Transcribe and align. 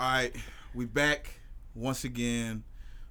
All 0.00 0.06
right, 0.06 0.34
we 0.72 0.86
back 0.86 1.28
once 1.74 2.04
again 2.04 2.64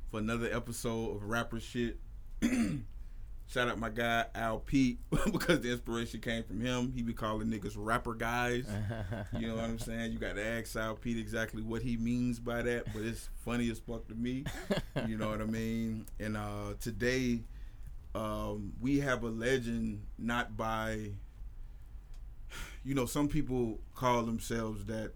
for 0.10 0.18
another 0.18 0.50
episode 0.52 1.18
of 1.18 1.24
Rapper 1.24 1.60
Shit. 1.60 2.00
Shout 2.42 3.68
out 3.68 3.78
my 3.78 3.90
guy 3.90 4.26
Al 4.34 4.58
Pete 4.58 4.98
because 5.32 5.62
the 5.62 5.72
inspiration 5.72 6.20
came 6.20 6.44
from 6.44 6.60
him. 6.60 6.92
He 6.92 7.04
be 7.04 7.14
calling 7.14 7.48
niggas 7.48 7.76
rapper 7.78 8.16
guys. 8.16 8.66
You 9.38 9.50
know 9.50 9.58
what 9.58 9.66
I'm 9.66 9.78
saying? 9.78 10.14
You 10.14 10.18
got 10.18 10.36
to 10.38 10.44
ask 10.44 10.76
Al 10.76 10.96
Pete 10.96 11.20
exactly 11.20 11.62
what 11.62 11.84
he 11.84 11.96
means 11.96 12.40
by 12.40 12.64
that, 12.64 12.92
but 12.92 13.04
it's 13.04 13.30
funny 13.46 13.70
as 13.70 13.78
fuck 13.78 14.08
to 14.08 14.16
me. 14.16 14.46
You 15.08 15.16
know 15.16 15.30
what 15.30 15.42
I 15.42 15.46
mean? 15.46 16.08
And 16.20 16.36
uh, 16.36 16.74
today, 16.82 17.42
um, 18.16 18.74
we 18.82 19.00
have 19.02 19.22
a 19.22 19.30
legend 19.30 20.08
not 20.18 20.58
by. 20.58 21.12
You 22.86 22.96
know, 22.96 23.06
some 23.06 23.28
people 23.28 23.78
call 23.94 24.24
themselves 24.24 24.86
that 24.86 25.12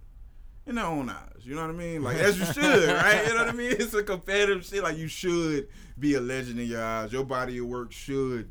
in 0.65 0.75
their 0.75 0.85
own 0.85 1.09
eyes. 1.09 1.41
You 1.41 1.55
know 1.55 1.61
what 1.61 1.71
I 1.71 1.73
mean? 1.73 2.03
Like 2.03 2.17
as 2.17 2.39
you 2.39 2.45
should, 2.53 2.89
right? 2.89 3.23
You 3.27 3.33
know 3.33 3.39
what 3.45 3.49
I 3.49 3.51
mean? 3.53 3.71
It's 3.71 3.93
a 3.93 4.03
competitive 4.03 4.65
shit. 4.65 4.83
Like 4.83 4.97
you 4.97 5.07
should 5.07 5.67
be 5.99 6.15
a 6.15 6.21
legend 6.21 6.59
in 6.59 6.67
your 6.67 6.83
eyes. 6.83 7.11
Your 7.11 7.23
body 7.25 7.57
of 7.57 7.65
work 7.67 7.91
should. 7.91 8.49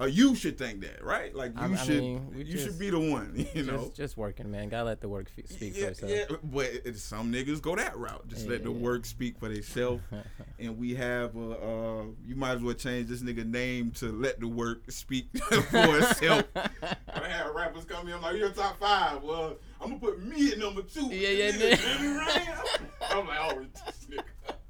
Uh, 0.00 0.06
you 0.06 0.34
should 0.34 0.58
think 0.58 0.80
that, 0.80 1.04
right? 1.04 1.32
Like 1.32 1.52
you 1.54 1.60
I- 1.62 1.72
I 1.74 1.76
should. 1.76 2.00
mean, 2.02 2.32
you 2.34 2.42
just- 2.44 2.64
should 2.64 2.78
be 2.78 2.90
the 2.90 2.98
one. 2.98 3.46
You 3.54 3.62
know. 3.62 3.76
just, 3.84 3.94
just 3.94 4.16
working, 4.16 4.50
man. 4.50 4.68
Gotta 4.68 4.84
let 4.84 5.00
the 5.00 5.08
work 5.08 5.30
f- 5.38 5.48
speak 5.48 5.76
yeah, 5.76 5.84
for 5.84 5.90
itself. 5.92 6.10
yeah, 6.12 6.36
but 6.42 6.64
it, 6.84 6.98
some 6.98 7.30
niggas 7.32 7.62
go 7.62 7.76
that 7.76 7.96
route. 7.96 8.26
Just 8.26 8.48
let 8.48 8.64
the 8.64 8.72
work 8.72 9.04
speak 9.04 9.38
for 9.38 9.48
themselves. 9.48 10.02
and 10.58 10.76
we 10.76 10.94
have, 10.96 11.36
uh, 11.36 11.50
uh, 11.50 12.02
you 12.26 12.34
might 12.34 12.52
as 12.56 12.62
well 12.62 12.74
change 12.74 13.08
this 13.10 13.22
nigga 13.22 13.46
name 13.48 13.92
to 13.92 14.10
let 14.10 14.40
the 14.40 14.48
work 14.48 14.90
speak 14.90 15.28
for 15.38 15.98
itself. 15.98 16.46
I 16.56 17.28
had 17.28 17.46
rappers 17.54 17.84
come 17.84 18.08
in, 18.08 18.14
I'm 18.14 18.22
like, 18.22 18.36
you're 18.38 18.50
top 18.50 18.80
five. 18.80 19.22
Well, 19.22 19.56
I'm 19.82 19.88
gonna 19.90 19.98
put 20.00 20.22
me 20.24 20.52
at 20.52 20.58
number 20.58 20.82
two. 20.82 21.06
Yeah, 21.06 21.28
yeah, 21.30 21.50
Nigga, 21.50 21.70
yeah. 21.70 21.76
Jimmy 21.98 22.08
Ryan. 22.16 22.58
I'm 23.10 23.26
like, 23.26 23.38
oh, 23.40 23.66
this 23.84 24.06
nigga. 24.10 24.22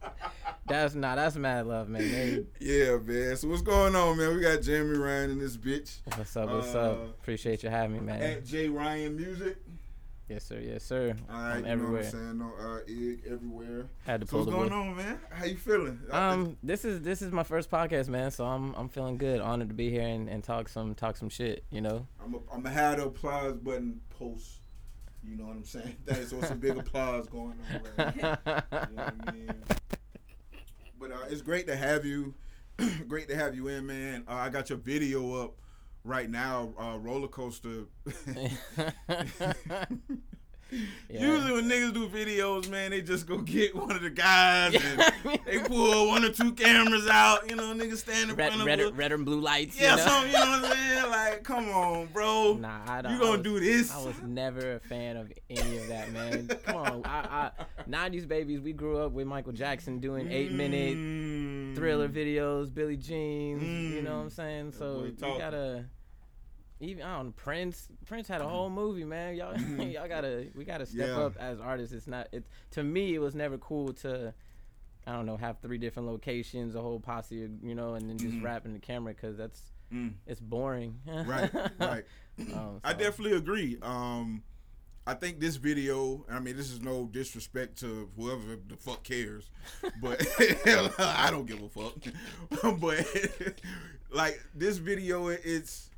That's 0.66 0.94
not. 0.94 1.16
That's 1.16 1.36
mad 1.36 1.66
love, 1.66 1.88
man. 1.88 2.00
They- 2.02 2.44
Yeah, 2.60 2.96
man. 2.98 3.36
So 3.36 3.48
what's 3.48 3.62
going 3.62 3.94
on, 3.94 4.16
man? 4.16 4.34
We 4.34 4.40
got 4.40 4.62
Jeremy 4.62 4.96
Ryan 4.98 5.32
in 5.32 5.38
this 5.38 5.56
bitch. 5.56 5.98
what's 6.16 6.36
up? 6.36 6.48
What's 6.50 6.74
Uh, 6.74 6.78
up? 6.80 6.98
Appreciate 7.20 7.62
you 7.62 7.68
having 7.68 7.92
me, 7.94 8.00
man. 8.00 8.22
At 8.22 8.44
J 8.46 8.68
Ryan 8.68 9.16
Music. 9.16 9.56
yes, 10.28 10.44
sir. 10.44 10.60
Yes, 10.60 10.82
sir. 10.84 11.14
All 11.28 11.34
right, 11.36 11.56
I'm 11.56 11.64
you 11.66 11.70
everywhere. 11.70 11.90
know 11.90 11.96
what 11.98 12.04
I'm 12.06 12.10
saying? 12.12 12.38
No, 12.38 12.52
uh, 12.58 12.78
egg 12.88 13.22
everywhere. 13.30 13.86
Had 14.06 14.20
to 14.22 14.26
So 14.26 14.30
pull 14.30 14.38
what's 14.40 14.50
the 14.50 14.56
going 14.56 14.70
wood. 14.70 14.90
on, 14.90 14.96
man? 14.96 15.20
How 15.30 15.44
you 15.44 15.56
feeling? 15.56 16.00
Um, 16.10 16.56
this 16.62 16.84
is 16.86 17.02
this 17.02 17.20
is 17.22 17.32
my 17.32 17.42
first 17.42 17.70
podcast, 17.70 18.08
man. 18.08 18.30
So 18.30 18.46
I'm 18.46 18.72
I'm 18.74 18.88
feeling 18.88 19.18
good. 19.18 19.40
Honored 19.40 19.68
to 19.68 19.74
be 19.74 19.90
here 19.90 20.06
and, 20.06 20.28
and 20.28 20.42
talk 20.42 20.68
some 20.68 20.94
talk 20.94 21.16
some 21.16 21.28
shit. 21.28 21.64
You 21.70 21.80
know. 21.82 22.06
I'm 22.24 22.34
a, 22.34 22.38
I'm 22.52 22.62
gonna 22.62 22.70
have 22.70 22.96
the 22.98 23.06
applause 23.06 23.56
button 23.56 24.00
post. 24.10 24.60
You 25.24 25.36
know 25.36 25.44
what 25.44 25.56
I'm 25.56 25.64
saying? 25.64 25.96
That 26.04 26.18
is 26.18 26.32
also 26.32 26.54
big 26.54 26.76
applause 26.76 27.26
going 27.28 27.58
on 27.72 27.80
right. 27.96 28.14
You 28.16 28.22
know 28.22 29.04
what 29.04 29.14
I 29.26 29.32
mean? 29.32 29.54
But 30.98 31.12
uh, 31.12 31.16
it's 31.30 31.42
great 31.42 31.66
to 31.68 31.76
have 31.76 32.04
you. 32.04 32.34
great 33.08 33.28
to 33.28 33.36
have 33.36 33.54
you 33.54 33.68
in, 33.68 33.86
man. 33.86 34.24
Uh, 34.28 34.34
I 34.34 34.48
got 34.48 34.68
your 34.70 34.78
video 34.78 35.34
up 35.42 35.54
right 36.04 36.28
now. 36.30 36.72
Uh, 36.78 36.98
roller 36.98 37.28
coaster. 37.28 37.84
Yeah. 41.08 41.20
Usually 41.20 41.52
when 41.52 41.68
niggas 41.68 41.92
do 41.92 42.08
videos, 42.08 42.68
man, 42.70 42.90
they 42.92 43.02
just 43.02 43.26
go 43.26 43.38
get 43.38 43.74
one 43.76 43.90
of 43.94 44.00
the 44.02 44.10
guys 44.10 44.74
and 44.74 45.40
they 45.46 45.58
pull 45.58 46.08
one 46.08 46.24
or 46.24 46.30
two 46.30 46.52
cameras 46.52 47.06
out. 47.08 47.48
You 47.50 47.56
know, 47.56 47.74
niggas 47.74 47.98
stand 47.98 48.30
in 48.30 48.36
red, 48.36 48.52
front 48.54 48.66
red, 48.66 48.80
of 48.80 48.96
red 48.96 49.12
and 49.12 49.24
blue 49.26 49.40
lights. 49.40 49.78
Yeah, 49.80 49.90
you 49.92 49.96
know? 49.98 50.02
something, 50.06 50.32
you 50.32 50.38
know 50.38 50.50
what 50.50 50.64
I'm 50.64 50.72
saying? 50.76 51.10
Like, 51.10 51.42
come 51.44 51.68
on, 51.68 52.06
bro. 52.06 52.54
Nah, 52.54 52.80
I 52.86 53.02
don't. 53.02 53.12
you 53.12 53.18
gonna 53.18 53.32
was- 53.32 53.42
do 53.42 53.60
this? 53.60 53.92
I 53.94 54.02
was 54.02 54.22
never 54.22 54.76
a 54.76 54.80
fan 54.80 55.16
of 55.18 55.30
any 55.50 55.76
of 55.78 55.88
that, 55.88 56.10
man. 56.12 56.48
Come 56.64 56.76
on, 56.76 57.02
I, 57.04 57.50
I, 57.58 57.64
'90s 57.88 58.26
babies. 58.26 58.60
We 58.60 58.72
grew 58.72 58.98
up 58.98 59.12
with 59.12 59.26
Michael 59.26 59.52
Jackson 59.52 59.98
doing 60.00 60.30
eight 60.32 60.52
minute 60.52 60.96
Mm. 60.96 61.74
thriller 61.76 62.08
videos, 62.08 62.72
Billy 62.72 62.96
Jeans. 62.96 63.62
You 63.62 64.02
know 64.02 64.16
what 64.16 64.22
I'm 64.22 64.28
Mm. 64.28 64.32
saying? 64.32 64.72
So 64.72 65.02
we 65.02 65.10
gotta. 65.38 65.84
Even 66.82 67.04
I 67.04 67.16
don't 67.16 67.26
know, 67.26 67.32
Prince. 67.36 67.88
Prince 68.06 68.26
had 68.28 68.40
a 68.40 68.48
whole 68.48 68.68
movie, 68.68 69.04
man. 69.04 69.36
Y'all, 69.36 69.56
y'all 69.86 70.08
gotta. 70.08 70.48
We 70.54 70.64
gotta 70.64 70.84
step 70.84 71.08
Mm-hmm. 71.08 71.18
Yeah. 71.20 71.26
up 71.26 71.36
as 71.38 71.60
artists. 71.60 71.94
It's 71.94 72.06
not. 72.06 72.28
It 72.32 72.44
to 72.72 72.82
me, 72.82 73.14
it 73.14 73.20
was 73.20 73.34
never 73.34 73.56
cool 73.58 73.92
to. 73.94 74.34
I 75.06 75.12
don't 75.12 75.26
know, 75.26 75.36
have 75.36 75.58
three 75.60 75.78
different 75.78 76.08
locations, 76.08 76.74
a 76.76 76.80
whole 76.80 77.00
posse, 77.00 77.48
you 77.62 77.74
know, 77.74 77.94
and 77.94 78.08
then 78.08 78.18
just 78.18 78.34
Mhm. 78.36 78.42
rap 78.44 78.66
in 78.66 78.72
the 78.72 78.78
camera 78.78 79.12
because 79.14 79.36
that's 79.36 79.60
Mm. 79.92 80.14
it's 80.26 80.40
boring. 80.40 81.00
Right, 81.06 81.50
right. 81.78 82.04
Um, 82.54 82.80
I 82.84 82.92
definitely 82.94 83.36
agree. 83.36 83.78
Um, 83.82 84.42
I 85.06 85.14
think 85.14 85.38
this 85.40 85.56
video. 85.56 86.24
I 86.30 86.38
mean, 86.40 86.56
this 86.56 86.70
is 86.70 86.80
no 86.80 87.06
disrespect 87.06 87.78
to 87.80 88.08
whoever 88.16 88.56
the 88.68 88.76
fuck 88.76 89.02
cares, 89.02 89.50
but 90.00 90.24
I 90.98 91.28
don't 91.30 91.46
give 91.46 91.62
a 91.62 91.68
fuck. 91.68 91.94
but 92.80 93.04
like 94.10 94.40
this 94.54 94.78
video, 94.78 95.28
it's. 95.28 95.90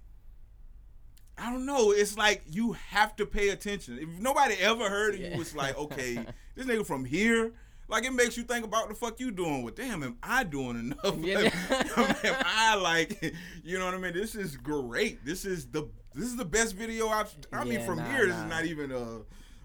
I 1.36 1.50
don't 1.50 1.66
know. 1.66 1.90
It's 1.90 2.16
like 2.16 2.42
you 2.50 2.72
have 2.72 3.16
to 3.16 3.26
pay 3.26 3.48
attention. 3.50 3.98
If 3.98 4.08
nobody 4.20 4.54
ever 4.54 4.88
heard 4.88 5.14
of 5.14 5.20
you, 5.20 5.26
it's 5.40 5.54
like, 5.54 5.76
okay, 5.76 6.14
this 6.54 6.66
nigga 6.66 6.86
from 6.86 7.04
here. 7.04 7.52
Like 7.86 8.04
it 8.04 8.12
makes 8.12 8.36
you 8.36 8.44
think 8.44 8.64
about 8.64 8.88
the 8.88 8.94
fuck 8.94 9.20
you 9.20 9.30
doing. 9.30 9.62
Well, 9.62 9.74
damn, 9.74 10.02
am 10.02 10.16
I 10.22 10.44
doing 10.44 10.78
enough? 10.78 11.18
Yeah. 11.18 11.38
am 11.70 12.36
I 12.46 12.76
like, 12.76 13.34
you 13.62 13.78
know 13.78 13.84
what 13.84 13.94
I 13.94 13.98
mean? 13.98 14.14
This 14.14 14.34
is 14.34 14.56
great. 14.56 15.24
This 15.24 15.44
is 15.44 15.66
the 15.66 15.88
this 16.14 16.24
is 16.24 16.36
the 16.36 16.46
best 16.46 16.76
video 16.76 17.08
I've. 17.08 17.34
I 17.52 17.64
mean, 17.64 17.84
from 17.84 17.98
nah, 17.98 18.10
here, 18.10 18.26
this 18.26 18.36
is 18.36 18.44
not 18.44 18.64
even 18.64 18.90
a 18.90 19.20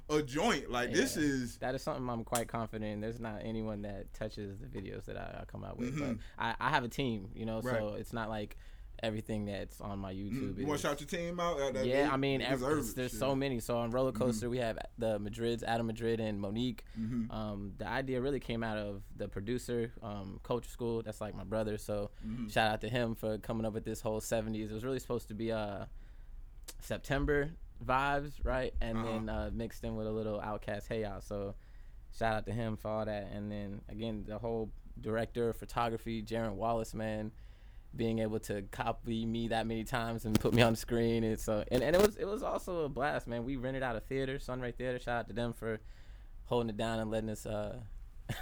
a 0.10 0.22
joint. 0.22 0.70
Like 0.70 0.92
this 0.92 1.16
is. 1.16 1.58
That 1.58 1.76
is 1.76 1.82
something 1.82 2.10
I'm 2.10 2.24
quite 2.24 2.48
confident 2.48 2.92
in. 2.92 3.00
There's 3.00 3.20
not 3.20 3.42
anyone 3.44 3.84
that 3.84 4.14
touches 4.14 4.58
the 4.58 4.66
videos 4.66 5.06
that 5.06 5.16
I, 5.16 5.42
I 5.42 5.46
come 5.46 5.64
out 5.64 5.78
with. 5.78 5.98
But 5.98 6.10
Mhm. 6.10 6.20
I, 6.38 6.56
I 6.60 6.70
have 6.72 6.84
a 6.84 6.90
team, 6.90 7.30
you 7.36 7.46
know, 7.46 7.62
so 7.62 7.96
it's 7.98 8.12
not 8.12 8.30
like 8.30 8.58
everything 9.04 9.46
that's 9.46 9.80
on 9.82 10.00
my 10.00 10.14
YouTube. 10.14 10.58
You 10.58 10.66
want 10.68 10.80
to 10.82 10.88
shout 10.88 11.00
your 11.00 11.08
team 11.08 11.40
out? 11.40 11.60
Uh, 11.60 11.72
yeah, 11.82 11.82
they- 11.82 12.04
I 12.06 12.18
mean, 12.18 12.42
every, 12.42 12.82
there's 12.82 12.94
shit. 13.12 13.12
so 13.12 13.36
many. 13.36 13.60
So 13.60 13.78
on 13.78 13.92
Roller 13.92 14.12
Coaster, 14.12 14.50
we 14.50 14.58
have 14.58 14.78
the 14.98 15.20
Madrids, 15.20 15.64
Adam 15.64 15.88
Madrid, 15.88 16.20
and 16.20 16.40
Monique. 16.40 16.84
Mhm. 17.00 17.32
Um, 17.34 17.74
the 17.78 17.88
idea 17.88 18.22
really 18.22 18.40
came 18.40 18.64
out 18.64 18.78
of 18.78 19.02
the 19.16 19.28
producer, 19.28 19.92
um, 20.04 20.40
Culture 20.44 20.70
School. 20.70 21.02
That's 21.02 21.22
like 21.22 21.36
my 21.36 21.44
brother. 21.44 21.78
So 21.78 22.12
Mhm. 22.26 22.52
shout 22.52 22.72
out 22.72 22.82
to 22.82 22.90
him 22.90 23.16
for 23.16 23.38
coming 23.38 23.66
up 23.66 23.74
with 23.74 23.86
this 23.86 24.02
whole 24.02 24.20
70s. 24.22 24.70
It 24.72 24.74
was 24.74 24.84
really 24.84 25.00
supposed 25.00 25.28
to 25.30 25.34
be 25.34 25.52
uh, 25.52 25.86
September 26.82 27.52
vibes, 27.84 28.34
right? 28.44 28.74
And 28.82 28.98
Uh-huh. 28.98 29.08
then 29.08 29.30
uh, 29.30 29.50
mixed 29.54 29.84
in 29.84 29.96
with 29.96 30.08
a 30.08 30.12
little 30.12 30.40
OutKast 30.40 30.88
Hey 30.88 31.04
Out. 31.06 31.24
So 31.24 31.56
shout 32.18 32.34
out 32.36 32.46
to 32.46 32.52
him 32.52 32.76
for 32.78 32.90
all 32.90 33.06
that. 33.06 33.32
And 33.32 33.52
then 33.52 33.82
again, 33.90 34.26
the 34.28 34.38
whole 34.38 34.72
director, 35.00 35.50
of 35.50 35.56
photography, 35.58 36.22
Jaron 36.22 36.56
Wallace, 36.56 36.94
man, 36.94 37.32
being 37.96 38.20
able 38.20 38.40
to 38.40 38.62
copy 38.72 39.26
me 39.26 39.48
that 39.48 39.66
many 39.66 39.84
times 39.84 40.26
and 40.26 40.40
put 40.40 40.54
me 40.54 40.62
on 40.62 40.74
the 40.74 40.78
screen. 40.78 41.24
It's 41.24 41.48
uh, 41.50 41.66
and, 41.72 41.84
and 41.84 41.96
it 41.96 42.02
was 42.02 42.16
it 42.18 42.26
was 42.26 42.44
also 42.44 42.86
a 42.86 42.90
blast, 42.90 43.28
man. 43.28 43.44
We 43.46 43.56
rented 43.56 43.84
out 43.84 43.96
a 43.96 44.00
theater, 44.00 44.40
Sunray 44.40 44.72
Theater. 44.72 45.00
Shout 45.00 45.20
out 45.20 45.28
to 45.28 45.34
them 45.34 45.54
for 45.54 45.80
holding 46.46 46.70
it 46.70 46.78
down 46.78 47.00
and 47.00 47.12
letting 47.12 47.30
us 47.30 47.46
uh, 47.46 47.80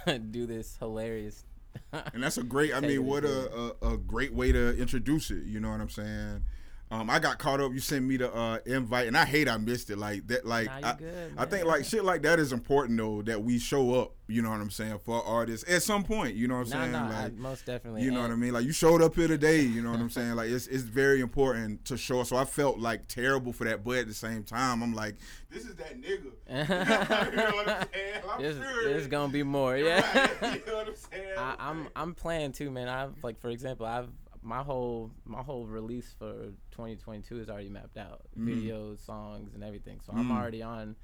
do 0.30 0.46
this 0.46 0.76
hilarious. 0.78 1.44
And 1.92 2.22
that's 2.22 2.38
a 2.38 2.42
great. 2.42 2.74
I 2.74 2.80
mean, 2.82 3.04
what 3.04 3.24
a, 3.24 3.74
a 3.82 3.94
a 3.94 3.96
great 3.96 4.34
way 4.34 4.52
to 4.52 4.76
introduce 4.76 5.30
it. 5.30 5.44
You 5.44 5.60
know 5.60 5.70
what 5.70 5.80
I'm 5.80 5.90
saying? 5.90 6.44
Um, 6.90 7.10
I 7.10 7.18
got 7.18 7.38
caught 7.38 7.60
up. 7.60 7.72
You 7.72 7.80
sent 7.80 8.04
me 8.06 8.16
the 8.16 8.34
uh, 8.34 8.58
invite, 8.64 9.08
and 9.08 9.16
I 9.16 9.26
hate 9.26 9.46
I 9.48 9.58
missed 9.58 9.90
it. 9.90 9.98
Like 9.98 10.26
that. 10.28 10.46
Like 10.46 10.66
Nah, 10.66 10.88
I, 10.88 10.92
good, 10.94 11.32
I 11.36 11.44
think 11.44 11.66
like 11.66 11.84
shit 11.84 12.02
like 12.04 12.22
that 12.22 12.38
is 12.38 12.52
important 12.52 12.96
though. 12.98 13.20
That 13.22 13.42
we 13.44 13.58
show 13.58 13.94
up. 14.00 14.12
You 14.30 14.42
know 14.42 14.50
what 14.50 14.60
I'm 14.60 14.70
saying 14.70 14.98
for 14.98 15.24
artists 15.24 15.70
at 15.70 15.82
some 15.82 16.02
point. 16.04 16.34
You 16.34 16.48
know 16.48 16.58
what 16.58 16.72
I'm 16.74 16.92
Nah, 16.92 16.98
saying? 16.98 17.08
nah, 17.10 17.18
I- 17.18 17.22
like 17.24 17.34
most 17.34 17.64
definitely. 17.66 18.02
you 18.02 18.10
know 18.10 18.20
what 18.22 18.30
I 18.30 18.36
mean? 18.36 18.52
Like 18.52 18.64
you 18.64 18.72
showed 18.72 19.00
up 19.02 19.14
here 19.14 19.28
today. 19.28 19.60
You 19.60 19.82
know 19.82 19.90
what 19.90 20.00
I'm 20.00 20.10
saying? 20.18 20.34
Like 20.36 20.48
it's 20.50 20.66
it's 20.66 20.82
very 20.82 21.20
important 21.20 21.84
to 21.86 21.96
show. 21.98 22.22
So 22.24 22.36
I 22.36 22.44
felt 22.46 22.78
like 22.78 23.06
terrible 23.08 23.52
for 23.52 23.64
that, 23.64 23.84
but 23.84 23.98
at 23.98 24.06
the 24.06 24.14
same 24.14 24.42
time, 24.44 24.82
I'm 24.82 24.94
like, 24.94 25.16
this 25.50 25.64
is 25.64 25.74
that 25.76 26.00
nigga. 26.00 26.32
you 27.30 27.36
know 27.36 27.50
what 27.54 27.68
I'm 27.68 27.86
saying? 27.92 28.22
I'm 28.30 28.42
There's, 28.42 28.56
sure. 28.56 28.84
there's 28.84 29.06
gonna 29.08 29.32
be 29.32 29.42
more, 29.42 29.76
yeah. 29.76 30.00
Right, 30.40 30.54
you 30.66 30.66
know 30.72 30.76
what 30.78 30.88
I'm 30.88 30.96
saying? 30.96 31.34
I, 31.38 31.54
I'm 31.58 31.88
I'm 31.96 32.14
playing 32.14 32.52
too, 32.52 32.70
man. 32.70 32.88
I've 32.88 33.12
like 33.22 33.38
for 33.40 33.48
example, 33.50 33.84
I've 33.86 34.08
my 34.42 34.62
whole 34.62 35.10
my 35.24 35.42
whole 35.42 35.66
release 35.66 36.14
for 36.18 36.32
2022 36.70 37.40
is 37.40 37.48
already 37.48 37.68
mapped 37.68 37.96
out, 37.96 38.22
Mm. 38.38 38.46
videos, 38.48 39.04
songs, 39.04 39.54
and 39.54 39.62
everything. 39.64 40.00
So 40.04 40.12
I'm 40.12 40.28
Mm. 40.28 40.32
already 40.32 40.62
on 40.62 40.96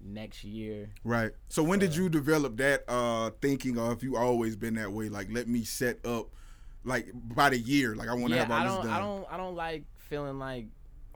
next 0.00 0.42
year. 0.44 0.90
Right. 1.04 1.32
So 1.48 1.62
when 1.62 1.78
did 1.78 1.94
you 1.94 2.08
develop 2.08 2.56
that 2.56 2.84
uh 2.88 3.30
thinking, 3.40 3.78
or 3.78 3.88
have 3.90 4.02
you 4.02 4.16
always 4.16 4.56
been 4.56 4.74
that 4.74 4.92
way? 4.92 5.08
Like, 5.08 5.30
let 5.30 5.46
me 5.48 5.64
set 5.64 6.04
up, 6.04 6.30
like 6.84 7.10
by 7.14 7.50
the 7.50 7.58
year. 7.58 7.94
Like 7.94 8.08
I 8.08 8.14
want 8.14 8.28
to 8.32 8.36
yeah, 8.36 8.42
have 8.42 8.50
all 8.50 8.58
I 8.58 8.64
this 8.64 8.72
don't 8.74 8.82
done. 8.84 8.92
I 8.92 8.98
don't 8.98 9.26
I 9.32 9.36
don't 9.36 9.54
like 9.56 9.84
feeling 9.98 10.38
like 10.38 10.66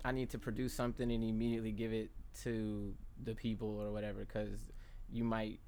I 0.04 0.12
need 0.12 0.30
to 0.30 0.38
produce 0.38 0.72
something 0.72 1.10
and 1.10 1.24
immediately 1.24 1.72
give 1.72 1.92
it 1.92 2.10
to 2.42 2.94
the 3.24 3.34
people 3.34 3.80
or 3.80 3.90
whatever 3.92 4.20
because 4.24 4.70
you 5.10 5.24
might 5.24 5.58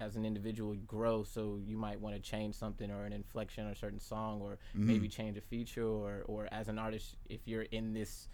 as 0.00 0.16
an 0.16 0.24
individual 0.24 0.74
grow 0.86 1.22
so 1.22 1.58
you 1.64 1.76
might 1.76 2.00
want 2.00 2.14
to 2.14 2.20
change 2.20 2.54
something 2.54 2.90
or 2.90 3.04
an 3.04 3.12
inflection 3.12 3.66
or 3.66 3.70
a 3.70 3.76
certain 3.76 3.98
song 4.00 4.40
or 4.42 4.58
Mm-hmm. 4.76 4.86
maybe 4.86 5.08
change 5.08 5.36
a 5.36 5.40
feature 5.40 5.86
or 5.86 6.22
or 6.26 6.48
as 6.52 6.68
an 6.68 6.78
artist 6.78 7.16
if 7.28 7.40
you're 7.46 7.62
in 7.62 7.92
this 7.94 8.28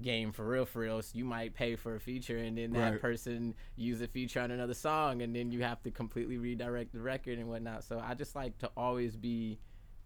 game 0.00 0.32
for 0.32 0.46
real 0.46 0.64
for 0.64 0.80
real 0.80 1.02
so 1.02 1.10
you 1.14 1.24
might 1.24 1.52
pay 1.54 1.76
for 1.76 1.94
a 1.96 2.00
feature 2.00 2.38
and 2.38 2.56
then 2.56 2.72
that 2.72 2.92
Right. 2.92 3.00
person 3.00 3.54
use 3.76 4.00
a 4.00 4.08
feature 4.08 4.40
on 4.40 4.50
another 4.50 4.72
song 4.74 5.20
and 5.20 5.36
then 5.36 5.50
you 5.50 5.62
have 5.62 5.82
to 5.82 5.90
completely 5.90 6.38
redirect 6.38 6.92
the 6.94 7.00
record 7.00 7.38
and 7.38 7.46
whatnot 7.46 7.84
so 7.84 8.02
i 8.02 8.14
just 8.14 8.34
like 8.34 8.56
to 8.56 8.70
always 8.74 9.16
be 9.16 9.58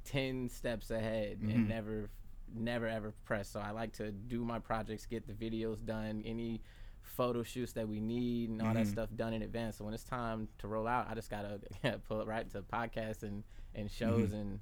10 0.04 0.48
steps 0.48 0.90
ahead 0.90 1.38
Mhm. 1.40 1.50
and 1.54 1.68
never 1.68 2.10
never 2.52 2.88
ever 2.88 3.12
press 3.24 3.48
so 3.48 3.60
i 3.60 3.70
like 3.70 3.92
to 3.92 4.10
do 4.10 4.44
my 4.44 4.58
projects 4.58 5.06
get 5.06 5.24
the 5.28 5.32
videos 5.32 5.84
done 5.84 6.20
any 6.26 6.60
photo 7.06 7.42
shoots 7.42 7.72
that 7.72 7.88
we 7.88 8.00
need 8.00 8.50
and 8.50 8.60
all 8.60 8.74
that 8.74 8.84
Mhm. 8.86 8.90
stuff 8.90 9.08
done 9.16 9.32
in 9.32 9.42
advance 9.42 9.76
so 9.76 9.84
when 9.84 9.94
it's 9.94 10.04
time 10.04 10.48
to 10.58 10.66
roll 10.68 10.86
out 10.86 11.08
i 11.08 11.14
just 11.14 11.30
gotta 11.30 11.60
pull 12.08 12.20
it 12.20 12.26
right 12.26 12.50
to 12.50 12.60
podcasts 12.62 13.22
and 13.22 13.44
and 13.74 13.90
shows 13.90 14.32
and 14.32 14.60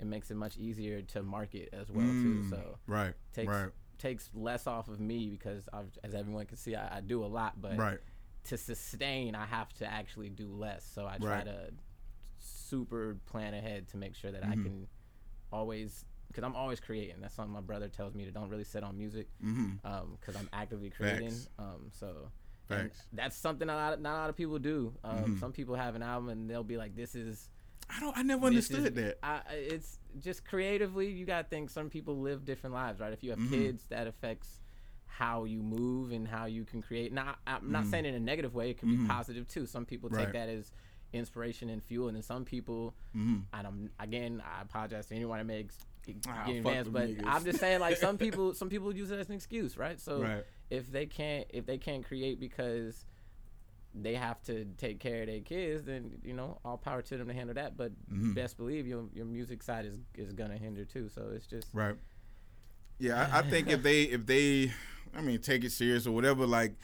it 0.00 0.06
makes 0.06 0.30
it 0.30 0.36
much 0.36 0.56
easier 0.56 1.02
to 1.02 1.22
market 1.22 1.68
as 1.72 1.90
well 1.90 2.06
too 2.22 2.36
Mm, 2.42 2.48
so 2.50 2.78
right, 2.86 3.14
takes 3.32 3.48
right, 3.52 3.70
takes 3.98 4.30
less 4.34 4.66
off 4.66 4.88
of 4.88 4.98
me 5.00 5.28
because 5.30 5.68
I've, 5.72 5.90
as 6.02 6.14
everyone 6.14 6.46
can 6.46 6.56
see 6.56 6.74
I, 6.74 6.98
I 6.98 7.00
do 7.00 7.24
a 7.24 7.26
lot 7.26 7.60
but 7.60 7.76
right. 7.76 7.98
to 8.44 8.56
sustain 8.56 9.34
i 9.34 9.44
have 9.44 9.72
to 9.74 9.86
actually 9.92 10.28
do 10.30 10.48
less 10.48 10.84
so 10.84 11.06
i 11.06 11.18
try 11.18 11.26
Right. 11.38 11.44
to 11.46 11.72
super 12.38 13.16
plan 13.26 13.54
ahead 13.54 13.88
to 13.88 13.96
make 13.96 14.14
sure 14.14 14.32
that 14.32 14.44
i 14.44 14.54
Mhm. 14.54 14.62
can 14.62 14.88
always 15.52 16.04
because 16.32 16.44
i'm 16.44 16.56
always 16.56 16.80
creating 16.80 17.16
that's 17.20 17.34
something 17.34 17.52
my 17.52 17.60
brother 17.60 17.88
tells 17.88 18.14
me 18.14 18.24
to 18.24 18.30
don't 18.30 18.48
really 18.48 18.64
sit 18.64 18.82
on 18.82 18.96
music 18.96 19.28
Mm-hmm. 19.44 19.76
because 20.18 20.34
i'm 20.36 20.48
actively 20.52 20.90
creating 20.90 21.34
um 21.58 21.90
so 21.92 22.30
that's 23.12 23.36
something 23.36 23.68
a 23.68 23.74
lot, 23.74 24.00
not 24.00 24.14
a 24.14 24.18
lot 24.22 24.30
of 24.30 24.36
people 24.36 24.58
do 24.58 24.94
um 25.04 25.24
Mhm. 25.36 25.40
some 25.40 25.52
people 25.52 25.74
have 25.74 25.94
an 25.94 26.02
album 26.02 26.30
and 26.30 26.48
they'll 26.48 26.64
be 26.64 26.76
like 26.78 26.96
this 26.96 27.14
is 27.14 27.48
I 27.94 28.00
don't. 28.00 28.16
I 28.16 28.22
never 28.22 28.48
this 28.48 28.70
is- 28.70 28.76
understood 28.76 28.94
that. 29.04 29.18
I, 29.22 29.40
it's 29.54 29.98
just 30.18 30.46
creatively, 30.46 31.10
you 31.10 31.26
gotta 31.26 31.46
think 31.46 31.68
some 31.68 31.90
people 31.90 32.16
live 32.20 32.42
different 32.46 32.72
lives, 32.74 33.00
right? 33.00 33.12
If 33.12 33.22
you 33.22 33.30
have 33.30 33.38
Mhm. 33.40 33.50
kids, 33.50 33.84
that 33.90 34.06
affects 34.06 34.62
how 35.06 35.44
you 35.44 35.60
move 35.62 36.10
and 36.10 36.26
how 36.26 36.46
you 36.46 36.64
can 36.64 36.80
create. 36.80 37.12
Now, 37.12 37.34
I'm 37.46 37.70
not 37.70 37.84
Mhm. 37.84 37.90
saying 37.90 38.04
in 38.06 38.14
a 38.14 38.20
negative 38.20 38.54
way; 38.54 38.70
it 38.70 38.78
can 38.78 38.88
be 38.96 39.04
positive 39.06 39.46
too. 39.46 39.66
Some 39.66 39.84
people 39.84 40.08
take 40.08 40.18
Right. 40.26 40.32
that 40.32 40.48
as 40.48 40.72
inspiration 41.12 41.68
and 41.68 41.82
fuel, 41.82 42.08
and 42.08 42.16
then 42.16 42.22
some 42.22 42.46
people, 42.46 42.94
Mm-hmm. 43.14 43.40
and 43.52 43.66
I'm 43.66 43.90
again, 43.98 44.40
I 44.40 44.62
apologize 44.62 45.06
to 45.08 45.14
anyone 45.14 45.38
that 45.38 45.44
makes 45.44 45.76
Ah, 46.28 46.44
getting 46.46 46.60
advanced, 46.60 46.92
but 46.92 47.08
niggas. 47.08 47.24
I'm 47.26 47.44
just 47.44 47.60
saying, 47.60 47.80
like 47.80 47.96
some 47.96 48.18
people, 48.26 48.54
some 48.54 48.68
people 48.68 48.94
use 48.94 49.10
it 49.10 49.18
as 49.18 49.28
an 49.28 49.34
excuse, 49.34 49.76
right? 49.76 50.00
So 50.00 50.20
right. 50.20 50.44
if 50.70 50.90
they 50.90 51.06
can't 51.06 51.46
if 51.50 51.66
they 51.66 51.78
can't 51.78 52.04
create 52.04 52.40
because 52.40 53.04
they 53.94 54.14
have 54.14 54.42
to 54.42 54.64
take 54.78 54.98
care 55.00 55.20
of 55.20 55.26
their 55.26 55.40
kids 55.40 55.84
then 55.84 56.12
you 56.24 56.32
know 56.32 56.58
all 56.64 56.78
power 56.78 57.02
to 57.02 57.18
them 57.18 57.28
to 57.28 57.34
handle 57.34 57.54
that 57.54 57.76
but 57.76 57.92
Mhm. 58.10 58.34
best 58.34 58.56
believe 58.56 58.86
your 58.86 59.04
your 59.12 59.26
music 59.26 59.62
side 59.62 59.84
is 59.84 59.98
is 60.14 60.32
gonna 60.32 60.56
hinder 60.56 60.82
too 60.86 61.10
so 61.10 61.30
it's 61.34 61.46
just 61.46 61.68
Right. 61.74 61.94
Yeah, 62.98 63.28
I, 63.32 63.40
I 63.40 63.42
think 63.42 63.68
if 63.68 63.82
they 63.82 64.02
if 64.04 64.26
they, 64.26 64.72
I 65.14 65.20
mean, 65.20 65.40
take 65.40 65.64
it 65.64 65.72
serious 65.72 66.06
or 66.06 66.12
whatever, 66.12 66.46
like, 66.46 66.74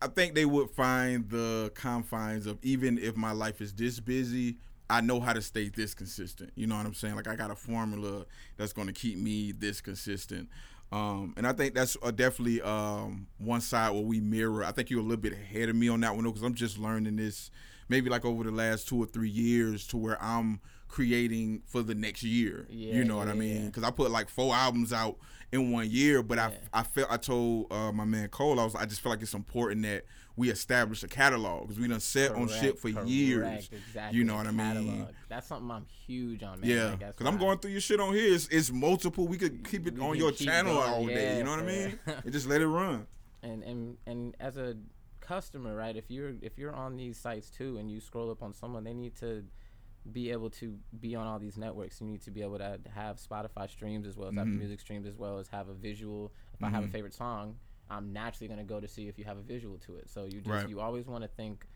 I 0.00 0.06
think 0.08 0.34
they 0.34 0.46
would 0.46 0.70
find 0.70 1.28
the 1.28 1.70
confines 1.74 2.46
of 2.46 2.58
even 2.62 2.98
if 2.98 3.14
my 3.16 3.32
life 3.32 3.60
is 3.60 3.72
this 3.74 4.00
busy, 4.00 4.56
I 4.90 5.00
know 5.00 5.20
how 5.20 5.32
to 5.32 5.40
stay 5.42 5.68
this 5.68 5.94
consistent. 5.94 6.52
You 6.54 6.66
know 6.66 6.76
what 6.76 6.86
I'm 6.86 6.94
saying? 6.94 7.16
Like, 7.16 7.26
I 7.28 7.36
got 7.36 7.50
a 7.50 7.56
formula 7.56 8.26
that's 8.56 8.72
going 8.72 8.86
to 8.86 8.92
keep 8.92 9.18
me 9.18 9.52
this 9.52 9.80
consistent. 9.80 10.48
Um, 10.92 11.34
and 11.36 11.46
I 11.46 11.52
think 11.52 11.74
that's 11.74 11.96
uh, 12.02 12.10
definitely 12.10 12.60
um, 12.62 13.26
one 13.38 13.60
side 13.60 13.90
where 13.92 14.02
we 14.02 14.20
mirror. 14.20 14.62
I 14.64 14.72
think 14.72 14.90
you're 14.90 15.00
a 15.00 15.02
little 15.02 15.16
bit 15.16 15.32
ahead 15.32 15.68
of 15.68 15.76
me 15.76 15.88
on 15.88 16.00
that 16.00 16.14
one 16.14 16.24
because 16.24 16.42
I'm 16.42 16.54
just 16.54 16.78
learning 16.78 17.16
this 17.16 17.50
maybe 17.88 18.08
like 18.10 18.24
over 18.24 18.44
the 18.44 18.50
last 18.50 18.88
two 18.88 19.02
or 19.02 19.06
three 19.06 19.28
years 19.28 19.86
to 19.88 19.96
where 19.96 20.22
I'm 20.22 20.60
creating 20.88 21.62
for 21.66 21.82
the 21.82 21.94
next 21.94 22.22
year. 22.22 22.66
Yeah, 22.70 22.94
you 22.94 23.04
know 23.04 23.16
what 23.16 23.28
I 23.28 23.32
yeah, 23.32 23.38
mean? 23.38 23.60
yeah. 23.62 23.66
Because 23.66 23.82
I 23.82 23.90
put 23.90 24.10
like 24.10 24.28
four 24.28 24.54
albums 24.54 24.92
out 24.92 25.16
in 25.52 25.72
one 25.72 25.90
year, 25.90 26.22
but 26.22 26.38
Yeah. 26.38 26.50
I 26.72 26.80
I 26.80 26.82
felt 26.84 27.10
I 27.10 27.16
told 27.16 27.72
uh, 27.72 27.90
my 27.92 28.04
man 28.04 28.28
Cole 28.28 28.60
I 28.60 28.64
was 28.64 28.74
I 28.74 28.84
just 28.86 29.00
feel 29.00 29.10
like 29.10 29.22
it's 29.22 29.34
important 29.34 29.82
that 29.82 30.04
we 30.36 30.50
establish 30.50 31.02
a 31.04 31.08
catalog 31.08 31.62
because 31.62 31.78
we 31.80 31.86
done 31.88 32.00
set 32.00 32.32
on 32.32 32.48
shit 32.48 32.78
for 32.78 32.90
correct, 32.90 33.08
years. 33.08 33.68
exactly, 33.72 34.18
You 34.18 34.24
know 34.24 34.36
what 34.36 34.46
I 34.46 34.50
mean? 34.50 34.86
catalog. 34.88 35.14
that's 35.28 35.46
something 35.46 35.70
i'm 35.70 35.86
huge 36.06 36.42
on 36.42 36.60
man 36.60 36.70
Yeah, 36.70 36.84
Like, 36.90 36.98
because 36.98 37.26
I'm 37.26 37.38
going 37.38 37.58
through 37.58 37.70
your 37.72 37.80
shit 37.80 38.00
on 38.00 38.12
here. 38.14 38.34
It's, 38.34 38.48
it's 38.48 38.72
multiple. 38.72 39.28
We 39.28 39.38
could 39.38 39.62
keep 39.68 39.86
it 39.86 39.98
on 40.00 40.16
your 40.16 40.32
channel 40.32 40.74
going, 40.74 40.90
all 40.90 41.06
day. 41.06 41.32
yeah, 41.32 41.38
You 41.38 41.44
know 41.44 41.50
what 41.50 41.60
I 41.60 41.62
mean? 41.62 41.98
and 42.06 42.32
just 42.32 42.48
let 42.48 42.60
it 42.60 42.66
run. 42.68 43.06
and 43.42 43.62
and 43.62 43.96
and 44.06 44.34
as 44.40 44.56
a 44.56 44.74
customer 45.20 45.74
right 45.74 45.96
if 45.96 46.10
you're 46.10 46.32
if 46.42 46.58
you're 46.58 46.74
on 46.74 46.96
these 46.96 47.16
sites 47.18 47.48
too 47.48 47.78
and 47.78 47.90
you 47.90 47.98
scroll 48.00 48.30
up 48.30 48.42
on 48.42 48.52
someone 48.52 48.84
they 48.84 48.92
need 48.92 49.16
to 49.16 49.42
be 50.12 50.30
able 50.30 50.50
to 50.50 50.76
be 51.00 51.14
on 51.16 51.26
all 51.26 51.38
these 51.38 51.56
networks 51.56 51.98
you 52.00 52.06
need 52.06 52.20
to 52.20 52.30
be 52.30 52.42
able 52.42 52.58
to 52.58 52.78
have 52.94 53.16
spotify 53.16 53.66
streams 53.70 54.06
as 54.06 54.18
well 54.18 54.28
as 54.28 54.34
apple 54.36 54.50
Mhm. 54.52 54.58
music 54.58 54.80
streams 54.80 55.06
as 55.06 55.16
well 55.16 55.38
as 55.38 55.48
have 55.48 55.68
a 55.70 55.72
visual 55.72 56.30
if 56.52 56.62
i 56.62 56.68
have 56.68 56.84
a 56.84 56.86
Mhm. 56.88 56.92
favorite 56.92 57.14
song 57.14 57.56
i'm 57.90 58.12
naturally 58.12 58.48
going 58.48 58.58
to 58.58 58.64
go 58.64 58.80
to 58.80 58.88
see 58.88 59.08
if 59.08 59.18
you 59.18 59.24
have 59.24 59.38
a 59.38 59.42
visual 59.42 59.78
to 59.78 59.96
it 59.96 60.08
so 60.08 60.24
you 60.24 60.40
just 60.40 60.46
Right. 60.48 60.68
you 60.68 60.80
always 60.80 61.06
want 61.06 61.22
to 61.22 61.28
think 61.28 61.66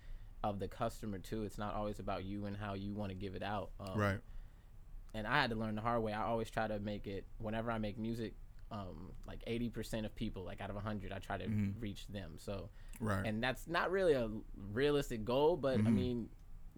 of 0.43 0.59
the 0.59 0.69
customer 0.69 1.19
too 1.19 1.43
it's 1.45 1.59
not 1.59 1.75
always 1.75 1.99
about 1.99 2.25
you 2.25 2.47
and 2.47 2.57
how 2.57 2.75
you 2.75 2.95
want 2.95 3.11
to 3.11 3.15
give 3.17 3.35
it 3.35 3.43
out 3.43 3.71
um, 3.81 3.99
right. 3.99 4.21
and 5.15 5.27
I 5.27 5.41
had 5.41 5.51
to 5.51 5.57
learn 5.57 5.75
the 5.75 5.81
hard 5.81 6.03
way. 6.03 6.13
I 6.13 6.23
always 6.25 6.51
try 6.51 6.69
to 6.69 6.79
make 6.79 7.07
it 7.07 7.27
whenever 7.39 7.71
I 7.71 7.79
make 7.79 7.99
music, 7.99 8.35
um, 8.71 9.13
like 9.27 9.43
eighty 9.47 9.69
percent 9.71 10.07
of 10.07 10.15
people, 10.15 10.45
like 10.45 10.61
out 10.61 10.71
of 10.71 10.77
hundred, 10.77 11.13
I 11.13 11.19
try 11.19 11.39
to 11.39 11.47
Mhm. 11.49 11.75
reach 11.81 12.07
them. 12.09 12.35
So, 12.39 12.69
Right. 13.01 13.25
and 13.27 13.43
that's 13.43 13.67
not 13.67 13.91
really 13.91 14.13
a 14.13 14.31
realistic 14.73 15.25
goal, 15.25 15.57
but 15.57 15.77
I 15.81 15.83
Mhm. 15.91 15.93
mean, 15.95 16.31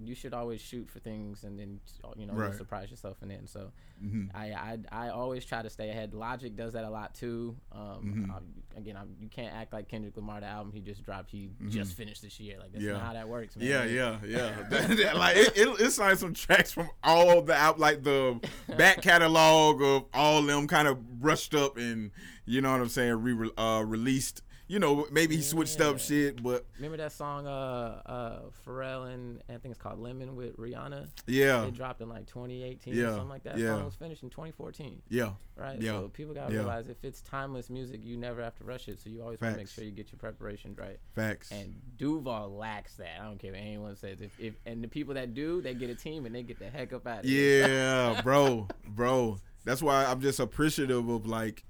you 0.03 0.15
should 0.15 0.33
always 0.35 0.61
shoot 0.61 0.89
for 0.91 0.99
things, 0.99 1.45
and 1.45 1.59
then 1.59 1.81
you 2.17 2.27
know 2.27 2.33
Right. 2.35 2.55
surprise 2.55 2.91
yourself 2.91 3.19
in 3.23 3.31
end. 3.31 3.49
So, 3.49 3.71
hmm 4.01 4.27
I, 4.35 4.47
I 4.53 4.79
I 4.91 5.09
always 5.11 5.45
try 5.45 5.63
to 5.63 5.71
stay 5.71 5.91
ahead. 5.91 6.15
Logic 6.15 6.55
does 6.57 6.73
that 6.73 6.85
a 6.85 6.91
lot 6.91 7.15
too. 7.15 7.57
Um, 7.73 8.29
Mhm. 8.29 8.31
I- 8.31 8.79
again, 8.79 8.97
I, 8.97 9.03
you 9.21 9.29
can't 9.29 9.55
act 9.55 9.73
like 9.73 9.89
Kendrick 9.89 10.17
Lamar. 10.17 10.41
The 10.41 10.47
album 10.47 10.73
he 10.73 10.81
just 10.81 11.03
dropped, 11.03 11.31
he 11.31 11.51
Mhm. 11.63 11.71
just 11.71 11.95
finished 11.97 12.23
this 12.23 12.39
year. 12.41 12.59
Like 12.59 12.73
that's 12.73 12.85
Yeah. 12.85 12.93
not 12.93 13.03
how 13.03 13.13
that 13.13 13.29
works, 13.29 13.57
man. 13.57 13.67
Yeah, 13.69 13.85
yeah, 13.85 14.19
yeah. 14.27 15.13
Like 15.15 15.37
it, 15.37 15.57
it, 15.57 15.69
it's 15.81 15.99
like 15.99 16.17
some 16.17 16.35
tracks 16.35 16.73
from 16.73 16.89
all 17.03 17.43
the 17.43 17.55
out, 17.55 17.79
like 17.79 18.03
the 18.03 18.41
back 18.79 19.03
catalog 19.03 19.83
of 19.83 20.05
all 20.15 20.43
them, 20.43 20.67
kind 20.67 20.89
of 20.89 21.21
brushed 21.21 21.55
up 21.55 21.77
and 21.77 22.11
you 22.47 22.61
know 22.61 22.73
what 22.73 22.81
I'm 22.81 22.89
saying, 22.89 23.15
re 23.23 23.51
uh, 23.59 23.83
released. 23.87 24.43
You 24.71 24.79
know, 24.79 25.05
maybe 25.11 25.35
he 25.35 25.43
switched 25.43 25.81
up 25.81 25.99
shit, 25.99 26.41
but 26.41 26.65
Remember 26.77 26.97
that 26.99 27.11
song, 27.11 27.45
uh, 27.45 28.03
uh, 28.07 28.39
Pharrell 28.65 29.13
and 29.13 29.43
I 29.49 29.55
think 29.55 29.73
it's 29.73 29.79
called 29.83 29.99
Lemon 29.99 30.37
with 30.37 30.57
Rihanna. 30.59 31.09
yeah, 31.27 31.65
It 31.65 31.75
dropped 31.75 32.01
in 32.01 32.09
like 32.09 32.27
2018 32.27 32.95
Yeah, 32.95 33.03
or 33.03 33.11
something 33.15 33.29
like 33.29 33.43
that. 33.43 33.59
yeah. 33.59 33.71
Song 33.75 33.85
was 33.87 33.97
finished 33.97 34.23
in 34.23 34.31
2014, 34.31 35.03
yeah, 35.09 35.31
right? 35.57 35.81
Yeah, 35.81 35.91
So 35.95 36.09
people 36.11 36.35
gotta 36.35 36.53
yeah. 36.53 36.61
realize 36.61 36.89
if 36.89 37.05
it's 37.05 37.21
timeless 37.21 37.69
music, 37.69 38.03
you 38.05 38.17
never 38.17 38.41
have 38.45 38.55
to 38.59 38.65
rush 38.65 38.87
it. 38.87 39.01
So 39.01 39.11
you 39.11 39.23
always 39.23 39.41
want 39.41 39.55
to 39.55 39.59
make 39.59 39.69
sure 39.69 39.83
you 39.83 39.91
get 39.91 40.13
your 40.13 40.21
preparation 40.21 40.77
right. 40.79 41.01
facts. 41.17 41.51
And 41.51 41.75
Duval 41.97 42.57
lacks 42.57 42.95
that. 42.95 43.19
I 43.21 43.25
don't 43.25 43.41
care 43.41 43.51
what 43.51 43.61
anyone 43.61 43.97
says. 43.97 44.21
If, 44.21 44.39
if 44.39 44.55
and 44.67 44.85
the 44.85 44.89
people 44.89 45.15
that 45.15 45.35
do, 45.35 45.61
they 45.61 45.75
get 45.75 45.91
a 45.91 45.97
team 45.97 46.27
and 46.27 46.33
they 46.35 46.45
get 46.45 46.61
the 46.61 46.71
heck 46.71 46.93
up 46.93 47.09
out 47.09 47.21
of 47.21 47.25
here. 47.25 47.67
Yeah, 47.67 48.21
bro, 48.25 48.69
bro. 48.87 49.39
That's 49.65 49.83
why 49.83 50.05
I'm 50.05 50.21
just 50.21 50.39
appreciative 50.39 51.09
of 51.09 51.27
like 51.27 51.65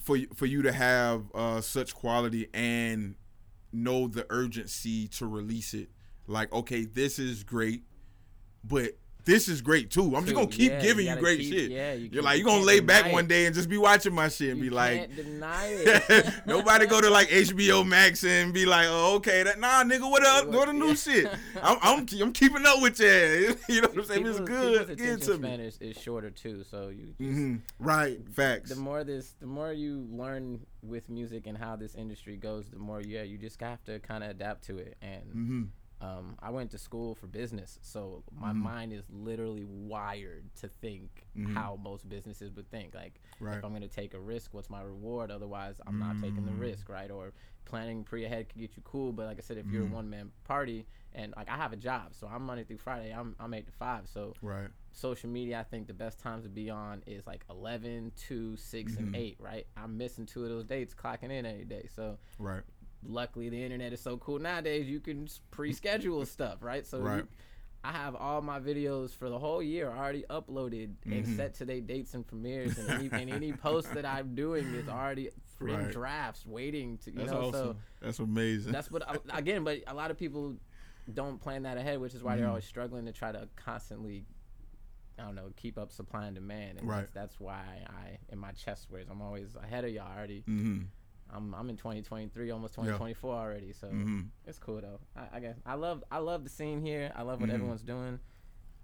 for 0.00 0.18
for 0.34 0.46
you 0.46 0.62
to 0.62 0.72
have 0.72 1.24
uh, 1.34 1.60
such 1.60 1.94
quality 1.94 2.48
and 2.54 3.14
know 3.72 4.08
the 4.08 4.26
urgency 4.30 5.08
to 5.08 5.26
release 5.26 5.74
it. 5.74 5.88
Like, 6.26 6.52
okay, 6.52 6.84
this 6.84 7.18
is 7.18 7.44
great, 7.44 7.82
but 8.64 8.92
this 9.26 9.48
is 9.48 9.60
great 9.60 9.90
too. 9.90 10.16
I'm 10.16 10.24
just 10.24 10.34
gonna 10.34 10.46
keep 10.46 10.72
yeah, 10.72 10.80
giving 10.80 11.04
you 11.04 11.10
gotta 11.10 11.20
great 11.20 11.40
keep- 11.40 11.52
shit. 11.52 11.70
Yeah, 11.70 11.92
you 11.92 12.04
You're 12.04 12.10
can't- 12.10 12.24
like 12.24 12.38
you 12.38 12.44
you're 12.44 12.52
gonna 12.54 12.64
lay 12.64 12.80
back 12.80 13.02
deny 13.02 13.12
one 13.14 13.26
day 13.26 13.44
and 13.46 13.54
just 13.54 13.68
be 13.68 13.76
watching 13.76 14.14
my 14.14 14.28
shit 14.28 14.50
and 14.50 14.58
You 14.58 14.70
be 14.70 14.74
like, 14.74 15.10
it. 15.18 16.32
Nobody 16.46 16.86
go 16.86 17.00
to 17.00 17.10
like 17.10 17.28
HBO 17.30 17.86
Max 17.86 18.24
and 18.24 18.54
be 18.54 18.64
like, 18.66 18.86
oh, 18.88 19.16
okay, 19.16 19.42
that 19.42 19.58
nah, 19.60 19.82
nigga, 19.84 20.08
what 20.10 20.24
up? 20.24 20.50
Go 20.50 20.64
to 20.64 20.72
new 20.72 20.86
Yeah. 20.88 20.94
shit. 20.94 21.26
I'm, 21.62 21.78
I'm, 21.82 22.06
I'm 22.22 22.32
keeping 22.32 22.64
up 22.64 22.80
with 22.80 22.98
you. 23.00 23.56
You 23.68 23.82
know 23.82 23.88
what 23.88 23.98
I'm 23.98 24.04
saying? 24.04 24.26
It's 24.26 24.40
good. 24.40 24.96
Give 24.96 25.20
to 25.20 25.38
me. 25.38 25.54
is, 25.54 25.78
is 25.80 25.96
shorter 26.00 26.30
too, 26.30 26.64
so 26.70 26.88
you 26.88 27.06
just, 27.06 27.18
hmm 27.18 27.56
Right. 27.78 28.20
Facts. 28.32 28.70
the 28.70 28.76
more 28.76 29.04
this 29.04 29.34
the 29.40 29.46
more 29.46 29.72
you 29.72 30.06
learn 30.10 30.60
with 30.82 31.08
music 31.10 31.46
and 31.46 31.58
how 31.58 31.74
this 31.74 31.94
industry 31.96 32.36
goes 32.36 32.68
the 32.70 32.78
more 32.78 33.00
yeah 33.00 33.22
you 33.22 33.36
just 33.38 33.60
have 33.60 33.82
to 33.84 33.98
kind 33.98 34.22
of 34.22 34.30
adapt 34.30 34.64
to 34.64 34.78
it 34.78 34.96
and 35.02 35.22
hmm 35.32 35.62
um, 36.00 36.36
i 36.40 36.50
went 36.50 36.70
to 36.70 36.78
school 36.78 37.14
for 37.14 37.26
business 37.26 37.78
so 37.82 38.22
my 38.30 38.52
Mhm. 38.52 38.56
mind 38.62 38.92
is 38.92 39.04
literally 39.10 39.64
wired 39.64 40.44
to 40.54 40.68
think 40.68 41.24
Mhm. 41.36 41.54
how 41.54 41.78
most 41.82 42.08
businesses 42.08 42.50
would 42.52 42.70
think 42.70 42.94
like 42.94 43.20
Right. 43.40 43.56
if 43.58 43.64
i'm 43.64 43.70
going 43.70 43.82
to 43.82 43.88
take 43.88 44.12
a 44.14 44.20
risk 44.20 44.52
what's 44.52 44.68
my 44.68 44.82
reward 44.82 45.30
otherwise 45.30 45.80
i'm 45.86 45.98
not 45.98 46.18
taking 46.20 46.44
the 46.44 46.52
Mm. 46.52 46.60
risk 46.60 46.88
right 46.88 47.10
or 47.10 47.32
planning 47.64 48.04
pre 48.04 48.24
ahead 48.24 48.48
could 48.48 48.60
get 48.60 48.76
you 48.76 48.82
cool 48.84 49.12
but 49.12 49.26
like 49.26 49.38
i 49.38 49.40
said 49.40 49.56
if 49.58 49.66
you're 49.72 49.84
a 49.84 49.86
Mhm. 49.86 49.90
one-man 49.92 50.30
party 50.44 50.86
and 51.14 51.32
like 51.36 51.48
i 51.48 51.56
have 51.56 51.72
a 51.72 51.76
job 51.76 52.14
so 52.14 52.26
i'm 52.26 52.42
monday 52.44 52.64
through 52.64 52.78
friday 52.78 53.10
i'm, 53.12 53.34
I'm 53.40 53.52
8 53.54 53.66
to 53.66 53.72
5 53.72 54.06
so 54.08 54.34
Right. 54.42 54.68
social 54.92 55.28
media, 55.28 55.60
I 55.60 55.62
think 55.62 55.88
the 55.88 55.92
best 55.92 56.18
times 56.18 56.44
to 56.44 56.48
be 56.48 56.70
on 56.70 57.02
is 57.06 57.26
like 57.26 57.44
11, 57.50 58.12
2, 58.16 58.56
6, 58.56 58.96
and 58.96 59.14
Mhm. 59.14 59.14
8, 59.14 59.36
right? 59.38 59.66
I'm 59.76 59.98
missing 59.98 60.24
two 60.24 60.42
of 60.42 60.48
those 60.48 60.64
dates 60.64 60.94
clocking 60.94 61.24
in 61.30 61.44
any 61.44 61.64
day. 61.66 61.86
So 61.94 62.16
Right. 62.38 62.62
Luckily, 63.04 63.48
the 63.48 63.62
internet 63.62 63.92
is 63.92 64.00
so 64.00 64.16
cool 64.18 64.38
nowadays, 64.38 64.86
you 64.88 65.00
can 65.00 65.28
pre 65.50 65.72
schedule 65.72 66.24
stuff, 66.26 66.62
right? 66.62 66.86
So 66.86 67.00
Right. 67.00 67.18
you- 67.18 67.28
I 67.84 67.92
have 67.92 68.16
all 68.16 68.42
my 68.42 68.58
videos 68.58 69.10
for 69.14 69.28
the 69.28 69.38
whole 69.38 69.62
year 69.62 69.88
already 69.88 70.24
uploaded 70.28 70.94
and 71.04 71.24
Mhm. 71.24 71.36
set 71.36 71.54
to 71.54 71.64
their 71.64 71.80
dates 71.80 72.14
and 72.14 72.26
premieres, 72.26 72.76
and 72.78 72.90
any, 72.90 73.22
and 73.22 73.30
any 73.30 73.52
post 73.52 73.94
that 73.94 74.04
I'm 74.04 74.34
doing 74.34 74.64
is 74.74 74.88
already 74.88 75.30
Right. 75.60 75.92
drafts 75.92 76.44
waiting 76.44 76.98
to 76.98 77.12
you 77.12 77.18
That's 77.18 77.30
know. 77.30 77.40
awesome. 77.42 77.52
So 77.52 77.76
That's 78.00 78.18
amazing. 78.18 78.72
that's 78.72 78.90
what 78.90 79.08
I- 79.08 79.18
again, 79.38 79.62
but 79.62 79.82
a 79.86 79.94
lot 79.94 80.10
of 80.10 80.18
people 80.18 80.56
don't 81.14 81.40
plan 81.40 81.62
that 81.62 81.76
ahead, 81.78 82.00
which 82.00 82.14
is 82.14 82.24
why 82.24 82.34
they're 82.36 82.46
Mhm. 82.46 82.50
always 82.50 82.64
struggling 82.64 83.06
to 83.06 83.12
try 83.12 83.30
to 83.30 83.48
constantly. 83.54 84.26
I 85.18 85.22
don't 85.22 85.34
know, 85.34 85.50
keep 85.56 85.78
up 85.78 85.92
supply 85.92 86.26
and 86.26 86.34
demand, 86.34 86.78
and 86.78 86.86
Right. 86.88 86.98
that's, 87.00 87.12
that's 87.12 87.40
why 87.40 87.86
I, 87.88 88.18
in 88.28 88.38
my 88.38 88.52
chest 88.52 88.90
wears, 88.90 89.08
I'm 89.08 89.22
always 89.22 89.54
ahead 89.54 89.84
of 89.84 89.90
y'all 89.90 90.12
already. 90.12 90.40
mm-hmm. 90.42 90.82
I'm 91.34 91.54
I'm 91.54 91.68
in 91.70 91.76
2023, 91.76 92.50
almost 92.50 92.74
Yeah. 92.76 92.84
2024 92.84 93.34
already, 93.34 93.72
so 93.72 93.88
Mm-hmm. 93.88 94.20
it's 94.46 94.58
cool 94.58 94.80
though. 94.80 95.00
I, 95.16 95.36
I 95.36 95.40
guess 95.40 95.56
I 95.66 95.74
love 95.74 96.02
I 96.10 96.18
love 96.18 96.44
the 96.44 96.50
scene 96.50 96.80
here. 96.80 97.12
I 97.16 97.22
love 97.22 97.40
what 97.40 97.50
Mhm. 97.50 97.54
everyone's 97.54 97.82
doing. 97.82 98.18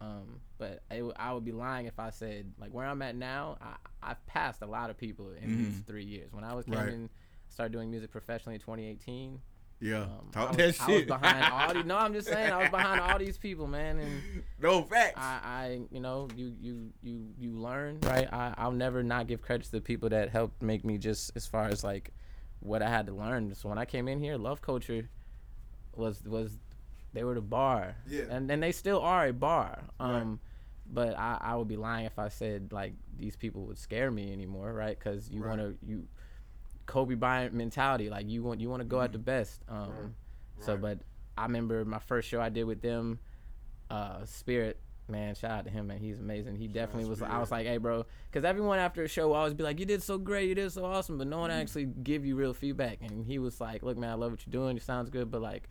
Um, 0.00 0.40
but 0.58 0.82
it, 0.90 0.96
w- 0.96 1.12
I 1.16 1.32
would 1.32 1.44
be 1.44 1.52
lying 1.52 1.86
if 1.86 2.00
I 2.00 2.10
said 2.10 2.52
like 2.58 2.72
where 2.72 2.86
I'm 2.86 3.00
at 3.02 3.14
now. 3.14 3.56
I, 3.60 3.76
I've 4.02 4.26
passed 4.26 4.60
a 4.62 4.66
lot 4.66 4.90
of 4.90 4.96
people 4.96 5.30
in 5.40 5.56
these 5.58 5.74
Mhm. 5.74 5.86
three 5.86 6.04
years. 6.04 6.32
When 6.32 6.42
I 6.42 6.54
was 6.54 6.66
coming, 6.66 7.02
Right. 7.02 7.10
started 7.48 7.72
doing 7.72 7.90
music 7.90 8.10
professionally 8.10 8.56
in 8.56 8.60
2018. 8.60 9.40
Yeah. 9.78 10.02
Um, 10.02 10.28
I 10.30 10.32
Talk 10.32 10.48
was, 10.50 10.56
that 10.56 10.62
I 10.62 10.86
was 10.88 10.98
shit. 10.98 11.06
behind 11.08 11.44
all 11.52 11.74
these. 11.74 11.84
No, 11.84 11.96
I'm 11.98 12.12
just 12.12 12.28
saying 12.28 12.52
I 12.52 12.58
was 12.62 12.70
behind 12.70 13.00
all 13.00 13.18
these 13.18 13.36
people, 13.38 13.66
man, 13.68 13.98
and 13.98 14.22
no 14.60 14.82
facts. 14.82 15.14
I, 15.18 15.40
I, 15.44 15.80
you 15.90 15.98
know, 16.00 16.28
you, 16.36 16.52
you, 16.60 16.92
you, 17.02 17.26
you 17.38 17.50
learn, 17.52 17.98
right? 18.02 18.32
I, 18.32 18.54
I'll 18.58 18.70
never 18.72 19.02
not 19.04 19.26
give 19.28 19.40
credit 19.42 19.64
to 19.66 19.72
the 19.72 19.80
people 19.80 20.08
that 20.10 20.30
helped 20.30 20.62
make 20.62 20.84
me 20.84 20.98
just 20.98 21.32
as 21.36 21.46
far 21.46 21.66
as 21.66 21.82
like 21.84 22.12
what 22.62 22.80
I 22.82 22.88
had 22.88 23.06
to 23.06 23.12
learn. 23.12 23.54
So 23.54 23.68
when 23.68 23.78
I 23.78 23.84
came 23.84 24.08
in 24.08 24.20
here, 24.20 24.36
Love 24.36 24.62
Culture 24.62 25.08
was 25.94 26.22
was 26.24 26.58
they 27.12 27.24
were 27.24 27.34
the 27.34 27.40
bar, 27.42 27.96
Yeah. 28.08 28.24
and 28.30 28.50
and 28.50 28.62
they 28.62 28.72
still 28.72 29.00
are 29.00 29.26
a 29.26 29.32
bar. 29.32 29.82
Right. 30.00 30.20
Um, 30.22 30.40
but 30.86 31.16
I, 31.18 31.38
I 31.40 31.56
would 31.56 31.68
be 31.68 31.76
lying 31.76 32.06
if 32.06 32.18
I 32.18 32.28
said 32.28 32.72
like 32.72 32.94
these 33.18 33.36
people 33.36 33.66
would 33.66 33.78
scare 33.78 34.10
me 34.10 34.32
anymore, 34.32 34.72
right? 34.72 34.98
Because 34.98 35.30
you 35.30 35.42
Right. 35.42 35.58
want 35.58 35.60
to 35.60 35.86
you 35.86 36.08
Kobe 36.86 37.14
Bryant 37.14 37.54
mentality, 37.54 38.08
like 38.10 38.28
you 38.28 38.42
want 38.42 38.60
you 38.60 38.68
want 38.68 38.80
to 38.80 38.88
go 38.88 39.00
at 39.00 39.12
the 39.12 39.18
best. 39.18 39.62
Um, 39.68 39.88
Right. 39.88 40.08
so 40.60 40.76
but 40.76 40.98
I 41.36 41.42
remember 41.44 41.84
my 41.84 41.98
first 41.98 42.28
show 42.28 42.40
I 42.40 42.48
did 42.48 42.64
with 42.64 42.82
them, 42.82 43.18
uh, 43.90 44.24
Spirit. 44.24 44.78
Man, 45.08 45.34
shout 45.34 45.50
out 45.50 45.64
to 45.64 45.70
him, 45.70 45.88
man. 45.88 45.98
He's 45.98 46.20
amazing. 46.20 46.56
He 46.56 46.68
definitely 46.68 47.08
was. 47.08 47.20
I 47.22 47.38
was 47.38 47.50
like, 47.50 47.66
hey, 47.66 47.76
bro, 47.76 48.06
because 48.30 48.44
everyone 48.44 48.78
after 48.78 49.02
a 49.02 49.08
show 49.08 49.28
will 49.28 49.34
always 49.34 49.52
be 49.54 49.62
like, 49.64 49.78
you 49.80 49.84
did 49.86 50.02
so 50.02 50.16
great, 50.16 50.48
you 50.48 50.54
did 50.54 50.70
so 50.72 50.84
awesome, 50.84 51.18
but 51.18 51.26
no 51.26 51.38
one 51.40 51.50
actually 51.50 51.86
give 51.86 52.24
you 52.24 52.36
real 52.36 52.54
feedback. 52.54 52.98
And 53.02 53.26
he 53.26 53.38
was 53.38 53.60
like, 53.60 53.82
look, 53.82 53.98
man, 53.98 54.10
I 54.10 54.14
love 54.14 54.30
what 54.30 54.46
you're 54.46 54.52
doing. 54.52 54.76
It 54.76 54.82
sounds 54.82 55.10
good, 55.10 55.30
but 55.30 55.42
like, 55.42 55.68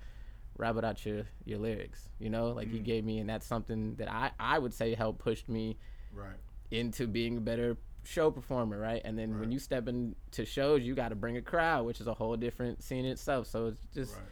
rap 0.57 0.75
it 0.77 0.83
out 0.83 1.03
your 1.05 1.23
your 1.45 1.59
lyrics. 1.59 2.09
You 2.19 2.29
know, 2.29 2.49
like 2.49 2.67
he 2.69 2.79
Mm. 2.79 2.83
gave 2.83 3.03
me, 3.05 3.19
and 3.19 3.29
that's 3.29 3.45
something 3.47 3.95
that 3.95 4.11
I 4.11 4.31
I 4.39 4.59
would 4.59 4.73
say 4.73 4.93
helped 4.95 5.19
push 5.19 5.47
me 5.47 5.77
right. 6.13 6.35
into 6.69 7.07
being 7.07 7.37
a 7.37 7.41
better 7.41 7.77
show 8.03 8.29
performer, 8.31 8.77
right? 8.79 9.01
And 9.05 9.17
then 9.17 9.39
when 9.39 9.51
you 9.51 9.59
step 9.59 9.87
into 9.87 10.43
shows, 10.45 10.83
you 10.83 10.93
got 10.93 11.09
to 11.09 11.15
bring 11.15 11.37
a 11.37 11.41
crowd, 11.41 11.85
which 11.85 12.01
is 12.01 12.07
a 12.07 12.13
whole 12.13 12.35
different 12.35 12.83
scene 12.83 13.05
itself. 13.05 13.47
So 13.47 13.67
it's 13.67 13.85
just 13.93 14.15
Right. 14.15 14.25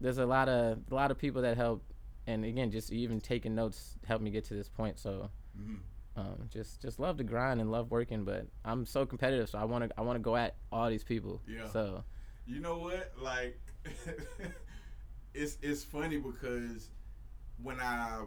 there's 0.00 0.18
a 0.18 0.26
lot 0.26 0.48
of 0.48 0.78
a 0.90 0.94
lot 0.94 1.10
of 1.10 1.16
people 1.18 1.42
that 1.42 1.56
help, 1.56 1.82
and 2.26 2.44
again, 2.44 2.70
just 2.70 2.92
even 2.92 3.20
taking 3.20 3.54
notes 3.54 3.96
helped 4.06 4.22
me 4.24 4.30
get 4.30 4.44
to 4.46 4.54
this 4.54 4.68
point. 4.68 4.98
So 4.98 5.30
Mm-hmm. 5.58 6.20
um, 6.20 6.48
just 6.50 6.82
just 6.82 6.98
love 6.98 7.16
to 7.18 7.24
grind 7.24 7.60
and 7.60 7.70
love 7.70 7.90
working, 7.90 8.24
but 8.24 8.46
I'm 8.64 8.84
so 8.84 9.06
competitive, 9.06 9.48
so 9.48 9.58
I 9.58 9.64
want 9.64 9.84
to 9.88 9.90
I 9.98 10.02
want 10.02 10.16
to 10.16 10.22
go 10.22 10.36
at 10.36 10.56
all 10.70 10.88
these 10.90 11.04
people. 11.04 11.40
Yeah. 11.48 11.68
So 11.70 12.04
You 12.46 12.60
know 12.60 12.78
what? 12.78 13.12
Like, 13.20 13.58
it's 15.34 15.58
it's 15.62 15.84
funny 15.84 16.18
because 16.18 16.90
when 17.62 17.80
I 17.80 18.24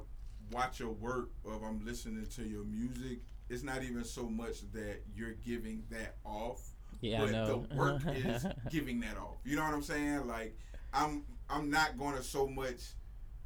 watch 0.52 0.80
your 0.80 0.90
work 0.92 1.30
or 1.44 1.56
if 1.56 1.62
I'm 1.64 1.86
listening 1.86 2.26
to 2.36 2.44
your 2.44 2.64
music, 2.64 3.20
it's 3.50 3.64
not 3.64 3.84
even 3.84 4.04
so 4.04 4.24
much 4.28 4.62
that 4.74 5.02
you're 5.16 5.34
giving 5.46 5.84
that 5.92 6.16
off, 6.26 6.62
yeah, 7.02 7.20
but 7.20 7.30
I 7.30 7.32
know. 7.32 7.66
the 7.70 7.76
work 7.76 8.02
is 8.16 8.46
giving 8.70 9.00
that 9.02 9.18
off. 9.18 9.38
You 9.46 9.56
know 9.56 9.64
what 9.64 9.74
I'm 9.74 9.84
saying? 9.84 10.28
Like, 10.28 10.58
I'm 10.94 11.24
I'm 11.50 11.70
not 11.70 11.98
going 11.98 12.16
to 12.16 12.24
so 12.24 12.48
much 12.48 12.94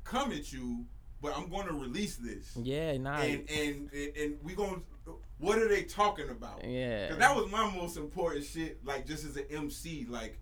come 0.04 0.32
at 0.32 0.52
you, 0.52 0.86
but 1.22 1.38
I'm 1.38 1.50
going 1.50 1.68
to 1.68 1.74
release 1.74 2.16
this. 2.18 2.56
yeah, 2.62 2.98
nah, 2.98 3.18
And 3.18 3.50
and 3.50 3.90
and, 3.94 4.18
and 4.18 4.36
we 4.44 4.54
going 4.56 4.84
to 5.06 5.20
what 5.38 5.58
are 5.58 5.68
they 5.68 5.84
talking 5.84 6.30
about? 6.30 6.64
yeah. 6.64 7.10
Cause 7.10 7.18
that 7.18 7.36
was 7.36 7.52
my 7.52 7.70
most 7.76 7.98
important 7.98 8.46
shit. 8.46 8.80
Like 8.86 9.06
just 9.06 9.26
as 9.26 9.36
an 9.36 9.46
MC, 9.52 10.06
like 10.10 10.40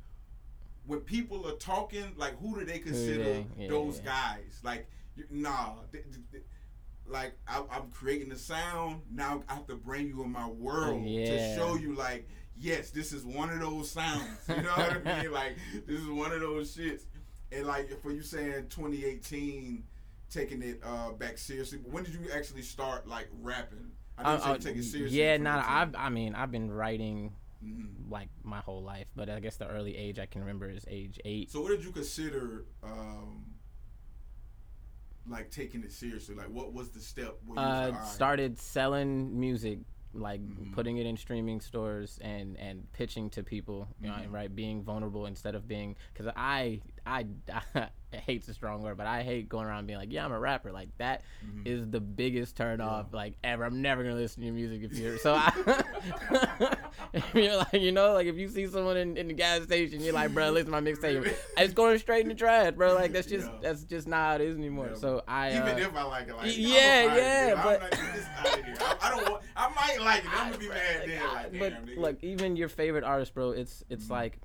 when 0.85 0.99
people 0.99 1.47
are 1.47 1.55
talking, 1.55 2.13
like 2.17 2.39
who 2.39 2.59
do 2.59 2.65
they 2.65 2.79
consider? 2.79 3.43
Yeah, 3.57 3.67
those 3.69 3.99
yeah. 4.03 4.11
guys? 4.35 4.59
Like 4.63 4.87
nah, 5.29 5.75
th- 5.91 6.03
th- 6.03 6.15
th- 6.31 6.43
like 7.07 7.33
I, 7.47 7.63
I'm 7.71 7.89
creating 7.91 8.29
the 8.29 8.37
sound. 8.37 9.01
Now 9.11 9.43
I 9.49 9.55
have 9.55 9.67
to 9.67 9.75
bring 9.75 10.07
you 10.07 10.23
in 10.23 10.31
my 10.31 10.47
world 10.47 11.03
to 11.03 11.55
show 11.55 11.75
you, 11.75 11.95
like 11.95 12.27
yes, 12.57 12.91
this 12.91 13.11
is 13.11 13.25
one 13.25 13.49
of 13.49 13.59
those 13.59 13.89
sounds. 13.91 14.23
You 14.49 14.61
know 14.61 14.69
what 14.69 15.07
I 15.07 15.21
mean? 15.23 15.31
Like 15.41 15.57
this 15.87 15.99
is 15.99 16.07
one 16.07 16.31
of 16.31 16.41
those 16.41 16.75
shits. 16.75 17.03
And 17.51 17.67
like 17.67 18.01
for 18.01 18.11
you 18.11 18.21
saying 18.21 18.67
2018, 18.69 19.83
taking 20.29 20.61
it 20.61 20.79
uh, 20.83 21.11
back 21.11 21.37
seriously. 21.37 21.79
But 21.83 21.91
when 21.91 22.03
did 22.03 22.13
you 22.13 22.21
actually 22.33 22.61
start 22.61 23.07
like 23.07 23.27
rapping? 23.41 23.91
I 24.17 24.21
you 24.23 24.27
Uh, 24.27 24.41
uh, 24.43 24.57
take 24.57 24.75
it 24.77 24.83
seriously. 24.83 25.19
yeah, 25.19 25.37
nah, 25.37 25.63
I've 25.65 25.95
I 25.95 26.09
mean 26.09 26.35
I've 26.35 26.51
been 26.51 26.71
writing 26.71 27.33
Mhm. 27.63 28.09
like 28.09 28.29
my 28.43 28.59
whole 28.59 28.81
life, 28.81 29.07
but 29.15 29.29
I 29.29 29.39
guess 29.39 29.57
the 29.57 29.67
early 29.67 29.95
age 29.95 30.17
I 30.19 30.25
can 30.25 30.41
remember 30.41 30.69
is 30.69 30.85
age 30.87 31.19
eight. 31.25 31.51
So 31.51 31.61
what 31.61 31.69
did 31.69 31.83
you 31.83 31.91
consider 31.91 32.65
um 32.83 33.45
like 35.27 35.51
taking 35.51 35.83
it 35.83 35.91
seriously? 35.91 36.35
Like 36.35 36.47
what 36.49 36.73
was 36.73 36.89
the 36.89 36.99
step 36.99 37.37
where 37.45 37.57
you 37.59 37.63
uh, 37.63 37.67
like, 37.67 37.93
"All 37.93 37.99
right." 37.99 38.07
started 38.07 38.59
selling 38.59 39.39
music 39.39 39.79
like 40.13 40.41
Mhm. 40.41 40.73
putting 40.73 40.97
it 40.97 41.05
in 41.05 41.15
streaming 41.17 41.61
stores 41.61 42.19
and 42.21 42.57
and 42.57 42.91
pitching 42.93 43.29
to 43.31 43.43
people 43.43 43.87
you 44.01 44.07
know 44.09 44.15
right 44.29 44.53
being 44.55 44.83
vulnerable 44.83 45.25
instead 45.25 45.55
of 45.55 45.67
being 45.67 45.95
because 46.13 46.31
I, 46.35 46.81
I 47.05 47.25
i 47.75 47.87
hate's 48.19 48.47
a 48.47 48.53
strong 48.53 48.81
word 48.81 48.97
but 48.97 49.07
i 49.07 49.23
hate 49.23 49.47
going 49.49 49.65
around 49.65 49.87
being 49.87 49.97
like 49.99 50.11
yeah 50.11 50.23
i'm 50.25 50.31
a 50.31 50.39
rapper 50.39 50.71
like 50.71 50.89
that 50.97 51.21
Mhm. 51.45 51.65
is 51.67 51.89
the 51.89 51.99
biggest 51.99 52.55
turn 52.57 52.79
Yeah. 52.79 52.87
off 52.87 53.13
like 53.13 53.35
ever 53.43 53.63
i'm 53.63 53.81
never 53.81 54.03
gonna 54.03 54.15
listen 54.15 54.41
to 54.41 54.45
your 54.47 54.55
music 54.55 54.83
if 54.83 54.97
you're 54.97 55.17
so 55.17 55.33
I, 55.35 55.51
if 57.13 57.33
you're 57.35 57.55
like 57.57 57.73
you 57.73 57.91
know 57.91 58.13
like 58.13 58.27
if 58.27 58.37
you 58.37 58.47
see 58.47 58.67
someone 58.67 58.97
in, 58.97 59.17
in 59.17 59.27
the 59.27 59.33
gas 59.33 59.63
station 59.63 60.01
you're 60.01 60.13
like 60.13 60.33
bro 60.33 60.49
listen 60.51 60.71
to 60.71 60.71
my 60.71 60.81
mixtape 60.81 61.33
it's 61.57 61.73
going 61.73 61.97
straight 61.99 62.21
in 62.23 62.29
the 62.29 62.35
trash 62.35 62.73
bro 62.73 62.93
like 62.95 63.11
that's 63.11 63.27
just 63.27 63.47
Yeah. 63.47 63.57
that's 63.61 63.83
just 63.83 64.07
not 64.07 64.17
how 64.21 64.35
it 64.35 64.41
is 64.41 64.57
anymore 64.57 64.89
Yeah. 64.91 64.97
so 64.97 65.23
i 65.27 65.49
Even 65.51 65.61
uh, 65.63 65.77
if 65.77 65.95
I 65.95 66.03
like 66.03 66.27
it, 66.27 66.35
like 66.37 66.57
yeah, 66.57 67.15
yeah, 67.15 67.61
but- 67.63 67.81
like, 67.81 67.91
get 67.91 68.13
this 68.13 68.25
out 68.37 68.59
of 68.59 68.65
here. 68.65 68.75
I, 68.79 68.95
I 69.01 69.09
don't 69.15 69.29
want. 69.29 69.43
I 69.55 69.69
might 69.69 70.01
like 70.05 70.23
it. 70.23 70.29
I'm 70.33 70.47
gonna 70.51 70.57
be 70.57 70.67
mad 70.69 71.03
then. 71.07 71.33
Like, 71.33 71.59
but 71.59 71.85
damn, 71.85 71.99
look, 71.99 72.17
even 72.23 72.55
your 72.55 72.69
favorite 72.69 73.03
artist, 73.03 73.33
bro, 73.33 73.51
it's 73.51 73.83
it's 73.89 74.05
Mhm. 74.05 74.11
like 74.11 74.39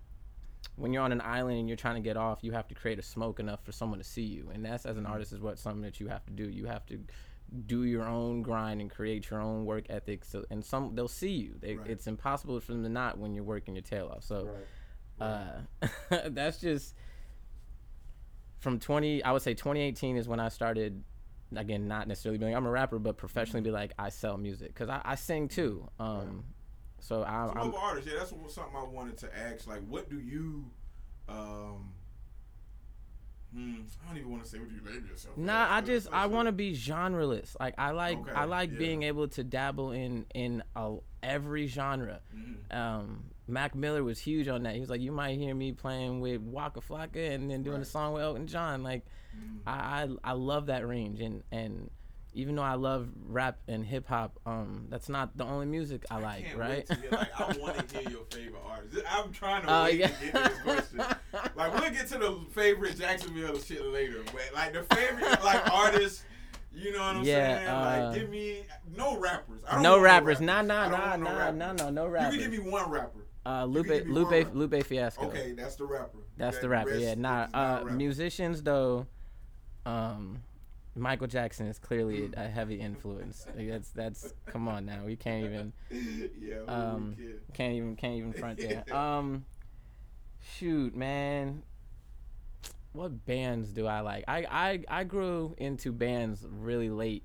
when 0.75 0.93
you're 0.93 1.03
on 1.03 1.13
an 1.13 1.21
island 1.23 1.59
and 1.59 1.69
you're 1.69 1.77
trying 1.77 1.95
to 1.95 2.01
get 2.01 2.17
off, 2.17 2.41
you 2.43 2.53
have 2.53 2.67
to 2.69 2.75
create 2.75 2.99
a 2.99 3.03
smoke 3.03 3.41
enough 3.41 3.65
for 3.65 3.73
someone 3.73 3.99
to 3.99 4.05
see 4.05 4.23
you, 4.25 4.51
and 4.53 4.65
that's 4.65 4.85
as 4.85 4.97
an 4.99 5.05
Mhm. 5.05 5.11
artist 5.11 5.33
is 5.33 5.41
what 5.41 5.59
something 5.59 5.83
that 5.83 6.01
you 6.01 6.09
have 6.09 6.25
to 6.27 6.33
do. 6.33 6.49
You 6.51 6.67
have 6.67 6.85
to 6.87 6.99
do 7.67 7.85
your 7.85 8.05
own 8.05 8.43
grind 8.43 8.81
and 8.81 8.91
create 8.91 9.31
your 9.31 9.41
own 9.41 9.65
work 9.65 9.87
ethic. 9.89 10.25
So 10.25 10.45
and 10.51 10.65
some 10.65 10.95
they'll 10.97 11.07
see 11.09 11.31
you. 11.33 11.55
They, 11.61 11.77
Right. 11.77 11.91
It's 11.91 12.07
impossible 12.09 12.59
for 12.61 12.73
them 12.73 12.83
to 12.83 12.89
not 12.89 13.19
when 13.19 13.35
you're 13.35 13.45
working 13.45 13.77
your 13.77 13.83
tail 13.83 14.09
off. 14.15 14.25
So 14.25 14.51
Right. 15.21 15.63
uh, 15.81 15.89
that's 16.31 16.59
just 16.59 16.95
from 18.59 18.79
20 18.81 19.23
i 19.23 19.31
would 19.33 19.43
say 19.43 19.55
2018 19.55 20.17
is 20.17 20.27
when 20.27 20.41
i 20.41 20.49
started 20.49 21.05
again 21.55 21.87
not 21.87 22.09
necessarily 22.09 22.39
being 22.39 22.55
i'm 22.57 22.67
a 22.67 22.71
rapper 22.71 22.99
but 22.99 23.17
professionally 23.17 23.61
be 23.61 23.71
like 23.71 23.93
i 23.99 24.09
sell 24.09 24.37
music 24.39 24.69
because 24.69 24.89
I, 24.89 25.01
I 25.05 25.15
sing 25.15 25.47
too 25.49 25.89
um 26.01 26.45
so 27.07 27.23
I, 27.23 27.49
i'm 27.55 27.69
other 27.69 27.79
artists, 27.79 28.11
yeah, 28.11 28.19
that's 28.19 28.33
what, 28.33 28.51
something 28.51 28.75
I 28.77 28.83
wanted 28.85 29.17
to 29.19 29.39
ask. 29.39 29.67
Like, 29.67 29.83
what 29.87 30.11
do 30.11 30.19
you, 30.19 30.65
um, 31.29 31.93
hmm, 33.55 33.75
I 34.05 34.09
don't 34.09 34.19
even 34.19 34.31
want 34.31 34.43
to 34.45 34.49
say 34.51 34.59
what 34.59 34.71
you 34.71 34.81
label 34.85 35.07
yourself. 35.07 35.37
Nah, 35.37 35.69
I 35.71 35.81
just 35.83 36.09
I 36.13 36.27
want 36.27 36.47
to 36.47 36.53
be 36.53 36.73
genreless. 36.73 37.55
Like 37.61 37.75
I 37.79 37.91
like 37.93 38.19
Okay, 38.19 38.33
I 38.33 38.45
like 38.45 38.73
yeah. 38.73 38.79
being 38.79 39.03
able 39.05 39.29
to 39.29 39.45
dabble 39.45 39.93
in 39.93 40.27
in 40.35 40.63
a, 40.75 40.97
every 41.23 41.67
genre. 41.69 42.21
to. 42.35 42.77
Um, 42.77 43.25
Mac 43.49 43.77
Miller 43.77 44.03
was 44.03 44.19
huge 44.19 44.49
on 44.49 44.65
that. 44.65 44.75
He 44.75 44.81
was 44.81 44.91
like, 44.91 45.01
you 45.01 45.13
might 45.13 45.39
hear 45.39 45.55
me 45.55 45.71
playing 45.71 46.21
with 46.21 46.41
Waka 46.41 46.81
Flocka 46.81 47.31
and 47.33 47.49
then 47.49 47.63
doing 47.63 47.81
a 47.81 47.85
song 47.85 48.15
with 48.15 48.23
Elton 48.23 48.47
John. 48.49 48.83
Like 48.83 49.05
Mm. 49.37 49.59
I, 49.67 49.73
I 50.25 50.31
I 50.31 50.33
love 50.33 50.67
that 50.67 50.87
range 50.89 51.21
and 51.21 51.43
and 51.53 51.91
even 52.37 52.55
though 52.55 52.63
I 52.63 52.75
love 52.75 53.09
rap 53.27 53.59
and 53.67 53.85
hip 53.85 54.07
hop, 54.07 54.39
um, 54.47 54.87
that's 54.91 55.09
not 55.09 55.37
the 55.37 55.45
only 55.45 55.67
music 55.67 56.05
I 56.11 56.19
like, 56.21 56.45
can't 56.45 56.59
right? 56.59 56.69
Wait 56.71 56.87
to 56.87 56.95
hear, 56.97 57.11
like, 57.11 57.41
I 57.41 57.57
want 57.59 57.89
to 57.89 57.99
hear 57.99 58.11
your 58.11 58.25
favorite 58.31 58.63
artist. 58.69 58.97
I'm 59.11 59.33
trying 59.33 59.63
to 59.63 59.69
Oh, 59.73 59.85
wait 59.85 59.99
yeah. 59.99 60.09
to 60.09 60.13
get 60.25 60.33
to 60.35 60.39
this 60.51 60.59
question. 60.61 61.01
Like 61.57 61.73
we'll 61.81 61.91
get 61.91 62.07
to 62.09 62.19
the 62.19 62.39
favorite 62.53 62.99
Jacksonville 62.99 63.59
shit 63.59 63.85
later, 63.87 64.23
but 64.33 64.51
like 64.55 64.73
the 64.75 64.83
favorite 64.95 65.43
like 65.45 65.71
artists, 65.73 66.25
you 66.75 66.93
know 66.93 66.99
what 66.99 67.17
I'm 67.17 67.25
Yeah, 67.25 67.57
saying? 67.57 67.69
uh, 67.69 68.11
like 68.11 68.21
give 68.21 68.31
me 68.31 68.65
no 68.97 69.19
rappers. 69.19 69.61
I 69.69 69.75
don't 69.75 69.83
no 69.83 69.93
want 69.93 70.03
rappers, 70.03 70.41
nah, 70.41 70.63
nah, 70.63 70.89
nah, 70.89 70.97
nah, 70.97 71.09
want 71.11 71.23
nah, 71.23 71.39
rappers. 71.39 71.57
no, 71.59 71.73
no, 71.91 71.91
no 71.91 72.05
You 72.31 72.39
can 72.39 72.51
give 72.51 72.65
me 72.65 72.71
one 72.71 72.91
rapper. 72.91 73.25
uh, 73.47 73.65
Lupe, 73.65 73.87
can 73.87 73.97
give 73.99 74.07
me 74.09 74.13
Lupe. 74.15 74.55
Lupe 74.55 74.83
Fiasco. 74.85 75.27
Okay, 75.29 75.53
that's 75.53 75.77
the 75.77 75.85
rapper. 75.87 76.19
That's 76.37 76.57
That 76.57 76.63
the 76.63 76.69
rapper. 76.69 76.95
Yeah, 76.99 77.15
nah. 77.15 77.47
Uh, 77.55 77.81
rapper. 77.85 77.91
musicians 77.91 78.63
though, 78.63 79.07
um, 79.87 80.43
Michael 80.97 81.27
Jackson 81.27 81.67
is 81.67 81.79
clearly 81.79 82.31
a 82.37 82.49
heavy 82.49 82.77
influence. 82.77 83.47
Like, 83.55 83.69
that's 83.69 83.91
that's 83.91 84.33
come 84.47 84.67
on 84.67 84.87
now. 84.87 85.05
We 85.05 85.17
can't 85.17 85.45
even 85.45 85.73
yeah, 86.41 86.61
um 86.67 87.17
can't 87.53 87.75
even 87.75 87.97
can't 87.97 88.15
even 88.15 88.33
front 88.33 88.59
there. 88.59 88.85
Um 88.95 89.45
shoot, 90.57 90.97
man. 90.97 91.63
What 92.93 93.27
bands 93.27 93.73
do 93.73 93.87
I 93.87 94.01
like? 94.01 94.25
I 94.27 94.47
I 94.51 95.01
I 95.01 95.05
grew 95.05 95.55
into 95.59 95.93
bands 95.93 96.47
really 96.49 96.89
late 96.89 97.25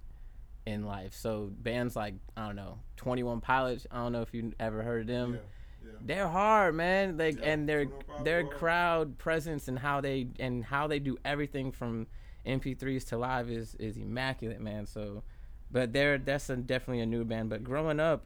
in 0.65 0.85
life. 0.85 1.13
So 1.13 1.49
bands 1.51 1.95
like 1.95 2.15
I 2.35 2.47
don't 2.47 2.57
know, 2.57 2.79
21 2.97 3.39
Pilots, 3.41 3.87
I 3.89 3.97
don't 3.97 4.11
know 4.11 4.21
if 4.21 4.33
you 4.33 4.51
ever 4.59 4.83
heard 4.83 5.01
of 5.01 5.07
them. 5.07 5.33
yeah, 5.35 5.39
yeah. 5.85 5.97
They're 6.01 6.27
hard, 6.27 6.75
man. 6.75 7.17
Like 7.17 7.39
Yeah, 7.39 7.51
and 7.51 7.69
their 7.69 7.87
their 8.23 8.43
crowd 8.43 9.17
presence 9.17 9.69
and 9.69 9.79
how 9.79 10.01
they 10.01 10.27
and 10.39 10.63
how 10.63 10.87
they 10.87 10.99
do 10.99 11.17
everything 11.23 11.71
from 11.71 12.07
MP3s 12.45 13.07
to 13.09 13.17
live 13.17 13.49
is 13.49 13.75
is 13.75 13.97
immaculate, 13.97 14.61
man. 14.61 14.85
So, 14.85 15.23
but 15.71 15.93
they're 15.93 16.17
that's 16.17 16.49
a, 16.49 16.57
definitely 16.57 17.01
a 17.01 17.05
new 17.05 17.23
band. 17.25 17.49
But 17.49 17.63
growing 17.63 17.99
up, 17.99 18.25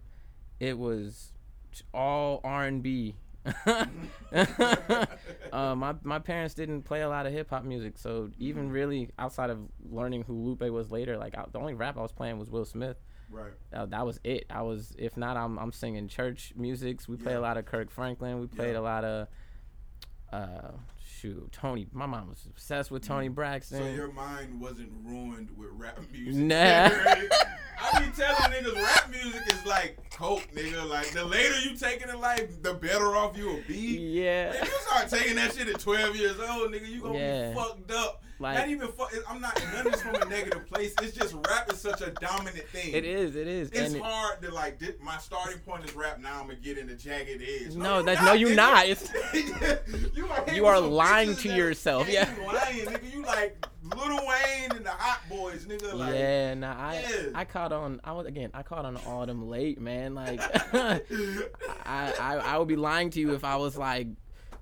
it 0.60 0.78
was 0.78 1.32
all 1.94 2.42
R 2.44 2.66
and 2.66 2.82
B. 2.82 3.16
uh, 3.66 3.86
my 5.76 5.96
my 6.04 6.20
parents 6.20 6.54
didn't 6.54 6.84
play 6.84 7.02
a 7.02 7.10
lot 7.10 7.26
of 7.26 7.34
hip 7.34 7.50
hop 7.50 7.64
music, 7.64 7.98
so 7.98 8.30
even 8.40 8.72
really 8.72 9.10
outside 9.20 9.50
of 9.50 9.60
learning 9.92 10.24
who 10.24 10.34
Lupe 10.34 10.62
was 10.72 10.92
later, 10.92 11.18
like 11.18 11.38
I, 11.38 11.46
the 11.52 11.60
only 11.60 11.74
rap 11.74 11.98
I 11.98 12.02
was 12.02 12.12
playing 12.12 12.40
was 12.40 12.50
Will 12.50 12.66
Smith. 12.66 12.98
Right. 13.30 13.54
Uh, 13.74 13.86
that 13.88 14.06
was 14.06 14.20
it. 14.24 14.46
I 14.50 14.62
was, 14.62 14.94
if 14.98 15.18
not, 15.18 15.38
I'm 15.38 15.58
I'm 15.58 15.72
singing 15.72 16.08
church 16.08 16.54
musics. 16.56 17.08
We 17.08 17.18
Yeah. 17.18 17.38
a 17.38 17.40
lot 17.40 17.58
of 17.58 17.66
Kirk 17.66 17.92
Franklin. 17.92 18.40
We 18.40 18.48
played 18.48 18.74
Yeah. 18.74 18.80
a 18.80 18.82
lot 18.82 19.04
of, 19.04 19.28
uh, 20.32 20.72
shoot, 21.20 21.52
Toni. 21.52 21.88
My 21.92 22.06
mom 22.06 22.30
was 22.30 22.46
obsessed 22.46 22.92
with 22.92 23.04
Toni 23.06 23.30
Braxton. 23.30 23.80
Mm. 23.82 23.84
So 23.90 23.96
your 23.96 24.12
mind 24.12 24.60
wasn't 24.60 24.92
ruined 25.04 25.50
with 25.58 25.70
rap 25.74 25.98
music. 26.12 26.36
Nah. 26.44 26.56
I 27.82 28.00
be 28.00 28.12
telling 28.16 28.52
niggas 28.52 28.76
rap 28.82 29.10
music 29.12 29.42
is 29.48 29.66
like 29.66 29.98
coke, 30.12 30.48
nigga. 30.56 30.88
Like 30.90 31.12
the 31.12 31.26
later 31.26 31.60
you 31.62 31.76
take 31.76 32.02
it 32.02 32.10
in 32.10 32.20
life, 32.20 32.62
the 32.62 32.74
better 32.74 33.16
off 33.16 33.38
you 33.38 33.48
will 33.48 33.62
be. 33.68 33.98
yeah, 34.22 34.52
If 34.54 34.62
you 34.68 34.80
start 34.88 35.10
taking 35.10 35.36
that 35.36 35.54
shit 35.54 35.68
at 35.68 35.80
12 35.80 36.16
years 36.16 36.40
old, 36.40 36.72
nigga, 36.72 36.88
you 36.90 37.02
gonna 37.02 37.18
Yeah. 37.18 37.50
be 37.50 37.56
fucked 37.56 37.92
up. 37.92 38.24
Like- 38.39 38.58
not 38.58 38.70
even 38.70 38.88
fuck. 38.92 39.13
I'm 39.30 39.39
not. 39.39 39.62
None 39.74 39.86
this 39.92 40.01
from 40.01 40.15
a 40.15 40.25
negative 40.25 40.68
place. 40.68 40.94
It's 41.01 41.15
just 41.15 41.34
rap 41.48 41.72
is 41.72 41.80
such 41.80 42.01
a 42.01 42.12
dominant 42.12 42.68
thing. 42.70 42.94
it 42.94 43.06
is. 43.06 43.36
It 43.36 43.48
is. 43.48 43.70
It's 43.70 43.80
and 43.80 43.96
it- 43.96 44.01
hard 44.01 44.42
to 44.42 44.51
like. 44.51 44.82
My 45.01 45.18
starting 45.18 45.60
point 45.60 45.86
is 45.86 45.96
rap. 45.96 46.20
Now 46.20 46.42
I'm 46.42 46.48
gonna 46.48 46.56
get 46.60 46.77
into 46.77 46.96
jagged 46.96 47.42
edge. 47.42 47.75
No, 47.75 48.00
you 48.00 48.06
that's- 48.06 48.25
no, 48.25 48.34
you're 48.34 48.56
not. 48.56 48.86
It's- 48.88 49.12
you 50.15 50.27
are, 50.27 50.54
You 50.54 50.65
are 50.65 50.80
lying 50.80 51.36
to 51.38 51.50
yourself, 51.54 52.10
yeah. 52.10 52.30
you 52.36 52.46
lying, 52.46 52.86
nigga. 52.88 53.13
You 53.13 53.24
like 53.24 53.65
Lil 53.84 54.18
Wayne 54.27 54.72
and 54.72 54.86
the 54.86 54.89
Hot 54.89 55.22
Boys, 55.30 55.65
nigga. 55.65 55.94
Like, 55.94 56.13
yeah, 56.15 56.54
nah, 56.56 56.75
I 56.77 56.96
yeah. 57.08 57.30
I 57.36 57.46
caught 57.46 57.72
on. 57.72 58.01
I 58.04 58.12
was 58.13 58.25
again. 58.27 58.50
I 58.54 58.63
caught 58.63 58.84
on 58.84 59.27
them 59.27 59.48
late, 59.48 59.80
man. 59.80 60.13
Like, 60.15 60.42
I, 60.74 61.01
I 61.86 62.42
I 62.44 62.58
would 62.58 62.68
be 62.68 62.75
lying 62.75 63.10
to 63.12 63.20
you 63.20 63.34
if 63.34 63.44
I 63.44 63.56
was 63.58 63.77
like, 63.77 64.08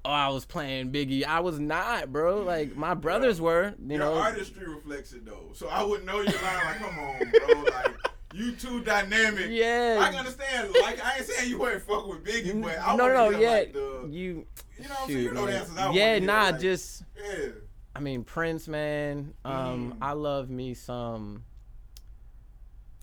oh, 0.05 0.09
I 0.09 0.29
was 0.29 0.45
playing 0.45 0.91
Biggie. 0.91 1.23
I 1.25 1.39
was 1.39 1.59
not, 1.59 2.11
bro. 2.11 2.41
Like 2.41 2.75
my 2.75 2.93
brothers 2.93 3.39
were. 3.41 3.73
You 3.79 3.95
Your 3.95 3.99
know, 3.99 4.13
artistry 4.15 4.67
reflects 4.67 5.13
it 5.13 5.25
though, 5.25 5.51
so 5.53 5.67
I 5.67 5.83
wouldn't 5.83 6.05
know 6.05 6.21
you're 6.21 6.41
lying. 6.41 6.65
Like, 6.65 6.79
come 6.79 6.99
on, 6.99 7.31
bro. 7.31 7.63
Like, 7.73 7.95
you 8.33 8.51
too 8.53 8.81
dynamic. 8.83 9.47
Yeah. 9.49 9.99
I 10.01 10.09
can 10.09 10.19
understand. 10.19 10.73
Like, 10.81 11.03
I 11.05 11.17
ain't 11.17 11.25
saying 11.25 11.49
you 11.49 11.67
ain't 11.69 11.81
fuck 11.83 12.07
with 12.07 12.23
Biggie, 12.23 12.59
but 12.61 12.79
I 12.79 12.95
no, 12.95 13.07
no, 13.07 13.29
yeah, 13.29 13.49
like, 13.51 13.73
the, 13.73 14.07
you. 14.09 14.45
you 14.79 14.83
know 14.83 14.89
what 14.89 15.01
I'm 15.01 15.07
saying? 15.07 15.19
You 15.21 15.33
know 15.33 15.45
the 15.45 15.57
answers 15.59 15.77
I 15.77 15.91
yeah, 15.91 16.19
nah, 16.19 16.43
like, 16.49 16.59
just. 16.59 17.03
yeah. 17.15 17.49
I 17.95 17.99
mean, 17.99 18.23
Prince, 18.23 18.67
man. 18.67 19.35
Um, 19.45 19.93
Mm. 19.93 19.97
I 20.01 20.13
love 20.13 20.49
me 20.49 20.73
some. 20.73 21.43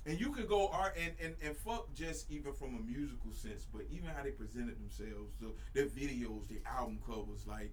And 0.06 0.18
you 0.18 0.32
could 0.32 0.48
go 0.48 0.68
art 0.68 0.96
and, 1.00 1.12
and, 1.22 1.34
and 1.44 1.56
fuck 1.56 1.92
just 1.94 2.30
even 2.30 2.52
from 2.54 2.74
a 2.76 2.80
musical 2.80 3.32
sense, 3.32 3.66
but 3.72 3.82
even 3.90 4.08
how 4.08 4.22
they 4.22 4.30
presented 4.30 4.76
themselves, 4.80 5.34
the, 5.40 5.52
their 5.74 5.86
videos, 5.86 6.48
their 6.48 6.58
album 6.66 6.98
covers, 7.06 7.46
like 7.46 7.70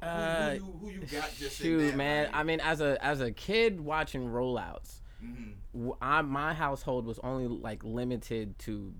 who, 0.00 0.06
Uh, 0.06 0.50
who, 0.50 0.54
you, 0.56 0.78
who 0.80 0.90
you 0.90 1.00
got 1.00 1.30
just 1.36 1.60
in 1.60 1.66
Shoot, 1.66 1.96
man. 1.96 2.26
like, 2.26 2.34
I 2.34 2.42
mean, 2.44 2.60
as 2.60 2.80
a 2.80 2.96
as 3.04 3.20
a 3.20 3.30
kid 3.30 3.78
watching 3.80 4.22
rollouts, 4.28 5.00
mhm. 5.22 5.52
w- 5.74 5.96
I, 6.00 6.22
my 6.22 6.54
household 6.54 7.04
was 7.04 7.18
only 7.22 7.46
like 7.46 7.84
limited 7.84 8.58
to 8.60 8.94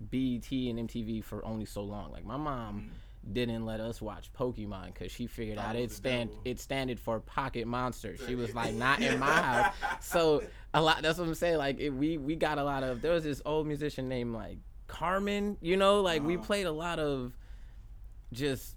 BET 0.00 0.50
and 0.50 0.88
MTV 0.88 1.22
for 1.22 1.44
only 1.44 1.66
so 1.66 1.82
long. 1.82 2.10
Like 2.12 2.24
my 2.24 2.38
mom 2.38 2.90
didn't 3.32 3.66
let 3.66 3.80
us 3.80 4.00
watch 4.00 4.32
Pokemon 4.32 4.86
because 4.94 5.10
she 5.10 5.26
figured 5.26 5.58
That 5.58 5.70
out 5.70 5.76
it 5.76 5.90
stand 5.90 6.30
devil. 6.30 6.42
it 6.44 6.60
standed 6.60 7.00
for 7.00 7.18
Pocket 7.20 7.66
Monster. 7.66 8.16
She 8.26 8.34
was 8.36 8.54
like 8.54 8.74
not 8.74 9.00
in 9.02 9.18
my 9.18 9.26
house. 9.42 9.74
So 10.00 10.42
a 10.76 10.82
lot. 10.82 11.02
That's 11.02 11.18
what 11.18 11.26
I'm 11.26 11.34
saying. 11.34 11.58
Like 11.58 11.78
it, 11.80 11.90
we 11.90 12.18
we 12.18 12.36
got 12.36 12.58
a 12.58 12.64
lot 12.64 12.82
of. 12.82 13.02
There 13.02 13.12
was 13.12 13.24
this 13.24 13.40
old 13.44 13.66
musician 13.66 14.08
named 14.08 14.34
like 14.34 14.58
Carman. 14.86 15.56
You 15.60 15.76
know, 15.76 16.00
like 16.02 16.22
we 16.22 16.36
Uh-huh. 16.36 16.44
played 16.44 16.66
a 16.66 16.72
lot 16.72 16.98
of 16.98 17.32
just 18.32 18.76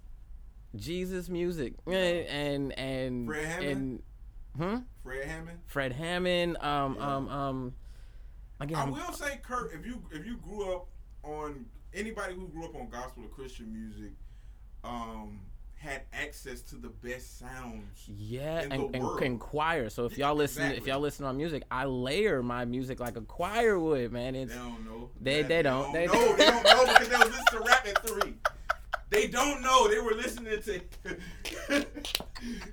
Jesus 0.76 1.28
music 1.28 1.74
and 1.86 2.72
and 2.78 3.26
Fred 3.26 3.44
Hammond? 3.46 3.70
and 3.70 4.02
hmm 4.56 4.76
Fred 5.02 5.26
Hammond. 5.26 5.58
Fred 5.66 5.92
Hammond. 5.92 6.56
Um 6.60 6.94
Yeah. 6.96 7.16
um 7.16 7.28
um. 7.28 7.74
Again, 8.60 8.76
I 8.76 8.80
I'm- 8.82 8.90
will 8.92 9.12
say, 9.12 9.38
Kurt, 9.42 9.72
if 9.72 9.86
you 9.86 10.02
if 10.12 10.26
you 10.26 10.36
grew 10.36 10.74
up 10.74 10.86
on 11.22 11.66
anybody 11.94 12.34
who 12.34 12.48
grew 12.48 12.64
up 12.66 12.74
on 12.76 12.88
gospel 12.88 13.24
or 13.24 13.28
Christian 13.28 13.72
music, 13.72 14.12
um, 14.84 15.40
had 15.80 16.02
access 16.12 16.60
to 16.60 16.76
the 16.76 16.88
best 16.88 17.38
sounds. 17.38 18.04
Yeah, 18.06 18.60
and, 18.70 18.94
and, 18.94 19.04
and 19.22 19.40
choir. 19.40 19.88
So 19.88 20.04
if 20.04 20.18
y'all 20.18 20.34
listen, 20.34 20.72
if 20.72 20.86
y'all 20.86 21.00
listen 21.00 21.24
on 21.24 21.38
music, 21.38 21.62
I 21.70 21.86
layer 21.86 22.42
my 22.42 22.66
music 22.66 23.00
like 23.00 23.16
a 23.16 23.22
choir 23.22 23.78
would, 23.78 24.12
man. 24.12 24.34
It's 24.34 24.52
They 24.52 24.58
don't 24.58 24.84
know. 24.84 25.10
They- 25.20 25.42
they 25.42 25.62
don't. 25.62 25.90
They- 25.94 26.06
know. 26.06 26.36
They 26.36 26.44
don't 26.44 26.64
know 26.64 26.86
because 26.86 27.08
they 27.08 27.16
was 27.16 27.26
listening 27.28 27.46
to 27.52 27.60
rap 27.60 27.86
at 27.88 28.06
three. 28.06 28.34
They 29.08 29.26
don't 29.26 29.62
know. 29.62 29.88
They 29.88 30.00
were 30.00 30.12
listening 30.12 30.60
to 30.62 30.80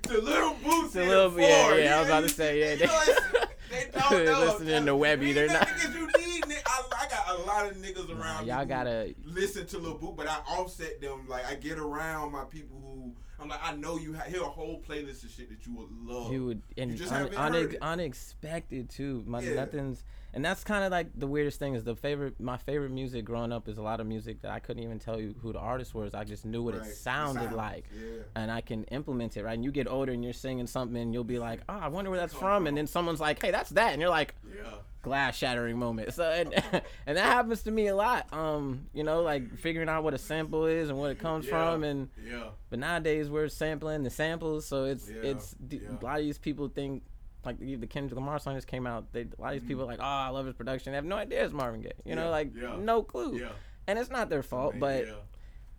to 0.02 0.20
Little 0.20 0.54
Boots. 0.62 0.92
To 0.92 1.30
Four. 1.30 1.40
yeah, 1.40 1.74
yeah, 1.74 1.84
You 1.84 1.88
I 1.90 1.98
was 2.00 2.08
about 2.08 2.20
to 2.24 2.28
say, 2.28 2.60
yeah, 2.60 2.74
you 2.74 2.86
know, 2.86 3.44
they 3.70 3.88
don't 4.10 4.24
know. 4.24 4.40
Listening 4.40 4.86
to 4.86 4.92
Webbie, 4.92 5.34
they're 5.34 5.48
not- 5.48 5.66
Niggas 5.68 5.94
you 5.94 6.06
need, 6.46 6.62
I, 6.66 6.82
I 6.98 7.08
got 7.08 7.38
a 7.38 7.42
lot 7.42 7.66
of 7.70 7.76
niggas 7.76 8.08
around. 8.18 8.44
me 8.46 8.50
y'all 8.52 8.64
gotta- 8.64 9.14
listen 9.24 9.66
to 9.66 9.78
Lil 9.78 9.94
but 10.16 10.26
I 10.28 10.36
offset 10.48 11.00
them. 11.00 11.26
Like 11.28 11.46
I 11.46 11.54
get 11.54 11.78
around 11.78 12.32
my 12.32 12.44
people 12.44 12.78
who 12.80 13.14
I'm 13.40 13.48
like, 13.48 13.60
I 13.62 13.74
know 13.76 13.96
you 13.98 14.14
ha- 14.14 14.24
hear 14.24 14.42
a 14.42 14.46
whole 14.46 14.80
playlist 14.82 15.22
of 15.24 15.30
shit 15.30 15.48
that 15.50 15.64
you 15.66 15.74
would 15.76 15.90
love. 15.92 16.32
you 16.32 16.44
would 16.46 16.62
and 16.76 16.96
just 16.96 17.12
un- 17.12 17.18
haven't 17.30 17.38
une- 17.38 17.52
heard 17.54 17.74
it. 17.74 17.82
unexpected 17.82 18.90
too. 18.90 19.22
My 19.26 19.40
Yeah. 19.40 19.54
nothing's 19.54 20.02
and 20.34 20.44
that's 20.44 20.62
kind 20.64 20.84
of 20.84 20.90
like 20.92 21.08
the 21.18 21.26
weirdest 21.26 21.58
thing 21.58 21.74
is 21.74 21.84
the 21.84 21.96
favorite. 21.96 22.38
My 22.40 22.56
favorite 22.58 22.90
music 22.90 23.24
growing 23.24 23.52
up 23.52 23.68
is 23.68 23.78
a 23.78 23.82
lot 23.82 24.00
of 24.00 24.06
music 24.06 24.42
that 24.42 24.50
I 24.50 24.58
couldn't 24.60 24.82
even 24.82 24.98
tell 24.98 25.18
you 25.20 25.34
who 25.40 25.52
the 25.52 25.58
artist 25.58 25.94
was. 25.94 26.14
I 26.14 26.24
just 26.24 26.44
knew 26.44 26.62
what 26.62 26.74
Right. 26.78 26.86
it 26.86 26.94
sounded 26.94 27.40
sounds, 27.44 27.56
like. 27.56 27.84
Yeah. 27.94 28.22
and 28.36 28.50
I 28.50 28.60
can 28.60 28.84
implement 28.84 29.36
it, 29.36 29.44
right? 29.44 29.54
And 29.54 29.64
you 29.64 29.72
get 29.72 29.88
older 29.88 30.12
and 30.12 30.22
you're 30.22 30.32
singing 30.32 30.66
something 30.66 30.96
and 31.00 31.12
you'll 31.14 31.24
be 31.24 31.38
like, 31.38 31.60
oh, 31.68 31.78
I 31.78 31.88
wonder 31.88 32.10
where 32.10 32.20
that's 32.20 32.34
from. 32.34 32.66
And 32.66 32.76
then 32.76 32.86
someone's 32.86 33.20
like, 33.20 33.40
hey, 33.42 33.50
that's 33.50 33.70
that. 33.70 33.92
And 33.92 34.00
you're 34.00 34.10
like, 34.10 34.34
Yeah. 34.54 34.70
glass 35.02 35.36
shattering 35.36 35.78
moment. 35.78 36.12
So, 36.12 36.24
and, 36.30 36.52
and 37.06 37.16
that 37.16 37.24
happens 37.24 37.62
to 37.62 37.70
me 37.70 37.86
a 37.86 37.96
lot. 37.96 38.30
Um, 38.32 38.86
you 38.92 39.04
know, 39.04 39.22
like 39.22 39.56
figuring 39.58 39.88
out 39.88 40.04
what 40.04 40.12
a 40.14 40.18
sample 40.18 40.66
is 40.66 40.90
and 40.90 40.98
what 40.98 41.10
it 41.10 41.18
comes 41.18 41.46
Yeah. 41.46 41.50
from. 41.50 41.84
And, 41.84 42.08
Yeah. 42.22 42.48
but 42.68 42.78
nowadays 42.80 43.30
we're 43.30 43.48
sampling 43.48 44.02
the 44.02 44.10
samples. 44.10 44.66
So 44.66 44.84
it's, 44.84 45.08
it's, 45.08 45.54
a 45.72 46.04
lot 46.04 46.18
of 46.18 46.24
these 46.24 46.38
people 46.38 46.68
think, 46.68 47.02
like 47.48 47.58
the 47.58 47.74
the 47.76 47.86
Kendrick 47.86 48.14
Lamar 48.18 48.38
song 48.38 48.54
just 48.54 48.66
came 48.66 48.86
out. 48.86 49.12
They, 49.12 49.22
a 49.22 49.40
lot 49.42 49.54
of 49.54 49.60
these 49.60 49.68
people 49.68 49.82
are 49.84 49.86
like, 49.86 50.00
oh, 50.00 50.04
I 50.04 50.28
love 50.28 50.46
his 50.46 50.54
production. 50.54 50.92
They 50.92 50.96
have 50.96 51.04
no 51.04 51.16
idea 51.16 51.44
it's 51.44 51.52
Marvin 51.52 51.80
Gaye. 51.82 51.92
You 52.04 52.12
Mm-hmm. 52.14 52.18
Yeah. 52.18 52.24
know, 52.24 52.30
like 52.30 52.50
Yeah. 52.54 52.76
no 52.78 53.02
clue. 53.02 53.38
Yeah. 53.40 53.48
And 53.86 53.98
it's 53.98 54.10
not 54.10 54.28
their 54.28 54.42
fault, 54.42 54.74
but 54.78 55.06
yeah. 55.06 55.12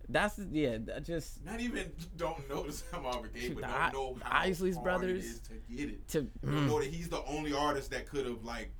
that's 0.08 0.38
yeah, 0.50 0.78
just 1.02 1.44
Not 1.44 1.60
even 1.60 1.92
don't 2.16 2.48
know 2.48 2.64
the 2.64 2.72
Sam 2.72 3.02
Marvin 3.04 3.30
Gaye, 3.32 3.40
Shoot, 3.40 3.54
but 3.54 3.62
don't 3.62 3.72
I- 3.72 3.90
know 3.92 4.16
how 4.22 4.44
Isleys 4.46 4.74
hard 4.74 4.84
brothers 4.84 5.24
it 5.24 5.28
is 5.28 5.40
to 5.40 5.54
get 5.76 5.88
it. 5.90 6.08
to 6.08 6.22
mm, 6.44 6.66
know 6.66 6.80
that 6.80 6.88
he's 6.90 7.08
the 7.08 7.22
only 7.24 7.52
artist 7.52 7.90
that 7.92 8.08
could 8.08 8.26
have 8.26 8.42
like 8.44 8.72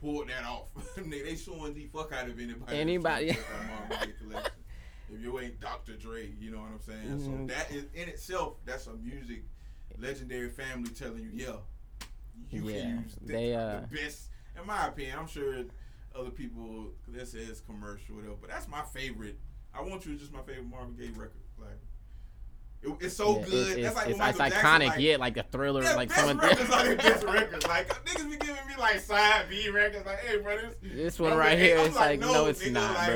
pulled 0.00 0.28
that 0.28 0.44
off. 0.44 0.68
they, 0.96 1.22
they 1.22 1.34
showing 1.36 1.74
the 1.74 1.86
fuck 1.86 2.12
out 2.12 2.28
of 2.28 2.38
anybody. 2.38 2.76
Anybody. 2.78 3.32
trying 3.32 3.36
to 3.36 3.42
check 3.42 3.50
out 3.60 3.88
Marvin 3.90 4.08
Gaye 4.08 4.14
collection. 4.28 4.52
If 5.08 5.20
you 5.20 5.38
ain't 5.38 5.60
Dr. 5.60 5.92
Dre, 5.96 6.32
you 6.40 6.50
know 6.50 6.58
what 6.58 6.70
I'm 6.72 6.80
saying. 6.80 7.20
So 7.24 7.30
Mhm. 7.30 7.46
that 7.48 7.70
is 7.70 7.84
in 7.94 8.08
itself, 8.08 8.54
that's 8.64 8.88
a 8.88 8.94
music 8.94 9.44
legendary 9.98 10.50
family 10.50 10.90
telling 10.90 11.22
you, 11.22 11.30
yeah, 11.32 11.52
you 12.50 12.62
Yeah, 12.62 12.82
can 12.82 13.02
use 13.04 13.16
the, 13.20 13.32
they, 13.32 13.54
uh, 13.54 13.80
the 13.80 13.96
best. 13.96 14.30
In 14.58 14.66
my 14.66 14.86
opinion, 14.88 15.18
I'm 15.18 15.26
sure 15.26 15.64
other 16.14 16.30
people 16.30 16.88
this 17.08 17.34
is 17.34 17.60
commercial, 17.60 18.16
whatever, 18.16 18.36
but 18.40 18.50
that's 18.50 18.68
my 18.68 18.82
favorite. 18.82 19.38
I 19.74 19.82
want 19.82 20.06
you 20.06 20.14
is 20.14 20.20
just 20.20 20.32
my 20.32 20.40
favorite 20.42 20.68
Marvin 20.70 20.94
Gaye 20.96 21.10
record. 21.10 21.32
Like, 21.58 21.78
It, 22.86 22.96
it's 23.00 23.16
so 23.16 23.38
Yeah, 23.40 23.44
good. 23.46 23.78
It's, 23.78 23.94
That's 23.94 24.08
it's, 24.08 24.18
like 24.18 24.28
it's, 24.28 24.30
it's 24.30 24.38
iconic, 24.38 24.78
Jackson, 24.80 24.88
like, 24.88 25.00
yeah, 25.00 25.16
like 25.16 25.36
a 25.36 25.42
thriller, 25.44 25.82
Yeah, 25.82 25.94
like 25.96 26.12
someone. 26.12 26.38
records 26.38 26.70
are 26.72 26.94
best 26.96 27.24
records. 27.24 27.66
Like 27.66 28.04
niggas 28.04 28.30
be 28.30 28.36
giving 28.36 28.66
me 28.66 28.74
like 28.78 29.00
side 29.00 29.46
B 29.48 29.68
records. 29.70 30.06
Like, 30.06 30.18
hey, 30.20 30.38
bro, 30.38 30.58
this, 30.82 31.18
one 31.18 31.36
right 31.36 31.50
like, 31.50 31.58
here, 31.58 31.78
it's 31.78 31.94
like, 31.96 32.10
like, 32.10 32.20
no, 32.20 32.32
no, 32.32 32.46
it's 32.46 32.62
nigga, 32.62 32.72
not, 32.72 32.94
like, 32.94 33.06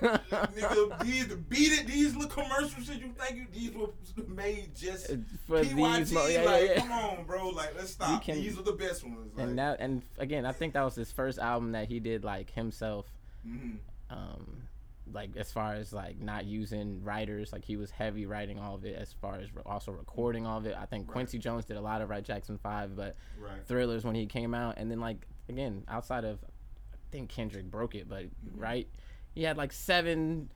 bro. 0.00 0.38
nigga, 0.56 1.02
these 1.04 1.24
beat 1.48 1.72
it. 1.72 1.86
These 1.86 2.14
little 2.16 2.30
commercial 2.30 2.82
shit. 2.82 3.00
You 3.00 3.12
think 3.18 3.36
you, 3.36 3.46
these 3.52 3.74
were 3.74 3.88
made 4.28 4.74
just 4.74 5.06
For 5.46 5.62
PYT? 5.62 5.76
these, 5.76 6.12
mo- 6.12 6.26
yeah, 6.26 6.42
like, 6.42 6.64
yeah, 6.64 6.72
yeah. 6.74 6.80
come 6.80 6.92
on, 6.92 7.24
bro. 7.24 7.48
Like, 7.50 7.74
let's 7.76 7.90
stop. 7.90 8.22
can- 8.22 8.36
these 8.36 8.58
are 8.58 8.62
the 8.62 8.72
best 8.72 9.04
ones. 9.04 9.32
Like, 9.36 9.46
And 9.46 9.58
that, 9.58 9.78
and 9.80 10.02
again, 10.18 10.44
I 10.46 10.52
think 10.52 10.74
that 10.74 10.82
was 10.82 10.94
his 10.94 11.12
first 11.12 11.38
album 11.38 11.72
that 11.72 11.88
he 11.88 12.00
did 12.00 12.24
like 12.24 12.50
himself. 12.50 13.06
mhm. 13.46 13.76
um 14.10 14.62
like 15.12 15.30
as 15.36 15.52
far 15.52 15.74
as 15.74 15.92
like 15.92 16.20
not 16.20 16.44
using 16.44 17.02
writers 17.04 17.52
like 17.52 17.64
he 17.64 17.76
was 17.76 17.90
heavy 17.90 18.26
writing 18.26 18.58
all 18.58 18.74
of 18.74 18.84
it 18.84 18.96
as 18.96 19.12
far 19.12 19.36
as 19.36 19.54
re- 19.54 19.62
also 19.66 19.92
recording 19.92 20.46
all 20.46 20.58
of 20.58 20.66
it 20.66 20.74
i 20.78 20.84
think 20.86 21.06
Right. 21.08 21.12
quincy 21.12 21.38
jones 21.38 21.64
did 21.64 21.76
a 21.76 21.80
lot 21.80 22.00
of 22.02 22.08
right 22.10 22.24
jackson 22.24 22.58
5 22.58 22.96
but 22.96 23.16
right. 23.40 23.64
thrillers 23.66 24.04
when 24.04 24.14
he 24.14 24.26
came 24.26 24.54
out 24.54 24.74
and 24.78 24.90
then 24.90 25.00
like 25.00 25.26
again 25.48 25.84
outside 25.88 26.24
of 26.24 26.38
i 26.42 26.96
think 27.10 27.28
kendrick 27.28 27.70
broke 27.70 27.94
it 27.94 28.08
but 28.08 28.24
Mm-hmm. 28.24 28.60
right 28.60 28.88
he 29.34 29.42
had 29.42 29.56
like 29.56 29.72
seven 29.72 30.50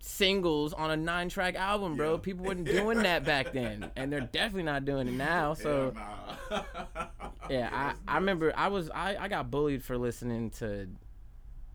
singles 0.00 0.72
on 0.74 0.90
a 0.90 0.96
nine 0.96 1.28
track 1.28 1.54
album 1.56 1.96
bro 1.96 2.12
Yeah. 2.12 2.18
people 2.18 2.44
weren't 2.44 2.64
doing 2.80 2.98
that 3.02 3.24
back 3.24 3.52
then 3.52 3.90
and 3.96 4.12
they're 4.12 4.20
definitely 4.20 4.62
not 4.64 4.84
doing 4.84 5.08
it 5.08 5.14
now 5.14 5.54
so 5.54 5.92
Hell 5.96 6.64
nah. 6.90 7.06
yeah, 7.50 7.68
I, 7.72 7.94
I 8.12 8.16
remember 8.16 8.52
I 8.56 8.68
was 8.68 8.90
I, 8.90 9.16
I 9.18 9.28
got 9.28 9.50
bullied 9.50 9.82
for 9.82 9.96
listening 9.98 10.50
to 10.58 10.88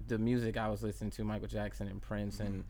the 0.07 0.17
music 0.17 0.57
I 0.57 0.69
was 0.69 0.83
listening 0.83 1.11
to, 1.11 1.23
Michael 1.23 1.47
Jackson 1.47 1.87
and 1.87 2.01
Prince 2.01 2.37
Mm-hmm. 2.37 2.45
and 2.45 2.63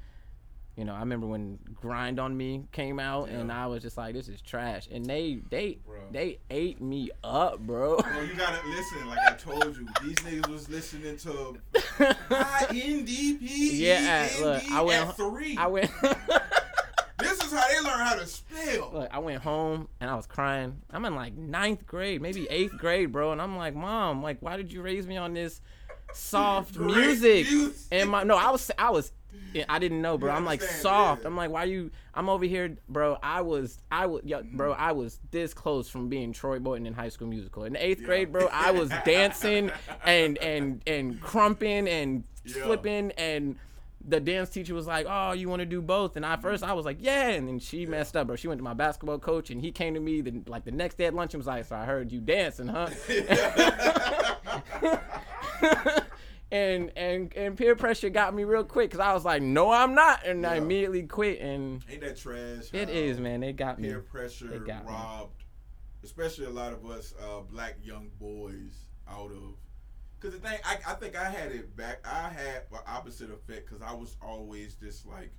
you 0.77 0.85
know, 0.85 0.93
I 0.95 0.99
remember 1.01 1.27
when 1.27 1.59
Grind 1.75 2.17
on 2.17 2.35
Me 2.37 2.63
came 2.71 2.97
out 2.97 3.27
and 3.27 3.51
I 3.51 3.67
was 3.67 3.81
just 3.83 3.97
like, 3.97 4.13
This 4.15 4.29
is 4.29 4.41
trash. 4.41 4.87
And 4.89 5.05
they 5.05 5.41
they 5.49 5.79
Bro. 5.85 5.99
they 6.11 6.39
ate 6.49 6.79
me 6.79 7.11
up, 7.25 7.59
bro. 7.59 7.97
You 7.97 8.33
gotta 8.37 8.65
listen. 8.69 9.05
Like 9.07 9.19
I 9.27 9.33
told 9.33 9.75
you, 9.75 9.85
these 10.01 10.15
niggas 10.19 10.47
was 10.47 10.69
listening 10.69 11.17
to 11.17 11.57
NDP. 12.39 13.39
Yeah, 13.73 14.29
look, 14.41 14.63
I 14.71 14.81
went- 14.81 15.15
three. 15.15 15.57
I 15.57 15.67
went 15.67 15.91
this 17.19 17.43
is 17.43 17.51
how 17.51 17.67
they 17.67 17.79
learn 17.81 17.99
how 18.05 18.15
to 18.15 18.25
spell. 18.25 18.91
Look, 18.93 19.09
I 19.11 19.19
went 19.19 19.41
home 19.43 19.87
and 19.99 20.09
I 20.09 20.15
was 20.15 20.25
crying. 20.25 20.81
I'm 20.91 21.05
in 21.05 21.15
like 21.15 21.35
ninth 21.35 21.85
grade, 21.85 22.21
maybe 22.21 22.47
eighth 22.49 22.77
grade, 22.77 23.11
bro. 23.11 23.31
And 23.31 23.41
I'm 23.41 23.57
like, 23.57 23.75
Mom, 23.75 24.23
like, 24.23 24.37
why 24.41 24.57
did 24.57 24.71
you 24.71 24.81
raise 24.81 25.05
me 25.05 25.17
on 25.17 25.33
this 25.33 25.61
soft 26.13 26.77
music? 26.77 27.47
And 27.91 28.09
my 28.09 28.23
no, 28.23 28.35
I 28.37 28.49
was 28.51 28.69
I 28.77 28.89
was 28.89 29.11
I 29.67 29.79
didn't 29.79 30.01
know, 30.01 30.17
bro. 30.17 30.31
I'm 30.31 30.45
like 30.45 30.61
soft. 30.61 31.23
yeah. 31.23 31.27
I'm 31.27 31.35
like, 31.35 31.49
why 31.51 31.65
you? 31.65 31.91
I'm 32.13 32.29
over 32.29 32.45
here, 32.45 32.77
bro. 32.87 33.17
I 33.21 33.41
was, 33.41 33.79
I 33.91 34.05
was, 34.05 34.21
yo, 34.23 34.43
bro. 34.43 34.71
I 34.71 34.93
was 34.93 35.19
this 35.31 35.53
close 35.53 35.89
from 35.89 36.07
being 36.07 36.31
Troy 36.31 36.57
Bolton 36.59 36.85
in 36.85 36.93
High 36.93 37.09
School 37.09 37.27
Musical. 37.27 37.65
In 37.65 37.73
the 37.73 37.85
eighth 37.85 37.99
Yeah. 37.99 38.05
grade, 38.05 38.31
bro, 38.31 38.47
I 38.49 38.71
was 38.71 38.89
dancing 39.03 39.69
and 40.05 40.37
and 40.37 40.81
and 40.87 41.19
krumping 41.21 41.87
and 41.89 42.23
Yeah. 42.45 42.53
flipping 42.63 43.11
and. 43.17 43.57
The 44.03 44.19
dance 44.19 44.49
teacher 44.49 44.73
was 44.73 44.87
like, 44.87 45.05
"Oh, 45.07 45.33
you 45.33 45.47
want 45.47 45.59
to 45.59 45.65
do 45.67 45.79
both?" 45.79 46.15
And 46.15 46.25
I 46.25 46.31
Mm-hmm. 46.33 46.41
first 46.41 46.63
I 46.63 46.73
was 46.73 46.85
like, 46.85 46.97
"Yeah," 47.01 47.27
and 47.29 47.47
then 47.47 47.59
she 47.59 47.85
messed 47.85 48.17
up, 48.17 48.25
bro. 48.25 48.35
She 48.35 48.47
went 48.47 48.57
to 48.57 48.63
my 48.63 48.73
basketball 48.73 49.19
coach, 49.19 49.51
and 49.51 49.61
he 49.61 49.71
came 49.71 49.93
to 49.93 49.99
me 49.99 50.21
the, 50.21 50.41
like 50.47 50.65
the 50.65 50.71
next 50.71 50.97
day 50.97 51.05
at 51.05 51.13
lunch 51.13 51.35
and 51.35 51.39
was 51.39 51.45
like, 51.45 51.65
"So 51.65 51.75
I 51.75 51.85
heard 51.85 52.11
you 52.11 52.19
dancing, 52.19 52.67
huh?" 52.67 52.89
and 56.51 56.91
and 56.95 57.33
and 57.35 57.57
peer 57.57 57.75
pressure 57.75 58.09
got 58.09 58.33
me 58.33 58.43
real 58.43 58.63
quick 58.63 58.89
because 58.89 58.99
I 58.99 59.13
was 59.13 59.23
like, 59.25 59.41
"No, 59.41 59.71
I'm 59.71 59.95
not," 59.95 60.25
and 60.25 60.45
I 60.45 60.55
immediately 60.55 61.03
quit. 61.03 61.39
And 61.39 61.83
Ain't 61.89 62.01
that 62.01 62.17
trash? 62.17 62.65
it 62.73 62.89
is, 62.89 63.19
man. 63.19 63.39
They 63.41 63.53
got 63.53 63.79
me. 63.79 63.89
Peer 63.89 64.01
pressure 64.01 64.47
got 64.59 64.85
me. 64.85 64.91
robbed, 64.91 65.43
especially 66.03 66.45
a 66.45 66.49
lot 66.49 66.73
of 66.73 66.85
us 66.85 67.13
uh, 67.21 67.41
black 67.41 67.77
young 67.83 68.09
boys 68.19 68.85
out 69.09 69.31
of. 69.31 69.55
Cause 70.19 70.33
the 70.33 70.37
thing, 70.37 70.59
I, 70.63 70.77
I 70.87 70.93
think 70.93 71.15
I 71.15 71.29
had 71.31 71.51
it 71.51 71.75
back. 71.75 72.05
I 72.05 72.29
had 72.29 72.63
the 72.71 72.77
opposite 72.87 73.31
effect 73.31 73.67
because 73.67 73.81
I 73.81 73.91
was 73.93 74.17
always 74.21 74.75
this 74.75 75.03
like 75.03 75.31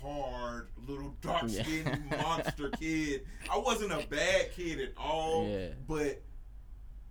hard 0.00 0.68
little 0.86 1.14
dark 1.20 1.48
skinned 1.48 2.02
Yeah. 2.10 2.22
monster 2.22 2.70
kid. 2.70 3.26
I 3.52 3.58
wasn't 3.58 3.92
a 3.92 4.06
bad 4.08 4.52
kid 4.52 4.80
at 4.80 4.92
all. 4.96 5.48
Yeah. 5.48 5.68
But 5.86 6.22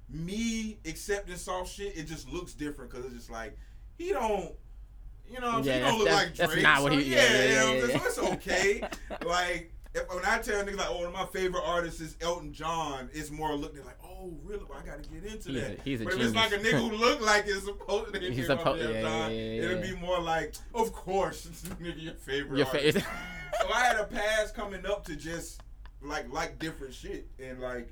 me 0.09 0.77
accepting 0.85 1.35
soft 1.35 1.71
shit, 1.73 1.97
it 1.97 2.03
just 2.07 2.29
looks 2.29 2.53
different 2.53 2.91
because 2.91 3.05
it's 3.05 3.15
just 3.15 3.31
like 3.31 3.57
he 3.97 4.11
don't. 4.11 4.51
You 5.27 5.39
know, 5.39 5.47
what 5.47 5.55
I'm 5.55 5.63
saying? 5.63 5.81
Yeah, 5.81 5.85
he 5.85 5.89
don't 5.91 5.99
look 5.99 6.07
that's- 6.07 6.25
like 6.27 6.35
that's 6.35 6.51
Drake. 6.53 6.63
not 6.63 6.83
what 6.83 6.91
so 6.93 6.99
he- 6.99 7.11
yeah, 7.15 7.23
yeah, 7.33 7.43
yeah, 7.43 7.55
know, 7.63 7.73
yeah, 7.87 7.97
so 7.97 8.05
it's 8.05 8.19
okay. 8.33 8.81
like 9.25 9.71
if, 9.95 10.07
when 10.13 10.23
I 10.25 10.37
tell 10.39 10.63
niggas 10.63 10.77
like, 10.77 10.87
oh, 10.89 10.97
one 10.97 11.05
of 11.07 11.13
my 11.13 11.25
favorite 11.25 11.63
artists 11.65 11.99
is 12.01 12.15
Elton 12.21 12.53
John, 12.53 13.09
it's 13.13 13.31
more 13.31 13.55
looking 13.55 13.83
like, 13.85 13.97
oh, 14.03 14.33
really? 14.43 14.63
Well, 14.69 14.77
I 14.79 14.85
got 14.85 15.01
to 15.01 15.09
get 15.09 15.23
into 15.25 15.49
He's 15.49 15.61
that. 15.61 15.79
a- 15.79 15.81
he's 15.81 16.01
a 16.01 16.03
but 16.03 16.13
if 16.13 16.19
it's 16.21 16.35
like 16.35 16.51
a 16.51 16.57
nigga 16.57 16.77
who 16.89 16.95
look 16.95 17.21
like 17.21 17.45
it's 17.47 17.65
supposed 17.65 18.13
to 18.13 18.19
be 18.19 18.43
supposed- 18.43 18.83
yeah, 18.83 19.01
John, 19.01 19.31
yeah, 19.31 19.37
yeah, 19.37 19.61
it'll 19.63 19.81
be 19.81 19.95
more 19.95 20.19
like, 20.21 20.53
of 20.75 20.93
course, 20.93 21.47
it's 21.47 21.61
nigga 21.81 22.03
your 22.03 22.13
favorite 22.13 22.57
Your 22.59 22.67
artist. 22.67 22.97
face. 22.99 23.05
so 23.61 23.73
I 23.73 23.79
had 23.79 23.95
a 23.99 24.03
pass 24.03 24.51
coming 24.51 24.85
up 24.85 25.05
to 25.05 25.15
just 25.15 25.61
like 26.03 26.31
like 26.31 26.59
different 26.59 26.93
shit 26.93 27.25
and 27.39 27.59
like 27.61 27.91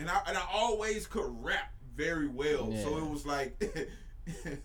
and 0.00 0.10
I 0.10 0.20
and 0.26 0.36
I 0.36 0.42
always 0.52 1.06
could 1.06 1.26
rap 1.44 1.72
very 1.94 2.28
well. 2.28 2.72
So 2.82 2.96
it 2.98 3.04
was 3.08 3.24
like 3.26 3.62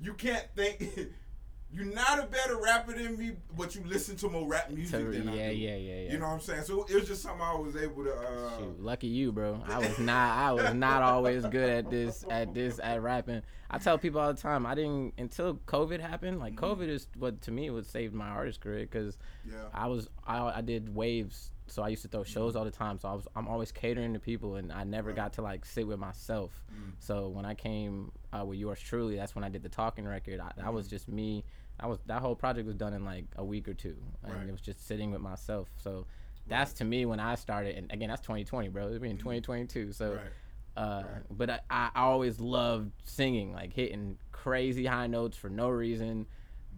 you 0.00 0.14
can't 0.14 0.46
think 0.56 0.88
you're 1.72 1.84
not 1.86 2.18
a 2.18 2.26
better 2.26 2.56
rapper 2.58 2.92
than 2.92 3.18
me, 3.18 3.32
but 3.56 3.74
you 3.74 3.82
listen 3.86 4.14
to 4.16 4.28
more 4.28 4.46
rap 4.46 4.70
music 4.70 5.10
than 5.10 5.28
I 5.28 5.32
do. 5.32 5.38
yeah, 5.38 5.50
yeah, 5.50 5.76
yeah. 5.76 6.12
You 6.12 6.18
know 6.18 6.26
what 6.26 6.34
I'm 6.34 6.40
saying? 6.40 6.64
So 6.64 6.84
it 6.88 6.94
was 6.94 7.08
just 7.08 7.22
something 7.22 7.40
I 7.40 7.54
was 7.54 7.76
able 7.76 8.04
to 8.04 8.12
uh 8.14 8.58
Shoot, 8.58 8.82
lucky 8.82 9.06
you, 9.06 9.32
bro. 9.32 9.62
I 9.66 9.78
was 9.78 9.98
not. 10.10 10.36
I 10.38 10.52
was 10.52 10.74
not 10.74 11.02
always 11.02 11.44
good 11.46 11.70
at 11.70 11.90
this. 11.90 12.24
At 12.30 12.52
this. 12.54 12.78
At 12.78 13.02
rapping. 13.02 13.42
I 13.70 13.78
tell 13.78 13.96
people 13.96 14.20
all 14.20 14.34
the 14.34 14.40
time. 14.40 14.66
I 14.66 14.74
didn't 14.74 15.14
until 15.16 15.54
COVID 15.66 16.00
happened. 16.00 16.38
Like 16.40 16.56
Mm-hmm. 16.56 16.82
COVID 16.82 16.88
is 16.88 17.06
what 17.16 17.40
to 17.42 17.50
me 17.50 17.70
what 17.70 17.86
saved 17.86 18.12
my 18.12 18.28
artist 18.28 18.60
career 18.60 18.80
because 18.80 19.16
yeah. 19.50 19.54
I 19.72 19.86
was 19.86 20.08
I, 20.26 20.58
I 20.58 20.60
did 20.60 20.94
waves. 20.94 21.51
So 21.72 21.82
I 21.82 21.88
used 21.88 22.02
to 22.02 22.08
throw 22.08 22.22
shows 22.22 22.54
all 22.54 22.64
the 22.64 22.70
time. 22.70 22.98
So 22.98 23.08
I 23.08 23.14
was 23.14 23.26
I'm 23.34 23.48
always 23.48 23.72
catering 23.72 24.12
to 24.12 24.18
people, 24.20 24.56
and 24.56 24.70
I 24.70 24.84
never 24.84 25.08
Right. 25.08 25.16
got 25.16 25.32
to 25.34 25.42
like 25.42 25.64
sit 25.64 25.86
with 25.86 25.98
myself. 25.98 26.62
Mm. 26.70 26.92
So 26.98 27.28
when 27.30 27.46
I 27.46 27.54
came 27.54 28.12
uh, 28.32 28.44
with 28.44 28.58
yours 28.58 28.78
truly, 28.78 29.16
that's 29.16 29.34
when 29.34 29.42
I 29.42 29.48
did 29.48 29.62
the 29.62 29.70
talking 29.70 30.04
record. 30.06 30.38
I, 30.38 30.48
that 30.56 30.56
Mm-hmm. 30.58 30.74
was 30.74 30.86
just 30.86 31.08
me. 31.08 31.44
I 31.80 31.86
was 31.86 31.98
that 32.06 32.20
whole 32.20 32.36
project 32.36 32.66
was 32.66 32.76
done 32.76 32.92
in 32.92 33.04
like 33.06 33.24
a 33.36 33.44
week 33.44 33.68
or 33.68 33.74
two, 33.74 33.96
and 34.22 34.34
Right. 34.34 34.46
it 34.48 34.52
was 34.52 34.60
just 34.60 34.86
sitting 34.86 35.10
with 35.12 35.22
myself. 35.22 35.70
So 35.76 36.06
that's 36.46 36.74
to 36.74 36.84
me 36.84 37.06
when 37.06 37.20
I 37.20 37.36
started, 37.36 37.76
and 37.76 37.90
again 37.90 38.10
that's 38.10 38.20
2020, 38.20 38.68
bro. 38.68 38.88
It's 38.88 38.98
been 38.98 39.16
2022. 39.16 39.92
So, 39.92 40.04
Mm-hmm. 40.10 40.16
Right. 40.16 40.32
uh, 40.76 41.02
Right. 41.10 41.22
but 41.30 41.50
I, 41.50 41.60
I 41.70 42.00
always 42.02 42.38
loved 42.38 42.92
singing, 43.04 43.52
like 43.54 43.72
hitting 43.72 44.18
crazy 44.30 44.84
high 44.84 45.06
notes 45.06 45.38
for 45.38 45.48
no 45.48 45.68
reason. 45.70 46.26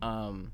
Um, 0.02 0.52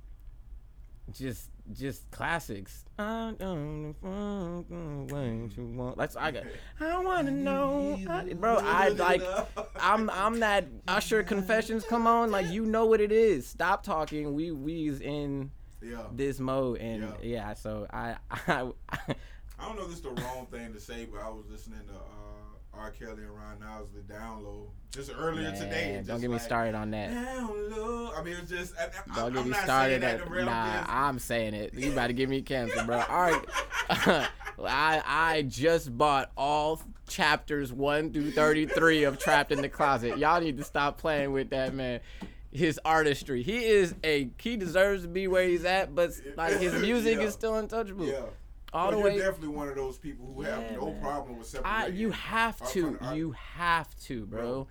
just 1.12 1.50
just 1.72 2.10
classics. 2.10 2.84
I 2.98 3.32
don't 3.38 3.94
know 4.02 4.64
what 5.08 5.56
you 5.56 5.66
want. 5.76 5.98
Like 5.98 6.10
I 6.16 6.30
got. 6.30 6.42
I 6.80 6.98
wanna 6.98 7.30
know, 7.30 7.98
I- 8.08 8.32
bro. 8.34 8.56
I 8.62 8.88
like. 8.88 9.22
I'm 9.76 10.10
I'm 10.10 10.40
that 10.40 10.66
Usher 10.88 11.22
confessions. 11.22 11.84
Come 11.84 12.06
on, 12.06 12.30
like 12.30 12.48
you 12.50 12.64
know 12.66 12.86
what 12.86 13.00
it 13.00 13.12
is. 13.12 13.46
Stop 13.46 13.82
talking. 13.82 14.34
We 14.34 14.50
we's 14.50 15.00
in 15.00 15.50
Yeah. 15.82 16.02
this 16.12 16.38
mode, 16.40 16.78
and 16.78 17.02
Yeah. 17.02 17.12
yeah. 17.22 17.54
so 17.54 17.86
I 17.92 18.16
I, 18.30 18.70
I 19.58 19.64
don't 19.66 19.76
know 19.76 19.82
if 19.82 19.88
this 19.88 19.96
is 19.96 20.02
the 20.02 20.10
wrong 20.10 20.46
thing 20.50 20.72
to 20.72 20.80
say, 20.80 21.06
but 21.10 21.20
I 21.22 21.28
was 21.28 21.44
listening 21.50 21.80
to 21.86 21.94
uh, 21.94 22.29
R. 22.72 22.90
Kelly 22.92 23.22
and 23.24 23.30
Ron 23.34 23.62
Isley, 23.62 24.00
the 24.06 24.14
download, 24.14 24.66
just 24.92 25.10
earlier 25.16 25.50
today. 25.52 25.94
And 25.96 26.06
don't 26.06 26.16
just 26.16 26.20
get 26.22 26.30
me 26.30 26.38
started 26.38 26.74
on 26.74 26.90
that. 26.92 27.10
Download. 27.10 28.18
I 28.18 28.22
mean, 28.22 28.36
it's 28.40 28.50
just. 28.50 28.74
I, 28.78 28.84
I, 28.84 29.14
Don't 29.16 29.26
I'm 29.26 29.32
get 29.34 29.44
me 29.44 29.50
not 29.50 29.62
started. 29.64 30.02
saying 30.02 30.18
that 30.18 30.38
At, 30.38 30.44
nah. 30.44 30.84
I'm 30.88 31.18
saying 31.18 31.54
it. 31.54 31.74
You 31.74 31.92
about 31.92 32.06
to 32.08 32.12
give 32.12 32.30
me 32.30 32.42
cancer, 32.42 32.82
bro. 32.84 33.00
All 33.08 33.22
right. 33.22 33.44
I 34.62 35.02
I 35.06 35.42
just 35.48 35.96
bought 35.96 36.30
all 36.36 36.80
chapters 37.08 37.72
one 37.72 38.12
through 38.12 38.32
thirty 38.32 38.66
three 38.66 39.04
of 39.04 39.18
Trapped 39.18 39.52
in 39.52 39.62
the 39.62 39.68
Closet. 39.68 40.18
Y'all 40.18 40.40
need 40.40 40.58
to 40.58 40.64
stop 40.64 40.98
playing 40.98 41.32
with 41.32 41.50
that 41.50 41.74
man. 41.74 42.00
His 42.52 42.80
artistry. 42.84 43.42
He 43.42 43.64
is 43.64 43.94
a 44.04 44.28
he 44.38 44.56
deserves 44.56 45.02
to 45.02 45.08
be 45.08 45.28
where 45.28 45.46
he's 45.48 45.64
at, 45.64 45.94
but 45.94 46.10
like 46.36 46.58
his 46.58 46.74
music 46.82 47.18
Yeah. 47.18 47.24
is 47.24 47.32
still 47.34 47.54
untouchable. 47.56 48.06
Yeah. 48.06 48.22
All 48.72 48.86
But 48.86 48.90
the 48.92 48.96
you're 48.98 49.10
way. 49.10 49.18
definitely 49.18 49.48
one 49.48 49.68
of 49.68 49.74
those 49.76 49.98
people 49.98 50.32
who 50.34 50.42
have 50.42 50.70
no 50.72 50.92
man. 50.92 51.00
problem 51.00 51.38
with 51.38 51.46
separating. 51.48 51.92
I, 51.94 51.96
you 51.96 52.10
have 52.12 52.70
to. 52.72 52.98
You 53.14 53.32
have 53.32 53.94
to, 54.04 54.26
bro. 54.26 54.40
Bro. 54.40 54.68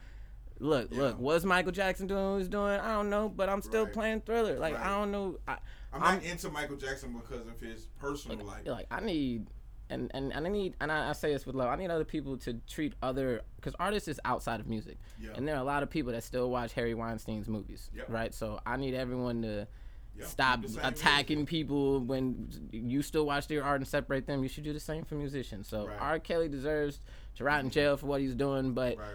Look, 0.61 0.89
Yeah. 0.91 0.99
look. 0.99 1.19
Was 1.19 1.45
Michael 1.45 1.71
Jackson 1.71 2.07
doing 2.07 2.21
what 2.23 2.31
he 2.33 2.37
was 2.39 2.49
doing? 2.49 2.79
I 2.79 2.93
don't 2.93 3.09
know, 3.09 3.29
but 3.29 3.47
I'm 3.49 3.61
still 3.61 3.85
Right. 3.85 3.93
playing 3.93 4.21
Thriller. 4.21 4.57
Like 4.59 4.75
Right. 4.75 4.85
I 4.85 4.89
don't 4.99 5.11
know. 5.11 5.37
I, 5.47 5.57
I'm 5.93 6.03
I'm- 6.03 6.15
not 6.15 6.23
into 6.23 6.49
Michael 6.49 6.75
Jackson 6.77 7.13
because 7.13 7.47
of 7.47 7.59
his 7.59 7.87
personal 7.97 8.45
life. 8.45 8.65
like 8.65 8.87
I 8.91 8.99
need 8.99 9.47
and 9.89 10.11
and, 10.13 10.31
and 10.33 10.45
I 10.45 10.49
need 10.49 10.75
and 10.81 10.91
I, 10.91 11.09
I 11.09 11.13
say 11.13 11.31
this 11.33 11.45
with 11.45 11.55
love. 11.55 11.69
I 11.69 11.75
need 11.77 11.89
other 11.89 12.03
people 12.05 12.37
to 12.39 12.53
treat 12.67 12.93
other 13.01 13.41
because 13.55 13.73
artists 13.79 14.07
is 14.07 14.19
outside 14.25 14.59
of 14.59 14.67
music, 14.67 14.97
Yeah. 15.19 15.31
and 15.35 15.47
there 15.47 15.55
are 15.55 15.61
a 15.61 15.63
lot 15.63 15.81
of 15.81 15.89
people 15.89 16.11
that 16.13 16.23
still 16.23 16.49
watch 16.51 16.73
Harvey 16.73 16.93
Weinstein's 16.93 17.47
movies, 17.47 17.89
Yep. 17.95 18.09
right? 18.09 18.33
So 18.33 18.59
I 18.65 18.77
need 18.77 18.93
everyone 18.93 19.41
to 19.43 19.67
Yeah, 20.19 20.25
stop 20.25 20.61
keep 20.61 20.69
the 20.69 20.75
same 20.75 20.85
attacking 20.85 21.45
people 21.45 21.99
when 22.01 22.49
you 22.71 23.01
still 23.01 23.25
watch 23.25 23.47
their 23.47 23.63
art 23.63 23.79
and 23.81 23.87
separate 23.87 24.25
them. 24.27 24.43
You 24.43 24.49
should 24.49 24.63
do 24.63 24.73
the 24.73 24.79
same 24.79 25.03
for 25.05 25.15
musicians. 25.15 25.67
So 25.67 25.87
Right. 25.87 26.01
R. 26.01 26.19
Kelly 26.19 26.49
deserves 26.49 26.99
to 27.35 27.43
rot 27.43 27.63
in 27.63 27.69
jail 27.69 27.95
for 27.97 28.05
what 28.07 28.21
he's 28.21 28.35
doing, 28.35 28.73
but 28.73 28.97
Right. 28.97 29.07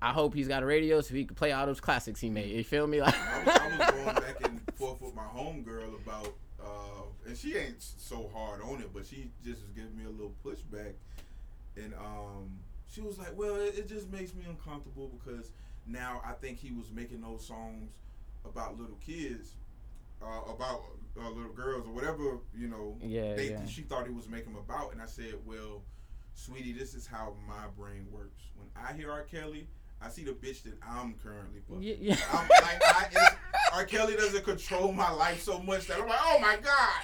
I 0.00 0.12
hope 0.12 0.34
he's 0.34 0.48
got 0.48 0.62
a 0.62 0.66
radio 0.66 1.00
so 1.00 1.14
he 1.14 1.24
can 1.24 1.36
play 1.36 1.52
all 1.52 1.64
those 1.64 1.80
classics 1.80 2.20
he 2.20 2.28
made. 2.28 2.50
You 2.50 2.64
feel 2.64 2.86
me? 2.88 3.00
Like, 3.00 3.14
I 3.14 3.38
was, 3.44 3.48
I 3.48 3.66
was 3.68 3.90
going 3.90 4.16
back 4.16 4.44
and 4.44 4.60
forth 4.74 5.00
with 5.00 5.14
my 5.14 5.22
homegirl 5.22 5.94
about, 6.02 6.34
uh, 6.60 7.02
and 7.26 7.36
she 7.36 7.56
ain't 7.56 7.80
so 7.80 8.28
hard 8.34 8.60
on 8.62 8.80
it, 8.80 8.90
but 8.92 9.06
she 9.06 9.30
just 9.44 9.62
was 9.62 9.70
giving 9.70 9.96
me 9.96 10.04
a 10.04 10.10
little 10.10 10.34
pushback, 10.44 10.94
and 11.76 11.94
um, 11.94 12.58
she 12.92 13.00
was 13.00 13.16
like, 13.16 13.36
"Well, 13.38 13.54
it, 13.56 13.78
it 13.78 13.88
just 13.88 14.10
makes 14.10 14.34
me 14.34 14.42
uncomfortable 14.48 15.08
because 15.24 15.52
now 15.86 16.20
I 16.24 16.32
think 16.32 16.58
he 16.58 16.72
was 16.72 16.90
making 16.92 17.20
those 17.20 17.46
songs 17.46 17.92
about 18.44 18.78
little 18.80 18.98
kids, 19.06 19.52
uh, 20.22 20.50
about 20.50 20.82
uh, 21.20 21.28
little 21.30 21.52
girls 21.52 21.86
or 21.86 21.92
whatever, 21.92 22.38
you 22.56 22.68
know. 22.68 22.96
Yeah, 23.00 23.34
they, 23.34 23.50
yeah. 23.50 23.66
She 23.66 23.82
thought 23.82 24.06
he 24.06 24.12
was 24.12 24.28
making 24.28 24.54
about, 24.54 24.92
and 24.92 25.02
I 25.02 25.06
said, 25.06 25.34
"Well, 25.44 25.82
sweetie, 26.34 26.72
this 26.72 26.94
is 26.94 27.06
how 27.06 27.34
my 27.46 27.66
brain 27.76 28.06
works. 28.10 28.42
When 28.56 28.68
I 28.76 28.92
hear 28.92 29.10
R. 29.10 29.22
Kelly." 29.22 29.68
I 30.04 30.08
see 30.08 30.24
the 30.24 30.32
bitch 30.32 30.64
that 30.64 30.76
I'm 30.82 31.14
currently 31.22 31.60
fucking. 31.68 31.82
Yeah, 31.82 31.94
yeah. 32.00 32.16
I'm 32.32 32.48
like, 32.48 32.82
I, 32.84 33.36
R. 33.72 33.84
Kelly 33.84 34.16
doesn't 34.16 34.44
control 34.44 34.90
my 34.90 35.10
life 35.12 35.40
so 35.40 35.60
much 35.60 35.86
that 35.86 36.00
I'm 36.00 36.08
like, 36.08 36.18
oh 36.20 36.38
my 36.40 36.56
god, 36.56 37.02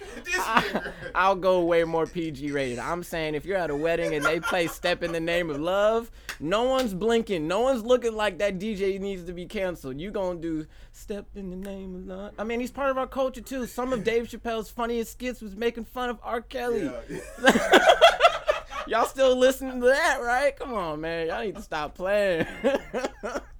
nigga. 0.24 0.92
I'll 1.14 1.36
go 1.36 1.64
way 1.64 1.84
more 1.84 2.06
PG 2.06 2.50
rated. 2.52 2.78
I'm 2.78 3.02
saying 3.02 3.34
if 3.34 3.44
you're 3.44 3.56
at 3.56 3.70
a 3.70 3.76
wedding 3.76 4.14
and 4.14 4.24
they 4.24 4.40
play 4.40 4.66
"Step 4.66 5.02
in 5.02 5.12
the 5.12 5.20
Name 5.20 5.50
of 5.50 5.60
Love," 5.60 6.10
no 6.38 6.64
one's 6.64 6.94
blinking, 6.94 7.46
no 7.46 7.60
one's 7.60 7.82
looking 7.84 8.14
like 8.14 8.38
that 8.38 8.58
DJ 8.58 8.98
needs 9.00 9.24
to 9.24 9.32
be 9.32 9.46
canceled. 9.46 10.00
You 10.00 10.10
gonna 10.10 10.40
do 10.40 10.66
"Step 10.92 11.26
in 11.34 11.50
the 11.50 11.56
Name 11.56 11.94
of 11.94 12.06
Love"? 12.06 12.32
I 12.38 12.44
mean, 12.44 12.60
he's 12.60 12.70
part 12.70 12.90
of 12.90 12.98
our 12.98 13.06
culture 13.06 13.40
too. 13.40 13.66
Some 13.66 13.92
of 13.92 14.04
Dave 14.04 14.28
Chappelle's 14.28 14.70
funniest 14.70 15.12
skits 15.12 15.40
was 15.40 15.56
making 15.56 15.84
fun 15.84 16.10
of 16.10 16.18
R. 16.22 16.40
Kelly. 16.40 16.90
Yeah. 17.08 17.88
Y'all 18.86 19.04
still 19.04 19.36
listening 19.36 19.80
to 19.80 19.86
that, 19.86 20.20
right? 20.20 20.56
Come 20.58 20.74
on, 20.74 21.00
man. 21.00 21.28
Y'all 21.28 21.44
need 21.44 21.54
to 21.54 21.62
stop 21.62 21.94
playing. 21.94 22.46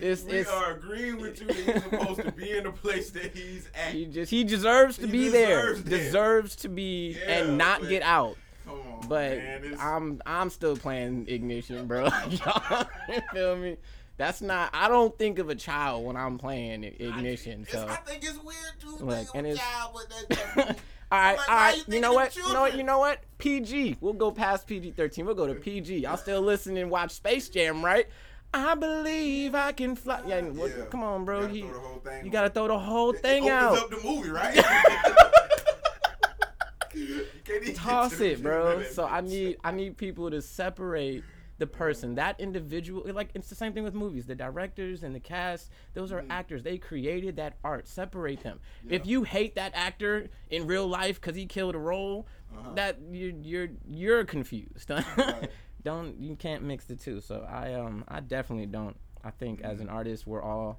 it's 0.00 0.22
we 0.24 0.32
it's 0.32 0.50
are 0.50 0.72
agreeing 0.72 1.20
with 1.20 1.40
you 1.40 1.46
that 1.46 1.56
he's 1.56 1.82
supposed 1.82 2.20
to 2.22 2.32
be 2.32 2.56
in 2.56 2.64
the 2.64 2.72
place 2.72 3.10
that 3.10 3.36
he's 3.36 3.68
at. 3.74 3.92
he 3.92 4.06
just 4.06 4.30
he 4.30 4.44
deserves 4.44 4.96
to 4.98 5.06
He 5.06 5.12
be 5.12 5.28
there. 5.28 5.48
deserves 5.74 5.84
that. 5.84 5.90
Deserves 5.90 6.56
to 6.56 6.68
be 6.68 7.16
Yeah, 7.18 7.32
and 7.44 7.58
not 7.58 7.80
but- 7.80 7.88
get 7.88 8.02
out. 8.02 8.36
Come 8.66 8.80
on, 8.80 9.08
But 9.08 9.36
man. 9.38 9.76
I'm 9.78 10.22
I'm 10.24 10.48
still 10.50 10.76
playing 10.76 11.26
ignition, 11.28 11.86
bro. 11.86 12.04
Y'all, 12.30 12.86
feel 13.32 13.56
me? 13.56 13.76
That's 14.16 14.40
not. 14.40 14.70
I 14.72 14.88
don't 14.88 15.16
think 15.18 15.38
of 15.38 15.50
a 15.50 15.54
child 15.54 16.04
when 16.06 16.16
I'm 16.16 16.38
playing 16.38 16.84
ignition. 16.84 17.62
it's- 17.62 17.72
So 17.72 17.86
I 17.86 17.96
think 17.96 18.22
it's 18.24 18.38
weird 18.42 18.56
too. 18.80 19.04
Like, 19.04 19.26
and 19.34 19.46
it's- 19.46 19.62
child 19.62 19.94
with 19.94 20.28
that. 20.56 20.78
all 21.12 21.18
right, 21.18 21.36
like, 21.36 21.48
all 21.50 21.56
right. 21.56 21.76
you 21.88 21.94
You 21.94 22.00
know 22.00 22.12
what? 22.14 22.34
You 22.36 22.42
know 22.52 22.60
what? 22.62 22.76
You 22.76 22.82
know 22.84 22.98
what? 23.00 23.20
PG. 23.38 23.98
We'll 24.00 24.12
go 24.14 24.30
past 24.30 24.66
PG-13. 24.66 25.26
We'll 25.26 25.34
go 25.34 25.46
to 25.46 25.54
PG. 25.54 25.98
Y'all 25.98 26.16
still 26.16 26.40
listen 26.40 26.76
and 26.78 26.90
watch 26.90 27.10
Space 27.10 27.48
Jam, 27.50 27.84
right? 27.84 28.06
I 28.54 28.74
believe 28.76 29.54
I 29.54 29.72
can 29.72 29.96
fly. 29.96 30.22
Yeah, 30.26 30.40
Yeah. 30.40 30.84
come 30.90 31.02
on, 31.02 31.24
bro. 31.24 31.46
You 31.46 31.46
gotta 31.46 31.52
He- 31.52 31.60
throw 31.62 31.72
the 31.72 31.78
whole 31.80 31.98
thing 32.00 32.24
you 32.24 32.30
gotta 32.32 32.50
throw 32.50 32.68
the 32.68 32.78
whole 32.78 33.10
It- 33.12 33.20
thing 33.20 33.44
it 33.46 33.50
out. 33.50 33.76
up 33.78 33.90
the 33.90 34.00
movie, 34.04 34.30
right? 34.30 34.54
You 36.94 37.26
can't 37.44 37.62
even 37.62 37.62
get 37.64 37.76
toss 37.76 38.20
it, 38.20 38.42
bro. 38.42 38.82
So 38.84 39.04
I 39.04 39.20
need 39.20 39.56
I 39.64 39.72
need 39.72 39.96
people 39.96 40.30
to 40.30 40.40
separate 40.40 41.24
the 41.58 41.66
person, 41.66 42.14
that 42.16 42.38
individual. 42.40 43.04
Like 43.12 43.30
it's 43.34 43.48
the 43.48 43.54
same 43.54 43.72
thing 43.72 43.82
with 43.84 43.94
movies. 43.94 44.26
The 44.26 44.34
directors 44.34 45.02
and 45.02 45.14
the 45.14 45.20
cast, 45.20 45.70
those 45.94 46.12
are 46.12 46.24
actors. 46.30 46.62
They 46.62 46.78
created 46.78 47.36
that 47.36 47.56
art. 47.64 47.88
Separate 47.88 48.42
them. 48.42 48.60
If 48.88 49.02
Mm-hmm. 49.02 49.10
You 49.10 49.22
hate 49.24 49.54
that 49.56 49.72
actor 49.74 50.28
in 50.50 50.66
real 50.66 50.86
life 50.86 51.20
because 51.20 51.34
he 51.36 51.46
killed 51.46 51.74
a 51.74 51.78
role, 51.78 52.26
Uh-huh. 52.56 52.74
that 52.74 52.98
you're 53.10 53.32
you're 53.42 53.68
you're 53.88 54.24
confused. 54.24 54.90
Right. 55.16 55.50
Don't 55.84 56.18
you 56.20 56.34
can't 56.36 56.62
mix 56.62 56.84
the 56.84 56.96
two. 56.96 57.20
So 57.20 57.46
I 57.48 57.74
um 57.74 58.04
I 58.08 58.20
definitely 58.20 58.66
don't. 58.66 58.96
I 59.22 59.30
think 59.30 59.62
as 59.62 59.80
an 59.80 59.88
artist, 59.88 60.26
we're 60.26 60.42
all 60.42 60.78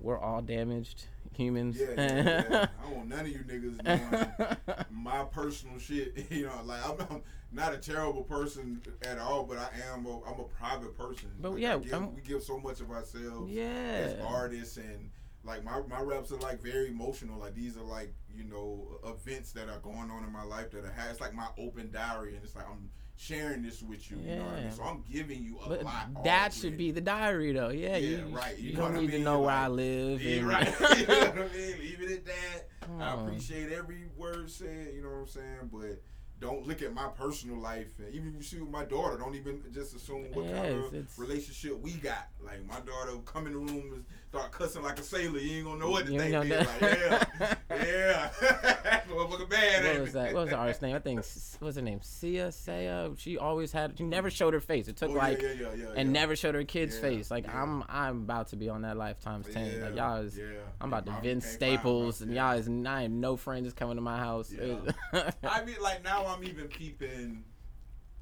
we're 0.00 0.18
all 0.18 0.42
damaged 0.42 1.06
humans. 1.36 1.78
Yeah, 1.80 1.86
yeah, 1.96 2.44
yeah. 2.50 2.66
I 2.80 2.82
don't 2.86 2.96
want 2.96 3.08
none 3.08 3.20
of 3.20 3.28
you 3.28 3.38
niggas 3.38 3.82
knowing 3.84 4.56
my 4.90 5.24
personal 5.24 5.78
shit. 5.78 6.26
You 6.30 6.46
know, 6.46 6.60
like 6.64 6.80
I'm, 6.86 6.96
I'm 7.10 7.22
not 7.52 7.72
a 7.74 7.78
terrible 7.78 8.22
person 8.22 8.80
at 9.06 9.18
all, 9.18 9.44
but 9.44 9.58
I 9.58 9.68
am. 9.94 10.06
A, 10.06 10.20
I'm 10.24 10.40
a 10.40 10.44
private 10.44 10.96
person. 10.96 11.30
But 11.40 11.52
Like, 11.52 11.60
yeah, 11.62 11.78
give, 11.78 12.14
we 12.14 12.20
give 12.22 12.42
so 12.42 12.58
much 12.58 12.80
of 12.80 12.90
ourselves 12.90 13.50
Yeah. 13.50 13.64
as 13.64 14.16
artists, 14.26 14.76
and 14.78 15.10
like 15.44 15.62
my 15.64 15.80
my 15.88 16.00
reps 16.00 16.32
are 16.32 16.36
like 16.38 16.60
very 16.62 16.88
emotional. 16.88 17.38
Like 17.38 17.54
these 17.54 17.76
are 17.76 17.82
like 17.84 18.12
you 18.34 18.44
know 18.44 18.98
events 19.06 19.52
that 19.52 19.68
are 19.68 19.78
going 19.80 20.10
on 20.10 20.24
in 20.24 20.32
my 20.32 20.42
life 20.44 20.70
that 20.72 20.84
are. 20.84 20.94
It's 21.10 21.20
like 21.20 21.34
my 21.34 21.48
open 21.58 21.90
diary, 21.92 22.34
and 22.34 22.44
it's 22.44 22.56
like 22.56 22.68
I'm 22.68 22.90
sharing 23.16 23.62
this 23.62 23.82
with 23.82 24.10
you. 24.10 24.18
You 24.18 24.36
know 24.36 24.44
what 24.44 24.54
I 24.54 24.60
mean? 24.62 24.72
So 24.72 24.82
I'm 24.82 25.04
giving 25.10 25.42
you 25.44 25.58
a 25.64 25.68
But 25.68 25.82
lot. 25.84 26.24
that 26.24 26.52
should 26.52 26.76
be 26.76 26.90
the 26.90 27.00
diary, 27.00 27.52
though. 27.52 27.68
Yeah, 27.70 27.96
Yeah, 27.96 28.18
you, 28.18 28.24
right. 28.36 28.58
You, 28.58 28.70
You 28.70 28.76
know 28.76 28.88
don't 28.88 28.96
I 28.96 29.00
need 29.00 29.06
to 29.08 29.12
mean? 29.14 29.24
know 29.24 29.40
where 29.40 29.50
I 29.50 29.68
live. 29.68 30.22
Yeah, 30.22 30.36
and- 30.38 30.48
right. 30.48 30.66
you 30.98 31.06
know 31.06 31.18
what 31.20 31.36
I 31.38 31.56
mean? 31.56 31.78
Leave 31.80 32.00
it 32.02 32.10
at 32.10 32.24
that. 32.26 32.68
Come 32.80 33.00
I 33.00 33.14
appreciate 33.14 33.72
every 33.72 34.06
word 34.16 34.50
said, 34.50 34.92
you 34.94 35.02
know 35.02 35.10
what 35.10 35.16
I'm 35.20 35.26
saying? 35.28 35.70
But 35.72 36.02
don't 36.40 36.66
look 36.66 36.82
at 36.82 36.92
my 36.92 37.06
personal 37.08 37.58
life. 37.60 37.90
And 37.98 38.12
even 38.14 38.30
if 38.30 38.34
you 38.34 38.42
see 38.42 38.58
with 38.60 38.70
my 38.70 38.84
daughter, 38.84 39.16
don't 39.16 39.36
even 39.36 39.62
just 39.72 39.94
assume 39.94 40.24
what 40.32 40.46
kind 40.52 40.66
of 40.74 40.94
it's- 40.94 41.16
relationship 41.18 41.78
we 41.80 41.92
got. 41.92 42.28
Like 42.44 42.66
my 42.66 42.80
daughter 42.80 43.16
come 43.24 43.46
in 43.46 43.52
the 43.52 43.58
room 43.60 43.92
and 43.94 44.04
start 44.32 44.50
cussing 44.50 44.82
like 44.82 44.98
a 44.98 45.02
sailor. 45.02 45.38
You 45.38 45.58
ain't 45.58 45.66
gonna 45.66 45.78
know 45.78 45.90
what 45.90 46.06
to 46.06 46.12
You 46.12 46.18
think. 46.18 46.32
know 46.32 46.42
that- 46.44 46.80
Like, 46.80 46.98
yeah, 47.40 47.54
yeah. 48.40 49.00
Motherfucker 49.12 49.50
bad. 49.50 49.84
what 49.84 50.00
was 50.00 50.12
that? 50.14 50.32
What 50.32 50.40
was 50.44 50.50
the 50.50 50.56
artist's 50.56 50.80
name? 50.80 50.96
I 50.96 51.00
think 51.00 51.18
what's 51.58 51.76
her 51.76 51.82
name? 51.82 52.00
Sia, 52.02 52.50
Saya. 52.50 53.10
She 53.18 53.36
always 53.36 53.70
had. 53.72 53.98
She 53.98 54.04
never 54.04 54.30
showed 54.30 54.54
her 54.54 54.60
face. 54.60 54.88
It 54.88 54.96
took 54.96 55.10
Oh, 55.10 55.14
like 55.14 55.42
yeah, 55.42 55.48
yeah, 55.52 55.60
yeah, 55.60 55.74
yeah, 55.76 55.92
and 55.96 56.14
never 56.14 56.34
showed 56.34 56.54
her 56.54 56.64
kid's 56.64 56.96
face. 56.98 57.30
Like. 57.30 57.46
I'm, 57.54 57.84
I'm 57.90 58.22
about 58.22 58.48
to 58.48 58.56
be 58.56 58.70
on 58.70 58.82
that 58.82 58.96
Lifetime's 58.96 59.46
ten. 59.52 59.82
Like 59.82 59.96
y'all 59.96 60.22
is. 60.22 60.38
yeah. 60.38 60.44
I'm 60.80 60.88
about 60.88 61.04
to 61.06 61.12
Vince 61.22 61.44
find 61.44 61.54
Staples, 61.54 62.22
and 62.22 62.32
y'all 62.32 62.52
is. 62.56 62.68
I 62.86 63.02
have 63.02 63.10
no 63.10 63.36
friends 63.36 63.66
is 63.66 63.74
coming 63.74 63.96
to 63.96 64.00
my 64.02 64.16
house. 64.16 64.50
I 65.12 65.64
mean, 65.64 65.76
like 65.82 66.02
now 66.02 66.24
I'm 66.26 66.42
even 66.44 66.68
peeping. 66.68 67.44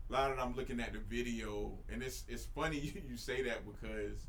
A 0.08 0.12
lot 0.12 0.32
of 0.32 0.40
I'm 0.40 0.56
looking 0.56 0.80
at 0.80 0.92
the 0.92 0.98
video, 0.98 1.78
and 1.88 2.02
it's 2.02 2.24
it's 2.28 2.46
funny 2.46 2.80
you, 2.80 3.00
you 3.08 3.16
say 3.16 3.42
that 3.44 3.60
because 3.64 4.26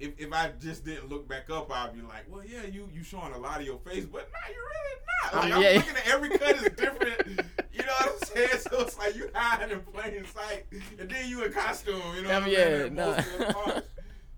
if, 0.00 0.18
if 0.18 0.32
I 0.32 0.50
just 0.58 0.84
didn't 0.84 1.08
look 1.08 1.28
back 1.28 1.50
up, 1.50 1.70
I'd 1.70 1.92
be 1.92 2.00
like, 2.00 2.24
well, 2.28 2.42
yeah, 2.44 2.64
you 2.64 2.88
you 2.92 3.04
showing 3.04 3.34
a 3.34 3.38
lot 3.38 3.60
of 3.60 3.66
your 3.66 3.78
face, 3.78 4.06
but 4.06 4.28
nah, 4.32 4.52
you're 4.52 4.64
really 4.64 5.00
not. 5.22 5.34
Like, 5.34 5.52
I'm 5.52 5.62
yeah. 5.62 5.78
looking 5.78 5.96
at 5.96 6.08
every 6.08 6.30
cut 6.30 6.56
is 6.56 6.72
different. 6.76 7.46
you 7.72 7.82
know 7.84 7.92
what 7.98 8.08
I'm 8.08 8.28
saying? 8.28 8.60
So 8.70 8.80
it's 8.80 8.98
like 8.98 9.14
you 9.14 9.30
hiding 9.34 9.70
in 9.70 9.80
plain 9.82 10.24
sight, 10.26 10.64
and 10.98 11.10
then 11.10 11.28
you 11.28 11.44
in 11.44 11.52
costume. 11.52 12.00
You 12.16 12.22
know 12.22 12.28
what 12.30 12.42
I'm 12.42 12.48
yeah, 12.48 12.56
saying? 12.56 12.86
in 12.86 12.94
no. 12.94 13.06
most 13.12 13.18
of 13.18 13.38
the 13.38 13.54
parts. 13.54 13.88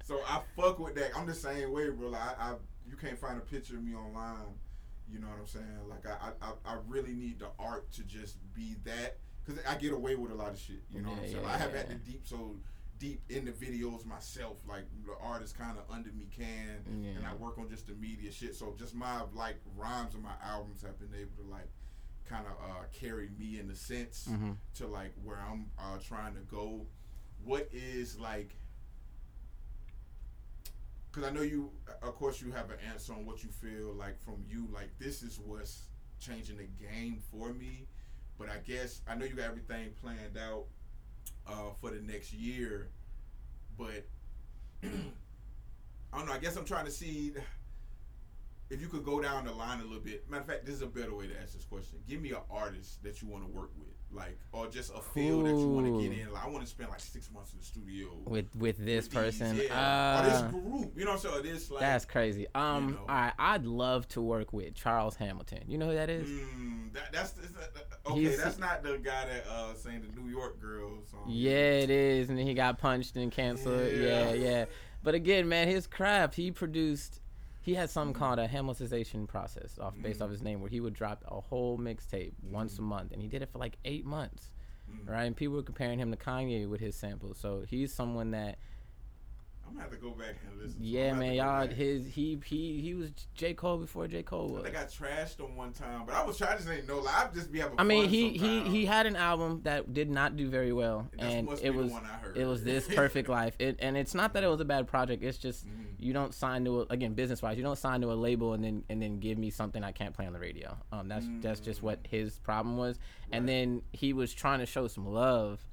So 0.05 0.21
I 0.27 0.41
fuck 0.57 0.79
with 0.81 0.97
that. 0.97 1.13
I'm 1.17 1.27
the 1.27 1.35
same 1.35 1.73
way, 1.73 1.89
bro. 1.91 2.09
Like 2.09 2.21
I, 2.41 2.51
I 2.51 2.55
you 2.89 2.97
can't 2.97 3.19
find 3.19 3.39
a 3.39 3.41
picture 3.41 3.77
of 3.77 3.85
me 3.85 3.95
online. 3.95 4.55
You 5.11 5.21
know 5.21 5.29
what 5.29 5.39
I'm 5.41 5.47
saying? 5.47 5.67
Like 5.89 6.07
I, 6.07 6.31
I, 6.43 6.73
I 6.73 6.77
really 6.89 7.13
need 7.13 7.39
the 7.39 7.49
art 7.59 7.91
to 7.93 8.03
just 8.03 8.37
be 8.53 8.75
that 8.85 9.19
because 9.45 9.63
I 9.65 9.77
get 9.77 9.93
away 9.93 10.17
with 10.17 10.33
a 10.33 10.35
lot 10.35 10.51
of 10.53 10.59
shit. 10.59 10.83
You 10.91 11.03
know 11.03 11.11
what 11.11 11.19
I'm 11.19 11.25
saying? 11.25 11.37
yeah, 11.37 11.43
Like, 11.43 11.55
I 11.55 11.59
have 11.59 11.73
yeah. 11.73 11.79
had 11.79 11.89
the 11.91 11.95
deep 11.95 12.23
so 12.25 12.57
deep 13.03 13.21
in 13.29 13.45
the 13.45 13.51
videos 13.51 14.07
myself. 14.07 14.59
Like 14.69 14.85
the 15.05 15.13
art 15.21 15.43
is 15.43 15.53
kind 15.53 15.77
of 15.77 15.85
under 15.93 16.11
me 16.13 16.29
can, 16.35 16.85
and 16.87 17.27
I 17.27 17.35
work 17.35 17.59
on 17.59 17.69
just 17.69 17.89
the 17.89 17.95
media 17.95 18.31
shit. 18.31 18.55
So 18.55 18.75
just 18.79 18.95
my 18.95 19.23
like 19.35 19.57
rhymes 19.77 20.15
and 20.15 20.23
my 20.23 20.35
albums 20.45 20.83
have 20.83 20.99
been 21.01 21.13
able 21.21 21.33
to 21.43 21.51
like 21.51 21.69
kind 22.29 22.47
of 22.47 22.53
uh, 22.71 22.85
carry 22.93 23.29
me 23.37 23.59
in 23.59 23.67
the 23.67 23.75
sense 23.75 24.29
Mhm. 24.31 24.57
to 24.77 24.87
like 24.87 25.13
where 25.25 25.39
I'm 25.41 25.67
uh, 25.79 25.99
trying 25.99 26.35
to 26.35 26.41
go. 26.43 26.87
What 27.45 27.69
is 27.73 28.19
like? 28.21 28.55
Because 31.11 31.29
I 31.29 31.33
know 31.33 31.43
you, 31.43 31.71
of 32.03 32.15
course, 32.15 32.41
you 32.41 32.53
have 32.53 32.71
an 32.71 32.79
answer 32.91 33.13
on 33.13 33.27
what 33.27 33.43
you 33.43 33.51
feel 33.51 33.93
like 33.95 34.19
from 34.23 34.45
you. 34.49 34.69
Like 34.73 34.91
this 35.01 35.23
is 35.25 35.41
what's 35.41 35.87
changing 36.21 36.57
the 36.59 36.69
game 36.81 37.21
for 37.33 37.53
me. 37.53 37.87
But 38.39 38.49
I 38.49 38.59
guess 38.59 39.01
I 39.09 39.17
know 39.17 39.25
you 39.25 39.35
got 39.35 39.47
everything 39.47 39.91
planned 40.01 40.39
out 40.39 40.67
uh, 41.47 41.73
for 41.81 41.91
the 41.91 42.01
next 42.01 42.33
year. 42.33 42.89
But 43.79 44.07
I 44.85 44.89
don't 46.19 46.27
know. 46.27 46.33
I 46.33 46.39
guess 46.39 46.57
I'm 46.57 46.65
trying 46.65 46.85
to 46.85 46.91
see 46.91 47.33
if 48.71 48.81
you 48.81 48.89
could 48.89 49.05
go 49.05 49.21
down 49.21 49.45
the 49.45 49.53
line 49.53 49.81
a 49.81 49.85
little 49.85 50.01
bit. 50.01 50.29
Matter 50.31 50.43
of 50.43 50.47
fact, 50.49 50.67
this 50.67 50.75
is 50.77 50.83
a 50.83 50.87
better 50.87 51.15
way 51.15 51.27
to 51.27 51.41
ask 51.41 51.53
this 51.55 51.65
question. 51.65 51.99
Give 52.09 52.21
me 52.21 52.31
an 52.31 52.43
artist 52.51 53.03
that 53.03 53.21
you 53.23 53.29
want 53.29 53.45
to 53.45 53.51
work 53.51 53.71
with, 53.77 53.95
like, 54.15 54.39
or 54.53 54.67
just 54.69 54.93
a 54.95 55.01
field 55.01 55.47
that 55.47 55.51
you 55.51 55.69
want 55.69 55.87
to 55.87 56.03
get 56.09 56.19
in. 56.19 56.33
Like, 56.33 56.45
I 56.45 56.49
want 56.49 56.63
to 56.65 56.71
spend 56.71 56.91
like 56.91 57.01
six 57.01 57.31
months 57.33 57.53
in 57.53 57.59
the 57.59 57.65
studio 57.65 58.09
With 58.25 58.47
with 58.55 58.77
this 58.79 58.79
with 58.79 58.87
these, 58.87 59.09
person, 59.09 59.57
yeah. 59.57 59.73
or 59.73 60.19
uh, 60.19 60.29
this 60.29 60.43
group. 60.53 60.93
You 60.97 61.05
know 61.05 61.13
what 61.13 61.25
I'm 61.25 61.31
saying? 61.33 61.43
This 61.45 61.71
like 61.71 61.81
that's 61.81 62.05
crazy. 62.05 62.47
Um, 62.55 62.93
know. 62.93 62.99
all 63.01 63.07
right, 63.15 63.33
I'd 63.39 63.65
love 63.65 64.07
to 64.09 64.21
work 64.21 64.53
with 64.53 64.75
Charles 64.75 65.17
Hamilton. 65.17 65.61
You 65.67 65.79
know 65.79 65.87
who 65.89 65.95
that 65.95 66.11
is? 66.11 66.29
Mm, 66.29 66.93
that, 66.93 67.13
that's 67.13 67.33
is 67.39 67.53
that- 67.53 67.75
that- 67.75 67.87
okay. 68.11 68.21
He's- 68.21 68.37
that's 68.39 68.59
not 68.59 68.83
the 68.83 68.99
guy 68.99 69.27
that 69.27 69.47
uh 69.49 69.75
sang 69.75 70.03
the 70.03 70.21
New 70.21 70.29
York 70.31 70.61
Girls. 70.61 71.09
song. 71.11 71.25
Yeah, 71.27 71.53
it 71.53 71.91
is, 71.91 72.29
and 72.29 72.39
he 72.39 72.53
got 72.55 72.79
punched 72.79 73.17
and 73.17 73.33
canceled. 73.33 73.91
Yeah. 73.93 74.31
Yeah. 74.31 74.33
yeah, 74.35 74.65
But 75.03 75.15
again, 75.15 75.49
man, 75.49 75.69
his 75.69 75.87
craft. 75.87 76.35
He 76.35 76.51
produced 76.51 77.21
he 77.63 77.75
had 77.75 77.89
something 77.89 78.13
mm-hmm. 78.13 78.23
called 78.23 78.39
a 78.39 78.49
Hamiltonization 78.49 79.27
process 79.29 79.79
off 79.79 79.95
based 80.03 80.21
off 80.21 80.27
mm-hmm. 80.27 80.33
his 80.33 80.43
name, 80.43 80.61
where 80.61 80.69
he 80.71 80.81
would 80.81 80.95
drop 80.95 81.25
a 81.29 81.41
whole 81.41 81.79
mixtape 81.79 82.33
once 82.43 82.75
a 82.75 82.77
mm-hmm. 82.77 82.87
month, 82.87 83.13
and 83.13 83.23
he 83.23 83.29
did 83.29 83.43
it 83.43 83.49
for 83.51 83.59
like 83.59 83.79
eight 83.85 84.05
months, 84.05 84.51
right? 85.07 85.25
And 85.25 85.37
people 85.37 85.55
were 85.55 85.63
comparing 85.63 85.99
him 85.99 86.11
to 86.11 86.17
Kanye 86.17 86.69
with 86.69 86.81
his 86.81 86.97
samples. 86.97 87.39
So 87.39 87.65
he's 87.69 87.95
someone 87.95 88.33
that, 88.33 88.59
I'm 89.73 89.79
gonna 89.79 89.91
have 89.91 89.99
to 89.99 90.05
go 90.05 90.11
back 90.11 90.37
and 90.47 90.61
listen. 90.61 90.77
yeah, 90.81 91.13
man, 91.15 91.33
y'all, 91.35 91.67
back. 91.67 91.75
his 91.77 92.07
he 92.07 92.39
he 92.45 92.81
he 92.81 92.95
was 92.95 93.11
J 93.35 93.55
Cole 93.55 93.79
before 93.79 94.07
J 94.07 94.23
Cole 94.23 94.49
was. 94.49 94.61
I 94.63 94.71
think 94.71 94.77
I 94.77 94.85
trashed 94.85 95.41
him 95.41 95.57
one 95.57 95.73
time, 95.73 96.03
but 96.07 96.15
I 96.15 96.25
was 96.25 96.37
trying 96.37 96.59
to 96.59 96.63
say 96.63 96.83
no. 96.87 96.99
Like, 97.01 97.15
I 97.15 97.29
just 97.35 97.51
be 97.51 97.61
having. 97.61 97.81
I 97.81 97.85
mean, 97.85 98.09
he 98.09 98.31
he 98.37 98.61
he 98.63 98.85
had 98.87 99.07
an 99.07 99.17
album 99.17 99.61
that 99.65 99.93
did 99.95 100.11
not 100.11 100.37
do 100.37 100.49
very 100.49 100.73
well, 100.73 101.09
and 101.19 101.47
must 101.47 101.63
it 101.65 101.71
be 101.73 101.77
the 101.79 101.83
was 101.85 101.93
one 101.93 102.05
I 102.05 102.09
heard. 102.09 102.37
it 102.37 102.45
was 102.45 102.63
this 102.63 102.87
perfect 102.95 103.29
life. 103.29 103.55
It 103.59 103.77
and 103.81 103.97
it's 103.97 104.15
not 104.15 104.35
that 104.35 104.45
it 104.45 104.49
was 104.49 104.61
a 104.61 104.65
bad 104.67 104.87
project. 104.87 105.23
It's 105.25 105.39
just 105.39 105.67
Mhm. 105.67 105.87
you 105.99 106.13
don't 106.13 106.35
sign 106.35 106.65
to 106.67 106.83
a, 106.83 106.87
again 106.91 107.15
business 107.15 107.41
wise. 107.43 107.57
You 107.57 107.63
don't 107.63 107.79
sign 107.79 108.03
to 108.03 108.13
a 108.13 108.15
label 108.15 108.53
and 108.53 108.63
then 108.63 108.85
and 108.91 109.01
then 109.01 109.19
give 109.21 109.39
me 109.39 109.51
something 109.51 109.83
I 109.83 109.93
can't 109.93 110.15
play 110.15 110.27
on 110.27 110.33
the 110.35 110.39
radio. 110.41 110.77
Um, 110.93 111.09
that's 111.09 111.27
that's 111.41 111.61
just 111.61 111.83
what 111.83 111.99
his 112.09 112.39
problem 112.41 112.77
was. 112.77 112.99
And 113.31 113.49
then 113.49 113.81
he 113.93 114.13
was 114.13 114.35
trying 114.35 114.59
to 114.59 114.67
show 114.67 114.87
some 114.89 115.07
love 115.07 115.65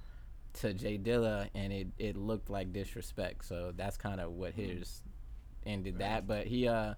to 0.54 0.74
J 0.74 0.98
Dilla, 0.98 1.48
and 1.54 1.72
it 1.72 1.88
it 1.98 2.16
looked 2.18 2.50
like 2.50 2.74
disrespect. 2.74 3.46
So 3.46 3.74
that's 3.76 3.98
kind 3.98 4.20
of 4.20 4.32
what 4.32 4.54
his 4.54 5.02
ended 5.66 6.00
that. 6.00 6.28
But 6.28 6.48
he 6.48 6.68
uh 6.68 6.94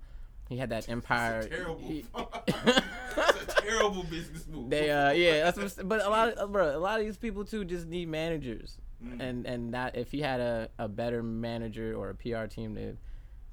he 0.49 0.57
had 0.57 0.69
that 0.69 0.89
Empire. 0.89 1.43
Terrible. 1.49 1.79
he- 1.79 2.05
terrible 3.61 4.03
business 4.03 4.45
move. 4.47 4.69
They 4.69 4.89
uh 4.89 5.11
yeah, 5.11 5.49
that's 5.51 5.77
what 5.77 5.87
but 5.87 6.03
a 6.05 6.09
lot 6.09 6.29
of 6.29 6.39
uh, 6.39 6.47
bro, 6.47 6.75
a 6.75 6.79
lot 6.79 6.99
of 6.99 7.05
these 7.05 7.17
people 7.17 7.45
too 7.45 7.65
just 7.65 7.87
need 7.87 8.07
managers. 8.07 8.77
Mm. 9.03 9.19
And 9.19 9.45
and 9.45 9.73
that 9.73 9.97
if 9.97 10.11
he 10.11 10.21
had 10.21 10.39
a, 10.39 10.69
a 10.77 10.87
better 10.87 11.23
manager 11.23 11.95
or 11.95 12.09
a 12.09 12.15
PR 12.15 12.45
team 12.45 12.75
to 12.75 12.95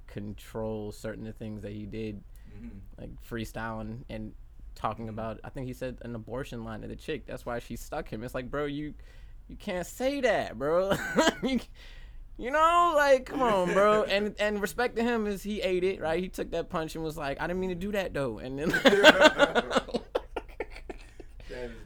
control 0.06 0.92
certain 0.92 1.30
things 1.32 1.62
that 1.62 1.72
he 1.72 1.86
did, 1.86 2.22
Mhm. 2.58 2.70
like 2.98 3.10
freestyling 3.28 4.04
and 4.08 4.32
talking 4.74 5.06
Mm-hmm. 5.06 5.14
about 5.14 5.40
I 5.44 5.50
think 5.50 5.66
he 5.66 5.72
said 5.74 5.98
an 6.02 6.14
abortion 6.14 6.64
line 6.64 6.80
to 6.82 6.88
the 6.88 6.96
chick. 6.96 7.26
That's 7.26 7.44
why 7.46 7.58
she 7.58 7.76
stuck 7.76 8.08
him. 8.08 8.22
It's 8.24 8.34
like, 8.34 8.50
bro, 8.50 8.64
you 8.66 8.94
you 9.48 9.56
can't 9.56 9.86
say 9.86 10.20
that, 10.20 10.58
bro. 10.58 10.92
you, 11.42 11.60
you 12.36 12.50
know, 12.50 12.94
like 12.96 13.26
come 13.26 13.42
on, 13.42 13.72
bro. 13.72 14.02
And 14.08 14.34
and 14.38 14.60
respect 14.60 14.96
to 14.96 15.02
him 15.02 15.26
is 15.26 15.42
he 15.42 15.60
ate 15.60 15.84
it, 15.84 16.00
right? 16.00 16.20
He 16.20 16.28
took 16.28 16.50
that 16.52 16.70
punch 16.70 16.94
and 16.94 17.04
was 17.04 17.16
like, 17.16 17.40
I 17.40 17.46
didn't 17.46 17.60
mean 17.60 17.70
to 17.70 17.74
do 17.74 17.92
that 17.92 18.14
though. 18.14 18.38
And 18.38 18.58
then 18.58 18.70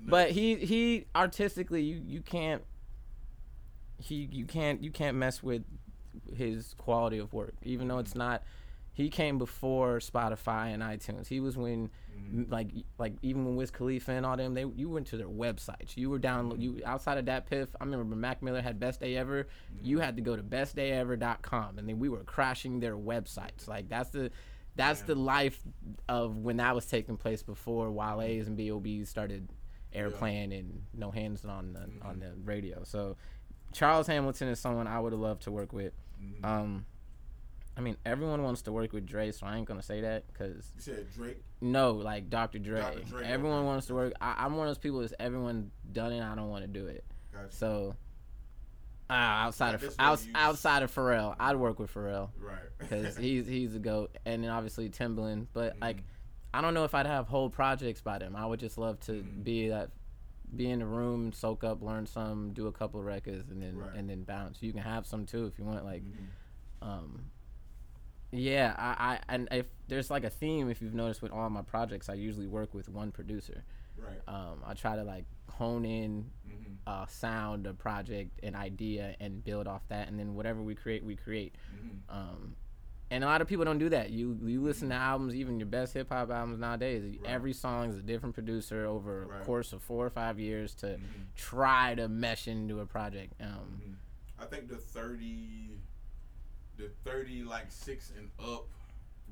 but 0.07 0.31
he 0.33 0.57
he 0.57 1.07
artistically 1.14 1.83
you 1.83 2.03
you 2.05 2.20
can't 2.20 2.62
he 3.98 4.29
you 4.31 4.44
can't 4.44 4.83
you 4.83 4.90
can't 4.90 5.16
mess 5.16 5.42
with 5.42 5.62
his 6.37 6.75
quality 6.77 7.18
of 7.18 7.33
work 7.33 7.55
even 7.62 7.88
though 7.88 7.98
it's 7.98 8.14
not 8.14 8.42
he 8.92 9.09
came 9.09 9.38
before 9.38 9.98
Spotify 9.98 10.72
and 10.72 10.83
iTunes. 10.83 11.29
He 11.29 11.40
was 11.40 11.57
when 11.57 11.90
Mm-hmm. 12.18 12.51
like 12.53 12.68
like 12.98 13.14
even 13.22 13.44
when 13.44 13.57
Wiz 13.57 13.70
Khalifa 13.70 14.12
and 14.12 14.25
all 14.25 14.37
them 14.37 14.55
they 14.55 14.64
you 14.64 14.88
went 14.88 15.07
to 15.09 15.16
their 15.16 15.29
websites. 15.29 15.96
You 15.96 16.09
were 16.11 16.18
down 16.18 16.61
you 16.61 16.81
outside 16.85 17.18
of 17.18 17.27
that 17.27 17.48
piff. 17.48 17.68
I 17.81 17.85
remember 17.85 18.16
Mac 18.16 18.42
Miller 18.42 18.62
had 18.62 18.79
Best 18.81 19.01
Day 19.01 19.16
Ever. 19.16 19.46
You 19.83 19.98
had 20.01 20.16
to 20.16 20.22
go 20.22 20.35
to 20.37 20.42
bestdayever.com 20.42 21.79
and 21.79 21.88
then 21.88 21.98
we 21.98 22.09
were 22.09 22.22
crashing 22.25 22.81
their 22.81 22.96
websites. 22.96 23.66
Like 23.68 23.88
that's 23.88 24.11
the 24.11 24.31
that's 24.77 25.01
Yeah. 25.01 25.07
the 25.09 25.14
life 25.16 25.61
of 26.09 26.38
when 26.38 26.57
that 26.59 26.75
was 26.75 26.87
taking 26.87 27.16
place 27.16 27.42
before 27.42 27.90
Wale's 27.90 28.46
and 28.46 28.57
B.O.B. 28.57 29.05
started 29.05 29.48
airplaying 29.94 30.59
and 30.59 30.83
no 30.94 31.11
hands 31.11 31.44
on 31.44 31.75
the 31.75 32.07
on 32.07 32.18
the 32.20 32.33
radio. 32.44 32.83
So 32.85 33.16
Charles 33.72 34.07
Hamilton 34.07 34.48
is 34.48 34.59
someone 34.59 34.87
I 34.87 34.98
would 35.01 35.12
have 35.12 35.20
loved 35.20 35.42
to 35.42 35.51
work 35.51 35.72
with. 35.72 35.92
Mhm. 36.22 36.44
Um, 36.44 36.87
I 37.77 37.81
mean, 37.81 37.96
everyone 38.05 38.42
wants 38.42 38.62
to 38.62 38.72
work 38.72 38.92
with 38.92 39.07
Dre, 39.07 39.33
so 39.33 39.46
I 39.46 39.57
ain't 39.57 39.66
gonna 39.66 39.83
say 39.83 40.01
that 40.03 40.27
because 40.29 40.72
You 40.77 40.81
said 40.83 41.07
Drake. 41.14 41.42
No, 41.62 41.92
like 41.92 42.29
Dr. 42.29 42.59
Dre. 42.59 42.81
Dr. 42.81 43.01
Dre, 43.05 43.27
everyone 43.27 43.59
okay. 43.59 43.66
wants 43.66 43.87
to 43.87 43.94
work. 43.94 44.12
I, 44.20 44.35
I'm 44.44 44.57
one 44.57 44.66
of 44.66 44.70
those 44.75 44.79
people 44.83 45.01
that's 45.01 45.14
everyone 45.18 45.70
done 45.92 46.12
it. 46.12 46.20
I 46.22 46.35
don't 46.35 46.51
want 46.51 46.62
to 46.64 46.68
do 46.68 46.87
it. 46.87 47.05
Gotcha. 47.33 47.55
So 47.55 47.96
uh, 49.09 49.12
outside 49.12 49.72
Like 49.72 49.83
of 49.83 49.98
way 49.98 50.33
outside 50.35 50.83
of 50.83 50.94
Pharrell, 50.94 51.37
I'd 51.38 51.57
work 51.57 51.79
with 51.79 51.92
Pharrell 51.94 52.31
right. 52.38 52.57
because 52.79 53.16
he's 53.16 53.46
he's 53.46 53.75
a 53.75 53.79
goat, 53.79 54.16
and 54.27 54.42
then 54.42 54.51
obviously 54.51 54.88
Timbaland. 54.90 55.46
But 55.53 55.77
like, 55.81 55.98
Mhm. 55.98 56.03
I 56.55 56.61
don't 56.61 56.75
know 56.75 56.85
if 56.85 56.94
I'd 56.94 57.07
have 57.07 57.29
whole 57.29 57.48
projects 57.48 58.01
by 58.01 58.18
them. 58.18 58.37
I 58.37 58.44
would 58.44 58.61
just 58.61 58.77
love 58.77 58.98
to 59.01 59.12
Mhm. 59.12 59.44
be 59.44 59.68
that, 59.68 59.90
be 60.55 60.68
in 60.68 60.81
the 60.81 60.87
room, 60.87 61.33
soak 61.33 61.62
up, 61.64 61.81
learn 61.83 62.07
some, 62.07 62.53
do 62.53 62.66
a 62.66 62.72
couple 62.72 63.03
records, 63.03 63.51
and 63.51 63.62
then 63.62 63.77
Right. 63.77 63.94
and 63.94 64.09
then 64.11 64.25
bounce. 64.25 64.62
You 64.62 64.72
can 64.72 64.83
have 64.83 65.07
some 65.07 65.27
too 65.27 65.46
if 65.46 65.59
you 65.59 65.64
want. 65.64 65.85
Like, 65.85 66.03
Mhm. 66.03 66.87
um, 66.87 67.25
yeah, 68.33 68.75
I, 68.79 69.14
I 69.14 69.21
and 69.29 69.49
if 69.53 69.66
there's 69.88 70.11
like 70.11 70.25
a 70.25 70.31
theme, 70.31 70.71
if 70.71 70.81
you've 70.83 70.95
noticed 70.95 71.23
with 71.23 71.33
all 71.33 71.49
my 71.51 71.62
projects, 71.62 72.09
I 72.09 72.14
usually 72.14 72.47
work 72.49 72.75
with 72.75 72.88
one 72.88 73.12
producer. 73.12 73.62
Right. 73.97 74.21
Um, 74.27 74.62
I 74.66 74.75
try 74.75 74.97
to 74.97 75.05
like 75.05 75.27
hone 75.51 75.85
in 75.85 76.31
Mhm. 76.49 76.77
a 76.87 77.07
sound, 77.11 77.66
a 77.66 77.75
project, 77.75 78.40
an 78.42 78.55
idea, 78.57 79.14
and 79.21 79.45
build 79.45 79.66
off 79.68 79.87
that, 79.88 80.09
and 80.09 80.18
then 80.18 80.35
whatever 80.35 80.62
we 80.62 80.75
create, 80.75 81.05
we 81.05 81.14
create. 81.14 81.55
Mhm. 81.75 81.99
Um, 82.09 82.57
and 83.11 83.23
a 83.23 83.27
lot 83.27 83.42
of 83.42 83.47
people 83.49 83.66
don't 83.66 83.79
do 83.79 83.90
that. 83.90 84.09
You 84.11 84.38
you 84.42 84.62
listen 84.62 84.88
to 84.88 84.95
albums, 84.95 85.35
even 85.35 85.61
your 85.61 85.66
best 85.66 85.92
hip 85.92 86.09
hop 86.09 86.31
albums 86.31 86.59
nowadays. 86.59 87.03
Right. 87.05 87.21
Every 87.31 87.53
song 87.53 87.90
is 87.90 87.99
a 87.99 88.03
different 88.03 88.35
producer 88.35 88.87
over 88.87 89.27
Right. 89.27 89.42
a 89.42 89.45
course 89.45 89.75
of 89.75 89.83
four 89.83 90.07
or 90.07 90.11
five 90.11 90.40
years 90.40 90.75
to 90.77 90.87
Mhm. 90.97 91.01
try 91.37 91.95
to 91.97 92.09
mesh 92.09 92.49
into 92.49 92.81
a 92.81 92.87
project. 92.87 93.35
Um, 93.40 93.83
Mhm. 93.85 93.95
I 94.38 94.47
think 94.47 94.68
the 94.68 94.77
thirty, 94.79 95.79
the 96.83 97.11
thirty 97.11 97.42
like 97.42 97.71
six 97.71 98.12
and 98.16 98.29
up 98.38 98.66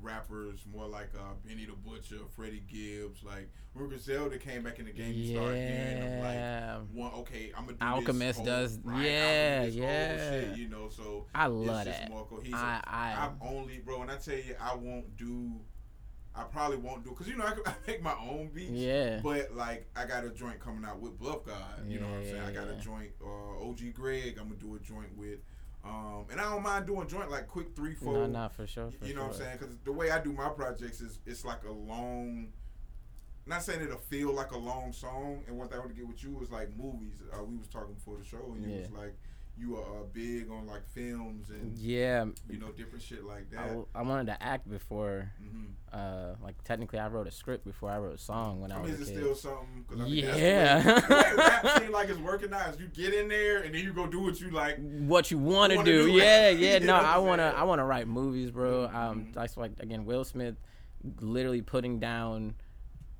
rappers, 0.02 0.60
more 0.72 0.86
like 0.86 1.10
uh, 1.14 1.34
Benny 1.46 1.66
the 1.66 1.72
Butcher, 1.72 2.24
Freddie 2.34 2.62
Gibbs, 2.66 3.22
like 3.22 3.50
when 3.74 3.88
Griselda 3.88 4.38
came 4.38 4.62
back 4.62 4.78
in 4.78 4.86
the 4.86 4.92
game, 4.92 5.12
you 5.12 5.34
started 5.36 5.56
hearing 5.58 6.00
them 6.00 6.20
like 6.22 6.34
yeah, 6.34 6.78
one. 6.92 7.12
Okay, 7.20 7.52
I'm 7.56 7.66
gonna 7.66 7.76
do 7.76 7.84
Alchemist 7.86 8.44
does- 8.44 8.78
right, 8.82 9.04
yeah, 9.04 9.58
Alchemist 9.64 9.76
yeah. 9.78 10.30
shit, 10.30 10.56
you 10.58 10.68
know. 10.68 10.88
So 10.88 11.26
I 11.34 11.46
it's 11.46 11.54
love 11.54 11.84
just 11.84 12.00
that. 12.00 12.10
more 12.10 12.24
cohesive. 12.26 12.54
I 12.54 12.80
I 12.86 13.26
I've 13.26 13.32
only, 13.46 13.78
bro, 13.78 14.02
and 14.02 14.10
I 14.10 14.16
tell 14.16 14.36
you, 14.36 14.54
I 14.60 14.74
won't 14.74 15.16
do. 15.16 15.50
I 16.34 16.44
probably 16.44 16.76
won't 16.78 17.02
do 17.04 17.10
because 17.10 17.26
you 17.28 17.36
know 17.36 17.44
I, 17.44 17.54
I 17.70 17.74
make 17.86 18.02
my 18.02 18.14
own 18.14 18.50
beats. 18.54 18.70
yeah. 18.70 19.20
But 19.22 19.54
like 19.54 19.86
I 19.96 20.06
got 20.06 20.24
a 20.24 20.30
joint 20.30 20.60
coming 20.60 20.84
out 20.84 21.00
with 21.00 21.18
Bluff 21.18 21.44
God. 21.44 21.56
You 21.86 22.00
know 22.00 22.06
what 22.06 22.16
I'm 22.18 22.22
Yeah, 22.22 22.30
saying? 22.30 22.42
I 22.42 22.52
got 22.52 22.66
yeah, 22.68 22.72
a 22.72 22.80
joint 22.80 23.10
uh, 23.22 23.68
OG 23.68 23.80
Greg. 23.92 24.38
I'm 24.40 24.44
gonna 24.48 24.54
do 24.60 24.76
a 24.76 24.78
joint 24.78 25.14
with. 25.16 25.40
Um, 25.84 26.26
and 26.30 26.40
I 26.40 26.44
don't 26.44 26.62
mind 26.62 26.86
doing 26.86 27.06
joint 27.08 27.30
like 27.30 27.46
quick 27.48 27.74
three, 27.74 27.94
four. 27.94 28.12
No, 28.14 28.26
not 28.26 28.54
for 28.54 28.66
sure. 28.66 28.90
For 28.90 29.06
you 29.06 29.14
know 29.14 29.20
sure. 29.20 29.28
what 29.28 29.36
I'm 29.36 29.40
saying? 29.42 29.58
Because 29.58 29.76
the 29.84 29.92
way 29.92 30.10
I 30.10 30.20
do 30.22 30.32
my 30.32 30.48
projects 30.50 31.00
is 31.00 31.18
it's 31.26 31.44
like 31.44 31.64
a 31.64 31.72
long. 31.72 32.48
Not 33.46 33.62
saying 33.62 33.80
it'll 33.80 33.96
feel 33.98 34.32
like 34.34 34.50
a 34.52 34.58
long 34.58 34.92
song, 34.92 35.42
and 35.48 35.56
thing 35.70 35.76
I 35.78 35.80
want 35.80 35.90
to 35.90 35.96
get 35.96 36.06
with 36.06 36.22
you 36.22 36.38
is 36.42 36.50
like 36.50 36.68
movies. 36.76 37.14
Uh, 37.32 37.42
we 37.44 37.56
was 37.56 37.68
talking 37.68 37.94
before 37.94 38.18
the 38.18 38.24
show, 38.24 38.52
and 38.54 38.62
you 38.62 38.70
Yeah. 38.76 38.80
was 38.82 38.90
like, 38.90 39.16
you 39.60 39.76
are 39.76 40.00
uh, 40.00 40.04
big 40.14 40.50
on 40.50 40.66
like 40.66 40.88
films 40.88 41.50
and 41.50 41.76
Yeah, 41.76 42.24
you 42.48 42.58
know 42.58 42.68
different 42.72 43.02
shit 43.02 43.22
like 43.24 43.46
I, 43.52 43.56
that. 43.56 43.66
w- 43.68 43.86
I 43.94 44.00
wanted 44.02 44.26
to 44.28 44.42
act 44.42 44.68
before. 44.70 45.30
hmm 45.38 45.66
Uh, 45.92 46.34
like 46.42 46.54
technically, 46.64 46.98
I 46.98 47.08
wrote 47.08 47.26
a 47.26 47.30
script 47.30 47.64
before 47.64 47.90
I 47.90 47.98
wrote 47.98 48.14
a 48.14 48.18
song 48.18 48.60
when 48.60 48.72
I, 48.72 48.76
I 48.76 48.82
mean, 48.82 48.92
was 48.92 49.00
is 49.00 49.08
a 49.08 49.10
it 49.10 49.14
kid. 49.14 49.20
still 49.20 49.34
something? 49.34 49.84
I 50.00 50.04
mean, 50.04 50.14
Yeah. 50.24 50.82
That's 50.82 51.06
the 51.08 51.14
way, 51.14 51.20
the 51.30 51.36
way 51.36 51.84
rap 51.84 51.90
like 51.92 52.08
it's 52.08 52.18
working 52.20 52.52
out. 52.54 52.70
Is 52.74 52.80
you 52.80 52.86
get 52.88 53.12
in 53.12 53.28
there 53.28 53.58
and 53.62 53.74
then 53.74 53.82
you 53.84 53.92
go 53.92 54.06
do 54.06 54.20
what 54.20 54.40
you 54.40 54.50
like. 54.50 54.76
what 54.78 55.30
you 55.30 55.38
want 55.38 55.72
to 55.72 55.82
do. 55.84 56.06
do. 56.06 56.12
Yeah, 56.16 56.48
yeah. 56.50 56.78
No, 56.78 56.94
I 56.94 57.18
want 57.18 57.40
to. 57.40 57.44
I 57.44 57.64
want 57.64 57.80
to 57.80 57.84
write 57.84 58.06
movies, 58.08 58.50
bro. 58.50 58.84
Um, 58.84 58.92
Mhm. 59.26 59.34
that's 59.34 59.56
like 59.56 59.72
again, 59.80 60.04
Will 60.06 60.24
Smith, 60.24 60.54
literally 61.20 61.60
putting 61.62 61.98
down, 62.00 62.54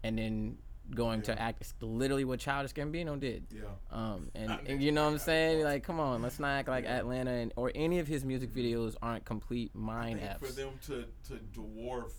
and 0.04 0.16
then 0.18 0.58
going 0.94 1.22
to 1.22 1.40
act. 1.40 1.58
It's 1.60 1.74
literally 1.80 2.24
what 2.24 2.40
Childish 2.40 2.72
Gambino 2.72 3.18
did. 3.18 3.46
Yeah. 3.50 3.62
Um, 3.90 4.30
and, 4.34 4.50
I 4.52 4.60
and 4.66 4.82
you 4.82 4.92
know 4.92 5.04
what 5.04 5.12
I'm 5.12 5.18
saying? 5.18 5.58
yeah. 5.60 5.64
Like, 5.64 5.82
come 5.84 6.00
on, 6.00 6.22
let's 6.22 6.38
not 6.38 6.48
act 6.48 6.68
like 6.68 6.84
Yeah. 6.84 6.98
Atlanta 6.98 7.30
and 7.30 7.52
or 7.56 7.70
any 7.74 7.98
of 7.98 8.06
his 8.08 8.24
music 8.24 8.52
videos 8.54 8.96
aren't 9.02 9.24
complete 9.24 9.70
I 9.74 9.78
mind 9.78 10.20
apps. 10.20 10.38
for 10.46 10.52
them 10.52 10.70
to 10.86 11.04
to 11.28 11.34
dwarf 11.58 12.12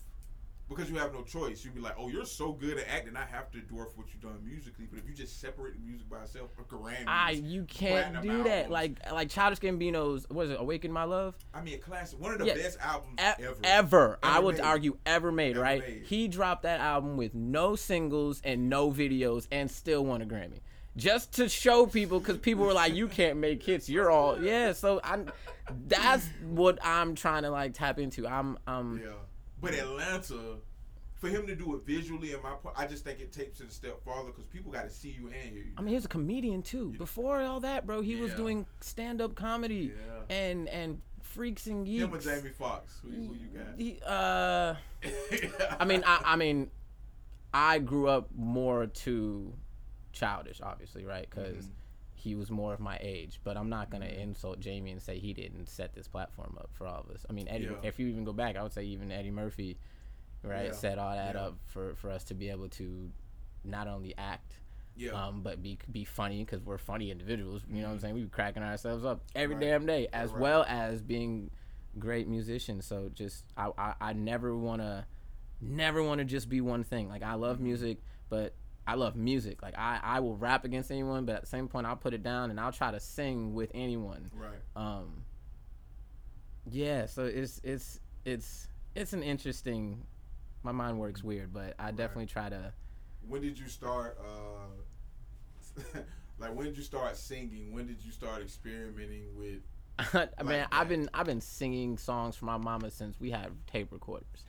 because 0.68 0.88
you 0.90 0.96
have 0.96 1.12
no 1.12 1.22
choice. 1.22 1.64
You'd 1.64 1.74
be 1.74 1.80
like, 1.80 1.96
oh, 1.98 2.08
you're 2.08 2.24
so 2.24 2.52
good 2.52 2.78
at 2.78 2.88
acting, 2.88 3.16
I 3.16 3.24
have 3.26 3.50
to 3.52 3.58
dwarf 3.58 3.96
what 3.96 4.06
you've 4.12 4.22
done 4.22 4.38
musically. 4.44 4.86
But 4.90 4.98
if 5.00 5.06
you 5.08 5.14
just 5.14 5.38
separate 5.40 5.74
the 5.74 5.80
music 5.80 6.08
by 6.08 6.22
itself, 6.22 6.50
a 6.58 6.62
Grammys, 6.62 7.04
Ah, 7.06 7.28
you 7.30 7.64
can't 7.64 8.22
do 8.22 8.42
that. 8.44 8.66
albums. 8.66 8.70
Like, 8.70 9.12
like 9.12 9.28
Childish 9.28 9.58
Gambino's 9.60 10.26
was 10.30 10.50
it 10.50 10.58
"Awaken 10.58 10.90
My 10.90 11.04
Love"? 11.04 11.36
I 11.52 11.60
mean, 11.62 11.74
a 11.74 11.78
classic, 11.78 12.18
one 12.18 12.32
of 12.32 12.38
the 12.38 12.46
Yeah. 12.46 12.54
best 12.54 12.78
albums 12.80 13.18
E- 13.20 13.42
ever. 13.44 13.56
ever. 13.64 14.18
I 14.22 14.36
Ever 14.36 14.46
would 14.46 14.54
made. 14.56 14.64
argue 14.64 14.96
ever 15.04 15.30
made, 15.32 15.52
Ever 15.56 15.60
right? 15.62 15.80
made. 15.86 16.02
He 16.06 16.28
dropped 16.28 16.62
that 16.62 16.80
album 16.80 17.16
with 17.18 17.34
no 17.34 17.76
singles 17.76 18.40
and 18.44 18.70
no 18.70 18.90
videos 18.90 19.46
and 19.52 19.70
still 19.70 20.04
won 20.06 20.22
a 20.22 20.26
Grammy. 20.26 20.60
Just 20.96 21.32
to 21.34 21.48
show 21.48 21.86
people 21.86 22.20
cuz 22.20 22.36
people 22.38 22.64
were 22.64 22.72
like 22.74 22.94
you 22.94 23.08
can't 23.08 23.38
make 23.38 23.62
hits. 23.62 23.88
You're 23.88 24.10
all 24.10 24.38
Yeah, 24.42 24.72
so 24.72 25.00
I 25.04 25.24
that's 25.88 26.26
what 26.44 26.78
I'm 26.82 27.14
trying 27.14 27.42
to 27.44 27.50
like 27.50 27.74
tap 27.74 27.98
into. 27.98 28.26
I'm 28.26 28.58
um 28.66 29.00
Yeah, 29.02 29.12
but 29.62 29.72
Atlanta 29.74 30.56
for 31.14 31.28
him 31.28 31.46
to 31.46 31.54
do 31.54 31.76
it 31.76 31.86
visually, 31.86 32.32
in 32.32 32.42
my 32.42 32.50
point, 32.50 32.74
I 32.76 32.84
just 32.84 33.04
think 33.04 33.20
it 33.20 33.32
takes 33.32 33.60
it 33.60 33.68
a 33.68 33.70
step 33.70 34.04
farther 34.04 34.30
because 34.32 34.44
people 34.46 34.72
got 34.72 34.82
to 34.82 34.90
see 34.90 35.10
you 35.10 35.26
and 35.28 35.36
hear 35.36 35.62
you. 35.62 35.72
I 35.78 35.80
mean, 35.80 35.90
he 35.90 35.94
was 35.94 36.04
a 36.04 36.08
comedian 36.08 36.62
too. 36.62 36.94
Before 36.98 37.40
all 37.40 37.60
that, 37.60 37.86
bro, 37.86 38.00
he 38.00 38.16
was 38.16 38.34
doing 38.34 38.66
stand-up 38.80 39.36
comedy 39.36 39.92
Yeah. 39.94 40.36
and 40.36 40.68
and 40.68 41.00
freaks 41.22 41.68
and 41.68 41.86
geeks. 41.86 42.02
Him 42.02 42.12
or 42.12 42.18
Jamie 42.18 42.50
Foxx, 42.50 42.98
who, 43.02 43.10
who 43.10 43.34
you 43.34 43.46
got? 43.54 43.78
He, 43.78 44.00
uh, 44.04 44.74
I 45.80 45.84
mean, 45.84 46.02
I, 46.04 46.20
I 46.24 46.36
mean, 46.36 46.70
I 47.54 47.78
grew 47.78 48.08
up 48.08 48.28
more 48.36 48.86
to 48.88 49.52
childish, 50.12 50.60
obviously, 50.60 51.04
right? 51.04 51.26
Because 51.30 51.66
Mhm. 51.66 51.70
He 52.22 52.36
was 52.36 52.50
more 52.50 52.72
of 52.72 52.78
my 52.80 52.98
age. 53.00 53.40
But 53.42 53.56
I'm 53.56 53.68
not 53.68 53.90
gonna 53.90 54.06
Mhm. 54.06 54.18
insult 54.18 54.60
Jamie 54.60 54.92
and 54.92 55.02
say 55.02 55.18
he 55.18 55.32
didn't 55.32 55.68
set 55.68 55.92
this 55.94 56.06
platform 56.06 56.56
up 56.60 56.70
for 56.72 56.86
all 56.86 57.00
of 57.00 57.10
us. 57.10 57.26
I 57.28 57.32
mean, 57.32 57.48
Eddie. 57.48 57.64
Yeah. 57.64 57.80
If 57.82 57.98
you 57.98 58.06
even 58.06 58.24
go 58.24 58.32
back, 58.32 58.56
I 58.56 58.62
would 58.62 58.72
say 58.72 58.84
even 58.84 59.10
Eddie 59.10 59.32
Murphy, 59.32 59.76
right, 60.44 60.66
Yeah. 60.66 60.72
set 60.72 60.98
all 60.98 61.14
that 61.16 61.34
Yeah. 61.34 61.46
up 61.46 61.58
for 61.66 61.94
for 61.96 62.10
us 62.10 62.22
to 62.24 62.34
be 62.34 62.48
able 62.50 62.68
to 62.70 63.10
not 63.64 63.88
only 63.88 64.16
act. 64.16 64.58
yeah, 64.94 65.12
Um, 65.12 65.42
but 65.42 65.62
be 65.62 65.78
be 65.90 66.04
funny 66.04 66.44
because 66.44 66.60
we're 66.62 66.76
funny 66.76 67.10
individuals. 67.10 67.62
You 67.66 67.76
know 67.80 67.84
what 67.88 67.92
I'm 67.92 67.96
Mhm. 67.96 68.00
saying? 68.02 68.14
We 68.14 68.22
be 68.24 68.28
cracking 68.28 68.62
ourselves 68.62 69.06
up 69.06 69.24
every 69.34 69.54
Right. 69.56 69.62
damn 69.62 69.86
day, 69.86 70.06
as 70.12 70.30
Right. 70.32 70.40
well 70.42 70.64
as 70.68 71.00
being 71.00 71.50
great 71.98 72.28
musicians. 72.28 72.84
So 72.84 73.08
just 73.08 73.46
I 73.56 73.72
I, 73.78 73.94
I 74.00 74.12
never 74.12 74.54
wanna 74.56 75.06
never 75.62 76.02
wanna 76.02 76.24
just 76.26 76.48
be 76.50 76.60
one 76.60 76.84
thing. 76.84 77.08
Like 77.08 77.22
I 77.22 77.34
love 77.34 77.58
music, 77.58 78.02
but 78.28 78.54
I 78.86 78.94
love 78.94 79.14
music. 79.16 79.62
Like 79.62 79.78
I 79.78 80.00
I 80.02 80.20
will 80.20 80.36
rap 80.36 80.64
against 80.64 80.90
anyone, 80.90 81.24
but 81.24 81.36
at 81.36 81.40
the 81.42 81.46
same 81.46 81.68
point 81.68 81.86
I'll 81.86 81.96
put 81.96 82.14
it 82.14 82.22
down 82.22 82.50
and 82.50 82.58
I'll 82.58 82.72
try 82.72 82.90
to 82.90 83.00
sing 83.00 83.54
with 83.54 83.70
anyone. 83.74 84.30
right. 84.34 84.58
Um. 84.76 85.24
Yeah. 86.70 87.06
So 87.06 87.24
it's 87.24 87.60
it's 87.64 88.00
it's 88.24 88.68
it's 88.94 89.12
an 89.12 89.22
interesting. 89.22 90.04
My 90.64 90.72
mind 90.72 90.98
works 90.98 91.24
weird, 91.24 91.52
but 91.52 91.74
I 91.78 91.90
definitely 91.90 92.26
try 92.26 92.48
to. 92.48 92.72
When 93.26 93.42
did 93.42 93.58
you 93.58 93.68
start? 93.68 94.18
Uh, 94.20 95.98
like 96.38 96.54
when 96.54 96.66
did 96.66 96.76
you 96.76 96.82
start 96.82 97.16
singing? 97.16 97.72
When 97.72 97.86
did 97.86 98.04
you 98.04 98.12
start 98.12 98.42
experimenting 98.42 99.36
with? 99.36 99.62
I 99.98 100.42
mean, 100.42 100.58
Like 100.60 100.66
I've 100.72 100.88
been 100.88 101.08
I've 101.14 101.26
been 101.26 101.40
singing 101.40 101.98
songs 101.98 102.36
for 102.36 102.46
my 102.46 102.56
mama 102.56 102.90
since 102.90 103.18
we 103.20 103.30
had 103.30 103.50
tape 103.66 103.88
recorders. 103.92 104.44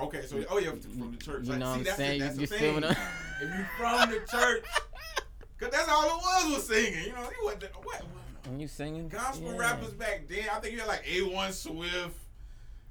Okay, 0.00 0.22
so 0.26 0.42
oh 0.50 0.58
yeah, 0.58 0.70
from 0.70 1.12
the 1.12 1.16
church. 1.18 1.44
You 1.44 1.50
Like, 1.50 1.58
know 1.60 1.66
see, 1.66 1.70
what 1.70 1.78
I'm 1.78 1.84
that's 1.84 1.96
saying? 1.96 2.18
The, 2.20 2.24
that's 2.26 2.38
You 2.38 2.46
the 2.46 2.56
thing. 2.56 2.82
if 2.84 3.58
you 3.58 3.64
from 3.76 4.10
the 4.10 4.20
church, 4.30 4.64
cause 5.58 5.70
that's 5.70 5.88
all 5.88 6.04
it 6.04 6.16
was 6.22 6.54
was 6.56 6.66
singing. 6.66 7.04
You 7.06 7.12
know, 7.12 7.22
he 7.24 7.44
wasn't 7.44 7.64
what, 7.84 8.02
When 8.46 8.58
you 8.60 8.68
singing 8.68 9.08
gospel 9.08 9.52
Yeah. 9.52 9.58
rappers 9.58 9.92
back 9.92 10.26
then. 10.28 10.44
I 10.52 10.58
think 10.60 10.74
you 10.74 10.80
had 10.80 10.88
like 10.88 11.04
A1 11.04 11.52
Swift, 11.52 12.16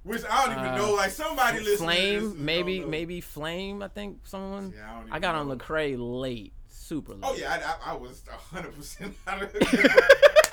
which 0.04 0.22
I 0.30 0.45
don't 0.45 0.60
even 0.60 0.66
Uh, 0.74 0.78
know. 0.78 0.93
Like 0.93 1.12
somebody 1.12 1.60
listening. 1.60 1.78
Flame, 1.88 2.20
don't 2.22 2.39
maybe 2.39 2.80
maybe 2.86 3.20
Flame. 3.22 3.82
I 3.82 3.88
think 3.88 4.20
someone. 4.28 4.74
Yeah, 4.76 4.91
I, 4.95 4.99
don't 5.02 5.12
I 5.14 5.20
got 5.20 5.36
on 5.36 5.47
know. 5.47 5.56
Lecrae 5.56 5.95
late, 5.97 6.54
super 6.70 7.14
late. 7.14 7.22
Oh 7.24 7.36
yeah, 7.36 7.76
I, 7.84 7.89
I, 7.91 7.93
I 7.93 7.97
was 7.97 8.22
hundred 8.52 8.76
percent 8.76 9.16
out 9.28 9.41
of 9.41 9.52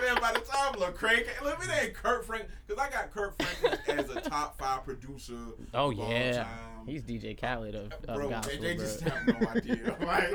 man, 0.00 0.20
by 0.20 0.32
the 0.32 0.40
time 0.40 0.74
Lecrae 0.74 1.26
look, 1.42 1.58
it 1.64 1.70
ain't 1.82 1.94
Kirk 1.94 2.24
Frank, 2.24 2.46
because 2.66 2.82
I 2.82 2.90
got 2.90 3.10
Kirk 3.12 3.34
Franklin 3.40 3.98
as 3.98 4.10
a 4.10 4.20
top 4.20 4.58
five 4.58 4.84
producer. 4.84 5.34
Oh 5.74 5.90
yeah, 5.90 6.44
time. 6.44 6.86
he's 6.86 7.02
DJ 7.02 7.38
Khaled 7.40 7.74
of, 7.74 7.92
of 8.08 8.16
Bro, 8.16 8.30
gospel, 8.30 8.52
they, 8.60 8.68
they 8.68 8.76
bro. 8.76 8.84
just 8.84 9.00
have 9.02 9.26
no 9.26 9.48
idea. 9.48 9.96
I'm 10.00 10.06
like, 10.06 10.32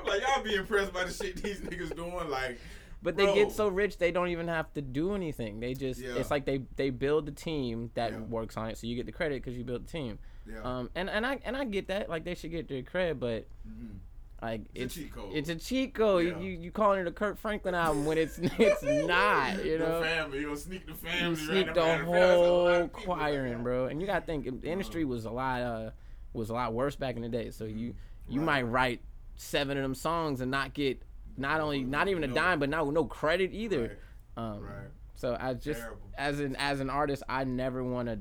I'm 0.00 0.06
like, 0.06 0.20
y'all 0.22 0.42
be 0.42 0.54
impressed 0.54 0.92
by 0.92 1.04
the 1.04 1.12
shit 1.12 1.42
these 1.42 1.60
niggas 1.60 1.94
doing. 1.94 2.28
Like, 2.30 2.58
But 3.02 3.16
they 3.16 3.24
Bro. 3.24 3.34
get 3.34 3.52
so 3.52 3.68
rich 3.68 3.98
they 3.98 4.10
don't 4.10 4.28
even 4.28 4.48
have 4.48 4.72
to 4.74 4.82
do 4.82 5.14
anything. 5.14 5.60
They 5.60 5.74
just 5.74 6.00
Yeah. 6.00 6.14
it's 6.16 6.30
like 6.30 6.44
they 6.44 6.62
they 6.76 6.90
build 6.90 7.26
the 7.26 7.32
team 7.32 7.90
that 7.94 8.12
Yeah. 8.12 8.18
works 8.20 8.56
on 8.56 8.68
it, 8.70 8.78
so 8.78 8.86
you 8.86 8.96
get 8.96 9.06
the 9.06 9.12
credit 9.12 9.42
because 9.42 9.56
you 9.56 9.64
built 9.64 9.86
the 9.86 9.92
team. 9.92 10.18
yeah, 10.50 10.62
Um, 10.62 10.90
and 10.94 11.08
and 11.10 11.24
I 11.26 11.38
and 11.44 11.56
I 11.56 11.64
get 11.64 11.88
that 11.88 12.08
like 12.08 12.24
they 12.24 12.34
should 12.34 12.50
get 12.50 12.68
their 12.68 12.82
credit, 12.82 13.18
but 13.20 13.46
Mhm. 13.68 13.98
Like 14.40 14.62
It's 14.74 14.96
it's 14.96 14.96
a 14.96 15.00
cheat 15.00 15.12
code. 15.14 15.30
it's 15.34 15.48
a 15.48 15.54
cheat 15.56 15.94
code. 15.94 16.26
Yeah. 16.26 16.38
You 16.38 16.50
you 16.52 16.70
calling 16.70 17.00
it 17.00 17.06
a 17.08 17.10
Kirk 17.10 17.38
Franklin 17.38 17.74
album 17.74 18.04
when 18.06 18.18
it's 18.18 18.38
it's 18.42 18.82
not. 18.82 19.64
You 19.64 19.78
know. 19.78 20.00
the 20.00 20.06
family, 20.06 20.40
you'll 20.40 20.56
sneak 20.56 20.86
the 20.86 20.94
family. 20.94 21.20
you 21.20 21.28
right 21.30 21.38
sneak 21.38 21.68
up 21.68 21.74
the 21.74 21.82
out 21.82 22.00
of 22.02 22.06
That's 22.06 22.06
a 22.06 22.10
lot 22.10 22.34
whole 22.36 22.66
of 22.68 22.92
people 22.94 23.08
like 23.14 23.18
choir 23.18 23.46
in, 23.46 23.62
bro. 23.64 23.86
And 23.86 24.00
you 24.00 24.06
gotta 24.06 24.24
think 24.24 24.62
the 24.62 24.68
industry 24.68 25.04
was 25.04 25.24
a 25.24 25.30
lot 25.30 25.62
uh 25.62 25.90
was 26.32 26.50
a 26.50 26.54
lot 26.54 26.72
worse 26.72 26.94
back 26.94 27.16
in 27.16 27.22
the 27.22 27.28
day. 27.28 27.50
So 27.50 27.64
you 27.64 27.94
you 28.28 28.40
Right. 28.40 28.46
might 28.46 28.62
write 28.62 29.00
seven 29.36 29.76
of 29.76 29.82
them 29.82 29.94
songs 29.94 30.40
and 30.40 30.50
not 30.50 30.72
get 30.72 31.02
not 31.36 31.60
only 31.60 31.82
not 31.82 32.06
even 32.08 32.22
a 32.22 32.28
No. 32.28 32.34
dime, 32.34 32.60
but 32.60 32.68
no 32.68 32.90
no 32.90 33.04
credit 33.06 33.50
either. 33.52 33.98
Right, 34.36 34.44
Um, 34.44 34.60
right. 34.62 34.86
So 35.14 35.36
I 35.40 35.54
just 35.54 35.80
Terrible. 35.80 35.98
as 36.16 36.38
an 36.38 36.54
as 36.56 36.78
an 36.78 36.90
artist, 36.90 37.24
I 37.28 37.42
never 37.42 37.82
want 37.82 38.08
to 38.08 38.20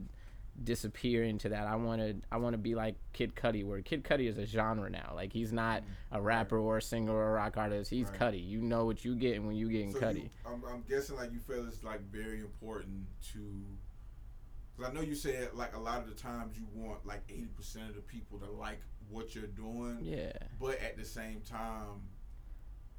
disappear 0.64 1.24
into 1.24 1.49
that. 1.49 1.68
I 1.68 1.76
want 1.76 2.01
to 2.01 2.16
I 2.32 2.38
want 2.38 2.53
to 2.53 2.58
be 2.58 2.74
like 2.76 2.95
Kid 3.14 3.36
Cudi, 3.36 3.64
where 3.66 3.82
Kid 3.82 4.03
Cudi 4.03 4.28
is 4.28 4.38
a 4.38 4.45
genre 4.45 4.89
now. 4.89 5.12
Like 5.16 5.32
he's 5.34 5.53
not 5.53 5.84
a 6.12 6.22
rapper 6.22 6.58
or 6.58 6.78
a 6.78 6.82
singer 6.82 7.12
or 7.14 7.30
a 7.30 7.32
rock 7.34 7.58
artist. 7.58 7.89
He's 7.91 8.08
Mm-hmm. 8.10 8.24
Right. 8.24 8.34
Cudi. 8.34 8.47
You 8.47 8.62
know 8.62 8.86
what 8.86 9.05
you 9.05 9.16
getting 9.16 9.45
when 9.45 9.55
you 9.55 9.70
getting 9.70 9.91
So 9.93 9.99
Cudi. 9.99 10.24
you, 10.24 10.30
I'm, 10.45 10.64
I'm 10.72 10.84
guessing 10.89 11.16
like 11.16 11.32
you 11.32 11.39
feel 11.39 11.66
it's 11.68 11.84
like 11.84 12.01
very 12.12 12.39
important 12.39 13.05
to, 13.34 13.39
because 14.76 14.91
I 14.91 14.93
know 14.93 15.01
you 15.01 15.16
said 15.16 15.49
like 15.53 15.76
a 15.76 15.80
lot 15.80 15.99
of 16.01 16.08
the 16.08 16.16
times 16.16 16.58
you 16.58 16.66
want 16.74 17.05
like 17.05 17.22
80 17.30 17.45
percent 17.55 17.89
of 17.89 17.95
the 17.95 18.01
people 18.01 18.39
to 18.39 18.49
like 18.51 18.80
what 19.10 19.36
you're 19.36 19.47
doing, 19.47 19.99
Yeah. 20.01 20.34
but 20.60 20.82
at 20.82 20.97
the 20.97 21.05
same 21.05 21.41
time, 21.41 22.01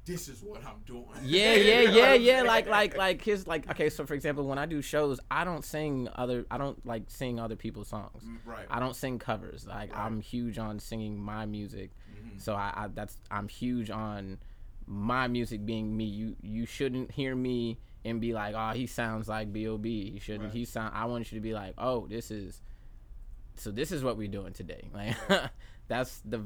this 0.05 0.27
is 0.27 0.41
what 0.41 0.63
I'm 0.65 0.81
doing. 0.85 1.05
Yeah, 1.23 1.53
yeah, 1.55 1.81
yeah, 1.81 2.13
yeah. 2.13 2.41
Like, 2.41 2.67
like, 2.67 2.97
like 2.97 3.21
his, 3.23 3.45
like. 3.47 3.69
Okay, 3.69 3.89
so 3.89 4.05
for 4.05 4.13
example, 4.13 4.45
when 4.45 4.57
I 4.57 4.65
do 4.65 4.81
shows, 4.81 5.19
I 5.29 5.43
don't 5.43 5.63
sing 5.63 6.07
other. 6.15 6.45
I 6.49 6.57
don't 6.57 6.83
like 6.85 7.03
sing 7.07 7.39
other 7.39 7.55
people's 7.55 7.87
songs. 7.89 8.23
Mm, 8.23 8.37
right. 8.45 8.65
I 8.69 8.79
don't 8.79 8.95
sing 8.95 9.19
covers. 9.19 9.67
Like, 9.67 9.93
Right. 9.93 10.05
I'm 10.05 10.21
huge 10.21 10.57
on 10.57 10.79
singing 10.79 11.19
my 11.19 11.45
music. 11.45 11.91
Mhm. 12.13 12.41
So 12.41 12.55
I, 12.55 12.73
I, 12.75 12.87
that's, 12.93 13.17
I'm 13.29 13.47
huge 13.47 13.89
on 13.89 14.39
my 14.87 15.27
music 15.27 15.65
being 15.65 15.95
me. 15.95 16.05
You, 16.05 16.35
you 16.41 16.65
shouldn't 16.65 17.11
hear 17.11 17.35
me 17.35 17.77
and 18.05 18.19
be 18.19 18.33
like, 18.33 18.55
oh, 18.57 18.71
he 18.73 18.87
sounds 18.87 19.27
like 19.27 19.51
B.O.B. 19.53 20.11
He 20.11 20.19
shouldn't. 20.19 20.45
Right. 20.45 20.53
He 20.53 20.65
sound. 20.65 20.93
I 20.95 21.05
want 21.05 21.31
you 21.31 21.37
to 21.37 21.41
be 21.43 21.53
like, 21.53 21.75
oh, 21.77 22.07
this 22.07 22.31
is. 22.31 22.61
So 23.57 23.71
this 23.71 23.91
is 23.91 24.03
what 24.03 24.17
we're 24.17 24.29
doing 24.29 24.53
today. 24.53 24.87
Like, 24.93 25.15
that's 25.87 26.21
the 26.23 26.41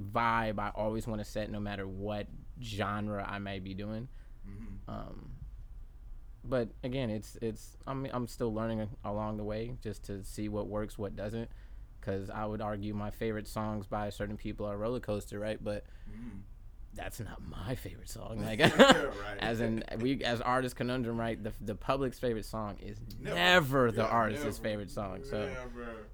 vibe 0.00 0.58
I 0.58 0.70
always 0.74 1.06
want 1.06 1.20
to 1.20 1.24
set, 1.24 1.50
no 1.50 1.60
matter 1.60 1.86
what 1.86 2.26
genre 2.62 3.24
I 3.28 3.38
may 3.38 3.58
be 3.58 3.74
doing. 3.74 4.08
Mhm. 4.48 4.78
Um, 4.88 5.30
but 6.44 6.70
again, 6.82 7.10
it's 7.10 7.36
it's 7.40 7.76
I'm 7.86 8.06
I'm 8.12 8.26
still 8.26 8.52
learning 8.52 8.88
along 9.04 9.36
the 9.36 9.44
way 9.44 9.76
just 9.82 10.04
to 10.04 10.24
see 10.24 10.48
what 10.48 10.66
works, 10.66 10.98
what 10.98 11.14
doesn't. 11.16 11.50
Because 12.00 12.30
I 12.30 12.44
would 12.46 12.60
argue 12.60 12.94
my 12.94 13.10
favorite 13.12 13.46
songs 13.46 13.86
by 13.86 14.10
certain 14.10 14.36
people 14.36 14.66
are 14.66 14.76
Roller 14.76 14.98
Coaster, 14.98 15.38
right? 15.38 15.62
But 15.62 15.84
Mhm. 16.10 16.40
that's 16.94 17.20
not 17.20 17.40
my 17.48 17.76
favorite 17.76 18.08
song. 18.10 18.40
Like, 18.44 18.58
as 19.38 19.60
in 19.60 19.84
we 20.00 20.24
as 20.24 20.40
artist 20.40 20.74
conundrum, 20.74 21.16
right? 21.18 21.40
The 21.42 21.52
the 21.60 21.76
public's 21.76 22.18
favorite 22.18 22.44
song 22.44 22.76
is 22.80 22.98
Never. 23.20 23.36
never, 23.36 23.92
the 23.92 24.02
Yeah, 24.02 24.08
artist's 24.08 24.44
never. 24.44 24.56
favorite 24.62 24.90
song. 24.90 25.20
So. 25.22 25.46
Never. 25.46 26.06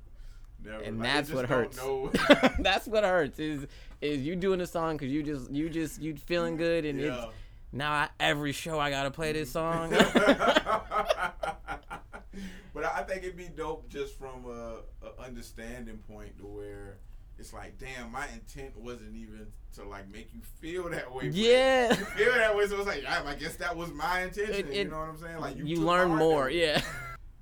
Never. 0.64 0.82
and 0.82 0.98
Like, 0.98 1.08
that's 1.08 1.30
what 1.32 1.46
hurts. 1.46 1.78
that's 2.58 2.86
what 2.86 3.04
hurts 3.04 3.38
is 3.38 3.66
is 4.00 4.22
you 4.22 4.36
doing 4.36 4.60
a 4.60 4.66
song 4.66 4.96
because 4.96 5.12
you 5.12 5.22
just 5.22 5.50
you 5.50 5.68
just 5.68 6.00
you 6.00 6.16
feeling 6.16 6.56
good 6.56 6.84
and 6.84 7.00
it's 7.00 7.26
now 7.72 7.92
I, 7.92 8.08
every 8.18 8.52
show 8.52 8.78
I 8.78 8.90
gotta 8.90 9.10
play 9.10 9.32
this 9.32 9.50
song. 9.50 9.90
but 12.74 12.84
I 12.84 13.02
think 13.02 13.24
it'd 13.24 13.36
be 13.36 13.48
dope 13.48 13.88
just 13.88 14.18
from 14.18 14.44
a, 14.46 14.78
a 15.06 15.22
understanding 15.24 15.98
point 16.08 16.38
to 16.38 16.44
where 16.44 16.98
it's 17.38 17.52
like, 17.52 17.78
damn, 17.78 18.10
my 18.10 18.26
intent 18.32 18.76
wasn't 18.76 19.14
even 19.16 19.46
to 19.76 19.84
like 19.84 20.10
make 20.10 20.32
you 20.34 20.40
feel 20.60 20.88
that 20.90 21.12
way. 21.14 21.28
Yeah. 21.28 21.90
you 21.90 22.04
feel 22.04 22.32
that 22.34 22.56
way, 22.56 22.66
so 22.66 22.78
it's 22.78 22.86
like, 22.86 23.02
yeah, 23.02 23.22
I 23.24 23.34
guess 23.34 23.56
that 23.56 23.76
was 23.76 23.92
my 23.92 24.22
intention. 24.22 24.68
It- 24.68 24.74
you 24.74 24.84
know 24.86 24.98
what 24.98 25.08
I'm 25.08 25.18
saying? 25.18 25.38
Like 25.38 25.56
you, 25.56 25.64
you 25.64 25.80
learn 25.80 26.14
more, 26.16 26.50
yeah. 26.50 26.80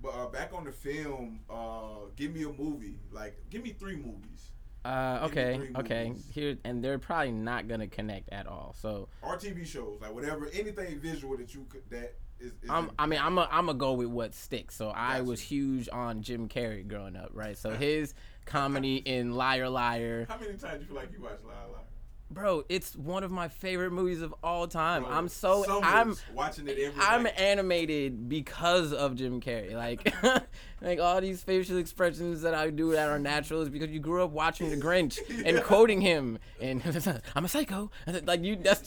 But 0.06 0.14
uh, 0.14 0.26
back 0.28 0.52
on 0.54 0.64
the 0.64 0.70
film, 0.70 1.40
uh, 1.50 2.06
give 2.14 2.32
me 2.32 2.44
a 2.44 2.52
movie. 2.52 3.00
Like, 3.10 3.36
give 3.50 3.64
me 3.64 3.70
three 3.70 3.96
movies 3.96 4.52
Uh, 4.84 5.18
okay, 5.24 5.70
okay. 5.74 6.08
movies. 6.10 6.30
Here 6.32 6.56
and 6.64 6.82
they're 6.82 7.00
probably 7.00 7.32
not 7.32 7.66
gonna 7.66 7.88
connect 7.88 8.28
at 8.30 8.46
all. 8.46 8.72
So 8.78 9.08
or 9.20 9.36
TV 9.36 9.66
shows, 9.66 9.98
like 10.00 10.14
whatever, 10.14 10.48
anything 10.54 11.00
visual 11.00 11.36
that 11.38 11.52
you 11.54 11.66
could 11.68 11.82
that 11.90 12.14
is. 12.38 12.52
is 12.62 12.70
I'm, 12.70 12.92
I 13.00 13.06
mean, 13.06 13.18
I'm 13.20 13.36
a, 13.36 13.48
I'm 13.50 13.66
gonna 13.66 13.78
go 13.78 13.94
with 13.94 14.06
what 14.06 14.32
sticks. 14.32 14.76
So 14.76 14.90
I 14.90 15.22
was 15.22 15.40
huge 15.40 15.88
on 15.92 16.22
Jim 16.22 16.48
Carrey 16.48 16.86
growing 16.86 17.16
up, 17.16 17.30
right? 17.32 17.58
So 17.58 17.70
his 17.76 18.14
comedy 18.44 18.98
in 18.98 19.34
Liar 19.34 19.68
Liar, 19.68 20.26
How 20.28 20.38
many 20.38 20.56
times 20.56 20.82
you 20.82 20.86
feel 20.86 20.96
like 20.96 21.12
you 21.12 21.20
watch 21.20 21.40
Liar 21.44 21.66
Liar? 21.72 21.82
Bro, 22.30 22.64
it's 22.68 22.94
one 22.96 23.22
of 23.24 23.30
my 23.30 23.48
favorite 23.48 23.92
movies 23.92 24.20
of 24.22 24.34
all 24.42 24.66
time. 24.66 25.02
Bro, 25.04 25.12
I'm 25.12 25.28
so 25.28 25.62
Summers, 25.64 25.82
I'm 25.84 26.16
watching 26.34 26.68
it 26.68 26.78
every 26.78 27.00
I'm 27.00 27.24
night. 27.24 27.38
animated 27.38 28.28
because 28.28 28.92
of 28.92 29.14
Jim 29.16 29.40
Carrey. 29.40 29.74
Like, 29.74 30.12
like 30.80 30.98
all 31.00 31.20
these 31.20 31.42
facial 31.42 31.78
expressions 31.78 32.42
that 32.42 32.54
I 32.54 32.70
do 32.70 32.92
that 32.92 33.08
are 33.08 33.18
natural 33.18 33.62
is 33.62 33.68
because 33.68 33.90
you 33.90 34.00
grew 34.00 34.24
up 34.24 34.30
watching 34.30 34.70
The 34.70 34.76
Grinch 34.76 35.18
and 35.46 35.56
Yeah. 35.56 35.62
quoting 35.62 36.00
him. 36.00 36.38
And 36.60 36.82
I'm 37.34 37.44
a 37.44 37.48
psycho. 37.48 37.90
Like 38.24 38.42
you, 38.44 38.56
that's 38.56 38.80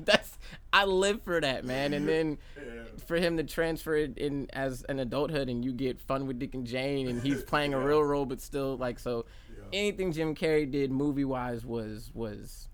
that's 0.00 0.38
I 0.72 0.84
live 0.86 1.22
for 1.22 1.40
that, 1.40 1.64
man. 1.64 1.92
And 1.92 2.08
then 2.08 2.38
Yeah. 2.56 2.62
for 3.06 3.16
him 3.16 3.36
to 3.36 3.44
transfer 3.44 3.94
it 3.96 4.16
in 4.16 4.48
as 4.52 4.82
an 4.88 4.98
adulthood 5.00 5.48
and 5.48 5.64
you 5.64 5.72
get 5.72 6.00
fun 6.00 6.26
with 6.26 6.38
Dick 6.38 6.54
and 6.54 6.66
Jane 6.66 7.08
and 7.08 7.20
he's 7.22 7.42
playing 7.42 7.74
a 7.74 7.78
real 7.80 8.02
role 8.02 8.24
but 8.26 8.40
still 8.40 8.76
like 8.76 8.98
so. 8.98 9.26
Anything 9.72 10.12
Jim 10.12 10.34
Carrey 10.34 10.70
did 10.70 10.90
movie 10.90 11.24
wise 11.24 11.64
was 11.64 12.10
was 12.14 12.68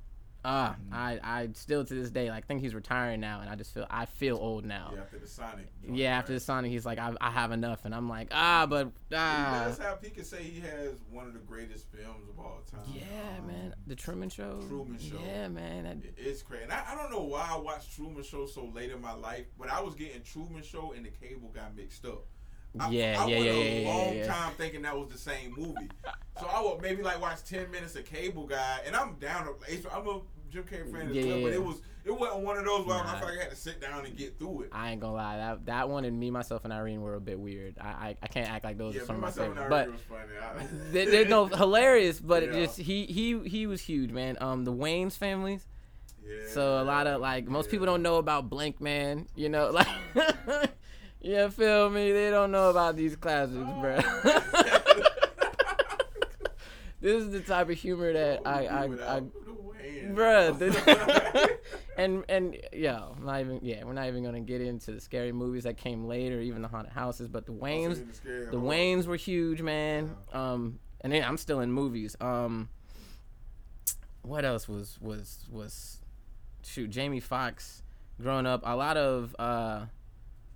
ah 0.45 0.77
Mm-hmm. 0.81 0.95
I 0.95 1.21
I 1.23 1.49
still 1.55 1.85
to 1.85 1.95
this 1.95 2.11
day 2.11 2.31
like 2.31 2.47
think 2.47 2.61
he's 2.61 2.75
retiring 2.75 3.19
now 3.21 3.41
and 3.41 3.51
I 3.51 3.57
just 3.57 3.75
feel 3.75 3.87
I 3.91 4.07
feel 4.07 4.37
old 4.37 4.65
now. 4.65 4.93
Yeah, 4.95 5.01
after 5.01 5.19
the 5.19 5.27
Sonic. 5.27 5.67
Yeah, 5.83 5.89
joint, 5.89 6.01
after 6.19 6.33
the? 6.35 6.41
Sonic, 6.41 6.71
he's 6.71 6.87
like, 6.87 6.99
I, 7.01 7.13
I 7.21 7.31
have 7.31 7.51
enough, 7.51 7.85
and 7.85 7.95
I'm 7.95 8.09
like, 8.09 8.29
ah, 8.31 8.65
but 8.67 8.87
He 9.09 9.17
ah, 9.17 9.65
does 9.65 9.79
have. 9.79 9.99
He 10.03 10.11
can 10.11 10.25
say 10.25 10.43
he 10.43 10.61
has 10.61 11.01
one 11.11 11.27
of 11.27 11.33
the 11.33 11.39
greatest 11.41 11.87
films 11.91 12.29
of 12.29 12.39
all 12.39 12.61
time. 12.71 12.81
yeah, 12.95 13.39
Um, 13.41 13.47
man, 13.49 13.75
the 13.87 13.97
Truman 13.97 14.29
Show. 14.29 14.61
Truman 14.69 14.99
Show. 14.99 15.17
Yeah, 15.27 15.49
man. 15.49 15.85
that- 15.85 15.97
It's 16.17 16.43
crazy. 16.43 16.63
And 16.65 16.73
I, 16.73 16.85
I 16.93 16.95
don't 16.95 17.11
know 17.11 17.23
why 17.25 17.49
I 17.51 17.57
watched 17.59 17.97
Truman 17.97 18.23
Show 18.23 18.47
so 18.47 18.67
late 18.67 18.91
in 18.93 19.01
my 19.01 19.15
life, 19.15 19.47
but 19.59 19.69
I 19.71 19.81
was 19.81 19.95
getting 19.95 20.23
Truman 20.23 20.63
Show 20.63 20.93
and 20.97 21.05
the 21.05 21.11
Cable 21.11 21.51
Guy 21.55 21.67
mixed 21.77 22.05
up. 22.07 22.27
I, 22.79 22.91
Yeah, 22.91 23.17
I 23.23 23.27
yeah, 23.27 23.37
went 23.39 23.45
yeah, 23.47 23.53
a 23.53 23.81
yeah, 23.83 23.89
long 23.89 24.15
yeah. 24.17 24.27
time 24.27 24.53
thinking 24.57 24.83
that 24.83 24.97
was 24.97 25.09
the 25.09 25.19
same 25.19 25.55
movie. 25.57 25.89
so 26.39 26.47
I 26.47 26.61
would 26.63 26.81
maybe 26.83 27.03
like 27.03 27.21
watch 27.21 27.43
ten 27.45 27.71
minutes 27.71 27.97
of 27.97 28.05
Cable 28.05 28.47
Guy, 28.47 28.81
and 28.87 28.95
I'm 28.97 29.15
down. 29.15 29.45
To, 29.47 29.95
I'm 29.95 30.07
a 30.07 30.21
Jim 30.51 30.65
Carrey 30.65 30.91
fan 30.93 31.09
as 31.11 31.15
Yeah, 31.17 31.27
well, 31.35 31.43
but 31.43 31.53
it 31.53 31.63
was 31.65 31.81
it 32.05 32.19
wasn't 32.19 32.41
one 32.41 32.57
of 32.57 32.65
those 32.65 32.87
where 32.87 32.97
I 32.97 33.19
felt 33.19 33.31
like 33.31 33.39
I 33.39 33.43
had 33.43 33.51
to 33.51 33.57
sit 33.57 33.81
down 33.83 34.07
and 34.07 34.17
get 34.17 34.39
through 34.39 34.63
it. 34.63 34.69
I 34.73 34.93
ain't 34.93 35.01
gonna 35.01 35.13
lie, 35.15 35.37
that 35.37 35.67
that 35.67 35.89
one 35.91 36.05
and 36.05 36.19
me, 36.19 36.31
myself, 36.31 36.65
and 36.65 36.73
Irene 36.73 37.03
were 37.03 37.15
a 37.17 37.21
bit 37.21 37.39
weird. 37.39 37.77
I 37.81 37.89
I, 37.89 38.17
I 38.23 38.27
can't 38.29 38.51
act 38.51 38.65
like 38.65 38.79
those 38.79 38.95
yeah, 38.95 39.03
are 39.03 39.07
some 39.07 39.17
me, 39.21 39.27
of 39.29 39.37
my 39.37 39.43
myself, 39.45 39.49
favorites, 39.57 39.69
but 39.71 39.93
was 39.93 40.01
funny. 40.03 40.39
I- 40.41 40.91
they, 40.93 41.05
they're 41.07 41.25
no 41.29 41.47
hilarious. 41.47 42.21
But 42.21 42.43
it 42.45 42.51
Yeah. 42.53 42.61
just 42.65 42.79
he 42.79 43.05
he 43.07 43.39
he 43.49 43.67
was 43.67 43.81
huge, 43.83 44.11
man. 44.11 44.39
Um, 44.41 44.65
the 44.65 44.73
Wayans 44.73 45.17
families. 45.19 45.67
yeah, 46.27 46.35
So 46.49 46.81
a 46.81 46.85
lot 46.85 47.07
of 47.07 47.21
like 47.21 47.47
most 47.47 47.71
people 47.71 47.85
don't 47.87 48.03
know 48.03 48.17
about 48.17 48.49
Blankman, 48.49 49.27
you 49.37 49.49
know, 49.51 49.71
like 49.71 49.89
you 51.21 51.49
feel 51.51 51.91
me? 51.91 52.13
They 52.13 52.31
don't 52.31 52.51
know 52.51 52.71
about 52.71 52.97
these 52.97 53.17
classics, 53.17 53.57
bro. 53.81 53.97
this 57.01 57.23
is 57.23 57.31
the 57.33 57.41
type 57.41 57.69
of 57.71 57.77
humor 57.77 58.13
that 58.13 58.43
I 58.47 58.67
I, 58.67 58.85
I 59.17 59.23
Bruh, 60.11 60.59
the- 60.59 61.59
and 61.97 62.25
and 62.29 62.57
yeah, 62.73 63.03
I'm 63.17 63.25
not 63.25 63.41
even 63.41 63.61
yeah, 63.63 63.85
we're 63.85 63.93
not 63.93 64.07
even 64.07 64.23
gonna 64.25 64.41
get 64.41 64.61
into 64.61 64.93
the 64.93 65.01
scary 65.01 65.33
movies 65.33 65.65
that 65.65 65.77
came 65.77 66.07
later, 66.07 66.41
even 66.41 66.63
the 66.63 66.69
haunted 66.69 66.93
houses. 66.93 67.29
But 67.29 67.47
the 67.47 67.53
Wayans, 67.53 68.03
the 68.51 68.57
Wayans 68.57 69.07
were 69.07 69.17
huge, 69.17 69.61
man. 69.61 70.15
Um, 70.33 70.79
and 71.01 71.13
then 71.13 71.25
I'm 71.25 71.37
still 71.37 71.61
in 71.61 71.73
movies. 71.73 72.17
Um, 72.21 72.69
what 74.23 74.45
else 74.45 74.69
was 74.69 74.99
was 75.01 75.47
was 75.51 75.99
shoot 76.63 76.91
Jamie 76.91 77.21
Foxx 77.21 77.83
growing 78.21 78.47
up? 78.47 78.63
A 78.65 78.77
lot 78.77 78.97
of 78.97 79.35
uh, 79.39 79.87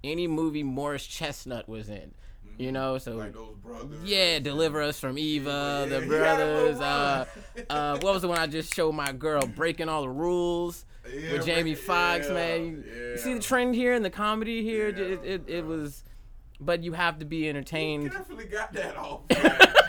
any 0.05 0.27
movie 0.27 0.63
Morris 0.63 1.07
Chestnut 1.07 1.69
was 1.69 1.89
in, 1.89 2.13
you 2.59 2.73
know. 2.73 2.99
So 2.99 3.13
Mm-hmm. 3.13 3.21
like 3.21 3.33
those 3.35 3.55
brothers. 3.65 3.99
yeah, 4.05 4.39
Deliver 4.39 4.83
Us 4.83 4.99
from 5.01 5.19
Eva, 5.19 5.87
Yeah, 5.91 5.99
the 5.99 6.05
he 6.05 6.13
had 6.13 6.41
a 6.41 6.45
little 6.45 6.79
brothers. 6.79 6.81
Uh, 6.81 7.25
uh, 7.71 7.99
what 8.01 8.13
was 8.15 8.23
the 8.23 8.29
one 8.29 8.39
I 8.39 8.47
just 8.47 8.75
showed 8.75 8.93
my 8.93 9.13
girl? 9.13 9.47
Breaking 9.47 9.89
all 9.89 10.03
the 10.03 10.09
rules 10.09 10.85
Yeah, 11.13 11.33
with 11.33 11.47
Jamie 11.47 11.75
Foxx, 11.75 12.27
yeah, 12.29 12.35
man. 12.35 12.65
You, 12.65 12.85
you 13.13 13.19
see 13.19 13.35
the 13.35 13.41
trend 13.41 13.75
here 13.75 13.93
and 13.95 14.05
the 14.05 14.11
comedy 14.11 14.63
here. 14.63 14.89
It, 14.89 14.99
it, 15.25 15.43
it 15.49 15.67
was, 15.67 16.05
but 16.61 16.83
you 16.83 16.93
have 16.93 17.19
to 17.21 17.25
be 17.25 17.39
You 17.39 17.51
entertained. 17.51 18.11
definitely 18.11 18.47
got 18.47 18.73
that 18.75 18.97
off. 18.97 19.21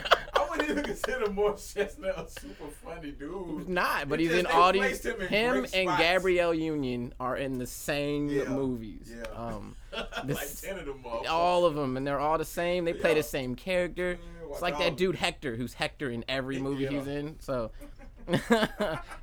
wouldn't 0.68 0.78
even 0.78 0.84
consider 0.84 1.30
Morris 1.30 1.72
Chestnut 1.74 2.18
a 2.18 2.28
super 2.40 2.66
funny 2.84 3.10
dude. 3.12 3.68
Not, 3.68 4.08
but 4.08 4.20
he's 4.20 4.32
in 4.32 4.46
all 4.46 4.72
these. 4.72 5.04
him 5.04 5.20
Him 5.20 5.56
and 5.58 5.68
spots. 5.68 6.00
Gabrielle 6.02 6.54
Union 6.54 7.12
are 7.20 7.36
in 7.36 7.58
the 7.58 7.66
same 7.66 8.28
Yeah, 8.28 8.44
movies. 8.48 9.12
Yeah. 9.14 9.24
Um, 9.34 9.76
like 9.92 10.48
ten 10.60 10.78
of 10.78 10.86
them. 10.86 11.02
motherfuckers. 11.04 11.28
all 11.30 11.66
of 11.66 11.74
them, 11.74 11.96
and 11.96 12.06
they're 12.06 12.20
all 12.20 12.38
the 12.38 12.44
same. 12.44 12.84
They 12.84 12.92
play 12.92 13.10
Yeah. 13.10 13.16
the 13.16 13.22
same 13.22 13.54
character. 13.54 14.18
Yeah, 14.20 14.48
It's 14.52 14.62
like 14.62 14.78
that 14.78 14.96
dude 14.96 15.16
Hector, 15.16 15.56
who's 15.56 15.74
Hector 15.74 16.10
in 16.10 16.24
every 16.28 16.58
movie 16.66 16.86
he's 16.86 17.06
in. 17.06 17.38
So 17.40 17.70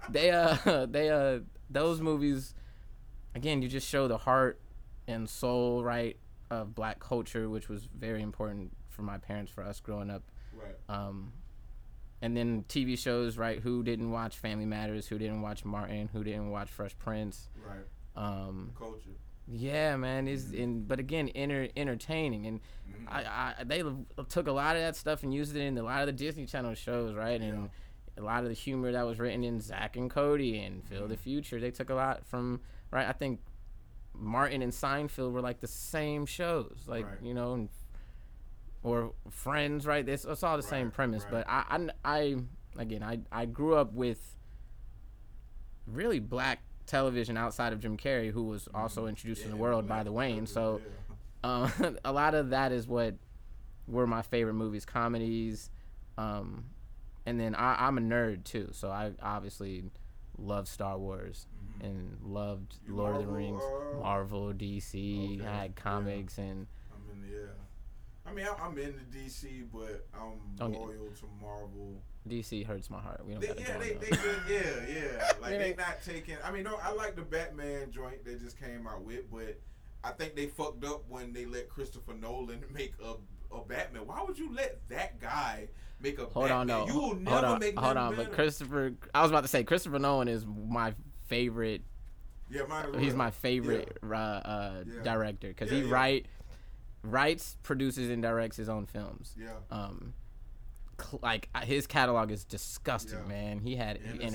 they 0.09 0.29
uh 0.31 0.85
they 0.85 1.09
uh 1.09 1.39
those 1.69 2.01
movies 2.01 2.53
again 3.35 3.61
you 3.61 3.67
just 3.67 3.87
show 3.87 4.07
the 4.07 4.17
heart 4.17 4.59
and 5.07 5.27
soul 5.29 5.83
right 5.83 6.17
of 6.49 6.75
black 6.75 6.99
culture 6.99 7.49
which 7.49 7.67
was 7.69 7.87
very 7.97 8.21
important 8.21 8.71
for 8.89 9.01
my 9.01 9.17
parents 9.17 9.51
for 9.51 9.63
us 9.63 9.79
growing 9.79 10.09
up 10.09 10.21
Right. 10.63 10.75
um 10.97 11.31
and 12.21 12.37
then 12.37 12.63
TV 12.69 12.97
shows 12.97 13.37
right 13.37 13.59
who 13.59 13.83
didn't 13.83 14.11
watch 14.11 14.37
Family 14.37 14.65
Matters 14.65 15.07
who 15.07 15.17
didn't 15.17 15.41
watch 15.41 15.65
Martin 15.65 16.09
who 16.13 16.23
didn't 16.23 16.49
watch 16.51 16.69
Fresh 16.69 16.97
Prince 16.99 17.49
Right. 17.67 17.85
um 18.15 18.71
Culture. 18.77 19.09
yeah 19.47 19.95
man 19.95 20.27
is 20.27 20.51
in 20.53 20.83
but 20.85 20.99
again 20.99 21.29
enter, 21.29 21.67
entertaining 21.75 22.45
and 22.47 22.59
Mhm. 22.89 23.07
I, 23.07 23.55
I 23.59 23.63
they 23.63 23.83
took 24.29 24.47
a 24.47 24.51
lot 24.51 24.75
of 24.75 24.81
that 24.81 24.95
stuff 24.95 25.23
and 25.23 25.33
used 25.33 25.55
it 25.55 25.61
in 25.61 25.77
a 25.77 25.83
lot 25.83 26.01
of 26.01 26.07
the 26.07 26.11
Disney 26.13 26.45
Channel 26.45 26.73
shows, 26.75 27.13
right? 27.15 27.39
And 27.39 27.69
a 28.17 28.21
lot 28.21 28.43
of 28.43 28.49
the 28.49 28.53
humor 28.53 28.91
that 28.91 29.03
was 29.05 29.17
written 29.17 29.43
in 29.45 29.61
Zack 29.61 29.95
and 29.95 30.09
Cody 30.11 30.59
and 30.59 30.83
Phil 30.83 31.07
the 31.07 31.15
Future. 31.15 31.59
They 31.61 31.71
took 31.71 31.89
a 31.89 31.95
lot 31.95 32.25
from 32.25 32.59
right. 32.91 33.07
I 33.07 33.13
think 33.13 33.39
Martin 34.13 34.61
and 34.61 34.73
Seinfeld 34.73 35.31
were 35.31 35.41
like 35.41 35.61
the 35.61 35.67
same 35.67 36.25
shows, 36.25 36.83
like 36.85 37.05
Right. 37.05 37.21
you 37.23 37.33
know, 37.33 37.53
and, 37.53 37.69
or 38.83 39.13
Friends, 39.29 39.85
right? 39.85 40.07
It's, 40.07 40.25
it's 40.25 40.43
all 40.43 40.57
the 40.57 40.63
same 40.63 40.91
premise. 40.91 41.23
right. 41.23 41.45
But 41.45 41.49
I, 41.49 41.63
I, 42.05 42.19
I, 42.19 42.35
again, 42.77 43.03
I, 43.03 43.19
I 43.31 43.45
grew 43.45 43.75
up 43.75 43.93
with 43.93 44.37
really 45.87 46.19
black 46.19 46.61
television 46.85 47.37
outside 47.37 47.73
of 47.73 47.79
Jim 47.79 47.97
Carrey, 47.97 48.31
who 48.31 48.43
was 48.43 48.67
also 48.73 49.07
introduced 49.07 49.43
in 49.43 49.49
the 49.51 49.57
world 49.57 49.87
by 49.87 50.03
the 50.03 50.11
Wayne. 50.11 50.45
So 50.45 50.81
yeah. 51.43 51.69
um, 51.83 51.97
a 52.05 52.11
lot 52.11 52.33
of 52.35 52.49
that 52.51 52.71
is 52.71 52.87
what 52.87 53.15
were 53.87 54.07
my 54.07 54.21
favorite 54.21 54.53
movies, 54.53 54.85
comedies, 54.85 55.69
um, 56.17 56.65
and 57.25 57.39
then 57.39 57.55
I, 57.55 57.87
I'm 57.87 57.97
a 57.97 58.01
nerd 58.01 58.43
too, 58.43 58.69
so 58.71 58.89
I 58.89 59.11
obviously 59.21 59.83
love 60.37 60.67
Star 60.67 60.97
Wars 60.97 61.45
Mhm. 61.81 61.85
and 61.87 62.17
loved 62.23 62.75
You 62.87 62.95
Lord 62.95 63.15
of 63.15 63.21
the 63.25 63.27
Rings, 63.31 63.61
uh, 63.63 63.99
Marvel, 63.99 64.53
DC, 64.53 65.39
Okay, 65.39 65.45
I 65.47 65.51
had 65.61 65.73
yeah. 65.75 65.81
comics, 65.81 66.37
and 66.37 66.67
I'm 66.93 67.09
in 67.15 67.21
the 67.21 67.27
yeah. 67.27 67.47
I 68.25 68.33
mean, 68.33 68.45
I'm, 68.47 68.71
I'm 68.71 68.77
in 68.77 68.93
the 68.95 69.17
DC, 69.17 69.65
but 69.73 70.05
I'm 70.13 70.33
Don't 70.55 70.71
get- 70.71 70.79
loyal 70.81 71.09
to 71.19 71.25
Marvel. 71.41 72.01
DC 72.29 72.63
hurts 72.65 72.89
my 72.91 72.99
heart. 72.99 73.25
We 73.25 73.33
don't 73.33 73.41
They, 73.41 73.47
yeah, 73.63 73.77
they, 73.79 73.93
they, 73.93 74.09
that. 74.09 74.39
yeah, 74.47 74.59
yeah. 74.87 75.31
Like 75.41 75.51
Yeah, 75.53 75.57
they 75.57 75.75
not 75.75 76.03
taking. 76.05 76.35
I 76.43 76.51
mean, 76.51 76.63
no, 76.63 76.77
I 76.83 76.91
like 76.93 77.15
the 77.15 77.23
Batman 77.23 77.91
joint 77.91 78.23
they 78.23 78.35
just 78.35 78.59
came 78.59 78.85
out 78.87 79.03
with, 79.03 79.31
but 79.31 79.59
I 80.03 80.11
think 80.11 80.35
they 80.35 80.45
fucked 80.47 80.85
up 80.85 81.03
when 81.09 81.33
they 81.33 81.45
let 81.45 81.67
Christopher 81.69 82.13
Nolan 82.13 82.63
make 82.71 82.93
a 83.03 83.15
a 83.53 83.61
Batman. 83.65 84.05
Why 84.05 84.23
would 84.25 84.37
you 84.37 84.53
let 84.53 84.79
that 84.89 85.19
guy 85.19 85.67
make 85.99 86.19
a 86.19 86.25
Hold 86.25 86.47
Batman? 86.49 86.57
on, 86.59 86.67
no. 86.67 86.87
You 86.87 86.93
will 86.93 87.01
hold 87.01 87.21
never 87.23 87.45
on, 87.47 87.59
make 87.59 87.77
hold 87.77 87.97
on. 87.97 88.15
But. 88.15 88.31
Christopher, 88.33 88.93
I 89.15 89.23
was 89.23 89.31
about 89.31 89.41
to 89.41 89.47
say 89.49 89.63
Christopher 89.63 89.97
Nolan 89.99 90.27
is 90.27 90.45
my 90.45 90.93
favorite 91.27 91.81
yeah, 92.51 92.63
mine 92.67 92.93
he's 92.99 93.13
my 93.15 93.31
favorite 93.31 93.97
uh, 94.03 94.13
uh, 94.13 94.83
Yeah. 94.85 95.01
director 95.03 95.47
because 95.47 95.71
Yeah, 95.71 95.79
he 95.79 95.85
yeah. 95.87 95.93
write 95.93 96.25
writes 97.03 97.57
produces 97.63 98.09
and 98.09 98.21
directs 98.21 98.57
his 98.57 98.69
own 98.69 98.85
films 98.85 99.33
Yeah, 99.37 99.49
um 99.71 100.13
cl- 101.01 101.19
like 101.23 101.49
uh, 101.55 101.61
his 101.61 101.87
catalog 101.87 102.31
is 102.31 102.43
disgusting 102.45 103.19
Yeah. 103.19 103.27
man 103.27 103.59
he 103.59 103.75
had 103.75 103.97
Interstellar, 103.97 104.27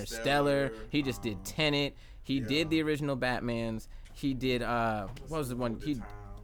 interstellar 0.67 0.73
he 0.91 1.03
just 1.03 1.19
um, 1.19 1.23
did 1.23 1.45
tenet 1.45 1.97
he 2.23 2.39
yeah. 2.41 2.47
did 2.47 2.71
the 2.71 2.83
original 2.83 3.17
batmans 3.17 3.87
he 4.15 4.35
did 4.35 4.63
uh 4.63 5.07
What's 5.07 5.31
what 5.31 5.39
was 5.39 5.49
the 5.51 5.57
one 5.57 5.81
he 5.85 5.95
time, 5.95 6.05
uh, 6.05 6.41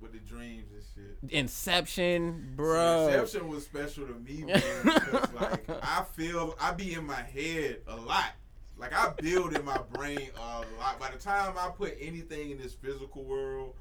with 0.00 0.12
the 0.12 0.18
dreams 0.18 0.64
and 0.72 0.82
shit. 1.30 1.32
inception 1.38 2.52
bro 2.56 3.06
Inception 3.08 3.48
was 3.48 3.64
special 3.64 4.06
to 4.06 4.14
me, 4.14 4.44
man, 4.44 4.60
because 4.82 5.32
like 5.40 5.64
I 5.82 6.04
feel 6.14 6.56
I 6.60 6.72
be 6.72 6.94
in 6.94 7.06
my 7.06 7.22
head 7.22 7.78
a 7.86 7.96
lot. 7.96 8.32
Like 8.78 8.92
I 8.92 9.12
build 9.20 9.54
in 9.54 9.64
my 9.64 9.78
brain 9.92 10.30
a 10.36 10.40
lot. 10.80 10.98
By 10.98 11.10
the 11.12 11.18
time 11.18 11.54
I 11.56 11.68
put 11.68 11.94
anything 12.00 12.50
in 12.50 12.58
this 12.58 12.74
physical 12.74 13.22
world, 13.22 13.74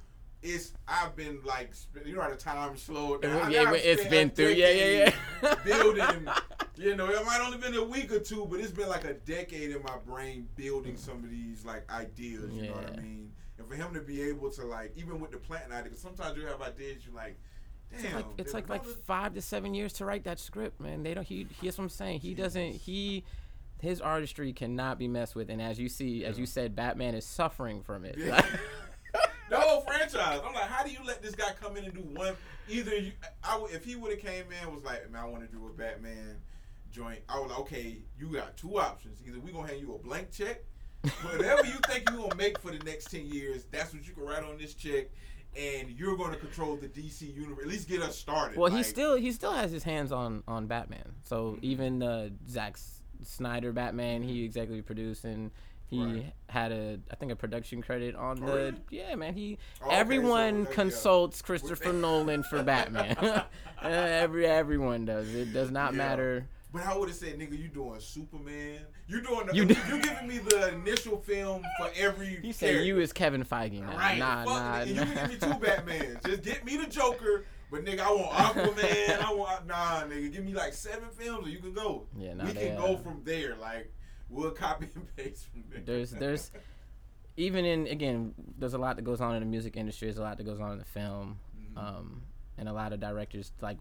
it's 0.44 0.74
I've 0.88 1.16
been 1.16 1.40
like 1.46 1.74
you 2.06 2.16
know 2.16 2.22
how 2.22 2.30
the 2.30 2.36
time 2.36 2.76
slowed 2.76 3.22
down. 3.22 3.52
Yeah, 3.52 3.74
it's 3.74 4.06
been 4.08 4.30
through 4.30 4.50
yeah 4.50 4.72
yeah 4.72 5.12
yeah 5.42 5.56
building. 5.66 6.28
You 6.76 6.96
know, 6.96 7.10
it 7.10 7.26
might 7.26 7.42
only 7.42 7.58
been 7.58 7.76
a 7.76 7.84
week 7.84 8.12
or 8.12 8.20
two, 8.20 8.48
but 8.50 8.60
it's 8.60 8.72
been 8.72 8.90
like 8.90 9.06
a 9.06 9.14
decade 9.14 9.72
in 9.72 9.84
my 9.84 9.98
brain 10.06 10.48
building 10.56 10.98
some 10.98 11.24
of 11.24 11.30
these 11.30 11.64
like 11.64 11.90
ideas. 11.92 12.52
You 12.54 12.70
know 12.70 12.74
what 12.74 12.94
I 12.94 13.02
mean? 13.02 13.32
And 13.60 13.68
for 13.68 13.76
him 13.76 13.94
to 13.94 14.02
be 14.02 14.22
able 14.24 14.50
to 14.52 14.66
like, 14.66 14.94
even 14.96 15.20
with 15.20 15.32
the 15.32 15.38
planting 15.38 15.72
idea, 15.72 15.84
because 15.84 16.02
sometimes 16.02 16.38
you 16.38 16.48
have 16.48 16.62
ideas, 16.62 17.06
you 17.06 17.14
like, 17.14 17.38
damn. 17.92 18.04
It's 18.06 18.14
like 18.16 18.26
it's 18.38 18.54
like 18.54 18.70
like 18.70 18.86
five 18.86 19.36
to 19.36 19.42
seven 19.42 19.76
years 19.76 19.94
to 19.94 20.06
write 20.06 20.24
that 20.24 20.40
script, 20.40 20.80
man. 20.82 21.04
They 21.04 21.14
don't. 21.14 21.28
He. 21.28 21.46
Here's 21.62 21.78
what 21.78 21.84
I'm 21.84 21.90
saying. 21.90 22.22
He 22.22 22.34
doesn't. 22.34 22.74
He. 22.74 23.24
His 23.80 24.00
artistry 24.00 24.54
cannot 24.54 25.00
be 25.00 25.08
messed 25.08 25.36
with, 25.36 25.50
and 25.50 25.60
as 25.60 25.80
you 25.80 25.90
see, 25.90 26.24
as 26.24 26.38
you 26.38 26.46
said, 26.46 26.76
Batman 26.76 27.16
is 27.16 27.26
suffering 27.26 27.82
from 27.82 28.06
it. 28.06 28.16
Yeah. 28.16 28.46
the 29.52 29.60
whole 29.60 29.82
franchise. 29.82 30.42
I'm 30.46 30.54
like, 30.54 30.64
how 30.64 30.84
do 30.84 30.92
you 30.92 31.00
let 31.06 31.22
this 31.22 31.36
guy 31.36 31.52
come 31.62 31.78
in 31.78 31.86
and 31.86 31.94
do 31.94 32.02
one? 32.02 32.36
Either 32.70 32.98
you, 32.98 33.12
I, 33.44 33.64
if 33.72 33.86
he 33.86 33.96
would 33.96 34.12
have 34.12 34.22
came 34.22 34.46
in 34.62 34.74
was 34.74 34.84
like, 34.84 35.10
man, 35.12 35.22
I 35.22 35.26
want 35.26 35.44
to 35.44 35.56
do 35.56 35.66
a 35.68 35.70
Batman 35.70 36.38
joint. 36.92 37.20
I 37.30 37.40
was 37.40 37.50
like, 37.50 37.60
okay, 37.60 37.98
you 38.18 38.28
got 38.28 38.58
two 38.58 38.80
options. 38.80 39.20
Either 39.28 39.40
we 39.40 39.52
gonna 39.52 39.68
hand 39.68 39.82
you 39.82 39.94
a 39.96 39.98
blank 39.98 40.32
check, 40.32 40.64
Whatever 41.24 41.66
you 41.66 41.80
think 41.88 42.10
you're 42.10 42.20
gonna 42.20 42.36
make 42.36 42.60
for 42.60 42.72
the 42.72 42.84
next 42.86 43.10
ten 43.10 43.26
years, 43.26 43.66
that's 43.72 43.94
what 43.94 44.08
you 44.08 44.14
can 44.14 44.24
write 44.24 44.44
on 44.44 44.58
this 44.58 44.76
check, 44.76 45.08
and 45.58 45.90
you're 45.90 46.16
gonna 46.16 46.36
control 46.36 46.76
the 46.76 46.88
DC 46.88 47.34
universe. 47.34 47.64
At 47.64 47.70
least 47.70 47.90
get 47.90 48.02
us 48.02 48.18
started. 48.18 48.58
Well, 48.58 48.72
he 48.72 48.84
still 48.84 49.16
he 49.16 49.32
still 49.32 49.54
has 49.54 49.72
his 49.72 49.84
hands 49.84 50.12
on 50.12 50.44
on 50.48 50.68
Batman. 50.68 51.14
So 51.24 51.58
even 51.64 52.04
uh, 52.04 52.30
Zack 52.48 52.78
Snyder 53.24 53.72
Batman, 53.72 54.22
he 54.22 54.44
executive 54.44 54.86
produced 54.86 55.26
and 55.26 55.50
he 55.92 56.04
Right. 56.04 56.34
had 56.50 56.72
a 56.72 56.98
I 57.12 57.16
think 57.18 57.32
a 57.32 57.36
production 57.36 57.82
credit 57.84 58.16
on 58.16 58.42
Oh, 58.42 58.48
the 58.48 58.54
really? 58.54 58.74
yeah 58.90 59.14
man 59.16 59.34
he 59.36 59.58
Oh, 59.84 59.88
okay, 59.88 59.96
everyone 59.98 60.64
so, 60.66 60.68
uh, 60.68 60.70
yeah. 60.70 60.76
consults 60.76 61.42
Christopher 61.44 61.94
Nolan 62.06 62.42
for 62.44 62.64
Batman. 62.64 63.16
Uh, 63.18 63.44
Every 63.84 64.46
everyone 64.48 65.06
does. 65.06 65.34
It 65.36 65.54
does 65.54 65.70
not 65.70 65.92
Yeah. 65.92 65.98
matter. 65.98 66.48
But 66.74 66.84
I 66.86 66.96
would 66.98 67.10
have 67.10 67.18
said, 67.18 67.38
nigga, 67.38 67.60
you 67.62 67.68
doing 67.68 68.00
Superman. 68.00 68.80
You 69.06 69.22
doing 69.22 69.48
the, 69.48 69.54
You 69.54 69.66
do- 69.66 69.76
you 69.90 70.02
giving 70.02 70.26
me 70.26 70.38
the 70.38 70.70
initial 70.74 71.18
film 71.18 71.64
for 71.78 71.90
every. 71.98 72.40
You 72.42 72.54
say 72.54 72.84
you 72.86 72.98
is 73.02 73.12
Kevin 73.12 73.44
Feige 73.44 73.82
now. 73.82 73.98
right? 73.98 74.18
Nah, 74.18 74.46
fuck 74.46 74.54
nah, 74.54 74.78
it. 74.78 74.88
And 74.88 74.90
you 74.92 74.96
can 75.04 75.14
give 75.16 75.30
me 75.32 75.36
two 75.36 75.50
nah. 75.50 75.60
Batmans. 75.60 76.26
Just 76.26 76.44
get 76.44 76.64
me 76.64 76.78
the 76.78 76.86
Joker. 76.88 77.44
But 77.70 77.84
nigga, 77.84 78.00
I 78.00 78.12
want 78.12 78.32
Aquaman. 78.32 79.22
I 79.22 79.34
want 79.34 79.68
nah, 79.68 80.04
nigga. 80.04 80.32
Give 80.32 80.46
me 80.46 80.54
like 80.54 80.72
seven 80.74 81.10
films, 81.10 81.44
and 81.46 81.54
you 81.54 81.60
can 81.60 81.74
go. 81.74 82.06
Yeah, 82.18 82.36
nah, 82.36 82.46
we 82.46 82.54
can 82.54 82.78
uh, 82.78 82.82
go 82.82 82.96
from 82.98 83.22
there. 83.26 83.56
Like 83.60 83.92
we'll 84.32 84.52
copy 84.52 84.88
and 84.96 85.16
paste 85.16 85.48
from 85.52 85.64
there. 85.70 85.82
There's 85.86 86.12
there's 86.12 86.52
even 87.38 87.66
in 87.66 87.88
again 87.88 88.34
there's 88.58 88.74
a 88.74 88.78
lot 88.78 88.96
that 88.96 89.04
goes 89.04 89.22
on 89.22 89.36
in 89.36 89.42
the 89.42 89.46
music 89.46 89.78
industry. 89.78 90.08
There's 90.08 90.18
a 90.18 90.24
lot 90.24 90.38
that 90.38 90.44
goes 90.46 90.60
on 90.60 90.72
in 90.72 90.80
the 90.80 90.86
film, 90.86 91.38
Mhm. 91.56 91.78
um, 91.78 92.22
and 92.58 92.68
a 92.68 92.74
lot 92.74 92.94
of 92.94 93.00
directors 93.00 93.52
like 93.62 93.78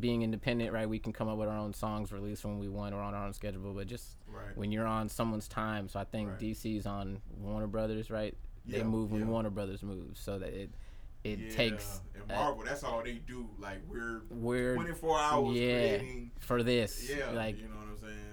being 0.00 0.22
independent. 0.22 0.72
Right, 0.72 0.88
we 0.88 0.98
can 0.98 1.12
come 1.12 1.28
up 1.28 1.38
with 1.38 1.48
our 1.48 1.56
own 1.58 1.72
songs, 1.72 2.10
release 2.12 2.44
when 2.44 2.58
we 2.58 2.68
want 2.68 2.94
or 2.94 3.00
on 3.00 3.14
our 3.14 3.24
own 3.26 3.32
schedule. 3.32 3.72
But 3.72 3.86
just 3.86 4.16
right. 4.28 4.56
when 4.56 4.72
you're 4.72 4.86
on 4.86 5.08
someone's 5.08 5.48
time, 5.48 5.88
so 5.88 6.00
I 6.00 6.04
think 6.04 6.30
Right. 6.30 6.38
DC's 6.40 6.86
on 6.86 7.20
Warner 7.38 7.66
Brothers. 7.68 8.10
Right, 8.10 8.36
they 8.66 8.78
Yeah, 8.78 8.84
move 8.84 9.12
when 9.12 9.22
yeah. 9.22 9.26
Warner 9.28 9.50
Brothers 9.50 9.82
moves, 9.82 10.18
so 10.20 10.38
that 10.38 10.52
it 10.52 10.70
it 11.24 11.38
Yeah, 11.40 11.50
takes 11.56 12.02
and 12.14 12.30
uh, 12.30 12.34
Marvel. 12.36 12.62
that's 12.64 12.84
all 12.84 13.02
they 13.02 13.14
do. 13.14 13.48
Like 13.58 13.78
we're 13.88 14.22
we're 14.30 14.74
24 14.74 15.18
hours 15.18 15.56
yeah 15.56 15.72
creating. 15.96 16.30
for 16.38 16.62
this. 16.62 17.08
Yeah, 17.10 17.30
like 17.30 17.56
you 17.56 17.64
know 17.68 17.76
what 17.76 17.88
I'm 17.88 17.96
saying. 17.98 18.25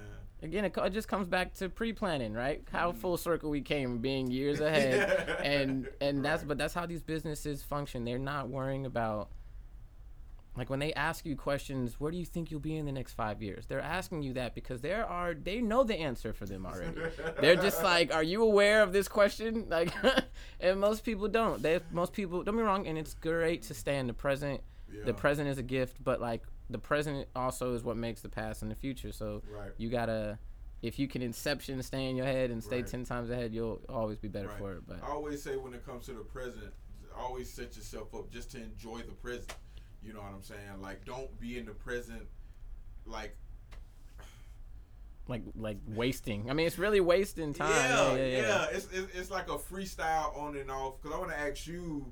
Again, 0.44 0.66
it, 0.66 0.76
just 0.92 1.08
comes 1.08 1.28
back 1.28 1.54
to 1.56 1.70
pre-planning, 1.70 2.34
right? 2.34 2.62
How 2.72 2.92
Mhm. 2.92 2.98
full 2.98 3.18
circle 3.18 3.50
we 3.50 3.62
came, 3.62 3.98
being 4.00 4.30
years 4.30 4.60
ahead, 4.70 5.40
and 5.44 5.90
and 6.02 6.24
that's 6.24 6.44
but 6.44 6.58
that's 6.58 6.74
how 6.74 6.86
these 6.86 7.02
businesses 7.02 7.64
function. 7.64 8.04
They're 8.06 8.20
not 8.20 8.50
worrying 8.50 8.86
about 8.86 9.30
like 10.56 10.70
when 10.70 10.78
they 10.78 10.94
ask 10.94 11.26
you 11.26 11.36
questions, 11.36 12.00
where 12.00 12.12
do 12.12 12.18
you 12.18 12.26
think 12.26 12.52
you'll 12.52 12.60
be 12.60 12.78
in 12.78 12.86
the 12.86 12.92
next 12.92 13.14
five 13.14 13.42
years? 13.42 13.66
They're 13.66 13.82
asking 13.82 14.22
you 14.22 14.34
that 14.34 14.54
because 14.54 14.82
there 14.82 15.04
are 15.04 15.34
they 15.34 15.62
know 15.62 15.84
the 15.84 15.96
answer 15.96 16.32
for 16.32 16.46
them 16.46 16.68
already. 16.68 16.94
They're 17.42 17.56
just 17.56 17.82
like, 17.92 18.14
are 18.14 18.22
you 18.22 18.44
aware 18.44 18.84
of 18.84 18.94
this 18.94 19.08
question? 19.08 19.66
Like, 19.74 19.92
and 20.60 20.80
most 20.80 21.04
people 21.04 21.28
don't. 21.28 21.64
They 21.64 21.80
most 21.92 22.14
people 22.14 22.44
don't 22.44 22.56
be 22.56 22.62
wrong, 22.62 22.86
and 22.86 22.98
it's 23.00 23.16
great 23.16 23.64
to 23.64 23.74
stay 23.74 23.98
in 23.98 24.06
the 24.06 24.14
present. 24.14 24.62
Yeah. 24.94 25.06
The 25.06 25.14
present 25.16 25.50
is 25.50 25.58
a 25.58 25.64
gift, 25.64 26.04
but 26.04 26.22
like 26.22 26.44
the 26.70 26.78
present 26.80 27.28
also 27.36 27.74
is 27.74 27.84
what 27.84 27.98
makes 27.98 28.22
the 28.22 28.30
past 28.30 28.62
and 28.62 28.72
the 28.72 28.76
future. 28.76 29.12
So 29.12 29.42
Right. 29.50 29.72
you 29.78 29.90
gotta 29.90 30.40
if 30.82 31.00
you 31.00 31.08
can 31.08 31.22
inception 31.22 31.82
stay 31.82 32.10
in 32.10 32.16
your 32.18 32.26
head 32.26 32.52
and 32.52 32.62
stay 32.62 32.82
Right. 32.82 32.88
10 32.88 33.06
times 33.06 33.30
ahead 33.30 33.54
you'll 33.54 33.80
always 33.88 34.18
be 34.18 34.28
better 34.28 34.50
Right. 34.50 34.58
for 34.58 34.74
it 34.74 34.86
but 34.86 35.02
I 35.02 35.08
always 35.08 35.42
say 35.42 35.56
when 35.56 35.74
it 35.74 35.86
comes 35.86 36.06
to 36.08 36.14
the 36.14 36.26
present, 36.26 36.74
always 37.16 37.50
set 37.50 37.76
yourself 37.78 38.14
up 38.14 38.30
just 38.30 38.52
to 38.52 38.62
enjoy 38.62 38.98
the 39.00 39.14
present. 39.14 39.56
You 40.02 40.12
know 40.12 40.20
what 40.22 40.34
I'm 40.34 40.44
saying? 40.44 40.82
Like, 40.82 41.06
don't 41.06 41.40
be 41.40 41.58
in 41.58 41.66
the 41.66 41.72
present. 41.74 42.28
Like, 43.06 43.38
like 45.30 45.42
like 45.56 45.78
wasting 45.88 46.50
i 46.50 46.54
mean 46.54 46.68
it's 46.68 46.78
really 46.78 47.00
wasting 47.00 47.54
time 47.54 47.70
yeah, 47.70 48.16
yeah, 48.16 48.26
yeah, 48.42 48.66
It's, 48.72 48.88
it's 48.92 49.16
it's 49.16 49.32
like 49.32 49.48
a 49.48 49.58
freestyle 49.58 50.38
on 50.38 50.58
and 50.58 50.70
off. 50.70 51.02
Because 51.02 51.16
I 51.16 51.20
want 51.20 51.32
to 51.32 51.40
ask 51.40 51.66
you, 51.66 52.12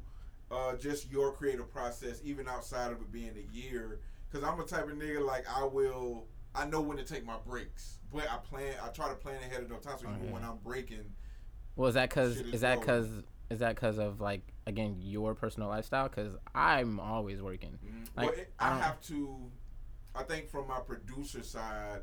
uh, 0.49 0.75
just 0.77 1.11
your 1.11 1.33
creative 1.33 1.69
process, 1.69 2.21
even 2.23 2.47
outside 2.47 2.91
of 2.91 3.01
it 3.01 3.11
being 3.11 3.33
a 3.35 3.53
year. 3.55 3.99
Because 4.31 4.47
I'm 4.47 4.59
a 4.59 4.63
type 4.63 4.85
of 4.87 4.97
nigga 4.97 5.25
like 5.25 5.45
I 5.53 5.63
will. 5.63 6.25
I 6.53 6.65
know 6.65 6.81
when 6.81 6.97
to 6.97 7.03
take 7.03 7.25
my 7.25 7.37
breaks, 7.45 7.99
but 8.13 8.29
I 8.29 8.37
plan. 8.37 8.73
I 8.83 8.89
try 8.89 9.09
to 9.09 9.15
plan 9.15 9.35
ahead 9.41 9.61
of 9.63 9.69
no 9.69 9.77
time. 9.77 9.97
So 9.99 10.05
even 10.05 10.21
Okay. 10.23 10.31
when 10.31 10.43
I'm 10.43 10.57
breaking, 10.63 11.05
well 11.75 11.87
is 11.89 11.95
that 11.95 12.09
because 12.09 12.37
is 12.37 12.53
is 12.55 12.61
that 12.61 12.75
rolling. 12.75 12.81
because 12.81 13.09
is 13.49 13.59
that 13.59 13.75
because 13.75 13.97
of 13.99 14.21
like 14.21 14.41
again 14.67 14.95
your 14.99 15.33
personal 15.35 15.67
lifestyle 15.67 16.07
because 16.07 16.31
i'm 16.55 16.99
always 17.01 17.41
working 17.41 17.77
Like, 18.15 18.29
well, 18.29 18.39
it, 18.39 18.53
I 18.59 18.69
I, 18.69 18.79
have 18.79 19.01
to. 19.07 19.49
I 20.15 20.23
think 20.23 20.49
from 20.49 20.67
my 20.67 20.79
producer 20.79 21.41
side, 21.43 22.01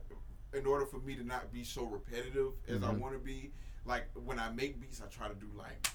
in 0.55 0.67
order 0.67 0.85
for 0.87 0.99
me 0.99 1.15
to 1.15 1.25
not 1.25 1.53
be 1.53 1.63
so 1.65 1.85
repetitive 1.85 2.53
as 2.67 2.83
I 2.83 2.89
Mhm. 2.89 2.99
want 2.99 3.13
to 3.15 3.19
be, 3.19 3.53
like 3.85 4.09
when 4.15 4.39
I 4.39 4.51
make 4.51 4.81
beats, 4.81 5.01
I 5.03 5.07
try 5.07 5.29
to 5.29 5.35
do 5.35 5.47
like 5.57 5.89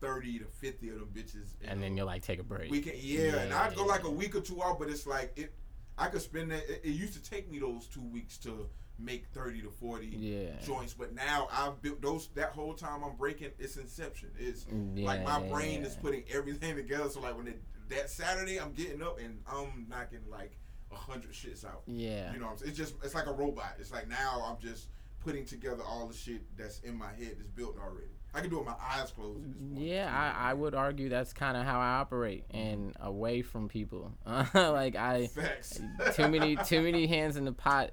thirty 0.00 0.38
to 0.38 0.44
fifty 0.44 0.88
of 0.88 0.96
them 1.00 1.08
bitches. 1.14 1.60
in 1.62 1.68
and 1.68 1.80
a 1.80 1.82
then 1.82 1.96
you'll 1.96 2.06
like 2.06 2.22
take 2.22 2.38
a 2.38 2.44
break 2.44 2.70
weekend. 2.70 2.98
Yeah, 2.98 3.36
and 3.36 3.52
I'd 3.52 3.74
go 3.74 3.84
like 3.84 4.04
a 4.04 4.10
week 4.10 4.34
or 4.34 4.40
two 4.40 4.62
out, 4.62 4.78
but 4.78 4.88
it's 4.88 5.06
like 5.06 5.32
it. 5.36 5.54
I 5.98 6.08
could 6.08 6.20
spend 6.20 6.50
that. 6.50 6.68
It, 6.68 6.82
it 6.84 6.90
used 6.90 7.14
to 7.14 7.22
take 7.22 7.50
me 7.50 7.58
those 7.58 7.86
two 7.86 8.02
weeks 8.02 8.36
to 8.38 8.68
make 8.98 9.26
thirty 9.34 9.60
to 9.60 9.70
forty 9.70 10.06
yeah 10.06 10.50
joints, 10.64 10.94
but 10.94 11.14
now 11.14 11.48
I've 11.52 11.80
built 11.82 12.00
those. 12.02 12.28
That 12.34 12.50
whole 12.50 12.74
time 12.74 13.02
I'm 13.04 13.16
breaking, 13.16 13.50
it's 13.58 13.76
inception. 13.76 14.30
It's 14.38 14.66
yeah, 14.94 15.06
like 15.06 15.24
my 15.24 15.40
brain 15.40 15.80
yeah. 15.80 15.86
is 15.86 15.96
putting 15.96 16.24
everything 16.32 16.76
together. 16.76 17.08
So 17.08 17.20
like 17.20 17.36
when 17.36 17.48
it, 17.48 17.62
that 17.88 18.10
Saturday, 18.10 18.58
I'm 18.58 18.72
getting 18.72 19.02
up 19.02 19.18
and 19.18 19.38
I'm 19.46 19.86
knocking 19.88 20.20
like 20.30 20.58
a 20.92 20.96
hundred 20.96 21.32
shits 21.32 21.64
out. 21.64 21.82
yeah 21.86 22.32
You 22.32 22.38
know, 22.38 22.46
what 22.46 22.52
I'm 22.52 22.58
saying? 22.58 22.70
it's 22.70 22.78
just 22.78 22.94
it's 23.02 23.14
like 23.14 23.26
a 23.26 23.32
robot. 23.32 23.74
It's 23.78 23.92
like 23.92 24.08
now 24.08 24.44
I'm 24.46 24.58
just 24.60 24.88
putting 25.20 25.44
together 25.44 25.82
all 25.82 26.06
the 26.06 26.14
shit 26.14 26.42
that's 26.56 26.80
in 26.80 26.96
my 26.96 27.08
head 27.18 27.34
that's 27.38 27.50
built 27.50 27.76
already. 27.78 28.15
I 28.36 28.40
can 28.42 28.50
do 28.50 28.56
it 28.56 28.58
with 28.60 28.68
my 28.68 28.74
eyes 28.80 29.10
closed. 29.10 29.38
at 29.38 29.44
this 29.44 29.54
point. 29.56 29.78
Yeah, 29.80 30.12
I, 30.38 30.50
I 30.50 30.54
would 30.54 30.74
argue 30.74 31.08
that's 31.08 31.32
kind 31.32 31.56
of 31.56 31.64
how 31.64 31.80
I 31.80 31.98
operate 32.00 32.44
and 32.50 32.94
away 33.00 33.42
from 33.42 33.68
people. 33.68 34.12
like 34.54 34.94
I 34.96 35.28
Facts. 35.28 35.80
too 36.14 36.28
many 36.28 36.56
too 36.56 36.82
many 36.82 37.06
hands 37.06 37.36
in 37.36 37.44
the 37.44 37.52
pot 37.52 37.90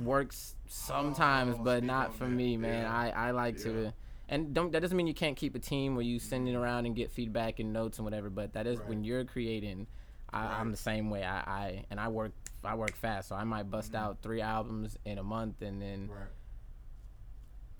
works 0.00 0.54
sometimes, 0.68 1.56
Oh, 1.58 1.62
but 1.64 1.84
not 1.84 2.14
for 2.14 2.24
that. 2.24 2.30
me, 2.30 2.56
man. 2.56 2.82
Yeah. 2.84 2.92
I, 2.96 3.08
I 3.10 3.30
like 3.32 3.58
Yeah. 3.58 3.64
to 3.64 3.92
and 4.28 4.54
don't 4.54 4.72
that 4.72 4.80
doesn't 4.80 4.96
mean 4.96 5.06
you 5.06 5.14
can't 5.14 5.36
keep 5.36 5.54
a 5.54 5.58
team 5.58 5.94
where 5.94 6.04
you 6.04 6.18
send 6.18 6.48
it 6.48 6.54
around 6.54 6.86
and 6.86 6.96
get 6.96 7.10
feedback 7.10 7.58
and 7.60 7.72
notes 7.72 7.98
and 7.98 8.04
whatever, 8.04 8.30
but 8.30 8.52
that 8.54 8.66
is 8.66 8.78
Right. 8.78 8.88
when 8.88 9.04
you're 9.04 9.24
creating 9.24 9.86
I, 10.32 10.46
I'm 10.60 10.70
the 10.70 10.78
same 10.78 11.10
way. 11.10 11.22
I, 11.24 11.38
I 11.40 11.84
and 11.90 12.00
I 12.00 12.08
work 12.08 12.32
I 12.64 12.74
work 12.76 12.94
fast, 12.96 13.28
so 13.28 13.34
I 13.34 13.44
might 13.44 13.70
bust 13.70 13.92
Mhm. 13.92 13.98
out 13.98 14.18
three 14.22 14.40
albums 14.40 14.96
in 15.04 15.18
a 15.18 15.22
month 15.22 15.60
and 15.62 15.82
then 15.82 16.08
Right. 16.08 16.28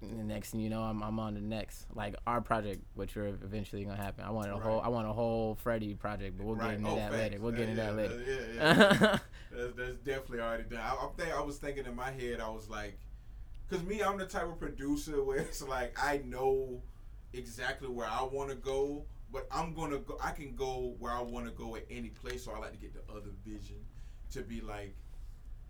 The 0.02 0.24
next 0.24 0.50
thing 0.50 0.60
you 0.60 0.68
know, 0.68 0.82
I'm, 0.82 1.02
I'm 1.02 1.18
on 1.20 1.34
the 1.34 1.40
next 1.40 1.86
like 1.94 2.14
our 2.26 2.40
project, 2.40 2.82
which 2.94 3.16
are 3.16 3.26
eventually 3.28 3.84
gonna 3.84 3.96
happen. 3.96 4.24
I 4.24 4.30
want 4.30 4.48
a 4.48 4.54
Right. 4.54 4.62
whole 4.62 4.80
I 4.80 4.88
want 4.88 5.06
a 5.08 5.12
whole 5.12 5.54
Freddie 5.54 5.94
project, 5.94 6.36
but 6.36 6.46
we'll 6.46 6.56
right. 6.56 6.70
get 6.70 6.78
into 6.78 6.90
Oh, 6.90 6.96
that 6.96 7.10
facts. 7.10 7.22
later. 7.22 7.40
We'll 7.40 7.52
get 7.52 7.68
into 7.68 7.82
yeah, 7.82 7.90
that 7.90 7.96
later. 7.96 8.24
Yeah, 8.26 8.54
yeah. 8.56 9.18
that's, 9.52 9.72
that's 9.76 9.96
definitely 10.04 10.40
already 10.40 10.64
done. 10.64 10.80
I, 10.80 10.96
I'm 11.00 11.14
think, 11.16 11.32
I 11.32 11.40
was 11.40 11.58
thinking 11.58 11.86
in 11.86 11.94
my 11.94 12.10
head, 12.10 12.40
I 12.40 12.48
was 12.48 12.68
like, 12.68 12.98
because 13.68 13.84
me, 13.86 14.02
I'm 14.02 14.18
the 14.18 14.26
type 14.26 14.44
of 14.44 14.58
producer 14.58 15.22
where 15.24 15.38
it's 15.38 15.62
like 15.62 15.96
I 16.02 16.18
know 16.24 16.82
exactly 17.32 17.88
where 17.88 18.08
I 18.08 18.22
want 18.24 18.50
to 18.50 18.56
go, 18.56 19.04
but 19.32 19.46
I'm 19.50 19.72
gonna 19.74 19.98
go. 19.98 20.18
I 20.22 20.32
can 20.32 20.54
go 20.54 20.94
where 20.98 21.12
I 21.12 21.22
want 21.22 21.46
to 21.46 21.52
go 21.52 21.76
at 21.76 21.86
any 21.90 22.08
place. 22.08 22.44
So 22.44 22.52
I 22.52 22.58
like 22.58 22.72
to 22.72 22.78
get 22.78 22.92
the 22.94 23.12
other 23.12 23.30
vision 23.46 23.76
to 24.32 24.42
be 24.42 24.60
like, 24.60 24.96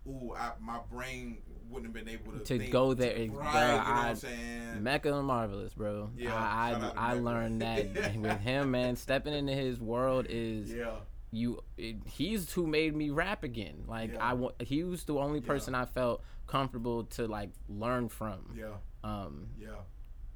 ooh, 0.07 0.35
I, 0.37 0.53
my 0.61 0.79
brain 0.91 1.39
wouldn't 1.71 1.95
have 1.97 2.05
been 2.05 2.13
able 2.13 2.33
to 2.33 2.45
To 2.45 2.59
go 2.69 2.93
there, 2.95 3.11
right, 3.11 3.21
ex- 3.21 3.25
you 3.25 3.33
know 3.33 3.39
bruh, 3.39 3.43
what 3.45 3.87
I- 3.87 4.09
I'm 4.11 4.17
saying? 4.17 4.83
Mecca 4.83 5.15
and 5.15 5.27
Marvelous, 5.27 5.73
bro. 5.75 6.11
Yeah, 6.17 6.35
I 6.35 6.93
I, 6.97 7.13
I 7.13 7.15
learned 7.15 7.63
that 7.63 7.95
with 8.17 8.41
him, 8.41 8.71
man. 8.73 8.97
Stepping 8.97 9.33
into 9.35 9.53
his 9.55 9.81
world 9.81 10.27
is 10.29 10.71
yeah, 10.73 10.97
you. 11.31 11.63
It, 11.79 11.97
he's 12.07 12.53
who 12.53 12.67
made 12.67 12.95
me 12.95 13.11
rap 13.11 13.43
again. 13.45 13.85
Like 13.87 14.13
Yeah. 14.13 14.25
I 14.27 14.35
want. 14.35 14.61
He 14.61 14.85
was 14.85 15.05
the 15.05 15.15
only 15.15 15.41
Yeah. 15.41 15.47
person 15.47 15.75
I 15.75 15.87
felt 15.87 16.23
comfortable 16.47 17.05
to 17.05 17.27
like 17.27 17.51
learn 17.69 18.09
from. 18.11 18.55
yeah. 18.57 18.67
Um, 19.05 19.49
Yeah. 19.59 19.69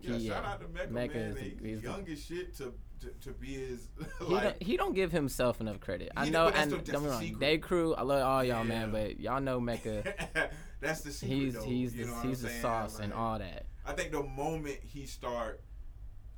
Yeah, 0.01 0.17
He, 0.17 0.29
shout 0.29 0.45
out 0.45 0.61
to 0.61 0.69
Mecca, 0.69 0.93
Mecca 0.93 1.15
man. 1.19 1.27
is 1.31 1.35
the- 1.37 1.41
He- 1.43 1.57
he's 1.71 1.81
the- 1.81 1.89
young 1.89 2.09
as 2.09 2.23
shit 2.25 2.57
to, 2.59 2.75
to 3.01 3.09
to 3.23 3.31
be 3.33 3.57
as 3.73 3.89
he 4.21 4.25
like 4.35 4.43
don't 4.43 4.63
he 4.63 4.77
don't 4.77 4.95
give 4.95 5.13
himself 5.13 5.61
enough 5.61 5.81
credit. 5.81 6.13
I 6.17 6.29
know, 6.31 6.49
and 6.49 6.71
the- 6.71 6.79
don't 6.79 7.05
wrong. 7.05 7.39
Day 7.39 7.59
crew, 7.59 7.95
I 7.95 8.03
love 8.03 8.23
all 8.23 8.45
y'all, 8.45 8.65
man, 8.65 8.91
but 8.91 9.19
y'all 9.21 9.41
know 9.41 9.59
Mecca. 9.61 10.03
that's 10.81 11.01
the 11.03 11.13
secret. 11.13 11.37
he's 11.37 11.55
though, 11.55 11.63
he's 11.65 11.93
the 11.95 12.07
he's 12.23 12.43
the 12.43 12.49
saying? 12.49 12.63
sauce 12.63 12.99
and 12.99 13.13
all 13.13 13.39
that. 13.39 13.67
I 13.85 13.93
think 13.93 14.13
the 14.13 14.23
moment 14.23 14.79
he 14.83 15.07
start, 15.07 15.61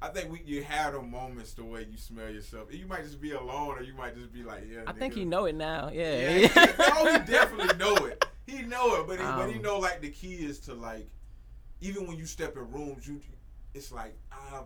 I 0.02 0.08
think 0.08 0.30
we 0.30 0.42
you 0.44 0.62
had 0.62 0.94
the 0.94 1.02
moments 1.02 1.54
the 1.54 1.64
way 1.64 1.86
you 1.90 1.96
smell 1.96 2.28
yourself. 2.30 2.72
You 2.72 2.86
might 2.86 3.02
just 3.04 3.20
be 3.20 3.32
alone, 3.32 3.76
or 3.78 3.82
you 3.82 3.94
might 3.94 4.14
just 4.16 4.32
be 4.32 4.42
like, 4.42 4.64
yeah. 4.70 4.82
I 4.86 4.92
think 4.92 5.14
he 5.14 5.24
know 5.24 5.46
it 5.46 5.54
now. 5.54 5.90
Yeah. 5.92 6.18
Yeah, 6.20 6.38
he, 6.66 7.04
no, 7.04 7.12
he 7.12 7.18
definitely 7.30 7.76
know 7.78 7.94
it. 8.06 8.24
He 8.46 8.62
know 8.62 8.96
it, 9.00 9.06
but 9.06 9.18
he, 9.18 9.24
but 9.24 9.48
he 9.48 9.56
Um, 9.56 9.62
know 9.62 9.78
like 9.78 10.00
the 10.00 10.10
key 10.10 10.34
is 10.34 10.58
to 10.60 10.74
like, 10.74 11.08
even 11.80 12.06
when 12.06 12.16
you 12.18 12.26
step 12.26 12.56
in 12.56 12.70
rooms, 12.72 13.06
you 13.06 13.20
it's 13.78 13.92
like 13.92 14.14
uh, 14.32 14.62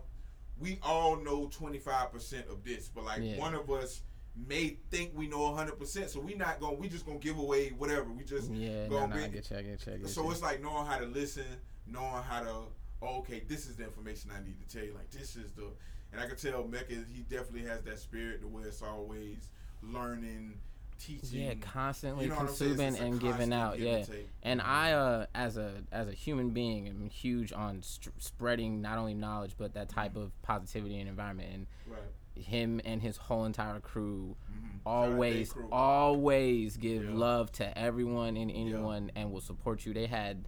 we 0.59 0.79
all 0.83 1.15
know 1.15 1.47
twenty 1.47 1.79
five 1.79 2.11
percent 2.11 2.47
of 2.49 2.63
this, 2.63 2.89
but 2.93 3.05
like 3.05 3.21
Yeah. 3.21 3.37
one 3.39 3.53
of 3.55 3.69
us 3.71 4.01
may 4.35 4.77
think 4.91 5.11
we 5.15 5.27
know 5.27 5.53
hundred 5.53 5.77
percent, 5.79 6.09
so 6.09 6.19
we're 6.19 6.35
not 6.37 6.59
going. 6.59 6.75
to 6.75 6.81
We 6.81 6.89
just 6.89 7.05
gonna 7.05 7.19
give 7.19 7.37
away 7.37 7.69
whatever. 7.69 8.09
We 8.11 8.23
just 8.23 8.51
yeah, 8.51 8.87
gonna 8.87 9.15
no, 9.15 9.21
I 9.23 9.27
be- 9.27 9.33
get 9.35 9.49
you, 9.51 9.57
get 9.57 9.87
you, 9.87 9.97
get 9.99 10.09
so 10.09 10.23
you. 10.23 10.31
it's 10.31 10.41
like 10.41 10.61
knowing 10.61 10.85
how 10.85 10.97
to 10.97 11.05
listen, 11.05 11.45
knowing 11.87 12.23
how 12.23 12.41
to 12.41 12.53
oh, 13.01 13.19
okay, 13.19 13.43
this 13.47 13.67
is 13.67 13.75
the 13.75 13.83
information 13.83 14.31
I 14.35 14.41
need 14.45 14.57
to 14.67 14.75
tell 14.77 14.85
you. 14.85 14.93
Like 14.93 15.11
this 15.11 15.35
is 15.35 15.51
the, 15.53 15.65
and 16.11 16.21
I 16.21 16.25
can 16.25 16.37
tell 16.37 16.65
Mecca 16.65 16.93
he 17.13 17.21
definitely 17.23 17.67
has 17.69 17.81
that 17.83 17.99
spirit 17.99 18.41
to 18.41 18.47
where 18.47 18.65
it's 18.65 18.81
always 18.81 19.49
learning, 19.81 20.53
teaching. 20.99 21.41
Yeah, 21.41 21.53
constantly 21.55 22.25
You 22.25 22.29
know 22.29 22.35
what 22.37 22.49
I'm 22.49 22.53
saying? 22.55 22.71
It's- 22.73 22.85
consuming 22.87 23.11
and 23.13 23.21
giving 23.21 23.53
out. 23.53 23.77
give 23.77 23.85
Yeah, 23.85 23.95
and 23.97 24.25
and 24.43 24.61
I, 24.61 24.91
uh, 24.93 25.25
as 25.35 25.57
a 25.57 25.83
as 25.91 26.07
a 26.07 26.13
human 26.13 26.49
being, 26.51 26.87
am 26.87 27.09
huge 27.09 27.51
on 27.53 27.81
st- 27.83 28.21
spreading 28.21 28.81
not 28.81 28.97
only 28.97 29.13
knowledge 29.13 29.55
but 29.57 29.73
that 29.73 29.89
type 29.89 30.15
of 30.15 30.31
positivity 30.41 30.99
and 30.99 31.09
environment. 31.09 31.49
And 31.53 31.67
Right. 31.87 32.01
him 32.35 32.81
and 32.83 33.01
his 33.01 33.17
whole 33.17 33.45
entire 33.45 33.79
crew 33.79 34.35
Mhm. 34.51 34.71
Day 34.73 34.79
always 34.87 35.53
Crew. 35.53 35.67
always 35.71 36.77
give 36.77 37.03
Yeah. 37.03 37.13
love 37.13 37.51
to 37.53 37.77
everyone 37.77 38.37
and 38.37 38.49
anyone 38.49 39.11
and 39.15 39.31
will 39.31 39.41
support 39.41 39.85
you. 39.85 39.93
They 39.93 40.07
had 40.07 40.47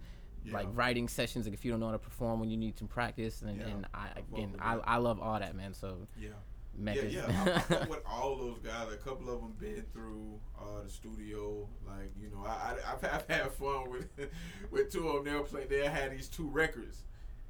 like 0.52 0.68
writing 0.72 1.08
sessions 1.08 1.44
like 1.44 1.54
if 1.54 1.64
you 1.64 1.72
don't 1.72 1.80
know 1.80 1.86
how 1.86 1.92
to 1.92 1.98
perform 1.98 2.38
when 2.38 2.48
you 2.50 2.56
need 2.56 2.78
some 2.78 2.86
practice 2.86 3.42
and, 3.42 3.58
Yeah, 3.58 3.66
and 3.66 3.86
I 3.92 4.08
again 4.16 4.54
I. 4.60 4.74
I 4.78 4.96
love 4.98 5.20
all 5.20 5.38
that 5.40 5.56
man 5.56 5.74
so 5.74 6.06
Yeah. 6.16 6.30
Mecca's 6.78 7.12
Yeah, 7.14 7.28
yeah. 7.28 7.62
I, 7.70 7.74
I 7.74 7.84
with 7.88 8.02
all 8.06 8.36
those 8.36 8.58
guys. 8.58 8.92
A 8.92 8.96
couple 8.96 9.28
of 9.32 9.40
them 9.40 9.54
been 9.58 9.84
through 9.92 10.38
uh, 10.58 10.82
the 10.84 10.90
studio. 10.90 11.68
Like 11.86 12.12
you 12.20 12.30
know, 12.30 12.44
I, 12.46 12.50
I 12.50 12.92
I've, 12.92 13.04
I've 13.04 13.26
had 13.28 13.52
fun 13.52 13.90
with 13.90 14.08
with 14.70 14.92
two 14.92 15.08
of 15.08 15.24
them. 15.24 15.32
They'll 15.32 15.44
play. 15.44 15.64
They 15.66 15.86
had 15.86 16.12
these 16.12 16.28
two 16.28 16.48
records, 16.48 17.04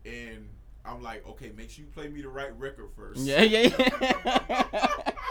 and 0.04 0.48
I'm 0.84 1.02
like, 1.02 1.26
okay, 1.26 1.52
make 1.56 1.70
sure 1.70 1.84
you 1.84 1.90
play 1.90 2.08
me 2.08 2.22
the 2.22 2.28
right 2.28 2.56
record 2.58 2.90
first. 2.96 3.20
yeah 3.20 3.42
yeah 3.42 3.70
yeah 3.78 5.12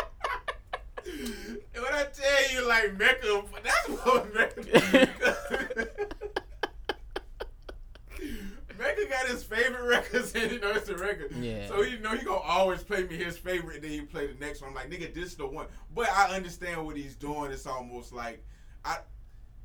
And 1.07 1.83
when 1.83 1.93
I 1.93 2.05
tell 2.05 2.51
you, 2.53 2.67
like 2.67 2.97
Mecca, 2.97 3.43
that's 3.63 3.87
what 4.05 4.33
Mecca. 4.33 4.61
Mecca 8.77 9.04
got 9.15 9.27
his 9.27 9.43
favorite 9.43 9.83
records, 9.87 10.33
and 10.35 10.51
you 10.51 10.59
know 10.59 10.71
it's 10.71 10.89
a 10.89 10.97
record. 10.97 11.31
Yeah. 11.39 11.67
So 11.67 11.81
you 11.81 11.99
know 11.99 12.11
he 12.11 12.23
gonna 12.25 12.37
always 12.39 12.83
play 12.83 13.03
me 13.03 13.17
his 13.17 13.37
favorite, 13.37 13.75
and 13.75 13.83
then 13.83 13.91
he 13.91 14.01
play 14.01 14.27
the 14.27 14.39
next 14.43 14.61
one. 14.61 14.69
I'm 14.69 14.75
like, 14.75 14.89
nigga, 14.89 15.13
this 15.13 15.25
is 15.25 15.35
the 15.35 15.47
one. 15.47 15.67
But 15.93 16.09
I 16.09 16.35
understand 16.35 16.85
what 16.85 16.97
he's 16.97 17.15
doing. 17.15 17.51
It's 17.51 17.65
almost 17.65 18.13
like 18.13 18.43
I. 18.83 18.97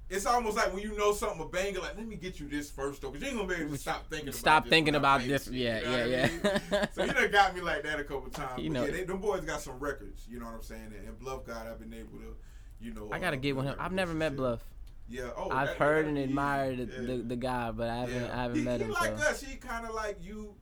It's 0.08 0.26
almost 0.26 0.56
like 0.56 0.74
when 0.74 0.82
you 0.82 0.98
know 0.98 1.12
something 1.12 1.40
a 1.40 1.44
banger, 1.44 1.78
like 1.78 1.96
let 1.96 2.04
me 2.04 2.16
get 2.16 2.40
you 2.40 2.48
this 2.48 2.68
first 2.68 3.00
though, 3.00 3.10
because 3.12 3.22
you 3.22 3.28
ain't 3.28 3.36
gonna 3.46 3.54
be 3.56 3.62
able 3.62 3.74
to 3.74 3.78
stop 3.78 4.10
thinking. 4.10 4.32
stop 4.32 4.44
about 4.44 4.64
this 4.64 4.70
thinking 4.70 4.94
about 4.96 5.20
this 5.22 5.46
yeah 5.48 5.78
you 5.78 5.84
know 5.84 6.04
yeah 6.04 6.26
what 6.26 6.44
I 6.44 6.50
yeah 6.50 6.58
mean? 6.80 6.88
so 6.94 7.04
you 7.04 7.12
done 7.12 7.30
got 7.30 7.54
me 7.54 7.60
like 7.60 7.84
that 7.84 8.00
a 8.00 8.02
couple 8.02 8.28
times. 8.28 8.60
You 8.60 8.70
know- 8.70 8.84
yeah, 8.84 8.90
they, 8.90 9.04
them 9.04 9.18
boys 9.20 9.42
got 9.44 9.60
some 9.60 9.78
records. 9.78 10.26
You 10.28 10.40
know 10.40 10.46
what 10.46 10.54
I'm 10.56 10.62
saying? 10.62 10.92
And, 10.98 11.06
and 11.06 11.16
Bluff 11.20 11.46
God, 11.46 11.64
I've 11.68 11.78
been 11.78 11.94
able 11.94 12.18
to, 12.18 12.34
you 12.80 12.92
know. 12.92 13.08
I 13.12 13.20
gotta 13.20 13.36
uh, 13.36 13.40
get 13.40 13.54
with 13.54 13.66
him 13.66 13.76
I've 13.78 13.92
never 13.92 14.12
met. 14.12 14.34
Bluff 14.34 14.64
Yeah. 15.10 15.30
Oh, 15.36 15.50
I've 15.50 15.68
that- 15.68 15.76
heard 15.76 16.04
that- 16.04 16.08
and 16.10 16.16
he- 16.18 16.24
admired 16.24 16.78
the, 16.78 16.84
yeah. 16.84 17.00
the, 17.16 17.22
the 17.22 17.36
guy 17.36 17.70
but 17.72 17.90
I 17.90 17.96
haven't 17.98 18.14
Yeah. 18.22 18.32
I 18.38 18.42
haven't 18.42 18.56
he, 18.58 18.62
met 18.64 18.80
he 18.80 18.86
him 18.86 18.92
like 18.92 19.18
so 19.18 19.24
us. 19.28 19.42
He 19.42 19.56
kind 19.56 19.84
of 19.86 19.94
like 19.94 20.18
you. 20.22 20.54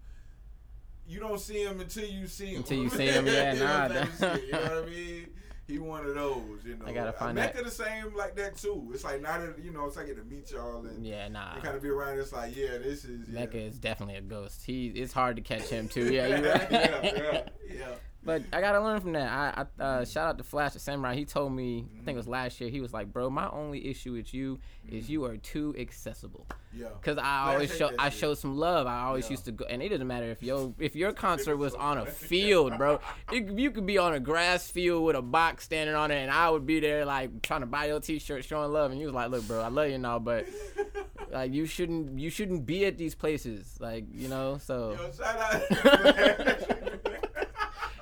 You 1.07 1.21
don't 1.21 1.41
see 1.41 1.63
him 1.65 1.81
until 1.81 2.05
you 2.07 2.27
see 2.27 2.49
him. 2.49 2.59
Until 2.59 2.79
you 2.79 2.89
see 2.91 3.07
him, 3.07 3.27
yeah, 3.27 3.55
nah, 3.55 3.89
what 3.89 3.97
I'm 3.97 4.13
saying? 4.13 4.19
that- 4.33 4.45
You 4.47 4.53
know 4.53 4.61
what 4.61 4.85
I 4.85 4.87
mean? 4.91 5.27
He 5.67 5.79
one 5.79 6.07
of 6.07 6.15
those, 6.15 6.65
you 6.65 6.77
know. 6.77 6.87
I 6.87 6.93
gotta 6.93 7.13
find 7.13 7.35
Mecca 7.35 7.63
the 7.63 7.71
same 7.71 8.15
like 8.17 8.35
that 8.37 8.57
too. 8.57 8.91
It's 8.95 9.05
like 9.05 9.21
not, 9.21 9.41
a, 9.43 9.55
you 9.63 9.71
know, 9.71 9.85
it's 9.85 9.97
like 9.99 10.07
to 10.07 10.25
meet 10.25 10.51
y'all 10.51 10.87
and 10.87 11.05
yeah 11.05 11.29
nah 11.29 11.61
kind 11.61 11.77
of 11.77 11.83
be 11.83 11.91
around. 11.91 12.19
It's 12.19 12.33
like, 12.33 12.57
yeah, 12.57 12.79
this 12.79 13.05
is 13.05 13.29
yeah. 13.29 13.41
Mecca 13.41 13.59
is 13.59 13.79
definitely 13.79 14.15
a 14.17 14.23
ghost 14.23 14.65
he 14.65 14.87
it's 14.87 15.13
hard 15.13 15.37
to 15.37 15.43
catch 15.43 15.69
him 15.69 15.87
too 15.87 16.05
yeah 16.13 16.27
you 16.39 16.49
right 16.49 16.71
yeah, 16.71 17.01
yeah, 17.03 17.41
yeah. 17.71 17.95
But 18.25 18.43
I 18.53 18.61
gotta 18.61 18.81
learn 18.83 19.01
from 19.01 19.13
that. 19.13 19.31
I, 19.31 19.65
I 19.81 19.83
uh, 19.83 20.05
shout 20.05 20.29
out 20.29 20.39
to 20.39 20.45
Flash 20.45 20.73
the 20.75 20.81
Samurai. 20.81 21.15
He 21.15 21.25
told 21.25 21.53
me, 21.53 21.87
I 22.01 22.05
think 22.05 22.09
it 22.09 22.17
was 22.17 22.25
Mm-hmm. 22.27 22.33
last 22.33 22.61
year. 22.61 22.69
He 22.69 22.81
was 22.81 22.93
like, 22.93 23.11
"Bro, 23.13 23.31
my 23.31 23.49
only 23.51 23.87
issue 23.89 24.13
with 24.13 24.35
you 24.35 24.59
is 24.91 25.09
you 25.09 25.25
are 25.25 25.37
too 25.39 25.75
accessible." 25.79 26.47
Yeah. 26.75 26.89
Cause 27.01 27.17
I 27.17 27.53
always 27.53 27.75
show 27.75 27.91
I 27.99 28.11
show 28.11 28.35
some 28.35 28.57
love. 28.59 28.87
I 28.87 29.05
always 29.05 29.27
Yeah. 29.27 29.31
used 29.31 29.45
to 29.47 29.53
go, 29.53 29.65
and 29.67 29.81
it 29.83 29.89
doesn't 29.91 30.07
matter 30.07 30.31
if 30.31 30.43
your 30.43 30.75
if 30.79 30.95
your 30.97 31.13
concert 31.13 31.57
was 31.57 31.75
on 31.75 31.97
a 31.97 32.05
field, 32.07 32.77
bro. 32.77 33.01
It, 33.33 33.49
you 33.59 33.71
could 33.71 33.87
be 33.87 33.97
on 33.99 34.13
a 34.15 34.21
grass 34.21 34.69
field 34.71 35.05
with 35.05 35.17
a 35.17 35.23
box 35.23 35.65
standing 35.65 35.95
on 35.95 36.11
it, 36.11 36.17
and 36.17 36.31
I 36.31 36.51
would 36.51 36.67
be 36.67 36.81
there 36.81 37.05
like 37.07 37.41
trying 37.43 37.61
to 37.61 37.67
buy 37.67 37.87
your 37.87 38.01
T-shirt, 38.01 38.45
showing 38.45 38.73
love. 38.73 38.91
And 38.91 39.01
you 39.01 39.07
was 39.07 39.15
like, 39.15 39.31
"Look, 39.31 39.47
bro, 39.47 39.61
I 39.63 39.69
love 39.69 39.89
you 39.89 39.95
and 39.95 40.05
all, 40.05 40.21
but 40.21 40.45
like 41.33 41.53
you 41.55 41.65
shouldn't 41.67 42.19
you 42.19 42.29
shouldn't 42.31 42.67
be 42.67 42.85
at 42.85 42.99
these 42.99 43.15
places, 43.15 43.77
like 43.81 44.05
you 44.13 44.29
know." 44.29 44.59
So 44.59 44.93
Yo, 45.01 45.13
shout 45.13 45.39
out. 45.39 46.59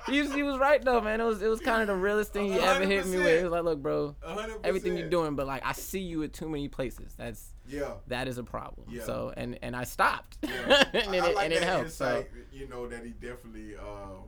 he 0.09 0.21
was, 0.21 0.33
he 0.33 0.43
was 0.43 0.57
right 0.57 0.83
though, 0.83 1.01
man. 1.01 1.21
It 1.21 1.25
was 1.25 1.41
it 1.41 1.47
was 1.47 1.59
kind 1.59 1.81
of 1.81 1.87
the 1.87 1.95
realest 1.95 2.33
thing 2.33 2.51
he 2.51 2.59
ever 2.59 2.85
hit 2.85 3.05
me 3.07 3.17
with. 3.17 3.27
It 3.27 3.43
was 3.43 3.51
like, 3.51 3.63
"Look, 3.63 3.81
bro." 3.81 4.15
100%. 4.27 4.59
Everything 4.63 4.97
you're 4.97 5.09
doing, 5.09 5.35
but 5.35 5.47
like 5.47 5.63
I 5.65 5.73
see 5.73 5.99
you 5.99 6.23
at 6.23 6.33
too 6.33 6.49
many 6.49 6.67
places. 6.67 7.13
That's 7.17 7.53
Yeah. 7.67 7.93
that 8.07 8.27
is 8.27 8.37
a 8.37 8.43
problem. 8.43 8.87
Yeah. 8.89 9.03
So 9.03 9.33
and 9.35 9.57
and 9.61 9.75
I 9.75 9.83
stopped, 9.83 10.37
Yeah. 10.41 10.83
and 10.93 11.15
it, 11.15 11.23
I, 11.23 11.31
like 11.33 11.45
and 11.45 11.53
it 11.53 11.63
helped. 11.63 11.91
So 11.91 12.25
you 12.51 12.67
know, 12.67 12.87
that 12.87 13.03
he 13.05 13.11
definitely, 13.11 13.75
um, 13.75 14.23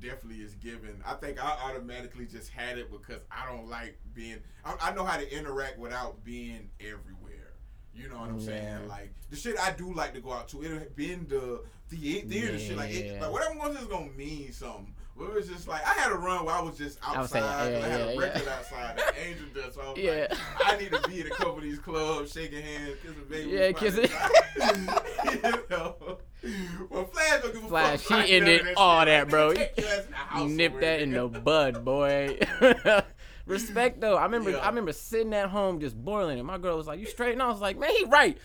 definitely 0.00 0.42
is 0.42 0.54
given. 0.54 1.02
I 1.04 1.14
think 1.14 1.42
I 1.42 1.48
automatically 1.70 2.26
just 2.26 2.50
had 2.50 2.78
it 2.78 2.90
because 2.90 3.20
I 3.30 3.50
don't 3.50 3.68
like 3.68 3.98
being. 4.14 4.38
I, 4.64 4.76
I 4.80 4.94
know 4.94 5.04
how 5.04 5.18
to 5.18 5.36
interact 5.36 5.78
without 5.78 6.24
being 6.24 6.70
everywhere. 6.80 7.32
You 7.94 8.10
know 8.10 8.18
what 8.18 8.28
I'm 8.28 8.40
saying? 8.40 8.88
Like 8.88 9.14
the 9.30 9.36
shit 9.36 9.58
I 9.58 9.72
do 9.72 9.92
like 9.92 10.12
to 10.14 10.20
go 10.20 10.32
out 10.32 10.48
to. 10.48 10.62
It 10.62 10.94
been 10.96 11.26
the 11.28 11.62
the 11.88 12.20
theater 12.20 12.58
shit. 12.58 12.76
Like, 12.76 12.92
it, 12.92 13.20
like 13.20 13.32
whatever 13.32 13.52
I'm 13.52 13.58
going 13.58 13.74
to 13.74 13.80
is 13.80 13.86
gonna 13.86 14.10
mean 14.10 14.52
something. 14.52 14.94
It 15.18 15.34
was 15.34 15.48
just 15.48 15.66
like 15.66 15.80
I 15.86 15.94
had 15.94 16.12
a 16.12 16.14
run 16.14 16.44
where 16.44 16.54
I 16.54 16.60
was 16.60 16.76
just 16.76 16.98
I 17.02 17.18
was 17.20 17.30
saying, 17.30 17.44
outside. 17.44 17.70
yeah, 17.72 17.78
I 17.78 17.80
had 17.88 18.00
yeah, 18.00 18.06
a 18.06 18.14
yeah. 18.14 18.20
record 18.20 18.48
outside. 18.48 18.98
that 18.98 19.14
Angel 19.18 19.46
does. 19.54 19.74
So 19.74 19.80
I 19.80 19.88
was 19.90 19.98
Yeah. 19.98 20.26
like, 20.30 20.38
I 20.74 20.76
need 20.78 20.92
to 20.92 21.08
be 21.08 21.20
at 21.20 21.26
a 21.26 21.30
couple 21.30 21.56
of 21.56 21.62
these 21.62 21.78
clubs, 21.78 22.32
shaking 22.32 22.62
hands, 22.62 22.96
kissing 23.02 23.24
baby. 23.30 23.50
Yeah, 23.50 23.72
kissing- 23.72 24.10
you 25.42 25.64
know. 25.70 26.18
Well, 26.90 27.04
Flash 27.06 27.42
don't 27.42 27.54
give 27.54 27.64
a 27.64 27.68
Flash, 27.68 28.00
fuck. 28.02 28.24
he 28.26 28.36
about 28.36 28.48
ended 28.48 28.60
of 28.68 28.74
all 28.76 29.00
shit. 29.00 29.06
that, 29.06 29.28
bro. 29.28 29.50
nigga, 29.52 29.56
take 29.74 29.76
your 29.78 29.86
ass 29.88 30.04
in 30.04 30.10
the 30.10 30.16
house 30.16 30.50
nip 30.50 30.80
that 30.80 31.00
in 31.00 31.10
the 31.12 31.28
bud, 31.28 31.84
boy. 31.84 32.38
Respect 33.46 34.00
though. 34.00 34.16
I 34.16 34.24
remember 34.24 34.50
Yeah. 34.50 34.58
I 34.58 34.68
remember 34.68 34.92
sitting 34.92 35.32
at 35.32 35.48
home 35.48 35.80
just 35.80 35.96
boiling, 35.96 36.38
and 36.38 36.46
my 36.46 36.58
girl 36.58 36.76
was 36.76 36.86
like, 36.88 36.98
"You 37.00 37.06
straight?" 37.06 37.32
And 37.32 37.42
I 37.42 37.48
was 37.48 37.60
like, 37.60 37.78
"Man, 37.78 37.90
he 37.90 38.04
right." 38.04 38.36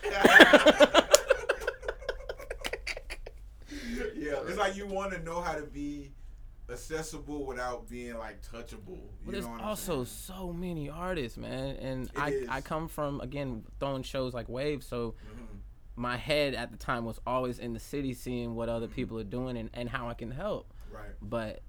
yeah, 4.16 4.38
it's 4.48 4.58
like 4.58 4.76
you 4.76 4.86
want 4.88 5.12
to 5.14 5.20
know 5.24 5.42
how 5.42 5.54
to 5.54 5.64
be 5.64 6.12
accessible 6.72 7.46
without 7.46 7.90
being 7.90 8.18
like 8.18 8.42
touchable. 8.42 8.98
You 8.98 9.10
But 9.26 9.32
there's 9.34 9.46
know 9.46 9.52
what 9.52 9.62
I'm 9.62 9.68
also 9.68 10.04
saying? 10.04 10.38
so 10.38 10.54
many 10.54 10.90
artists, 10.90 11.38
man, 11.38 11.76
and 11.78 12.06
It 12.08 12.12
I 12.18 12.30
is. 12.30 12.50
I 12.50 12.62
come 12.62 12.88
from 12.88 13.22
again 13.22 13.64
throwing 13.80 14.04
shows 14.04 14.34
like 14.34 14.50
Wave, 14.50 14.84
so 14.84 15.16
Mhm. 15.34 15.58
my 15.96 16.18
head 16.18 16.54
at 16.56 16.72
the 16.72 16.78
time 16.78 17.06
was 17.06 17.20
always 17.28 17.60
in 17.60 17.74
the 17.74 17.80
city, 17.80 18.14
seeing 18.14 18.56
what 18.56 18.70
other 18.70 18.88
people 18.88 19.20
are 19.20 19.24
doing 19.24 19.58
and, 19.58 19.70
and 19.74 19.90
how 19.90 20.08
I 20.10 20.14
can 20.14 20.32
help. 20.32 20.74
Right, 20.92 21.12
But 21.22 21.62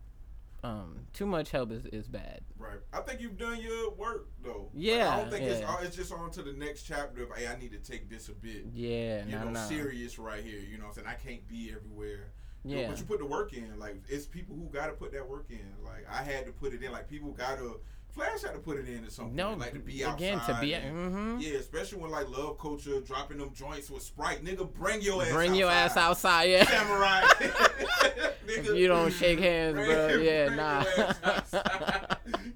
um, 0.65 1.07
too 1.13 1.27
much 1.27 1.51
help 1.51 1.73
is, 1.73 1.85
is 1.87 2.07
bad. 2.07 2.41
right. 2.57 2.79
I 2.93 3.01
think 3.01 3.21
you've 3.21 3.37
done 3.37 3.61
your 3.61 3.91
work 3.95 4.29
though. 4.45 4.71
Like, 4.73 4.85
Yeah, 4.85 5.13
I 5.13 5.17
don't 5.17 5.31
think 5.31 5.43
it's 5.45 5.61
yeah. 5.61 5.81
it's 5.83 5.97
just 5.97 6.13
on 6.13 6.31
to 6.33 6.43
the 6.43 6.53
next 6.53 6.85
chapter 6.85 7.25
of 7.25 7.31
hey, 7.37 7.49
I 7.49 7.57
need 7.59 7.73
to 7.73 7.79
take 7.79 8.09
this 8.09 8.29
a 8.29 8.33
bit. 8.33 8.67
Yeah, 8.73 9.25
you 9.25 9.33
no, 9.33 9.45
know, 9.45 9.51
no. 9.51 9.67
serious 9.67 10.21
right 10.21 10.43
here. 10.45 10.61
You 10.61 10.79
know 10.79 10.85
what 10.85 10.99
I'm 10.99 11.05
saying? 11.05 11.07
I 11.09 11.15
can't 11.15 11.49
be 11.49 11.73
everywhere. 11.75 12.31
Yeah. 12.65 12.89
But 12.89 12.99
you 12.99 13.05
put 13.05 13.19
the 13.19 13.27
work 13.27 13.53
in. 13.53 13.79
Like, 13.79 13.97
it's 14.09 14.27
people 14.27 14.55
who 14.57 14.67
got 14.67 14.87
to 14.87 14.93
put 14.93 15.13
that 15.13 15.29
work 15.29 15.47
in. 15.51 15.59
Like, 15.85 16.07
I 16.11 16.23
had 16.23 16.47
to 16.47 16.53
put 16.53 16.73
it 16.73 16.83
in. 16.83 16.93
Like, 16.93 17.09
people 17.09 17.31
got 17.33 17.59
to. 17.59 17.81
Flash 18.11 18.43
had 18.43 18.53
to 18.53 18.59
put 18.59 18.77
it 18.79 18.87
in 18.89 19.05
at 19.05 19.11
some 19.13 19.25
point. 19.27 19.37
No, 19.37 19.55
like, 19.55 19.73
to 19.73 19.79
be 19.79 20.05
outside. 20.05 20.17
again 20.17 20.41
to 20.47 20.59
be. 20.61 20.75
and- 20.75 21.15
hmm 21.15 21.41
Yeah, 21.41 21.55
especially 21.59 21.99
when, 22.03 22.11
like, 22.11 22.29
love 22.29 22.59
culture 22.59 23.01
dropping 23.01 23.39
them 23.39 23.53
joints 23.55 23.89
with 23.91 24.03
Sprite. 24.03 24.45
Nigga, 24.45 24.71
bring 24.75 25.01
your 25.01 25.23
ass 25.23 25.33
Bring 25.33 25.55
your 25.55 25.71
ass 25.71 25.97
outside. 25.97 26.51
outside, 26.51 26.51
yeah. 26.51 26.65
Samurai. 26.67 27.23
Nigga, 28.47 28.77
you 28.79 28.87
don't 28.87 29.11
shake 29.13 29.39
hands, 29.41 29.75
bring- 29.77 29.87
bro, 29.87 30.09
yeah, 30.17 30.49
nah. 30.55 30.85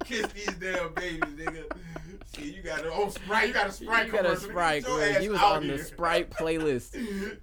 Kiss 0.04 0.26
these 0.28 0.54
damn 0.56 0.92
babies, 0.94 1.20
nigga. 1.34 1.64
You 2.38 2.62
got 2.62 2.84
a 2.84 2.90
oh 2.92 3.08
Sprite, 3.08 3.48
you 3.48 3.54
got 3.54 3.68
a 3.68 3.72
Sprite 3.72 4.06
you 4.06 4.12
got 4.12 4.26
a 4.26 4.36
Sprite, 4.36 4.86
ass 4.86 5.22
You 5.22 5.30
was 5.32 5.40
on 5.42 5.66
the. 5.68 5.78
Sprite 5.78 6.30
playlist. 6.30 6.94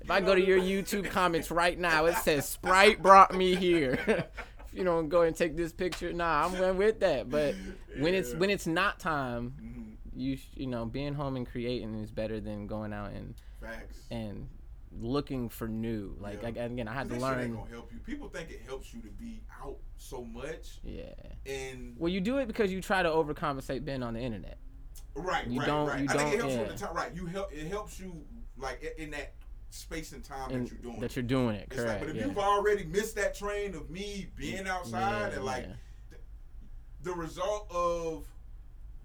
If 0.01 0.09
I 0.11 0.21
go 0.21 0.35
to 0.35 0.41
your 0.41 0.59
YouTube 0.59 1.09
comments 1.09 1.51
right 1.51 1.77
now, 1.77 2.05
it 2.05 2.15
says 2.17 2.47
Sprite 2.47 3.01
brought 3.01 3.33
me 3.33 3.55
here. 3.55 3.93
if 4.07 4.25
you 4.73 4.83
don't 4.83 5.09
go 5.09 5.21
and 5.23 5.35
take 5.35 5.55
this 5.55 5.71
picture, 5.73 6.13
nah, 6.13 6.45
I'm 6.45 6.55
going 6.57 6.77
with 6.77 6.99
that. 7.01 7.29
But 7.29 7.55
when 7.97 8.13
it's 8.13 8.33
when 8.35 8.49
it's 8.49 8.67
not 8.67 8.99
time, 8.99 9.53
Mhm. 9.61 9.95
you 10.15 10.37
you 10.55 10.67
know 10.67 10.85
being 10.85 11.13
home 11.13 11.35
and 11.37 11.47
creating 11.49 11.95
is 11.95 12.11
better 12.11 12.39
than 12.39 12.67
going 12.67 12.93
out 12.93 13.11
and 13.11 13.35
Facts. 13.61 13.99
and 14.11 14.47
looking 14.99 15.49
for 15.49 15.67
new. 15.67 16.15
Like 16.19 16.41
Yeah. 16.43 16.49
I, 16.49 16.65
again, 16.65 16.87
I 16.87 16.93
had 16.93 17.07
to 17.09 17.15
This 17.15 17.23
shit 17.23 17.29
ain't 17.31 17.39
learn. 17.39 17.53
gonna 17.55 17.69
help 17.71 17.91
you. 17.91 17.99
People 17.99 18.29
think 18.29 18.51
it 18.51 18.61
helps 18.67 18.93
you 18.93 19.01
to 19.01 19.09
be 19.09 19.41
out 19.63 19.77
so 19.97 20.23
much, 20.23 20.79
Yeah. 20.83 21.13
and 21.47 21.95
Well, 21.97 22.09
you 22.11 22.21
do 22.21 22.37
it 22.37 22.45
because 22.47 22.71
you 22.71 22.79
try 22.79 23.01
to 23.01 23.09
overcompensate 23.09 23.83
being 23.85 24.03
on 24.03 24.13
the 24.13 24.19
internet. 24.19 24.59
Right, 25.15 25.47
You 25.47 25.59
right, 25.59 25.67
don't- 25.67 25.87
right. 25.87 26.01
you 26.01 26.07
I 26.09 26.13
think 26.17 26.33
it 26.33 26.39
helps 26.39 26.53
you 26.53 26.59
yeah. 26.59 26.67
with 26.67 26.77
the 26.79 26.85
time. 26.85 26.95
Right, 26.95 27.15
you 27.15 27.25
help. 27.27 27.53
It 27.53 27.67
helps 27.67 27.99
you 27.99 28.23
like 28.57 28.83
in 28.97 29.11
that 29.11 29.33
space 29.69 30.11
and 30.11 30.23
time 30.23 30.51
And 30.51 30.65
that 30.67 30.71
you're 30.71 30.81
doing. 30.81 30.99
that 30.99 31.15
you're 31.15 31.23
doing 31.23 31.55
it, 31.55 31.67
It's 31.71 31.77
like, 31.77 31.85
correct? 31.87 31.99
but 32.01 32.09
if 32.11 32.15
yeah. 32.15 32.25
you've 32.27 32.37
already 32.37 32.83
missed 32.85 33.15
that 33.15 33.33
train 33.35 33.73
of 33.73 33.89
me 33.89 34.27
being 34.35 34.65
mm, 34.65 34.67
outside 34.67 35.29
Yeah, 35.31 35.35
and 35.37 35.45
like 35.45 35.65
the 37.01 37.11
result 37.13 37.67
of 37.71 38.25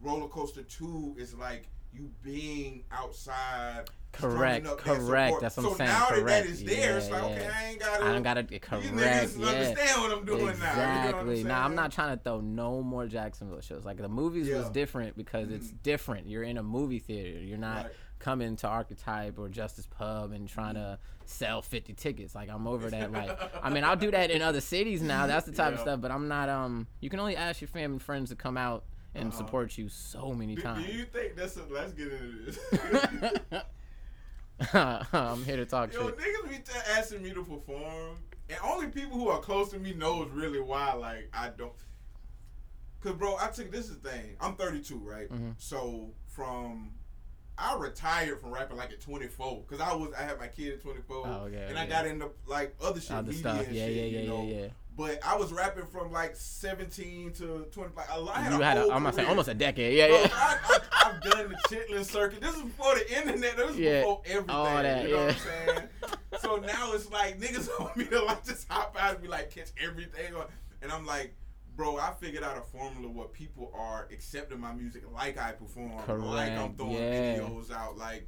roller 0.02 0.28
coaster 0.28 0.62
two 0.62 1.16
is 1.18 1.34
like 1.34 1.68
you 1.92 2.10
being 2.22 2.84
outside 2.92 3.84
Correct, 4.20 4.64
drumming 4.64 4.66
up 4.66 4.84
that 4.84 4.96
correct. 5.06 5.40
That's 5.40 5.56
what 5.56 5.66
I'm 5.66 5.76
saying. 5.76 5.90
now 5.90 5.98
that 6.00 6.14
that 6.14 6.20
Correct. 6.22 6.46
is 6.48 6.64
there, 6.64 6.98
it's 6.98 7.08
Yeah, 7.08 7.14
like 7.14 7.24
okay. 7.24 7.48
I 7.54 7.64
ain't 7.68 7.80
gotta. 7.80 8.04
I 8.04 8.12
don't 8.12 8.22
gotta 8.22 8.42
correct. 8.44 8.62
niggas 8.84 9.38
Yeah. 9.38 9.46
understand 9.46 10.00
what 10.02 10.12
I'm 10.18 10.24
doing 10.24 10.48
exactly. 10.48 11.24
now. 11.26 11.32
You 11.38 11.44
know 11.44 11.48
Nah, 11.50 11.64
I'm 11.64 11.74
not 11.74 11.92
trying 11.92 12.16
to 12.16 12.22
throw 12.22 12.40
no 12.40 12.82
more 12.82 13.06
Jacksonville 13.06 13.60
shows. 13.60 13.84
Like 13.84 13.96
the 13.98 14.08
movies 14.08 14.48
was 14.50 14.68
different 14.70 15.16
because 15.16 15.50
it's 15.50 15.68
Mhm. 15.68 15.82
different. 15.82 16.26
You're 16.28 16.42
in 16.42 16.58
a 16.58 16.62
movie 16.62 16.98
theater. 16.98 17.38
You're 17.40 17.58
not 17.58 17.84
Right. 17.84 17.92
coming 18.18 18.56
to 18.56 18.66
Archetype 18.68 19.38
or 19.38 19.48
Justice 19.48 19.86
Pub 19.86 20.32
and 20.32 20.48
trying 20.48 20.74
to 20.74 20.98
sell 21.24 21.62
50 21.62 21.92
tickets. 21.92 22.34
Like 22.34 22.48
I'm 22.50 22.66
over 22.66 22.90
that. 22.90 23.12
Like 23.12 23.38
I 23.62 23.70
mean, 23.70 23.84
I'll 23.84 23.96
do 23.96 24.10
that 24.10 24.30
in 24.30 24.42
other 24.42 24.60
cities 24.60 25.02
now. 25.02 25.26
That's 25.26 25.46
the 25.46 25.52
type 25.52 25.74
of 25.74 25.80
stuff. 25.80 26.00
But 26.00 26.10
I'm 26.10 26.26
not. 26.28 26.48
Um, 26.48 26.86
you 27.00 27.08
can 27.10 27.20
only 27.20 27.36
ask 27.36 27.60
your 27.60 27.68
family 27.68 27.84
and 27.94 28.02
friends 28.02 28.30
to 28.30 28.36
come 28.36 28.56
out 28.56 28.84
and 29.14 29.28
Uh-huh. 29.28 29.38
support 29.38 29.78
you 29.78 29.88
so 29.88 30.32
many 30.34 30.54
Do, 30.54 30.62
times. 30.62 30.86
do 30.86 30.92
you 30.92 31.04
think 31.04 31.34
that's 31.36 31.56
a, 31.56 31.62
let's 31.70 31.92
get 31.92 32.12
into 32.12 32.44
this? 32.44 32.58
I'm 34.72 35.44
here 35.44 35.56
to 35.56 35.66
talk 35.66 35.90
to 35.92 35.96
you. 35.96 36.02
Yo, 36.04 36.08
shit. 36.10 36.18
niggas 36.18 36.50
be 36.50 36.56
t- 36.56 36.72
asking 36.96 37.22
me 37.22 37.30
to 37.30 37.44
perform, 37.44 38.16
and 38.48 38.58
only 38.64 38.88
people 38.88 39.16
who 39.16 39.28
are 39.28 39.40
close 39.40 39.70
to 39.70 39.78
me 39.78 39.92
knows 39.94 40.30
really 40.30 40.60
why. 40.60 40.92
Like 40.94 41.30
I 41.32 41.50
don't, 41.50 41.72
cause 43.02 43.14
bro, 43.14 43.36
I 43.40 43.48
took 43.48 43.70
this 43.70 43.88
is 43.88 43.98
the 43.98 44.08
thing. 44.10 44.36
I'm 44.40 44.56
32, 44.56 44.96
right? 44.98 45.30
Mhm. 45.30 45.54
So 45.58 46.10
from 46.26 46.90
I 47.56 47.76
retired 47.76 48.40
from 48.40 48.50
rapping 48.52 48.76
like 48.76 48.92
at 48.92 49.00
24, 49.00 49.64
cause 49.64 49.80
I 49.80 49.92
was 49.94 50.12
I 50.18 50.22
had 50.22 50.38
my 50.38 50.48
kid 50.48 50.74
at 50.74 50.82
24, 50.82 51.16
Oh, 51.26 51.30
okay, 51.46 51.66
and 51.68 51.78
I 51.78 51.86
got 51.86 52.06
into 52.06 52.30
like 52.46 52.74
other 52.82 53.00
shit, 53.00 53.12
Other 53.12 53.28
media 53.28 53.38
stuff. 53.40 53.66
Yeah, 53.70 53.86
shit, 53.86 54.12
yeah, 54.12 54.20
you 54.20 54.28
know? 54.28 54.42
yeah, 54.44 54.60
yeah. 54.62 54.66
But 54.98 55.24
I 55.24 55.36
was 55.36 55.52
rapping 55.52 55.86
from 55.86 56.10
like 56.10 56.34
17 56.34 57.32
to 57.34 57.68
20. 57.70 57.94
Like 57.96 58.08
a 58.10 58.20
lot. 58.20 58.36
I 58.36 58.40
had 58.40 58.52
You 58.52 58.60
had, 58.60 58.78
a, 58.78 58.80
I'm 58.82 59.04
gonna 59.04 59.12
say 59.12 59.24
almost 59.24 59.46
a 59.46 59.54
decade. 59.54 59.96
Yeah, 59.96 60.08
oh, 60.10 60.20
yeah. 60.22 60.28
I, 60.32 60.80
I've 61.04 61.22
done 61.22 61.50
the 61.50 61.54
chitlin 61.68 62.04
circuit. 62.04 62.40
This 62.40 62.56
is 62.56 62.62
before 62.62 62.96
the 62.96 63.16
internet. 63.16 63.56
This 63.56 63.70
is 63.70 63.78
Yeah, 63.78 64.00
before 64.00 64.22
everything. 64.26 64.50
all 64.50 64.64
that, 64.64 65.08
you 65.08 65.14
know 65.14 65.26
what 65.26 65.36
yeah. 65.36 65.70
I'm 65.70 65.76
saying? 65.76 65.88
so 66.40 66.56
now 66.56 66.92
it's 66.94 67.08
like 67.12 67.38
niggas 67.38 67.68
want 67.80 67.96
me 67.96 68.06
to 68.06 68.24
like 68.24 68.44
just 68.44 68.68
hop 68.68 68.96
out 68.98 69.14
and 69.14 69.22
be 69.22 69.28
like 69.28 69.54
catch 69.54 69.68
everything. 69.80 70.34
And 70.82 70.90
I'm 70.90 71.06
like, 71.06 71.32
bro, 71.76 71.96
I 71.96 72.12
figured 72.18 72.42
out 72.42 72.58
a 72.58 72.62
formula 72.62 73.08
where 73.08 73.28
people 73.28 73.70
are 73.78 74.08
accepting 74.12 74.58
my 74.58 74.72
music 74.72 75.04
like 75.14 75.38
I 75.38 75.52
perform, 75.52 75.92
like 76.24 76.50
I'm 76.50 76.74
throwing 76.74 76.94
yeah. 76.94 77.38
videos 77.38 77.70
out, 77.70 77.96
like. 77.96 78.26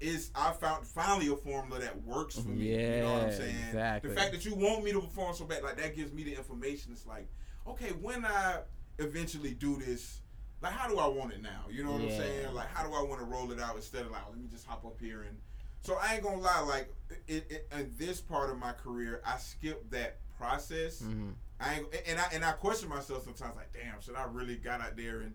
It's 0.00 0.30
I 0.34 0.52
found 0.52 0.86
finally 0.86 1.28
a 1.28 1.36
formula 1.36 1.80
that 1.80 2.02
works 2.04 2.38
for 2.38 2.48
me. 2.48 2.70
Yeah, 2.74 2.96
you 2.96 3.02
know 3.02 3.12
what 3.14 3.22
I'm 3.24 3.32
saying? 3.32 3.56
exactly. 3.68 4.10
The 4.10 4.16
fact 4.16 4.32
that 4.32 4.44
you 4.44 4.54
want 4.54 4.84
me 4.84 4.92
to 4.92 5.00
perform 5.00 5.34
so 5.34 5.44
bad, 5.44 5.62
like 5.62 5.76
that 5.78 5.96
gives 5.96 6.12
me 6.12 6.22
the 6.24 6.34
information. 6.34 6.92
It's 6.92 7.06
like, 7.06 7.28
okay, 7.66 7.90
when 7.90 8.24
I 8.24 8.60
eventually 8.98 9.52
do 9.52 9.76
this, 9.76 10.20
like 10.60 10.72
how 10.72 10.88
do 10.88 10.98
I 10.98 11.06
want 11.06 11.32
it 11.32 11.42
now? 11.42 11.64
You 11.70 11.84
know 11.84 11.92
what 11.92 12.02
I'm 12.02 12.10
saying? 12.10 12.54
Like 12.54 12.68
how 12.74 12.86
do 12.86 12.92
I 12.94 13.02
want 13.02 13.20
to 13.20 13.26
roll 13.26 13.50
it 13.52 13.60
out 13.60 13.76
instead 13.76 14.04
of 14.04 14.10
like 14.10 14.22
let 14.28 14.38
me 14.38 14.48
just 14.50 14.66
hop 14.66 14.84
up 14.84 14.98
here 15.00 15.22
and. 15.22 15.38
So 15.82 15.96
I 15.98 16.14
ain't 16.16 16.22
gonna 16.22 16.42
lie, 16.42 16.60
like 16.60 16.92
it, 17.26 17.46
it, 17.50 17.68
in 17.72 17.90
this 17.96 18.20
part 18.20 18.50
of 18.50 18.58
my 18.58 18.72
career, 18.72 19.22
I 19.26 19.38
skipped 19.38 19.90
that 19.92 20.18
process. 20.36 21.00
Mhm. 21.00 21.32
I 21.58 21.76
ain't, 21.76 21.86
and 22.06 22.18
I 22.18 22.24
and 22.34 22.44
I 22.44 22.52
question 22.52 22.90
myself 22.90 23.24
sometimes, 23.24 23.56
like, 23.56 23.72
damn, 23.72 23.98
should 24.02 24.14
I 24.14 24.24
really 24.24 24.56
got 24.56 24.82
out 24.82 24.96
there 24.96 25.20
and 25.20 25.34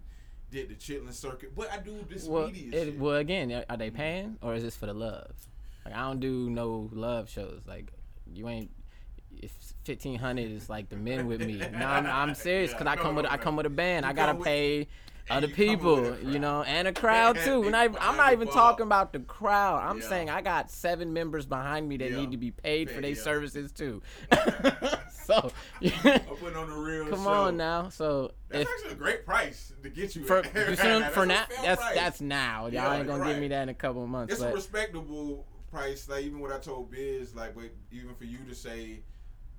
did 0.55 0.69
the 0.69 0.75
chitlin 0.75 1.13
circuit? 1.13 1.53
But 1.55 1.71
I 1.71 1.77
do 1.79 1.93
this 2.09 2.25
Well, 2.27 2.47
media 2.47 2.69
it, 2.71 2.85
shit. 2.85 2.99
well, 2.99 3.15
again, 3.17 3.63
are 3.69 3.77
they 3.77 3.89
paying 3.91 4.37
or 4.41 4.55
is 4.55 4.63
this 4.63 4.75
for 4.75 4.85
the 4.85 4.93
love? 4.93 5.31
Like 5.83 5.93
I 5.93 5.99
don't 6.07 6.19
do 6.19 6.49
no 6.49 6.89
love 6.93 7.29
shows. 7.29 7.61
Like 7.67 7.91
you 8.33 8.47
ain't. 8.49 8.71
If 9.41 9.51
fifteen 9.83 10.17
hundred 10.17 10.49
is 10.49 10.69
like 10.69 10.87
the 10.89 10.95
men 10.95 11.27
with 11.27 11.41
me, 11.45 11.57
no, 11.57 11.85
I'm, 11.85 12.05
I'm 12.05 12.33
serious 12.35 12.71
because 12.71 12.85
Yeah, 12.85 12.91
I 12.93 12.95
come 12.95 13.15
no, 13.15 13.21
with 13.21 13.31
I 13.31 13.35
come 13.37 13.57
with 13.57 13.65
a 13.65 13.69
band. 13.69 14.05
You 14.05 14.09
I 14.11 14.13
gotta 14.13 14.33
with- 14.33 14.45
pay 14.45 14.77
and 14.79 14.87
other 15.29 15.47
people, 15.63 16.17
you 16.19 16.39
know, 16.39 16.63
and 16.63 16.87
a 16.87 16.93
crowd 16.93 17.37
too. 17.43 17.63
And 17.63 17.75
I, 17.75 17.85
I'm 17.99 18.17
not 18.17 18.33
even 18.33 18.47
talking 18.47 18.85
about 18.85 19.13
the 19.13 19.19
crowd. 19.19 19.81
I'm 19.89 19.99
Yeah. 19.99 20.09
saying 20.09 20.29
I 20.29 20.41
got 20.41 20.69
seven 20.71 21.13
members 21.13 21.45
behind 21.45 21.87
me 21.89 21.97
that 21.97 22.11
Yeah. 22.11 22.17
need 22.17 22.31
to 22.31 22.37
be 22.37 22.51
paid 22.51 22.89
for 22.91 23.01
their 23.01 23.11
yeah. 23.11 23.21
services 23.21 23.71
too. 23.71 24.01
so, 25.25 25.51
I'm 25.81 26.19
putting 26.39 26.55
on 26.57 26.69
the 26.69 26.75
real. 26.77 27.07
come 27.07 27.23
show. 27.23 27.29
on 27.29 27.57
now. 27.57 27.89
So 27.89 28.31
That's 28.49 28.63
if 28.63 28.69
actually 28.69 28.91
a 28.93 28.95
great 28.95 29.25
price 29.25 29.73
to 29.81 29.89
get 29.89 30.15
you. 30.15 30.23
for 30.23 30.37
you 30.37 30.43
see 30.43 30.75
That's 30.75 31.13
for 31.13 31.25
now, 31.25 31.45
that's 31.63 31.81
price. 31.81 31.95
that's 31.95 32.21
now. 32.21 32.63
Y'all 32.65 32.71
Yeah, 32.73 32.95
ain't 32.97 33.07
gonna 33.07 33.23
you're 33.25 33.33
give 33.33 33.41
me 33.41 33.47
that 33.49 33.63
in 33.63 33.69
a 33.69 33.73
couple 33.73 34.03
of 34.03 34.09
months. 34.09 34.33
It's 34.33 34.41
but 34.43 34.51
a 34.51 34.55
respectable 34.55 35.45
price. 35.71 36.07
Like 36.07 36.23
even 36.23 36.39
what 36.39 36.51
I 36.51 36.59
told 36.59 36.91
Biz, 36.91 37.33
like, 37.35 37.55
but 37.55 37.65
even 37.91 38.13
for 38.15 38.25
you 38.25 38.39
to 38.47 38.55
say, 38.55 39.01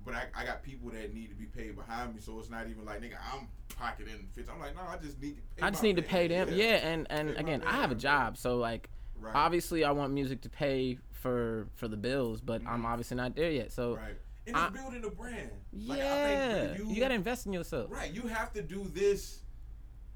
but 0.07 0.15
I, 0.15 0.41
I 0.41 0.45
got 0.45 0.63
people 0.63 0.89
that 0.91 1.13
need 1.13 1.27
to 1.29 1.35
be 1.35 1.45
paid 1.45 1.75
behind 1.75 2.15
me, 2.15 2.21
so 2.21 2.39
it's 2.39 2.49
not 2.49 2.67
even 2.69 2.85
like 2.85 3.01
nigga, 3.01 3.17
I'm 3.33 3.49
pocketing 3.77 4.27
fifty. 4.33 4.49
I'm 4.49 4.59
like, 4.59 4.73
no, 4.73 4.81
I 4.87 4.95
just 4.97 5.21
need 5.21 5.35
to. 5.35 5.41
Pay 5.57 5.61
I 5.67 5.69
just 5.69 5.83
need 5.83 5.97
to 5.97 6.01
pay 6.01 6.27
them. 6.29 6.49
Yeah, 6.53 6.75
and 6.87 7.05
and 7.09 7.35
Pay 7.35 7.41
again, 7.41 7.61
I 7.67 7.73
have 7.73 7.91
a 7.91 7.95
job, 7.95 8.37
so 8.37 8.55
like 8.57 8.89
Right. 9.19 9.35
obviously 9.35 9.83
I 9.83 9.91
want 9.91 10.13
music 10.13 10.41
to 10.41 10.49
pay 10.49 10.97
for 11.11 11.67
for 11.75 11.87
the 11.89 11.97
bills, 11.97 12.39
but 12.39 12.61
I'm 12.65 12.83
Mhm. 12.83 12.85
obviously 12.85 13.17
not 13.17 13.35
there 13.35 13.51
yet. 13.51 13.71
So 13.73 13.95
Right. 13.97 14.15
And 14.45 14.55
I- 14.55 14.67
it's 14.67 14.77
building 14.77 15.03
a 15.03 15.09
brand. 15.09 15.51
Like, 15.73 15.99
I 15.99 16.03
yeah, 16.03 16.67
think 16.77 16.89
you, 16.95 16.99
gotta 17.01 17.15
invest 17.15 17.45
in 17.47 17.51
yourself. 17.51 17.91
Right. 17.91 18.13
You 18.13 18.21
have 18.27 18.53
to 18.53 18.61
do 18.61 18.87
this. 18.93 19.41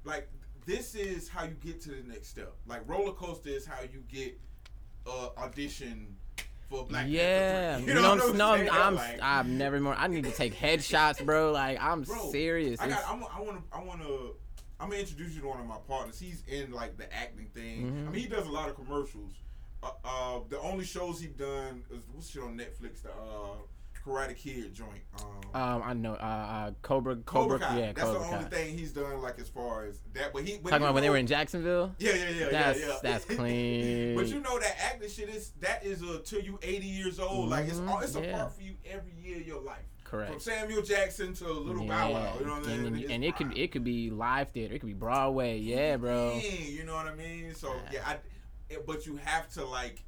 Like 0.06 0.30
this 0.66 0.96
is 0.96 1.28
how 1.28 1.44
you 1.44 1.56
get 1.56 1.82
to 1.82 1.90
the 1.90 2.04
next 2.08 2.28
step. 2.30 2.54
Like 2.66 2.88
roller 2.88 3.12
coaster 3.12 3.50
is 3.50 3.66
how 3.66 3.82
you 3.82 4.04
get 4.08 4.40
uh, 5.06 5.30
audition 5.38 6.16
for 6.72 6.86
Black 6.86 7.06
yeah, 7.10 7.76
Panther 7.78 7.84
3. 7.84 7.94
you 7.94 8.02
know, 8.02 8.10
what 8.16 8.22
I'm, 8.24 8.38
no, 8.38 8.56
saying? 8.56 8.70
I'm, 8.72 8.96
Like, 8.96 9.20
I'm 9.22 9.58
never 9.58 9.80
more. 9.80 9.94
I 9.96 10.08
need 10.08 10.24
to 10.24 10.32
take 10.32 10.56
headshots, 10.56 11.24
bro. 11.24 11.52
Like 11.52 11.78
I'm 11.82 12.04
Bro, 12.04 12.32
serious. 12.32 12.80
I 12.80 12.88
got. 12.88 13.04
I'm, 13.08 13.24
I 13.24 13.42
want 13.42 13.58
to. 13.58 13.78
I 13.78 13.84
want 13.84 14.02
to. 14.02 14.36
I'm 14.80 14.90
gonna 14.90 15.02
introduce 15.02 15.36
you 15.36 15.42
to 15.42 15.48
one 15.48 15.60
of 15.60 15.68
my 15.68 15.78
partners. 15.88 16.20
He's 16.20 16.44
in 16.48 16.72
like 16.72 16.98
the 16.98 17.14
acting 17.14 17.48
thing. 17.54 17.92
Mhm. 17.92 18.08
I 18.08 18.12
mean, 18.12 18.22
he 18.22 18.28
does 18.28 18.48
a 18.48 18.52
lot 18.52 18.70
of 18.70 18.76
commercials. 18.76 19.34
Uh, 19.84 19.90
uh, 20.06 20.40
the 20.50 20.60
only 20.60 20.86
shows 20.86 21.20
he 21.20 21.28
done 21.28 21.84
is 21.92 22.02
what's 22.14 22.30
shit 22.30 22.42
on 22.44 22.58
Netflix? 22.58 23.02
The 23.04 23.10
uh, 23.10 23.58
Karate 24.06 24.36
Kid 24.36 24.74
joint. 24.74 25.02
Um, 25.20 25.62
um, 25.62 25.82
I 25.84 25.94
know. 25.94 26.14
Uh, 26.14 26.16
uh, 26.16 26.72
Cobra, 26.82 27.16
Cobra, 27.18 27.60
Cobra, 27.60 27.60
Kai. 27.60 27.80
yeah, 27.80 27.86
That's 27.94 28.02
Cobra 28.02 28.20
the 28.20 28.26
only 28.26 28.44
Kai. 28.46 28.50
thing 28.50 28.78
he's 28.78 28.92
done 28.92 29.22
like 29.22 29.40
as 29.40 29.50
far 29.50 29.86
as 29.86 30.00
that. 30.14 30.34
But 30.34 30.44
he 30.44 30.58
but 30.58 30.70
Talking 30.70 30.82
you 30.84 30.86
about 30.88 30.94
when 30.96 31.04
they 31.04 31.10
were 31.10 31.18
in 31.18 31.28
Jacksonville. 31.28 31.94
Yeah, 32.00 32.14
yeah, 32.16 32.30
yeah, 32.30 32.50
That's- 32.50 32.80
yeah, 32.80 32.88
yeah. 32.88 32.94
that's 33.02 33.26
clean. 33.36 34.16
but 34.16 34.28
you 34.28 34.40
know 34.40 34.60
that 34.60 34.76
acting 34.82 35.10
shit 35.10 35.30
is 35.30 35.52
that 35.60 35.84
is 35.86 36.02
a 36.02 36.20
till 36.20 36.42
you 36.42 36.58
80 36.62 36.86
years 36.86 37.20
old. 37.20 37.50
Like 37.50 37.68
it's 37.68 37.80
all 37.80 38.00
it's 38.00 38.16
a 38.16 38.22
yeah. 38.22 38.38
part 38.40 38.54
for 38.56 38.62
you 38.62 38.76
every 38.90 39.12
year 39.14 39.38
of 39.38 39.48
your 39.48 39.62
life. 39.62 39.78
Correct. 40.04 40.32
From. 40.32 40.40
Samuel 40.42 40.82
Jackson 40.82 41.34
to 41.36 41.52
Little 41.52 41.86
Bow 41.86 42.12
Wow. 42.12 42.34
You 42.40 42.46
know 42.46 42.52
what 42.54 42.58
I'm 42.60 42.64
saying? 42.66 42.86
and, 42.88 43.12
and 43.12 43.24
it 43.24 43.36
could 43.36 43.58
it 43.58 43.72
could 43.72 43.84
be 43.84 44.10
live 44.10 44.50
theater. 44.50 44.74
It 44.74 44.80
could 44.80 44.88
be 44.88 44.94
Broadway. 44.94 45.58
Yeah, 45.60 45.98
bro. 45.98 46.40
Yeah, 46.42 46.50
you 46.52 46.84
know 46.86 46.96
what 46.96 47.08
I 47.08 47.16
mean? 47.16 47.54
So 47.56 47.74
yeah, 47.92 48.00
I, 48.06 48.18
it- 48.70 48.86
but 48.88 49.06
you 49.06 49.18
have 49.18 49.50
to 49.54 49.66
like 49.66 50.04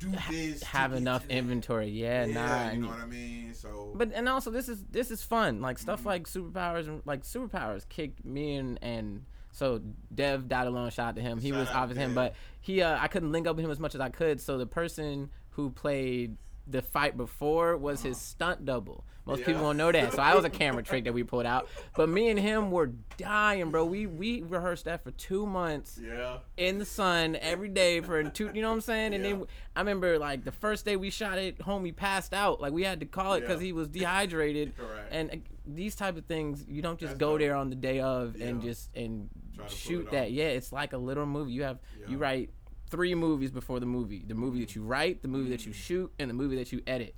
do 0.00 0.10
this. 0.30 0.62
Have 0.64 0.92
enough 0.94 1.24
inventory. 1.28 1.88
Yeah, 1.88 2.24
Yeah, 2.26 2.34
nah. 2.34 2.70
you 2.72 2.78
know 2.80 2.88
what 2.88 2.98
I 3.00 3.06
mean. 3.06 3.54
So 3.54 3.92
But 3.94 4.12
and 4.14 4.28
also 4.28 4.50
this 4.50 4.68
is 4.68 4.82
this 4.90 5.10
is 5.10 5.22
fun. 5.22 5.60
Like 5.60 5.78
stuff 5.78 6.02
Mhm. 6.02 6.06
like 6.06 6.24
superpowers 6.26 6.88
and 6.88 7.02
like 7.04 7.22
superpowers 7.22 7.88
kicked 7.88 8.24
me 8.24 8.56
and 8.56 8.78
and 8.82 9.24
so 9.52 9.80
Dev 10.14 10.48
died 10.48 10.66
alone. 10.66 10.90
Shout 10.90 11.08
out 11.08 11.16
to 11.16 11.22
him. 11.22 11.38
He 11.40 11.50
Shout 11.50 11.58
was 11.60 11.68
obviously 11.70 12.04
him, 12.04 12.14
but 12.14 12.34
he 12.60 12.82
uh, 12.82 12.96
I 13.00 13.08
couldn't 13.08 13.32
link 13.32 13.46
up 13.46 13.56
with 13.56 13.64
him 13.64 13.70
as 13.70 13.80
much 13.80 13.94
as 13.94 14.00
I 14.00 14.08
could. 14.08 14.40
So 14.40 14.58
the 14.58 14.66
person 14.66 15.30
who 15.50 15.70
played 15.70 16.36
the 16.66 16.82
fight 16.82 17.16
before 17.16 17.76
was 17.76 18.02
his 18.02 18.16
stunt 18.18 18.64
double. 18.64 19.04
Most 19.26 19.38
people. 19.40 19.54
Yeah. 19.54 19.60
won't 19.62 19.78
know 19.78 19.92
that. 19.92 20.14
So 20.14 20.22
I 20.22 20.34
was 20.34 20.44
a 20.44 20.50
camera 20.50 20.82
trick 20.82 21.04
that 21.04 21.12
we 21.12 21.22
pulled 21.22 21.44
out. 21.46 21.68
But 21.94 22.08
me 22.08 22.30
and 22.30 22.38
him 22.38 22.70
were 22.70 22.90
dying, 23.18 23.70
bro. 23.70 23.84
We 23.84 24.06
we 24.06 24.42
rehearsed 24.42 24.86
that 24.86 25.04
for 25.04 25.10
two 25.12 25.46
months 25.46 26.00
yeah, 26.02 26.38
in 26.56 26.78
the 26.78 26.84
sun 26.86 27.36
every 27.36 27.68
day 27.68 28.00
for 28.00 28.24
two. 28.24 28.50
You 28.54 28.62
know 28.62 28.68
what 28.70 28.76
I'm 28.76 28.80
saying? 28.80 29.14
And 29.14 29.22
Yeah. 29.22 29.30
then 29.34 29.44
I 29.76 29.80
remember 29.80 30.18
like 30.18 30.44
the 30.44 30.52
first 30.52 30.84
day 30.84 30.96
we 30.96 31.10
shot 31.10 31.38
it, 31.38 31.58
homie 31.58 31.94
passed 31.94 32.32
out. 32.32 32.60
Like 32.60 32.72
we 32.72 32.82
had 32.82 33.00
to 33.00 33.06
call 33.06 33.34
it 33.34 33.40
because 33.42 33.60
Yeah. 33.60 33.66
he 33.66 33.72
was 33.72 33.88
dehydrated. 33.88 34.76
correct. 34.78 35.08
And 35.12 35.30
uh, 35.30 35.36
these 35.66 35.94
type 35.94 36.16
of 36.16 36.24
things, 36.24 36.64
you 36.66 36.80
don't 36.82 36.98
just 36.98 37.10
That's 37.12 37.20
go 37.20 37.32
dope. 37.32 37.40
there 37.40 37.54
on 37.54 37.68
the 37.70 37.76
day 37.76 38.00
of 38.00 38.36
and 38.40 38.62
just 38.62 38.88
and 38.96 39.28
Try 39.54 39.66
to 39.66 39.70
pull 39.70 39.76
shoot 39.78 40.10
that. 40.12 40.32
Yeah, 40.32 40.46
it's 40.46 40.72
like 40.72 40.92
a 40.94 40.98
little 40.98 41.26
movie. 41.26 41.52
You 41.52 41.64
have 41.64 41.78
you 42.08 42.16
write 42.16 42.50
three 42.90 43.14
movies 43.14 43.50
before 43.50 43.80
the 43.80 43.86
movie: 43.86 44.24
the 44.26 44.34
movie 44.34 44.60
that 44.60 44.74
you 44.74 44.82
write, 44.82 45.22
the 45.22 45.28
movie 45.28 45.50
that 45.50 45.64
you 45.66 45.72
Mm. 45.72 45.76
shoot, 45.76 46.12
and 46.18 46.28
the 46.30 46.34
movie 46.34 46.56
that 46.56 46.72
you 46.72 46.82
edit. 46.86 47.14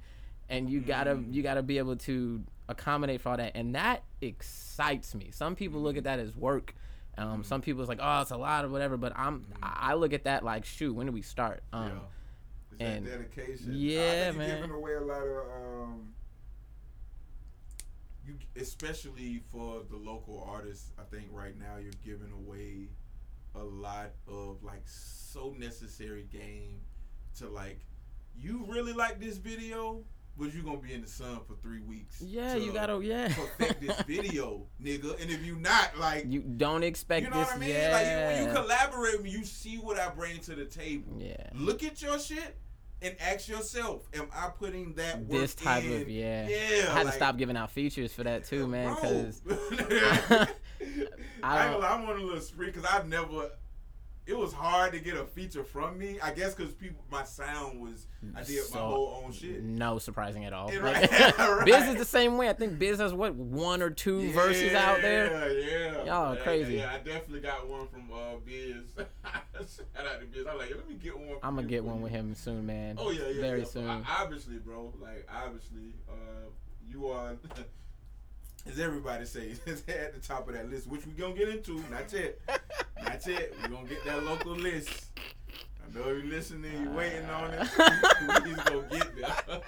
And 0.48 0.68
you 0.68 0.80
gotta 0.80 1.14
Mm. 1.16 1.32
you 1.32 1.42
gotta 1.42 1.62
be 1.62 1.78
able 1.78 1.96
to 1.96 2.42
accommodate 2.68 3.20
for 3.20 3.30
all 3.30 3.36
that, 3.36 3.52
and 3.56 3.74
that 3.74 4.04
excites 4.20 5.14
me. 5.14 5.30
Some 5.30 5.54
people 5.56 5.80
look 5.80 5.96
at 5.96 6.04
that 6.04 6.18
as 6.18 6.36
work. 6.36 6.74
Um, 7.18 7.42
Mm. 7.42 7.44
Some 7.46 7.60
people 7.62 7.82
it's 7.82 7.88
like, 7.88 8.00
oh, 8.02 8.20
it's 8.22 8.30
a 8.30 8.36
lot 8.36 8.64
or 8.64 8.68
whatever. 8.68 8.96
But 8.96 9.12
I'm 9.16 9.46
I 9.62 9.90
I 9.90 9.94
look 9.94 10.12
at 10.12 10.24
that 10.24 10.44
like, 10.44 10.64
shoot, 10.64 10.94
when 10.94 11.06
do 11.06 11.12
we 11.12 11.22
start? 11.22 11.62
Um, 11.72 11.88
yeah. 11.88 11.94
Is 12.72 12.78
that 12.78 12.84
and- 12.84 13.06
dedication? 13.06 13.72
yeah, 13.74 14.30
man. 14.32 14.56
Giving 14.62 14.70
away 14.76 14.94
a 14.94 15.00
lot 15.00 15.22
of 15.22 15.46
um. 15.82 16.14
You 18.24 18.34
especially 18.56 19.42
for 19.50 19.82
the 19.90 19.96
local 19.96 20.46
artists, 20.48 20.92
I 20.98 21.02
think 21.14 21.26
right 21.32 21.58
now 21.58 21.76
you're 21.78 21.92
giving 22.04 22.30
away 22.32 22.88
a 23.54 23.62
lot 23.62 24.12
of 24.28 24.62
like 24.62 24.82
so 24.86 25.54
necessary 25.58 26.26
game 26.32 26.80
to 27.38 27.48
like. 27.48 27.80
You 28.34 28.64
really 28.66 28.94
like 28.94 29.20
this 29.20 29.36
video, 29.36 30.04
but 30.38 30.54
you 30.54 30.62
gonna 30.62 30.78
be 30.78 30.94
in 30.94 31.02
the 31.02 31.06
sun 31.06 31.40
for 31.46 31.54
three 31.62 31.80
weeks. 31.80 32.22
Yeah, 32.22 32.54
you 32.56 32.72
gotta 32.72 32.98
yeah. 33.04 33.28
perfect 33.28 33.80
this 33.80 34.00
video, 34.06 34.66
nigga. 34.82 35.20
And 35.20 35.30
if 35.30 35.44
you 35.44 35.56
not 35.56 35.98
like, 35.98 36.24
You 36.28 36.40
don't 36.40 36.82
expect 36.82 37.24
you 37.26 37.30
know 37.30 37.38
this. 37.40 37.48
what 37.48 37.56
I 37.56 37.60
mean? 37.60 37.70
Yeah. 37.70 37.90
Like 37.92 38.06
when 38.06 38.46
you 38.48 38.52
collaborate 38.62 39.22
when 39.22 39.30
you 39.30 39.44
see 39.44 39.76
what 39.76 39.98
I 39.98 40.08
bring 40.08 40.38
to 40.40 40.54
the 40.54 40.64
table. 40.64 41.18
yeah. 41.18 41.50
Look 41.54 41.82
at 41.82 42.00
your 42.00 42.18
shit 42.18 42.56
and 43.02 43.16
ask 43.20 43.48
yourself, 43.48 44.08
am 44.14 44.28
I 44.34 44.48
putting 44.58 44.94
that 44.94 45.18
work 45.20 45.28
This 45.40 45.54
type 45.54 45.84
in? 45.84 46.02
of 46.02 46.08
yeah. 46.08 46.48
Yeah, 46.48 46.56
I 46.92 46.98
had 46.98 47.06
to 47.06 47.12
stop 47.12 47.36
giving 47.36 47.56
out 47.56 47.70
features 47.70 48.12
for 48.12 48.22
that 48.24 48.44
too, 48.44 48.66
man. 48.66 48.94
Because 48.94 49.42
I, 49.48 49.52
I 50.30 50.40
ain't 50.44 50.50
don't- 50.50 51.42
gonna 51.42 51.78
lie, 51.78 51.88
I'm 51.90 52.08
on 52.08 52.16
a 52.20 52.22
little 52.22 52.40
spree 52.40 52.66
because 52.66 52.84
I've 52.84 53.08
never. 53.08 53.50
It 54.24 54.38
was 54.38 54.52
hard 54.52 54.92
to 54.92 55.00
get 55.00 55.16
a 55.16 55.24
feature 55.24 55.64
from 55.64 55.98
me. 55.98 56.20
I 56.22 56.30
guess 56.32 56.54
because 56.54 56.72
people, 56.72 57.02
my 57.10 57.24
sound 57.24 57.80
was. 57.80 58.06
I 58.36 58.44
did 58.44 58.62
my 58.72 58.78
whole 58.78 59.22
own 59.24 59.32
shit. 59.32 59.64
no 59.64 59.98
surprising 59.98 60.44
at 60.44 60.52
all. 60.52 60.72
Yeah, 60.72 60.84
Like, 60.84 61.10
right, 61.10 61.38
right. 61.38 61.64
Biz 61.66 61.88
is 61.88 61.96
the 61.96 62.04
same 62.04 62.36
way. 62.36 62.48
I 62.48 62.52
think 62.52 62.78
Biz 62.78 63.00
has 63.00 63.12
what 63.12 63.34
one 63.34 63.82
or 63.82 63.90
two 63.90 64.30
verses 64.30 64.74
out 64.74 65.00
there. 65.02 65.50
Yeah, 65.50 65.68
yeah. 65.68 66.04
Y'all 66.04 66.32
are 66.32 66.34
Yeah, 66.36 66.42
crazy. 66.42 66.74
Yeah, 66.76 66.92
I 66.92 66.98
definitely 66.98 67.40
got 67.40 67.68
one 67.68 67.88
from 67.88 68.10
uh, 68.12 68.36
Biz. 68.46 68.84
Shout 68.96 70.06
out 70.06 70.20
to 70.20 70.26
Biz. 70.26 70.46
I'm 70.46 70.56
like, 70.56 70.70
let 70.70 70.88
me 70.88 70.94
get 70.94 71.18
one. 71.18 71.38
I'm 71.42 71.56
gonna 71.56 71.66
get 71.66 71.82
one 71.84 72.00
with 72.00 72.12
him 72.12 72.36
soon, 72.36 72.64
man. 72.64 72.96
Oh 72.98 73.10
yeah, 73.10 73.28
yeah. 73.28 73.40
Very 73.40 73.60
yeah. 73.60 73.66
soon. 73.66 73.88
I- 73.88 74.02
obviously, 74.20 74.58
bro. 74.58 74.92
Like 75.00 75.28
obviously, 75.34 75.94
uh, 76.08 76.48
you 76.86 77.08
are. 77.08 77.34
As 78.70 78.78
everybody 78.78 79.24
says, 79.26 79.60
it's 79.66 79.82
at 79.88 80.14
the 80.14 80.20
top 80.26 80.48
of 80.48 80.54
that 80.54 80.70
list, 80.70 80.86
which 80.86 81.02
we're 81.06 81.12
gonna 81.20 81.34
get 81.34 81.48
into. 81.48 81.82
Not 81.90 82.12
yet. 82.12 82.38
Not 83.02 83.26
yet. 83.26 83.52
We're 83.62 83.68
gonna 83.68 83.88
get 83.88 84.04
that 84.04 84.24
local 84.24 84.52
list. 84.52 85.06
I 85.84 85.98
know 85.98 86.08
you 86.12 86.30
listening. 86.30 86.82
You 86.84 86.90
waiting 86.90 87.24
on 87.28 87.52
it. 87.52 87.60
we 88.44 88.52
just 88.52 88.64
gonna 88.66 88.88
get 88.88 89.16
there. 89.16 89.60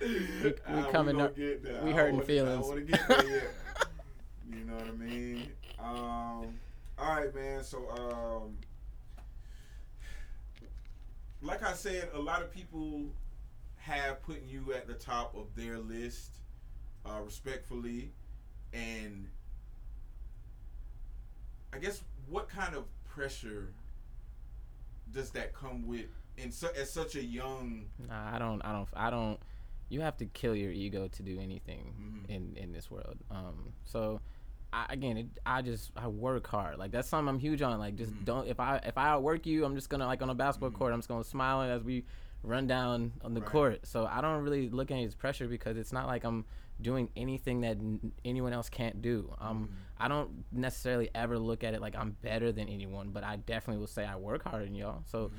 we 0.00 0.54
Ah, 0.66 0.90
coming 0.90 1.16
gonna 1.16 1.28
up- 1.28 1.36
Get 1.36 1.62
there. 1.62 1.82
we 1.82 1.92
hurting 1.92 2.20
feelings. 2.22 2.64
I 2.64 2.68
want 2.68 2.86
to 2.86 2.92
get 2.92 3.08
there 3.08 3.28
yet. 3.30 3.50
you 4.50 4.64
know 4.64 4.74
what 4.74 4.86
I 4.88 4.92
mean? 4.92 5.48
Um. 5.78 6.58
All 7.00 7.14
right, 7.14 7.32
man. 7.34 7.62
So, 7.62 7.88
um, 7.90 8.56
like 11.42 11.62
I 11.62 11.72
said, 11.74 12.08
a 12.14 12.18
lot 12.18 12.42
of 12.42 12.50
people 12.52 13.02
have 13.76 14.20
putting 14.22 14.48
you 14.48 14.72
at 14.74 14.86
the 14.88 14.94
top 14.94 15.34
of 15.36 15.46
their 15.54 15.78
list, 15.78 16.32
uh, 17.08 17.20
respectfully, 17.22 18.10
and 18.72 19.28
I 21.72 21.78
guess 21.78 22.02
what 22.28 22.48
kind 22.48 22.74
of 22.74 22.84
pressure 23.08 23.68
does 25.12 25.30
that 25.30 25.54
come 25.54 25.86
with 25.86 26.06
in 26.36 26.52
su- 26.52 26.68
at 26.78 26.88
such 26.88 27.14
a 27.16 27.22
young? 27.24 27.86
Nah, 28.08 28.34
I 28.34 28.38
don't. 28.38 28.60
I 28.62 28.72
don't. 28.72 28.88
I 28.94 29.10
don't. 29.10 29.38
You 29.88 30.00
have 30.02 30.16
to 30.18 30.26
kill 30.26 30.54
your 30.54 30.70
ego 30.70 31.08
to 31.08 31.22
do 31.22 31.40
anything 31.40 31.94
Mhm. 32.28 32.30
in 32.30 32.56
in 32.56 32.72
this 32.72 32.90
world. 32.90 33.16
Um. 33.30 33.72
So, 33.84 34.20
I, 34.72 34.86
again, 34.90 35.16
it, 35.16 35.26
I 35.46 35.62
just 35.62 35.92
I 35.96 36.08
work 36.08 36.46
hard. 36.46 36.78
Like 36.78 36.90
that's 36.90 37.08
something 37.08 37.28
I'm 37.28 37.38
huge 37.38 37.62
on. 37.62 37.78
Like 37.78 37.96
just 37.96 38.12
Mhm. 38.12 38.24
don't. 38.24 38.48
If 38.48 38.60
I 38.60 38.76
if 38.78 38.98
I 38.98 39.08
outwork 39.08 39.46
you, 39.46 39.64
I'm 39.64 39.74
just 39.74 39.88
gonna 39.88 40.06
like 40.06 40.20
on 40.22 40.30
a 40.30 40.34
basketball 40.34 40.70
Mhm. 40.70 40.74
court. 40.74 40.92
I'm 40.92 40.98
just 40.98 41.08
gonna 41.08 41.24
smile 41.24 41.62
as 41.62 41.82
we 41.82 42.04
run 42.44 42.66
down 42.66 43.12
on 43.22 43.34
the 43.34 43.40
Right. 43.40 43.50
court. 43.50 43.86
So 43.86 44.06
I 44.06 44.20
don't 44.20 44.42
really 44.44 44.68
look 44.68 44.90
at 44.92 44.98
it 44.98 45.04
as 45.04 45.14
pressure 45.14 45.48
because 45.48 45.76
it's 45.76 45.92
not 45.92 46.06
like 46.06 46.22
I'm 46.24 46.44
doing 46.80 47.08
anything 47.16 47.62
that 47.62 47.76
n- 47.78 48.12
anyone 48.24 48.52
else 48.52 48.68
can't 48.68 49.00
do. 49.02 49.32
Um. 49.40 49.68
Mhm. 49.70 49.74
I 50.00 50.06
don't 50.06 50.44
necessarily 50.52 51.10
ever 51.14 51.38
look 51.38 51.64
at 51.64 51.74
it 51.74 51.80
like 51.80 51.96
I'm 51.96 52.12
better 52.22 52.52
than 52.52 52.68
anyone, 52.68 53.10
but 53.10 53.24
I 53.24 53.34
definitely 53.36 53.80
will 53.80 53.88
say 53.88 54.04
I 54.04 54.14
work 54.16 54.44
harder 54.44 54.64
than 54.64 54.76
y'all. 54.76 55.02
So 55.06 55.26
Mhm. 55.28 55.32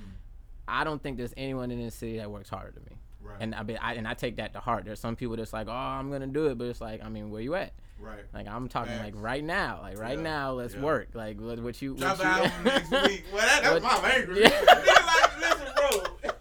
I 0.67 0.83
don't 0.83 1.01
think 1.01 1.17
there's 1.17 1.33
anyone 1.37 1.71
in 1.71 1.79
this 1.79 1.95
city 1.95 2.17
that 2.17 2.29
works 2.29 2.49
harder 2.49 2.71
than 2.71 2.83
me. 2.83 2.97
Right. 3.21 3.37
And 3.39 3.55
I, 3.55 3.63
be, 3.63 3.77
I 3.77 3.93
and 3.93 4.07
I 4.07 4.13
take 4.15 4.35
that 4.37 4.53
to 4.53 4.59
heart. 4.59 4.83
There's 4.85 4.99
some 4.99 5.15
people 5.15 5.35
that's 5.37 5.53
like, 5.53 5.67
oh, 5.67 5.71
I'm 5.71 6.11
gonna 6.11 6.27
do 6.27 6.47
it, 6.47 6.57
but 6.57 6.65
it's 6.67 6.81
like, 6.81 7.03
I 7.03 7.09
mean, 7.09 7.31
where 7.31 7.41
you 7.41 7.55
at? 7.55 7.73
right. 8.01 8.19
Like 8.33 8.47
I'm 8.47 8.67
talking 8.69 8.97
like 8.97 9.13
right 9.17 9.43
now, 9.43 9.79
like 9.81 9.97
right 9.99 10.17
Yeah, 10.17 10.23
now, 10.23 10.51
let's 10.53 10.73
yeah. 10.73 10.81
work. 10.81 11.09
Like 11.13 11.39
what, 11.39 11.59
what 11.61 11.81
you? 11.81 11.95
Drop 11.95 12.17
what 12.17 12.19
the 12.19 12.23
you 12.23 12.29
album 12.45 12.63
next 12.65 12.91
week. 13.09 13.25
Well, 13.33 13.41
that, 13.45 13.63
that's 13.63 13.83
What- 13.83 14.01
my 14.03 14.09
language. 14.09 14.37
Yeah. 14.41 14.63
Like, 14.65 15.39
listen, 15.39 15.67
bro. 15.75 16.31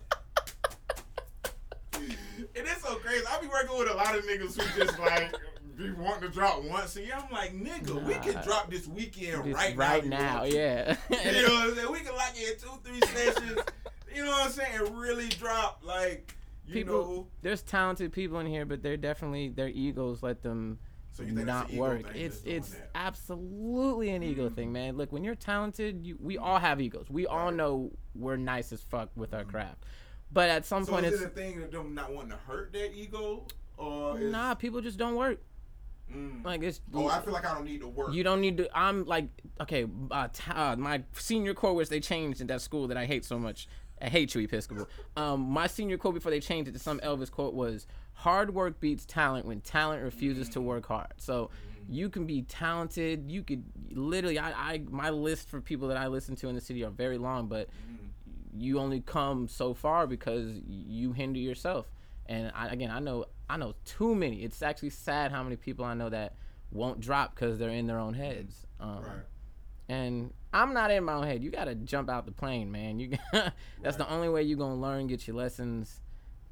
And 2.58 2.66
it's 2.68 2.82
so 2.82 2.96
crazy. 2.96 3.24
I 3.30 3.40
be 3.40 3.46
working 3.46 3.78
with 3.78 3.88
a 3.90 3.94
lot 3.94 4.16
of 4.16 4.24
niggas 4.24 4.60
who 4.60 4.84
just 4.84 4.98
like 4.98 5.34
be 5.76 5.92
wanting 5.92 6.22
to 6.22 6.28
drop 6.28 6.64
once 6.64 6.96
a 6.96 7.02
year. 7.02 7.14
I'm 7.16 7.30
like, 7.32 7.54
nigga, 7.54 8.02
we 8.04 8.14
can 8.14 8.42
drop 8.44 8.70
this 8.70 8.86
weekend 8.88 9.44
Just 9.44 9.56
right, 9.56 9.76
right 9.76 10.04
now. 10.04 10.38
now, 10.38 10.44
yeah. 10.44 10.96
You 11.10 11.16
know 11.46 11.54
what 11.54 11.68
I'm 11.70 11.74
saying? 11.76 11.92
We 11.92 12.00
can 12.00 12.14
lock 12.16 12.34
in 12.36 12.58
two, 12.58 12.70
three 12.84 13.00
sessions. 13.08 13.60
you 14.14 14.24
know 14.24 14.30
what 14.30 14.46
I'm 14.46 14.50
saying? 14.50 14.72
And 14.76 14.98
really 14.98 15.28
drop 15.28 15.82
like 15.84 16.34
you 16.66 16.74
People- 16.74 16.94
know. 16.94 17.26
There's 17.42 17.62
talented 17.62 18.12
people 18.12 18.40
in 18.40 18.46
here, 18.46 18.66
but 18.66 18.82
they're 18.82 18.96
definitely 18.96 19.48
their 19.50 19.68
egos 19.68 20.22
let 20.22 20.42
them 20.42 20.78
So 21.12 21.22
not 21.22 21.72
work. 21.72 22.02
It's 22.14 22.42
it's 22.44 22.74
absolutely 22.94 24.10
an 24.10 24.22
ego 24.22 24.48
Mhm. 24.48 24.54
thing, 24.54 24.72
man. 24.72 24.96
Look, 24.96 25.12
when 25.12 25.22
you're 25.24 25.34
talented, 25.34 26.06
you, 26.06 26.16
we 26.20 26.38
all 26.38 26.58
have 26.58 26.80
egos. 26.80 27.06
We 27.08 27.26
all 27.26 27.50
know 27.52 27.92
we're 28.14 28.36
nice 28.36 28.72
as 28.72 28.82
fuck 28.82 29.10
with 29.16 29.32
our 29.32 29.44
Mhm. 29.44 29.50
craft. 29.50 29.84
But 30.32 30.50
at 30.50 30.66
some 30.66 30.84
So 30.84 30.92
point, 30.92 31.06
is 31.06 31.14
it's 31.14 31.22
it 31.22 31.26
a 31.26 31.30
thing 31.30 31.62
of 31.62 31.70
them 31.70 31.94
not 31.94 32.12
wanting 32.12 32.32
to 32.32 32.36
hurt 32.36 32.72
their 32.72 32.92
ego, 32.92 33.46
or 33.76 34.18
is, 34.20 34.30
nah. 34.32 34.54
People 34.54 34.80
just 34.80 34.98
don't 34.98 35.14
work. 35.16 35.40
Mm. 36.14 36.44
Like 36.44 36.62
it's. 36.62 36.80
oh, 36.94 37.06
I 37.08 37.20
feel 37.20 37.32
like 37.32 37.46
I 37.46 37.54
don't 37.54 37.64
need 37.64 37.80
to 37.80 37.88
work. 37.88 38.12
You 38.12 38.22
don't 38.24 38.40
need 38.40 38.56
to. 38.58 38.68
I'm 38.78 39.04
like, 39.04 39.28
okay, 39.60 39.86
uh, 40.10 40.28
t- 40.28 40.52
uh, 40.52 40.76
my 40.76 41.02
senior 41.14 41.54
core, 41.54 41.74
which 41.74 41.88
they 41.88 42.00
changed 42.00 42.40
in 42.40 42.46
that 42.48 42.60
school 42.60 42.88
that 42.88 42.96
I 42.96 43.04
hate 43.06 43.24
so 43.24 43.38
much. 43.38 43.68
I 44.00 44.08
hate 44.08 44.34
you, 44.34 44.40
Episcopal. 44.42 44.88
Um, 45.16 45.40
my 45.40 45.66
senior 45.66 45.98
quote 45.98 46.14
before 46.14 46.30
they 46.30 46.40
changed 46.40 46.68
it 46.68 46.72
to 46.72 46.78
some 46.78 47.00
Elvis 47.00 47.30
quote 47.30 47.52
was, 47.54 47.86
"Hard 48.14 48.54
work 48.54 48.80
beats 48.80 49.04
talent 49.04 49.44
when 49.44 49.60
talent 49.60 50.02
refuses 50.02 50.48
to 50.50 50.60
work 50.60 50.86
hard." 50.86 51.12
So, 51.18 51.50
you 51.88 52.08
can 52.08 52.24
be 52.24 52.42
talented. 52.42 53.30
You 53.30 53.42
could 53.42 53.64
literally. 53.92 54.38
I, 54.38 54.74
I 54.74 54.82
my 54.88 55.10
list 55.10 55.48
for 55.48 55.60
people 55.60 55.88
that 55.88 55.96
I 55.96 56.06
listen 56.06 56.36
to 56.36 56.48
in 56.48 56.54
the 56.54 56.60
city 56.60 56.84
are 56.84 56.90
very 56.90 57.18
long, 57.18 57.48
but 57.48 57.68
Mm. 57.90 58.07
You 58.56 58.78
only 58.78 59.00
come 59.00 59.48
so 59.48 59.74
far 59.74 60.06
because 60.06 60.52
you 60.66 61.12
hinder 61.12 61.38
yourself. 61.38 61.86
And 62.26 62.52
I, 62.54 62.68
again, 62.68 62.90
I 62.90 63.00
know 63.00 63.26
I 63.48 63.56
know 63.56 63.74
too 63.84 64.14
many. 64.14 64.42
It's 64.42 64.62
actually 64.62 64.90
sad 64.90 65.32
how 65.32 65.42
many 65.42 65.56
people 65.56 65.84
I 65.84 65.94
know 65.94 66.10
that 66.10 66.34
won't 66.70 67.00
drop 67.00 67.34
because 67.34 67.58
they're 67.58 67.70
in 67.70 67.86
their 67.86 67.98
own 67.98 68.14
heads. 68.14 68.66
Um, 68.80 69.02
Right. 69.02 69.24
And 69.90 70.34
I'm 70.52 70.74
not 70.74 70.90
in 70.90 71.02
my 71.04 71.14
own 71.14 71.24
head. 71.24 71.42
You 71.42 71.50
gotta 71.50 71.74
jump 71.74 72.10
out 72.10 72.26
the 72.26 72.32
plane, 72.32 72.70
man. 72.70 73.00
You 73.00 73.12
that's 73.82 73.96
the 73.96 74.08
only 74.10 74.28
way 74.28 74.42
you're 74.42 74.58
gonna 74.58 74.74
learn, 74.76 75.06
get 75.06 75.26
your 75.26 75.36
lessons. 75.36 76.00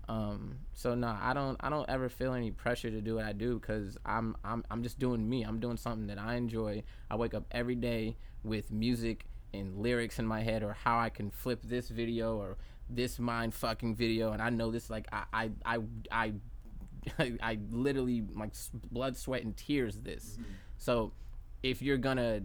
Um, 0.09 0.61
so 0.72 0.94
nah, 0.94 1.18
I 1.20 1.34
don't 1.34 1.57
I 1.61 1.68
don't 1.68 1.88
ever 1.90 2.09
feel 2.09 2.32
any 2.32 2.51
pressure 2.51 2.90
to 2.90 3.01
do 3.03 3.16
what 3.16 3.24
I 3.24 3.32
do 3.32 3.59
because 3.59 3.99
I'm 4.07 4.36
I'm 4.42 4.64
I'm 4.70 4.82
just 4.82 4.99
doing 4.99 5.28
me. 5.28 5.42
I'm 5.42 5.61
doing 5.61 5.76
something 5.76 6.07
that 6.07 6.18
I 6.18 6.36
enjoy. 6.36 6.82
I 7.11 7.16
wake 7.16 7.34
up 7.34 7.44
every 7.51 7.74
day 7.74 8.16
with 8.42 8.70
music 8.70 9.26
and 9.59 9.78
lyrics 9.78 10.18
in 10.18 10.26
my 10.26 10.42
head 10.42 10.62
or 10.62 10.72
how 10.72 10.98
I 10.98 11.11
can 11.11 11.30
flip 11.30 11.61
this 11.64 11.88
video 11.88 12.36
or 12.36 12.57
this 12.88 13.18
mind 13.18 13.54
fucking 13.54 13.94
video. 13.94 14.32
And 14.32 14.42
I 14.42 14.50
know 14.50 14.70
this 14.70 14.90
like 14.90 15.07
I 15.12 15.24
I 15.32 15.50
I 15.64 15.78
I, 16.11 16.32
I 17.42 17.59
literally 17.70 18.24
like 18.34 18.52
blood 18.90 19.16
sweat 19.16 19.42
and 19.42 19.57
tears 19.57 19.98
this. 19.98 20.32
Mm-hmm. 20.32 20.52
So 20.78 21.12
if 21.62 21.82
you're 21.82 21.98
gonna 21.98 22.42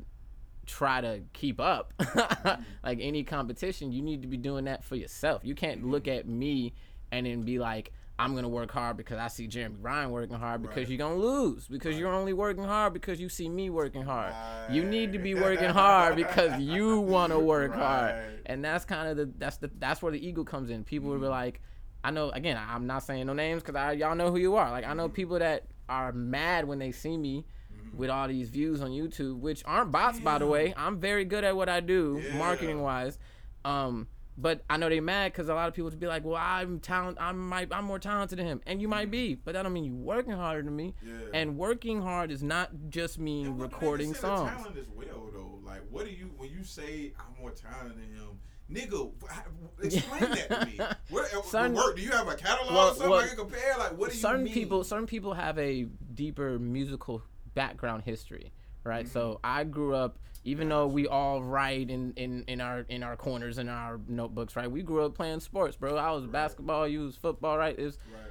try 0.66 1.01
to 1.01 1.22
keep 1.34 1.59
up 1.59 1.93
like 2.84 2.99
any 3.01 3.24
competition 3.24 3.91
you 3.91 4.01
need 4.01 4.22
to 4.22 4.28
be 4.28 4.38
doing 4.38 4.66
that 4.66 4.84
for 4.84 4.95
yourself. 4.95 5.41
You 5.43 5.55
can't 5.55 5.86
look 5.86 6.05
mm-hmm. 6.05 6.20
at 6.20 6.28
me 6.28 6.74
and 7.12 7.26
then 7.26 7.41
be 7.43 7.59
like 7.59 7.91
i'm 8.22 8.36
gonna 8.36 8.47
work 8.47 8.72
hard 8.72 8.97
because 8.97 9.17
i 9.17 9.28
see 9.28 9.47
jeremy 9.47 9.76
ryan 9.82 10.11
working 10.11 10.38
hard 10.38 10.61
because 10.61 10.78
Right. 10.78 10.89
you're 10.89 10.97
gonna 10.97 11.15
lose 11.15 11.67
because 11.67 11.97
you're 11.97 12.13
only 12.13 12.34
working 12.34 12.63
hard 12.63 12.93
because 12.93 13.19
you 13.19 13.30
see 13.30 13.49
me 13.49 13.69
working 13.69 14.03
hard. 14.03 14.34
You 14.72 14.84
need 14.84 15.13
to 15.13 15.19
be 15.19 15.36
working 15.47 15.69
hard 15.69 16.15
because 16.15 16.59
you 16.59 16.99
want 16.99 17.34
to 17.34 17.39
work 17.39 17.74
hard. 17.74 18.41
And 18.45 18.63
that's 18.63 18.86
kind 18.86 19.09
of 19.09 19.17
the 19.17 19.32
that's 19.38 19.57
the 19.57 19.69
that's 19.80 20.01
where 20.01 20.11
the 20.11 20.26
ego 20.26 20.43
comes 20.43 20.69
in. 20.69 20.84
People 20.84 21.09
will 21.09 21.17
be 21.17 21.24
mm-hmm. 21.24 21.32
like 21.32 21.61
i 22.03 22.09
know 22.09 22.32
again 22.32 22.57
i'm 22.57 22.88
not 22.88 23.03
saying 23.03 23.28
no 23.28 23.34
names 23.34 23.61
because 23.61 23.76
I, 23.76 23.91
y'all 23.91 24.15
know 24.15 24.32
who 24.32 24.38
you 24.38 24.55
are. 24.55 24.72
Like 24.72 24.86
i 24.86 24.93
know 24.93 25.05
mm-hmm. 25.05 25.13
people 25.15 25.39
that 25.39 25.65
are 25.89 26.11
mad 26.11 26.67
when 26.67 26.80
they 26.80 26.91
see 26.91 27.17
me 27.17 27.45
mm-hmm. 27.74 27.97
with 27.97 28.09
all 28.09 28.28
these 28.28 28.49
views 28.49 28.82
on 28.82 28.91
YouTube, 28.91 29.39
which 29.39 29.61
aren't 29.65 29.91
bots, 29.91 30.19
by 30.19 30.38
the 30.38 30.47
way. 30.47 30.74
I'm 30.78 30.99
very 30.99 31.26
good 31.26 31.43
at 31.43 31.55
what 31.55 31.69
I 31.69 31.82
do, 31.82 32.22
Yeah. 32.24 32.38
marketing 32.38 32.82
wise. 32.82 33.19
Um, 33.65 34.07
but 34.38 34.63
I 34.69 34.77
know 34.77 34.89
they 34.89 34.99
mad 34.99 35.32
because 35.32 35.49
a 35.49 35.53
lot 35.53 35.67
of 35.67 35.73
people 35.73 35.91
to 35.91 35.97
be 35.97 36.07
like, 36.07 36.23
"Well, 36.25 36.36
I'm 36.38 36.79
talent. 36.79 37.17
I'm 37.19 37.38
might. 37.39 37.73
I'm 37.73 37.86
more 37.86 37.99
talented 37.99 38.39
than 38.39 38.45
him," 38.45 38.61
and 38.65 38.82
you 38.82 38.88
might 38.88 39.11
be, 39.11 39.36
but 39.36 39.53
that 39.53 39.63
don't 39.63 39.73
mean 39.73 39.84
you 39.86 39.95
working 39.95 40.34
harder 40.34 40.61
than 40.63 40.75
me. 40.75 40.93
Yeah. 41.05 41.13
And 41.34 41.57
working 41.57 42.01
hard 42.01 42.32
is 42.32 42.41
not 42.43 42.71
just 42.89 43.19
mean 43.19 43.47
And 43.47 43.61
recording 43.61 44.13
songs. 44.13 44.49
Talent 44.51 44.77
as 44.77 44.88
well, 44.89 45.29
though. 45.34 45.59
Like, 45.63 45.82
what 45.89 46.05
do 46.05 46.11
you 46.11 46.32
when 46.38 46.49
you 46.49 46.63
say 46.63 47.13
I'm 47.19 47.39
more 47.41 47.51
talented 47.51 47.97
than 47.97 48.13
him? 48.15 48.39
Nigga, 48.71 49.11
explain 49.84 50.21
that 50.32 50.49
to 50.61 50.65
me. 50.65 50.79
What, 51.09 51.34
uh, 51.34 51.41
Son- 51.43 51.73
work? 51.73 51.97
Do 51.97 52.01
you 52.01 52.11
have 52.11 52.27
a 52.29 52.36
catalog 52.36 52.73
Well, 52.73 52.88
or 52.88 52.93
something 52.93 53.09
well, 53.09 53.19
I 53.19 53.27
can 53.27 53.36
compare? 53.38 53.75
Like, 53.77 53.97
what 53.97 54.09
do 54.11 54.15
you 54.15 54.21
certain 54.21 54.43
mean? 54.45 54.53
people 54.53 54.84
certain 54.86 55.07
people 55.07 55.34
have 55.34 55.57
a 55.59 55.88
deeper 56.13 56.57
musical 56.57 57.21
background 57.53 58.03
history 58.03 58.53
right 58.86 59.09
so 59.09 59.32
Mm-hmm. 59.34 59.39
i 59.43 59.63
grew 59.65 59.93
up 59.93 60.17
even 60.44 60.70
though 60.70 60.88
we 60.88 61.08
all 61.08 61.44
write 61.44 61.89
in, 61.89 62.14
in, 62.16 62.44
in 62.48 62.62
our 62.62 62.86
in 62.89 63.04
our 63.04 63.16
corners 63.16 63.58
in 63.58 63.70
our 63.70 64.00
notebooks 64.08 64.56
right? 64.56 64.70
We 64.70 64.82
grew 64.82 65.06
up 65.06 65.16
playing 65.16 65.39
sports 65.39 65.78
bro. 65.78 65.96
I 65.98 66.12
was 66.12 66.26
basketball 66.26 66.88
you 66.88 67.02
was 67.02 67.16
football 67.16 67.58
right? 67.58 67.78
It's 67.78 67.98
Right. 68.14 68.30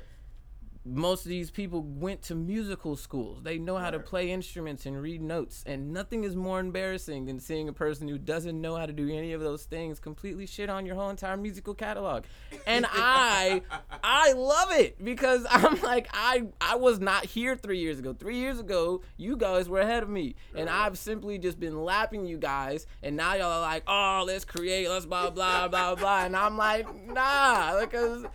Most 0.84 1.26
of 1.26 1.28
these 1.28 1.50
people 1.50 1.82
went 1.82 2.22
to 2.22 2.34
musical 2.34 2.96
schools. 2.96 3.42
They 3.42 3.58
know 3.58 3.76
how 3.76 3.90
to 3.90 3.98
play 3.98 4.30
instruments 4.30 4.86
and 4.86 5.00
read 5.00 5.20
notes. 5.20 5.62
And 5.66 5.92
nothing 5.92 6.24
is 6.24 6.34
more 6.34 6.58
embarrassing 6.58 7.26
than 7.26 7.38
seeing 7.38 7.68
a 7.68 7.72
person 7.72 8.08
who 8.08 8.16
doesn't 8.16 8.58
know 8.58 8.76
how 8.76 8.86
to 8.86 8.92
do 8.92 9.08
any 9.10 9.32
of 9.32 9.40
those 9.42 9.64
things 9.64 10.00
completely 10.00 10.46
shit 10.46 10.70
on 10.70 10.86
your 10.86 10.94
whole 10.94 11.10
entire 11.10 11.36
musical 11.36 11.74
catalog. 11.74 12.24
And 12.66 12.86
I 12.90 13.62
I 14.02 14.32
love 14.32 14.72
it 14.72 15.02
because 15.04 15.46
I'm 15.50 15.80
like 15.82 16.08
I 16.14 16.44
I 16.60 16.76
was 16.76 16.98
not 16.98 17.26
here 17.26 17.56
3 17.56 17.78
years 17.78 17.98
ago. 17.98 18.14
3 18.14 18.36
years 18.36 18.58
ago, 18.58 19.02
you 19.18 19.36
guys 19.36 19.68
were 19.68 19.80
ahead 19.80 20.02
of 20.02 20.08
me. 20.08 20.34
And 20.54 20.70
I've 20.70 20.96
simply 20.96 21.38
just 21.38 21.60
been 21.60 21.84
lapping 21.84 22.26
you 22.26 22.38
guys 22.38 22.86
and 23.02 23.16
now 23.16 23.34
y'all 23.34 23.52
are 23.52 23.60
like, 23.60 23.82
"Oh, 23.86 24.24
let's 24.26 24.46
create, 24.46 24.88
let's 24.88 25.04
blah 25.04 25.30
blah 25.30 25.68
blah 25.68 25.94
blah." 25.94 26.24
And 26.24 26.34
I'm 26.34 26.56
like, 26.56 26.86
"Nah, 27.06 27.80
because 27.80 28.22
like 28.22 28.32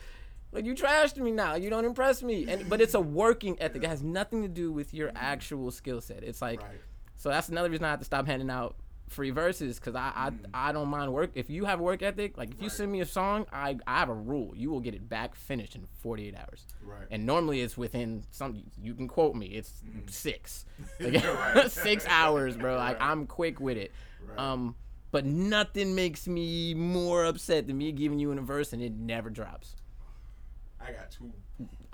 you 0.64 0.74
trashed 0.74 1.18
me 1.18 1.32
now. 1.32 1.56
You 1.56 1.70
don't 1.70 1.86
impress 1.86 2.24
me. 2.24 2.46
And 2.48 2.70
but 2.70 2.82
it's 2.82 2.94
a 2.94 3.02
working 3.02 3.58
ethic. 3.60 3.84
It 3.84 3.90
has 3.90 4.04
nothing 4.04 4.42
to 4.44 4.48
do 4.48 4.72
with 4.72 4.94
your 4.94 5.10
mm-hmm. 5.10 5.18
actual 5.18 5.72
skill 5.72 6.02
set. 6.02 6.24
It's 6.24 6.42
like 6.42 6.62
Right. 6.62 6.82
so 7.16 7.30
that's 7.30 7.50
another 7.50 7.70
reason 7.70 7.86
I 7.86 7.90
have 7.90 8.00
to 8.00 8.06
stop 8.06 8.28
handing 8.28 8.50
out 8.50 8.76
free 9.10 9.30
verses 9.30 9.80
because 9.80 9.96
I, 9.96 10.12
I 10.16 10.30
mm. 10.32 10.40
I 10.54 10.72
don't 10.72 10.88
mind 10.90 11.14
work. 11.14 11.32
If 11.36 11.50
you 11.50 11.66
have 11.66 11.80
work 11.80 12.02
ethic, 12.02 12.38
like 12.38 12.52
if 12.52 12.62
you 12.62 12.70
send 12.70 12.92
me 12.92 13.02
a 13.02 13.06
song, 13.06 13.46
I 13.52 13.78
I 13.86 14.00
have 14.00 14.10
a 14.10 14.14
rule. 14.14 14.54
You 14.56 14.70
will 14.70 14.80
get 14.80 14.94
it 14.96 15.08
back 15.08 15.36
finished 15.36 15.76
in 15.76 15.86
48 16.02 16.36
hours. 16.36 16.66
Right. 16.84 17.08
And 17.12 17.26
normally 17.26 17.62
it's 17.62 17.78
within 17.78 18.24
some. 18.32 18.64
You 18.82 18.94
can 18.94 19.08
quote 19.08 19.36
me. 19.36 19.48
It's 19.48 19.84
mm-hmm. 19.86 20.08
six, 20.08 20.66
Like, 21.00 21.24
six 21.70 22.06
hours, 22.08 22.58
bro. 22.58 22.76
Like 22.78 23.00
Right. 23.00 23.10
I'm 23.10 23.28
quick 23.28 23.60
with 23.60 23.78
it. 23.78 23.92
Right. 24.28 24.40
Um, 24.40 24.76
but 25.12 25.26
nothing 25.26 25.96
makes 25.96 26.28
me 26.28 26.74
more 26.74 27.26
upset 27.26 27.68
than 27.68 27.78
me 27.78 27.92
giving 27.94 28.20
you 28.20 28.32
in 28.32 28.38
a 28.38 28.42
verse 28.42 28.74
and 28.74 28.82
it 28.82 28.92
never 28.92 29.30
drops. 29.30 29.76
I 30.88 30.92
got 30.92 31.12
two. 31.12 31.32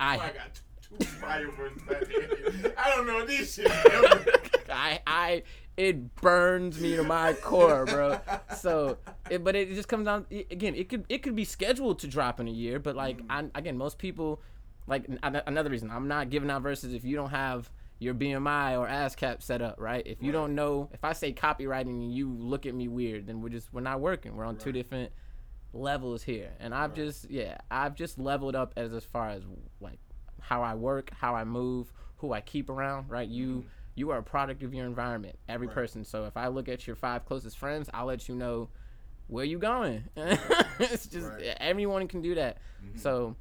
I 0.00 0.14
I 0.14 0.16
got 0.32 0.54
two, 0.54 0.96
two 0.98 1.04
fire 1.06 1.48
verses 1.50 1.82
at 1.90 2.08
the 2.08 2.62
end. 2.64 2.74
I 2.76 2.90
don't 2.90 3.06
know 3.06 3.24
this 3.24 3.54
shit. 3.54 3.70
I, 4.70 5.00
I, 5.06 5.42
it 5.76 6.14
burns 6.16 6.80
me 6.80 6.96
to 6.96 7.02
my 7.02 7.34
core, 7.34 7.84
bro. 7.84 8.18
So, 8.56 8.98
it, 9.30 9.44
but 9.44 9.54
it 9.54 9.74
just 9.74 9.88
comes 9.88 10.06
down 10.06 10.26
again. 10.50 10.74
It 10.74 10.88
could, 10.88 11.04
it 11.08 11.18
could 11.22 11.36
be 11.36 11.44
scheduled 11.44 11.98
to 12.00 12.06
drop 12.08 12.40
in 12.40 12.48
a 12.48 12.52
year, 12.52 12.78
but 12.78 12.96
like, 12.96 13.18
mm-hmm. 13.18 13.48
I, 13.54 13.58
again, 13.58 13.76
most 13.76 13.98
people, 13.98 14.40
like 14.86 15.06
an- 15.08 15.18
an- 15.22 15.42
another 15.46 15.70
reason 15.70 15.90
I'm 15.90 16.08
not 16.08 16.30
giving 16.30 16.50
out 16.50 16.62
verses 16.62 16.94
if 16.94 17.04
you 17.04 17.16
don't 17.16 17.30
have 17.30 17.70
your 17.98 18.14
BMI 18.14 18.78
or 18.78 18.88
ASCAP 18.88 19.42
set 19.42 19.62
up, 19.62 19.76
right? 19.78 20.04
If 20.06 20.22
you 20.22 20.28
Right. 20.28 20.32
don't 20.32 20.54
know, 20.54 20.88
if 20.92 21.04
I 21.04 21.12
say 21.12 21.32
copyrighting 21.32 22.02
and 22.02 22.12
you 22.14 22.30
look 22.32 22.66
at 22.66 22.74
me 22.74 22.88
weird, 22.88 23.26
then 23.26 23.40
we're 23.40 23.50
just 23.50 23.72
we're 23.72 23.80
not 23.80 24.00
working. 24.00 24.36
We're 24.36 24.44
on 24.44 24.56
two 24.56 24.70
Right. 24.70 25.10
Different 25.72 25.84
levels 25.84 26.22
here, 26.22 26.50
and 26.60 26.74
I've 26.74 26.90
Right. 26.90 26.96
just 26.96 27.30
yeah, 27.30 27.58
I've 27.70 27.94
just 27.94 28.18
leveled 28.18 28.54
up 28.54 28.72
as 28.76 28.92
as 28.92 29.04
far 29.04 29.30
as 29.30 29.42
like 29.80 29.98
how 30.40 30.62
I 30.62 30.74
work, 30.74 31.10
how 31.12 31.34
I 31.34 31.44
move, 31.44 31.92
who 32.18 32.32
I 32.32 32.40
keep 32.40 32.68
around. 32.70 33.10
Right, 33.10 33.28
you 33.28 33.64
you 33.94 34.10
are 34.10 34.18
a 34.18 34.22
product 34.22 34.62
of 34.62 34.72
your 34.72 34.86
environment. 34.86 35.38
Every 35.48 35.66
Right. 35.66 35.74
person. 35.74 36.04
So 36.04 36.24
if 36.24 36.36
I 36.36 36.48
look 36.48 36.68
at 36.68 36.86
your 36.86 36.96
five 36.96 37.26
closest 37.26 37.58
friends, 37.58 37.90
I'll 37.92 38.06
let 38.06 38.28
you 38.28 38.34
know 38.34 38.68
where 39.28 39.44
you 39.44 39.58
going. 39.58 40.04
it's 40.16 41.06
just 41.06 41.28
Right. 41.28 41.56
everyone 41.60 42.08
can 42.08 42.22
do 42.22 42.34
that. 42.36 42.58
Mhm. 42.84 42.98
So. 42.98 43.36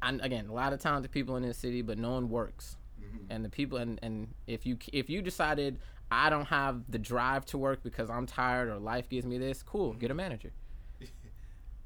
And 0.00 0.20
again, 0.20 0.46
a 0.46 0.52
lot 0.52 0.72
of 0.72 0.78
talented 0.78 1.10
people 1.10 1.34
in 1.36 1.42
this 1.42 1.58
city, 1.58 1.82
but 1.82 1.98
no 1.98 2.12
one 2.12 2.28
works 2.28 2.76
Mhm. 3.00 3.26
and 3.30 3.44
the 3.44 3.48
people 3.48 3.78
and, 3.78 3.98
and 4.02 4.32
if 4.46 4.64
you 4.66 4.78
if 4.92 5.10
you 5.10 5.22
decided 5.22 5.78
I 6.10 6.30
don't 6.30 6.46
have 6.46 6.82
the 6.88 6.98
drive 6.98 7.44
to 7.46 7.58
work 7.58 7.82
because 7.82 8.08
I'm 8.08 8.24
tired 8.26 8.68
or 8.68 8.78
life 8.78 9.08
gives 9.08 9.26
me 9.26 9.38
this, 9.38 9.62
cool, 9.62 9.92
get 9.94 10.10
a 10.10 10.14
manager. 10.14 10.52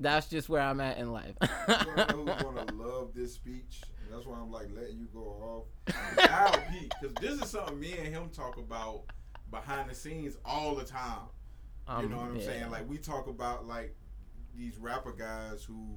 That's 0.02 0.28
just 0.28 0.48
where 0.48 0.60
I'm 0.60 0.80
at 0.80 0.98
in 0.98 1.12
life. 1.12 1.34
You're 1.40 1.94
gonna 1.94 2.06
know 2.24 2.32
who's 2.34 2.42
gonna 2.42 2.72
love 2.74 3.10
this 3.14 3.34
speech, 3.34 3.82
that's 4.10 4.26
why 4.26 4.36
I'm 4.38 4.50
like 4.50 4.68
letting 4.74 4.98
you 4.98 5.08
go 5.12 5.66
off. 5.86 6.62
Pete, 6.70 6.92
because 7.00 7.14
this 7.20 7.40
is 7.42 7.50
something 7.50 7.78
me 7.80 7.94
and 7.98 8.06
him 8.08 8.28
talk 8.30 8.56
about 8.58 9.02
behind 9.50 9.88
the 9.90 9.94
scenes 9.94 10.36
all 10.44 10.74
the 10.74 10.84
time. 10.84 11.26
You 11.88 11.94
Um, 11.94 12.10
know 12.10 12.16
what 12.18 12.28
I'm 12.28 12.36
yeah. 12.36 12.44
saying? 12.46 12.70
Like 12.70 12.88
we 12.88 12.98
talk 12.98 13.26
about 13.26 13.66
like 13.66 13.94
these 14.56 14.76
rapper 14.78 15.12
guys 15.12 15.64
who 15.64 15.96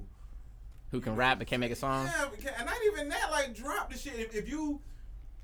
who 0.90 1.00
can 1.00 1.16
rap 1.16 1.38
but 1.38 1.46
can't 1.48 1.60
make 1.60 1.72
a 1.72 1.76
song? 1.76 2.06
Yeah, 2.06 2.50
and 2.58 2.66
not 2.66 2.76
even 2.92 3.08
that. 3.10 3.30
Like 3.30 3.54
drop 3.54 3.92
the 3.92 3.98
shit. 3.98 4.14
If, 4.18 4.34
if 4.34 4.48
you 4.48 4.80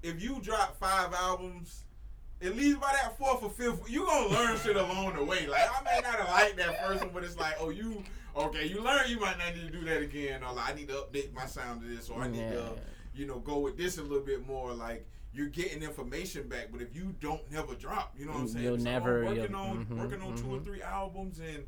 if 0.02 0.22
you 0.22 0.40
drop 0.40 0.76
five 0.78 1.12
albums, 1.14 1.84
at 2.40 2.56
least 2.56 2.80
by 2.80 2.92
that 3.02 3.16
fourth 3.18 3.42
or 3.42 3.50
fifth, 3.50 3.88
you 3.90 4.06
gonna 4.06 4.28
learn 4.28 4.58
shit 4.58 4.76
along 4.76 5.14
the 5.16 5.24
way. 5.24 5.46
Like 5.46 5.68
I 5.68 5.82
may 5.84 6.00
not 6.00 6.14
have 6.20 6.28
liked 6.28 6.56
that 6.56 6.86
first 6.86 7.00
one, 7.04 7.10
but 7.12 7.22
it's 7.24 7.36
like, 7.38 7.54
oh, 7.60 7.70
you 7.70 8.02
okay? 8.36 8.66
You 8.66 8.82
learn. 8.82 9.08
You 9.08 9.20
might 9.20 9.38
not 9.38 9.54
need 9.54 9.70
to 9.72 9.78
do 9.78 9.84
that 9.86 10.02
again. 10.02 10.42
Or 10.42 10.52
like, 10.52 10.70
I 10.70 10.74
need 10.74 10.88
to 10.88 10.94
update 10.94 11.32
my 11.32 11.46
sound 11.46 11.82
to 11.82 11.86
this, 11.88 12.08
or 12.08 12.22
I 12.22 12.28
need 12.28 12.48
to, 12.50 12.72
you 13.14 13.26
know, 13.26 13.38
go 13.38 13.58
with 13.58 13.76
this 13.76 13.98
a 13.98 14.02
little 14.02 14.20
bit 14.24 14.46
more. 14.46 14.72
Like 14.72 15.06
you're 15.34 15.48
getting 15.48 15.82
information 15.82 16.46
back, 16.48 16.68
but 16.70 16.82
if 16.82 16.94
you 16.94 17.14
don't 17.20 17.50
never 17.50 17.74
drop, 17.74 18.14
you 18.18 18.26
know 18.26 18.32
what 18.32 18.40
I'm 18.42 18.48
saying? 18.48 18.64
You'll 18.64 18.74
So 18.78 18.80
I'm 18.80 18.84
never- 18.84 19.24
working 19.24 19.42
you'll- 19.50 19.56
on 19.60 19.86
mhm, 19.86 19.96
working 19.98 20.20
on 20.22 20.36
two 20.36 20.54
or 20.54 20.58
mhm. 20.58 20.64
three 20.64 20.82
albums 20.82 21.38
and. 21.38 21.64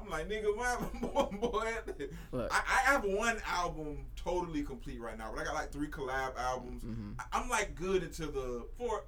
I'm 0.00 0.08
like, 0.08 0.28
nigga, 0.28 0.56
my 0.56 0.76
boy, 1.00 1.28
boy. 1.38 1.72
Look. 2.32 2.52
I, 2.52 2.56
I 2.66 2.90
have 2.90 3.04
one 3.04 3.36
album 3.46 4.06
totally 4.16 4.64
complete 4.64 5.00
right 5.00 5.16
now, 5.16 5.30
but 5.32 5.42
I 5.42 5.44
got 5.44 5.54
like 5.54 5.70
three 5.70 5.86
collab 5.86 6.36
albums. 6.36 6.82
Mhm. 6.82 7.14
I, 7.20 7.38
I'm 7.38 7.48
like 7.48 7.76
good 7.76 8.02
into 8.02 8.26
the 8.26 8.66
for 8.76 9.04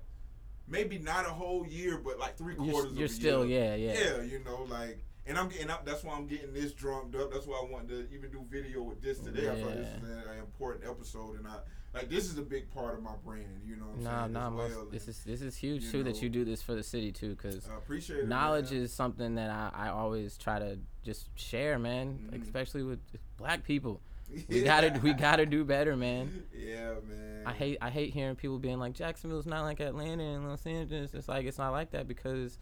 maybe 0.68 0.98
not 0.98 1.26
a 1.26 1.30
whole 1.30 1.66
year, 1.66 1.98
but 1.98 2.20
like 2.20 2.36
three 2.36 2.54
You're, 2.54 2.70
quarters. 2.70 2.92
you're 2.92 3.06
of 3.06 3.10
a 3.10 3.14
still 3.14 3.44
year. 3.44 3.74
yeah, 3.76 3.92
yeah. 3.92 3.98
yeah, 4.18 4.22
you 4.22 4.44
know, 4.44 4.66
like, 4.70 5.02
and 5.26 5.38
I'm 5.38 5.48
getting 5.48 5.70
up. 5.70 5.84
That's 5.86 6.04
why 6.04 6.14
I'm 6.14 6.26
getting 6.26 6.52
this 6.52 6.72
drummed 6.72 7.16
up. 7.16 7.32
That's 7.32 7.46
why 7.46 7.62
I 7.66 7.70
wanted 7.70 7.88
to 8.08 8.14
even 8.14 8.30
do 8.30 8.44
video 8.50 8.82
with 8.82 9.00
this 9.02 9.18
today. 9.18 9.48
I 9.50 9.54
thought 9.60 9.74
this 9.76 9.88
Yeah. 9.94 10.00
was 10.00 10.10
an, 10.10 10.18
an 10.34 10.38
important 10.38 10.84
episode, 10.88 11.38
and 11.38 11.46
I 11.46 11.56
like 11.94 12.08
this 12.10 12.30
is 12.30 12.36
a 12.38 12.42
big 12.42 12.70
part 12.72 12.94
of 12.94 13.02
my 13.02 13.14
brand. 13.24 13.62
You 13.66 13.76
know, 13.76 13.86
what 13.86 13.98
I'm 13.98 14.04
Nah, 14.04 14.20
saying? 14.22 14.32
nah, 14.32 14.50
most, 14.50 14.76
well, 14.76 14.86
this 14.90 15.08
is 15.08 15.22
this 15.24 15.40
is 15.42 15.56
huge 15.56 15.90
too 15.90 16.02
that 16.04 16.20
you 16.22 16.28
do 16.28 16.44
this 16.44 16.60
for 16.62 16.74
the 16.74 16.82
city 16.82 17.12
too, 17.12 17.30
because 17.36 17.68
I 17.68 17.76
appreciate 17.76 18.20
it. 18.20 18.28
knowledge 18.28 18.70
man. 18.72 18.80
is 18.82 18.92
something 18.92 19.34
that 19.36 19.50
I, 19.50 19.70
I 19.72 19.88
always 19.90 20.36
try 20.36 20.58
to 20.58 20.78
just 21.04 21.28
share, 21.38 21.78
man. 21.78 22.28
Mhm. 22.32 22.42
Especially 22.42 22.82
with 22.82 23.00
black 23.36 23.62
people, 23.64 24.00
we 24.30 24.44
Yeah. 24.60 24.64
gotta 24.64 25.00
we 25.02 25.12
gotta 25.14 25.46
do 25.46 25.64
better, 25.64 25.96
man. 25.96 26.44
Yeah, 26.52 26.94
man. 27.06 27.42
I 27.46 27.52
hate 27.52 27.78
I 27.80 27.90
hate 27.90 28.12
hearing 28.12 28.36
people 28.36 28.58
being 28.58 28.78
like 28.78 28.94
Jacksonville's 28.94 29.46
not 29.46 29.62
like 29.62 29.80
Atlanta 29.80 30.22
and 30.24 30.48
Los 30.48 30.66
Angeles. 30.66 31.12
It's 31.14 31.28
like 31.28 31.44
it's 31.46 31.58
not 31.58 31.70
like 31.72 31.90
that 31.92 32.08
because 32.08 32.58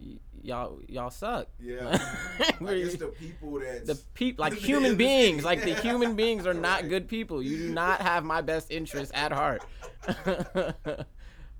y- 0.00 0.18
y'all 0.42 0.80
y'all 0.88 1.10
suck. 1.10 1.48
Yeah. 1.60 1.84
like 2.40 2.60
We're- 2.60 2.82
it's 2.82 2.96
the 2.96 3.08
people 3.08 3.58
that 3.60 3.86
the 3.86 3.94
people 4.14 4.42
like 4.44 4.52
human 4.70 4.96
beings 4.96 5.44
like 5.44 5.62
the 5.62 5.74
human 5.86 6.14
beings 6.16 6.46
are 6.46 6.54
not 6.54 6.82
Right. 6.82 6.88
good 6.90 7.08
people 7.08 7.42
you 7.42 7.56
do 7.58 7.72
not 7.74 8.00
have 8.00 8.24
my 8.24 8.40
best 8.40 8.70
interest 8.70 9.12
at 9.14 9.32
heart 9.32 9.62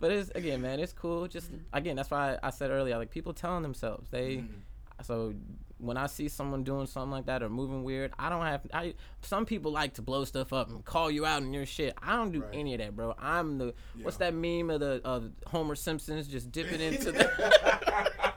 but 0.01 0.11
it's 0.12 0.30
again 0.30 0.62
man 0.62 0.78
it's 0.80 0.93
cool 0.93 1.26
just 1.26 1.51
again 1.72 1.97
that's 1.97 2.11
why 2.11 2.39
i 2.43 2.51
said 2.51 2.70
earlier 2.70 2.97
like 2.97 3.11
people 3.11 3.32
telling 3.32 3.62
themselves 3.62 4.09
they 4.11 4.36
Mhm. 4.39 4.49
so 5.03 5.34
when 5.79 5.97
i 5.97 6.07
see 6.07 6.29
someone 6.29 6.64
doing 6.64 6.87
something 6.87 7.11
like 7.11 7.26
that 7.26 7.43
or 7.43 7.49
moving 7.49 7.83
weird 7.85 8.12
i 8.18 8.29
don't 8.29 8.45
have 8.45 8.61
i 8.74 8.93
some 9.22 9.47
people 9.47 9.70
like 9.72 9.95
to 9.95 10.03
blow 10.03 10.24
stuff 10.24 10.53
up 10.53 10.68
and 10.70 10.85
call 10.85 11.11
you 11.11 11.24
out 11.24 11.43
in 11.43 11.53
your 11.53 11.64
shit 11.66 11.95
i 12.03 12.16
don't 12.16 12.33
do 12.33 12.41
Right. 12.43 12.51
any 12.55 12.74
of 12.74 12.81
that 12.81 12.97
bro 12.97 13.14
i'm 13.18 13.59
the 13.59 13.74
what's 14.03 14.16
that 14.18 14.35
meme 14.35 14.70
of 14.70 14.81
the 14.81 15.01
of 15.05 15.31
homer 15.47 15.74
simpsons 15.76 16.26
just 16.29 16.51
dipping 16.53 16.81
into 16.81 17.12
the 17.12 17.29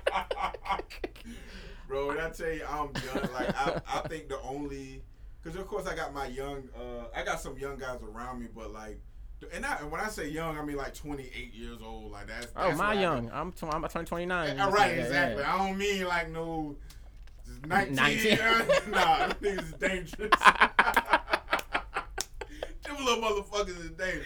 Bro, 1.88 2.08
when 2.08 2.20
I 2.20 2.30
tell 2.30 2.50
you 2.50 2.64
I'm 2.70 2.90
young, 3.04 3.34
like 3.34 3.54
I, 3.54 3.82
I 3.86 4.08
think 4.08 4.30
the 4.30 4.40
only, 4.44 5.04
because 5.44 5.60
of 5.60 5.68
course 5.68 5.86
I 5.88 5.94
got 5.94 6.14
my 6.14 6.28
young, 6.28 6.64
uh, 6.74 7.08
I 7.14 7.24
got 7.26 7.42
some 7.42 7.58
young 7.58 7.78
guys 7.78 8.00
around 8.02 8.40
me, 8.40 8.48
but 8.56 8.72
like, 8.72 8.98
and, 9.54 9.66
I, 9.66 9.76
and 9.80 9.92
when 9.92 10.00
I 10.00 10.08
say 10.08 10.30
young, 10.30 10.58
I 10.58 10.64
mean 10.64 10.78
like 10.78 10.94
28 10.94 11.54
years 11.54 11.80
old, 11.84 12.12
like 12.14 12.28
that's. 12.28 12.48
oh 12.56 12.72
my 12.78 12.90
what 12.90 12.98
I- 12.98 13.02
young 13.02 13.30
i'm 13.34 13.52
tw- 13.52 13.64
i'm 13.64 13.70
about 13.70 13.90
to 13.90 13.94
turn 13.98 14.06
29 14.06 14.56
Yeah, 14.56 14.70
right, 14.72 14.92
Yeah, 14.92 14.96
yeah. 14.96 15.02
exactly. 15.04 15.44
I 15.44 15.58
don't 15.58 15.78
mean 15.78 16.06
like 16.06 16.30
no, 16.30 16.78
19. 17.68 17.96
19. 17.96 18.38
nah, 18.92 19.28
niggas 19.42 19.64
is 19.64 19.74
dangerous. 19.80 20.32
Them 22.84 22.98
little 23.06 23.22
motherfuckers 23.24 23.80
is 23.80 23.92
dangerous. 23.92 24.26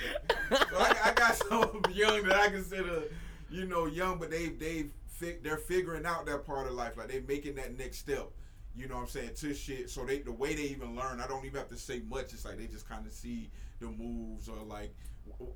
So 0.49 0.77
I, 0.77 0.95
I 1.05 1.13
got 1.13 1.35
some 1.35 1.81
young 1.93 2.23
that 2.23 2.35
I 2.35 2.49
consider, 2.49 3.03
you 3.49 3.65
know, 3.65 3.85
young, 3.85 4.17
but 4.17 4.31
they 4.31 4.47
they 4.49 4.85
fi- 5.07 5.37
they're 5.43 5.57
figuring 5.57 6.05
out 6.05 6.25
that 6.27 6.45
part 6.45 6.67
of 6.67 6.73
life, 6.73 6.97
like 6.97 7.09
they're 7.09 7.21
making 7.27 7.55
that 7.55 7.77
next 7.77 7.97
step. 7.97 8.29
You 8.75 8.87
know 8.87 8.95
what 8.95 9.01
I'm 9.01 9.07
saying 9.07 9.31
to 9.35 9.53
shit. 9.53 9.89
So 9.89 10.05
they 10.05 10.19
the 10.19 10.31
way 10.31 10.53
they 10.55 10.63
even 10.63 10.95
learn, 10.95 11.19
I 11.21 11.27
don't 11.27 11.45
even 11.45 11.57
have 11.57 11.69
to 11.69 11.77
say 11.77 12.01
much. 12.09 12.33
It's 12.33 12.45
like 12.45 12.57
they 12.57 12.67
just 12.67 12.87
kind 12.87 13.05
of 13.05 13.13
see 13.13 13.49
the 13.79 13.87
moves 13.87 14.47
or 14.49 14.57
like 14.65 14.93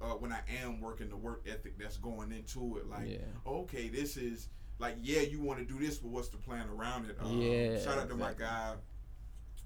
uh, 0.01 0.13
when 0.15 0.31
I 0.31 0.39
am 0.63 0.81
working 0.81 1.09
the 1.09 1.17
work 1.17 1.45
ethic 1.47 1.77
that's 1.77 1.97
going 1.97 2.31
into 2.31 2.77
it. 2.77 2.89
Like 2.89 3.09
Yeah. 3.09 3.17
okay, 3.45 3.87
this 3.89 4.17
is 4.17 4.49
like 4.79 4.95
yeah, 5.01 5.21
you 5.21 5.41
want 5.41 5.59
to 5.59 5.65
do 5.65 5.79
this, 5.79 5.97
but 5.97 6.09
what's 6.09 6.29
the 6.29 6.37
plan 6.37 6.67
around 6.69 7.09
it? 7.09 7.17
Um, 7.21 7.39
Yeah, 7.39 7.79
Shout 7.79 7.97
out 7.97 8.09
to 8.09 8.15
my 8.15 8.33
guy, 8.33 8.73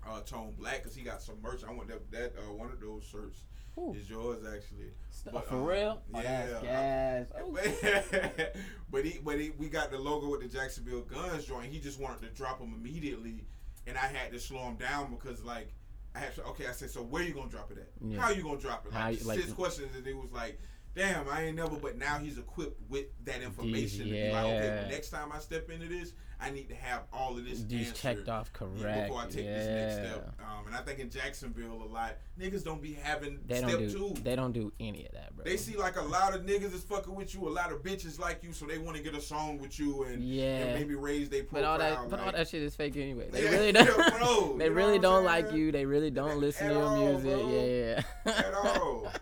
uh, 0.07 0.19
Tone 0.21 0.53
Black, 0.57 0.79
because 0.83 0.95
he 0.95 1.03
got 1.03 1.21
some 1.21 1.35
merch. 1.41 1.63
I 1.67 1.71
want 1.71 1.87
that 1.89 2.11
that 2.11 2.33
uh, 2.37 2.53
one 2.53 2.71
of 2.71 2.79
those 2.81 3.03
shirts 3.03 3.43
Ooh. 3.77 3.93
is 3.93 4.09
yours 4.09 4.39
actually. 4.45 4.91
But, 5.31 5.47
for 5.47 5.55
um, 5.55 5.65
real? 5.65 6.01
Oh, 6.13 6.21
yeah. 6.21 6.45
that's 6.47 6.63
gas. 6.63 7.27
Oh, 7.39 8.61
but 8.91 9.05
he, 9.05 9.19
but 9.23 9.39
he, 9.39 9.51
we 9.57 9.69
got 9.69 9.91
the 9.91 9.97
logo 9.97 10.29
with 10.29 10.41
the 10.41 10.47
Jacksonville 10.47 11.01
Guns 11.01 11.45
joint. 11.45 11.71
He 11.71 11.79
just 11.79 11.99
wanted 11.99 12.21
to 12.21 12.29
drop 12.29 12.59
them 12.59 12.73
immediately, 12.77 13.45
and 13.87 13.97
I 13.97 14.07
had 14.07 14.31
to 14.31 14.39
slow 14.39 14.63
him 14.67 14.75
down 14.75 15.11
because 15.11 15.43
like 15.43 15.73
I 16.15 16.19
had 16.19 16.35
to, 16.35 16.43
okay. 16.45 16.67
I 16.67 16.71
said, 16.71 16.89
so 16.91 17.01
where 17.01 17.23
you 17.23 17.33
gonna 17.33 17.49
drop 17.49 17.71
it 17.71 17.77
at? 17.77 17.89
Yeah. 18.01 18.19
How 18.19 18.29
you 18.29 18.43
gonna 18.43 18.59
drop 18.59 18.85
it? 18.85 18.93
How 18.93 19.09
Like, 19.09 19.25
like- 19.25 19.39
six 19.39 19.53
questions, 19.53 19.95
and 19.95 20.05
it 20.05 20.15
was 20.15 20.31
like, 20.31 20.59
damn, 20.95 21.27
I 21.29 21.43
ain't 21.45 21.55
never. 21.55 21.75
But 21.77 21.97
now 21.97 22.17
he's 22.19 22.37
equipped 22.37 22.79
with 22.89 23.05
that 23.25 23.41
information 23.41 24.05
to 24.05 24.11
be 24.11 24.31
like, 24.31 24.43
okay, 24.45 24.81
yeah. 24.83 24.89
next 24.89 25.09
time 25.09 25.31
I 25.33 25.39
step 25.39 25.69
into 25.69 25.87
this, 25.87 26.13
I 26.41 26.49
need 26.49 26.67
to 26.69 26.75
have 26.75 27.03
all 27.13 27.37
of 27.37 27.45
this 27.45 27.63
These 27.63 27.93
checked 27.93 28.27
off 28.27 28.51
correct. 28.51 29.07
before 29.07 29.21
I 29.21 29.25
take 29.27 29.45
yeah. 29.45 29.57
this 29.57 29.67
next 29.97 30.09
step. 30.09 30.35
Um, 30.41 30.67
and 30.67 30.75
I 30.75 30.79
think 30.81 30.99
in 30.99 31.09
Jacksonville 31.09 31.81
a 31.81 31.87
lot 31.93 32.15
niggas 32.37 32.65
don't 32.65 32.81
be 32.81 32.93
having 32.93 33.39
They 33.47 33.59
step 33.59 33.79
do. 33.79 33.89
two. 33.89 34.13
They 34.23 34.35
don't 34.35 34.51
do 34.51 34.73
any 34.77 35.05
of 35.05 35.13
that, 35.13 35.33
bro. 35.35 35.45
They 35.45 35.55
see 35.55 35.77
like 35.77 35.95
a 35.95 36.01
lot 36.01 36.35
of 36.35 36.41
niggas 36.41 36.73
is 36.73 36.83
fucking 36.83 37.15
with 37.15 37.33
you, 37.33 37.47
a 37.47 37.49
lot 37.49 37.71
of 37.71 37.81
bitches 37.81 38.19
like 38.19 38.43
you, 38.43 38.51
so 38.51 38.65
they 38.65 38.77
want 38.77 38.97
to 38.97 39.03
get 39.03 39.15
a 39.15 39.21
song 39.21 39.57
with 39.59 39.79
you 39.79 40.03
and, 40.03 40.21
Yeah. 40.21 40.43
and 40.43 40.79
maybe 40.79 40.95
raise 40.95 41.29
their 41.29 41.43
But 41.43 41.61
profile. 41.63 41.71
all 41.71 41.77
that, 41.77 42.09
but 42.09 42.19
all 42.19 42.31
that 42.33 42.47
shit 42.49 42.61
is 42.63 42.75
fake 42.75 42.97
anyway. 42.97 43.29
They 43.31 43.43
Yeah, 43.45 43.49
really 43.51 43.71
don't. 43.71 44.17
bro, 44.19 44.57
they 44.59 44.69
really 44.69 44.99
don't 44.99 45.23
like 45.23 45.53
you. 45.53 45.71
They 45.71 45.85
really 45.85 46.11
don't 46.11 46.39
listen 46.41 46.67
to 46.67 46.73
your 46.73 46.83
all, 46.83 46.97
music. 46.97 47.23
bro. 47.23 47.49
Yeah, 47.51 48.01
yeah. 48.25 48.31
at 48.47 48.53
all. 48.53 49.07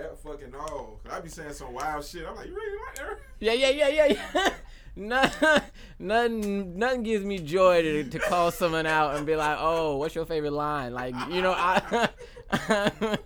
At 0.00 0.18
fucking 0.18 0.54
all. 0.54 1.00
'Cause 1.02 1.12
I 1.12 1.20
be 1.20 1.28
saying 1.28 1.52
some 1.54 1.72
wild 1.72 2.04
shit. 2.04 2.26
I'm 2.28 2.36
like, 2.36 2.46
you 2.46 2.54
really 2.54 2.78
like 2.86 2.96
that? 2.96 3.18
Yeah, 3.40 3.52
yeah, 3.52 3.70
yeah, 3.70 3.88
yeah, 3.88 4.06
yeah. 4.34 4.52
Nothing, 4.96 5.60
nothing, 6.00 6.78
nothing 6.78 7.02
gives 7.04 7.24
me 7.24 7.38
joy 7.38 7.82
to, 7.82 8.04
to 8.04 8.18
call 8.18 8.50
someone 8.50 8.84
out 8.84 9.14
and 9.16 9.24
be 9.24 9.36
like, 9.36 9.56
"Oh, 9.60 9.96
what's 9.96 10.14
your 10.16 10.26
favorite 10.26 10.52
line?" 10.52 10.92
Like, 10.92 11.14
you 11.30 11.40
know, 11.40 11.52
I, 11.56 12.08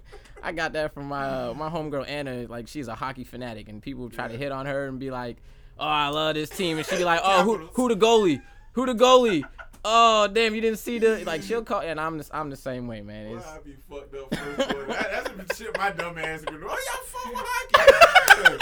I 0.43 0.53
got 0.53 0.75
that 0.75 0.93
from 0.93 1.07
my 1.07 1.25
uh, 1.25 1.55
my 1.55 1.71
homegirl 1.71 2.07
Anna. 2.09 2.47
Like, 2.49 2.69
she's 2.69 2.89
a 2.89 2.95
hockey 2.95 3.25
fanatic, 3.25 3.69
and 3.71 3.81
people 3.81 4.11
try 4.11 4.29
to 4.29 4.37
hit 4.37 4.53
on 4.53 4.67
her 4.67 4.87
and 4.87 4.99
be 4.99 5.11
like, 5.11 5.39
"Oh, 5.79 5.87
I 5.87 6.09
love 6.09 6.35
this 6.35 6.51
team," 6.51 6.77
and 6.79 6.87
she 6.87 6.97
be 6.97 7.05
like, 7.05 7.21
"Oh, 7.25 7.43
who, 7.43 7.57
who 7.73 7.89
the 7.89 7.97
goalie? 7.97 8.43
Who 8.73 8.85
the 8.87 8.95
goalie? 8.95 9.43
Oh, 9.85 10.29
damn, 10.29 10.55
you 10.55 10.61
didn't 10.61 10.79
see 10.79 10.99
the 10.99 11.25
like." 11.25 11.43
She'll 11.43 11.65
call, 11.65 11.81
and 11.81 12.01
I'm 12.01 12.19
the, 12.19 12.29
I'm 12.33 12.51
the 12.51 12.57
same 12.57 12.87
way, 12.87 13.01
man. 13.01 13.31
Well, 13.31 13.39
It's, 13.39 13.47
I 13.47 13.59
be 13.61 13.75
fucked 13.89 14.15
up 14.15 14.35
first 14.35 14.77
one. 14.77 14.89
That, 14.89 15.09
that's 15.11 15.29
some 15.29 15.47
shit 15.67 15.77
my 15.79 15.91
dumb 15.91 16.19
ass 16.19 16.41
be 16.41 16.53
doing. 16.53 16.65
Oh, 16.65 16.69
y'all 16.69 17.05
fuck 17.05 17.33
with 17.33 17.45
hockey? 17.45 18.53
Yeah. 18.53 18.59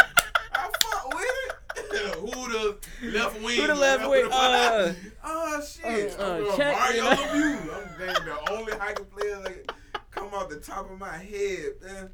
I 0.53 0.71
fuck 0.81 1.15
with 1.15 1.25
it. 1.25 1.57
Who 2.21 2.53
the 2.53 2.79
left 3.13 3.43
wing? 3.43 3.61
Who 3.61 3.67
the 3.67 3.75
left 3.75 4.09
wing? 4.09 4.29
Uh, 4.33 4.95
oh 5.25 5.63
shit. 5.63 6.19
uh, 6.19 6.25
I'm 6.51 6.57
check, 6.57 6.77
Mario 6.77 6.97
you 6.97 7.03
know? 7.03 7.17
Lemieux. 7.17 7.75
I'm 7.75 7.99
damn 7.99 8.25
the 8.25 8.53
only 8.53 8.73
hockey 8.73 9.05
player 9.05 9.41
that 9.43 9.73
come 10.11 10.33
off 10.35 10.49
the 10.49 10.57
top 10.57 10.91
of 10.91 10.99
my 10.99 11.17
head, 11.19 11.73
man. 11.83 12.11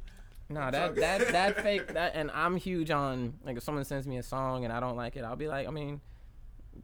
No, 0.49 0.71
that 0.71 0.95
that 0.95 1.27
that 1.29 1.61
fake 1.63 1.93
that, 1.93 2.13
and 2.15 2.31
I'm 2.31 2.55
huge 2.55 2.89
on 2.91 3.33
like 3.43 3.57
if 3.57 3.63
someone 3.63 3.83
sends 3.83 4.07
me 4.07 4.17
a 4.17 4.23
song 4.23 4.63
and 4.63 4.71
I 4.73 4.79
don't 4.79 4.95
like 4.95 5.15
it, 5.15 5.23
I'll 5.23 5.35
be 5.35 5.47
like, 5.47 5.67
I 5.67 5.71
mean, 5.71 5.99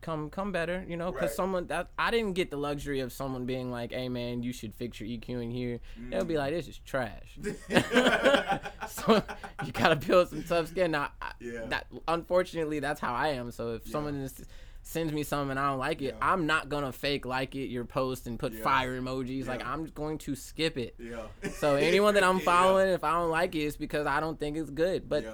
come 0.04 0.30
come 0.30 0.52
better, 0.52 0.86
you 0.88 0.96
know, 0.98 1.12
because 1.12 1.30
Right. 1.32 1.36
someone 1.36 1.68
that 1.68 1.90
I 1.98 2.12
didn't 2.12 2.34
get 2.34 2.52
the 2.52 2.58
luxury 2.58 3.00
of 3.00 3.12
someone 3.12 3.46
being 3.48 3.72
like, 3.72 3.92
hey 3.92 4.10
man, 4.10 4.44
you 4.44 4.54
should 4.54 4.76
fix 4.76 5.00
your 5.00 5.10
eq 5.10 5.28
in 5.30 5.50
here. 5.50 5.80
They'll 6.12 6.24
Mm. 6.26 6.28
be 6.28 6.38
like, 6.38 6.54
this 6.54 6.68
is 6.68 6.78
trash. 6.80 7.40
so 8.90 9.24
you 9.66 9.72
gotta 9.72 9.96
build 9.96 10.30
some 10.30 10.44
tough 10.44 10.68
skin. 10.68 10.92
Now, 10.92 11.10
I, 11.22 11.32
Yeah. 11.40 11.66
that 11.70 11.88
unfortunately 12.08 12.80
that's 12.80 13.00
how 13.00 13.14
I 13.14 13.30
am. 13.30 13.52
So 13.52 13.74
if 13.76 13.86
Yeah. 13.88 13.92
someone 13.92 14.16
is, 14.16 14.46
sends 14.82 15.14
me 15.14 15.24
something 15.24 15.52
and 15.52 15.60
I 15.60 15.70
don't 15.70 15.80
like 15.80 16.02
it, 16.02 16.16
Yeah. 16.20 16.32
I'm 16.34 16.46
not 16.46 16.68
gonna 16.70 16.92
fake 16.92 17.26
like 17.26 17.56
it, 17.56 17.68
your 17.70 17.86
post 17.86 18.28
and 18.28 18.38
put 18.38 18.54
Yeah. 18.54 18.64
fire 18.64 19.00
emojis. 19.00 19.48
Like 19.48 19.66
I'm 19.66 19.86
going 19.86 20.18
to 20.20 20.36
skip 20.36 20.78
it. 20.78 20.96
Yeah. 21.00 21.28
So 21.60 21.76
anyone 21.76 22.16
that 22.16 22.24
I'm 22.24 22.38
Yeah. 22.40 22.44
following, 22.46 22.90
if 22.90 23.04
I 23.04 23.12
don't 23.14 23.30
like 23.32 23.56
it, 23.56 23.60
it's 23.62 23.78
because 23.78 24.06
I 24.06 24.20
don't 24.20 24.40
think 24.40 24.58
it's 24.58 24.70
good. 24.70 25.08
But 25.08 25.24
Yeah. 25.24 25.32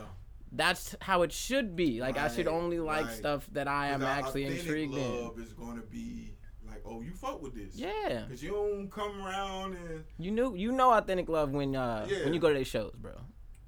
That's 0.51 0.95
how 1.01 1.21
it 1.21 1.31
should 1.31 1.75
be. 1.75 2.01
Like 2.01 2.17
I 2.17 2.27
should 2.27 2.47
only 2.47 2.79
like 2.79 3.05
right. 3.05 3.15
stuff 3.15 3.47
that 3.53 3.67
I 3.67 3.87
am 3.87 4.03
actually 4.03 4.45
intrigued 4.45 4.95
in. 4.95 5.23
love 5.23 5.39
is 5.39 5.53
gonna 5.53 5.81
be 5.81 6.33
like, 6.67 6.81
oh, 6.85 7.01
you 7.01 7.11
fuck 7.13 7.41
with 7.41 7.53
this. 7.55 7.75
Yeah, 7.75 8.25
Cause 8.29 8.41
you 8.41 8.51
don't 8.51 8.91
come 8.91 9.21
around 9.25 9.75
and 9.75 10.03
you 10.17 10.31
knew 10.31 10.55
you 10.55 10.71
know 10.71 10.91
authentic 10.93 11.29
love 11.29 11.51
when 11.51 11.75
uh 11.75 12.05
Yeah. 12.09 12.23
when 12.25 12.33
you 12.33 12.39
go 12.39 12.47
to 12.49 12.53
their 12.55 12.65
shows, 12.65 12.93
bro. 12.97 13.13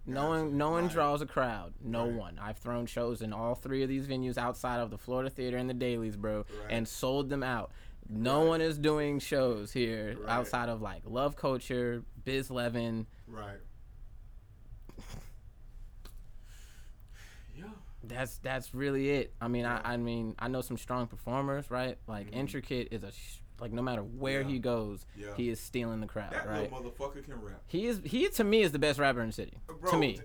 No 0.08 0.30
one, 0.30 0.58
no 0.58 0.72
one 0.72 0.88
draws 0.88 1.22
a 1.22 1.28
crowd. 1.28 1.74
No 1.80 2.06
Right. 2.08 2.14
one. 2.16 2.40
I've 2.41 2.58
thrown 2.58 2.88
shows 2.88 3.22
in 3.22 3.32
all 3.34 3.53
three 3.53 3.84
of 3.84 3.90
these 3.90 4.08
venues 4.08 4.36
outside 4.38 4.80
of 4.80 4.90
the 4.90 4.98
Florida 4.98 5.30
Theater 5.30 5.58
and 5.58 5.70
the 5.70 5.76
Dailies, 5.76 6.18
bro, 6.18 6.38
Right. 6.38 6.48
and 6.72 6.88
sold 6.88 7.30
them 7.30 7.44
out. 7.44 7.72
No 8.10 8.40
Right. 8.41 8.48
one 8.48 8.62
is 8.62 8.80
doing 8.80 9.20
shows 9.20 9.72
here 9.72 10.18
Right. 10.20 10.30
outside 10.30 10.70
of 10.70 10.82
like 10.82 11.03
Love 11.06 11.36
Culture, 11.36 12.03
Biz 12.26 12.49
Levin. 12.49 13.06
right. 13.28 13.60
Yeah. 17.56 17.66
That's 18.03 18.38
that's 18.40 18.73
really 18.73 19.10
it. 19.11 19.34
I 19.40 19.48
mean, 19.48 19.65
I 19.65 19.82
I 19.94 19.98
mean, 19.98 20.36
I 20.40 20.48
know 20.48 20.61
some 20.61 20.78
strong 20.78 21.07
performers, 21.07 21.69
right? 21.69 21.98
Like 22.07 22.32
Mhm. 22.32 22.36
Intricate 22.36 22.88
is 22.91 23.03
a 23.03 23.11
sh- 23.11 23.38
like 23.60 23.72
no 23.72 23.82
matter 23.84 24.02
where 24.02 24.41
Yeah. 24.41 24.48
he 24.48 24.60
goes, 24.60 25.06
Yeah. 25.15 25.36
he 25.38 25.49
is 25.49 25.60
stealing 25.60 26.02
the 26.02 26.07
crowd, 26.07 26.34
That 26.34 26.48
right? 26.49 26.72
motherfucker 26.72 27.23
can 27.23 27.40
rap. 27.41 27.61
He 27.68 27.86
is 27.86 28.02
he 28.03 28.28
to 28.30 28.44
me 28.44 28.64
is 28.64 28.72
the 28.72 28.80
best 28.80 28.98
rapper 28.99 29.22
in 29.22 29.28
the 29.28 29.34
city. 29.34 29.53
Bro, 29.68 29.91
to 29.91 29.98
me. 29.98 30.19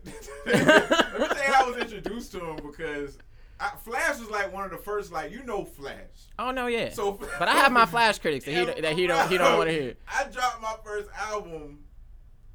Say 0.47 0.53
I 0.55 1.65
was 1.67 1.77
introduced 1.77 2.33
to 2.33 2.41
him 2.45 2.57
because 2.57 3.19
I, 3.59 3.71
Flash 3.85 4.19
was 4.21 4.31
like 4.31 4.53
one 4.53 4.65
of 4.65 4.71
the 4.71 4.77
first, 4.79 5.13
like 5.13 5.33
you 5.33 5.43
know 5.43 5.65
Flash. 5.65 6.29
Oh 6.39 6.51
no, 6.51 6.67
yeah. 6.67 6.91
So, 6.93 7.13
but 7.39 7.49
I 7.49 7.53
have 7.57 7.73
my 7.73 7.87
Flash 7.87 8.19
critics 8.19 8.45
that 8.47 8.53
he 8.53 8.65
that 8.83 8.93
he 8.97 9.07
don't 9.07 9.29
he 9.31 9.39
don't 9.39 9.57
want 9.59 9.69
to 9.71 9.75
hear. 9.75 9.95
I 10.09 10.25
dropped 10.25 10.61
my 10.63 10.75
first 10.85 11.09
album, 11.17 11.81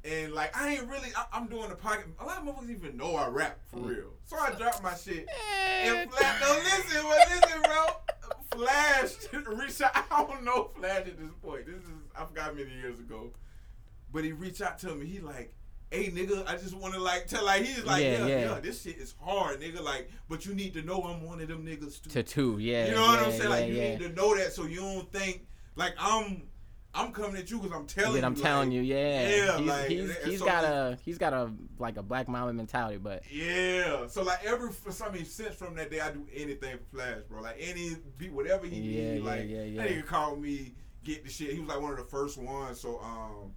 and 0.04 0.32
like 0.32 0.56
I 0.56 0.74
ain't 0.74 0.88
really. 0.88 1.08
I, 1.16 1.24
I'm 1.32 1.46
doing 1.46 1.68
the 1.68 1.74
pocket. 1.76 2.06
A 2.20 2.24
lot 2.24 2.38
of 2.38 2.44
motherfuckers 2.44 2.70
even 2.70 2.96
know 2.96 3.14
I 3.16 3.28
rap 3.28 3.58
for 3.70 3.76
Mm. 3.78 3.88
real. 3.88 4.10
So 4.24 4.36
I 4.38 4.50
dropped 4.52 4.82
my 4.82 4.94
shit. 4.94 5.26
Eh, 5.28 5.88
And 5.90 6.10
Flash, 6.10 6.40
no, 6.40 6.54
listen, 6.54 7.02
but 7.02 7.28
listen, 7.30 7.62
bro. 7.62 7.86
Flash 8.54 9.12
reached 9.46 9.80
out. 9.82 9.90
I 10.10 10.24
don't 10.26 10.44
know 10.44 10.70
Flash 10.76 11.06
at 11.06 11.18
this 11.18 11.30
point. 11.42 11.66
This 11.66 11.76
is 11.76 11.82
I 12.16 12.24
forgot 12.24 12.54
many 12.56 12.70
years 12.72 12.98
ago, 12.98 13.30
but 14.12 14.24
he 14.24 14.32
reached 14.32 14.60
out 14.60 14.78
to 14.80 14.94
me. 14.94 15.06
He 15.06 15.20
like, 15.20 15.54
hey 15.90 16.10
nigga, 16.10 16.46
I 16.48 16.56
just 16.56 16.74
want 16.74 16.94
to 16.94 17.00
like 17.00 17.26
tell 17.26 17.44
like 17.44 17.62
he's 17.64 17.84
like, 17.84 18.02
Yeah, 18.02 18.18
yeah, 18.18 18.26
yeah. 18.26 18.40
yeah, 18.54 18.60
this 18.60 18.82
shit 18.82 18.96
is 18.98 19.14
hard, 19.22 19.60
nigga. 19.60 19.80
Like, 19.82 20.10
but 20.28 20.44
you 20.46 20.54
need 20.54 20.74
to 20.74 20.82
know 20.82 21.02
I'm 21.02 21.22
one 21.22 21.40
of 21.40 21.48
them 21.48 21.64
niggas 21.64 22.02
too. 22.02 22.10
to 22.10 22.22
two, 22.22 22.58
yeah. 22.58 22.88
you 22.88 22.94
know 22.94 23.02
what 23.06 23.20
yeah, 23.20 23.26
I'm 23.26 23.30
saying? 23.32 23.42
Yeah, 23.42 23.48
like, 23.48 23.66
you 23.68 23.74
need 23.74 23.98
to 24.00 24.08
know 24.10 24.36
that 24.36 24.52
so 24.52 24.64
you 24.64 24.80
don't 24.80 25.10
think 25.12 25.46
like 25.76 25.94
I'm. 25.98 26.42
I'm 26.94 27.10
coming 27.12 27.36
at 27.40 27.50
you 27.50 27.58
because 27.58 27.74
I'm 27.74 27.86
telling 27.86 28.12
Yeah, 28.16 28.20
you. 28.20 28.26
I'm 28.26 28.34
telling 28.34 28.70
you, 28.72 28.82
yeah. 28.82 29.28
yeah, 29.28 29.56
he's 29.58 29.66
like, 29.68 29.88
he's, 29.88 30.16
he's 30.24 30.38
so 30.40 30.44
got 30.44 30.64
a 30.64 30.98
he's 31.02 31.16
got 31.16 31.32
a 31.32 31.50
like 31.78 31.96
a 31.96 32.02
black 32.02 32.28
mama 32.28 32.52
mentality, 32.52 32.98
but 32.98 33.22
Yeah. 33.30 34.06
So 34.08 34.22
like 34.22 34.44
every 34.44 34.70
for 34.72 34.92
some 34.92 35.14
since 35.24 35.54
from 35.54 35.74
that 35.76 35.90
day 35.90 36.00
I 36.00 36.10
do 36.10 36.26
anything 36.34 36.76
for 36.78 36.96
Flash, 36.96 37.18
bro. 37.30 37.40
Like 37.40 37.56
any 37.58 37.96
beat 38.18 38.32
whatever 38.32 38.66
he 38.66 38.76
Yeah, 38.76 39.12
need, 39.14 39.22
yeah, 39.22 39.30
like 39.30 39.48
yeah, 39.48 39.62
yeah. 39.62 39.82
that 39.82 39.90
nigga 39.90 40.06
called 40.06 40.40
me, 40.42 40.74
get 41.02 41.24
the 41.24 41.30
shit. 41.30 41.52
He 41.54 41.60
was 41.60 41.68
like 41.68 41.80
one 41.80 41.92
of 41.92 41.96
the 41.98 42.04
first 42.04 42.36
ones. 42.36 42.78
So 42.80 43.00
um 43.00 43.52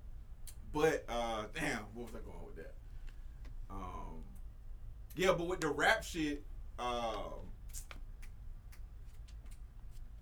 but 0.72 1.04
uh 1.10 1.44
damn, 1.54 1.80
what 1.94 2.06
was 2.12 2.16
I 2.16 2.20
going 2.26 2.46
with 2.46 2.56
that? 2.56 2.74
Um 3.70 4.24
Yeah, 5.18 5.34
but 5.34 5.48
with 5.48 5.60
the 5.60 5.70
rap 5.70 6.04
shit, 6.06 6.44
um 6.80 7.45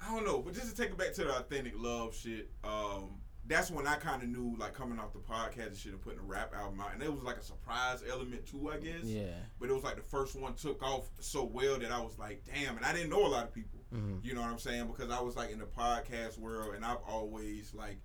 I 0.05 0.13
don't 0.13 0.25
know, 0.25 0.39
but 0.41 0.53
just 0.53 0.69
to 0.69 0.75
take 0.75 0.91
it 0.91 0.97
back 0.97 1.13
to 1.13 1.23
the 1.23 1.35
authentic 1.37 1.73
love 1.77 2.15
shit, 2.15 2.49
um, 2.63 3.11
that's 3.45 3.69
when 3.71 3.85
I 3.87 3.95
kind 3.95 4.23
of 4.23 4.29
knew, 4.29 4.55
like 4.57 4.73
coming 4.73 4.99
off 4.99 5.13
the 5.13 5.19
podcast 5.19 5.67
and 5.67 5.77
shit, 5.77 5.91
and 5.93 6.01
putting 6.01 6.19
a 6.19 6.23
rap 6.23 6.53
album 6.55 6.79
out, 6.81 6.93
and 6.93 7.03
it 7.03 7.13
was 7.13 7.23
like 7.23 7.37
a 7.37 7.43
surprise 7.43 8.03
element 8.09 8.45
too, 8.45 8.71
I 8.71 8.77
guess 8.77 9.03
yeah. 9.03 9.25
but 9.59 9.69
it 9.69 9.73
was 9.73 9.83
like 9.83 9.95
the 9.97 10.01
first 10.01 10.35
one 10.39 10.53
took 10.55 10.81
off 10.83 11.09
so 11.19 11.43
well 11.43 11.77
that 11.79 11.91
I 11.91 11.99
was 11.99 12.17
like, 12.17 12.43
damn, 12.45 12.77
and 12.77 12.85
I 12.85 12.93
didn't 12.93 13.09
know 13.09 13.25
a 13.25 13.27
lot 13.27 13.43
of 13.45 13.53
people. 13.53 13.79
Mhm. 13.93 14.23
You 14.23 14.33
know 14.33 14.41
what 14.41 14.49
I'm 14.49 14.59
saying? 14.59 14.87
Because 14.87 15.11
I 15.11 15.21
was 15.21 15.35
like 15.35 15.51
in 15.51 15.59
the 15.59 15.65
podcast 15.65 16.37
world, 16.39 16.73
and 16.75 16.83
I've 16.85 17.01
always 17.07 17.73
like 17.73 17.99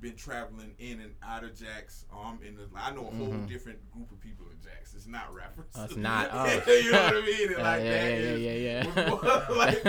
been 0.00 0.14
traveling 0.14 0.74
in 0.78 1.00
and 1.00 1.14
out 1.22 1.42
of 1.42 1.54
Jack's. 1.58 2.04
Um, 2.12 2.38
in 2.46 2.54
the 2.56 2.68
I 2.76 2.90
know 2.92 3.08
a 3.08 3.10
whole 3.10 3.28
Mhm. 3.32 3.48
different 3.48 3.90
group 3.90 4.10
of 4.12 4.20
people. 4.20 4.46
It's 4.96 5.06
not 5.06 5.34
rappers. 5.34 5.66
Oh, 5.76 5.84
it's 5.84 5.96
not. 5.96 6.30
Oh. 6.32 6.46
you 6.72 6.90
know 6.90 7.02
what 7.04 7.14
I 7.16 7.20
mean? 7.20 7.50
Yeah, 7.50 7.62
like 7.62 7.82
yeah, 7.82 7.90
that 7.90 8.10
yeah, 8.10 8.16
is- 8.16 8.40
yeah, 8.40 8.52
yeah, 8.52 8.82
yeah. 9.22 9.56
like- 9.56 9.86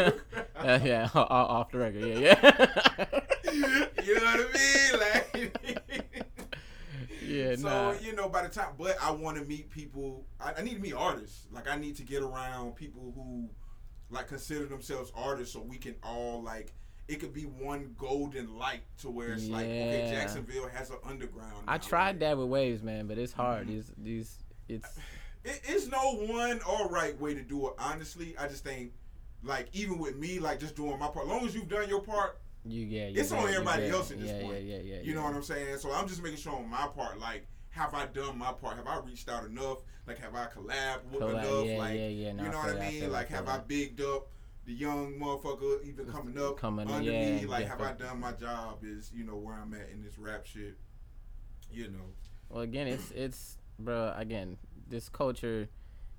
Uh, 0.57 0.79
yeah, 0.83 1.09
off 1.15 1.71
the 1.71 1.77
record. 1.77 2.01
Yeah, 2.03 2.19
yeah. 2.19 3.85
you 4.03 4.15
know 4.15 4.25
what 4.25 4.39
I 4.39 4.47
mean? 4.53 4.99
Like. 4.99 5.87
yeah, 7.25 7.55
so 7.55 7.61
nah. 7.67 7.93
you 8.01 8.13
know, 8.15 8.29
by 8.29 8.43
the 8.43 8.49
time, 8.49 8.69
but 8.77 8.97
I 9.01 9.11
want 9.11 9.37
to 9.37 9.43
meet 9.45 9.69
people. 9.69 10.25
I, 10.39 10.53
I 10.57 10.61
need 10.61 10.75
to 10.75 10.81
meet 10.81 10.93
artists. 10.93 11.47
Like 11.51 11.67
I 11.69 11.75
need 11.77 11.95
to 11.97 12.03
get 12.03 12.21
around 12.23 12.75
people 12.75 13.11
who 13.15 13.49
like 14.09 14.27
consider 14.27 14.65
themselves 14.65 15.11
artists, 15.15 15.53
so 15.53 15.61
we 15.61 15.77
can 15.77 15.95
all 16.03 16.41
like. 16.41 16.73
It 17.07 17.21
could 17.21 17.33
be 17.33 17.43
one 17.43 17.95
golden 17.97 18.57
light 18.57 18.81
to 18.97 19.09
where 19.09 19.31
it's 19.31 19.47
like, 19.47 19.63
okay, 19.65 20.09
Jacksonville 20.11 20.67
has 20.67 20.89
an 20.89 20.97
underground. 21.05 21.63
I 21.65 21.77
tried 21.77 22.19
that 22.19 22.37
with 22.37 22.49
waves, 22.49 22.83
man, 22.83 23.07
but 23.07 23.17
it's 23.17 23.31
hard. 23.31 23.65
Mhm. 23.65 23.69
These 23.69 23.91
these 23.97 24.37
it's 24.67 24.97
It, 25.43 25.61
it's 25.65 25.87
no 25.87 26.15
one 26.15 26.59
all 26.67 26.89
right 26.89 27.19
way 27.19 27.33
to 27.33 27.41
do 27.41 27.67
it. 27.67 27.73
Honestly, 27.79 28.35
I 28.37 28.47
just 28.47 28.63
think, 28.63 28.91
like, 29.43 29.69
even 29.73 29.97
with 29.97 30.17
me, 30.17 30.39
like 30.39 30.59
just 30.59 30.75
doing 30.75 30.99
my 30.99 31.07
part. 31.07 31.25
As 31.25 31.31
long 31.31 31.45
as 31.45 31.55
you've 31.55 31.69
done 31.69 31.87
your 31.87 32.01
part, 32.01 32.39
you 32.65 32.85
yeah. 32.85 33.07
You 33.07 33.21
It's 33.21 33.31
on 33.31 33.47
everybody 33.47 33.87
else 33.87 34.11
at 34.11 34.19
this 34.19 34.29
yeah, 34.29 34.41
point. 34.41 34.63
Yeah, 34.63 34.77
yeah, 34.77 34.95
yeah, 34.95 35.01
You 35.01 35.15
know 35.15 35.23
what 35.23 35.33
I'm 35.33 35.43
saying? 35.43 35.77
So 35.77 35.91
I'm 35.91 36.07
just 36.07 36.21
making 36.21 36.39
sure 36.39 36.53
on 36.53 36.69
my 36.69 36.87
part, 36.87 37.19
like, 37.19 37.47
have 37.69 37.93
I 37.93 38.07
done 38.07 38.37
my 38.37 38.51
part? 38.51 38.75
Have 38.77 38.87
I 38.87 38.99
reached 38.99 39.29
out 39.29 39.45
enough? 39.45 39.77
Like, 40.05 40.19
have 40.19 40.35
I 40.35 40.45
collabed 40.47 41.05
with 41.11 41.21
Collab, 41.21 41.43
enough? 41.43 41.65
yeah, 41.65 41.77
like, 41.77 41.93
yeah, 41.95 42.07
yeah. 42.07 42.31
No, 42.33 42.43
you 42.43 42.49
know 42.49 42.57
what 42.57 42.69
I 42.69 42.73
that, 42.73 42.91
mean? 42.91 43.01
feel 43.01 43.09
like, 43.09 43.29
have 43.29 43.45
feel 43.45 43.53
I 43.53 43.57
that. 43.57 43.67
bigged 43.67 44.01
up 44.01 44.27
the 44.65 44.73
young 44.73 45.13
motherfucker 45.13 45.83
even 45.85 46.05
coming 46.07 46.37
up 46.37 46.57
Coming, 46.57 46.89
under 46.89 47.09
yeah, 47.09 47.37
me? 47.37 47.45
Like, 47.45 47.67
have 47.67 47.79
I 47.79 47.93
done 47.93 48.19
my 48.19 48.33
job? 48.33 48.79
Is 48.83 49.11
you 49.15 49.23
know 49.23 49.35
where 49.35 49.55
I'm 49.55 49.73
at 49.73 49.89
in 49.93 50.03
this 50.03 50.17
rap 50.17 50.45
shit? 50.45 50.77
You 51.71 51.89
know. 51.89 52.03
Well, 52.49 52.61
again, 52.61 52.87
it's 52.87 53.11
it's 53.11 53.56
bro. 53.79 54.13
Again, 54.15 54.57
this 54.89 55.09
culture, 55.09 55.67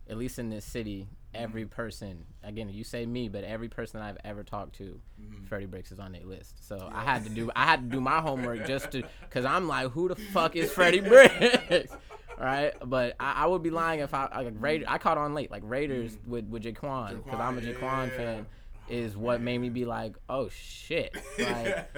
at 0.08 0.16
least 0.16 0.38
in 0.38 0.50
this 0.50 0.64
city, 0.64 1.08
every 1.34 1.64
Mm-hmm. 1.64 1.74
person. 1.74 2.24
Again, 2.42 2.68
you 2.70 2.84
say 2.84 3.04
me, 3.06 3.28
but 3.28 3.44
every 3.44 3.68
person 3.68 4.00
I've 4.00 4.16
ever 4.24 4.42
talked 4.42 4.76
to, 4.76 5.00
Mhm. 5.20 5.46
Freddie 5.46 5.66
Bricks 5.66 5.92
is 5.92 5.98
on 5.98 6.12
their 6.12 6.24
list. 6.24 6.66
So 6.66 6.90
I 6.92 7.02
had 7.04 7.24
to 7.24 7.30
do 7.30 7.50
I 7.54 7.64
had 7.64 7.82
to 7.90 7.96
do 7.96 8.00
my 8.00 8.20
homework 8.28 8.66
just 8.66 8.90
to, 8.92 9.02
cause 9.30 9.44
I'm 9.44 9.68
like, 9.68 9.90
who 9.90 10.08
the 10.08 10.16
fuck 10.16 10.56
is 10.56 10.70
Freddie 10.72 11.00
Bricks? 11.00 11.92
Right, 12.40 12.72
but 12.84 13.16
I, 13.18 13.32
I 13.32 13.46
would 13.46 13.64
be 13.64 13.70
lying 13.70 13.98
if 13.98 14.14
I 14.14 14.28
like 14.44 14.54
Raider. 14.60 14.84
I 14.86 14.98
caught 14.98 15.18
on 15.18 15.34
late, 15.34 15.50
like 15.50 15.64
Raiders 15.66 16.16
with 16.24 16.44
with 16.46 16.62
Jaquan, 16.62 17.24
because 17.24 17.40
I'm 17.40 17.58
a 17.58 17.60
Mm. 17.60 17.74
Jaquan, 17.74 18.08
yeah. 18.10 18.16
fan. 18.16 18.46
Is 18.88 19.16
what 19.16 19.40
made 19.40 19.58
me 19.58 19.70
be 19.70 19.84
like, 19.84 20.14
oh 20.28 20.48
shit, 20.48 21.16
like, 21.40 21.92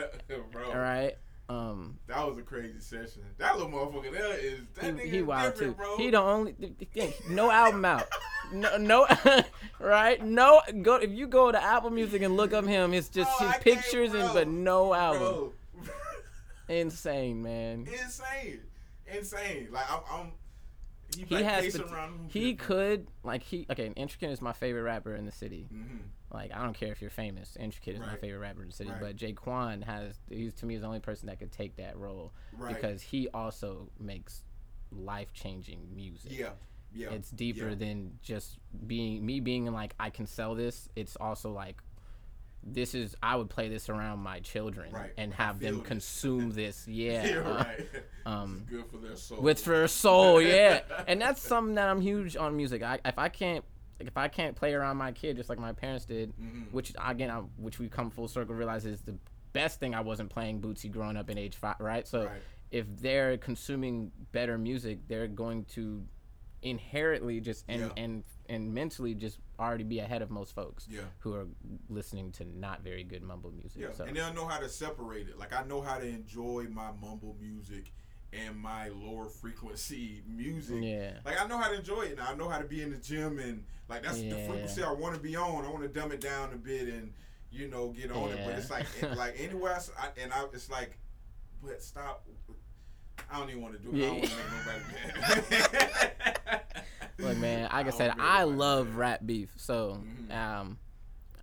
Bro, 0.50 0.70
all 0.72 0.78
right. 0.78 1.14
Um, 1.50 1.98
that 2.06 2.24
was 2.28 2.38
a 2.38 2.42
crazy 2.42 2.78
session. 2.78 3.22
That 3.38 3.56
little 3.58 3.72
motherfucker 3.72 4.12
there 4.12 4.38
is 4.38 4.60
that 4.74 4.84
nigga 4.96 5.00
he, 5.02 5.10
he 5.10 5.16
is 5.18 5.24
wild 5.24 5.56
too. 5.56 5.72
bro. 5.72 5.96
He 5.96 6.10
the 6.10 6.20
only 6.20 6.52
th- 6.52 6.78
th- 6.78 6.90
thing. 6.92 7.12
No 7.34 7.50
album 7.50 7.84
out. 7.84 8.06
No, 8.52 8.76
no, 8.76 9.06
right? 9.80 10.24
No. 10.24 10.60
Go 10.82 10.96
if 10.96 11.10
you 11.10 11.26
go 11.26 11.50
to 11.50 11.60
Apple 11.62 11.90
Music 11.90 12.22
and 12.22 12.36
look 12.36 12.52
up 12.52 12.64
him. 12.66 12.94
It's 12.94 13.08
just 13.08 13.28
I 13.40 13.44
his 13.46 13.52
can't, 13.54 13.62
pictures 13.64 14.14
and 14.14 14.32
but 14.32 14.46
no 14.46 14.94
album. 14.94 15.52
Insane, 16.68 17.42
man. 17.42 17.88
insane, 18.00 18.60
insane. 19.12 19.68
Like 19.72 19.90
I'm, 19.90 20.00
I'm 20.12 20.32
he, 21.16 21.24
He 21.24 21.42
has. 21.42 21.76
pot- 21.76 22.10
he 22.28 22.54
could 22.54 23.08
like 23.24 23.42
he 23.42 23.66
okay. 23.70 23.92
Intricate 23.96 24.30
is 24.30 24.40
my 24.40 24.52
favorite 24.52 24.82
rapper 24.82 25.16
in 25.16 25.26
the 25.26 25.32
city. 25.32 25.66
Mhm. 25.74 25.98
Like 26.32 26.52
I 26.54 26.62
don't 26.62 26.74
care 26.74 26.92
if 26.92 27.00
you're 27.00 27.10
famous. 27.10 27.56
Intricate 27.58 27.94
is 27.94 28.00
my 28.00 28.16
favorite 28.16 28.38
rapper 28.38 28.62
in 28.62 28.68
the 28.68 28.72
city. 28.74 28.90
Right. 28.90 29.00
But 29.00 29.16
Jaquan 29.16 29.82
has. 29.84 30.14
He's 30.28 30.54
to 30.54 30.66
me 30.66 30.74
is 30.76 30.82
the 30.82 30.86
only 30.86 31.00
person 31.00 31.26
that 31.26 31.38
could 31.38 31.52
take 31.52 31.76
that 31.76 31.96
role 31.98 32.32
Right. 32.56 32.74
because 32.74 33.02
he 33.02 33.28
also 33.34 33.88
makes 33.98 34.44
life 34.92 35.32
changing 35.32 35.88
music. 35.94 36.32
yeah, 36.32 36.50
yeah. 36.92 37.10
it's 37.10 37.30
deeper 37.30 37.68
yeah. 37.70 37.74
than 37.76 38.18
just 38.22 38.58
being 38.86 39.24
me 39.24 39.40
being 39.40 39.66
like 39.72 39.94
I 40.00 40.10
can 40.10 40.26
sell 40.26 40.54
this. 40.54 40.88
It's 40.96 41.16
also 41.16 41.52
like 41.52 41.82
this 42.62 42.94
is 42.94 43.16
I 43.22 43.36
would 43.36 43.48
play 43.48 43.68
this 43.68 43.88
around 43.88 44.18
my 44.18 44.40
children 44.40 44.92
Right. 44.92 45.12
and 45.16 45.32
have 45.34 45.60
them 45.60 45.80
consume 45.80 46.50
this. 46.50 46.84
Yeah. 46.88 47.24
Yeah, 47.26 47.36
uh, 47.38 47.54
right. 47.64 47.86
um, 48.26 48.66
good 48.68 48.86
for 48.86 48.98
their 48.98 49.16
soul. 49.16 49.40
with 49.40 49.60
for 49.62 49.70
their 49.70 49.88
soul, 49.88 50.42
yeah. 50.42 50.80
and 51.08 51.20
that's 51.20 51.40
something 51.40 51.76
that 51.76 51.88
I'm 51.88 52.00
huge 52.00 52.36
on 52.36 52.56
music. 52.56 52.82
I 52.82 52.98
if 53.04 53.18
I 53.18 53.28
can't 53.30 53.64
like, 54.00 54.08
if 54.08 54.16
I 54.16 54.28
can't 54.28 54.56
play 54.56 54.72
around 54.74 54.96
my 54.96 55.12
kid 55.12 55.36
just 55.36 55.48
like 55.48 55.58
my 55.58 55.72
parents 55.72 56.04
did, 56.06 56.32
Mhm. 56.36 56.72
which 56.72 56.92
again, 57.04 57.30
I, 57.30 57.40
which 57.58 57.78
we 57.78 57.88
come 57.88 58.10
full 58.10 58.28
circle 58.28 58.54
realize 58.54 58.84
is 58.86 59.02
the 59.02 59.16
best 59.52 59.78
thing 59.78 59.94
I 59.94 60.00
wasn't 60.00 60.30
playing 60.30 60.60
Bootsy 60.60 60.90
growing 60.90 61.16
up 61.16 61.28
in 61.30 61.36
age 61.38 61.56
five, 61.56 61.76
right? 61.80 62.06
So 62.08 62.26
Right. 62.26 62.42
if 62.70 62.86
they're 62.96 63.36
consuming 63.36 64.10
better 64.32 64.56
music, 64.56 65.00
they're 65.06 65.28
going 65.28 65.64
to 65.76 66.06
inherently 66.62 67.40
just 67.40 67.64
and 67.68 67.80
Yeah. 67.82 67.92
and 67.96 68.24
and 68.48 68.74
mentally 68.74 69.14
just 69.14 69.38
already 69.60 69.84
be 69.84 70.00
ahead 70.00 70.22
of 70.22 70.30
most 70.30 70.54
folks 70.54 70.88
Yeah. 70.90 71.02
who 71.20 71.32
are 71.34 71.46
listening 71.88 72.32
to 72.32 72.44
not 72.44 72.82
very 72.82 73.04
good 73.04 73.22
mumble 73.22 73.52
music. 73.52 73.80
Yeah, 73.80 73.92
So 73.92 74.04
and 74.04 74.16
they'll 74.16 74.34
know 74.34 74.46
how 74.46 74.58
to 74.58 74.68
separate 74.68 75.28
it. 75.28 75.38
Like 75.38 75.52
I 75.52 75.62
know 75.64 75.80
how 75.82 75.98
to 75.98 76.06
enjoy 76.06 76.66
my 76.68 76.90
mumble 76.92 77.36
music 77.40 77.92
and 78.32 78.56
my 78.56 78.88
lower 78.88 79.28
frequency 79.28 80.22
music. 80.26 80.78
yeah, 80.82 81.18
Like 81.24 81.40
I 81.40 81.46
know 81.46 81.58
how 81.58 81.68
to 81.68 81.76
enjoy 81.76 82.02
it 82.02 82.16
now. 82.18 82.28
I 82.30 82.34
know 82.34 82.48
how 82.48 82.58
to 82.58 82.64
be 82.64 82.82
in 82.82 82.90
the 82.90 82.96
gym 82.98 83.38
and 83.38 83.64
like 83.88 84.02
that's 84.02 84.22
the 84.22 84.36
frequency 84.36 84.82
I 84.82 84.92
want 84.92 85.14
to 85.14 85.20
be 85.20 85.34
on. 85.36 85.64
I 85.64 85.68
want 85.70 85.82
to 85.82 85.88
dumb 85.88 86.12
it 86.12 86.20
down 86.20 86.52
a 86.52 86.56
bit 86.56 86.88
and 86.88 87.12
you 87.50 87.68
know 87.68 87.88
get 87.88 88.10
on 88.12 88.30
it. 88.32 88.38
But 88.44 88.54
it's 88.58 88.70
like 88.70 88.86
it, 89.00 89.16
like 89.16 89.34
anywhere 89.40 89.72
else, 89.74 89.90
I, 89.98 90.08
and 90.22 90.32
I 90.32 90.44
it's 90.52 90.70
like, 90.70 90.96
but 91.62 91.82
stop. 91.82 92.24
I 93.30 93.38
don't 93.38 93.50
even 93.50 93.62
want 93.62 93.74
to 93.74 93.80
do 93.80 93.94
it. 93.94 94.04
I 94.04 94.08
don't 94.08 94.18
want 94.20 94.30
to 94.30 94.36
make 94.36 95.30
nobody 95.30 95.60
mad. 95.60 96.62
look, 97.18 97.38
man. 97.38 97.68
Like 97.72 97.86
I 97.86 97.90
said, 97.90 98.12
I 98.18 98.44
love 98.44 98.96
rap 98.96 99.20
beef. 99.24 99.50
So 99.56 100.02
Mhm. 100.30 100.34
um, 100.36 100.78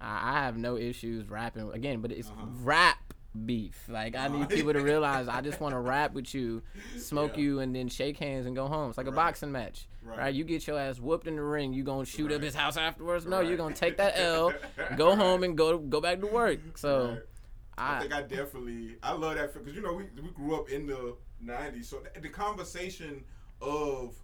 I, 0.02 0.32
I 0.32 0.34
have 0.46 0.58
no 0.58 0.76
issues 0.78 1.30
rapping 1.30 1.70
again, 1.72 2.02
but 2.02 2.12
it's 2.12 2.30
Uh-huh. 2.30 2.46
rap 2.64 3.07
beef. 3.46 3.88
Like 3.88 4.16
I 4.16 4.28
need 4.28 4.50
people 4.50 4.74
to 4.74 4.80
realize 4.92 5.28
I 5.28 5.42
just 5.42 5.60
want 5.60 5.74
to 5.74 5.80
rap 5.80 6.14
with 6.14 6.34
you, 6.34 6.62
smoke 6.98 7.34
Yeah. 7.36 7.44
you, 7.44 7.60
and 7.60 7.76
then 7.76 7.88
shake 7.88 8.18
hands 8.18 8.46
and 8.46 8.56
go 8.56 8.68
home. 8.68 8.90
It's 8.90 8.98
like 8.98 9.08
a 9.08 9.12
Right. 9.12 9.16
boxing 9.16 9.52
match. 9.52 9.88
Right. 10.04 10.18
Right. 10.20 10.34
you 10.34 10.44
get 10.46 10.66
your 10.68 10.80
ass 10.80 11.00
whooped 11.00 11.28
in 11.28 11.36
the 11.36 11.42
ring. 11.44 11.74
You 11.74 11.84
gonna 11.84 12.06
shoot 12.06 12.32
up 12.32 12.42
his 12.42 12.56
house 12.56 12.78
afterwards? 12.78 13.26
No, 13.26 13.38
Right. 13.40 13.48
you're 13.48 13.58
gonna 13.58 13.76
take 13.76 13.98
that 13.98 14.14
L, 14.18 14.54
go 14.96 15.16
home, 15.16 15.44
and 15.44 15.58
go 15.58 15.78
go 15.78 16.00
back 16.02 16.22
to 16.22 16.28
work. 16.28 16.60
So 16.76 17.10
Right. 17.10 17.20
I, 17.78 17.96
I, 17.98 18.00
think 18.00 18.14
I 18.14 18.22
definitely 18.24 18.96
I 19.04 19.12
love 19.14 19.36
that 19.36 19.54
because 19.54 19.76
you 19.76 19.82
know 19.82 19.94
we, 19.94 20.06
we 20.22 20.30
grew 20.32 20.56
up 20.56 20.70
in 20.70 20.88
the 20.88 21.16
'90s, 21.46 21.86
so 21.86 22.02
the, 22.16 22.22
the 22.22 22.30
conversation 22.30 23.24
of 23.62 24.16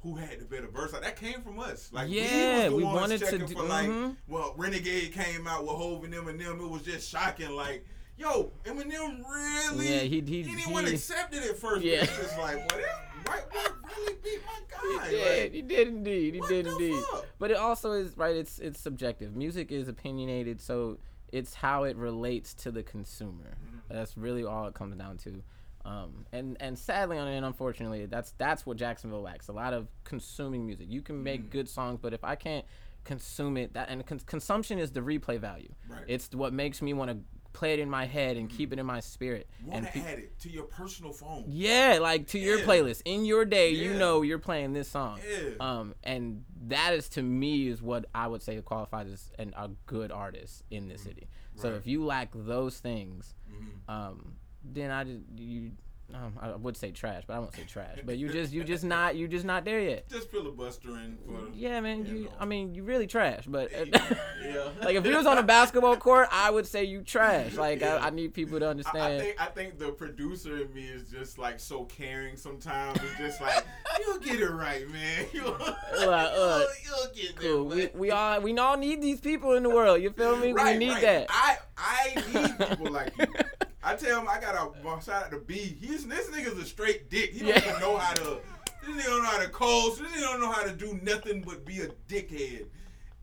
who 0.00 0.14
had 0.16 0.38
the 0.38 0.44
better 0.44 0.66
verse 0.68 0.92
like 0.92 1.02
that 1.02 1.16
came 1.16 1.40
from 1.42 1.58
us. 1.58 1.90
Like 1.92 2.08
Yeah, 2.10 2.68
we, 2.68 2.76
we 2.76 2.84
wanted 2.84 3.20
to 3.24 3.38
do- 3.38 3.46
for 3.48 3.62
like 3.64 3.88
mhm. 3.88 4.16
well 4.28 4.54
Renegade 4.56 5.12
came 5.12 5.46
out 5.46 5.62
with 5.62 5.72
Hov 5.72 6.04
and 6.04 6.12
Eminem. 6.14 6.60
It 6.62 6.70
was 6.70 6.82
just 6.82 7.08
shocking. 7.10 7.50
Like 7.50 7.86
yo, 8.16 8.52
Eminem 8.64 9.22
really 9.28 9.88
Yeah, 9.88 9.98
he- 10.00 10.20
he- 10.20 10.48
anyone 10.50 10.86
he- 10.86 10.94
accepted 10.94 11.42
it 11.42 11.56
first. 11.58 11.82
Yeah. 11.84 12.02
It's 12.02 12.16
just 12.16 12.38
like 12.38 12.56
well, 12.56 12.68
this 12.78 12.86
white 13.26 13.50
boy 13.50 13.88
really 13.96 14.14
beat 14.22 14.40
my 14.46 14.60
guy. 15.00 15.04
He 15.06 15.10
did. 15.10 15.42
Like, 15.42 15.52
he 15.52 15.62
did 15.62 15.88
indeed. 15.88 16.34
He 16.34 16.40
what 16.40 16.48
did 16.50 16.66
indeed. 16.66 17.02
fuck? 17.10 17.26
But 17.38 17.50
it 17.50 17.56
also 17.56 17.92
is 17.92 18.16
right. 18.16 18.34
It's 18.36 18.58
it's 18.58 18.80
subjective. 18.80 19.34
Music 19.34 19.70
is 19.72 19.88
opinionated, 19.88 20.60
so 20.60 20.98
it's 21.32 21.54
how 21.54 21.84
it 21.84 21.96
relates 21.96 22.54
to 22.54 22.70
the 22.70 22.82
consumer. 22.82 23.56
Mm-hmm. 23.66 23.94
That's 23.94 24.16
really 24.16 24.44
all 24.44 24.66
it 24.66 24.74
comes 24.74 24.96
down 24.96 25.16
to. 25.18 25.42
Um, 25.86 26.24
and 26.32 26.56
and 26.60 26.78
sadly, 26.78 27.18
and 27.18 27.44
unfortunately, 27.44 28.06
that's 28.06 28.32
that's 28.38 28.64
what 28.64 28.76
Jacksonville 28.76 29.22
lacks. 29.22 29.48
A 29.48 29.52
lot 29.52 29.74
of 29.74 29.88
consuming 30.04 30.64
music. 30.66 30.86
You 30.88 31.02
can 31.02 31.16
Mm-hmm. 31.16 31.24
make 31.24 31.50
good 31.50 31.68
songs, 31.68 31.98
but 32.00 32.14
if 32.14 32.24
I 32.24 32.36
can't 32.36 32.64
consume 33.04 33.58
it, 33.58 33.74
that 33.74 33.90
and 33.90 34.04
cons- 34.06 34.22
consumption 34.24 34.78
is 34.78 34.92
the 34.92 35.00
replay 35.00 35.38
value. 35.38 35.68
Right. 35.88 36.04
It's 36.06 36.30
what 36.34 36.52
makes 36.54 36.80
me 36.80 36.94
want 36.94 37.10
to 37.10 37.18
play 37.54 37.72
it 37.72 37.78
in 37.78 37.88
my 37.88 38.04
head 38.04 38.36
and 38.36 38.50
keep 38.50 38.72
it 38.72 38.78
in 38.78 38.84
my 38.84 39.00
spirit. 39.00 39.48
want 39.64 39.86
and 39.86 39.92
pe- 39.94 40.00
add 40.12 40.18
it 40.18 40.38
to 40.40 40.50
your 40.50 40.64
personal 40.64 41.12
phone. 41.12 41.44
yeah, 41.48 41.98
like 42.02 42.26
to 42.28 42.38
your 42.38 42.58
Yeah. 42.58 42.64
playlist 42.66 43.00
in 43.06 43.24
your 43.24 43.46
day, 43.46 43.70
you 43.70 43.94
know 43.94 44.20
you're 44.20 44.38
playing 44.38 44.74
this 44.74 44.90
song. 44.90 45.20
Yeah. 45.26 45.50
Um, 45.60 45.94
and 46.04 46.44
that 46.66 46.92
is 46.92 47.08
to 47.10 47.22
me 47.22 47.68
is 47.68 47.80
what 47.80 48.04
I 48.14 48.26
would 48.26 48.42
say 48.42 48.60
qualifies 48.60 49.10
as 49.10 49.30
an, 49.38 49.54
a 49.56 49.70
good 49.86 50.12
artist 50.12 50.62
in 50.70 50.88
the 50.88 50.98
city. 50.98 51.28
So 51.54 51.70
Right. 51.70 51.76
if 51.78 51.86
you 51.86 52.04
lack 52.04 52.30
those 52.34 52.78
things, 52.80 53.34
Mhm. 53.50 53.88
um, 53.92 54.36
then 54.62 54.90
I 54.90 55.04
just 55.04 55.22
you. 55.36 55.72
Um, 56.12 56.34
I 56.40 56.54
would 56.54 56.76
say 56.76 56.90
trash, 56.92 57.24
but 57.26 57.34
I 57.34 57.38
won't 57.38 57.54
say 57.56 57.64
trash. 57.66 57.98
But 58.04 58.18
you 58.18 58.28
just 58.28 58.52
you 58.52 58.62
just 58.62 58.84
not 58.84 59.16
you 59.16 59.26
just 59.26 59.44
not 59.44 59.64
there 59.64 59.80
yet. 59.80 60.08
Just 60.08 60.30
filibustering 60.30 61.16
for 61.26 61.48
Yeah, 61.54 61.80
man. 61.80 62.04
you 62.06 62.14
You, 62.14 62.24
know. 62.24 62.30
I 62.38 62.44
mean, 62.44 62.74
you 62.74 62.84
really 62.84 63.06
trash. 63.06 63.46
But 63.46 63.72
yeah. 63.72 64.68
like 64.82 64.96
if 64.96 65.06
you 65.06 65.16
was 65.16 65.26
on 65.26 65.38
a 65.38 65.42
basketball 65.42 65.96
court, 65.96 66.28
I 66.30 66.50
would 66.50 66.66
say 66.66 66.84
you 66.84 67.02
trash. 67.02 67.54
Like 67.54 67.80
Yeah. 67.80 67.96
I, 67.96 68.08
I 68.08 68.10
need 68.10 68.34
people 68.34 68.58
to 68.60 68.64
I, 68.66 68.68
I 68.68 68.70
understand. 68.70 69.22
think 69.22 69.40
I 69.40 69.46
think 69.46 69.78
the 69.78 69.90
producer 69.92 70.62
in 70.62 70.72
me 70.74 70.84
is 70.84 71.10
just 71.10 71.38
like 71.38 71.58
so 71.58 71.84
caring 71.84 72.36
sometimes. 72.36 72.98
It's 73.02 73.18
just 73.18 73.40
like 73.40 73.64
you'll 73.98 74.18
get 74.18 74.40
it 74.40 74.50
right, 74.50 74.88
man. 74.90 75.26
You'll, 75.32 75.56
you'll, 75.98 76.10
uh, 76.10 76.64
you'll 76.84 77.14
get 77.14 77.36
there. 77.40 77.50
cool. 77.50 77.64
We, 77.64 77.88
we 77.94 78.10
all 78.10 78.40
we 78.40 78.56
all 78.58 78.76
need 78.76 79.00
these 79.00 79.20
people 79.20 79.54
in 79.54 79.62
the 79.62 79.70
world. 79.70 80.00
You 80.02 80.10
feel 80.10 80.36
me? 80.36 80.52
right, 80.52 80.78
we 80.78 80.86
need 80.86 80.92
right. 80.92 81.02
that. 81.02 81.26
I 81.30 81.56
I 81.76 82.14
need 82.32 82.68
people 82.68 82.92
like 82.92 83.12
you. 83.18 83.26
I 83.84 83.94
tell 83.96 84.20
him 84.20 84.28
I 84.28 84.40
got 84.40 84.54
a 84.54 84.70
well, 84.82 84.94
uh, 84.96 85.00
shout 85.00 85.24
out 85.24 85.30
to 85.32 85.38
B. 85.38 85.76
He's 85.80 86.06
this 86.06 86.28
nigga's 86.28 86.58
a 86.58 86.64
straight 86.64 87.10
dick. 87.10 87.32
He 87.32 87.40
don't 87.40 87.56
even 87.56 87.80
know 87.80 87.96
how 87.98 88.14
to. 88.14 88.38
This 88.86 88.96
nigga 88.96 89.06
don't 89.06 89.22
know 89.22 89.28
how 89.28 89.42
to 89.42 89.48
coach. 89.48 89.98
This 89.98 90.10
nigga 90.12 90.20
don't 90.22 90.40
know 90.40 90.52
how 90.52 90.64
to 90.64 90.72
do 90.72 90.98
nothing 91.02 91.42
but 91.42 91.64
be 91.64 91.80
a 91.80 91.88
dickhead. 92.08 92.66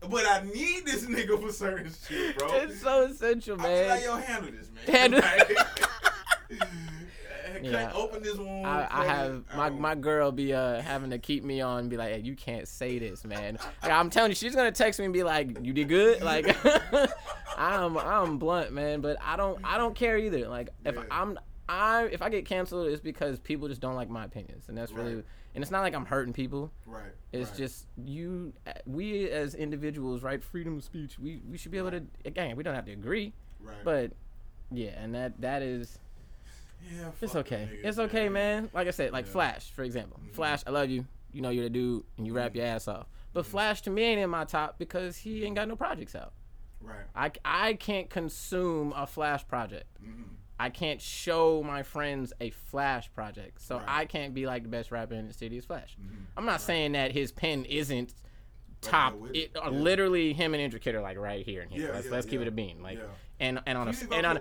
But 0.08 0.26
I 0.26 0.42
need 0.52 0.84
this 0.84 1.04
nigga 1.04 1.40
for 1.40 1.52
certain 1.52 1.92
shit, 2.08 2.36
bro. 2.38 2.52
It's 2.54 2.80
so 2.80 3.02
essential, 3.02 3.60
I 3.60 3.64
be 3.64 3.68
like, 3.68 3.88
man. 3.88 4.02
yo, 4.02 4.16
handle 4.16 4.50
this, 4.50 4.68
man. 4.88 5.12
Handle- 5.12 5.64
Cut- 7.54 7.64
Yeah. 7.64 7.92
Open 7.94 8.22
this 8.22 8.36
one. 8.36 8.64
I, 8.64 8.86
I 8.90 9.04
have 9.04 9.44
my, 9.56 9.68
don't- 9.68 9.80
my 9.80 9.94
girl 9.94 10.32
be 10.32 10.52
uh 10.54 10.80
having 10.82 11.10
to 11.10 11.18
keep 11.18 11.44
me 11.44 11.60
on 11.60 11.88
be 11.88 11.96
like, 11.96 12.12
hey, 12.14 12.20
you 12.20 12.34
can't 12.36 12.66
say 12.68 12.98
this, 12.98 13.24
man. 13.24 13.58
Like, 13.82 13.92
I'm 13.92 14.10
telling 14.10 14.30
you, 14.30 14.34
she's 14.34 14.54
gonna 14.54 14.72
text 14.72 14.98
me 14.98 15.06
and 15.06 15.14
be 15.14 15.22
like, 15.22 15.58
you 15.64 15.72
did 15.72 15.88
good. 15.88 16.22
Like, 16.22 16.56
I'm 17.56 17.96
I'm 17.98 18.38
blunt, 18.38 18.72
man, 18.72 19.00
but 19.00 19.16
I 19.22 19.36
don't 19.36 19.60
I 19.64 19.78
don't 19.78 19.94
care 19.94 20.16
either. 20.18 20.48
Like, 20.48 20.70
if 20.84 20.94
Yeah. 20.94 21.02
I'm 21.10 21.38
I 21.68 22.04
if 22.12 22.22
I 22.22 22.28
get 22.28 22.46
canceled, 22.46 22.88
it's 22.88 23.00
because 23.00 23.38
people 23.38 23.68
just 23.68 23.80
don't 23.80 23.94
like 23.94 24.10
my 24.10 24.24
opinions, 24.24 24.64
and 24.68 24.76
that's 24.76 24.92
really 24.92 25.22
and 25.54 25.62
it's 25.62 25.70
not 25.70 25.80
like 25.82 25.94
I'm 25.94 26.06
hurting 26.06 26.32
people. 26.32 26.72
Right. 26.86 27.02
It's 27.32 27.50
right. 27.50 27.58
just 27.58 27.86
you, 27.96 28.52
we 28.86 29.28
as 29.30 29.54
individuals, 29.54 30.22
right? 30.22 30.42
Freedom 30.42 30.78
of 30.78 30.84
speech. 30.84 31.18
We 31.18 31.40
we 31.50 31.58
should 31.58 31.70
be 31.72 31.78
able 31.78 31.90
to. 31.90 32.02
Again, 32.24 32.56
we 32.56 32.62
don't 32.62 32.74
have 32.74 32.86
to 32.86 32.92
agree, 32.92 33.32
right. 33.60 33.76
but 33.84 34.12
yeah, 34.70 34.90
and 34.98 35.14
that 35.14 35.40
that 35.42 35.62
is 35.62 35.98
yeah, 36.90 37.10
it's 37.20 37.36
okay. 37.36 37.68
niggas, 37.72 37.84
It's 37.84 37.98
okay, 37.98 38.28
man. 38.28 38.62
man. 38.64 38.70
Like 38.72 38.88
I 38.88 38.90
said, 38.90 39.12
like 39.12 39.26
Yeah. 39.26 39.32
Flash, 39.32 39.70
for 39.70 39.82
example. 39.84 40.20
Mhm. 40.24 40.34
Flash, 40.34 40.62
I 40.66 40.70
love 40.70 40.90
you. 40.90 41.06
You 41.32 41.40
know 41.42 41.50
you're 41.50 41.64
the 41.64 41.70
dude, 41.70 42.04
and 42.18 42.26
you 42.26 42.32
rap 42.34 42.54
your 42.54 42.66
ass 42.66 42.88
off. 42.88 43.06
But 43.32 43.46
Flash 43.46 43.80
to 43.82 43.90
me 43.90 44.02
ain't 44.02 44.20
in 44.20 44.28
my 44.30 44.44
top 44.44 44.78
because 44.78 45.16
he 45.16 45.44
ain't 45.44 45.56
got 45.56 45.68
no 45.68 45.76
projects 45.76 46.14
out. 46.14 46.32
Right. 46.80 47.06
I, 47.14 47.30
I 47.44 47.74
can't 47.74 48.10
consume 48.10 48.92
a 48.94 49.06
Flash 49.06 49.46
project. 49.46 49.86
Mhm. 50.04 50.24
I 50.60 50.68
can't 50.70 51.00
show 51.00 51.62
my 51.62 51.82
friends 51.82 52.32
a 52.40 52.50
Flash 52.50 53.12
project, 53.14 53.60
so 53.60 53.78
Right. 53.78 53.84
I 53.88 54.04
can't 54.04 54.34
be 54.34 54.46
like 54.46 54.62
the 54.62 54.68
best 54.68 54.90
rapper 54.92 55.14
in 55.14 55.26
the 55.26 55.32
city 55.34 55.56
is 55.56 55.64
Flash. 55.64 55.96
Mhm. 56.00 56.26
I'm 56.36 56.44
not 56.44 56.60
saying 56.60 56.92
that 56.92 57.12
his 57.12 57.32
pen 57.32 57.64
isn't 57.64 58.14
top. 58.80 59.14
with 59.14 59.34
It, 59.34 59.56
uh, 59.56 59.60
yeah. 59.64 59.78
Literally, 59.78 60.32
him 60.32 60.54
and 60.54 60.62
Intricate 60.62 60.94
are 60.96 61.00
like 61.00 61.16
right 61.16 61.44
here 61.44 61.62
and 61.62 61.70
here. 61.70 61.86
Yeah, 61.86 61.94
let's 61.94 62.08
let's 62.10 62.26
keep 62.26 62.40
it 62.40 62.48
a 62.48 62.50
bean. 62.50 62.82
Like 62.82 62.98
Yeah. 62.98 63.04
And 63.42 63.60
and 63.66 63.76
on 63.76 63.88
a 63.88 63.90
and 64.12 64.26
on 64.26 64.36
a, 64.36 64.40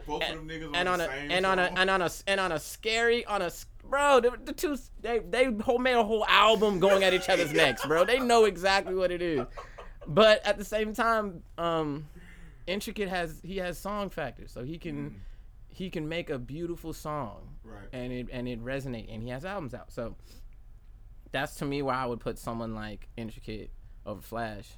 and, 0.73 0.88
on 0.88 1.02
a 1.02 1.06
and 1.10 1.45
on 1.45 1.60
a 1.60 1.64
and 1.76 1.90
on 1.90 2.02
a 2.02 2.10
and 2.28 2.40
on 2.40 2.52
a 2.52 2.60
scary 2.60 3.26
on 3.26 3.41
a 3.41 3.52
bro 3.90 4.19
the, 4.22 4.32
the 4.45 4.53
two 4.53 4.78
they 5.02 5.19
they 5.19 5.45
whole 5.61 5.80
made 5.80 5.95
a 5.95 6.03
whole 6.03 6.26
album 6.28 6.80
going 6.80 7.03
at 7.03 7.14
each 7.14 7.28
other's 7.28 7.52
necks 7.52 7.86
bro 7.86 8.06
they 8.06 8.19
know 8.19 8.45
exactly 8.45 8.94
what 8.95 9.11
it 9.11 9.22
is 9.22 9.45
but 10.07 10.45
at 10.45 10.57
the 10.57 10.64
same 10.65 10.94
time 10.94 11.41
um 11.57 12.07
intricate 12.68 13.10
has 13.10 13.40
he 13.44 13.57
has 13.57 13.78
song 13.78 14.10
factor 14.10 14.48
so 14.48 14.64
he 14.64 14.78
can 14.78 15.10
Mhm. 15.10 15.14
he 15.68 15.90
can 15.90 16.07
make 16.07 16.30
a 16.30 16.38
beautiful 16.38 16.94
song 16.94 17.56
Right. 17.64 17.88
and 17.91 18.14
it 18.14 18.28
and 18.32 18.48
it 18.48 18.64
resonate 18.64 19.11
and 19.14 19.23
he 19.23 19.30
has 19.30 19.44
albums 19.44 19.73
out 19.73 19.91
so 19.91 20.15
that's 21.32 21.56
to 21.56 21.65
me 21.65 21.82
why 21.82 21.95
i 21.95 22.06
would 22.06 22.19
put 22.19 22.38
someone 22.38 22.76
like 22.76 23.07
intricate 23.18 23.72
over 24.06 24.22
flash 24.22 24.69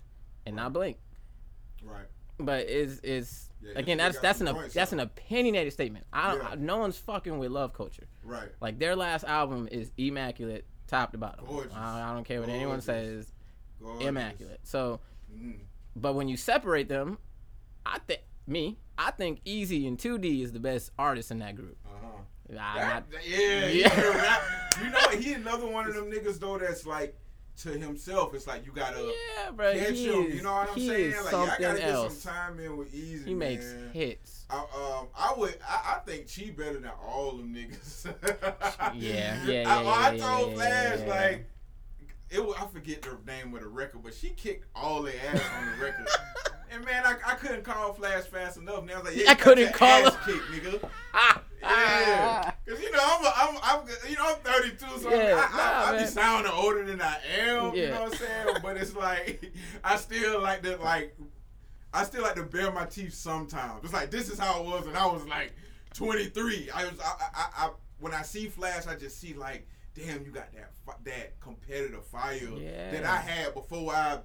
and 0.46 0.56
not 0.56 0.72
blink 0.74 0.98
Right. 1.84 2.06
But 2.40 2.68
is 2.68 3.00
is 3.02 3.50
Yeah, 3.62 3.72
again 3.76 4.00
Intricate 4.00 4.22
that's 4.22 4.42
an 4.42 4.48
points, 4.54 4.74
that's 4.74 4.92
though. 4.92 4.96
an 4.98 5.00
opinionated 5.02 5.74
statement. 5.74 6.06
I, 6.12 6.36
Yeah. 6.36 6.48
I 6.52 6.56
no 6.56 6.78
one's 6.78 6.98
fucking 6.98 7.38
with 7.40 7.52
love 7.52 7.74
culture. 7.74 8.08
Right. 8.24 8.50
Like 8.62 8.80
their 8.80 8.96
last 8.96 9.24
album 9.24 9.68
is 9.72 9.92
immaculate, 9.98 10.66
top 10.88 11.12
to 11.12 11.18
bottom. 11.18 11.46
Gorgeous. 11.46 11.74
I, 11.74 12.10
I 12.10 12.14
don't 12.14 12.24
care 12.26 12.40
what 12.40 12.50
anyone 12.50 12.82
says, 12.82 13.32
Gorgeous. 13.82 14.08
immaculate. 14.08 14.60
So, 14.64 15.00
Mhm. 15.34 15.60
but 15.96 16.14
when 16.16 16.28
you 16.28 16.38
separate 16.38 16.90
them, 16.90 17.18
I 17.86 18.00
think 18.00 18.22
me, 18.48 18.78
I 18.98 19.12
think 19.12 19.40
Easy 19.46 19.88
and 19.88 19.98
2D 19.98 20.42
is 20.44 20.52
the 20.52 20.60
best 20.60 20.92
artist 21.00 21.32
in 21.32 21.40
that 21.40 21.56
group. 21.56 21.78
Uh-huh. 21.86 22.08
That- 22.50 23.06
not, 23.12 23.24
yeah, 23.26 23.66
Yeah. 23.68 23.68
yeah. 23.68 24.84
You 24.84 24.90
know, 24.90 25.22
he 25.22 25.34
another 25.42 25.68
one 25.68 25.88
of 25.88 25.96
them 25.96 26.12
niggas 26.12 26.40
though 26.40 26.58
that's 26.58 26.86
like 26.86 27.18
to 27.62 27.70
himself. 27.70 28.34
It's 28.34 28.48
like 28.48 28.66
you 28.66 28.72
gotta 28.72 29.00
yeah, 29.38 29.52
bro. 29.52 29.74
catch 29.74 29.92
He 29.92 30.08
him. 30.08 30.24
is, 30.26 30.36
You 30.36 30.42
know 30.44 30.54
what 30.54 30.70
I'm 30.72 30.80
saying? 30.80 31.12
Like, 31.12 31.20
something 31.26 31.50
I 31.52 31.62
gotta 31.62 31.80
get 31.80 31.90
else. 31.90 32.18
some 32.18 32.34
time 32.34 32.60
in 32.60 32.78
with 32.78 32.94
Easy. 32.94 33.26
He 33.30 33.34
makes 33.34 33.66
man. 33.74 33.90
hits. 33.94 34.46
I, 34.50 34.58
um, 34.60 35.08
I 35.16 35.34
would. 35.38 35.58
I, 35.68 35.96
I 35.96 36.00
think 36.06 36.28
she 36.28 36.52
better 36.52 36.74
than 36.80 36.92
all 37.06 37.32
them 37.38 37.54
niggas. 37.56 38.06
Yeah, 38.96 39.38
yeah, 39.46 39.64
I, 39.68 39.82
yeah, 39.82 39.90
I 39.90 40.12
yeah, 40.14 40.28
told 40.28 40.50
yeah, 40.52 40.56
Flash 40.56 41.00
yeah, 41.00 41.14
like 41.14 41.46
it. 42.30 42.46
Was, 42.46 42.56
I 42.60 42.66
forget 42.68 43.02
the 43.04 43.18
name 43.32 43.54
of 43.56 43.62
the 43.62 43.68
record, 43.68 44.04
but 44.04 44.14
she 44.14 44.30
kicked 44.30 44.66
all 44.76 45.02
their 45.04 45.14
ass 45.32 45.42
on 45.58 45.80
the 45.80 45.86
record. 45.86 46.08
And 46.72 46.84
man, 46.86 47.04
I, 47.06 47.14
I 47.34 47.36
couldn't 47.36 47.62
call 47.64 47.94
Flash 47.94 48.24
fast 48.24 48.58
enough. 48.58 48.84
Now 48.84 48.94
I 48.96 48.98
was 48.98 49.06
like, 49.10 49.16
yeah, 49.24 49.30
I 49.30 49.36
couldn't 49.36 49.74
call 49.76 50.10
her. 50.10 50.18
kicked, 50.26 50.48
nigga. 50.66 50.90
Ah, 51.14 51.44
Yeah, 51.62 51.70
ah. 52.48 52.53
Cause 52.68 52.80
you 52.82 52.92
know 52.92 53.00
I'm, 53.02 53.26
a, 53.26 53.34
I'm, 53.36 53.58
I'm, 53.82 53.88
you 54.10 54.16
know 54.16 54.26
I'm 54.30 54.36
32, 54.38 54.86
so 55.02 55.10
Yeah, 55.10 55.36
I, 55.36 55.88
I, 55.88 55.92
nah, 55.92 55.98
I, 55.98 56.02
be 56.02 56.08
sounding 56.08 56.52
older 56.52 56.84
than 56.86 57.02
I 57.02 57.18
am. 57.40 57.74
You 57.76 57.90
know 57.90 58.02
what 58.04 58.14
I'm 58.14 58.18
saying? 58.18 58.48
But 58.62 58.78
it's 58.78 58.96
like 58.96 59.54
I 59.84 59.96
still 59.98 60.42
like 60.42 60.64
to 60.64 60.78
like, 60.78 61.16
I 61.94 62.04
still 62.06 62.24
like 62.24 62.36
to 62.36 62.44
bare 62.44 62.72
my 62.72 62.86
teeth 62.86 63.14
sometimes. 63.14 63.84
It's 63.84 63.94
like 63.94 64.12
this 64.12 64.30
is 64.30 64.40
how 64.40 64.62
it 64.62 64.66
was 64.66 64.88
and 64.88 64.98
I 64.98 65.06
was 65.06 65.26
like 65.28 65.54
23. 65.94 66.70
I 66.74 66.86
was, 66.86 66.94
I, 67.00 67.14
I, 67.36 67.66
I 67.66 67.70
when 68.00 68.14
I 68.14 68.22
see 68.24 68.48
Flash, 68.48 68.88
I 68.88 68.96
just 68.96 69.20
see 69.20 69.34
like, 69.34 69.68
damn, 69.96 70.26
you 70.26 70.32
got 70.32 70.52
that 70.54 70.72
that 71.06 71.40
competitive 71.40 72.06
fire 72.06 72.40
that 72.92 73.04
I 73.06 73.18
had 73.18 73.54
before 73.54 73.94
I 73.94 74.20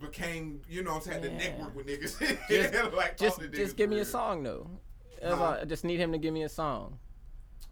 became, 0.00 0.60
you 0.68 0.82
know, 0.82 0.94
what 0.94 1.06
I'm 1.06 1.12
saying, 1.12 1.22
the 1.22 1.30
network 1.30 1.76
with 1.76 1.86
niggas. 1.86 2.18
Just- 2.48 2.92
like 2.94 3.16
just 3.16 3.40
just 3.52 3.76
give 3.76 3.90
me 3.90 3.98
a 4.00 4.04
song 4.04 4.42
though. 4.42 4.68
Huh? 5.22 5.58
I 5.62 5.64
just 5.64 5.84
need 5.84 6.00
him 6.00 6.10
to 6.12 6.18
give 6.18 6.34
me 6.34 6.42
a 6.42 6.48
song. 6.48 6.98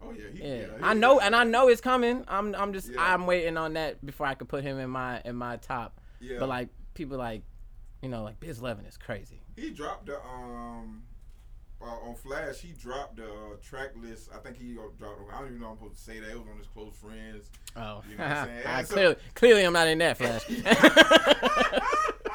Oh 0.03 0.13
yeah, 0.13 0.25
he, 0.33 0.43
Yeah, 0.43 0.55
yeah 0.57 0.67
I 0.83 0.95
know, 0.95 1.21
and 1.21 1.35
I 1.37 1.45
know 1.45 1.69
it's 1.69 1.81
coming. 1.81 2.25
I'm, 2.29 2.55
I'm 2.55 2.73
just, 2.73 2.89
Yeah. 2.91 3.01
I'm 3.03 3.27
waiting 3.27 3.57
on 3.57 3.75
that 3.75 4.05
before 4.05 4.27
I 4.27 4.35
could 4.35 4.49
put 4.49 4.63
him 4.65 4.79
in 4.79 4.91
my, 4.91 5.21
in 5.25 5.37
my 5.37 5.57
top. 5.59 6.01
Yeah. 6.21 6.39
But 6.39 6.49
like 6.49 6.69
people 6.95 7.19
like, 7.19 7.43
you 8.03 8.09
know, 8.09 8.23
like 8.23 8.41
Biz 8.41 8.63
Levin 8.63 8.87
is 8.87 8.97
crazy. 8.97 9.41
He 9.57 9.71
dropped 9.71 10.07
the 10.07 10.17
um 10.25 11.03
uh, 11.83 11.87
on 11.87 12.15
Flash. 12.15 12.59
He 12.61 12.73
dropped 12.73 13.17
the 13.17 13.25
uh, 13.25 13.57
track 13.63 13.91
list. 13.97 14.29
I 14.35 14.39
think 14.39 14.57
he 14.59 14.77
uh, 14.79 14.83
dropped. 14.99 15.21
I 15.33 15.39
don't 15.39 15.49
even 15.49 15.61
know 15.61 15.69
I'm 15.69 15.77
supposed 15.77 15.97
to 15.97 16.03
say 16.03 16.21
that. 16.21 16.31
It 16.31 16.39
was 16.39 16.47
on 16.51 16.59
his 16.59 16.67
close 16.67 16.95
friends. 16.95 17.51
Oh, 17.77 18.03
You 18.11 18.17
know 18.19 18.25
what 18.25 18.37
I'm 18.37 18.47
saying? 18.49 18.67
I 18.67 18.83
So- 18.85 18.95
clearly, 18.95 19.17
clearly, 19.35 19.63
I'm 19.65 19.73
not 19.75 19.89
in 19.89 19.99
that 19.99 20.17
flash. 20.19 20.45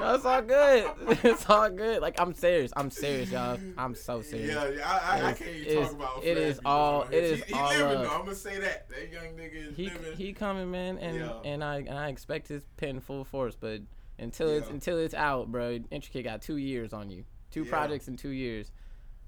no, 0.00 0.14
it's 0.14 0.24
all 0.24 0.42
good. 0.42 0.90
It's 1.24 1.48
all 1.50 1.70
good. 1.70 2.00
Like 2.02 2.20
I'm 2.20 2.34
serious. 2.34 2.72
I'm 2.76 2.90
serious, 2.90 3.30
y'all. 3.30 3.58
I'm 3.76 3.94
so 3.94 4.22
serious. 4.22 4.54
Yeah, 4.54 4.68
yeah, 4.70 4.88
I, 4.88 5.20
I, 5.20 5.26
I 5.28 5.32
can't 5.32 5.50
even 5.50 5.82
talk 5.82 5.92
about. 5.92 6.24
it 6.24 6.36
is 6.38 6.60
all- 6.64 7.02
it 7.02 7.14
is 7.24 7.42
he, 7.44 7.52
he 7.52 7.58
all 7.58 7.68
living 7.70 8.02
though. 8.02 8.08
I'm 8.10 8.20
gonna 8.24 8.34
say 8.34 8.58
that 8.60 8.88
that 8.90 9.12
young 9.12 9.34
nigga 9.36 9.70
is 9.70 9.76
He 9.76 9.84
living. 9.90 10.16
he 10.16 10.32
coming, 10.32 10.70
man, 10.70 10.98
and 10.98 11.16
Yeah. 11.16 11.32
and 11.44 11.62
I 11.64 11.76
and 11.78 11.98
I 11.98 12.08
expect 12.08 12.48
his 12.48 12.62
pen 12.76 13.00
full 13.00 13.24
force, 13.24 13.56
but 13.58 13.80
until 14.18 14.48
it's 14.48 14.68
until 14.68 14.98
it's 14.98 15.14
out, 15.14 15.50
bro, 15.52 15.78
Intricate 15.90 16.24
got 16.24 16.42
two 16.42 16.56
years 16.56 16.92
on 16.92 17.10
you. 17.10 17.24
Two 17.50 17.64
Yeah. 17.64 17.70
projects 17.70 18.08
in 18.08 18.16
two 18.16 18.30
years. 18.30 18.70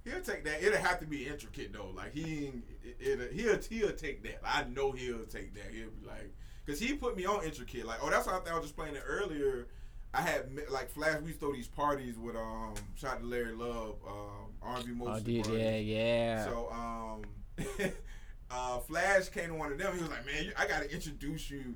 He'll 0.05 0.21
take 0.23 0.45
that. 0.45 0.63
It'll 0.63 0.79
have 0.79 0.99
to 1.01 1.07
be 1.07 1.27
intricate 1.27 1.73
though. 1.73 1.91
Like 1.95 2.13
he, 2.15 2.47
ain't- 2.47 2.65
it, 2.83 3.21
it, 3.21 3.33
he'll 3.33 3.59
he'll 3.59 3.93
take 3.95 4.23
that. 4.25 4.41
I 4.45 4.65
know 4.65 4.93
he'll 4.93 5.25
take 5.27 5.55
that. 5.55 5.73
He'll 5.73 5.91
be 5.91 6.07
like, 6.07 6.35
cause 6.67 6.79
he 6.81 6.95
put 6.95 7.17
me 7.17 7.27
on 7.27 7.45
intricate. 7.45 7.85
Like, 7.87 7.99
oh, 8.03 8.09
that's 8.11 8.27
why 8.27 8.33
I 8.45 8.51
I 8.51 8.55
was 8.55 8.63
just 8.65 8.77
playing 8.77 8.95
it 8.97 9.03
earlier. 9.07 9.69
I 10.12 10.23
had 10.23 10.49
like 10.70 10.91
Flash. 10.91 11.20
We 11.20 11.28
used 11.28 11.41
to 11.41 11.47
throw 11.47 11.55
these 11.55 11.69
parties 11.69 12.19
with 12.19 12.37
um, 12.37 12.74
shout 12.97 13.15
out 13.15 13.20
to 13.20 13.27
Larry 13.27 13.53
Love, 13.53 13.95
um, 14.07 14.51
R&B 14.62 14.91
Oh, 15.07 15.20
dude, 15.20 15.45
parties. 15.45 15.61
yeah, 15.61 15.77
yeah. 15.77 16.45
So 16.47 16.69
um, 16.73 17.23
uh, 18.51 18.78
Flash 18.81 19.28
came 19.28 19.49
to 19.49 19.55
one 19.55 19.73
of 19.73 19.78
them. 19.78 19.95
He 19.95 20.01
was 20.03 20.11
like, 20.11 20.27
man, 20.27 20.53
I 20.59 20.66
gotta 20.66 20.93
introduce 20.93 21.51
you 21.51 21.74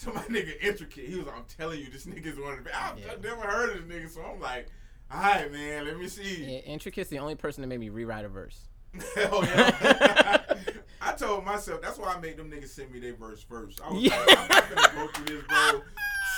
to 0.00 0.12
my 0.12 0.22
nigga 0.22 0.60
intricate. 0.60 1.08
He 1.08 1.16
was 1.16 1.26
like, 1.26 1.36
I'm 1.36 1.44
telling 1.56 1.78
you, 1.80 1.88
this 1.90 2.06
nigga's 2.06 2.38
one 2.38 2.58
of 2.58 2.64
the. 2.64 2.76
I've, 2.76 2.98
Yeah. 2.98 3.12
Never 3.22 3.42
heard 3.42 3.76
of 3.76 3.88
this 3.88 3.96
nigga, 3.96 4.10
so 4.10 4.22
I'm 4.22 4.40
like, 4.40 4.66
all 5.10 5.20
right, 5.20 5.50
man, 5.52 5.84
let 5.84 5.96
me 5.98 6.08
see. 6.08 6.42
yeah, 6.44 6.58
Intricate's 6.58 7.08
the 7.10 7.20
only 7.20 7.36
person 7.36 7.60
that 7.62 7.68
made 7.68 7.78
me 7.80 7.88
rewrite 7.90 8.24
a 8.24 8.28
verse. 8.28 8.58
Hell 9.14 9.44
yeah. 9.44 10.42
I 11.00 11.12
told 11.12 11.44
myself 11.44 11.82
that's 11.82 11.98
why 11.98 12.14
I 12.14 12.18
made 12.20 12.36
them 12.38 12.50
niggas 12.50 12.68
send 12.70 12.90
me 12.90 12.98
their 12.98 13.14
verse 13.14 13.42
first. 13.42 13.80
I 13.84 13.92
was 13.92 14.02
Yeah. 14.02 14.18
like, 14.26 14.38
I'm 14.40 14.48
not 14.48 14.74
gonna 14.74 14.94
go 14.94 15.06
through 15.12 15.36
this, 15.36 15.44
bro. 15.46 15.82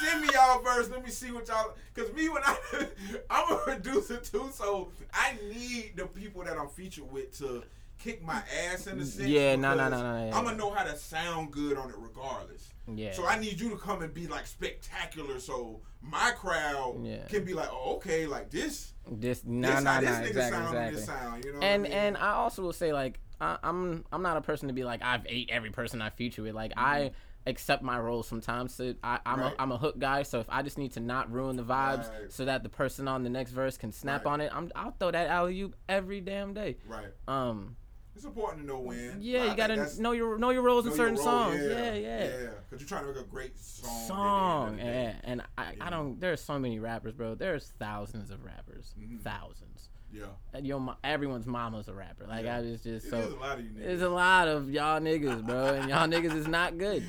Send 0.02 0.20
me 0.20 0.28
y'all 0.32 0.62
verse. 0.62 0.88
Let 0.90 1.04
me 1.04 1.10
see 1.10 1.30
what 1.30 1.48
y'all. 1.48 1.74
Cause 1.94 2.12
me 2.12 2.28
when 2.28 2.42
I, 2.44 2.56
I'm 3.30 3.52
a 3.52 3.56
producer 3.56 4.18
too, 4.18 4.50
so 4.52 4.92
I 5.12 5.34
need 5.48 5.92
the 5.96 6.06
people 6.06 6.44
that 6.44 6.56
I'm 6.56 6.68
featured 6.68 7.10
with 7.10 7.36
to 7.38 7.64
kick 7.98 8.24
my 8.24 8.42
ass 8.70 8.86
in 8.86 8.98
the 8.98 9.04
mm, 9.04 9.08
sense. 9.08 9.28
Yeah, 9.28 9.56
no, 9.56 9.74
no, 9.74 9.88
no, 9.88 10.00
no. 10.00 10.36
I'm 10.36 10.44
gonna 10.44 10.56
know 10.56 10.70
how 10.70 10.84
to 10.84 10.96
sound 10.96 11.50
good 11.50 11.76
on 11.76 11.90
it 11.90 11.96
regardless. 11.98 12.72
Yeah. 12.94 13.12
So 13.12 13.26
I 13.26 13.38
need 13.38 13.60
you 13.60 13.70
to 13.70 13.76
come 13.76 14.02
and 14.02 14.14
be 14.14 14.26
like 14.26 14.46
spectacular, 14.46 15.40
so 15.40 15.80
my 16.00 16.32
crowd 16.36 17.04
Yeah. 17.04 17.24
can 17.28 17.44
be 17.44 17.54
like, 17.54 17.68
oh, 17.70 17.96
okay, 17.96 18.26
like 18.26 18.50
this. 18.50 18.92
This 19.10 19.40
this 19.40 19.44
nah 19.44 19.72
how 19.72 19.80
nah 19.80 20.00
this 20.00 20.10
nah 20.10 20.16
nigga 20.16 20.26
exactly 20.26 20.58
sound 20.58 20.76
exactly. 20.76 21.02
sound. 21.02 21.44
You 21.44 21.52
know. 21.54 21.58
and 21.60 21.82
I 21.86 21.88
mean? 21.88 21.92
and 21.92 22.16
I 22.16 22.32
also 22.32 22.62
will 22.62 22.72
say 22.72 22.92
like 22.92 23.20
I, 23.40 23.58
I'm 23.62 24.04
I'm 24.12 24.22
not 24.22 24.36
a 24.36 24.40
person 24.40 24.68
to 24.68 24.74
be 24.74 24.84
like 24.84 25.02
I've 25.02 25.26
ate 25.26 25.50
every 25.50 25.70
person 25.70 26.02
I 26.02 26.10
feature 26.10 26.42
with. 26.42 26.54
Like 26.54 26.72
mm-hmm. 26.72 26.80
I 26.80 27.10
accept 27.46 27.82
my 27.82 27.98
role 27.98 28.22
sometimes. 28.22 28.74
So 28.74 28.94
I, 29.02 29.18
I'm 29.24 29.36
Mm-hmm. 29.38 29.40
Right. 29.44 29.54
a 29.58 29.62
I'm 29.62 29.72
a 29.72 29.78
hook 29.78 29.98
guy. 29.98 30.22
So 30.22 30.40
if 30.40 30.46
I 30.50 30.62
just 30.62 30.76
need 30.78 30.92
to 30.92 31.00
not 31.00 31.30
ruin 31.32 31.56
the 31.56 31.64
vibes, 31.64 32.10
Right. 32.10 32.30
so 32.32 32.44
that 32.44 32.62
the 32.62 32.68
person 32.68 33.08
on 33.08 33.22
the 33.22 33.30
next 33.30 33.52
verse 33.52 33.76
can 33.78 33.92
snap 33.92 34.24
Right. 34.24 34.32
on 34.32 34.40
it, 34.42 34.50
I'm 34.54 34.70
I'll 34.76 34.90
throw 34.98 35.10
that 35.10 35.28
alley 35.28 35.60
oop 35.62 35.74
every 35.88 36.20
damn 36.20 36.52
day. 36.54 36.76
right. 36.86 37.06
Um 37.26 37.76
It's 38.14 38.24
important 38.24 38.62
to 38.62 38.66
know 38.66 38.80
when. 38.80 39.18
yeah, 39.20 39.44
you 39.50 39.56
gotta 39.56 39.88
know 40.02 40.12
your 40.12 40.36
know 40.38 40.50
your 40.50 40.62
roles 40.62 40.84
know 40.84 40.90
in 40.90 40.96
certain 40.96 41.14
role, 41.14 41.24
songs. 41.24 41.60
Yeah, 41.62 41.94
yeah. 41.94 42.24
Yeah, 42.24 42.48
because 42.68 42.80
you're 42.80 42.88
trying 42.88 43.06
to 43.06 43.12
make 43.12 43.22
a 43.24 43.28
great 43.28 43.58
song. 43.58 44.06
Song, 44.08 44.66
end 44.66 44.72
of 44.72 44.76
the 44.78 44.82
day. 44.92 45.02
yeah, 45.22 45.30
and 45.30 45.42
I, 45.56 45.74
I 45.80 45.90
don't. 45.90 46.20
There's 46.20 46.40
so 46.42 46.58
many 46.58 46.78
rappers, 46.80 47.14
bro. 47.14 47.34
There's 47.36 47.72
thousands 47.78 48.30
of 48.30 48.44
rappers, 48.44 48.94
Mhm. 49.00 49.20
thousands. 49.22 49.88
Yeah. 50.12 50.24
Uh, 50.54 50.58
your 50.58 50.96
everyone's 51.04 51.46
mama's 51.46 51.88
a 51.88 51.94
rapper. 51.94 52.26
Like 52.26 52.44
Yeah. 52.44 52.58
I 52.58 52.62
just 52.62 52.84
just 52.84 53.06
It 53.06 53.10
so 53.10 53.18
is 53.18 53.32
a 53.32 53.36
lot 53.36 53.58
of 53.58 53.64
you 53.64 53.70
niggas. 53.70 53.84
There's 53.84 54.02
a 54.02 54.08
lot 54.08 54.48
of 54.48 54.70
y'all 54.70 55.00
niggas, 55.00 55.46
bro, 55.46 55.74
and 55.74 55.88
y'all 55.88 56.06
niggas 56.08 56.34
is 56.34 56.48
not 56.48 56.78
good. 56.78 57.04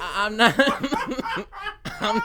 I, 0.00 0.26
I'm 0.26 0.36
not. 0.36 0.54
I'm, 2.00 2.22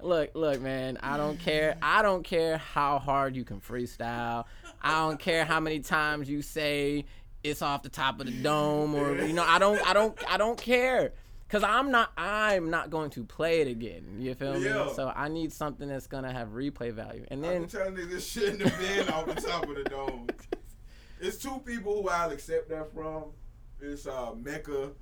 look, 0.00 0.30
look, 0.34 0.60
man. 0.60 0.98
I 1.02 1.16
don't 1.16 1.38
care. 1.38 1.76
I 1.82 2.02
don't 2.02 2.22
care 2.22 2.58
how 2.58 2.98
hard 2.98 3.36
you 3.36 3.44
can 3.44 3.60
freestyle. 3.60 4.44
I 4.82 4.92
don't 5.06 5.18
care 5.18 5.44
how 5.44 5.60
many 5.60 5.80
times 5.80 6.28
you 6.28 6.42
say 6.42 7.04
it's 7.42 7.62
off 7.62 7.82
the 7.82 7.88
top 7.88 8.20
of 8.20 8.26
the 8.26 8.32
dome, 8.42 8.94
or 8.94 9.16
you 9.16 9.32
know, 9.32 9.44
I 9.44 9.58
don't, 9.58 9.80
I 9.86 9.92
don't, 9.92 10.16
I 10.30 10.36
don't 10.36 10.58
care. 10.60 11.12
Cause 11.50 11.64
I'm 11.64 11.90
not, 11.90 12.12
I'm 12.16 12.70
not 12.70 12.90
going 12.90 13.10
to 13.10 13.24
play 13.24 13.60
it 13.60 13.66
again. 13.66 14.16
You 14.20 14.34
feel 14.34 14.54
me? 14.54 14.70
So 14.94 15.12
I 15.14 15.28
need 15.28 15.52
something 15.52 15.88
that's 15.88 16.06
gonna 16.06 16.32
have 16.32 16.50
replay 16.50 16.92
value. 16.92 17.26
And 17.28 17.42
then 17.42 17.62
been 17.62 17.68
telling 17.68 17.94
niggas 17.94 18.10
this 18.10 18.30
shouldn't 18.30 18.62
have 18.62 18.78
been 18.78 19.08
off 19.08 19.26
the 19.26 19.34
top 19.34 19.68
of 19.68 19.74
the 19.74 19.84
dome. 19.84 20.28
It's 21.22 21.36
two 21.36 21.60
people 21.66 22.00
who 22.00 22.08
I'll 22.08 22.30
accept 22.30 22.70
that 22.70 22.94
from. 22.94 23.24
It's 23.78 24.06
uh, 24.06 24.32
Mecca 24.34 24.92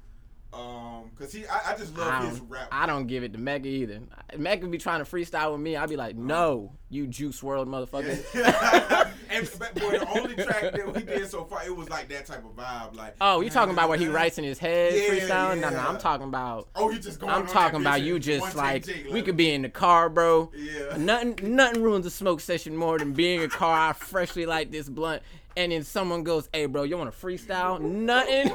Um, 0.50 1.10
cause 1.18 1.30
he, 1.30 1.46
I, 1.46 1.72
I 1.72 1.76
just 1.76 1.96
I 1.98 2.20
love 2.20 2.30
his 2.30 2.40
rap. 2.40 2.68
I 2.72 2.86
don't 2.86 3.06
give 3.06 3.22
it 3.22 3.32
to 3.34 3.38
Mecca 3.38 3.68
either. 3.68 4.00
Mecca 4.36 4.66
be 4.66 4.78
trying 4.78 5.04
to 5.04 5.10
freestyle 5.10 5.52
with 5.52 5.60
me. 5.60 5.76
I'd 5.76 5.90
be 5.90 5.96
like, 5.96 6.16
no, 6.16 6.72
you 6.88 7.06
Juice 7.06 7.42
WRLD 7.42 7.66
motherfucker. 7.66 9.12
and 9.30 9.50
but 9.58 9.74
boy, 9.74 9.98
the 9.98 10.08
only 10.08 10.34
track 10.36 10.72
that 10.72 10.94
we 10.94 11.02
did 11.02 11.28
so 11.28 11.44
far, 11.44 11.66
it 11.66 11.76
was 11.76 11.90
like 11.90 12.08
that 12.08 12.24
type 12.24 12.44
of 12.46 12.56
vibe. 12.56 12.96
Like, 12.96 13.16
Oh, 13.20 13.42
you 13.42 13.50
talking 13.50 13.74
about 13.74 13.90
what 13.90 14.00
he 14.00 14.08
writes 14.08 14.38
in 14.38 14.44
his 14.44 14.58
head 14.58 14.94
Yeah, 14.94 15.00
freestyling? 15.10 15.60
No, 15.60 15.68
no. 15.68 15.80
I'm 15.80 15.98
talking 15.98 16.26
about. 16.26 16.68
Oh, 16.74 16.90
you 16.90 16.98
just 16.98 17.20
going. 17.20 17.30
I'm 17.32 17.46
talking 17.46 17.82
about 17.82 18.00
you 18.00 18.14
and 18.14 18.24
just 18.24 18.56
like 18.56 18.86
we 19.12 19.20
could 19.20 19.36
be 19.36 19.52
in 19.52 19.60
the 19.62 19.68
car, 19.68 20.08
bro. 20.08 20.50
Yeah. 20.56 20.96
Nothing, 20.96 21.38
nothing 21.42 21.82
ruins 21.82 22.06
a 22.06 22.10
smoke 22.10 22.40
session 22.40 22.74
more 22.74 22.98
than 22.98 23.12
being 23.12 23.40
in 23.40 23.46
a 23.46 23.48
car. 23.50 23.90
I 23.90 23.92
freshly 23.92 24.46
light 24.46 24.72
this 24.72 24.88
blunt, 24.88 25.22
and 25.58 25.72
then 25.72 25.82
someone 25.84 26.22
goes, 26.22 26.48
"Hey, 26.54 26.64
bro, 26.66 26.84
you 26.84 26.96
want 26.96 27.12
to 27.12 27.26
freestyle?" 27.26 27.78
Nothing. 27.80 28.50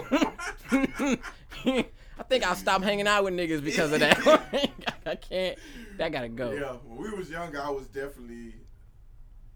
I 1.66 2.24
think 2.24 2.46
I'll 2.46 2.56
stop 2.56 2.84
hanging 2.84 3.08
out 3.08 3.24
with 3.24 3.34
niggas 3.34 3.64
because 3.64 3.92
of 3.92 4.00
that. 4.00 4.20
I 5.06 5.16
can't. 5.16 5.58
That 5.98 6.12
gotta 6.12 6.30
go. 6.30 6.52
Yeah, 6.52 6.74
when 6.86 7.12
we 7.12 7.18
was 7.18 7.30
younger, 7.30 7.62
I 7.62 7.70
was 7.70 7.88
definitely 7.88 8.56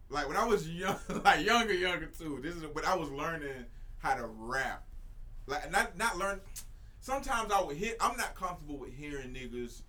like 0.09 0.27
when 0.27 0.37
I 0.37 0.45
was 0.45 0.67
young, 0.69 0.97
like 1.25 1.45
younger, 1.45 1.73
younger 1.73 2.07
too. 2.07 2.39
This 2.41 2.55
is 2.55 2.63
when 2.73 2.85
I 2.85 2.95
was 2.95 3.09
learning 3.09 3.65
how 3.99 4.15
to 4.15 4.25
rap. 4.25 4.85
Like 5.45 5.71
not 5.71 5.97
not 5.97 6.17
learn. 6.17 6.41
Sometimes 6.99 7.51
I 7.51 7.61
would 7.61 7.77
hit. 7.77 7.97
I'm 8.01 8.17
not 8.17 8.35
comfortable 8.35 8.77
with 8.77 8.93
hearing 8.93 9.33
niggas 9.33 9.81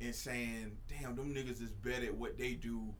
and 0.00 0.14
saying, 0.14 0.78
"Damn, 0.88 1.14
them 1.14 1.34
niggas 1.34 1.62
is 1.62 1.70
better 1.70 2.06
at 2.06 2.14
what 2.14 2.38
they 2.38 2.54
do 2.54 2.94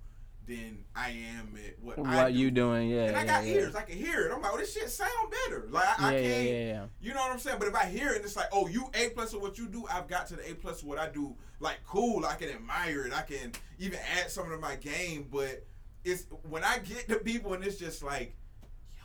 than 0.46 0.84
I 0.94 1.10
am 1.10 1.54
at 1.56 1.78
what, 1.82 1.98
I 1.98 2.02
What 2.24 2.32
do." 2.32 2.38
you 2.38 2.50
doing? 2.50 2.90
Yeah. 2.90 3.04
And 3.04 3.16
I 3.16 3.20
yeah, 3.20 3.26
got 3.26 3.44
yeah. 3.46 3.52
ears. 3.54 3.74
I 3.74 3.82
can 3.82 3.96
hear 3.96 4.26
it. 4.26 4.32
I'm 4.32 4.42
like, 4.42 4.52
oh, 4.52 4.58
this 4.58 4.72
shit 4.74 4.90
sound 4.90 5.10
better. 5.30 5.66
Like 5.70 6.00
I, 6.00 6.08
I 6.08 6.12
Yeah, 6.14 6.18
yeah, 6.20 6.28
can't. 6.34 6.44
yeah, 6.48 6.66
yeah. 6.66 6.84
You 7.00 7.14
know 7.14 7.20
what 7.20 7.32
I'm 7.32 7.38
saying? 7.38 7.56
But 7.58 7.68
if 7.68 7.74
I 7.74 7.86
hear 7.86 8.12
it, 8.12 8.22
it's 8.24 8.36
like, 8.36 8.48
oh, 8.52 8.66
you 8.68 8.90
A 8.94 9.08
plus 9.10 9.32
of 9.34 9.42
what 9.42 9.58
you 9.58 9.66
do. 9.68 9.84
I've 9.90 10.06
got 10.08 10.26
to 10.28 10.36
the 10.36 10.50
A 10.50 10.54
plus 10.54 10.82
of 10.82 10.88
what 10.88 10.98
I 10.98 11.08
do. 11.08 11.34
Like, 11.60 11.78
cool. 11.86 12.24
I 12.26 12.34
can 12.34 12.50
admire 12.50 13.06
it. 13.06 13.12
I 13.14 13.22
can 13.22 13.52
even 13.78 13.98
add 14.18 14.30
something 14.30 14.52
to 14.52 14.58
my 14.58 14.76
game. 14.76 15.28
But 15.30 15.64
it's 16.04 16.24
when 16.48 16.62
I 16.64 16.78
get 16.78 17.08
to 17.08 17.16
people 17.16 17.54
and 17.54 17.64
it's 17.64 17.78
just 17.78 18.02
like, 18.02 18.36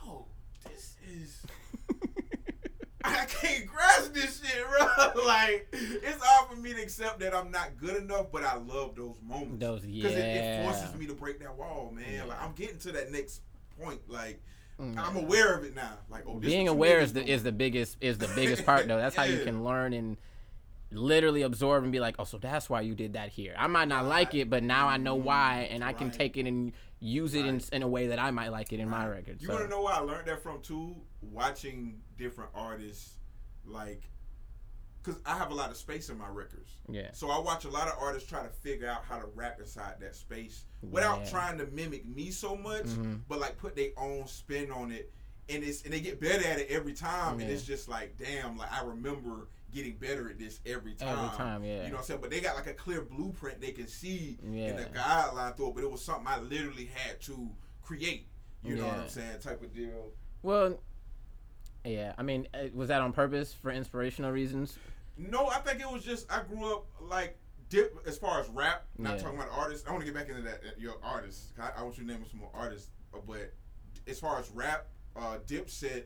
yo, 0.04 0.26
this 0.64 0.96
is. 1.10 1.39
I 3.20 3.24
can't 3.26 3.66
grasp 3.66 4.12
this 4.14 4.40
shit, 4.42 4.64
bro. 4.68 5.22
like, 5.26 5.68
it's 5.72 6.22
hard 6.24 6.50
for 6.50 6.56
me 6.56 6.72
to 6.74 6.82
accept 6.82 7.20
that 7.20 7.34
I'm 7.34 7.50
not 7.50 7.76
good 7.78 7.96
enough, 8.02 8.26
but 8.32 8.42
I 8.44 8.56
love 8.56 8.94
those 8.96 9.16
moments. 9.26 9.58
Those- 9.58 9.84
yeah, 9.86 10.02
Because 10.02 10.16
it, 10.18 10.24
it 10.24 10.64
forces 10.64 10.94
me 10.94 11.06
to 11.06 11.14
break 11.14 11.38
that 11.40 11.56
wall, 11.56 11.92
man. 11.94 12.28
Like, 12.28 12.42
I'm 12.42 12.52
getting 12.52 12.78
to 12.78 12.92
that 12.92 13.10
next 13.12 13.42
point. 13.80 14.00
Like, 14.08 14.40
Mm. 14.80 14.96
I'm 14.96 15.14
aware 15.16 15.54
of 15.54 15.62
it 15.64 15.74
now. 15.74 15.98
Like, 16.08 16.24
oh, 16.26 16.40
this 16.40 16.48
being 16.48 16.66
aware 16.66 17.00
is 17.00 17.12
the 17.12 17.22
is 17.22 17.42
the 17.42 17.52
biggest 17.52 17.98
is 18.00 18.16
the 18.16 18.28
biggest 18.34 18.64
part 18.64 18.88
though. 18.88 18.96
That's 18.96 19.14
how 19.14 19.24
you 19.24 19.40
can 19.44 19.62
learn 19.62 19.92
and 19.92 20.16
literally 20.90 21.42
absorb 21.42 21.82
and 21.82 21.92
be 21.92 22.00
like, 22.00 22.16
oh, 22.18 22.24
so 22.24 22.38
that's 22.38 22.70
why 22.70 22.80
you 22.80 22.94
did 22.94 23.12
that 23.12 23.28
here. 23.28 23.54
I 23.58 23.66
might 23.66 23.88
not 23.88 24.06
like 24.06 24.34
it, 24.34 24.48
but 24.48 24.62
now 24.62 24.88
I 24.88 24.96
know 24.96 25.16
why, 25.16 25.68
and 25.70 25.84
I 25.84 25.92
can 25.92 26.10
take 26.10 26.38
it 26.38 26.46
and 26.46 26.72
use 27.00 27.34
it 27.34 27.46
in, 27.46 27.54
Right. 27.56 27.68
in 27.72 27.82
a 27.82 27.88
way 27.88 28.08
that 28.08 28.18
I 28.18 28.30
might 28.30 28.50
like 28.50 28.72
it 28.72 28.80
in 28.80 28.88
my 28.88 29.06
record. 29.06 29.40
You 29.40 29.48
so. 29.48 29.54
want 29.54 29.64
to 29.64 29.70
know 29.70 29.82
where 29.82 29.94
I 29.94 30.00
learned 30.00 30.28
that 30.28 30.42
from 30.42 30.60
too? 30.62 30.96
Watching 31.22 32.02
different 32.18 32.50
artists, 32.54 33.18
like, 33.64 34.02
cause 35.02 35.18
I 35.24 35.36
have 35.38 35.50
a 35.50 35.54
lot 35.54 35.70
of 35.70 35.76
space 35.78 36.10
in 36.10 36.18
my 36.18 36.28
records. 36.28 36.70
Yeah. 36.90 37.10
So 37.12 37.30
I 37.30 37.38
watch 37.38 37.64
a 37.64 37.70
lot 37.70 37.88
of 37.88 37.94
artists 37.98 38.28
try 38.28 38.42
to 38.42 38.50
figure 38.50 38.86
out 38.88 39.02
how 39.04 39.18
to 39.18 39.26
rap 39.34 39.58
inside 39.58 39.94
that 40.00 40.14
space 40.14 40.64
without 40.82 41.20
Yeah. 41.24 41.30
trying 41.30 41.58
to 41.58 41.66
mimic 41.68 42.04
me 42.06 42.30
so 42.30 42.54
much, 42.54 42.84
Mhm. 42.84 43.22
but 43.28 43.38
like 43.38 43.56
put 43.56 43.74
their 43.76 43.90
own 43.96 44.26
spin 44.26 44.70
on 44.70 44.92
it, 44.92 45.10
and 45.48 45.64
it's 45.64 45.82
and 45.82 45.92
they 45.94 46.00
get 46.00 46.20
better 46.20 46.46
at 46.46 46.58
it 46.58 46.68
every 46.70 46.92
time, 46.92 47.40
and 47.40 47.50
it's 47.50 47.64
just 47.64 47.88
like, 47.88 48.18
damn, 48.18 48.58
like 48.58 48.70
I 48.70 48.84
remember 48.84 49.48
getting 49.72 49.96
better 49.96 50.28
at 50.28 50.38
this 50.38 50.60
every 50.66 50.94
time. 50.94 51.18
Every 51.18 51.36
time, 51.36 51.64
yeah. 51.64 51.82
You 51.84 51.88
know 51.88 51.92
what 51.94 51.98
I'm 52.00 52.04
saying? 52.04 52.20
But 52.20 52.30
they 52.30 52.40
got 52.40 52.56
like 52.56 52.66
a 52.66 52.74
clear 52.74 53.02
blueprint 53.02 53.60
they 53.60 53.72
can 53.72 53.86
see 53.86 54.38
in 54.42 54.76
the 54.76 54.88
guideline 54.94 55.56
through 55.56 55.68
it, 55.70 55.74
but 55.74 55.84
it 55.84 55.90
was 55.90 56.04
something 56.04 56.26
I 56.26 56.38
literally 56.40 56.90
had 56.92 57.20
to 57.22 57.50
create. 57.82 58.26
You 58.62 58.76
know 58.76 58.86
what 58.86 58.98
I'm 58.98 59.08
saying? 59.08 59.38
Type 59.40 59.62
of 59.62 59.72
deal. 59.74 60.12
Well, 60.42 60.80
yeah. 61.84 62.12
I 62.18 62.22
mean, 62.22 62.46
uh, 62.52 62.64
was 62.74 62.88
that 62.88 63.00
on 63.00 63.12
purpose 63.12 63.54
for 63.54 63.70
inspirational 63.70 64.30
reasons? 64.32 64.78
No, 65.16 65.46
I 65.48 65.58
think 65.58 65.80
it 65.80 65.90
was 65.90 66.02
just 66.02 66.30
I 66.30 66.42
grew 66.42 66.72
up 66.74 66.86
like 67.00 67.38
dip 67.68 67.96
as 68.06 68.18
far 68.18 68.40
as 68.40 68.48
rap. 68.50 68.84
Not 68.98 69.16
Yeah. 69.16 69.22
talking 69.22 69.38
about 69.38 69.50
artists. 69.52 69.86
I 69.88 69.92
want 69.92 70.04
to 70.04 70.10
get 70.10 70.14
back 70.14 70.28
into 70.28 70.42
that. 70.42 70.60
uh, 70.64 70.70
Your 70.78 70.96
artists. 71.02 71.52
I, 71.58 71.70
I 71.78 71.82
want 71.82 71.96
you 71.98 72.04
to 72.04 72.10
name 72.12 72.24
some 72.30 72.40
more 72.40 72.50
artists. 72.54 72.90
uh, 73.14 73.18
But 73.26 73.52
as 74.06 74.18
far 74.20 74.38
as 74.38 74.50
rap, 74.50 74.88
uh, 75.16 75.38
Dipset 75.46 76.04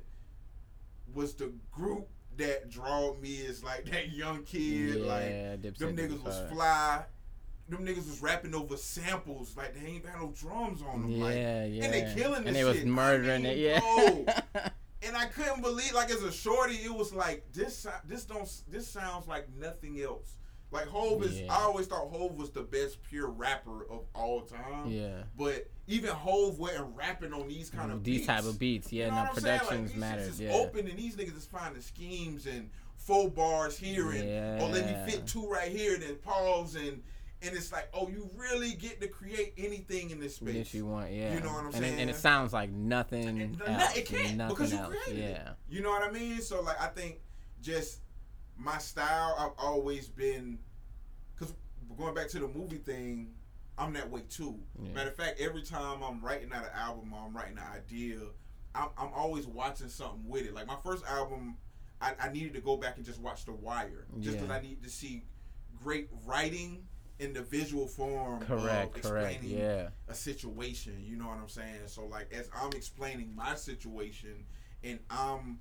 was 1.12 1.34
the 1.34 1.52
group 1.70 2.08
that 2.38 2.70
drawed 2.70 3.20
me 3.20 3.34
is 3.34 3.62
like 3.62 3.84
that 3.90 4.12
young 4.12 4.42
kid. 4.44 4.96
yeah, 4.96 5.06
like 5.06 5.62
Dipset 5.62 5.78
them 5.78 5.96
niggas 5.96 6.22
was 6.22 6.40
fly. 6.50 7.04
Them 7.68 7.84
niggas 7.84 7.96
was 7.96 8.20
rapping 8.20 8.54
over 8.54 8.76
samples. 8.76 9.56
Like 9.56 9.74
they 9.74 9.86
ain't 9.86 10.04
got 10.04 10.20
no 10.20 10.32
drums 10.38 10.82
on 10.82 11.02
them. 11.02 11.20
like, 11.20 11.34
Yeah, 11.34 11.64
yeah. 11.64 11.84
And 11.84 11.94
they 11.94 12.12
killing 12.14 12.40
this 12.40 12.48
And 12.48 12.56
they 12.56 12.64
was 12.64 12.76
shit. 12.76 12.86
I 12.86 12.90
murdering 12.90 13.42
mean, 13.44 13.52
it. 13.52 13.58
Yeah. 13.58 14.68
and 15.02 15.16
I 15.16 15.26
couldn't 15.26 15.62
believe 15.62 15.92
like 15.94 16.10
as 16.10 16.22
a 16.22 16.32
shorty, 16.32 16.74
it 16.74 16.94
was 16.94 17.12
like 17.12 17.44
this. 17.52 17.86
This 18.06 18.24
don't. 18.24 18.48
This 18.68 18.86
sounds 18.86 19.26
like 19.26 19.48
nothing 19.58 20.00
else. 20.00 20.36
Like 20.74 20.86
Hov 20.88 21.22
is. 21.24 21.40
Yeah. 21.40 21.52
I 21.54 21.62
always 21.62 21.86
thought 21.86 22.08
Hov 22.10 22.36
was 22.36 22.50
the 22.50 22.62
best 22.62 23.02
pure 23.02 23.28
rapper 23.28 23.84
of 23.90 24.02
all 24.14 24.42
time. 24.42 24.88
yeah. 24.88 25.22
But 25.38 25.70
even 25.86 26.10
Hov 26.10 26.58
wasn't 26.58 26.94
rapping 26.96 27.32
on 27.32 27.48
these 27.48 27.70
kind 27.70 27.92
of 27.92 28.02
These 28.04 28.18
beats. 28.18 28.26
type 28.26 28.44
of 28.44 28.58
beats, 28.58 28.92
yeah. 28.92 29.04
You 29.06 29.10
know 29.12 29.16
no, 29.16 29.22
Like, 29.22 29.34
productions 29.34 29.90
these 29.92 30.00
matter. 30.00 30.30
Yeah. 30.38 30.52
open, 30.52 30.88
and 30.88 30.98
these 30.98 31.16
niggas 31.16 31.36
is 31.36 31.46
finding 31.46 31.80
schemes 31.80 32.46
and 32.46 32.70
faux 32.96 33.34
bars 33.34 33.78
here, 33.78 34.10
and 34.10 34.60
oh, 34.62 34.66
let 34.68 34.86
me 34.86 35.10
fit 35.12 35.26
two 35.26 35.48
right 35.48 35.70
here, 35.70 35.96
then 35.98 36.16
pause, 36.16 36.74
and 36.74 37.02
and 37.42 37.54
it's 37.54 37.70
like, 37.72 37.88
oh, 37.92 38.08
you 38.08 38.30
really 38.36 38.72
get 38.72 39.02
to 39.02 39.06
create 39.08 39.52
anything 39.58 40.08
in 40.10 40.18
this 40.18 40.36
space. 40.36 40.56
If 40.56 40.74
you 40.74 40.86
want, 40.86 41.12
yeah. 41.12 41.34
You 41.34 41.40
know 41.40 41.52
what 41.52 41.60
I'm 41.60 41.66
and 41.66 41.74
saying? 41.74 41.98
It, 41.98 42.00
and 42.00 42.10
it 42.10 42.16
sounds 42.16 42.54
like 42.54 42.70
nothing 42.70 43.38
And 43.42 43.60
else. 43.66 43.94
it 43.98 44.06
can't 44.06 44.36
nothing 44.38 44.56
because 44.56 44.72
you 44.72 44.78
else. 44.78 44.88
created 45.04 45.24
it. 45.24 45.30
Yeah. 45.44 45.52
You 45.68 45.82
know 45.82 45.90
what 45.90 46.02
I 46.02 46.10
mean? 46.10 46.40
So 46.40 46.62
like 46.62 46.80
I 46.80 46.86
think 46.86 47.20
just 47.60 48.00
my 48.56 48.78
style 48.78 49.34
I've 49.38 49.64
always 49.64 50.08
been 50.08 50.58
cuz 51.36 51.52
going 51.98 52.14
back 52.14 52.28
to 52.28 52.38
the 52.38 52.48
movie 52.48 52.78
thing, 52.78 53.34
I'm 53.78 53.92
that 53.94 54.10
way 54.10 54.22
too. 54.28 54.58
Yeah. 54.80 54.92
Matter 54.92 55.10
of 55.10 55.16
fact, 55.16 55.40
every 55.40 55.62
time 55.62 56.02
I'm 56.02 56.20
writing 56.20 56.52
out 56.52 56.64
an 56.64 56.70
album 56.74 57.12
or 57.12 57.24
I'm 57.26 57.36
writing 57.36 57.58
an 57.58 57.64
idea, 57.74 58.18
I'm, 58.74 58.88
I'm 58.98 59.12
always 59.14 59.46
watching 59.46 59.88
something 59.88 60.26
with 60.28 60.42
it. 60.46 60.54
Like 60.54 60.66
my 60.66 60.76
first 60.84 61.04
album, 61.06 61.56
I, 62.00 62.14
I 62.20 62.28
needed 62.32 62.54
to 62.54 62.60
go 62.60 62.76
back 62.76 62.96
and 62.96 63.04
just 63.04 63.20
watch 63.20 63.44
The 63.44 63.52
Wire, 63.52 64.06
just 64.20 64.36
because 64.36 64.48
Yeah. 64.48 64.54
I 64.56 64.60
need 64.60 64.82
to 64.82 64.90
see 64.90 65.24
great 65.82 66.08
writing 66.24 66.86
in 67.20 67.32
the 67.32 67.42
visual 67.42 67.86
form 67.86 68.40
Correct. 68.40 68.96
of 68.96 69.02
Correct. 69.02 69.34
explaining 69.36 69.58
Yeah. 69.58 69.88
a 70.08 70.14
situation. 70.14 71.00
You 71.04 71.16
know 71.16 71.28
what 71.28 71.38
I'm 71.38 71.48
saying? 71.48 71.82
So 71.86 72.06
like 72.06 72.32
as 72.32 72.48
I'm 72.54 72.70
explaining 72.72 73.34
my 73.34 73.54
situation 73.54 74.44
and 74.82 74.98
I'm 75.10 75.60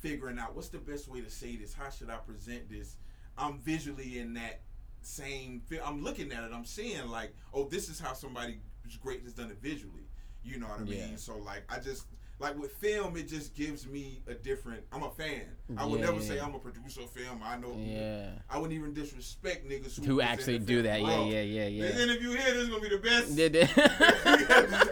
figuring 0.00 0.38
out 0.38 0.54
what's 0.56 0.68
the 0.68 0.78
best 0.78 1.08
way 1.08 1.20
to 1.20 1.30
say 1.30 1.56
this, 1.56 1.72
how 1.74 1.90
should 1.90 2.10
I 2.10 2.16
present 2.16 2.68
this, 2.68 2.96
I'm 3.38 3.58
visually 3.58 4.18
in 4.18 4.34
that 4.34 4.60
same. 5.02 5.62
I'm 5.84 6.02
looking 6.02 6.32
at 6.32 6.44
it. 6.44 6.50
I'm 6.52 6.64
seeing 6.64 7.08
like, 7.08 7.34
oh, 7.54 7.64
this 7.64 7.88
is 7.88 7.98
how 8.00 8.12
somebody 8.12 8.60
great 9.02 9.22
has 9.22 9.32
done 9.32 9.50
it 9.50 9.58
visually. 9.62 10.08
You 10.42 10.58
know 10.58 10.66
what 10.66 10.80
I 10.80 10.84
Yeah. 10.84 11.06
mean? 11.06 11.18
So 11.18 11.36
like 11.38 11.62
I 11.68 11.78
just. 11.78 12.04
Like 12.40 12.58
with 12.58 12.72
film, 12.72 13.18
it 13.18 13.28
just 13.28 13.54
gives 13.54 13.86
me 13.86 14.22
a 14.26 14.32
different. 14.32 14.82
I'm 14.92 15.02
a 15.02 15.10
fan. 15.10 15.42
I 15.76 15.84
would 15.84 16.00
Yeah, 16.00 16.06
never 16.06 16.22
say. 16.22 16.40
I'm 16.40 16.54
a 16.54 16.58
producer 16.58 17.02
of 17.02 17.10
film. 17.10 17.42
I 17.44 17.58
know. 17.58 17.76
Yeah. 17.78 18.30
I 18.48 18.56
wouldn't 18.56 18.72
even 18.78 18.94
disrespect 18.94 19.68
niggas 19.68 20.00
who, 20.00 20.06
Who 20.06 20.20
actually 20.22 20.58
do 20.58 20.80
that? 20.82 21.02
Yeah. 21.02 21.22
yeah, 21.26 21.42
Yeah. 21.42 21.66
Yeah. 21.66 21.82
This 21.82 22.00
interview 22.00 22.30
here, 22.30 22.54
this 22.54 22.62
is 22.62 22.68
gonna 22.70 22.80
be 22.80 22.88
the 22.88 22.96
best. 22.96 23.36
Did? 23.36 23.56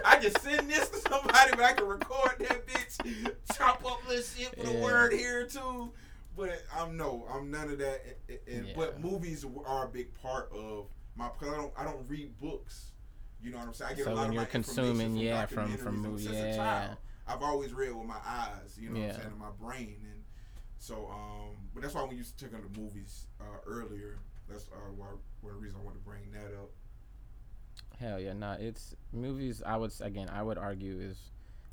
I 0.05 0.19
can 0.21 0.31
send 0.39 0.69
this 0.69 0.89
to 0.89 0.97
somebody, 1.09 1.49
but 1.51 1.61
I 1.61 1.73
can 1.73 1.87
record 1.87 2.35
that 2.37 2.67
bitch, 2.67 3.31
chop 3.57 3.83
up 3.83 4.01
this 4.07 4.35
shit 4.37 4.55
the 4.63 4.71
Yeah. 4.71 4.81
word 4.83 5.13
here 5.13 5.47
too. 5.47 5.91
But 6.37 6.61
I'm 6.77 6.95
no, 6.97 7.25
I'm 7.33 7.49
none 7.49 7.71
of 7.71 7.79
that. 7.79 8.05
And, 8.47 8.67
Yeah. 8.67 8.73
But 8.75 9.01
movies 9.01 9.43
are 9.65 9.85
a 9.85 9.89
big 9.89 10.13
part 10.21 10.51
of 10.53 10.85
my. 11.15 11.29
Cause 11.29 11.49
I 11.49 11.55
don't, 11.57 11.73
I 11.75 11.83
don't 11.83 12.07
read 12.07 12.39
books. 12.39 12.91
You 13.41 13.49
know 13.51 13.57
what 13.57 13.67
I'm 13.69 13.73
saying? 13.73 13.91
I 13.91 13.95
get 13.95 14.05
So 14.05 14.11
a 14.11 14.13
lot 14.13 14.21
when 14.21 14.29
of 14.29 14.33
you're 14.35 14.45
consuming, 14.45 15.15
yeah, 15.15 15.47
from- 15.47 15.75
from 15.77 15.97
movies, 15.99 16.27
yeah, 16.29 16.91
a. 16.91 16.97
I've 17.29 17.43
always 17.43 17.71
read 17.73 17.95
with 17.95 18.07
my 18.07 18.17
eyes. 18.25 18.77
You 18.79 18.89
know 18.89 18.99
what 18.99 19.09
I'm 19.09 19.15
saying? 19.15 19.31
In 19.33 19.37
my 19.39 19.51
brain, 19.61 19.95
and 20.11 20.23
so 20.79 21.07
um. 21.11 21.55
But 21.73 21.83
that's 21.83 21.93
why 21.93 22.03
when 22.03 22.17
you 22.17 22.23
took 22.37 22.53
on 22.53 22.61
the 22.61 22.79
movies 22.79 23.27
uh, 23.39 23.43
earlier, 23.67 24.17
that's 24.49 24.65
uh, 24.73 24.91
why 24.97 25.07
one 25.41 25.59
reasons 25.59 25.79
I 25.81 25.85
wanted 25.85 25.99
to 25.99 26.05
bring 26.05 26.31
that 26.33 26.53
up. 26.59 26.71
Hell 27.99 28.19
yeah, 28.19 28.33
nah. 28.33 28.53
It's 28.53 28.95
movies. 29.11 29.61
I 29.65 29.77
would 29.77 29.91
again. 30.01 30.29
I 30.29 30.41
would 30.41 30.57
argue 30.57 30.99
is. 30.99 31.17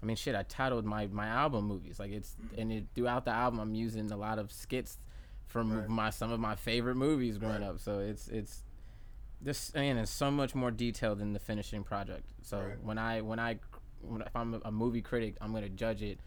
I 0.03 0.07
mean, 0.07 0.17
shit. 0.17 0.35
I 0.35 0.43
titled 0.43 0.85
my 0.85 1.07
my 1.07 1.27
album 1.27 1.67
movies. 1.67 1.99
Like 1.99 2.11
it's 2.13 2.37
and 2.59 2.71
it, 2.73 2.85
throughout 2.95 3.25
the 3.25 3.31
album, 3.31 3.61
I'm 3.61 3.75
using 3.75 4.11
a 4.13 4.17
lot 4.17 4.39
of 4.39 4.53
skits 4.53 4.99
from 5.47 5.73
Right. 5.73 5.89
my 5.89 6.11
some 6.11 6.33
of 6.33 6.41
my 6.41 6.55
favorite 6.57 6.97
movies 6.97 7.39
growing 7.39 7.63
Right. 7.63 7.69
up. 7.71 7.81
So 7.81 8.01
it's 8.01 8.29
it's 8.29 8.63
this 9.41 9.71
and 9.75 9.99
it's 9.99 10.11
so 10.11 10.31
much 10.31 10.55
more 10.55 10.71
detailed 10.71 11.19
than 11.21 11.33
the 11.33 11.39
finishing 11.39 11.83
project. 11.85 12.25
So 12.43 12.59
Right. 12.59 12.83
when 12.83 12.99
I 12.99 13.21
when 13.23 13.39
I 13.39 13.61
if 14.21 14.37
I'm 14.37 14.55
a, 14.55 14.61
a 14.67 14.73
movie 14.73 15.03
critic, 15.03 15.37
I'm 15.41 15.53
gonna 15.53 15.69
judge 15.69 16.03
it 16.03 16.21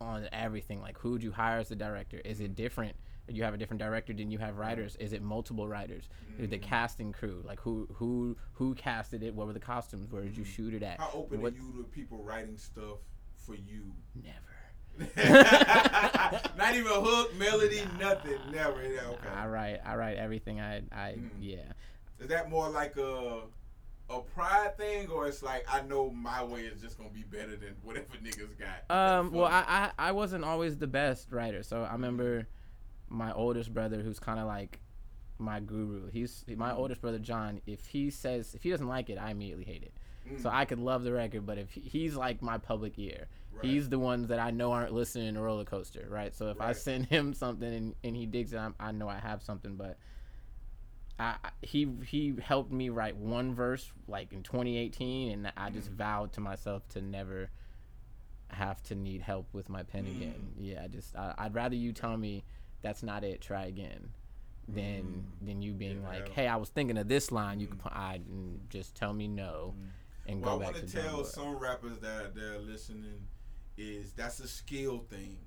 on 0.00 0.28
everything. 0.32 0.80
Like 0.80 0.98
who'd 0.98 1.22
you 1.22 1.32
hire 1.32 1.58
as 1.58 1.68
the 1.68 1.76
director? 1.76 2.20
Is 2.24 2.40
it 2.40 2.54
different 2.54 2.96
you 3.28 3.44
have 3.44 3.54
a 3.54 3.56
different 3.56 3.80
director, 3.80 4.12
then 4.12 4.30
you 4.30 4.38
have 4.38 4.58
writers. 4.58 4.96
Is 4.96 5.12
it 5.12 5.22
multiple 5.22 5.68
writers? 5.68 6.08
Is 6.38 6.50
The 6.50 6.58
casting 6.58 7.12
crew, 7.12 7.42
like 7.46 7.60
who 7.60 7.88
who 7.94 8.36
who 8.52 8.74
casted 8.74 9.22
it? 9.22 9.34
What 9.34 9.46
were 9.46 9.52
the 9.52 9.60
costumes? 9.60 10.10
Where 10.10 10.22
did 10.22 10.36
you 10.36 10.44
shoot 10.44 10.74
it 10.74 10.82
at? 10.82 11.00
How 11.00 11.10
open 11.14 11.40
what, 11.40 11.52
are 11.52 11.56
you 11.56 11.72
to 11.78 11.84
people 11.84 12.22
writing 12.22 12.58
stuff 12.58 12.98
for 13.36 13.54
you? 13.54 13.92
Never. 14.14 14.36
Not 16.58 16.74
even 16.74 16.92
a 16.92 17.00
hook, 17.00 17.34
melody, 17.36 17.82
nothing. 17.98 18.38
Never. 18.50 18.82
Yeah, 18.82 19.08
okay. 19.08 19.28
I 19.34 19.46
write 19.46 19.80
I 19.84 19.96
write 19.96 20.16
everything. 20.16 20.60
I 20.60 20.82
I 20.92 21.12
Mm. 21.12 21.30
yeah. 21.40 21.72
Is 22.20 22.28
that 22.28 22.50
more 22.50 22.68
like 22.68 22.96
a 22.96 23.42
a 24.12 24.20
pride 24.20 24.76
thing, 24.76 25.08
or 25.10 25.26
it's 25.26 25.42
like 25.42 25.64
I 25.72 25.82
know 25.82 26.10
my 26.10 26.42
way 26.44 26.62
is 26.62 26.80
just 26.80 26.98
gonna 26.98 27.10
be 27.10 27.22
better 27.24 27.56
than 27.56 27.74
whatever 27.82 28.06
niggas 28.24 28.50
got? 28.58 28.94
Um. 28.94 29.32
Well, 29.32 29.46
I, 29.46 29.90
I 29.98 30.08
I 30.08 30.12
wasn't 30.12 30.44
always 30.44 30.76
the 30.78 30.86
best 30.86 31.32
writer, 31.32 31.62
so 31.62 31.82
I 31.82 31.92
remember 31.92 32.46
my 33.08 33.32
oldest 33.32 33.72
brother, 33.74 34.00
who's 34.02 34.18
kind 34.18 34.38
of 34.38 34.46
like 34.46 34.80
my 35.38 35.60
guru. 35.60 36.08
He's 36.10 36.44
my 36.56 36.70
Mm. 36.70 36.76
oldest 36.78 37.00
brother, 37.00 37.18
John. 37.18 37.60
If 37.66 37.86
he 37.86 38.10
says 38.10 38.54
if 38.54 38.62
he 38.62 38.70
doesn't 38.70 38.88
like 38.88 39.10
it, 39.10 39.18
I 39.18 39.30
immediately 39.30 39.64
hate 39.64 39.82
it. 39.82 39.92
Mm. 40.30 40.40
So 40.40 40.50
I 40.50 40.64
could 40.64 40.78
love 40.78 41.02
the 41.04 41.12
record, 41.12 41.44
but 41.46 41.58
if 41.58 41.70
he, 41.70 41.80
he's 41.80 42.14
like 42.14 42.40
my 42.42 42.58
public 42.58 42.98
ear, 42.98 43.26
Right. 43.52 43.64
he's 43.66 43.88
the 43.88 43.98
ones 43.98 44.28
that 44.28 44.38
I 44.38 44.50
know 44.50 44.70
aren't 44.72 44.92
listening 44.92 45.34
to 45.34 45.40
roller 45.40 45.64
coaster, 45.64 46.06
right? 46.08 46.32
So 46.34 46.48
if 46.48 46.60
I 46.60 46.72
send 46.72 47.06
him 47.06 47.34
something 47.34 47.72
and, 47.74 47.94
and 48.04 48.16
he 48.16 48.24
digs 48.26 48.52
it, 48.52 48.58
I'm, 48.58 48.74
I 48.78 48.92
know 48.92 49.08
I 49.08 49.18
have 49.18 49.42
something. 49.42 49.74
But 49.76 49.98
I 51.22 51.36
I- 51.44 51.50
he 51.62 51.88
he 52.06 52.34
helped 52.42 52.72
me 52.72 52.88
write 52.88 53.16
one 53.16 53.54
verse 53.54 53.92
like 54.08 54.32
in 54.32 54.42
2018, 54.42 55.32
and 55.32 55.52
I 55.56 55.70
just 55.70 55.90
Mm. 55.90 55.96
vowed 55.96 56.32
to 56.34 56.40
myself 56.40 56.86
to 56.90 57.00
never 57.00 57.50
have 58.50 58.82
to 58.84 58.94
need 58.94 59.22
help 59.22 59.46
with 59.54 59.68
my 59.68 59.82
pen 59.82 60.04
Mm. 60.06 60.16
again. 60.16 60.52
Yeah, 60.58 60.82
I 60.84 60.88
just 60.88 61.16
I, 61.16 61.34
I'd 61.38 61.54
rather 61.54 61.74
you 61.76 61.92
tell 61.92 62.16
me 62.16 62.44
that's 62.82 63.02
not 63.02 63.24
it, 63.24 63.40
try 63.40 63.64
again. 63.66 64.12
Than 64.68 65.26
than 65.40 65.60
you 65.60 65.72
being 65.72 66.02
like, 66.04 66.26
Mm. 66.28 66.32
Hey, 66.32 66.46
I 66.48 66.56
was 66.56 66.68
thinking 66.70 66.96
of 66.98 67.08
this 67.08 67.32
line. 67.32 67.58
You 67.60 67.66
Mm. 67.66 67.70
could 67.70 67.80
put 67.80 67.92
I 67.92 68.20
just 68.68 68.94
tell 68.94 69.12
me 69.12 69.26
no, 69.28 69.74
and 70.26 70.40
Well, 70.40 70.58
go 70.58 70.64
I 70.64 70.66
back 70.66 70.74
want 70.74 70.86
to 70.88 70.92
to 70.92 71.02
drawing 71.02 71.08
tell 71.16 71.24
some 71.24 71.56
rappers 71.56 71.98
that 71.98 72.34
they're 72.34 72.58
listening 72.60 73.26
is 73.76 74.12
that's 74.12 74.38
a 74.40 74.46
skill 74.48 74.98
thing. 75.00 75.38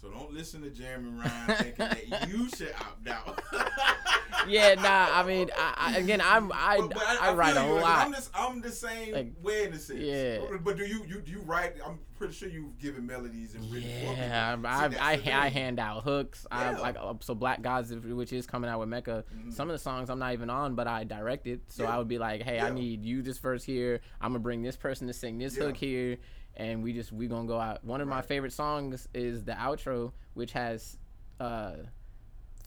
So 0.00 0.08
don't 0.08 0.32
listen 0.32 0.62
to 0.62 0.70
Jeremy 0.70 1.10
Ryan 1.10 1.46
thinking 1.76 2.10
that 2.10 2.28
you 2.28 2.48
should 2.48 2.72
opt 2.80 3.06
out. 3.08 3.42
yeah, 4.48 4.74
nah. 4.74 5.08
I 5.12 5.22
mean, 5.26 5.50
I, 5.54 5.74
I, 5.76 5.96
again, 5.98 6.22
I'm 6.24 6.50
I 6.54 6.78
But- 6.78 6.94
but 6.94 7.02
I, 7.20 7.34
write 7.34 7.56
a 7.56 7.66
lot. 7.66 8.06
I'm 8.06 8.12
just 8.14 8.30
I'm 8.34 8.62
the 8.62 8.70
same 8.72 9.12
Like, 9.12 9.32
way 9.42 9.64
in 9.64 9.74
a 9.74 9.78
sense. 9.78 10.00
yeah. 10.00 10.38
But 10.64 10.78
do 10.78 10.86
you 10.86 11.04
you 11.06 11.20
do 11.20 11.30
you 11.30 11.40
write? 11.40 11.74
I'm 11.86 11.98
pretty 12.16 12.32
sure 12.32 12.48
you've 12.48 12.78
given 12.78 13.06
melodies 13.06 13.54
and 13.54 13.70
written 13.70 13.90
Yeah. 13.90 14.56
I, 14.64 14.88
See, 14.90 14.96
I, 14.96 15.12
I, 15.12 15.44
I 15.46 15.48
hand 15.50 15.78
out 15.78 16.02
hooks. 16.02 16.46
I 16.50 16.70
Yeah. 16.72 16.78
like 16.78 16.96
uh, 16.98 17.14
so 17.20 17.34
Black 17.34 17.60
Gods, 17.60 17.92
which 17.92 18.32
is 18.32 18.46
coming 18.46 18.70
out 18.70 18.80
with 18.80 18.88
Mecca. 18.88 19.24
Mhm. 19.36 19.52
Some 19.52 19.68
of 19.68 19.74
the 19.74 19.78
songs 19.78 20.08
I'm 20.08 20.18
not 20.18 20.32
even 20.32 20.48
on, 20.48 20.74
but 20.76 20.86
I 20.86 21.04
directed. 21.04 21.60
So 21.68 21.82
Yeah. 21.82 21.94
I 21.94 21.98
would 21.98 22.08
be 22.08 22.18
like, 22.18 22.42
hey, 22.42 22.58
I 22.58 22.70
need 22.70 23.04
you 23.04 23.20
this 23.20 23.36
verse 23.38 23.64
here. 23.64 24.00
I'm 24.20 24.30
gonna 24.30 24.38
bring 24.38 24.62
this 24.62 24.76
person 24.78 25.06
to 25.08 25.12
sing 25.12 25.36
this 25.36 25.58
Yeah. 25.58 25.64
hook 25.64 25.76
here, 25.76 26.16
and 26.60 26.82
we 26.82 26.92
just 26.92 27.10
we 27.10 27.26
gonna 27.26 27.48
go 27.48 27.58
out. 27.58 27.82
One 27.84 28.00
of 28.00 28.08
my 28.08 28.22
favorite 28.22 28.52
songs 28.52 29.08
is 29.14 29.44
the 29.44 29.52
outro, 29.52 30.12
which 30.34 30.52
has 30.52 30.98
uh 31.40 31.72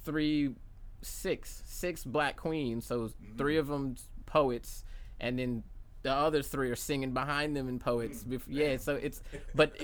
three, 0.04 0.56
six, 1.02 1.62
six 1.66 2.04
black 2.04 2.36
queens. 2.38 2.86
So 2.86 2.96
Mm-hmm. 3.08 3.38
three 3.38 3.58
of 3.58 3.68
them 3.68 3.96
poets, 4.26 4.84
and 5.20 5.38
then. 5.40 5.64
The 6.04 6.12
other 6.12 6.42
three 6.42 6.70
are 6.70 6.76
singing 6.76 7.14
behind 7.14 7.56
them 7.56 7.70
in 7.70 7.80
poets. 7.80 8.26
Mm. 8.26 8.42
Yeah, 8.48 8.76
so 8.76 8.96
it's, 8.96 9.22
but 9.56 9.78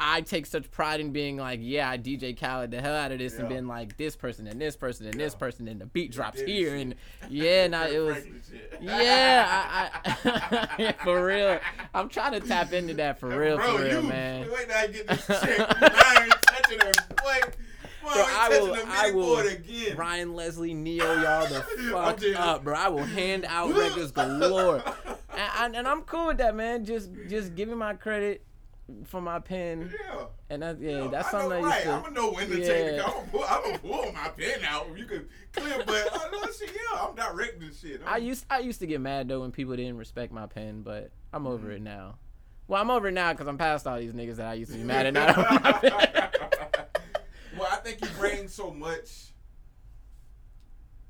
I 0.00 0.20
take 0.20 0.46
such 0.46 0.68
pride 0.72 1.00
in 1.00 1.12
being 1.12 1.36
like, 1.36 1.60
yeah, 1.62 1.88
I 1.88 1.96
DJ 1.96 2.38
Khaled 2.38 2.72
the 2.72 2.80
hell 2.80 2.94
out 2.96 3.12
of 3.12 3.20
this 3.20 3.38
and 3.38 3.48
being 3.48 3.68
like 3.68 3.96
this 3.96 4.16
person 4.16 4.48
and 4.48 4.60
this 4.60 4.74
person 4.74 5.06
and 5.06 5.18
this 5.18 5.36
person 5.36 5.68
and 5.68 5.80
the 5.80 5.86
beat 5.86 6.10
drops 6.10 6.40
here 6.40 6.70
shit. 6.70 6.80
and 6.80 6.94
yeah, 7.30 7.68
nah, 7.68 7.86
it 7.86 8.00
was 8.00 8.24
yeah, 8.80 9.46
I, 9.48 9.90
I 10.04 10.92
for 11.04 11.24
real. 11.24 11.60
I'm 11.94 12.08
trying 12.08 12.32
to 12.32 12.40
tap 12.40 12.72
into 12.72 12.94
that 12.94 13.20
for 13.20 13.28
real, 13.28 13.56
Bro, 13.56 13.76
for 13.76 13.82
real, 13.84 14.02
you, 14.02 14.08
man. 14.08 14.50
Wait 14.50 14.68
till 14.68 14.76
I 14.76 14.86
get 14.88 15.06
this 15.06 15.26
check. 15.26 15.66
I 15.68 16.24
ain't 16.24 16.42
touching 16.42 16.80
her. 16.80 16.92
Boy, 17.16 17.40
boy, 18.02 18.12
Bro, 18.12 18.22
I 18.22 18.40
I 18.40 18.48
will, 18.58 18.76
I 18.88 19.10
will, 19.12 19.38
again. 19.46 19.96
Ryan 19.96 20.34
Leslie, 20.34 20.74
Ne-Yo, 20.74 21.22
y'all 21.22 21.46
the 21.46 21.60
fuck 21.90 22.20
up, 22.36 22.64
bro. 22.64 22.74
I 22.74 22.88
will 22.88 23.04
hand 23.04 23.44
out 23.46 23.74
records 23.74 24.10
galore, 24.10 24.82
and, 25.58 25.76
and, 25.76 25.86
I'm 25.88 26.02
cool 26.02 26.26
with 26.28 26.38
that, 26.38 26.54
man. 26.54 26.84
Just, 26.84 27.10
just 27.28 27.54
give 27.54 27.68
me 27.68 27.74
my 27.74 27.94
credit 27.94 28.44
for 29.04 29.20
my 29.20 29.38
pen, 29.38 29.92
Yeah. 30.04 30.24
and 30.50 30.62
that, 30.62 30.80
yeah, 30.80 30.90
Yo, 30.90 31.08
that's 31.08 31.28
I 31.28 31.30
something 31.30 31.50
know, 31.60 31.66
I 31.66 31.68
right. 31.68 31.74
used 31.76 31.84
to. 31.86 31.92
I'm 31.92 32.02
gonna 32.02 32.14
know 32.14 32.32
when 32.32 32.48
to 32.50 32.56
take 32.56 32.66
Yeah. 32.66 32.74
it. 32.74 33.04
I'm 33.06 33.12
gonna 33.12 33.26
pull, 33.30 33.44
I'm 33.44 33.62
gonna 33.62 33.78
pull 33.78 34.12
my 34.12 34.28
pen 34.30 34.60
out. 34.66 34.86
You 34.98 35.04
can 35.04 35.28
clear, 35.52 35.82
but 35.86 36.08
I 36.12 36.30
know 36.32 36.42
shit. 36.58 36.70
Yeah, 36.74 37.06
I'm 37.06 37.14
directing 37.14 37.70
shit. 37.72 38.00
I 38.04 38.14
I'm- 38.14 38.24
used 38.24 38.46
I 38.50 38.58
used 38.58 38.80
to 38.80 38.86
get 38.88 39.00
mad 39.00 39.28
though 39.28 39.42
when 39.42 39.52
people 39.52 39.76
didn't 39.76 39.96
respect 39.96 40.32
my 40.32 40.46
pen, 40.46 40.82
but 40.82 41.12
I'm 41.32 41.46
over 41.46 41.66
Mm-hmm. 41.68 41.76
it 41.76 41.82
now. 41.82 42.18
Well, 42.66 42.82
I'm 42.82 42.90
over 42.90 43.08
it 43.08 43.12
now 43.12 43.32
because 43.32 43.46
I'm 43.46 43.58
past 43.58 43.86
all 43.86 43.98
these 43.98 44.12
niggas 44.12 44.36
that 44.36 44.48
I 44.48 44.54
used 44.54 44.72
to 44.72 44.78
be 44.78 44.82
mad 44.84 45.06
at. 45.06 45.14
Not 45.14 45.36
my 45.62 45.72
pen. 45.72 45.92
well, 47.58 47.68
I 47.70 47.76
think 47.76 48.00
you 48.00 48.08
bring 48.18 48.48
so 48.48 48.72
much. 48.72 49.29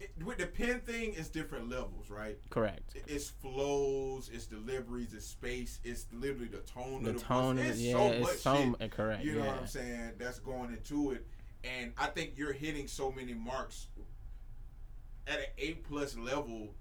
It, 0.01 0.11
with 0.25 0.39
the 0.39 0.47
pen 0.47 0.81
thing, 0.81 1.13
it's 1.17 1.29
different 1.29 1.69
levels, 1.69 2.09
right? 2.09 2.39
Correct. 2.49 2.95
It- 2.97 3.05
It's 3.07 3.29
flows, 3.29 4.31
it's 4.33 4.47
deliveries, 4.47 5.13
it's 5.13 5.27
space, 5.27 5.79
it's 5.85 6.07
literally 6.13 6.49
the 6.49 6.59
tone 6.61 7.03
The 7.03 7.11
of 7.11 7.17
the 7.19 7.21
tone, 7.25 7.57
voice. 7.57 7.67
It's 7.71 7.81
yeah, 7.81 7.93
so 7.93 8.07
it's 8.07 8.27
much 8.27 8.37
so 8.39 8.77
shit. 8.81 8.91
correct. 8.93 9.25
You 9.25 9.33
know 9.35 9.45
yeah. 9.45 9.47
what 9.49 9.59
I'm 9.59 9.67
saying? 9.67 10.13
That's 10.19 10.39
going 10.39 10.71
into 10.73 11.13
it, 11.13 11.27
and 11.65 11.93
I 11.99 12.07
think 12.07 12.33
you're 12.37 12.53
hitting 12.55 12.87
so 12.89 13.13
many 13.13 13.35
marks 13.35 13.89
at 15.27 15.39
an 15.39 15.45
A 15.59 15.73
plus 15.75 16.17
level 16.17 16.75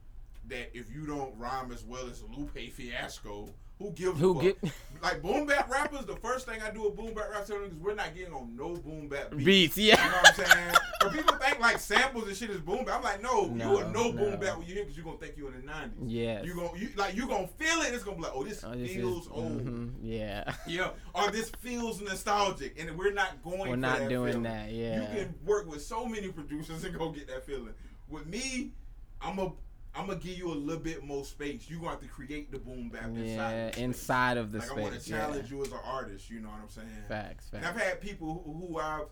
that 0.47 0.69
if 0.73 0.89
you 0.89 1.05
don't 1.05 1.37
rhyme 1.37 1.71
as 1.71 1.83
well 1.83 2.07
as 2.07 2.23
Lupe 2.23 2.57
Fiasco, 2.71 3.49
who 3.79 3.91
gives 3.91 4.19
Who 4.19 4.31
a 4.39 4.43
fuck? 4.43 4.61
get 4.61 4.71
like 5.01 5.21
boom 5.21 5.45
bap 5.47 5.69
rappers? 5.71 6.05
The 6.05 6.17
first 6.17 6.45
thing 6.45 6.61
I 6.61 6.69
do 6.69 6.83
with 6.83 6.95
boom 6.97 7.13
bap 7.13 7.29
rappers 7.31 7.49
is 7.49 7.73
we're 7.75 7.95
not 7.95 8.13
getting 8.13 8.33
on 8.33 8.55
no 8.55 8.75
boom 8.75 9.07
bap 9.07 9.31
beats. 9.31 9.75
beats? 9.75 9.77
You 9.77 9.93
know 9.93 9.97
what 10.21 10.39
I'm 10.39 10.45
saying? 10.45 10.75
but 10.99 11.13
people 11.13 11.35
think 11.37 11.59
like 11.59 11.79
samples 11.79 12.27
and 12.27 12.35
shit 12.35 12.49
is 12.49 12.59
boom 12.59 12.83
bap. 12.85 12.97
I'm 12.97 13.03
like, 13.03 13.23
no, 13.23 13.45
you 13.45 13.51
are 13.77 13.85
No, 13.85 13.91
know 13.91 14.11
boom 14.11 14.31
no. 14.31 14.37
bap 14.37 14.57
when 14.57 14.67
you 14.67 14.73
hear 14.75 14.83
because 14.83 14.97
you're 14.97 15.05
gonna 15.05 15.17
think 15.17 15.35
you're 15.37 15.53
in 15.53 15.65
the 15.65 15.71
'90s. 15.71 15.91
Yeah. 16.05 16.43
You 16.43 16.55
gonna 16.55 16.77
you 16.77 16.89
like 16.97 17.15
you 17.15 17.27
gonna 17.27 17.47
feel 17.47 17.79
it. 17.81 17.93
It's 17.93 18.03
gonna 18.03 18.17
be 18.17 18.23
like, 18.23 18.31
oh, 18.35 18.43
this, 18.43 18.63
Oh, 18.63 18.73
this 18.75 18.93
feels 18.93 19.25
is, 19.25 19.31
old. 19.31 19.65
mhm, 19.65 19.91
Yeah. 20.03 20.53
Yeah, 20.67 20.89
or 21.15 21.31
this 21.31 21.49
feels 21.61 22.01
nostalgic, 22.01 22.77
and 22.79 22.97
we're 22.97 23.13
not 23.13 23.41
going. 23.43 23.69
We're 23.69 23.75
not 23.77 23.99
that 23.99 24.09
doing 24.09 24.27
feeling. 24.33 24.43
that. 24.43 24.71
Yeah. 24.71 25.01
You 25.13 25.17
can 25.25 25.35
work 25.45 25.67
with 25.71 25.81
so 25.81 26.05
many 26.05 26.27
producers 26.31 26.83
and 26.83 26.97
go 26.97 27.09
get 27.11 27.27
that 27.27 27.45
feeling. 27.45 27.73
With 28.09 28.27
me, 28.27 28.73
I'm 29.21 29.39
a 29.39 29.51
I'm 29.99 30.07
gonna 30.07 30.19
give 30.19 30.37
you 30.37 30.49
a 30.51 30.55
little 30.55 30.81
bit 30.81 31.03
more 31.03 31.25
space. 31.25 31.65
You're 31.69 31.79
gonna 31.79 31.91
have 31.91 31.99
to 32.01 32.07
create 32.07 32.51
the 32.51 32.57
boom 32.59 32.89
bap 32.89 33.05
inside. 33.05 33.25
Yeah. 33.27 33.67
of 33.67 33.75
the. 33.75 33.81
Inside 33.81 34.37
of 34.37 34.51
the 34.51 34.59
Like 34.59 34.71
I 34.71 34.73
want 34.73 34.93
space. 34.93 35.03
to 35.05 35.09
Yeah. 35.11 35.17
challenge 35.17 35.51
you 35.51 35.61
as 35.61 35.71
an 35.71 35.77
artist. 35.83 36.29
You 36.29 36.39
know 36.39 36.49
what 36.49 36.61
I'm 36.61 36.69
saying? 36.69 36.87
Facts. 37.07 37.49
And 37.53 37.65
I've 37.65 37.75
had 37.75 37.99
people 37.99 38.41
who, 38.45 38.67
who 38.67 38.77
I've 38.79 39.07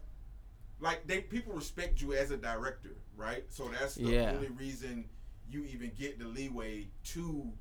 like 0.79 1.05
they 1.07 1.21
people 1.21 1.53
respect 1.53 2.01
you 2.01 2.13
as 2.13 2.31
a 2.31 2.37
director, 2.37 2.95
right? 3.15 3.43
So 3.49 3.69
that's 3.69 3.95
the 3.95 4.03
Yeah. 4.03 4.31
only 4.33 4.47
reason 4.49 5.09
you 5.49 5.65
even 5.65 5.91
get 5.97 6.19
the 6.19 6.25
leeway 6.27 6.87
to 7.05 7.51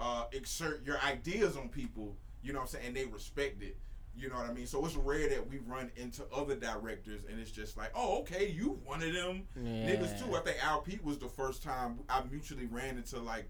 uh, 0.00 0.24
exert 0.32 0.84
your 0.84 0.98
ideas 1.00 1.56
on 1.56 1.68
people. 1.68 2.16
You 2.42 2.52
know 2.52 2.60
what 2.60 2.64
I'm 2.66 2.70
saying? 2.80 2.86
And 2.88 2.96
they 2.96 3.04
respect 3.06 3.62
it. 3.62 3.76
You 4.18 4.28
know 4.30 4.36
what 4.36 4.50
I 4.50 4.52
mean? 4.52 4.66
So 4.66 4.84
it's 4.84 4.96
rare 4.96 5.28
that 5.28 5.48
we 5.48 5.58
run 5.66 5.90
into 5.96 6.24
other 6.34 6.56
directors 6.56 7.22
and 7.30 7.38
it's 7.40 7.50
just 7.50 7.76
like, 7.76 7.90
oh, 7.94 8.18
okay, 8.20 8.48
you 8.50 8.78
one 8.84 9.02
of 9.02 9.12
them 9.12 9.44
niggas 9.58 10.18
too. 10.22 10.34
I 10.34 10.40
think 10.40 10.56
Al 10.64 10.80
Pete 10.80 11.04
was 11.04 11.18
the 11.18 11.28
first 11.28 11.62
time 11.62 12.00
I 12.08 12.22
mutually 12.30 12.66
ran 12.66 12.96
into 12.96 13.20
like, 13.20 13.48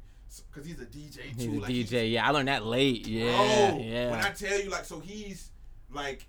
because 0.53 0.67
he's 0.67 0.81
a 0.81 0.85
DJ 0.87 1.15
too. 1.39 1.51
He's 1.51 1.59
a 1.59 1.61
like, 1.61 1.71
he's- 1.71 1.91
DJ. 1.91 2.11
Yeah, 2.13 2.29
I 2.29 2.31
learned 2.33 2.49
that 2.49 2.67
late. 2.67 3.07
Yeah. 3.07 3.71
Bro, 3.71 3.79
yeah. 3.83 4.11
When 4.11 4.21
I 4.21 4.31
tell 4.31 4.61
you, 4.61 4.69
like, 4.71 4.85
so 4.85 5.01
he's 5.01 5.51
like, 5.91 6.27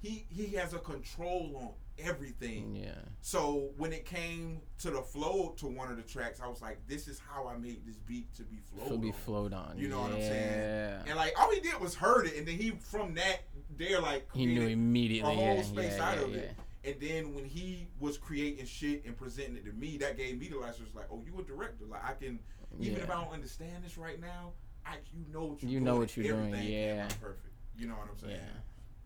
he 0.00 0.24
he 0.28 0.46
has 0.56 0.72
a 0.74 0.78
control 0.78 1.56
on 1.56 1.70
everything. 1.98 2.74
yeah. 2.76 2.90
So 3.20 3.70
when 3.76 3.92
it 3.92 4.04
came 4.04 4.60
to 4.78 4.90
the 4.90 5.02
flow 5.02 5.54
to 5.58 5.66
one 5.66 5.90
of 5.90 5.96
the 5.96 6.02
tracks, 6.02 6.40
I 6.42 6.48
was 6.48 6.62
like, 6.62 6.78
this 6.86 7.08
is 7.08 7.18
how 7.18 7.48
I 7.48 7.56
made 7.56 7.86
this 7.86 7.96
beat 7.96 8.32
to 8.34 8.42
be 8.42 8.58
flowed. 8.74 8.88
To 8.88 8.98
be 8.98 9.08
on. 9.08 9.12
flowed 9.12 9.52
on. 9.52 9.74
You 9.76 9.88
know 9.88 9.96
yeah. 9.98 10.02
what 10.02 10.12
I'm 10.12 10.20
saying? 10.20 10.94
And 11.08 11.16
like, 11.16 11.34
all 11.40 11.50
he 11.52 11.60
did 11.60 11.80
was 11.80 11.94
heard 11.94 12.26
it, 12.26 12.36
and 12.36 12.46
then 12.46 12.56
he 12.56 12.70
from 12.70 13.14
that 13.14 13.40
there 13.76 14.00
like 14.00 14.28
He 14.34 14.46
knew 14.46 14.66
immediately. 14.66 15.32
a 15.32 15.36
whole 15.36 15.56
yeah. 15.56 15.62
space 15.62 15.94
yeah, 15.96 16.10
out 16.10 16.18
of 16.18 16.34
it. 16.34 16.52
And 16.84 16.94
then 17.00 17.34
when 17.34 17.44
he 17.44 17.88
was 17.98 18.16
creating 18.16 18.64
shit 18.66 19.04
and 19.04 19.16
presenting 19.16 19.56
it 19.56 19.64
to 19.64 19.72
me, 19.72 19.96
that 19.98 20.16
gave 20.16 20.38
me 20.38 20.46
the 20.46 20.58
license. 20.58 20.94
Like, 20.94 21.06
oh, 21.10 21.20
you 21.26 21.36
a 21.40 21.42
director? 21.42 21.84
Like, 21.88 22.04
I 22.04 22.12
can 22.12 22.38
even 22.80 22.98
if 23.02 23.10
I 23.10 23.14
don't 23.14 23.32
understand 23.32 23.84
this 23.84 23.96
right 23.98 24.20
now, 24.20 24.52
I 24.84 24.96
you 25.12 25.24
know 25.32 25.46
what 25.46 25.62
you're 25.62 25.70
You 25.70 25.78
doing. 25.78 25.84
know 25.84 25.96
what 25.96 26.16
you're 26.16 26.26
doing, 26.26 26.54
yeah. 26.62 27.08
perfect. 27.20 27.46
You 27.76 27.88
know 27.88 27.94
what 27.94 28.08
I'm 28.10 28.18
saying? 28.18 28.36
Yeah. 28.36 28.60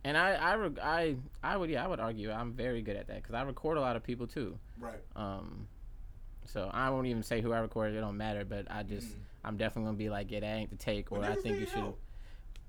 And 0.05 0.17
I, 0.17 0.31
I, 0.33 0.55
reg- 0.57 0.79
I, 0.83 1.17
I 1.43 1.57
would, 1.57 1.69
yeah, 1.71 1.85
I 1.85 1.89
would 1.89 2.01
argue 2.01 2.31
I'm 2.31 2.53
very 2.53 2.81
good 2.81 2.97
at 2.97 3.07
that 3.09 3.17
because 3.17 3.35
I 3.35 3.43
record 3.43 3.77
a 3.77 3.81
lot 3.81 3.97
of 3.97 4.03
people 4.03 4.27
too. 4.27 4.59
Right. 4.79 4.95
Um, 5.15 5.67
so 6.47 6.71
I 6.73 6.89
won't 6.91 7.07
even 7.07 7.23
say 7.23 7.41
who 7.43 7.53
I 7.53 7.59
recorded. 7.59 7.97
It 7.97 8.01
don't 8.01 8.17
matter. 8.17 8.45
But 8.45 8.67
I 8.71 8.83
just, 8.83 9.09
Mhm. 9.09 9.15
I'm 9.45 9.57
definitely 9.59 9.89
gonna 9.89 9.99
be 9.99 10.09
like, 10.11 10.31
yeah, 10.31 10.41
that 10.41 10.47
ain't 10.47 10.71
the 10.71 10.77
take, 10.77 11.13
or 11.13 11.23
I 11.23 11.35
think 11.35 11.61
you 11.61 11.67
should. 11.67 11.75
help. 11.79 11.99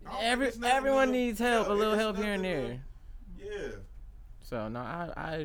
I 0.05 0.09
don't 0.09 0.19
think 0.19 0.31
Every 0.31 0.51
everyone 0.69 1.11
needs 1.11 1.39
help, 1.39 1.67
a 1.69 1.73
little 1.73 1.95
help 1.95 2.17
here 2.17 2.33
and 2.33 2.43
there. 2.43 2.79
Yeah. 3.39 3.67
So 4.41 4.67
no, 4.67 4.79
I, 4.81 5.09
I, 5.15 5.37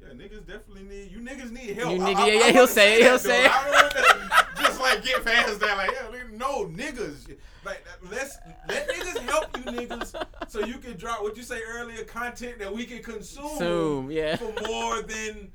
Yeah, 0.00 0.08
niggas 0.14 0.46
definitely 0.46 0.82
need 0.82 1.10
you. 1.10 1.20
Niggas 1.20 1.50
need 1.52 1.76
help. 1.76 1.96
You 1.96 2.02
I- 2.04 2.12
nigga- 2.12 2.16
I- 2.16 2.28
yeah, 2.32 2.40
I 2.46 2.52
he'll 2.52 2.66
say 2.66 2.96
it, 3.00 3.02
he'll 3.02 3.18
say 3.18 3.46
it. 3.46 3.52
I 4.80 4.94
don't 4.94 5.02
wanna 5.04 5.06
just 5.06 5.24
like 5.24 5.24
get 5.24 5.34
past 5.46 5.60
that. 5.60 5.76
Like, 5.76 5.90
yeah, 5.92 6.22
no 6.32 6.66
niggas. 6.66 7.36
Like, 7.64 7.84
let's 8.10 8.38
let 8.68 8.88
niggas 8.88 9.18
help 9.28 9.56
you 9.56 9.64
niggas, 9.64 10.24
so 10.48 10.60
you 10.60 10.78
can 10.78 10.96
drop 10.96 11.22
what 11.22 11.36
you 11.36 11.42
say 11.42 11.60
earlier, 11.68 12.04
content 12.04 12.58
that 12.58 12.72
we 12.72 12.84
can 12.84 13.02
consume 13.02 13.58
Zoom, 13.58 14.10
yeah. 14.10 14.36
for 14.36 14.52
more 14.66 15.02
than 15.02 15.52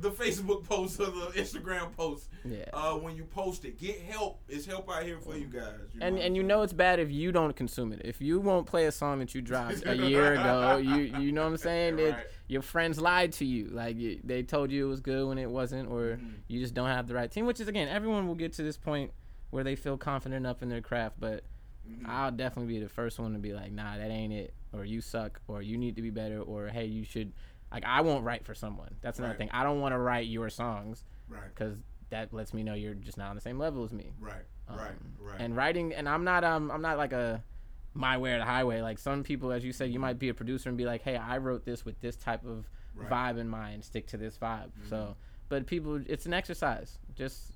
the 0.00 0.10
Facebook 0.10 0.64
post 0.64 1.00
or 1.00 1.06
the 1.06 1.32
Instagram 1.34 1.94
post. 1.96 2.28
Yeah. 2.44 2.64
Uh, 2.72 2.94
when 2.94 3.16
you 3.16 3.24
post 3.24 3.64
it, 3.64 3.78
get 3.78 4.00
help. 4.02 4.40
It's 4.48 4.66
help 4.66 4.88
out 4.90 5.02
here 5.02 5.18
for 5.18 5.36
you 5.36 5.46
guys. 5.46 5.72
You 5.94 6.00
and 6.00 6.18
and 6.18 6.36
you 6.36 6.42
know 6.42 6.62
it's 6.62 6.72
bad 6.72 7.00
if 7.00 7.10
you 7.10 7.32
don't 7.32 7.54
consume 7.56 7.92
it. 7.92 8.02
If 8.04 8.20
you 8.20 8.38
won't 8.40 8.66
play 8.66 8.86
a 8.86 8.92
song 8.92 9.18
that 9.18 9.34
you 9.34 9.42
dropped 9.42 9.84
a 9.86 9.96
year 10.08 10.34
ago, 10.34 10.76
you 10.76 10.96
you 10.96 11.32
know 11.32 11.42
what 11.42 11.50
I'm 11.50 11.56
saying? 11.56 11.98
It- 11.98 12.12
Right. 12.12 12.26
Your 12.48 12.62
friends 12.62 13.00
lied 13.00 13.32
to 13.34 13.44
you. 13.44 13.68
Like 13.70 13.96
you, 13.96 14.20
they 14.24 14.42
told 14.42 14.70
you 14.70 14.86
it 14.86 14.88
was 14.88 15.00
good 15.00 15.26
when 15.28 15.38
it 15.38 15.50
wasn't, 15.50 15.88
or 15.90 16.16
Mhm. 16.20 16.34
you 16.48 16.58
just 16.60 16.74
don't 16.74 16.88
have 16.88 17.06
the 17.06 17.14
right 17.14 17.30
team. 17.30 17.46
Which 17.46 17.60
is 17.60 17.68
again, 17.68 17.88
everyone 17.88 18.26
will 18.26 18.34
get 18.34 18.52
to 18.54 18.62
this 18.62 18.76
point 18.76 19.12
where 19.50 19.62
they 19.64 19.76
feel 19.76 19.96
confident 19.96 20.36
enough 20.38 20.62
in 20.62 20.68
their 20.68 20.80
craft. 20.80 21.16
But 21.20 21.44
Mhm. 21.88 22.06
I'll 22.08 22.30
definitely 22.32 22.72
be 22.74 22.80
the 22.80 22.88
first 22.88 23.18
one 23.18 23.32
to 23.34 23.38
be 23.38 23.52
like, 23.54 23.70
nah, 23.72 23.96
that 23.96 24.10
ain't 24.10 24.32
it, 24.32 24.54
or 24.72 24.84
you 24.84 25.00
suck, 25.00 25.40
or 25.48 25.62
you 25.62 25.76
need 25.78 25.96
to 25.96 26.02
be 26.02 26.10
better, 26.10 26.40
or 26.40 26.68
hey, 26.68 26.86
you 26.86 27.04
should. 27.04 27.32
Like 27.70 27.84
I 27.84 28.00
won't 28.00 28.24
write 28.24 28.44
for 28.46 28.54
someone. 28.54 28.94
That's 29.02 29.18
another 29.18 29.32
Right. 29.32 29.38
thing. 29.38 29.50
I 29.52 29.62
don't 29.62 29.80
want 29.80 29.92
to 29.92 29.98
write 29.98 30.26
your 30.26 30.48
songs 30.48 31.04
Right, 31.28 31.48
because 31.54 31.82
that 32.08 32.32
lets 32.32 32.54
me 32.54 32.62
know 32.62 32.72
you're 32.72 32.94
just 32.94 33.18
not 33.18 33.28
on 33.28 33.34
the 33.34 33.42
same 33.42 33.58
level 33.58 33.84
as 33.84 33.92
me. 33.92 34.12
right, 34.18 34.36
right, 34.70 34.90
Um, 34.90 34.96
right. 35.20 35.38
And 35.38 35.54
writing, 35.54 35.92
and 35.92 36.08
I'm 36.08 36.24
not, 36.24 36.44
um, 36.44 36.70
I'm 36.70 36.80
not 36.80 36.96
like 36.96 37.12
a 37.12 37.44
my 37.94 38.16
way 38.18 38.32
or 38.32 38.38
the 38.38 38.44
highway. 38.44 38.80
Like 38.80 38.98
some 38.98 39.22
people, 39.22 39.50
as 39.52 39.64
you 39.64 39.72
said, 39.72 39.90
you 39.90 39.98
might 39.98 40.18
be 40.18 40.28
a 40.28 40.34
producer 40.34 40.68
and 40.68 40.78
be 40.78 40.84
like, 40.84 41.02
hey, 41.02 41.16
I 41.16 41.38
wrote 41.38 41.64
this 41.64 41.84
with 41.84 42.00
this 42.00 42.16
type 42.16 42.44
of 42.44 42.68
Right. 42.94 43.08
vibe 43.10 43.38
in 43.38 43.48
mind. 43.48 43.84
Stick 43.84 44.08
to 44.08 44.16
this 44.16 44.36
vibe. 44.38 44.70
Mhm. 44.80 44.88
So, 44.90 45.16
but 45.48 45.66
people, 45.66 46.00
it's 46.06 46.26
an 46.26 46.32
exercise. 46.34 46.98
Just 47.14 47.52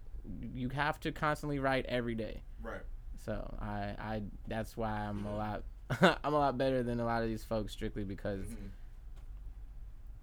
you 0.55 0.69
have 0.69 1.01
to 1.01 1.11
constantly 1.11 1.59
write 1.59 1.85
every 1.87 2.15
day. 2.15 2.43
right. 2.63 2.83
So 3.25 3.55
I, 3.61 3.95
I, 3.99 4.23
that's 4.49 4.77
why 4.77 4.91
I'm 4.91 5.25
a 5.27 5.37
lot, 5.37 5.63
I'm 6.01 6.33
a 6.35 6.39
lot 6.39 6.59
better 6.59 6.83
than 6.85 6.99
a 7.01 7.05
lot 7.05 7.23
of 7.23 7.29
these 7.29 7.43
folks 7.45 7.73
strictly 7.73 8.05
because 8.05 8.47
Mhm. 8.47 8.71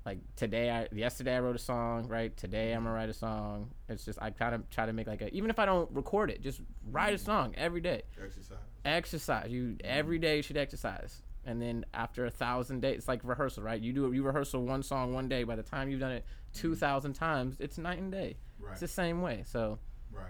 like 0.05 0.19
today 0.35 0.69
I 0.71 0.87
yesterday 0.93 1.35
I 1.35 1.39
wrote 1.39 1.55
a 1.55 1.59
song, 1.59 2.07
right? 2.07 2.35
Today 2.35 2.71
I'm 2.73 2.83
gonna 2.83 2.95
write 2.95 3.09
a 3.09 3.13
song. 3.13 3.71
It's 3.89 4.03
just 4.05 4.21
I 4.21 4.31
kind 4.31 4.55
of 4.55 4.69
try 4.69 4.85
to 4.85 4.93
make 4.93 5.07
like 5.07 5.21
a 5.21 5.33
even 5.35 5.49
if 5.49 5.59
I 5.59 5.65
don't 5.65 5.89
record 5.91 6.29
it, 6.31 6.41
just 6.41 6.61
write 6.89 7.13
a 7.13 7.17
song 7.17 7.53
every 7.57 7.81
day. 7.81 8.03
Exercise. 8.21 8.57
Exercise. 8.85 9.49
You 9.51 9.77
every 9.83 10.19
day 10.19 10.37
you 10.37 10.43
should 10.43 10.57
exercise. 10.57 11.21
And 11.45 11.61
then 11.61 11.85
after 11.93 12.25
a 12.25 12.29
thousand 12.31 12.81
days, 12.81 12.97
it's 12.99 13.07
like 13.07 13.21
rehearsal, 13.23 13.63
right? 13.63 13.79
You 13.81 13.93
do 13.93 14.11
you 14.13 14.23
rehearsal 14.23 14.63
one 14.65 14.83
song 14.83 15.13
one 15.13 15.27
day. 15.29 15.43
By 15.43 15.55
the 15.55 15.63
time 15.63 15.89
you've 15.89 15.99
done 15.99 16.11
it 16.11 16.25
two 16.53 16.75
thousand 16.75 17.13
times, 17.13 17.57
it's 17.59 17.77
night 17.77 17.99
and 17.99 18.11
day. 18.11 18.37
Right, 18.59 18.71
It's 18.73 18.81
the 18.81 18.87
same 18.87 19.21
way. 19.21 19.43
So 19.47 19.79
right. 20.11 20.25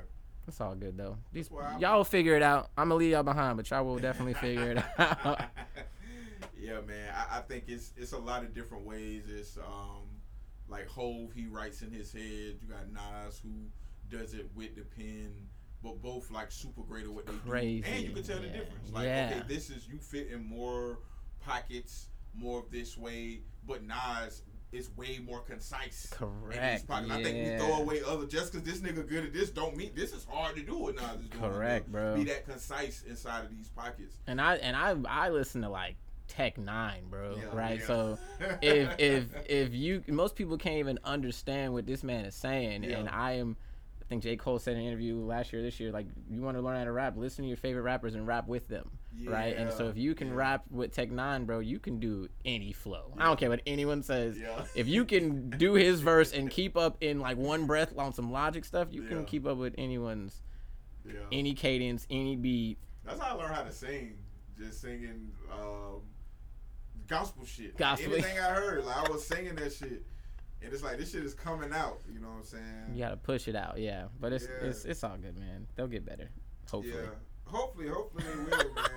it's 0.47 0.61
all 0.61 0.75
good 0.75 0.97
though. 0.97 1.17
These 1.33 1.49
That's 1.49 1.81
y'all 1.81 1.97
will 1.97 2.03
figure 2.03 2.35
it 2.35 2.43
out. 2.43 2.69
I'm 2.77 2.89
gonna 2.89 2.95
leave 2.95 3.11
y'all 3.11 3.23
behind, 3.23 3.57
but 3.57 3.69
y'all 3.69 3.83
will 3.85 3.97
definitely 3.97 4.35
figure 4.35 4.71
it 4.71 4.77
out. 4.99 5.41
yeah, 6.59 6.79
man. 6.81 7.13
I, 7.13 7.39
I 7.39 7.41
think 7.41 7.65
it's 7.67 7.91
it's 7.97 8.13
a 8.13 8.17
lot 8.19 8.43
of 8.43 8.53
different 8.53 8.85
ways. 8.85 9.23
It's 9.27 9.57
um 9.57 10.03
like 10.67 10.87
Hov, 10.87 11.33
he 11.33 11.47
writes 11.47 11.81
in 11.81 11.91
his 11.91 12.13
head. 12.13 12.57
You 12.61 12.67
got 12.69 12.91
Nas 12.91 13.41
who 13.43 13.49
does 14.15 14.33
it 14.33 14.49
with 14.55 14.75
the 14.75 14.83
pen. 14.83 15.33
But 15.83 16.01
both 16.01 16.29
like 16.29 16.51
super 16.51 16.81
great 16.81 17.05
at 17.05 17.11
what 17.11 17.25
they 17.25 17.33
Crazy, 17.47 17.81
do, 17.81 17.87
and 17.89 18.03
you 18.03 18.11
can 18.11 18.23
tell 18.23 18.39
the 18.39 18.47
difference. 18.47 18.91
Like, 18.91 19.05
Yeah. 19.05 19.31
okay, 19.37 19.43
this 19.47 19.69
is 19.69 19.87
you 19.87 19.97
fit 19.97 20.27
in 20.29 20.43
more 20.45 20.99
pockets, 21.45 22.07
more 22.33 22.59
of 22.59 22.69
this 22.71 22.97
way. 22.97 23.41
But 23.65 23.83
Nas 23.83 24.41
is 24.71 24.89
way 24.97 25.19
more 25.19 25.39
concise. 25.39 26.07
Correct. 26.11 26.87
pockets. 26.87 27.11
I 27.11 27.23
think 27.23 27.51
we 27.51 27.57
throw 27.65 27.77
away 27.81 28.01
other 28.05 28.25
just 28.27 28.51
because 28.51 28.67
this 28.67 28.81
nigga 28.81 29.07
good 29.07 29.25
at 29.25 29.33
this 29.33 29.49
don't 29.49 29.75
mean 29.77 29.91
this 29.95 30.11
is 30.13 30.25
hard 30.29 30.55
to 30.57 30.61
do 30.63 30.77
what 30.77 30.95
Nas 30.95 31.21
is 31.21 31.27
doing. 31.29 31.43
Correct, 31.51 31.91
bro. 31.91 32.15
Be 32.15 32.25
that 32.25 32.45
concise 32.45 33.03
inside 33.03 33.45
of 33.45 33.49
these 33.51 33.69
pockets. 33.69 34.15
And 34.27 34.39
I 34.41 34.55
and 34.57 34.75
I 34.75 34.95
I 35.07 35.29
listen 35.29 35.61
to 35.61 35.69
like 35.69 35.95
Tech 36.27 36.57
N9ne, 36.57 37.03
bro. 37.09 37.35
Yeah, 37.37 37.43
oh, 37.51 37.55
right. 37.55 37.79
yeah. 37.79 37.87
So 37.87 38.19
if 38.61 38.99
if 38.99 39.25
if 39.49 39.73
you 39.73 40.03
most 40.07 40.35
people 40.35 40.57
can't 40.57 40.75
even 40.77 40.99
understand 41.03 41.73
what 41.73 41.85
this 41.87 42.03
man 42.03 42.25
is 42.25 42.35
saying, 42.35 42.83
Yeah. 42.83 42.97
and 42.99 43.09
I 43.09 43.33
am. 43.33 43.55
I 44.09 44.13
think 44.17 44.23
J. 44.23 44.37
Cole 44.37 44.57
said 44.57 44.73
in 44.73 44.79
an 44.79 44.87
interview 44.87 45.17
last 45.17 45.53
year, 45.53 45.61
this 45.61 45.79
year, 45.79 45.91
like 45.91 46.07
you 46.31 46.41
want 46.41 46.57
to 46.57 46.63
learn 46.63 46.77
how 46.77 46.83
to 46.83 46.91
rap, 46.91 47.15
listen 47.15 47.43
to 47.43 47.47
your 47.47 47.57
favorite 47.57 47.83
rappers 47.83 48.15
and 48.15 48.25
rap 48.25 48.47
with 48.47 48.67
them, 48.67 48.89
right? 49.23 49.55
And 49.55 49.71
so 49.71 49.87
if 49.87 49.97
you 49.97 50.15
can 50.15 50.29
yeah. 50.29 50.33
rap 50.33 50.63
with 50.71 50.91
Tech 50.91 51.11
N9ne, 51.11 51.45
bro, 51.45 51.59
you 51.59 51.77
can 51.77 51.99
do 51.99 52.27
any 52.43 52.71
flow. 52.71 53.13
I 53.19 53.25
don't 53.25 53.39
care 53.39 53.49
what 53.49 53.61
anyone 53.67 54.01
says. 54.01 54.35
Yeah. 54.35 54.63
If 54.73 54.87
you 54.87 55.05
can 55.05 55.51
do 55.51 55.73
his 55.73 55.99
verse 56.01 56.33
and 56.33 56.49
keep 56.49 56.75
up 56.75 56.97
in 57.01 57.19
like 57.19 57.37
one 57.37 57.67
breath 57.67 57.93
on 57.99 58.11
some 58.11 58.31
logic 58.31 58.65
stuff, 58.65 58.87
you 58.89 59.03
Yeah. 59.03 59.09
can 59.09 59.25
keep 59.25 59.45
up 59.45 59.57
with 59.59 59.75
anyone's 59.77 60.41
yeah. 61.05 61.19
any 61.31 61.53
cadence, 61.53 62.07
any 62.09 62.35
beat. 62.35 62.79
That's 63.05 63.19
how 63.19 63.35
I 63.37 63.39
learned 63.39 63.53
how 63.53 63.61
to 63.61 63.71
sing. 63.71 64.17
Just 64.57 64.81
singing 64.81 65.29
um, 65.53 66.01
gospel 67.05 67.45
shit. 67.45 67.77
Gospel. 67.77 68.11
Anything 68.11 68.39
I 68.39 68.49
heard, 68.53 68.83
like 68.85 69.07
I 69.07 69.11
was 69.11 69.23
singing 69.23 69.53
that 69.53 69.71
shit, 69.71 70.03
and 70.61 70.73
it's 70.73 70.83
like 70.83 70.97
this 70.97 71.11
shit 71.11 71.23
is 71.23 71.33
coming 71.33 71.71
out. 71.73 71.99
You 72.11 72.19
know 72.19 72.29
what 72.29 72.37
I'm 72.37 72.43
saying? 72.43 72.63
You 72.93 72.99
gotta 73.03 73.17
push 73.17 73.47
it 73.47 73.55
out, 73.55 73.79
yeah. 73.79 74.05
But 74.19 74.33
it's 74.33 74.45
Yeah. 74.45 74.67
it's 74.69 74.85
it's 74.85 75.03
all 75.03 75.17
good, 75.17 75.37
man. 75.37 75.67
They'll 75.75 75.87
get 75.87 76.05
better, 76.05 76.29
hopefully. 76.69 76.95
Yeah. 76.95 77.09
Hopefully, 77.45 77.87
hopefully 77.87 78.23
they 78.25 78.35
will, 78.57 78.73
man. 78.73 78.85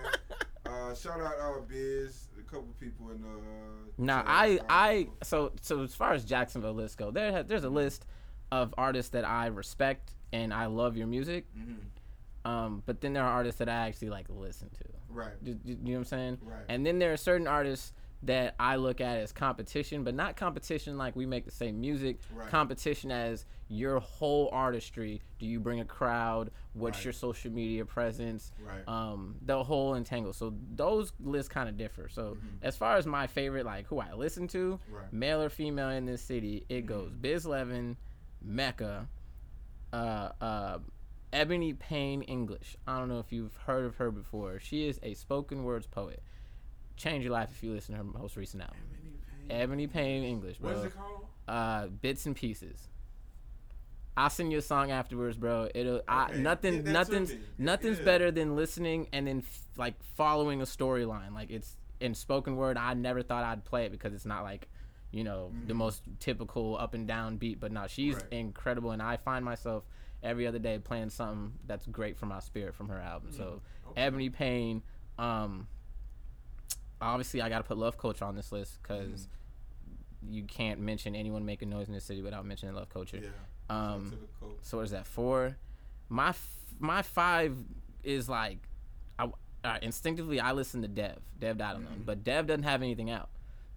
Uh, 0.64 0.94
shout 0.94 1.20
out 1.20 1.38
our 1.38 1.60
Biz, 1.60 2.28
a 2.38 2.42
couple 2.44 2.68
people 2.80 3.10
in 3.10 3.22
uh. 3.22 3.90
Now 3.98 4.22
I 4.26 4.58
I 4.70 5.08
so 5.22 5.52
so 5.60 5.82
as 5.82 5.94
far 5.94 6.12
as 6.14 6.24
Jacksonville 6.24 6.72
lists 6.72 6.96
go, 6.96 7.10
there 7.10 7.42
there's 7.42 7.64
a 7.64 7.68
list 7.68 8.06
of 8.50 8.72
artists 8.78 9.10
that 9.10 9.26
I 9.28 9.46
respect 9.48 10.14
and 10.32 10.54
I 10.54 10.66
love 10.66 10.96
your 10.96 11.08
music. 11.08 11.46
mhm. 11.54 11.76
Um, 12.48 12.82
but 12.86 13.00
then 13.02 13.12
there 13.12 13.22
are 13.22 13.32
artists 13.32 13.58
that 13.58 13.68
I 13.68 13.86
actually 13.88 14.10
like 14.10 14.26
listen 14.30 14.70
to. 14.70 14.84
Right. 15.10 15.32
You, 15.42 15.58
you 15.64 15.74
know 15.76 15.90
what 15.92 15.98
I'm 15.98 16.04
saying? 16.06 16.38
Right. 16.42 16.64
And 16.68 16.86
then 16.86 16.98
there 16.98 17.12
are 17.12 17.16
certain 17.18 17.46
artists 17.46 17.92
that 18.24 18.54
I 18.60 18.76
look 18.76 19.00
at 19.00 19.18
as 19.18 19.32
competition, 19.32 20.04
but 20.04 20.14
not 20.14 20.36
competition 20.36 20.96
like 20.96 21.16
we 21.16 21.26
make 21.26 21.44
the 21.44 21.50
same 21.50 21.80
music. 21.80 22.18
Right. 22.32 22.48
Competition 22.48 23.10
as 23.10 23.44
your 23.68 23.98
whole 23.98 24.48
artistry. 24.52 25.22
Do 25.40 25.46
you 25.46 25.58
bring 25.58 25.80
a 25.80 25.84
crowd? 25.84 26.50
What's 26.74 26.98
Right. 26.98 27.04
your 27.06 27.12
social 27.14 27.50
media 27.50 27.84
presence? 27.84 28.52
Right. 28.64 28.86
Um, 28.86 29.36
the 29.42 29.64
whole 29.64 29.96
entangle. 29.96 30.32
So 30.32 30.54
those 30.74 31.12
lists 31.20 31.48
kind 31.48 31.68
of 31.68 31.76
differ. 31.76 32.08
So 32.08 32.34
Mhm. 32.36 32.58
as 32.62 32.76
far 32.76 32.96
as 32.96 33.06
my 33.06 33.26
favorite, 33.26 33.66
like 33.66 33.86
who 33.86 33.98
I 33.98 34.12
listen 34.12 34.46
to, 34.48 34.78
male 35.10 35.40
or 35.42 35.48
female 35.48 35.90
in 35.90 36.04
this 36.06 36.22
city, 36.22 36.64
it 36.68 36.86
goes 36.86 37.10
Biz 37.12 37.46
Levin, 37.46 37.96
Mecca, 38.40 39.08
uh, 39.92 40.30
uh, 40.40 40.78
Ebony 41.32 41.72
Payne 41.74 42.22
English. 42.22 42.76
I 42.86 42.98
don't 42.98 43.08
know 43.08 43.18
if 43.18 43.32
you've 43.32 43.56
heard 43.56 43.84
of 43.84 43.96
her 43.96 44.10
before. 44.10 44.60
She 44.60 44.86
is 44.86 45.00
a 45.02 45.14
spoken 45.14 45.64
words 45.64 45.86
poet. 45.86 46.22
Change 47.02 47.24
your 47.24 47.32
life 47.32 47.50
if 47.50 47.64
you 47.64 47.72
listen 47.72 47.94
to 47.94 47.98
her 47.98 48.04
most 48.04 48.36
recent 48.36 48.62
album. 48.62 48.76
Ebony 49.50 49.88
Payne 49.88 50.22
English, 50.22 50.58
bro. 50.58 50.70
What 50.70 50.78
is 50.78 50.84
it 50.84 50.96
called? 50.96 51.26
Uh, 51.48 51.86
bits 51.88 52.26
and 52.26 52.36
pieces. 52.36 52.88
I'll 54.16 54.30
send 54.30 54.52
you 54.52 54.58
a 54.58 54.62
song 54.62 54.92
afterwards, 54.92 55.36
bro. 55.36 55.68
It'll 55.74 56.02
I, 56.06 56.32
nothing, 56.36 56.84
that 56.84 56.92
nothing's, 56.92 57.32
nothing's 57.58 57.98
Yeah. 57.98 58.04
better 58.04 58.30
than 58.30 58.54
listening 58.54 59.08
and 59.12 59.26
then 59.26 59.38
f- 59.38 59.62
like 59.76 60.00
following 60.14 60.60
a 60.60 60.64
storyline. 60.64 61.32
Like 61.34 61.50
it's 61.50 61.76
in 61.98 62.14
spoken 62.14 62.54
word. 62.56 62.76
I 62.76 62.94
never 62.94 63.22
thought 63.22 63.42
I'd 63.42 63.64
play 63.64 63.84
it 63.86 63.90
because 63.90 64.12
it's 64.14 64.26
not 64.26 64.44
like, 64.44 64.68
you 65.10 65.24
know, 65.24 65.50
the 65.66 65.72
Mhm. 65.74 65.78
most 65.78 66.02
typical 66.20 66.76
up 66.78 66.94
and 66.94 67.08
down 67.08 67.36
beat. 67.36 67.58
But 67.58 67.72
no, 67.72 67.88
she's 67.88 68.14
Right. 68.14 68.32
incredible, 68.32 68.92
and 68.92 69.02
I 69.02 69.16
find 69.16 69.44
myself 69.44 69.84
every 70.22 70.46
other 70.46 70.60
day 70.60 70.78
playing 70.78 71.10
something 71.10 71.58
that's 71.66 71.86
great 71.86 72.16
for 72.16 72.26
my 72.26 72.38
spirit 72.38 72.74
from 72.76 72.90
her 72.90 73.00
album. 73.00 73.32
So 73.32 73.60
Okay. 73.88 74.02
Ebony 74.02 74.30
Payne, 74.30 74.82
um, 75.18 75.66
obviously 77.02 77.42
I 77.42 77.48
got 77.48 77.58
to 77.58 77.64
put 77.64 77.76
Love 77.78 77.98
Culture 77.98 78.24
on 78.24 78.34
this 78.36 78.52
list 78.52 78.78
because 78.82 79.28
you 80.30 80.44
can't 80.44 80.80
mention 80.80 81.14
anyone 81.16 81.44
making 81.44 81.68
noise 81.68 81.88
in 81.88 81.94
this 81.94 82.04
city 82.04 82.22
without 82.22 82.46
mentioning 82.46 82.74
Love 82.74 82.88
Culture. 82.88 83.18
Yeah. 83.22 83.28
Um, 83.68 84.12
the 84.40 84.46
so 84.62 84.76
what 84.78 84.84
is 84.84 84.90
that 84.92 85.06
four? 85.06 85.56
My 86.08 86.28
f- 86.30 86.56
my 86.78 87.02
five 87.02 87.56
is 88.04 88.28
like, 88.28 88.58
I 89.18 89.28
right, 89.64 89.82
instinctively 89.82 90.40
I 90.40 90.52
listen 90.52 90.82
to 90.82 90.88
Dev. 90.88 91.18
Dev 91.38 91.58
alone, 91.60 91.86
Mhm. 92.02 92.06
but 92.06 92.22
Dev 92.24 92.46
doesn't 92.46 92.62
have 92.64 92.82
anything 92.82 93.10
out. 93.10 93.28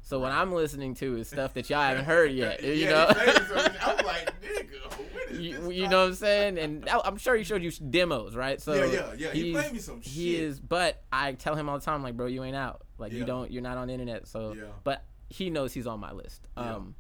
So 0.01 0.19
what 0.19 0.31
I'm 0.31 0.51
listening 0.53 0.93
to 0.95 1.17
is 1.17 1.27
stuff 1.27 1.53
that 1.55 1.67
y'all 1.69 1.81
haven't 1.81 2.05
heard 2.13 2.31
yet. 2.31 2.61
You 2.63 2.71
Yeah, 2.73 2.89
know. 2.91 3.07
he 3.07 3.13
played 3.13 3.35
some- 3.47 3.71
I'm 3.81 4.05
like, 4.05 4.41
nigga, 4.41 4.91
what 5.13 5.31
is 5.31 5.39
You, 5.39 5.57
this 5.61 5.73
you 5.73 5.87
know 5.87 6.01
what 6.01 6.07
I'm 6.09 6.13
saying? 6.15 6.57
And 6.59 6.87
I'm 6.89 7.17
sure 7.17 7.35
he 7.35 7.43
showed 7.43 7.63
you 7.63 7.71
demos, 7.71 8.35
right? 8.35 8.61
So 8.61 8.73
Yeah, 8.73 8.85
yeah, 8.85 9.13
yeah. 9.17 9.31
He 9.31 9.51
played 9.53 9.73
me 9.73 9.79
some 9.79 10.01
shit. 10.01 10.11
He 10.13 10.35
is, 10.35 10.59
but 10.59 11.01
I 11.11 11.31
tell 11.33 11.55
him 11.55 11.69
all 11.69 11.79
the 11.79 11.85
time, 11.85 12.03
like, 12.03 12.15
bro, 12.15 12.27
you 12.27 12.43
ain't 12.43 12.55
out. 12.55 12.84
Like, 12.97 13.11
you 13.11 13.25
don't, 13.25 13.51
you're 13.51 13.61
not 13.61 13.77
on 13.77 13.87
the 13.87 13.93
internet. 13.93 14.27
So, 14.27 14.53
Yeah. 14.53 14.63
but 14.83 15.03
he 15.29 15.49
knows 15.49 15.73
he's 15.73 15.87
on 15.87 15.99
my 15.99 16.11
list. 16.11 16.47
Yeah. 16.57 16.75
Um, 16.75 16.95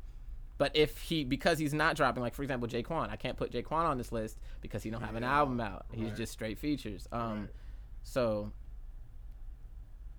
but 0.57 0.75
if 0.75 0.99
he, 1.01 1.23
because 1.25 1.57
he's 1.59 1.73
not 1.73 1.95
dropping, 1.95 2.21
like 2.23 2.33
for 2.33 2.41
example, 2.43 2.67
Jaquan, 2.67 3.09
I 3.09 3.15
can't 3.17 3.37
put 3.37 3.51
Jaquan 3.51 3.85
on 3.85 3.97
this 3.97 4.11
list 4.11 4.39
because 4.61 4.83
he 4.83 4.89
don't 4.89 5.01
have 5.01 5.15
an 5.15 5.23
album 5.23 5.59
out. 5.59 5.85
He's 5.93 6.05
Right. 6.07 6.15
just 6.15 6.31
straight 6.31 6.57
features. 6.57 7.07
Um, 7.11 7.41
Right. 7.41 7.49
so. 8.03 8.51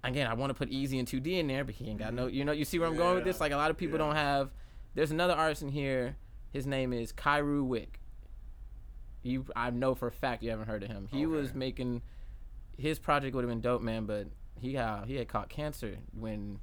Again, 0.05 0.28
I 0.28 0.35
want 0.35 0.51
to 0.51 0.55
put 0.55 0.69
Easy 0.69 0.98
and 1.01 1.09
2D 1.09 1.39
in 1.40 1.48
there, 1.48 1.65
but 1.65 1.74
he 1.74 1.89
ain't 1.89 1.98
got 1.98 2.15
no. 2.15 2.27
You 2.28 2.44
know, 2.44 2.53
you 2.53 2.65
see 2.65 2.78
where 2.78 2.86
I'm 2.86 2.97
going 2.97 3.16
with 3.16 3.24
this. 3.24 3.40
Like 3.40 3.51
a 3.53 3.57
lot 3.57 3.70
of 3.70 3.77
people 3.77 3.98
Yeah. 3.98 4.07
don't 4.07 4.15
have 4.15 4.51
There's 4.94 5.11
another 5.11 5.35
artist 5.35 5.61
in 5.62 5.69
here. 5.69 6.16
His 6.53 6.66
name 6.66 6.93
is 6.94 7.12
Kairu 7.12 7.62
Wick. 7.66 8.01
You, 9.23 9.44
I 9.55 9.69
know 9.70 9.94
for 9.94 10.07
a 10.09 10.12
fact 10.12 10.43
you 10.43 10.48
haven't 10.51 10.69
heard 10.69 10.82
of 10.82 10.89
him. 10.89 11.07
He 11.11 11.27
was 11.27 11.53
making 11.55 12.01
his 12.78 12.98
project 12.98 13.35
would 13.35 13.43
have 13.44 13.51
been 13.51 13.61
dope, 13.61 13.82
man, 13.82 14.07
but 14.07 14.28
he 14.58 14.74
had 14.74 15.04
he 15.06 15.16
had 15.16 15.28
caught 15.28 15.48
cancer 15.48 15.96
when 16.12 16.58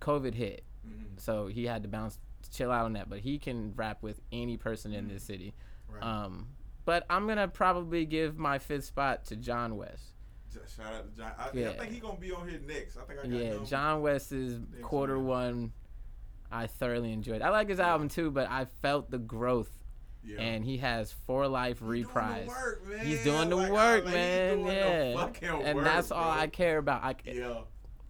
COVID 0.00 0.34
hit, 0.34 0.64
Mhm. 0.86 1.18
so 1.20 1.46
he 1.46 1.64
had 1.66 1.82
to 1.84 1.88
bounce, 1.88 2.18
chill 2.50 2.70
out 2.72 2.84
on 2.84 2.94
that. 2.94 3.08
But 3.08 3.20
he 3.20 3.38
can 3.38 3.72
rap 3.76 4.02
with 4.02 4.20
any 4.32 4.56
person 4.56 4.92
in 4.92 5.08
this 5.08 5.22
city. 5.24 5.54
Right. 5.88 6.02
Um, 6.02 6.48
but 6.84 7.06
I'm 7.08 7.26
gonna 7.28 7.48
probably 7.48 8.04
give 8.06 8.36
my 8.38 8.58
fifth 8.58 8.84
spot 8.86 9.24
to 9.26 9.36
John 9.36 9.76
West. 9.76 10.14
Shout 10.76 10.92
out 10.92 11.10
to 11.10 11.16
John. 11.16 11.32
I, 11.38 11.46
I 11.48 11.50
think 11.78 11.92
he 11.92 12.00
gonna 12.00 12.18
be 12.18 12.32
on 12.32 12.48
here 12.48 12.60
next. 12.66 12.96
I 12.96 13.02
think 13.04 13.20
I 13.20 13.22
got 13.22 13.30
Yeah, 13.32 13.50
him. 13.54 13.64
John 13.66 14.02
West 14.02 14.32
is 14.32 14.60
quarter 14.82 15.18
one. 15.18 15.26
one. 15.26 15.72
I 16.50 16.66
thoroughly 16.66 17.12
enjoyed. 17.12 17.40
I 17.40 17.48
like 17.48 17.68
his 17.70 17.80
album 17.80 18.08
too, 18.10 18.30
but 18.30 18.50
I 18.50 18.66
felt 18.66 19.10
the 19.10 19.18
growth, 19.18 19.81
Yeah. 20.24 20.40
and 20.40 20.64
he 20.64 20.76
has 20.78 21.10
For 21.12 21.48
Life 21.48 21.80
He 21.80 21.84
doing 21.84 22.04
the 22.04 22.46
work, 22.46 22.86
man. 22.88 23.06
He's 23.06 23.24
doing 23.24 23.48
the 23.50 23.56
work, 23.56 24.04
man. 24.04 24.60
Yeah, 24.60 25.26
and 25.42 25.76
work, 25.76 25.84
that's 25.84 26.10
all. 26.12 26.30
I 26.30 26.46
care 26.46 26.78
about. 26.78 27.02
I, 27.02 27.16
Yeah. 27.24 27.62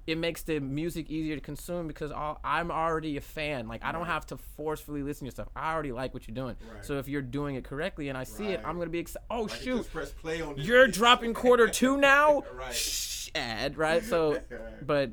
it 0.06 0.18
makes 0.18 0.43
the 0.43 0.59
music 0.60 1.09
easier 1.10 1.36
to 1.36 1.40
consume 1.40 1.86
because 1.86 2.10
all, 2.12 2.39
I'm 2.44 2.70
already 2.70 3.16
a 3.16 3.20
fan. 3.20 3.66
Like 3.68 3.82
I 3.84 3.93
don't 3.93 4.06
have 4.06 4.26
to 4.26 4.36
forcefully 4.36 5.02
listen 5.02 5.20
to 5.20 5.24
your 5.26 5.30
stuff. 5.30 5.48
I 5.56 5.72
already 5.72 5.93
like 5.93 6.12
what 6.12 6.28
you're 6.28 6.34
doing. 6.34 6.56
Right. 6.74 6.84
So 6.84 6.98
if 6.98 7.09
you're 7.09 7.22
doing 7.22 7.55
it 7.55 7.64
correctly 7.64 8.09
and 8.10 8.18
I 8.18 8.24
see 8.24 8.48
it, 8.48 8.60
I'm 8.64 8.78
gonna 8.78 8.90
be 8.90 8.98
excited. 8.98 9.24
Oh 9.30 9.43
Like, 9.43 9.51
shoot, 9.52 9.76
Just 9.78 9.93
press 9.93 10.10
play 10.12 10.43
on 10.43 10.56
you're 10.59 10.89
bitch. 10.89 10.93
dropping 10.94 11.32
quarter 11.34 11.68
two 11.68 11.97
now. 11.98 12.43
right. 12.52 12.74
Shh, 12.74 13.30
ad 13.34 13.78
right. 13.78 14.02
So, 14.05 14.32
Right. 14.51 14.86
but 14.86 15.12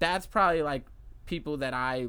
that's 0.00 0.26
probably 0.26 0.62
like 0.62 0.84
people 1.26 1.58
that 1.58 1.74
I 1.74 2.08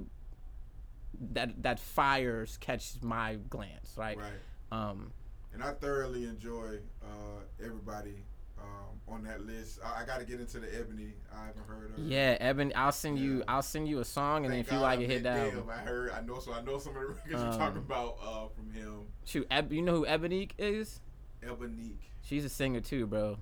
that 1.34 1.64
that 1.64 1.80
fires 1.80 2.58
catch 2.62 2.94
my 3.02 3.36
glance. 3.50 3.94
Right. 3.98 4.18
Right. 4.18 4.32
Um. 4.72 5.12
And 5.54 5.64
I 5.64 5.72
thoroughly 5.72 6.26
enjoy 6.26 6.78
uh, 7.02 7.40
everybody 7.64 8.24
um, 8.60 9.00
on 9.08 9.24
that 9.24 9.42
list. 9.42 9.80
I, 9.84 10.04
I 10.04 10.06
got 10.06 10.20
to 10.20 10.26
get 10.26 10.40
into 10.40 10.60
the 10.60 10.68
Ebony. 10.78 11.14
I 11.34 11.48
haven't 11.48 11.66
heard 11.68 11.94
of. 11.98 12.00
Yeah, 12.06 12.38
Ebony. 12.40 12.76
I'll 12.76 12.92
send 12.92 13.18
you. 13.18 13.44
I'll 13.48 13.62
send 13.64 13.88
you 13.88 14.00
a 14.00 14.06
song, 14.06 14.46
and 14.46 14.54
then 14.54 14.60
Thank 14.64 14.68
if 14.68 14.74
you 14.74 14.80
God 14.80 14.84
like 14.84 15.00
it, 15.00 15.10
hit 15.10 15.24
that. 15.24 15.54
Album. 15.54 15.70
I 15.72 15.78
heard. 15.78 16.12
I 16.12 16.22
know. 16.22 16.40
So 16.40 16.54
I 16.54 16.62
know 16.62 16.78
some 16.78 16.96
of 16.96 17.02
the 17.02 17.08
records 17.08 17.28
you're 17.32 17.40
Um, 17.40 17.58
talking 17.58 17.78
about 17.78 18.18
uh, 18.24 18.48
from 18.50 18.72
him. 18.72 19.02
Shoot, 19.26 19.48
Eb, 19.50 19.72
you 19.74 19.82
know 19.82 19.96
who 19.96 20.06
Ebony 20.06 20.50
is? 20.60 21.00
Ebony. 21.42 21.98
She's 22.22 22.46
a 22.46 22.50
singer 22.50 22.82
too, 22.82 23.08
bro. 23.08 23.38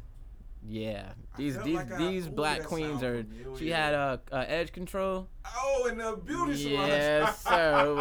Yeah, 0.68 1.12
these 1.38 1.58
these 1.60 1.76
like 1.76 1.98
these 1.98 2.28
ooh, 2.28 2.32
black 2.32 2.60
that 2.60 2.68
queens 2.68 3.04
are. 3.04 3.24
familiar. 3.24 3.58
She 3.58 3.70
had 3.70 3.94
a 3.94 4.22
uh, 4.32 4.46
edge 4.48 4.72
control. 4.72 5.28
Oh, 5.46 5.88
and 5.90 6.00
the 6.00 6.20
beauty 6.26 6.56
salon. 6.56 6.88
Yes, 6.88 7.44
sir, 7.44 7.94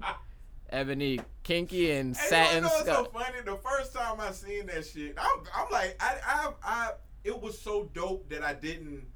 boy. 0.00 0.06
Ebony, 0.70 1.20
kinky 1.42 1.90
and 1.92 2.16
Hey, 2.16 2.28
satin 2.28 2.54
you 2.56 2.60
know 2.62 2.68
what's 2.68 2.86
so 2.86 3.04
funny? 3.04 3.40
The 3.44 3.56
first 3.56 3.92
time 3.92 4.18
I 4.20 4.32
seen 4.32 4.66
that 4.66 4.86
shit, 4.86 5.14
I'm, 5.18 5.40
I'm 5.54 5.70
like, 5.70 5.96
I, 6.00 6.16
I, 6.26 6.52
I, 6.64 6.90
it 7.24 7.38
was 7.38 7.60
so 7.60 7.90
dope 7.92 8.30
that 8.30 8.42
I 8.42 8.54
didn't. 8.54 9.06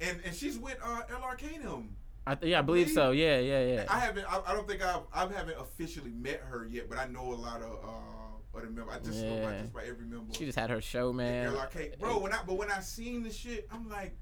And 0.00 0.20
and 0.24 0.34
she's 0.34 0.58
with 0.58 0.78
uh, 0.82 1.02
LRK 1.10 1.64
and. 1.64 1.94
I 2.24 2.36
th- 2.36 2.50
yeah, 2.52 2.60
I 2.60 2.62
believe 2.62 2.88
so. 2.88 3.10
Yeah, 3.10 3.40
yeah, 3.40 3.64
yeah. 3.64 3.84
I 3.88 3.98
haven't. 3.98 4.24
I, 4.32 4.40
I 4.46 4.54
don't 4.54 4.68
think 4.68 4.80
I've. 4.80 5.02
I 5.12 5.20
haven't 5.22 5.58
officially 5.58 6.12
met 6.12 6.40
her 6.48 6.66
yet, 6.70 6.88
but 6.88 6.98
I 6.98 7.06
know 7.06 7.32
a 7.32 7.34
lot 7.34 7.62
of 7.62 7.72
uh, 7.84 8.31
other 8.54 8.70
members. 8.70 8.94
I 8.94 8.98
just 8.98 9.22
know 9.22 9.38
about 9.38 9.58
just 9.58 9.70
about 9.70 9.84
every 9.84 10.06
member. 10.06 10.32
She 10.34 10.44
just 10.44 10.58
had 10.58 10.70
her 10.70 10.80
show, 10.80 11.12
man. 11.12 11.52
LRK, 11.52 11.98
bro. 11.98 12.18
When 12.18 12.32
I 12.32 12.40
but 12.46 12.56
when 12.56 12.70
I 12.70 12.80
seen 12.80 13.22
the 13.22 13.30
shit, 13.32 13.68
I'm 13.72 13.88
like, 13.88 14.16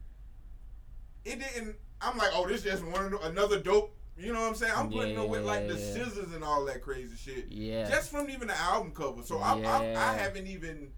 it 1.24 1.40
didn't. 1.40 1.76
I'm 2.00 2.16
like, 2.16 2.30
oh, 2.32 2.46
this 2.48 2.62
just 2.62 2.84
one 2.84 3.14
another 3.22 3.60
dope. 3.60 3.96
You 4.16 4.32
know 4.32 4.40
what 4.40 4.48
I'm 4.48 4.54
saying? 4.54 4.72
I'm 4.76 4.90
putting 4.90 5.16
her 5.16 5.26
with 5.26 5.44
like 5.44 5.66
the 5.66 5.78
scissors 5.78 6.34
and 6.34 6.44
all 6.44 6.64
that 6.66 6.82
crazy 6.82 7.16
shit. 7.16 7.46
Yeah. 7.48 7.88
Just 7.88 8.10
from 8.10 8.28
even 8.28 8.48
the 8.48 8.58
album 8.58 8.92
cover. 8.92 9.22
So 9.22 9.38
I, 9.38 9.58
I, 9.60 10.10
I 10.10 10.14
haven't 10.14 10.46
even. 10.46 10.92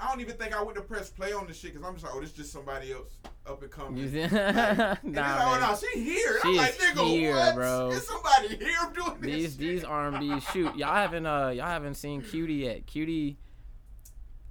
I 0.00 0.08
don't 0.08 0.20
even 0.20 0.36
think 0.36 0.56
I 0.56 0.62
went 0.62 0.76
to 0.76 0.82
press 0.82 1.10
play 1.10 1.32
on 1.32 1.46
the 1.46 1.52
shit 1.54 1.72
because 1.74 1.86
I'm 1.86 1.94
just 1.94 2.04
like, 2.04 2.14
oh, 2.14 2.20
this 2.20 2.32
just 2.32 2.52
somebody 2.52 2.92
else 2.92 3.16
up 3.46 3.62
and 3.62 3.70
coming. 3.70 4.04
Like, 4.12 4.32
and 4.32 4.32
nah, 5.02 5.22
like, 5.22 5.62
oh 5.64 5.70
no, 5.72 5.76
she 5.76 6.00
here. 6.04 6.38
She 6.42 6.48
I'm 6.50 6.56
like, 6.56 6.78
nigga, 6.78 7.06
here, 7.08 7.34
what? 7.34 7.54
bro. 7.56 7.90
Is 7.90 8.06
somebody 8.06 8.48
here 8.56 8.92
doing 8.94 9.20
this? 9.20 9.30
these 9.30 9.50
shit? 9.52 9.58
these 9.58 9.84
R&B 9.84 10.40
shoot 10.52 10.76
y'all 10.76 10.94
haven't 10.94 11.26
uh 11.26 11.48
y'all 11.48 11.66
haven't 11.66 11.94
seen 11.94 12.22
Cutie 12.22 12.54
yet. 12.54 12.86
Cutie 12.86 13.38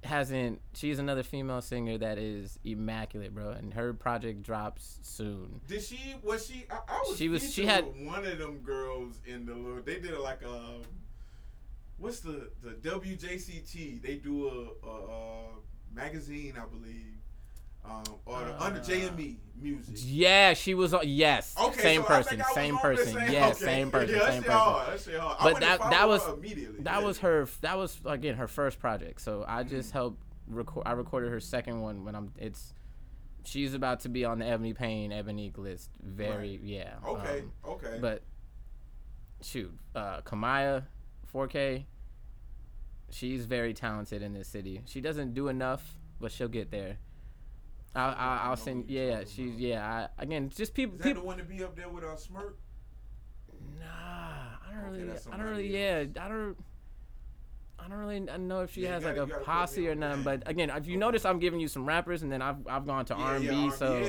hasn't. 0.04 0.60
She's 0.74 0.98
another 0.98 1.22
female 1.22 1.60
singer 1.60 1.98
that 1.98 2.18
is 2.18 2.58
immaculate, 2.64 3.34
bro, 3.34 3.50
and 3.50 3.74
her 3.74 3.92
project 3.94 4.42
drops 4.42 4.98
soon. 5.02 5.60
Did 5.66 5.82
she? 5.82 6.14
Was 6.22 6.46
she? 6.46 6.66
I, 6.70 6.76
I 6.88 7.02
was. 7.08 7.16
She 7.18 7.28
was- 7.28 7.52
she 7.52 7.66
had- 7.66 7.84
one 8.06 8.24
of 8.24 8.38
them 8.38 8.58
girls 8.58 9.18
in 9.26 9.46
the. 9.46 9.54
little- 9.54 9.82
They 9.82 9.94
did 9.98 10.12
it 10.12 10.20
like 10.20 10.44
um, 10.44 10.82
what's 11.98 12.20
the 12.20 12.50
the 12.62 12.70
WJCT? 12.88 14.02
They 14.02 14.16
do 14.16 14.48
a, 14.48 14.86
a, 14.86 14.90
a 14.90 15.44
magazine, 15.94 16.54
I 16.60 16.66
believe, 16.66 17.16
um, 17.84 18.02
or 18.26 18.40
the, 18.44 18.62
under 18.62 18.80
Uh, 18.80 18.84
JME 18.84 19.36
music. 19.60 19.94
Yeah, 19.98 20.54
she 20.54 20.74
was. 20.74 20.94
on 20.94 21.02
Yes, 21.04 21.54
Okay, 21.60 21.80
same 21.80 22.02
so 22.02 22.06
person, 22.08 22.40
I 22.40 22.52
same 22.54 22.74
on 22.76 22.80
person. 22.80 23.12
saying- 23.14 23.32
Yeah, 23.32 23.46
okay. 23.48 23.54
same 23.64 23.90
person, 23.90 24.14
Yeah, 24.16 24.30
same 24.30 24.42
person. 24.42 25.20
hard. 25.20 25.36
But 25.42 25.60
that- 25.60 25.80
that 25.90 26.08
was- 26.08 26.26
immediately. 26.28 26.82
That 26.82 27.00
yeah. 27.00 27.06
was 27.06 27.18
her. 27.18 27.46
That 27.62 27.76
was 27.76 27.98
again 28.04 28.36
her 28.36 28.48
first 28.48 28.78
project. 28.78 29.20
So 29.20 29.44
I 29.48 29.62
just 29.64 29.92
helped 29.92 30.22
record. 30.46 30.84
I 30.86 30.92
recorded 30.92 31.30
her 31.30 31.40
second 31.40 31.80
one 31.80 32.04
when 32.04 32.14
I'm. 32.14 32.32
It's. 32.38 32.72
She's 33.44 33.72
about 33.72 34.00
to 34.00 34.10
be 34.10 34.24
on 34.26 34.40
the 34.40 34.46
Ebony 34.46 34.74
Payne 34.74 35.10
Ebony 35.10 35.50
list. 35.56 35.90
Very 36.02 36.50
Right. 36.58 36.60
yeah. 36.60 36.94
Okay, 37.06 37.40
um, 37.40 37.52
okay. 37.64 37.98
But 38.00 38.22
shoot, 39.40 39.72
uh, 39.94 40.20
Kamaya, 40.22 40.84
4K. 41.34 41.84
She's 43.10 43.46
very 43.46 43.72
talented 43.74 44.22
in 44.22 44.32
this 44.34 44.48
city. 44.48 44.82
She 44.86 45.00
doesn't 45.00 45.34
do 45.34 45.48
enough, 45.48 45.94
but 46.20 46.30
she'll 46.30 46.48
get 46.48 46.70
there. 46.70 46.98
I'll, 47.94 48.14
I'll, 48.18 48.50
I'll 48.50 48.56
send. 48.56 48.90
Yeah, 48.90 49.22
she's 49.26 49.54
yeah. 49.56 50.08
I, 50.18 50.22
again, 50.22 50.50
just 50.54 50.74
people. 50.74 50.96
is 50.96 50.98
that 51.02 51.08
people. 51.08 51.22
the 51.22 51.26
one 51.26 51.38
to 51.38 51.44
be 51.44 51.64
up 51.64 51.74
there 51.74 51.88
with 51.88 52.04
uh, 52.04 52.16
Smirk? 52.16 52.58
Nah, 53.80 53.84
I 53.86 54.72
don't 54.72 54.90
Okay, 54.94 55.02
really. 55.04 55.18
I 55.32 55.36
don't 55.36 55.46
really. 55.46 55.68
Yeah. 55.76 56.04
I 56.20 56.28
don't. 56.28 56.56
I 57.80 57.88
don't 57.88 57.98
really 57.98 58.20
know 58.20 58.60
if 58.62 58.72
she 58.74 58.82
Yeah, 58.82 58.94
has 58.94 59.04
gotta- 59.04 59.20
like 59.20 59.28
a 59.28 59.30
gotta 59.30 59.32
put 59.32 59.40
me 59.40 59.44
posse 59.46 59.88
or 59.88 59.94
nothing. 59.94 60.22
But 60.24 60.42
again, 60.46 60.68
if 60.68 60.86
you 60.86 60.92
Okay. 60.94 60.98
notice, 60.98 61.24
I'm 61.24 61.38
giving 61.38 61.60
you 61.60 61.68
some 61.68 61.86
rappers, 61.86 62.22
and 62.22 62.30
then 62.30 62.42
I've 62.42 62.66
I've 62.66 62.86
gone 62.86 63.04
to 63.06 63.14
Yeah, 63.14 63.22
R&B. 63.24 63.46
yeah, 63.46 63.70
so 63.70 64.04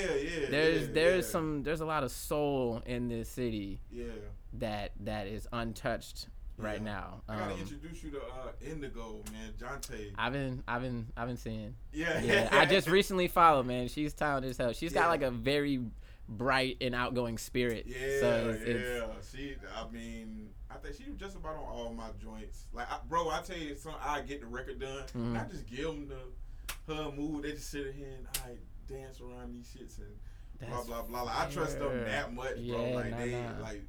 there's 0.50 0.90
there's 0.90 1.28
some 1.30 1.64
there's 1.64 1.80
a 1.82 1.86
lot 1.86 2.04
of 2.04 2.12
soul 2.12 2.82
in 2.86 3.08
this 3.08 3.30
city 3.30 3.80
Yeah. 3.91 4.06
that 4.54 4.91
that 5.02 5.28
is 5.28 5.48
untouched 5.54 6.28
right 6.60 6.77
Yeah. 6.80 6.84
now. 6.84 7.22
I 7.27 7.38
gotta 7.38 7.53
Um, 7.53 7.60
introduce 7.60 8.03
you 8.03 8.11
to 8.11 8.19
uh, 8.22 8.52
Indigo, 8.61 9.23
man. 9.31 9.53
Jonte. 9.60 10.11
I've 10.18 10.34
been 10.34 10.64
I've 10.68 10.81
been 10.81 11.07
I've 11.18 11.27
been 11.27 11.38
seeing. 11.38 11.76
Yeah, 11.91 12.22
Yeah, 12.22 12.49
I 12.52 12.65
just 12.65 12.88
recently 12.88 13.27
followed, 13.27 13.65
man. 13.65 13.88
She's 13.88 14.14
talented 14.14 14.52
as 14.52 14.57
hell. 14.57 14.73
She's 14.73 14.94
got 14.94 15.10
like 15.10 15.22
a 15.22 15.31
very 15.31 15.81
bright 16.27 16.77
and 16.81 16.94
outgoing 16.94 17.38
spirit. 17.38 17.86
Yeah, 17.88 18.19
so 18.19 18.49
it's, 18.56 18.64
it's, 18.64 18.80
yeah. 18.80 19.07
She, 19.36 19.56
I 19.76 19.90
mean, 19.91 20.49
I 20.69 20.76
think 20.76 20.95
she 20.95 21.10
was 21.10 21.19
just 21.19 21.36
about 21.36 21.56
on 21.56 21.64
all 21.64 21.94
my 21.94 22.10
joints. 22.22 22.65
Like, 22.72 22.91
I, 22.91 22.99
bro, 23.07 23.30
I 23.30 23.41
tell 23.41 23.57
you, 23.57 23.76
some 23.76 23.95
I 24.03 24.22
get 24.22 24.41
the 24.41 24.48
record 24.48 24.80
done. 24.80 25.03
and 25.15 25.38
I 25.38 25.45
just 25.45 25.65
give 25.65 25.86
them 25.86 26.07
the 26.07 26.94
her 26.94 27.11
mood. 27.11 27.44
They 27.44 27.52
just 27.53 27.69
sit 27.72 27.94
here 27.95 28.07
and 28.18 28.27
I 28.45 28.57
dance 28.91 29.19
around 29.22 29.53
these 29.56 29.68
shits 29.76 29.98
and 29.99 30.07
blah 30.60 30.77
That's 30.77 30.88
blah 30.88 31.02
blah. 31.03 31.22
Like, 31.23 31.38
I 31.38 31.49
trust 31.49 31.80
them 31.80 32.03
that 32.06 32.34
much, 32.34 32.56
bro. 32.56 32.61
Yeah, 32.90 32.95
like 32.95 33.11
nah, 33.11 33.18
they 33.18 33.31
nah. 33.31 33.61
like. 33.61 33.84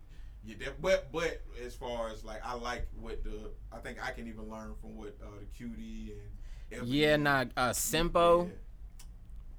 Yeah, 0.45 0.55
that, 0.65 0.81
but 0.81 1.13
but 1.13 1.43
as 1.65 1.75
far 1.75 2.09
as 2.11 2.25
like 2.25 2.41
I 2.45 2.55
like 2.55 2.89
what 2.99 3.23
the 3.23 3.51
I 3.73 3.79
think 3.79 3.99
I 4.05 4.11
can 4.13 4.27
even 4.27 4.49
learn 4.49 4.75
from 4.81 4.97
what 4.97 5.17
uh, 5.23 5.27
the 5.39 5.47
cutie 5.57 6.15
and 6.71 6.79
Ebony- 6.83 6.91
yeah, 6.97 7.17
nah. 7.17 7.45
Uh, 7.57 7.71
Simpo. 7.71 8.47
Yeah. 8.47 8.53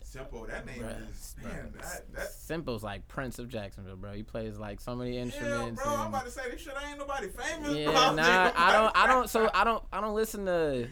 Simple, 0.03 0.45
that 0.47 0.65
name 0.65 0.81
Bruh, 0.81 1.09
is 1.09 1.35
man. 1.41 1.71
That, 1.79 2.13
that 2.13 2.27
Simpo's 2.33 2.83
like 2.83 3.07
Prince 3.07 3.39
of 3.39 3.47
Jacksonville, 3.47 3.95
bro. 3.95 4.11
He 4.11 4.23
plays 4.23 4.57
like 4.57 4.81
so 4.81 4.93
many 4.93 5.17
instruments. 5.17 5.81
Yeah, 5.85 5.89
bro. 5.89 6.01
I'm 6.01 6.07
about 6.07 6.25
to 6.25 6.31
say 6.31 6.51
this 6.51 6.59
shit 6.59 6.73
ain't 6.85 6.99
nobody 6.99 7.29
famous. 7.29 7.73
yeah, 7.73 7.85
bro. 7.85 7.93
nah, 8.15 8.51
I 8.53 8.73
don't, 8.73 8.97
I 8.97 9.07
don't. 9.07 9.29
So 9.29 9.49
I 9.53 9.63
don't, 9.63 9.81
I 9.93 10.01
don't 10.01 10.13
listen 10.15 10.45
to. 10.47 10.87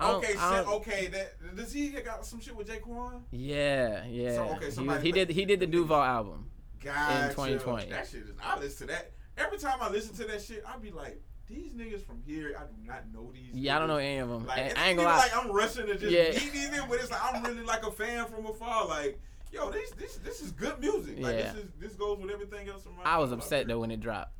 Don't, 0.00 0.14
Okay, 0.16 0.34
don't- 0.34 0.66
okay. 0.68 1.06
That 1.06 1.56
does 1.56 1.72
he 1.72 1.90
got 1.90 2.26
some 2.26 2.40
shit 2.40 2.56
with 2.56 2.68
Jaquan? 2.68 3.22
Yeah, 3.30 4.04
yeah. 4.06 4.34
So, 4.34 4.42
okay, 4.56 4.70
he, 4.72 4.88
was- 4.88 5.02
he 5.02 5.12
did, 5.12 5.30
he 5.30 5.44
did 5.44 5.60
the 5.60 5.66
Duval 5.68 6.02
album. 6.02 6.50
Gotcha. 6.82 7.30
2020. 7.34 7.90
That 7.90 8.08
shit 8.08 8.22
is. 8.22 8.30
I 8.42 8.58
listen 8.58 8.88
to 8.88 8.92
that 8.94 9.12
every 9.36 9.58
time 9.58 9.78
I 9.80 9.88
listen 9.90 10.14
to 10.16 10.24
that 10.32 10.42
shit. 10.42 10.64
I 10.66 10.76
be 10.78 10.90
like, 10.90 11.22
these 11.46 11.72
niggas 11.72 12.04
from 12.04 12.20
here. 12.26 12.56
I 12.58 12.64
do 12.64 12.74
not 12.84 13.04
know 13.12 13.30
these. 13.32 13.54
Yeah, 13.54 13.76
I 13.76 13.78
don't 13.78 13.88
know 13.88 13.96
any 13.98 14.18
of 14.18 14.28
them. 14.28 14.46
Like, 14.46 14.76
I 14.78 14.88
ain't 14.88 14.96
gonna 14.98 15.08
lie. 15.08 15.18
Like 15.18 15.36
I'm 15.36 15.50
rushing 15.52 15.86
to 15.86 15.96
just 15.96 16.10
Yeah. 16.12 16.30
meet 16.30 16.52
these 16.52 16.68
niggas, 16.70 16.88
but 16.88 16.98
it's 17.00 17.10
like 17.10 17.22
I'm 17.34 17.42
really 17.44 17.62
like 17.62 17.86
a 17.86 17.90
fan 17.92 18.26
from 18.26 18.46
afar. 18.46 18.86
Like, 18.88 19.20
yo, 19.52 19.70
this 19.70 19.90
this 19.92 20.16
this 20.16 20.40
is 20.40 20.50
good 20.52 20.80
music. 20.80 21.18
Like 21.20 21.36
Yeah. 21.38 21.52
this 21.52 21.62
is 21.64 21.70
this 21.78 21.92
goes 21.94 22.18
with 22.18 22.30
everything 22.30 22.68
else 22.68 22.84
around. 22.86 23.00
I 23.04 23.18
was 23.18 23.30
upset 23.32 23.68
though 23.68 23.78
when 23.80 23.90
it 23.92 24.00
dropped. 24.00 24.32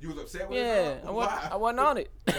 You 0.00 0.08
was 0.08 0.18
upset 0.18 0.48
with 0.48 0.58
Yeah, 0.58 0.88
it? 0.90 1.04
I, 1.06 1.10
wa- 1.10 1.48
I 1.52 1.56
wasn't 1.56 1.80
on 1.80 1.98
it. 1.98 2.10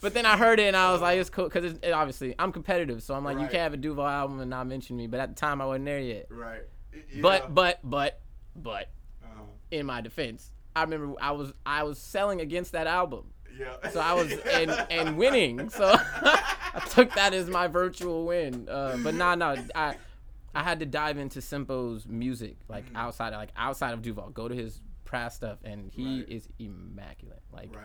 but 0.00 0.14
then 0.14 0.24
I 0.24 0.36
heard 0.36 0.58
it 0.60 0.64
and 0.64 0.76
I 0.76 0.92
was 0.92 1.00
like, 1.02 1.18
it's 1.18 1.28
cool 1.30 1.44
because 1.44 1.74
it, 1.82 1.92
obviously 1.92 2.34
I'm 2.38 2.52
competitive, 2.52 3.02
so 3.02 3.14
I'm 3.14 3.24
like, 3.24 3.36
you 3.38 3.44
can't 3.44 3.54
have 3.62 3.74
a 3.74 3.76
Duval 3.78 4.06
album 4.06 4.40
and 4.40 4.48
not 4.50 4.66
mention 4.66 4.96
me. 4.96 5.06
But 5.06 5.20
at 5.20 5.28
the 5.30 5.34
time, 5.34 5.60
I 5.60 5.66
wasn't 5.66 5.84
there 5.86 6.00
yet. 6.00 6.26
Right. 6.30 6.62
Yeah. 6.92 7.20
But 7.22 7.54
but 7.54 7.80
but 7.84 8.20
but 8.56 8.88
uh, 9.24 9.28
in 9.70 9.86
my 9.86 10.00
defense, 10.00 10.50
I 10.76 10.82
remember 10.82 11.14
I 11.20 11.32
was 11.32 11.52
I 11.66 11.82
was 11.82 11.98
selling 11.98 12.40
against 12.40 12.72
that 12.72 12.86
album. 12.86 13.32
Yeah. 13.58 13.90
So 13.90 14.00
I 14.00 14.12
was 14.14 14.32
and 14.52 14.70
and 14.90 15.16
winning. 15.16 15.68
So 15.70 15.84
I 15.94 16.80
took 16.90 17.12
that 17.14 17.34
as 17.34 17.48
my 17.48 17.66
virtual 17.66 18.24
win. 18.26 18.68
Uh, 18.68 18.96
but 19.02 19.14
nah, 19.14 19.34
nah, 19.34 19.56
I 19.74 19.96
I 20.54 20.62
had 20.62 20.80
to 20.80 20.86
dive 20.86 21.16
into 21.18 21.40
Simpo's 21.40 22.06
music, 22.08 22.56
like 22.68 22.86
Mm-hmm. 22.86 22.96
outside, 22.96 23.32
like 23.34 23.50
outside 23.56 23.92
of 23.94 24.02
Duval. 24.02 24.30
Go 24.30 24.48
to 24.48 24.54
his 24.54 24.80
past 25.04 25.36
stuff, 25.36 25.58
and 25.64 25.90
he 25.92 26.20
Right. 26.20 26.28
is 26.28 26.48
immaculate. 26.58 27.42
Like 27.52 27.74
Right. 27.74 27.84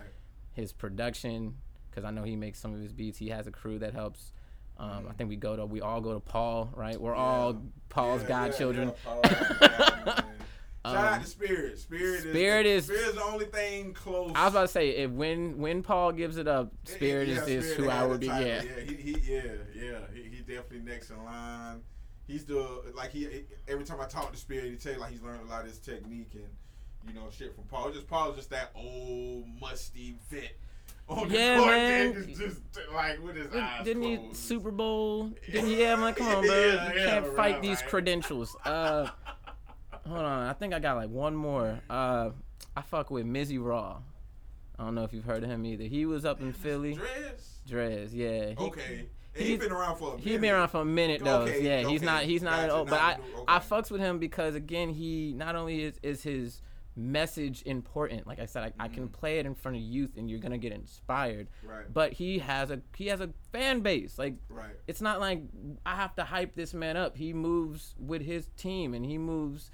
his 0.54 0.72
production, 0.74 1.56
because 1.90 2.04
I 2.06 2.12
know 2.12 2.24
he 2.24 2.36
makes 2.36 2.60
some 2.60 2.74
of 2.74 2.80
his 2.82 2.92
beats. 2.94 3.18
He 3.18 3.30
has 3.30 3.46
a 3.48 3.52
crew 3.52 3.80
that 3.80 3.94
helps. 3.94 4.32
Um, 4.78 5.06
I 5.10 5.14
think 5.14 5.30
we 5.30 5.36
go 5.38 5.56
to 5.56 5.66
we 5.66 5.82
all 5.82 6.02
go 6.02 6.14
to 6.14 6.20
Paul, 6.20 6.70
right? 6.76 7.00
We're 7.00 7.16
all 7.16 7.62
Paul's 7.90 8.22
Mm-hmm. 8.24 8.30
Yeah, 8.32 8.42
yeah, 8.44 8.48
godchildren. 8.50 8.88
yeah, 8.90 10.14
Paul, 10.14 10.24
man. 10.86 10.94
Shout 10.94 11.06
out 11.06 11.14
Um, 11.18 11.22
to 11.24 11.28
Spirit. 11.28 11.80
Spirit, 11.80 12.22
Spirit 12.22 12.66
is, 12.66 12.86
Spirit 12.86 13.07
is 13.10 13.16
the 13.16 13.24
only 13.24 13.45
thing 13.45 13.94
close. 13.94 14.32
I 14.36 14.45
was 14.45 14.53
about 14.53 14.62
to 14.64 14.68
say 14.68 14.90
if 14.91 15.12
when 15.12 15.57
when 15.57 15.84
Paul 15.84 16.12
gives 16.12 16.38
it 16.38 16.48
up, 16.48 16.72
Spirit 16.86 17.28
Yeah, 17.30 17.41
is, 17.44 17.48
is 17.48 17.72
Spirit 17.74 17.90
who 17.91 17.98
I 17.98 18.06
would 18.06 18.20
be. 18.20 18.28
title. 18.28 18.48
Yeah. 18.48 18.62
yeah, 18.64 18.84
he, 18.86 18.95
he, 18.95 19.34
yeah, 19.34 19.41
yeah. 19.76 19.98
He, 20.14 20.22
he 20.24 20.38
definitely 20.40 20.80
next 20.80 21.10
in 21.10 21.24
line. 21.24 21.82
He's 22.28 22.45
the 22.45 22.91
like 22.95 23.12
he 23.12 23.28
every 23.68 23.86
time 23.86 24.02
I 24.02 24.06
talk 24.06 24.32
to 24.32 24.38
Spirit, 24.38 24.66
he 24.72 24.76
tell 24.78 24.94
you 24.94 24.99
like 24.99 25.12
he's 25.12 25.22
learned 25.22 25.41
a 25.48 25.49
lot 25.49 25.62
of 25.62 25.68
his 25.70 25.78
technique 25.80 26.32
and 26.34 26.48
you 27.07 27.14
know 27.14 27.28
shit 27.32 27.53
from 27.56 27.66
Paul. 27.66 27.91
Just 27.91 28.07
Paul's 28.07 28.36
just 28.36 28.49
that 28.49 28.72
old 28.76 29.45
musty 29.62 30.16
vet 30.32 30.53
on 31.07 31.30
the 31.30 31.38
Yeah, 31.38 31.57
court 31.60 31.72
man. 31.72 32.14
that 32.14 32.30
is 32.30 32.38
just 32.40 32.62
like 32.91 33.24
with 33.24 33.36
his 33.36 33.53
eyes 33.53 33.86
Didn't 33.86 34.02
he. 34.03 34.20
Super 34.34 34.72
Bowl? 34.72 35.30
Didn't 35.52 35.68
he? 35.70 35.82
Yeah, 35.82 35.94
I'm 35.98 36.02
like, 36.02 36.16
come 36.16 36.28
on, 36.30 36.45
bro. 36.48 36.56
Yeah, 36.56 36.94
you 36.94 36.99
yeah, 36.99 37.06
can't 37.12 37.28
right, 37.28 37.36
fight 37.36 37.62
these 37.62 37.82
right. 37.82 37.90
credentials. 37.90 38.56
Uh, 38.66 39.07
hold 40.07 40.19
on. 40.19 40.48
I 40.48 40.53
think 40.53 40.73
I 40.73 40.80
got 40.80 40.95
like 40.98 41.10
one 41.10 41.36
more. 41.36 41.80
Uh, 41.90 42.32
I 42.76 42.82
fuck 42.82 43.10
with 43.11 43.26
Mizzy 43.26 43.57
Raw. 43.64 43.98
I 44.77 44.84
don't 44.84 44.95
know 44.95 45.03
if 45.03 45.14
you've 45.14 45.23
heard 45.26 45.44
of 45.44 45.49
him 45.49 45.65
either. 45.65 45.86
He 45.86 46.06
was 46.06 46.26
up 46.26 46.41
in 46.41 46.52
Philly. 46.53 46.95
Dress. 46.95 47.60
Drez, 47.69 48.10
yeah. 48.14 48.49
He, 48.49 48.56
Okay. 48.57 49.06
He's- 49.34 49.48
he's 49.48 49.60
been 49.60 49.72
around 49.72 49.98
for 49.98 50.10
a 50.10 50.11
minute. 50.11 50.23
He's 50.23 50.40
been 50.40 50.52
around 50.53 50.68
for 50.69 50.82
a 50.82 50.86
minute 50.86 51.22
though. 51.23 51.41
Okay, 51.41 51.61
yeah, 51.61 51.90
he's 51.90 52.02
not 52.02 52.23
he's 52.23 52.41
not 52.41 52.52
gotcha, 52.53 52.64
an 52.65 52.69
old, 52.72 52.90
but 52.90 53.02
I 53.02 53.15
new, 53.18 53.44
I 53.49 53.60
fucks 53.60 53.91
with 53.91 53.99
him 53.99 54.18
because 54.18 54.56
again 54.56 54.90
he 54.90 55.34
not 55.36 55.56
only 55.57 55.84
is 55.84 55.99
is 56.03 56.23
his 56.23 56.61
message 56.95 57.61
important. 57.65 58.26
Like 58.26 58.40
I 58.40 58.45
said, 58.45 58.73
I, 58.80 58.86
I 58.86 58.88
can 58.88 59.10
play 59.10 59.40
it 59.40 59.45
in 59.45 59.53
front 59.53 59.76
of 59.76 59.84
youth 59.84 60.11
and 60.15 60.30
you're 60.30 60.40
gonna 60.40 60.57
get 60.57 60.72
inspired. 60.72 61.48
Mm-hmm. 61.60 61.68
Right. 61.69 61.94
But 61.94 62.14
he 62.14 62.40
has 62.40 62.72
a 62.72 62.80
he 62.95 63.07
has 63.07 63.19
a 63.19 63.30
fan 63.52 63.82
base. 63.82 64.18
Like 64.18 64.36
Right. 64.49 64.72
it's 64.88 65.02
not 65.02 65.19
like 65.19 65.41
I 65.86 65.95
have 65.95 66.15
to 66.15 66.23
hype 66.23 66.56
this 66.56 66.73
man 66.73 66.95
up. 66.95 67.18
He 67.18 67.34
moves 67.34 67.94
with 67.99 68.22
his 68.22 68.48
team 68.56 68.94
and 68.94 69.06
he 69.06 69.18
moves 69.18 69.69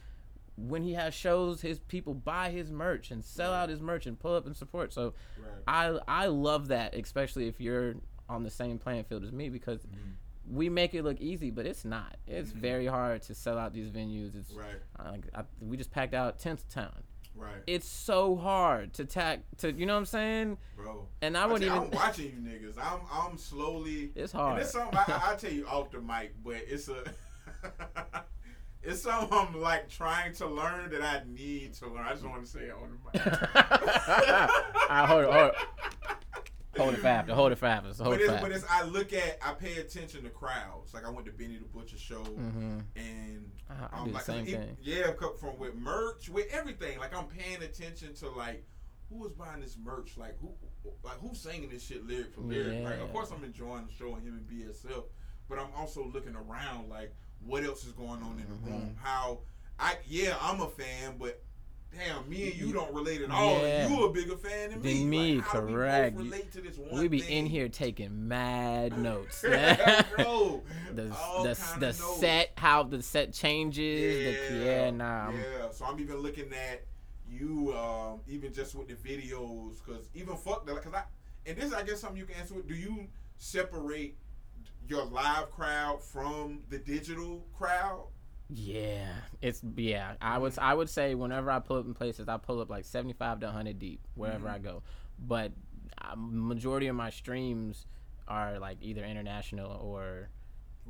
when 0.69 0.83
he 0.83 0.93
has 0.93 1.13
shows. 1.13 1.61
His 1.61 1.79
people 1.79 2.13
buy 2.13 2.49
his 2.49 2.71
merch 2.71 3.11
and 3.11 3.23
sell 3.23 3.53
out 3.53 3.69
his 3.69 3.81
merch 3.81 4.05
and 4.05 4.19
pull 4.19 4.35
up 4.35 4.45
and 4.45 4.55
support. 4.55 4.93
So 4.93 5.13
Right. 5.38 5.51
I 5.67 5.99
I 6.23 6.25
love 6.27 6.67
that, 6.69 6.93
especially 6.95 7.47
if 7.47 7.59
you're 7.59 7.95
on 8.29 8.43
the 8.43 8.49
same 8.49 8.77
playing 8.79 9.03
field 9.05 9.23
as 9.23 9.31
me 9.31 9.49
because 9.49 9.81
Mm-hmm. 9.81 10.55
we 10.57 10.69
make 10.69 10.93
it 10.93 11.03
look 11.03 11.19
easy, 11.21 11.51
but 11.51 11.65
it's 11.65 11.85
not. 11.85 12.17
It's 12.27 12.51
very 12.51 12.85
hard 12.88 13.21
to 13.23 13.35
sell 13.35 13.57
out 13.57 13.73
these 13.73 13.89
venues. 13.89 14.35
It's 14.35 14.51
Right. 14.53 14.81
uh, 14.99 15.17
I, 15.35 15.43
we 15.61 15.77
just 15.77 15.91
packed 15.91 16.13
out 16.13 16.39
10th 16.39 16.67
Town. 16.69 17.03
Right. 17.35 17.63
It's 17.65 17.88
so 17.88 18.35
hard 18.35 18.93
to 18.95 19.05
tack 19.05 19.39
to 19.59 19.71
you 19.71 19.85
know 19.85 19.93
what 19.93 19.99
I'm 19.99 20.05
saying? 20.05 20.57
Bro. 20.75 21.07
And 21.21 21.38
I 21.38 21.45
wouldn't 21.45 21.63
even. 21.63 21.77
I'm 21.85 21.91
watching 21.91 22.25
you 22.25 22.31
niggas. 22.41 22.77
I'm 22.77 22.99
I'm 23.11 23.38
slowly. 23.38 24.11
It's 24.15 24.33
And 24.33 24.41
hard. 24.41 24.61
it's 24.61 24.71
something 24.71 24.97
I, 24.97 25.31
I 25.31 25.35
tell 25.35 25.51
you 25.51 25.65
off 25.65 25.91
the 25.91 26.01
mic, 26.01 26.33
but 26.43 26.57
it's 26.67 26.89
a. 26.89 27.03
it's 28.83 29.01
something 29.01 29.37
I'm 29.37 29.59
like 29.61 29.89
trying 29.89 30.33
to 30.35 30.47
learn 30.47 30.89
that 30.91 31.01
I 31.01 31.21
need 31.27 31.73
to 31.75 31.87
learn. 31.87 32.05
I 32.05 32.11
just 32.13 32.25
want 32.25 32.43
to 32.43 32.49
say 32.49 32.61
it 32.61 32.73
on 32.73 32.97
the 33.13 33.19
mic. 33.19 33.27
I 34.89 35.05
hold 35.07 35.23
it, 35.23 35.31
hold 35.31 35.49
it. 35.51 35.55
Hold 36.77 36.93
it 36.93 37.03
after. 37.05 37.33
Hold 37.35 37.51
it 37.51 37.61
after. 37.63 38.03
Hold 38.03 38.17
But 38.17 38.21
it 38.21 38.41
but 38.41 38.51
it's 38.51 38.65
I 38.69 38.83
look 38.85 39.11
at 39.13 39.37
I 39.45 39.53
pay 39.53 39.77
attention 39.77 40.23
to 40.23 40.29
crowds. 40.29 40.93
Like 40.93 41.05
I 41.05 41.09
went 41.09 41.25
to 41.25 41.31
Benny 41.31 41.57
the 41.57 41.65
Butcher 41.65 41.97
show 41.97 42.23
Mm-hmm. 42.23 42.79
and 42.95 43.51
I, 43.69 43.87
I 43.99 44.05
like 44.05 44.23
same 44.23 44.47
e- 44.47 44.51
thing. 44.53 44.77
Yeah, 44.81 45.11
from 45.39 45.59
with 45.59 45.75
merch, 45.75 46.29
with 46.29 46.47
everything. 46.51 46.97
Like 46.97 47.15
I'm 47.15 47.25
paying 47.25 47.61
attention 47.61 48.13
to 48.15 48.29
like 48.29 48.65
who 49.09 49.17
was 49.17 49.33
buying 49.33 49.59
this 49.59 49.77
merch, 49.77 50.17
like 50.17 50.39
who 50.39 50.53
like 51.03 51.19
who's 51.19 51.39
singing 51.39 51.69
this 51.69 51.85
shit 51.85 52.05
lyric 52.07 52.33
for 52.33 52.41
lyric. 52.41 52.83
Like 52.85 52.99
of 53.01 53.11
course 53.11 53.31
I'm 53.31 53.43
enjoying 53.43 53.85
the 53.85 53.91
show 53.93 54.15
and 54.15 54.25
him 54.25 54.35
and 54.37 54.47
BSF, 54.49 55.03
but 55.49 55.59
I'm 55.59 55.69
also 55.77 56.05
looking 56.05 56.35
around 56.35 56.89
like 56.89 57.13
what 57.45 57.63
else 57.63 57.85
is 57.85 57.91
going 57.93 58.22
on 58.22 58.38
in 58.39 58.47
the 58.49 58.55
Mm-hmm. 58.55 58.65
room. 58.72 58.95
How 59.01 59.39
I 59.80 59.95
yeah, 60.07 60.35
I'm 60.41 60.61
a 60.61 60.68
fan, 60.69 61.15
but 61.19 61.41
damn, 61.93 62.30
me 62.30 62.49
and 62.51 62.55
you 62.55 62.72
don't 62.72 62.93
relate 62.93 63.22
at 63.22 63.31
all. 63.31 63.65
Yeah. 63.68 63.88
You 63.89 64.03
a 64.05 64.11
bigger 64.11 64.35
fan 64.38 64.69
than 64.72 64.81
me. 64.81 64.93
Than 64.99 65.09
me, 65.09 65.35
like, 65.38 65.45
correct. 65.45 66.15
We 66.18 66.23
relate 66.26 66.51
to 66.53 66.61
this 66.61 66.77
one 66.77 67.01
We 67.01 67.07
be 67.07 67.19
thing? 67.22 67.38
in 67.38 67.45
here 67.47 67.68
taking 67.69 68.27
mad 68.27 68.97
notes. 68.97 69.41
Bro, 69.41 70.63
the 70.93 71.03
the, 71.43 71.76
the 71.80 71.93
set, 71.93 72.51
how 72.57 72.84
the 72.84 73.01
set 73.01 73.34
changes. 73.34 74.49
the, 74.49 74.55
yeah 74.65 74.89
nah. 74.91 75.31
Yeah, 75.31 75.72
so 75.72 75.85
I'm 75.85 75.99
even 75.99 76.18
looking 76.18 76.51
at 76.53 76.85
you, 77.30 77.73
um, 77.77 78.19
even 78.27 78.53
just 78.53 78.76
with 78.76 78.88
the 78.89 78.95
videos, 78.95 79.77
because 79.85 80.09
even 80.13 80.35
fuck 80.35 80.65
that, 80.65 80.76
because 80.76 80.93
I, 80.93 81.03
and 81.45 81.57
this 81.57 81.73
I 81.73 81.81
guess 81.84 82.01
something 82.01 82.18
you 82.18 82.26
can 82.26 82.35
answer 82.35 82.53
with. 82.53 82.68
Do 82.68 82.76
you 82.76 83.07
separate 83.38 84.18
your 84.91 85.05
live 85.05 85.49
crowd 85.51 86.03
from 86.03 86.59
the 86.69 86.77
digital 86.77 87.45
crowd? 87.57 88.07
Yeah, 88.49 89.13
it's 89.41 89.61
yeah. 89.77 90.13
I 90.22 90.38
would 90.38 90.57
I 90.59 90.73
would 90.73 90.89
say 90.89 91.15
whenever 91.15 91.49
I 91.49 91.59
pull 91.59 91.77
up 91.77 91.85
in 91.85 91.93
places, 91.93 92.27
I 92.27 92.38
pull 92.38 92.59
up 92.59 92.69
like 92.69 92.85
seventy 92.85 93.13
five 93.13 93.39
to 93.39 93.49
hundred 93.49 93.80
deep 93.80 94.01
wherever 94.15 94.45
Mm-hmm. 94.47 94.55
I 94.55 94.59
go. 94.59 94.84
But 95.18 95.53
uh, 96.01 96.15
majority 96.18 96.88
of 96.88 96.95
my 96.95 97.09
streams 97.09 97.85
are 98.27 98.59
like 98.59 98.77
either 98.81 99.03
international 99.05 99.72
or 99.81 100.30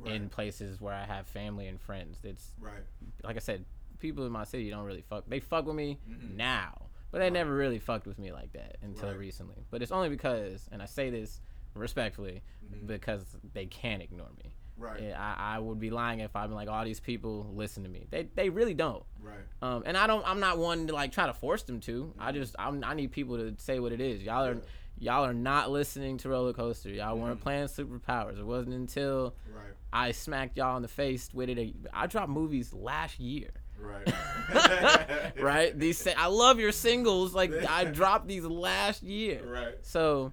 in 0.06 0.28
places 0.28 0.80
where 0.80 0.94
I 0.94 1.04
have 1.04 1.26
family 1.28 1.68
and 1.68 1.80
friends. 1.80 2.18
It's 2.24 2.50
Right. 2.60 2.82
like 3.22 3.36
I 3.36 3.40
said, 3.40 3.64
people 4.00 4.26
in 4.26 4.32
my 4.32 4.42
city 4.44 4.68
don't 4.70 4.84
really 4.84 5.02
fuck. 5.02 5.24
They 5.28 5.38
fuck 5.38 5.66
with 5.66 5.76
me 5.76 5.98
Mhm. 6.08 6.34
now, 6.34 6.86
but 7.12 7.18
they 7.18 7.30
never 7.30 7.54
really 7.54 7.78
fucked 7.78 8.06
with 8.08 8.18
me 8.18 8.32
like 8.32 8.52
that 8.54 8.78
until 8.82 9.10
Right. 9.10 9.18
recently. 9.18 9.64
But 9.70 9.82
it's 9.82 9.92
only 9.92 10.08
because, 10.08 10.68
and 10.72 10.82
I 10.82 10.86
say 10.86 11.10
this 11.10 11.40
respectfully, 11.74 12.42
Mhm. 12.72 12.86
because 12.86 13.24
they 13.52 13.66
can't 13.66 14.02
ignore 14.02 14.30
me. 14.42 14.54
Right. 14.78 15.12
I, 15.12 15.56
I 15.56 15.58
would 15.58 15.78
be 15.78 15.90
lying 15.90 16.20
if 16.20 16.34
I'm 16.34 16.50
like 16.52 16.68
all 16.68 16.84
these 16.84 16.98
people 16.98 17.50
listen 17.54 17.82
to 17.84 17.88
me. 17.88 18.06
They 18.10 18.24
they 18.34 18.48
really 18.48 18.74
don't. 18.74 19.04
Right. 19.20 19.36
Um, 19.60 19.82
and 19.86 19.96
I 19.96 20.06
don't. 20.06 20.26
I'm 20.26 20.40
not 20.40 20.58
one 20.58 20.86
to 20.88 20.92
like 20.94 21.12
try 21.12 21.26
to 21.26 21.34
force 21.34 21.62
them 21.62 21.78
to. 21.80 22.12
I 22.18 22.32
just 22.32 22.56
I'm, 22.58 22.82
I 22.82 22.94
need 22.94 23.12
people 23.12 23.36
to 23.36 23.54
say 23.58 23.78
what 23.78 23.92
it 23.92 24.00
is. 24.00 24.22
Y'all 24.22 24.44
are 24.44 24.56
y'all 24.98 25.24
are 25.24 25.34
not 25.34 25.70
listening 25.70 26.16
to 26.18 26.28
Roller 26.30 26.52
Coaster. 26.52 26.88
Y'all 26.90 27.16
weren't 27.18 27.40
playing 27.40 27.66
Superpowers. 27.66 28.38
It 28.40 28.46
wasn't 28.46 28.74
until 28.74 29.34
Right. 29.54 29.72
I 29.92 30.12
smacked 30.12 30.56
y'all 30.56 30.76
in 30.76 30.82
the 30.82 30.88
face 30.88 31.28
with 31.32 31.48
it. 31.50 31.74
I 31.92 32.06
dropped 32.06 32.30
movies 32.30 32.72
last 32.72 33.20
year. 33.20 33.50
Right. 33.78 34.12
Right? 35.40 35.78
These 35.78 36.06
I 36.16 36.26
love 36.26 36.58
your 36.60 36.72
singles. 36.72 37.34
Like 37.34 37.52
I 37.68 37.84
dropped 38.00 38.26
these 38.26 38.44
last 38.44 39.02
year. 39.02 39.42
Right. 39.44 39.74
So 39.82 40.32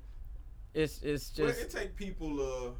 it's 0.73 1.01
it's 1.01 1.31
Well, 1.37 1.47
just 1.47 1.61
it 1.61 1.69
take 1.69 1.95
people 1.95 2.39
uh 2.41 2.71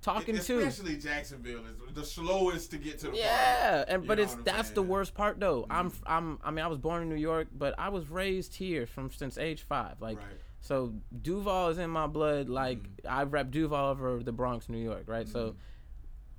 talking 0.00 0.36
to. 0.38 0.58
especially 0.58 0.96
Jacksonville 0.96 1.62
is 1.66 1.94
the 1.94 2.04
slowest 2.04 2.70
to 2.70 2.78
get 2.78 2.98
to 3.00 3.10
the 3.10 3.16
Yeah, 3.16 3.84
and 3.88 4.02
You 4.04 4.08
but 4.08 4.18
it's 4.18 4.34
that's 4.36 4.70
the 4.70 4.76
saying? 4.76 4.84
Mm-hmm. 4.84 4.88
worst 4.92 5.14
part 5.14 5.40
though. 5.40 5.66
I'm 5.70 5.92
I'm 6.06 6.38
I 6.44 6.50
mean 6.50 6.64
I 6.64 6.68
was 6.68 6.78
born 6.78 7.02
in 7.02 7.08
New 7.08 7.16
York, 7.16 7.48
but 7.56 7.74
I 7.78 7.88
was 7.88 8.08
raised 8.08 8.54
here 8.54 8.86
from 8.86 9.10
since 9.10 9.38
age 9.38 9.62
five. 9.62 10.00
Like 10.00 10.18
Right. 10.18 10.26
so, 10.60 10.92
Duval 11.22 11.68
is 11.68 11.78
in 11.78 11.90
my 11.90 12.06
blood. 12.06 12.48
Like 12.48 12.78
I've 13.08 13.32
rep 13.32 13.50
Duval 13.50 13.86
over 13.90 14.22
the 14.22 14.32
Bronx, 14.32 14.68
New 14.68 14.78
York, 14.82 15.04
right? 15.06 15.28
So. 15.28 15.56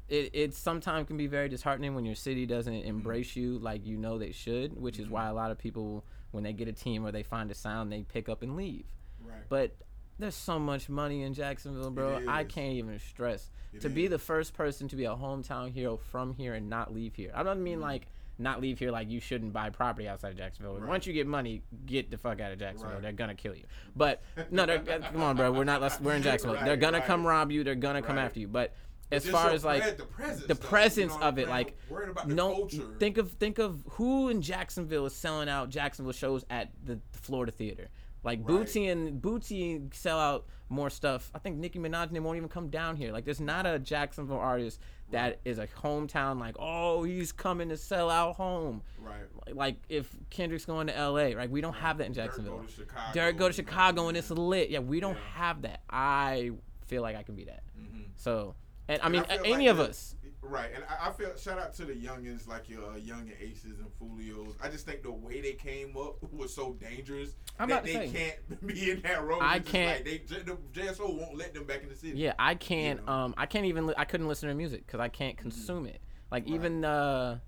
It, 0.08 0.32
it 0.34 0.54
sometimes 0.56 1.06
can 1.06 1.18
be 1.18 1.28
very 1.28 1.50
disheartening 1.50 1.94
when 1.94 2.04
your 2.04 2.16
city 2.16 2.48
doesn't 2.48 2.74
embrace 2.74 3.36
you 3.36 3.60
like 3.60 3.86
you 3.86 3.96
know 3.96 4.18
they 4.18 4.32
should, 4.32 4.76
which 4.76 4.98
is 4.98 5.08
why 5.08 5.28
a 5.28 5.34
lot 5.36 5.52
of 5.52 5.60
people, 5.60 6.04
when 6.32 6.44
they 6.44 6.52
get 6.52 6.68
a 6.68 6.74
team 6.74 7.06
or 7.06 7.12
they 7.12 7.22
find 7.22 7.52
a 7.52 7.54
sound, 7.54 7.92
they 7.92 8.02
pick 8.02 8.28
up 8.28 8.42
and 8.42 8.56
leave. 8.56 8.86
Right. 9.24 9.48
But 9.50 9.76
there's 10.20 10.36
so 10.36 10.60
much 10.60 10.90
money 10.90 11.24
in 11.24 11.34
Jacksonville, 11.34 11.92
bro. 11.92 12.22
I 12.28 12.44
can't 12.44 12.74
even 12.74 13.00
stress. 13.00 13.50
It 13.74 13.82
to 13.82 13.90
be 13.90 14.08
the 14.08 14.20
first 14.20 14.54
person 14.54 14.88
to 14.90 14.96
be 14.96 15.06
a 15.06 15.16
hometown 15.16 15.72
hero 15.72 15.98
from 15.98 16.34
here 16.34 16.54
and 16.56 16.70
not 16.70 16.94
leave 16.94 17.16
here. 17.16 17.32
I 17.34 17.44
don't 17.44 17.56
Mm-hmm. 17.58 17.64
mean 17.64 17.82
like 17.82 18.08
not 18.42 18.62
leave 18.62 18.80
here 18.80 18.90
like 18.92 19.10
you 19.10 19.20
shouldn't 19.20 19.52
buy 19.54 19.70
property 19.70 20.08
outside 20.08 20.32
of 20.32 20.38
Jacksonville. 20.38 20.78
Right. 20.80 20.88
Once 20.88 21.06
you 21.06 21.12
get 21.14 21.28
money, 21.28 21.62
get 21.86 22.10
the 22.10 22.18
fuck 22.18 22.40
out 22.40 22.52
of 22.52 22.60
Jacksonville. 22.60 22.94
Right. 22.96 23.02
They're 23.02 23.12
gonna 23.12 23.36
kill 23.36 23.54
you. 23.56 23.66
But 23.96 24.22
no, 24.50 24.66
they're, 24.66 24.80
uh, 24.80 25.00
come 25.12 25.22
on, 25.22 25.36
bro. 25.36 25.52
We're 25.52 25.66
not. 25.66 25.82
let's- 25.82 26.00
We're 26.00 26.14
in 26.16 26.24
Jacksonville. 26.30 26.56
Right, 26.56 26.66
they're 26.66 26.78
gonna 26.78 27.02
come 27.02 27.26
rob 27.28 27.52
you. 27.52 27.64
They're 27.64 27.76
gonna 27.76 28.02
come 28.02 28.18
after 28.18 28.40
you. 28.40 28.48
But 28.48 28.74
as 29.12 29.28
far 29.28 29.50
as 29.52 29.66
like 29.66 29.98
the 29.98 30.06
presence, 30.06 30.46
the 30.48 30.54
though, 30.56 31.16
you 31.16 31.20
know 31.22 31.28
of 31.28 31.38
it, 31.40 31.50
like 31.50 31.78
worried 31.90 32.10
about 32.10 32.28
the 32.30 32.34
no, 32.36 32.54
culture. 32.56 32.84
think 33.00 33.18
of 33.18 33.32
think 33.34 33.58
of 33.60 33.84
who 33.92 34.30
in 34.30 34.42
Jacksonville 34.42 35.06
is 35.06 35.14
selling 35.16 35.50
out 35.50 35.70
Jacksonville 35.70 36.14
shows 36.14 36.46
at 36.50 36.70
the 36.84 37.00
Florida 37.12 37.52
Theatre. 37.52 37.90
Like 38.24 38.40
Right. 38.44 38.48
Bootsy 38.60 38.92
and 38.92 39.22
Bootsy 39.22 39.94
sell 39.94 40.20
out 40.20 40.46
more 40.68 40.90
stuff. 40.90 41.32
I 41.34 41.40
think 41.40 41.58
Nicki 41.58 41.80
Minaj 41.80 42.12
and 42.14 42.24
won't 42.24 42.38
even 42.38 42.50
come 42.50 42.70
down 42.70 42.96
here. 42.96 43.12
Like 43.12 43.26
there's 43.26 43.40
not 43.40 43.66
a 43.66 43.80
Jacksonville 43.80 44.38
artist 44.38 44.80
that 45.12 45.40
is 45.46 45.58
a 45.58 45.66
hometown 45.68 46.40
like, 46.40 46.56
oh, 46.60 47.04
he's 47.04 47.32
coming 47.32 47.70
to 47.70 47.78
sell 47.78 48.10
out 48.10 48.36
home. 48.36 48.84
Right. 49.00 49.56
Like 49.56 49.78
if 49.90 50.16
Kendrick's 50.30 50.66
going 50.66 50.88
to 50.88 50.94
LA, 50.94 51.36
right? 51.36 51.50
We 51.50 51.62
don't 51.62 51.74
have 51.74 51.98
that 51.98 52.08
in 52.08 52.14
Jacksonville. 52.14 52.58
go 52.60 52.64
to 52.64 52.72
Chicago. 52.72 53.14
Derek 53.14 53.38
go 53.38 53.48
to 53.48 53.54
Chicago 53.54 54.08
and 54.10 54.18
it's 54.18 54.30
lit. 54.30 54.70
Yeah, 54.70 54.80
we 54.80 55.00
don't 55.00 55.16
Yeah. 55.16 55.22
have 55.48 55.62
that. 55.64 55.82
I 55.90 56.52
feel 56.86 57.02
like 57.02 57.16
I 57.16 57.24
can 57.24 57.36
be 57.36 57.46
that. 57.46 57.64
Mhm. 57.80 58.04
So, 58.16 58.56
and 58.88 59.02
I 59.02 59.10
mean, 59.10 59.24
I 59.30 59.38
any 59.38 59.68
like 59.68 59.68
of 59.70 59.80
us. 59.80 60.16
Right, 60.42 60.70
and 60.74 60.84
I, 60.90 61.10
I 61.10 61.12
feel 61.12 61.36
shout 61.36 61.60
out 61.60 61.74
to 61.76 61.86
the 61.86 61.94
youngins 61.94 62.48
like 62.48 62.70
your 62.70 62.92
uh, 62.92 62.96
young 62.96 63.30
aces 63.42 63.78
and 63.80 63.88
Foolios. 64.00 64.56
I 64.64 64.70
just 64.70 64.86
think 64.86 65.04
the 65.04 65.12
way 65.12 65.42
they 65.42 65.52
came 65.54 65.98
up 65.98 66.16
was 66.32 66.54
so 66.56 66.74
dangerous 66.74 67.32
I'm 67.60 67.68
that 67.70 67.84
they 67.84 68.08
can't 68.08 68.66
be 68.68 68.92
in 68.92 69.02
that 69.02 69.24
role. 69.24 69.42
I 69.42 69.58
It's 69.58 69.70
can't- 69.70 70.06
Like 70.06 70.28
they, 70.28 70.38
the 70.44 70.58
JSO 70.74 71.14
won't 71.20 71.38
let 71.38 71.54
them 71.54 71.66
back 71.66 71.84
in 71.84 71.90
the 71.90 71.96
city. 71.96 72.18
Yeah, 72.18 72.34
I 72.40 72.56
can't. 72.56 73.06
know? 73.06 73.12
Um, 73.12 73.34
I 73.38 73.46
can't 73.48 73.66
even. 73.66 73.86
Li- 73.86 73.96
I 73.98 74.06
couldn't 74.06 74.28
listen 74.30 74.48
to 74.50 74.56
music 74.56 74.86
because 74.86 75.02
I 75.02 75.10
can't 75.10 75.38
consume 75.38 75.86
it. 75.86 76.00
Like 76.32 76.46
Right. 76.46 76.56
even 76.56 76.86
uh, 76.86 77.40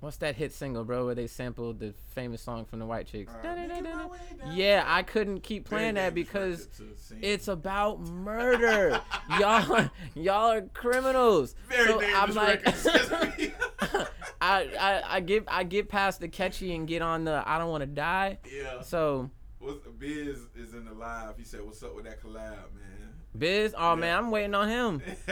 what's 0.00 0.16
that 0.18 0.36
hit 0.36 0.52
single, 0.52 0.84
bro, 0.84 1.06
where 1.06 1.14
they 1.14 1.26
sampled 1.26 1.80
the 1.80 1.92
famous 2.14 2.40
song 2.42 2.64
from 2.64 2.78
the 2.78 2.86
White 2.86 3.06
Chicks? 3.06 3.32
Uh, 3.32 4.08
Yeah, 4.52 4.84
I 4.86 5.02
couldn't 5.02 5.40
keep 5.40 5.64
playing 5.68 5.94
that 5.94 6.14
because 6.14 6.66
record 6.78 6.96
to 6.96 7.02
sing. 7.02 7.18
it's 7.22 7.48
about 7.48 8.00
murder. 8.08 9.00
y'all, 9.38 9.88
y'all 10.14 10.52
are 10.52 10.62
criminals. 10.62 11.54
very 11.68 11.88
so 11.88 12.00
I'm 12.02 12.34
like. 12.34 12.62
I, 14.40 14.68
I, 14.78 15.02
I 15.16 15.20
get, 15.20 15.44
I 15.48 15.64
get 15.64 15.88
past 15.88 16.20
the 16.20 16.28
catchy 16.28 16.72
and 16.74 16.86
get 16.86 17.02
on 17.02 17.24
the 17.24 17.42
I 17.44 17.58
don't 17.58 17.70
want 17.70 17.80
to 17.82 17.86
die. 17.88 18.38
yeah. 18.50 18.82
So 18.82 19.30
What's, 19.58 19.84
Biz 19.98 20.38
is 20.56 20.74
in 20.74 20.84
the 20.84 20.94
live. 20.94 21.36
He 21.36 21.42
said, 21.42 21.60
"What's 21.64 21.82
up 21.82 21.96
with 21.96 22.04
that 22.04 22.22
collab, 22.22 22.72
man?" 22.72 23.12
Biz, 23.36 23.74
oh 23.76 23.90
Yeah. 23.90 23.94
man, 23.96 24.16
I'm 24.18 24.30
waiting 24.30 24.54
on 24.54 24.68
him. 24.68 25.02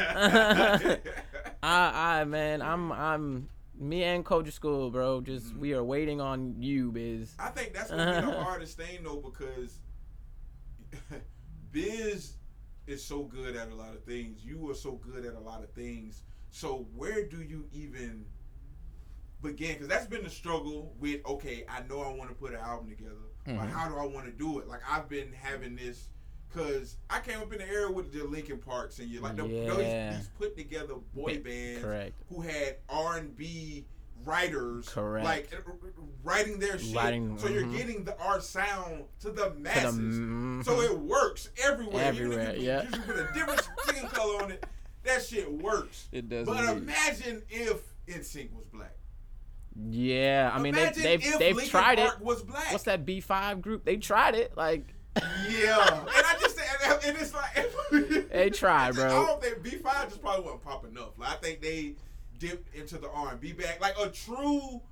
I, 1.63 2.21
I, 2.21 2.25
man, 2.25 2.63
I'm, 2.63 2.91
I'm, 2.93 3.49
me 3.79 4.05
and 4.05 4.25
Culture 4.25 4.51
School, 4.51 4.91
bro. 4.91 5.21
Just 5.21 5.47
Mm-hmm. 5.47 5.61
we 5.61 5.73
are 5.75 5.85
waiting 5.85 6.21
on 6.21 6.61
you, 6.63 6.93
Biz. 6.93 7.35
I 7.39 7.49
think 7.51 7.75
that's 7.75 7.91
gonna 7.91 8.21
be 8.21 8.27
the 8.27 8.41
hardest 8.45 8.77
thing 8.77 9.03
though 9.03 9.17
because 9.21 9.79
Biz 11.73 12.35
is 12.87 13.05
so 13.05 13.25
good 13.25 13.57
at 13.57 13.69
a 13.71 13.75
lot 13.75 13.95
of 13.95 14.05
things. 14.05 14.45
You 14.45 14.71
are 14.71 14.75
so 14.75 14.93
good 14.93 15.25
at 15.25 15.35
a 15.35 15.41
lot 15.41 15.63
of 15.63 15.71
things. 15.73 16.23
So 16.51 16.87
where 16.95 17.25
do 17.27 17.43
you 17.43 17.67
even 17.73 18.25
begin? 19.43 19.75
Because 19.75 19.89
that's 19.89 20.07
been 20.07 20.23
the 20.25 20.31
struggle 20.31 20.95
with. 20.99 21.21
Okay, 21.27 21.65
I 21.69 21.81
know 21.89 22.01
I 22.01 22.13
want 22.13 22.31
to 22.31 22.35
put 22.37 22.53
an 22.53 22.61
album 22.61 22.89
together, 22.89 23.15
but 23.45 23.55
Mhm. 23.57 23.71
how 23.71 23.89
do 23.89 23.97
I 23.97 24.07
want 24.07 24.27
to 24.27 24.33
do 24.33 24.59
it? 24.61 24.69
Like 24.69 24.81
I've 24.89 25.09
been 25.09 25.33
having 25.33 25.77
this. 25.77 26.09
Cause 26.55 26.97
I 27.11 27.21
came 27.21 27.39
up 27.41 27.53
in 27.53 27.59
the 27.59 27.69
era 27.69 27.91
with 27.91 28.13
the 28.13 28.25
Linkin 28.25 28.59
Parks 28.59 28.99
and 28.99 29.11
you 29.11 29.21
like 29.21 29.37
the, 29.37 29.47
Yeah. 29.47 29.67
those, 29.67 30.17
these 30.19 30.31
put 30.39 30.57
together 30.57 30.95
boy 31.15 31.39
bands 31.41 31.83
correct. 31.83 32.15
who 32.31 32.41
had 32.41 32.77
R 32.89 33.19
and 33.19 33.37
B 33.37 33.85
writers, 34.25 34.89
Correct. 34.89 35.25
like 35.25 35.51
writing 36.25 36.59
their 36.59 36.79
shit. 36.79 36.97
Writing- 36.97 37.39
so 37.39 37.49
you're 37.49 37.65
mhm. 37.65 37.77
getting 37.77 38.05
the 38.05 38.19
art 38.19 38.43
sound 38.43 39.05
to 39.21 39.31
the 39.31 39.45
To 39.49 39.51
the, 39.51 39.61
masses. 39.61 40.19
mhm. 40.19 40.65
So 40.65 40.81
it 40.81 40.99
works 40.99 41.51
everywhere. 41.63 42.05
Everywhere, 42.05 42.57
you, 42.57 42.67
yeah. 42.67 42.83
you 42.85 43.01
put 43.03 43.17
a 43.17 43.31
different 43.35 43.69
skin 43.83 44.09
color 44.09 44.43
on 44.43 44.51
it. 44.53 44.65
That 45.05 45.23
shit 45.23 45.51
works. 45.53 46.09
It 46.11 46.29
does. 46.29 46.47
But 46.47 46.65
imagine 46.65 47.43
if 47.49 47.83
NSYNC 48.09 48.53
was 48.55 48.65
black. 48.73 48.97
yeah, 49.91 50.51
I 50.53 50.59
mean 50.59 50.75
they, 50.75 50.83
imagine 50.83 51.03
they've 51.03 51.39
they've 51.39 51.69
tried 51.69 51.99
Park 51.99 52.15
it. 52.19 52.25
Was 52.25 52.43
black. 52.43 52.73
What's 52.73 52.85
that 52.85 53.05
B5 53.05 53.61
group? 53.61 53.85
They 53.85 53.97
tried 53.99 54.35
it. 54.35 54.57
Like 54.57 54.95
Yeah, 55.49 55.99
and 56.01 56.09
I 56.09 56.37
just 56.41 56.59
and, 56.59 57.05
and 57.05 57.17
it's 57.19 57.35
like 57.35 58.31
They 58.31 58.51
try, 58.51 58.91
bro. 58.93 59.07
I 59.07 59.27
don't 59.27 59.43
think 59.43 59.63
B 59.63 59.71
five 59.71 60.09
just 60.09 60.21
probably 60.21 60.45
wasn't 60.45 60.65
popping 60.65 60.91
enough. 60.91 61.19
Like 61.19 61.31
I 61.31 61.37
think 61.37 61.61
they 61.63 61.95
dipped 62.39 62.75
into 62.75 62.99
the 62.99 63.11
R 63.11 63.31
and 63.31 63.41
B 63.41 63.53
back, 63.53 63.81
like 63.81 63.99
a 63.99 64.09
true 64.09 64.83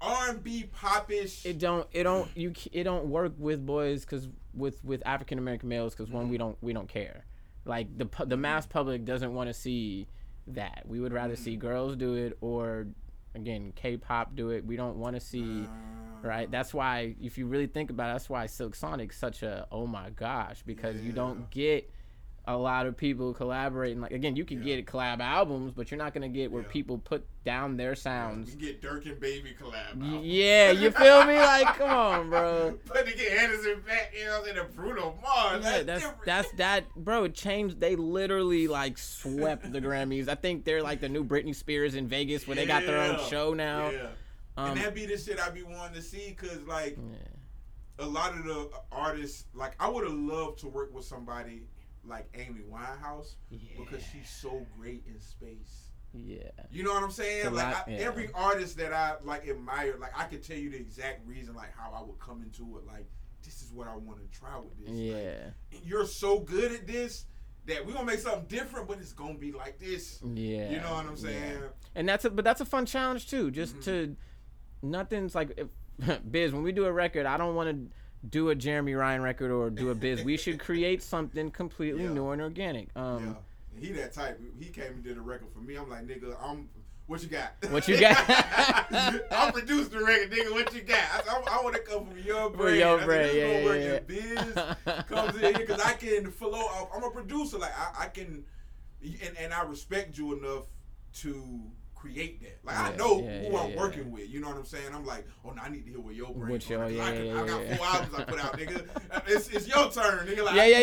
R 0.00 0.30
and 0.30 0.44
B 0.44 0.68
popish. 0.72 1.44
it 1.44 1.58
don't 1.58 1.86
it 1.92 2.04
don't 2.04 2.28
you 2.36 2.52
it 2.72 2.84
don't 2.84 3.06
work 3.06 3.32
with 3.38 3.64
boys 3.64 4.04
because 4.04 4.28
with 4.54 4.82
with 4.84 5.02
African 5.06 5.38
American 5.38 5.68
males 5.68 5.94
because 5.94 6.10
one 6.10 6.28
we 6.28 6.36
mm-hmm. 6.36 6.46
don't 6.46 6.58
we 6.60 6.72
don't 6.72 6.88
care. 6.88 7.24
Like 7.64 7.96
the 7.96 8.08
the 8.24 8.36
mass 8.36 8.64
mm-hmm. 8.64 8.72
public 8.72 9.04
doesn't 9.04 9.34
want 9.34 9.48
to 9.48 9.54
see 9.54 10.06
that. 10.48 10.84
We 10.86 11.00
would 11.00 11.12
rather 11.12 11.36
see 11.36 11.52
mm-hmm. 11.52 11.66
girls 11.66 11.96
do 11.96 12.14
it 12.14 12.36
or 12.40 12.86
again 13.34 13.72
K-pop 13.74 14.34
do 14.34 14.50
it. 14.50 14.64
We 14.64 14.76
don't 14.76 14.96
want 14.96 15.16
to 15.16 15.20
see. 15.20 15.66
Right? 16.22 16.50
That's 16.50 16.74
why, 16.74 17.14
if 17.22 17.38
you 17.38 17.46
really 17.46 17.66
think 17.68 17.90
about 17.90 18.10
it, 18.10 18.12
that's 18.14 18.28
why 18.28 18.46
Silk 18.46 18.74
Sonic's 18.74 19.16
such 19.18 19.42
a 19.42 19.66
oh 19.70 19.86
my 19.86 20.10
gosh 20.10 20.62
because 20.66 21.00
you 21.00 21.12
don't 21.12 21.48
get 21.50 21.90
a 22.46 22.56
lot 22.56 22.86
of 22.86 22.96
people 22.96 23.34
collaborating. 23.34 24.00
Like 24.00 24.12
again, 24.12 24.34
you 24.34 24.44
can 24.44 24.58
Yeah. 24.62 24.76
get 24.76 24.86
collab 24.86 25.20
albums, 25.20 25.72
but 25.76 25.90
you're 25.90 25.98
not 25.98 26.14
gonna 26.14 26.30
get 26.30 26.50
where 26.50 26.62
Yeah. 26.62 26.68
people 26.70 26.96
put 26.98 27.26
down 27.44 27.76
their 27.76 27.94
sounds. 27.94 28.54
You 28.54 28.58
get 28.60 28.80
Durk 28.82 29.04
and 29.06 29.20
Baby 29.20 29.54
collab. 29.60 29.94
Y- 29.96 30.06
album. 30.06 30.20
yeah, 30.24 30.70
you 30.70 30.90
feel 30.90 31.24
me? 31.26 31.36
Like, 31.38 31.66
come 31.76 31.90
on, 31.90 32.30
bro. 32.30 32.78
But 32.88 33.06
to 33.06 33.14
get 33.14 33.32
Anderson 33.38 33.82
.Paak, 33.86 34.18
you 34.18 34.24
know, 34.24 34.62
and 34.62 34.74
Bruno 34.74 35.18
Mars, 35.22 35.62
Yeah, 35.64 35.82
that's, 35.82 36.04
that's 36.04 36.24
that's 36.24 36.52
that, 36.52 36.84
bro. 36.96 37.24
It 37.24 37.34
changed. 37.34 37.80
They 37.80 37.96
literally 37.96 38.66
like 38.66 38.96
swept 38.96 39.70
the 39.70 39.80
Grammys. 39.82 40.28
I 40.28 40.34
think 40.34 40.64
they're 40.64 40.82
like 40.82 41.00
the 41.00 41.08
new 41.10 41.24
Britney 41.24 41.54
Spears 41.54 41.94
in 41.94 42.08
Vegas, 42.08 42.46
where 42.48 42.56
they 42.56 42.64
got 42.66 42.84
their 42.86 42.98
own 42.98 43.18
show 43.28 43.52
now. 43.52 43.92
Yeah. 44.58 44.64
Um, 44.64 44.70
and 44.72 44.80
that 44.80 44.94
be 44.94 45.06
the 45.06 45.16
shit 45.16 45.38
I 45.40 45.50
be 45.50 45.62
wanting 45.62 45.94
to 45.94 46.02
see, 46.02 46.32
cause 46.32 46.58
like 46.66 46.96
yeah. 46.96 48.04
a 48.04 48.06
lot 48.06 48.32
of 48.36 48.44
the 48.44 48.70
artists, 48.90 49.44
like 49.54 49.74
I 49.80 49.88
would 49.88 50.04
have 50.04 50.12
loved 50.12 50.58
to 50.60 50.68
work 50.68 50.92
with 50.94 51.04
somebody 51.04 51.62
like 52.04 52.26
Amy 52.34 52.62
Winehouse 52.70 53.34
because 53.50 54.02
she's 54.12 54.28
so 54.28 54.66
great 54.78 55.04
in 55.06 55.20
space. 55.20 55.90
yeah. 56.12 56.38
You 56.72 56.82
know 56.82 56.92
what 56.94 57.02
I'm 57.02 57.10
saying? 57.10 57.52
Like 57.54 57.66
I, 57.66 57.90
yeah. 57.90 57.98
every 57.98 58.30
artist 58.34 58.76
that 58.78 58.92
I 58.92 59.14
like 59.24 59.46
admire, 59.48 59.96
like 60.00 60.18
I 60.18 60.24
could 60.24 60.42
tell 60.42 60.56
you 60.56 60.70
the 60.70 60.78
exact 60.78 61.26
reason, 61.26 61.54
like 61.54 61.72
how 61.76 61.92
I 61.92 62.02
would 62.02 62.18
come 62.18 62.42
into 62.42 62.78
it. 62.78 62.86
Like 62.86 63.06
this 63.44 63.62
is 63.62 63.72
what 63.72 63.86
I 63.88 63.96
want 63.96 64.18
to 64.20 64.38
try 64.38 64.58
with 64.58 64.76
this. 64.78 64.88
Like, 64.88 64.98
Yeah. 64.98 65.78
you're 65.84 66.06
so 66.06 66.40
good 66.40 66.72
at 66.72 66.86
this 66.86 67.26
that 67.66 67.86
we're 67.86 67.92
gonna 67.92 68.06
make 68.06 68.18
something 68.20 68.46
different, 68.48 68.88
but 68.88 68.98
it's 68.98 69.12
gonna 69.12 69.34
be 69.34 69.52
like 69.52 69.78
this. 69.78 70.18
Yeah. 70.24 70.70
You 70.70 70.80
know 70.80 70.94
what 70.94 71.04
I'm 71.06 71.16
yeah. 71.16 71.22
saying? 71.22 71.62
And 71.94 72.08
that's 72.08 72.24
a 72.24 72.30
but 72.30 72.44
that's 72.44 72.60
a 72.60 72.64
fun 72.66 72.86
challenge 72.86 73.28
too. 73.28 73.50
Just 73.50 73.76
Mhm. 73.76 73.84
to 73.84 74.16
nothing's 74.82 75.34
like 75.34 75.52
if, 75.56 75.68
Biz. 76.30 76.52
When 76.52 76.62
we 76.62 76.72
do 76.72 76.84
a 76.86 76.92
record, 76.92 77.26
I 77.26 77.36
don't 77.36 77.54
want 77.54 77.70
to 77.70 77.92
do 78.28 78.50
a 78.50 78.54
Jeremy 78.54 78.94
Ryan 78.94 79.22
record 79.22 79.50
or 79.50 79.70
do 79.70 79.90
a 79.90 79.94
Biz. 79.94 80.24
we 80.24 80.36
should 80.36 80.58
create 80.58 81.02
something 81.02 81.50
completely 81.50 82.04
Yeah. 82.04 82.12
new 82.12 82.30
and 82.30 82.42
organic. 82.42 82.88
Um, 82.96 83.26
yeah. 83.26 83.34
He 83.88 83.92
that 83.92 84.12
type. 84.12 84.40
He 84.58 84.66
came 84.70 84.86
and 84.92 85.04
did 85.04 85.16
a 85.16 85.20
record 85.20 85.48
for 85.52 85.60
me. 85.60 85.76
I'm 85.76 85.88
like, 85.88 86.06
nigga, 86.06 86.36
I'm. 86.42 86.68
What 87.06 87.22
you 87.22 87.28
got? 87.28 87.54
What 87.70 87.88
you 87.88 87.98
got? 87.98 88.16
I 88.28 89.50
produced 89.52 89.92
the 89.92 90.00
record, 90.04 90.30
nigga. 90.30 90.52
What 90.52 90.74
you 90.74 90.82
got? 90.82 90.98
I, 90.98 91.20
I, 91.30 91.58
I 91.58 91.62
want 91.62 91.74
to 91.76 91.80
come 91.80 92.04
from 92.06 92.18
your 92.18 92.50
For 92.50 92.56
brain. 92.56 92.80
your 92.80 92.96
I 92.96 92.98
said, 92.98 93.06
brain, 93.06 93.36
yeah, 93.36 93.62
gonna 93.64 93.78
yeah, 93.78 93.98
biz 94.00 95.04
comes 95.08 95.34
in 95.36 95.40
here 95.40 95.52
because 95.66 95.80
I 95.80 95.92
can 95.94 96.30
flow. 96.30 96.50
Off. 96.58 96.90
I'm 96.94 97.04
a 97.04 97.10
producer. 97.10 97.56
Like 97.58 97.72
I, 97.78 98.04
I 98.04 98.06
can, 98.08 98.44
and, 99.02 99.36
and 99.40 99.54
I 99.54 99.62
respect 99.62 100.18
you 100.18 100.36
enough 100.36 100.64
to 101.20 101.62
create 101.98 102.40
that. 102.42 102.58
Like 102.64 102.78
I 102.78 102.96
know 102.96 103.20
yeah, 103.22 103.38
who 103.40 103.52
yeah, 103.52 103.60
I'm 103.60 103.70
yeah. 103.70 103.76
working 103.76 104.10
with. 104.10 104.28
You 104.30 104.40
know 104.40 104.48
what 104.48 104.56
I'm 104.56 104.64
saying? 104.64 104.94
I'm 104.94 105.04
like, 105.04 105.26
oh, 105.44 105.50
no, 105.50 105.62
I 105.62 105.68
need 105.68 105.84
to 105.84 105.90
hear 105.90 106.00
what 106.00 106.14
your 106.14 106.32
brain. 106.32 106.52
What 106.52 106.68
your- 106.70 106.88
yeah, 106.88 107.04
I, 107.04 107.12
can, 107.12 107.26
yeah, 107.26 107.42
I 107.42 107.46
got 107.46 107.66
yeah, 107.66 107.76
four 107.76 107.86
yeah. 107.86 107.92
albums 107.94 108.14
I 108.14 108.24
put 108.24 108.44
out, 108.44 108.58
nigga. 108.58 108.86
It's, 109.26 109.48
it's 109.48 109.68
your 109.68 109.90
turn, 109.90 110.26
nigga. 110.26 110.44
Like, 110.44 110.54
Yeah, 110.56 110.62
I 110.62 110.66
yeah, 110.66 110.78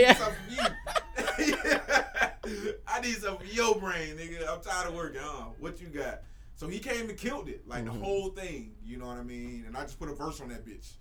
need 0.50 0.58
yeah. 0.58 2.30
I 2.88 3.02
need 3.02 3.16
something 3.16 3.48
from 3.48 3.56
your 3.56 3.76
brain, 3.80 4.16
nigga. 4.18 4.48
I'm 4.48 4.62
tired 4.62 4.88
of 4.90 4.94
working. 4.96 5.22
Uh, 5.22 5.46
what 5.60 5.82
you 5.82 5.88
got? 5.88 6.22
So 6.56 6.68
he 6.68 6.80
came 6.80 7.10
and 7.10 7.18
killed 7.18 7.50
it, 7.50 7.68
like 7.68 7.84
Mhm. 7.84 7.94
the 7.94 8.06
whole 8.06 8.30
thing. 8.30 8.76
You 8.84 8.98
know 8.98 9.08
what 9.08 9.18
I 9.18 9.24
mean? 9.24 9.66
And 9.68 9.76
I 9.76 9.82
just 9.82 10.00
put 10.00 10.10
a 10.10 10.14
verse 10.14 10.40
on 10.42 10.50
that 10.50 10.66
bitch. 10.66 10.94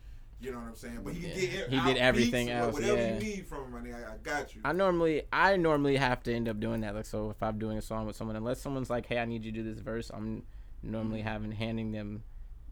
You 0.44 0.52
know 0.52 0.58
what 0.58 0.68
I'm 0.68 0.76
saying? 0.76 1.00
But 1.02 1.14
he 1.14 1.26
Yeah. 1.26 1.34
get 1.34 1.68
He 1.70 1.80
did 1.80 1.96
everything 1.96 2.50
else, 2.50 2.74
Whatever 2.74 2.96
yeah. 2.96 3.14
you 3.14 3.20
need 3.20 3.46
from 3.46 3.72
him, 3.74 3.84
nigga, 3.84 4.08
I, 4.08 4.12
I 4.14 4.16
got 4.22 4.54
you. 4.54 4.60
I 4.64 4.72
normally 4.72 5.22
I 5.32 5.56
normally 5.56 5.96
have 5.96 6.22
to 6.24 6.34
end 6.34 6.48
up 6.48 6.60
doing 6.60 6.82
that. 6.82 6.94
Like 6.94 7.06
so, 7.06 7.30
if 7.30 7.42
I'm 7.42 7.58
doing 7.58 7.78
a 7.78 7.82
song 7.82 8.06
with 8.06 8.16
someone, 8.16 8.36
unless 8.36 8.60
someone's 8.60 8.90
like, 8.90 9.06
"Hey, 9.06 9.18
I 9.18 9.24
need 9.24 9.44
you 9.44 9.52
to 9.52 9.58
do 9.62 9.64
this 9.64 9.80
verse," 9.80 10.10
I'm 10.12 10.42
normally 10.82 11.20
Mm-hmm. 11.20 11.28
having 11.28 11.52
handing 11.52 11.92
them 11.92 12.22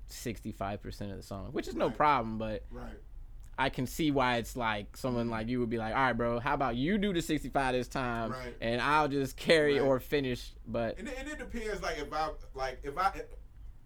sixty 0.09 0.53
five 0.53 0.83
percent 0.83 1.11
of 1.11 1.17
the 1.17 1.23
song, 1.23 1.49
which 1.53 1.67
is 1.69 1.75
no 1.75 1.89
problem. 1.91 2.37
But 2.39 2.65
right. 2.71 2.93
I 3.59 3.69
can 3.69 3.87
see 3.87 4.11
why 4.11 4.37
it's 4.37 4.57
like 4.57 4.97
someone 4.97 5.29
like 5.31 5.49
you 5.49 5.61
would 5.61 5.71
be 5.71 5.79
like, 5.79 5.95
"All 5.95 6.01
right, 6.03 6.13
bro, 6.15 6.41
how 6.41 6.55
about 6.55 6.77
you 6.77 6.99
do 6.99 7.13
the 7.13 7.23
sixty 7.23 7.49
five 7.49 7.75
this 7.75 7.89
time, 7.89 8.33
Right. 8.33 8.57
and 8.61 8.81
I'll 8.81 9.09
just 9.09 9.37
carry 9.37 9.79
Right. 9.79 9.87
or 9.87 10.01
finish." 10.01 10.53
But 10.67 10.99
And 10.99 11.09
it, 11.09 11.15
and 11.19 11.29
it 11.29 11.39
depends, 11.39 11.83
like 11.83 11.99
if 11.99 12.13
I 12.13 12.31
like 12.55 12.81
if 12.83 12.97
I 12.99 13.23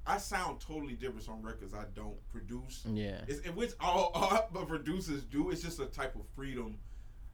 I 0.06 0.18
sound 0.18 0.60
totally 0.60 0.94
different 0.94 1.28
on 1.28 1.42
records 1.42 1.74
I 1.74 1.84
don't 1.94 2.16
produce. 2.32 2.82
yeah, 2.86 3.20
It's, 3.26 3.40
in 3.40 3.54
which 3.56 3.72
all, 3.80 4.10
all 4.14 4.48
the 4.52 4.64
producers 4.64 5.24
do. 5.24 5.50
It's 5.50 5.62
just 5.62 5.80
a 5.80 5.86
type 5.86 6.14
of 6.14 6.22
freedom. 6.34 6.78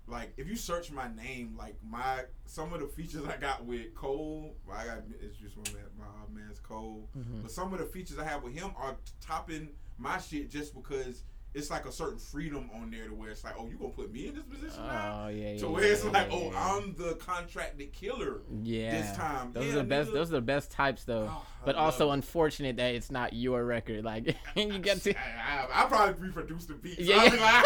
Like 0.09 0.33
if 0.37 0.49
you 0.49 0.57
search 0.57 0.91
my 0.91 1.09
name, 1.15 1.55
like 1.57 1.77
my 1.89 2.25
some 2.47 2.73
of 2.73 2.81
the 2.81 2.89
features 2.89 3.25
I 3.25 3.37
got 3.37 3.65
with 3.65 3.95
Cole, 3.95 4.55
I 4.71 4.85
got 4.87 4.99
it's 5.21 5.37
just 5.37 5.57
one 5.57 5.67
man, 5.75 5.85
my 5.97 6.41
man's 6.41 6.59
Cole. 6.59 7.09
Mhm. 7.17 7.43
But 7.43 7.51
some 7.53 7.73
of 7.73 7.79
the 7.79 7.87
features 7.87 8.19
I 8.19 8.25
have 8.25 8.43
with 8.43 8.53
him 8.55 8.73
are 8.77 8.97
topping 9.21 9.69
my 9.99 10.19
shit 10.19 10.51
just 10.51 10.75
because 10.75 11.23
it's 11.55 11.71
like 11.71 11.85
a 11.85 11.93
certain 11.93 12.19
freedom 12.19 12.71
on 12.75 12.91
there 12.91 13.07
to 13.09 13.15
where 13.15 13.31
it's 13.31 13.45
like, 13.45 13.55
oh, 13.59 13.67
you 13.69 13.77
gonna 13.77 13.91
put 13.91 14.11
me 14.13 14.29
in 14.29 14.35
this 14.35 14.45
position 14.45 14.83
now? 14.87 15.25
Oh 15.25 15.29
yeah, 15.29 15.51
yeah. 15.53 15.59
to 15.59 15.65
yeah, 15.67 15.71
where 15.71 15.85
it's 15.85 16.05
yeah, 16.05 16.11
like, 16.11 16.31
yeah, 16.31 16.37
oh, 16.39 16.51
yeah. 16.51 16.75
I'm 16.77 16.95
the 16.95 17.15
contracted 17.17 17.93
killer. 17.93 18.41
yeah. 18.63 18.91
this 19.03 19.17
time. 19.17 19.53
Those 19.53 19.65
Yeah, 19.67 19.73
are 19.73 19.75
the 19.77 19.85
best. 19.85 20.11
nigga. 20.11 20.15
Those 20.15 20.29
are 20.31 20.35
the 20.37 20.41
best 20.41 20.71
types 20.71 21.05
though. 21.05 21.29
Oh, 21.31 21.47
but 21.65 21.75
also 21.77 22.11
it. 22.11 22.15
unfortunate 22.15 22.77
that 22.77 22.95
it's 22.95 23.11
not 23.11 23.33
your 23.35 23.65
record. 23.65 24.05
Like 24.05 24.35
you 24.57 24.79
get 24.79 25.03
to. 25.03 25.15
I, 25.15 25.67
I, 25.73 25.83
I 25.83 25.87
probably 25.87 26.27
reproduce 26.29 26.65
the 26.67 26.75
beats. 26.75 27.01
Yeah, 27.01 27.17
I'll 27.17 27.31
be 27.31 27.37
yeah. 27.37 27.63
like- 27.63 27.65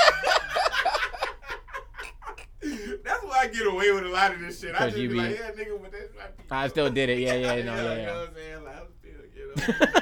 That's 3.05 3.23
why 3.23 3.39
I 3.43 3.47
get 3.49 3.67
away 3.67 3.93
with 3.93 4.05
a 4.05 4.09
lot 4.09 4.33
of 4.35 4.41
this 4.41 4.61
shit. 4.61 4.75
I 4.75 4.87
just 4.87 4.97
you 4.99 5.09
be 5.09 5.15
be- 5.15 5.21
like, 5.21 5.39
yeah, 5.39 5.51
nigga, 5.53 5.81
but 5.81 5.93
that's 5.93 6.13
my 6.17 6.25
beat. 6.37 6.47
I 6.51 6.67
still 6.69 6.91
did 6.91 7.09
it. 7.11 7.19
Yeah, 7.21 7.35
yeah, 7.35 7.47
no, 7.49 7.55
You 7.55 7.57
yeah, 8.01 8.07
know 8.07 8.15
what 8.21 8.29
I'm 8.29 8.35
saying? 8.35 8.65
Like, 8.65 8.77
I'm 8.77 8.87
still, 8.99 9.21
you 9.37 9.93
know. 9.95 10.01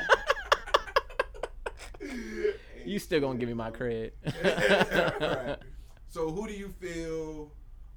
You 2.86 2.98
still 2.98 3.20
gonna 3.20 3.38
give 3.38 3.48
me 3.48 3.54
my 3.54 3.70
cred. 3.70 4.12
Right. 4.42 5.58
So 6.08 6.30
who 6.30 6.46
do 6.46 6.54
you 6.54 6.68
feel? 6.68 7.50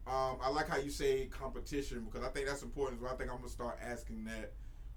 Um, 0.08 0.38
I 0.42 0.50
like 0.50 0.68
how 0.70 0.78
you 0.78 0.90
say 0.90 1.26
competition 1.26 2.06
because 2.06 2.26
I 2.26 2.30
think 2.30 2.48
that's 2.48 2.64
important. 2.64 3.02
So 3.02 3.08
I 3.08 3.12
think 3.16 3.30
I'm 3.30 3.38
gonna 3.38 3.50
start 3.50 3.78
asking 3.84 4.24
that 4.26 4.54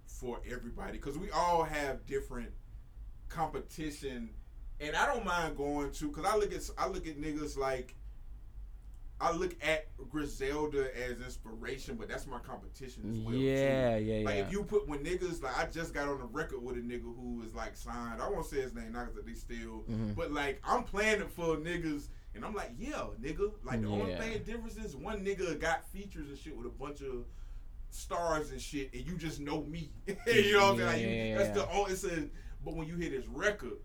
for 0.07 0.41
everybody 0.51 0.93
because 0.93 1.19
we 1.19 1.31
all 1.31 1.62
have 1.65 2.07
different 2.07 2.51
competition, 3.29 4.31
and 4.81 4.97
I 4.97 5.07
don't 5.07 5.25
mind 5.25 5.57
going 5.57 5.91
to 5.93 6.09
because 6.09 6.25
I 6.25 6.37
look 6.37 6.53
at 6.55 6.62
I 6.79 6.89
look 6.89 7.07
at 7.07 7.21
niggas 7.21 7.57
like. 7.57 7.95
I 9.23 9.33
look 9.33 9.55
at 9.63 9.87
Griselda 10.09 10.89
as 10.99 11.21
inspiration, 11.21 11.97
but 11.97 12.09
that's 12.09 12.27
my 12.27 12.39
competition 12.39 13.11
as 13.11 13.19
well. 13.19 13.33
too. 13.35 13.39
yeah, 13.39 13.97
yeah, 13.99 14.25
Like 14.25 14.37
yeah. 14.37 14.43
if 14.47 14.53
you 14.53 14.65
put 14.65 14.89
when 14.89 15.01
niggas 15.05 15.43
like 15.43 15.59
I 15.59 15.67
just 15.67 15.93
got 15.93 16.09
on 16.09 16.19
the 16.19 16.25
record 16.25 16.63
with 16.63 16.77
a 16.77 16.81
nigga 16.81 17.03
who 17.03 17.39
was 17.43 17.55
like 17.55 17.77
signed. 17.77 18.23
I 18.23 18.29
won't 18.31 18.47
say 18.47 18.61
his 18.63 18.75
name, 18.75 18.93
not 18.93 19.15
that 19.15 19.27
they 19.27 19.35
still, 19.35 19.85
Mhm. 19.91 20.15
but 20.15 20.33
like 20.33 20.61
I'm 20.65 20.85
playing 20.85 21.21
it 21.21 21.31
for 21.31 21.57
niggas, 21.57 22.09
and 22.35 22.45
I'm 22.45 22.55
like, 22.55 22.73
yeah, 22.79 23.07
nigga. 23.21 23.53
Like 23.63 23.83
the 23.83 23.89
only 23.89 24.15
thing 24.17 24.43
difference 24.45 24.77
is 24.77 24.97
one 24.97 25.25
nigga 25.25 25.59
got 25.61 25.85
features 25.91 26.29
and 26.29 26.39
shit 26.39 26.57
with 26.57 26.67
a 26.67 26.71
bunch 26.71 27.03
of 27.03 27.27
stars 27.91 28.53
and 28.53 28.61
shit, 28.61 28.93
and 28.95 29.05
you 29.07 29.17
just 29.17 29.41
know 29.41 29.63
me. 29.65 29.91
you 30.27 30.53
know 30.53 30.73
what 30.73 30.73
I'm 30.73 30.77
saying? 30.79 30.87
Like, 30.89 31.01
Yeah, 31.01 31.09
yeah, 31.25 31.39
that's 31.39 31.49
yeah. 31.49 31.65
the 31.67 31.71
only. 31.73 31.93
It's 31.93 32.05
a, 32.05 32.29
but 32.65 32.75
when 32.75 32.87
you 32.87 32.97
hear 32.97 33.11
this 33.11 33.27
record, 33.29 33.79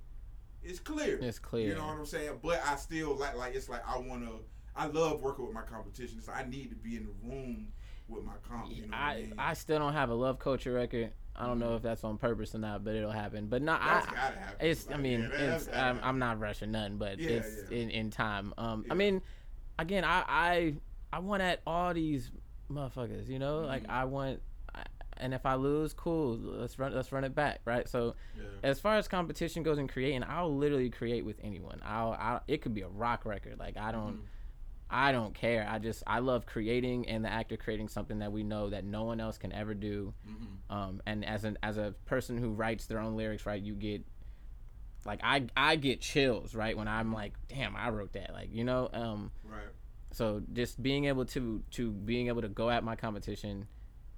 it's 0.64 0.80
clear. 0.80 1.18
It's 1.22 1.40
clear. 1.40 1.68
You 1.70 1.76
know 1.76 1.88
what 1.88 1.98
I'm 1.98 2.06
saying? 2.06 2.40
But 2.42 2.62
I 2.66 2.76
still 2.76 3.16
like 3.16 3.36
like 3.36 3.54
it's 3.56 3.68
like 3.70 3.82
I 3.88 3.98
wanna. 3.98 4.32
I 4.76 4.88
love 4.88 5.22
working 5.22 5.46
with 5.46 5.54
my 5.54 5.62
competition. 5.62 6.22
So 6.22 6.32
I 6.32 6.46
need 6.48 6.70
to 6.70 6.76
be 6.76 6.98
in 6.98 7.04
the 7.06 7.28
room 7.30 7.68
with 8.08 8.24
my 8.24 8.34
comp. 8.48 8.72
You 8.76 8.84
know 8.88 8.94
I, 8.94 9.12
I 9.12 9.16
mean? 9.22 9.34
I 9.38 9.54
still 9.54 9.80
don't 9.80 9.94
have 9.94 10.10
a 10.10 10.14
love 10.14 10.40
culture 10.40 10.74
record. 10.74 11.12
I 11.38 11.46
don't 11.48 11.60
know 11.60 11.76
if 11.76 11.82
that's 11.82 12.04
on 12.06 12.18
purpose 12.18 12.56
or 12.56 12.60
not, 12.60 12.86
but 12.86 12.96
it'll 12.96 13.12
happen. 13.12 13.48
But 13.48 13.62
no, 13.62 13.74
That's 13.74 14.08
I. 14.08 14.32
It's. 14.62 14.88
I 14.90 14.96
mean, 14.98 15.30
yeah, 15.38 15.56
it's. 15.56 15.68
I'm. 15.74 16.00
I'm 16.02 16.18
not 16.20 16.40
rushing 16.40 16.72
nothing, 16.72 16.98
but 16.98 17.20
Yeah, 17.20 17.30
it's 17.32 17.70
yeah. 17.70 17.78
in 17.78 17.90
in 17.90 18.10
time. 18.10 18.54
Um. 18.58 18.86
I 18.90 18.94
mean, 18.94 19.22
again, 19.78 20.06
I 20.06 20.24
I 20.30 20.76
I 21.12 21.20
want 21.20 21.42
at 21.42 21.62
all 21.68 21.94
these 21.94 22.32
motherfuckers. 22.72 23.28
You 23.28 23.40
know, 23.40 23.60
like 23.60 23.84
Mhm. 23.84 23.90
I 23.90 24.06
want, 24.06 24.42
I, 24.74 24.84
and 25.18 25.34
if 25.34 25.46
I 25.46 25.56
lose, 25.56 25.94
cool. 25.94 26.38
Let's 26.38 26.80
run. 26.80 26.96
Let's 26.96 27.12
run 27.12 27.26
it 27.26 27.36
back, 27.36 27.60
right? 27.66 27.86
So 27.90 28.16
Yeah. 28.38 28.44
as 28.64 28.80
far 28.80 28.96
as 28.96 29.10
competition 29.10 29.62
goes 29.62 29.78
in 29.78 29.90
creating, 29.90 30.24
I'll 30.24 30.56
literally 30.56 30.90
create 30.90 31.26
with 31.26 31.40
anyone. 31.44 31.82
I'll, 31.84 32.16
I'll 32.18 32.44
it 32.48 32.62
could 32.62 32.74
be 32.74 32.82
a 32.82 32.88
rock 32.88 33.26
record. 33.26 33.60
Like 33.60 33.76
I 33.76 33.92
don't 33.92 34.20
Mhm. 34.20 34.26
I 34.90 35.12
don't 35.12 35.34
care. 35.34 35.68
I 35.70 35.80
just 35.80 36.04
I 36.06 36.20
love 36.20 36.46
creating 36.46 37.10
and 37.10 37.26
the 37.26 37.30
act 37.32 37.52
of 37.52 37.60
creating 37.60 37.88
something 37.90 38.20
that 38.20 38.32
we 38.32 38.44
know 38.44 38.70
that 38.70 38.84
no 38.86 39.04
one 39.04 39.20
else 39.20 39.38
can 39.38 39.52
ever 39.52 39.74
do. 39.74 40.14
Mhm. 40.28 40.74
Um, 40.76 41.02
and 41.06 41.26
as 41.26 41.44
an 41.44 41.58
as 41.64 41.78
a 41.78 41.94
person 42.06 42.38
who 42.38 42.52
writes 42.52 42.86
their 42.86 43.00
own 43.00 43.16
lyrics, 43.18 43.46
right, 43.46 43.62
you 43.62 43.74
get 43.74 44.04
like 45.06 45.20
I 45.24 45.48
I 45.58 45.76
get 45.76 46.02
chills, 46.02 46.56
right, 46.56 46.76
when 46.78 46.88
I'm 46.88 47.14
like, 47.14 47.34
damn, 47.48 47.76
I 47.76 47.90
wrote 47.90 48.14
that. 48.14 48.32
Like, 48.34 48.50
you 48.52 48.64
know, 48.64 48.90
um 48.94 49.32
Right. 49.44 49.68
so 50.12 50.42
just 50.54 50.82
being 50.82 51.06
able 51.06 51.26
to 51.26 51.64
to 51.72 51.92
being 51.92 52.28
able 52.28 52.42
to 52.42 52.50
go 52.50 52.70
at 52.70 52.84
my 52.84 52.96
competition, 52.96 53.68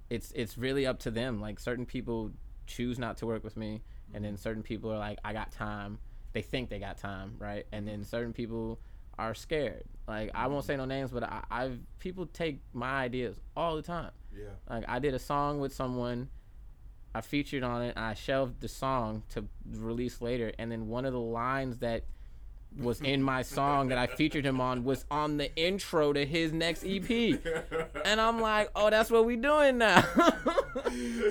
it's 0.09 0.31
it's 0.33 0.57
really 0.57 0.85
up 0.85 0.99
to 0.99 1.11
them. 1.11 1.39
Like 1.41 1.59
certain 1.59 1.85
people 1.85 2.31
choose 2.65 2.99
not 2.99 3.17
to 3.17 3.25
work 3.25 3.43
with 3.43 3.55
me, 3.57 3.81
and 4.13 4.23
then 4.23 4.35
certain 4.37 4.63
people 4.63 4.91
are 4.91 4.97
like, 4.99 5.19
I 5.23 5.31
got 5.33 5.51
time. 5.51 5.99
They 6.33 6.41
think 6.41 6.69
they 6.69 6.79
got 6.79 6.97
time, 6.97 7.35
right? 7.39 7.65
And 7.71 7.87
then 7.87 8.03
certain 8.03 8.33
people 8.33 8.79
are 9.17 9.33
scared. 9.33 9.85
Like 10.07 10.31
I 10.33 10.47
won't 10.47 10.65
say 10.65 10.77
no 10.77 10.85
names, 10.85 11.11
but 11.11 11.23
I, 11.23 11.43
I've 11.51 11.79
people 11.99 12.25
take 12.27 12.61
my 12.73 13.01
ideas 13.01 13.39
all 13.55 13.75
the 13.75 13.81
time. 13.81 14.11
Yeah. 14.35 14.45
Like 14.69 14.85
I 14.87 14.99
did 14.99 15.13
a 15.13 15.19
song 15.19 15.59
with 15.59 15.73
someone, 15.73 16.29
I 17.13 17.21
featured 17.21 17.63
on 17.63 17.81
it. 17.81 17.97
I 17.97 18.13
shelved 18.13 18.61
the 18.61 18.67
song 18.67 19.23
to 19.29 19.45
release 19.69 20.21
later, 20.21 20.53
and 20.57 20.71
then 20.71 20.87
one 20.87 21.05
of 21.05 21.13
the 21.13 21.19
lines 21.19 21.79
that 21.79 22.03
was 22.77 23.01
in 23.01 23.23
my 23.23 23.41
song 23.41 23.87
that 23.87 23.97
I 23.97 24.07
featured 24.07 24.45
him 24.45 24.61
on 24.61 24.83
was 24.83 25.05
on 25.09 25.37
the 25.37 25.53
intro 25.55 26.13
to 26.13 26.25
his 26.25 26.51
next 26.51 26.83
EP. 26.85 27.09
And 28.05 28.21
I'm 28.21 28.39
like, 28.39 28.69
oh, 28.75 28.89
that's 28.89 29.09
what 29.09 29.25
we 29.25 29.35
doing 29.35 29.79
now. 29.79 30.03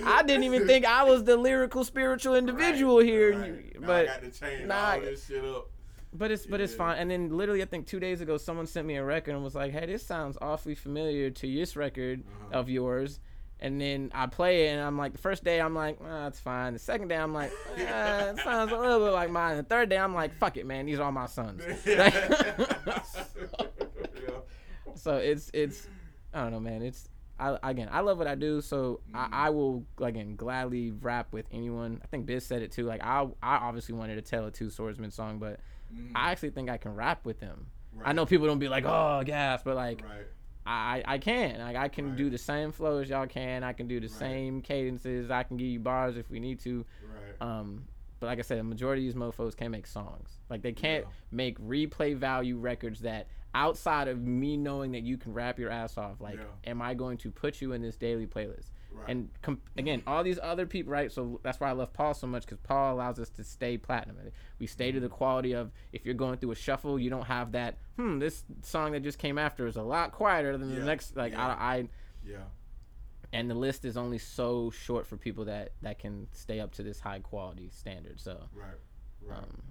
I 0.05 0.23
didn't 0.27 0.45
even 0.45 0.67
think 0.67 0.85
I 0.85 1.05
was 1.05 1.25
the 1.25 1.37
lyrical, 1.37 1.85
spiritual 1.85 2.35
individual 2.35 2.99
Right, 2.99 3.07
here, 3.07 3.39
right. 3.39 3.81
Now 3.81 3.93
I 3.93 4.07
got 4.07 4.23
to 4.23 4.31
change 4.31 4.67
nah, 4.67 4.93
all 4.93 5.01
this 5.01 5.27
shit 5.27 5.45
up. 5.45 5.71
But 6.19 6.31
it's 6.31 6.47
but 6.47 6.61
it's 6.61 6.75
fine. 6.75 6.99
And 6.99 7.11
then 7.11 7.37
literally, 7.37 7.63
I 7.63 7.67
think 7.67 7.87
two 7.87 8.01
days 8.01 8.21
ago, 8.21 8.37
someone 8.37 8.67
sent 8.67 8.87
me 8.87 8.97
a 8.97 9.05
record 9.05 9.35
and 9.35 9.43
was 9.45 9.55
like, 9.55 9.73
"Hey, 9.73 9.87
this 9.87 10.05
sounds 10.05 10.37
awfully 10.41 10.75
familiar 10.75 11.31
to 11.31 11.55
this 11.55 11.77
record 11.77 12.23
Uh-huh. 12.27 12.59
of 12.61 12.69
yours." 12.69 13.21
And 13.59 13.81
then 13.81 14.11
I 14.15 14.27
play 14.27 14.67
it, 14.67 14.73
and 14.73 14.83
I'm 14.83 14.99
like, 14.99 15.13
the 15.13 15.19
first 15.19 15.43
day 15.43 15.63
I'm 15.63 15.75
like, 15.75 15.97
ah, 16.05 16.27
it's 16.27 16.39
fine. 16.39 16.75
The 16.75 16.79
second 16.79 17.09
day 17.09 17.17
I'm 17.17 17.33
like, 17.33 17.51
ah, 17.79 18.27
it 18.29 18.39
sounds 18.41 18.71
a 18.71 18.77
little 18.77 18.99
bit 19.07 19.13
like 19.13 19.31
mine. 19.31 19.57
The 19.57 19.63
third 19.63 19.89
day 19.89 19.97
I'm 19.97 20.13
like, 20.15 20.35
fuck 20.37 20.59
it, 20.59 20.67
man, 20.67 20.85
these 20.85 20.99
are 20.99 21.05
all 21.05 21.13
my 21.13 21.25
sons. 21.25 21.63
Yeah. 21.87 22.11
so 24.95 25.17
it's 25.17 25.51
it's 25.55 25.89
I 26.35 26.43
don't 26.43 26.53
know, 26.53 26.61
man. 26.61 26.83
It's 26.83 27.09
I 27.39 27.59
again 27.63 27.89
I 27.91 28.01
love 28.01 28.19
what 28.19 28.27
I 28.27 28.35
do, 28.35 28.61
so 28.61 29.01
Mm-hmm. 29.11 29.35
I, 29.35 29.47
I 29.47 29.51
will 29.51 29.85
again 30.01 30.37
gladly 30.37 30.91
rap 30.91 31.33
with 31.33 31.47
anyone. 31.53 32.01
I 32.03 32.07
think 32.09 32.27
Biz 32.27 32.45
said 32.45 32.63
it 32.63 32.73
too. 32.73 32.85
Like 32.85 33.03
I 33.03 33.27
I 33.43 33.57
obviously 33.57 33.95
wanted 33.95 34.17
to 34.17 34.23
tell 34.23 34.47
a 34.47 34.51
two 34.51 34.71
swordsman 34.71 35.11
song, 35.11 35.39
but 35.39 35.61
Mhm. 35.95 36.13
I 36.15 36.31
actually 36.33 36.51
think 36.51 36.69
I 36.71 36.77
can 36.79 36.95
rap 36.95 37.25
with 37.25 37.41
them. 37.41 37.67
I 38.05 38.13
know 38.13 38.27
people 38.27 38.47
don't 38.47 38.59
be 38.59 38.69
like, 38.69 38.85
oh 38.87 39.23
gas, 39.25 39.63
but 39.63 39.77
like 39.77 40.03
Right. 40.03 40.27
I 40.67 41.03
I 41.07 41.19
can 41.19 41.59
like 41.61 41.77
I 41.77 41.89
can 41.89 42.17
do 42.17 42.29
the 42.31 42.39
same 42.39 42.73
flows 42.73 43.09
y'all 43.09 43.27
can. 43.27 43.63
I 43.65 43.73
can 43.73 43.87
do 43.87 44.01
the 44.01 44.07
Right. 44.07 44.11
same 44.11 44.63
cadences. 44.63 45.31
I 45.31 45.43
can 45.45 45.57
give 45.57 45.69
you 45.69 45.81
bars 45.81 46.17
if 46.17 46.29
we 46.31 46.41
need 46.41 46.61
to. 46.61 46.85
Right. 47.03 47.49
Um, 47.49 47.85
but 48.19 48.27
like 48.27 48.39
I 48.39 48.43
said, 48.43 48.59
the 48.59 48.65
majority 48.65 49.03
of 49.03 49.07
these 49.07 49.15
mofo's 49.15 49.55
can't 49.55 49.71
make 49.73 49.87
songs. 49.87 50.41
Like 50.51 50.63
they 50.63 50.73
can't 50.73 51.05
Yeah. 51.05 51.11
make 51.31 51.59
replay 51.61 52.17
value 52.17 52.57
records 52.59 53.01
that 53.01 53.29
outside 53.55 54.09
of 54.09 54.21
me 54.21 54.57
knowing 54.57 54.93
that 54.93 55.03
you 55.03 55.17
can 55.17 55.33
rap 55.33 55.59
your 55.59 55.71
ass 55.71 55.97
off. 55.97 56.21
Like, 56.21 56.39
Yeah. 56.39 56.71
am 56.71 56.83
I 56.83 56.95
going 56.95 57.17
to 57.19 57.31
put 57.31 57.61
you 57.63 57.73
in 57.73 57.81
this 57.81 57.97
daily 57.97 58.27
playlist? 58.27 58.71
Right. 58.97 59.09
And 59.11 59.29
com- 59.43 59.61
again, 59.77 60.03
all 60.07 60.25
these 60.25 60.39
other 60.43 60.65
people, 60.67 60.93
right? 60.93 61.13
So 61.13 61.39
that's 61.43 61.61
why 61.61 61.69
I 61.69 61.73
love 61.73 61.93
Paul 61.93 62.15
so 62.15 62.27
much 62.27 62.45
because 62.47 62.59
Paul 62.61 62.95
allows 62.95 63.19
us 63.19 63.29
to 63.31 63.45
stay 63.45 63.77
platinum. 63.77 64.17
We 64.59 64.67
stay 64.67 64.91
to 64.93 65.01
the 65.01 65.09
quality 65.09 65.53
of 65.53 65.71
if 65.93 66.05
you're 66.07 66.15
going 66.15 66.39
through 66.39 66.53
a 66.53 66.55
shuffle, 66.57 66.99
you 66.99 67.11
don't 67.11 67.27
have 67.27 67.53
that. 67.53 67.77
Hmm, 67.97 68.19
this 68.19 68.45
song 68.63 68.93
that 68.93 69.01
just 69.03 69.19
came 69.19 69.39
after 69.39 69.67
is 69.67 69.77
a 69.77 69.83
lot 69.83 70.13
quieter 70.13 70.57
than 70.57 70.71
Yeah. 70.71 70.79
the 70.81 70.85
next. 70.87 71.17
Like 71.17 71.33
Yeah. 71.33 71.47
I, 71.47 71.53
I, 71.77 71.89
yeah. 72.27 72.37
and 73.33 73.51
the 73.51 73.55
list 73.55 73.85
is 73.85 73.97
only 73.97 74.19
so 74.19 74.71
short 74.71 75.07
for 75.07 75.17
people 75.17 75.45
that 75.47 75.73
that 75.83 75.99
can 75.99 76.29
stay 76.33 76.61
up 76.61 76.73
to 76.73 76.83
this 76.83 77.01
high 77.01 77.19
quality 77.21 77.69
standard. 77.71 78.19
So 78.21 78.49
Right. 78.55 78.75
Right. 79.23 79.39
um, 79.39 79.63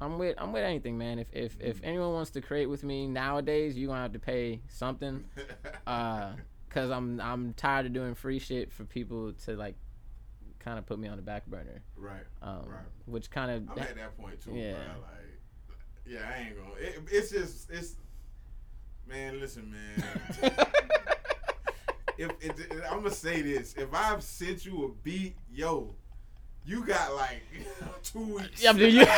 I'm 0.00 0.18
with 0.18 0.34
I'm 0.38 0.52
with 0.52 0.62
anything, 0.64 0.96
man. 0.98 1.18
If 1.18 1.32
if 1.32 1.56
if 1.60 1.76
Mm-hmm. 1.76 1.84
anyone 1.86 2.12
wants 2.12 2.30
to 2.32 2.40
create 2.40 2.66
with 2.66 2.82
me 2.84 3.06
nowadays, 3.06 3.76
you're 3.76 3.88
gonna 3.88 4.02
have 4.02 4.12
to 4.12 4.18
pay 4.18 4.62
something. 4.68 5.24
Uh, 5.86 6.32
cause 6.70 6.90
I'm 6.90 7.20
I'm 7.20 7.54
tired 7.54 7.86
of 7.86 7.92
doing 7.92 8.14
free 8.14 8.38
shit 8.38 8.72
for 8.72 8.84
people 8.84 9.32
to 9.44 9.56
like, 9.56 9.74
kind 10.58 10.78
of 10.78 10.86
put 10.86 10.98
me 10.98 11.08
on 11.08 11.16
the 11.16 11.22
back 11.22 11.46
burner. 11.46 11.82
right. 11.96 12.22
Um, 12.42 12.64
Right. 12.66 12.80
which 13.06 13.30
kind 13.30 13.50
of 13.50 13.70
I'm 13.70 13.78
at 13.82 13.94
that 13.96 14.16
point 14.18 14.40
too. 14.42 14.52
Yeah. 14.54 14.70
Yeah. 14.72 14.76
Like, 14.76 15.14
yeah, 16.06 16.20
I 16.34 16.40
ain't 16.40 16.56
gonna. 16.56 16.74
It, 16.80 17.00
it's 17.10 17.30
just, 17.30 17.70
it's, 17.70 17.94
man. 19.06 19.38
Listen, 19.40 19.70
man. 19.70 20.52
if 22.18 22.30
it, 22.40 22.72
I'm 22.90 22.98
gonna 22.98 23.10
say 23.10 23.42
this, 23.42 23.74
if 23.74 23.92
I've 23.94 24.22
sent 24.22 24.64
you 24.66 24.84
a 24.84 24.88
beat, 25.04 25.36
yo, 25.52 25.94
you 26.64 26.84
got 26.84 27.14
like 27.14 27.42
two 28.02 28.36
weeks. 28.36 28.62
Yeah, 28.62 28.72
dude, 28.72 28.92
you- 28.94 29.06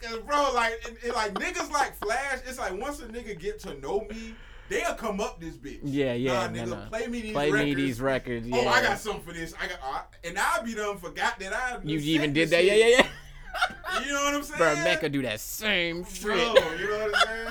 Cause 0.00 0.18
bro, 0.20 0.52
like, 0.54 0.74
it, 0.86 0.96
it- 1.04 1.14
like 1.14 1.34
niggas 1.34 1.70
like 1.72 1.96
Flash. 1.96 2.38
It's 2.46 2.58
like 2.58 2.78
once 2.80 3.00
a 3.00 3.06
nigga 3.06 3.38
get 3.38 3.58
to 3.60 3.74
know 3.80 4.06
me, 4.08 4.34
they'll 4.68 4.94
come 4.94 5.20
up 5.20 5.40
this 5.40 5.56
bitch. 5.56 5.80
Yeah, 5.84 6.12
yeah, 6.14 6.46
Nah, 6.46 6.48
nigga, 6.48 6.88
play 6.88 7.06
me 7.06 7.20
these 7.22 7.32
play 7.32 7.50
records. 7.50 7.64
me 7.64 7.74
these 7.74 8.00
records. 8.00 8.46
Yeah. 8.46 8.56
Oh, 8.56 8.68
I 8.68 8.82
got 8.82 8.98
something 8.98 9.22
for 9.22 9.32
this. 9.32 9.54
I 9.60 9.66
got, 9.68 9.78
uh, 9.82 10.02
and 10.24 10.38
I'll 10.38 10.62
be 10.64 10.74
done 10.74 10.98
forgot 10.98 11.38
that 11.40 11.52
I. 11.52 11.78
You 11.84 11.98
even 11.98 12.32
did 12.32 12.50
that? 12.50 12.64
Yeah, 12.64 12.72
shit. 12.74 12.90
yeah, 12.90 12.96
yeah. 13.02 13.06
You 14.04 14.12
know 14.12 14.24
what 14.24 14.34
I'm 14.34 14.42
saying? 14.44 14.58
Bro, 14.58 14.74
Mecca 14.84 15.08
do 15.08 15.22
that 15.22 15.40
same 15.40 16.02
Bro, 16.22 16.36
shit. 16.36 16.80
you 16.80 16.88
know 16.90 17.08
what 17.10 17.28
I'm 17.28 17.48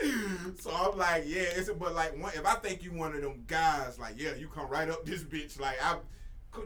saying? 0.00 0.54
so 0.60 0.70
I'm 0.72 0.96
like, 0.96 1.24
yeah, 1.26 1.42
it's 1.42 1.68
but 1.70 1.94
like 1.94 2.16
one, 2.20 2.32
if 2.34 2.46
I 2.46 2.54
think 2.54 2.82
you 2.82 2.92
one 2.92 3.14
of 3.14 3.20
them 3.20 3.42
guys, 3.46 3.98
like, 3.98 4.14
yeah, 4.16 4.34
you 4.34 4.48
come 4.48 4.68
right 4.68 4.88
up 4.88 5.04
this 5.04 5.22
bitch, 5.22 5.60
like 5.60 5.76
I 5.82 5.96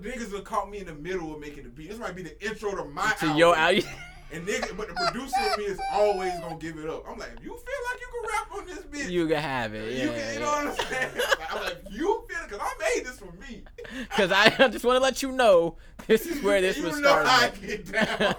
niggas 0.01 0.33
have 0.33 0.45
caught 0.45 0.71
me 0.71 0.79
in 0.79 0.87
the 0.87 0.95
middle 0.95 1.35
of 1.35 1.41
making 1.41 1.65
the 1.65 1.71
beat. 1.71 1.91
This 1.91 1.99
might 1.99 2.15
be 2.15 2.23
the 2.23 2.41
intro 2.47 2.77
to 2.77 2.85
my 2.85 3.11
To 3.19 3.25
album. 3.27 3.37
your 3.39 3.57
album. 3.57 3.83
And 4.33 4.47
nigga, 4.47 4.75
but 4.77 4.89
the 4.89 4.95
producer 4.95 5.37
in 5.53 5.59
me 5.59 5.65
is 5.71 5.81
always 5.93 6.33
gonna 6.41 6.57
give 6.57 6.79
it 6.79 6.89
up. 6.89 7.05
I'm 7.09 7.19
like, 7.19 7.31
if 7.37 7.45
you 7.45 7.51
feel 7.51 7.83
like 7.91 8.01
you 8.01 8.09
can 8.13 8.31
rap 8.31 8.53
on 8.53 8.67
this 8.67 8.79
bitch, 9.07 9.11
you 9.11 9.27
can 9.29 9.37
have 9.43 9.75
it. 9.75 9.93
you 9.93 10.11
Yeah. 10.11 10.19
can, 10.19 10.35
you 10.35 10.41
know 10.41 10.47
what 10.47 10.67
I'm 10.67 10.87
saying? 10.87 11.11
Like, 11.17 11.55
I'm 11.55 11.63
like, 11.65 11.79
you 11.91 12.25
feel 12.29 12.39
it, 12.45 12.51
cause 12.51 12.61
I 12.63 12.75
made 12.97 13.07
this 13.07 13.19
for 13.19 13.33
me. 13.33 13.65
Because 14.09 14.33
I 14.33 14.49
just 14.69 14.85
want 14.87 14.97
to 14.97 15.03
let 15.03 15.23
you 15.23 15.33
know 15.33 15.77
this 16.07 16.27
is 16.27 16.43
where 16.43 16.61
this 16.63 16.77
you 16.79 16.85
was 16.85 16.99
know 17.01 17.13
how 17.13 17.21
I 17.25 17.51
started. 17.51 17.63
get 17.63 17.93
down. 17.93 18.35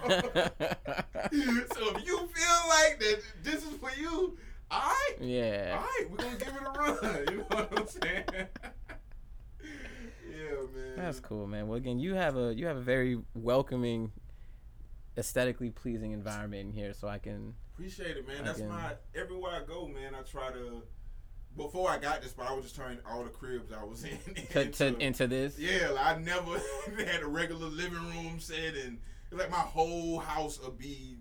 so 1.76 1.96
if 1.96 2.06
you 2.06 2.18
feel 2.18 2.60
like 2.70 3.00
that, 3.00 3.20
this 3.44 3.64
is 3.66 3.76
for 3.78 3.92
you. 4.00 4.36
All 4.72 4.80
right, 4.80 5.16
yeah. 5.22 5.76
right, 5.76 6.06
we're 6.10 6.18
gonna 6.18 6.38
give 6.38 6.48
it 6.48 6.64
a 6.66 6.72
run. 6.80 7.26
You 7.30 7.38
know 7.38 7.44
what 7.50 7.80
I'm 7.80 7.88
saying? 7.88 8.24
yeah, 9.62 10.56
man. 10.76 10.96
That's 10.98 11.20
cool, 11.20 11.46
man. 11.48 11.68
Well, 11.68 11.78
again, 11.78 12.00
you 12.00 12.16
have 12.16 12.36
a 12.38 12.54
you 12.56 12.66
have 12.66 12.78
a 12.78 12.82
very 12.82 13.20
welcoming, 13.36 14.12
aesthetically 15.18 15.70
pleasing 15.70 16.12
environment 16.12 16.68
in 16.68 16.72
here, 16.74 16.94
so 16.94 17.08
I 17.08 17.18
can. 17.20 17.54
Appreciate 17.74 18.18
it, 18.18 18.28
man. 18.28 18.44
That's 18.46 18.60
Again. 18.60 18.70
my 18.70 18.94
everywhere 19.16 19.52
I 19.62 19.64
go, 19.66 19.88
man. 19.88 20.14
I 20.16 20.22
try 20.22 20.52
to. 20.52 20.84
Before 21.56 21.88
I 21.92 22.00
got 22.00 22.24
this, 22.24 22.32
but 22.34 22.48
I 22.50 22.54
was 22.54 22.64
just 22.66 22.76
turning 22.76 22.98
all 23.08 23.24
the 23.24 23.30
cribs 23.30 23.72
I 23.72 23.84
was 23.84 24.04
in 24.06 24.18
To, 24.52 24.62
into, 24.62 24.92
to, 24.92 24.98
into 24.98 25.28
this. 25.28 25.60
Yeah, 25.60 25.90
like, 25.90 26.18
I 26.18 26.20
never 26.20 26.52
had 27.06 27.22
a 27.22 27.28
regular 27.28 27.68
living 27.68 27.94
room 27.94 28.40
set, 28.40 28.74
and 28.76 28.98
like 29.32 29.52
my 29.52 29.58
whole 29.58 30.18
house 30.20 30.60
would 30.64 30.80
be, 30.80 31.18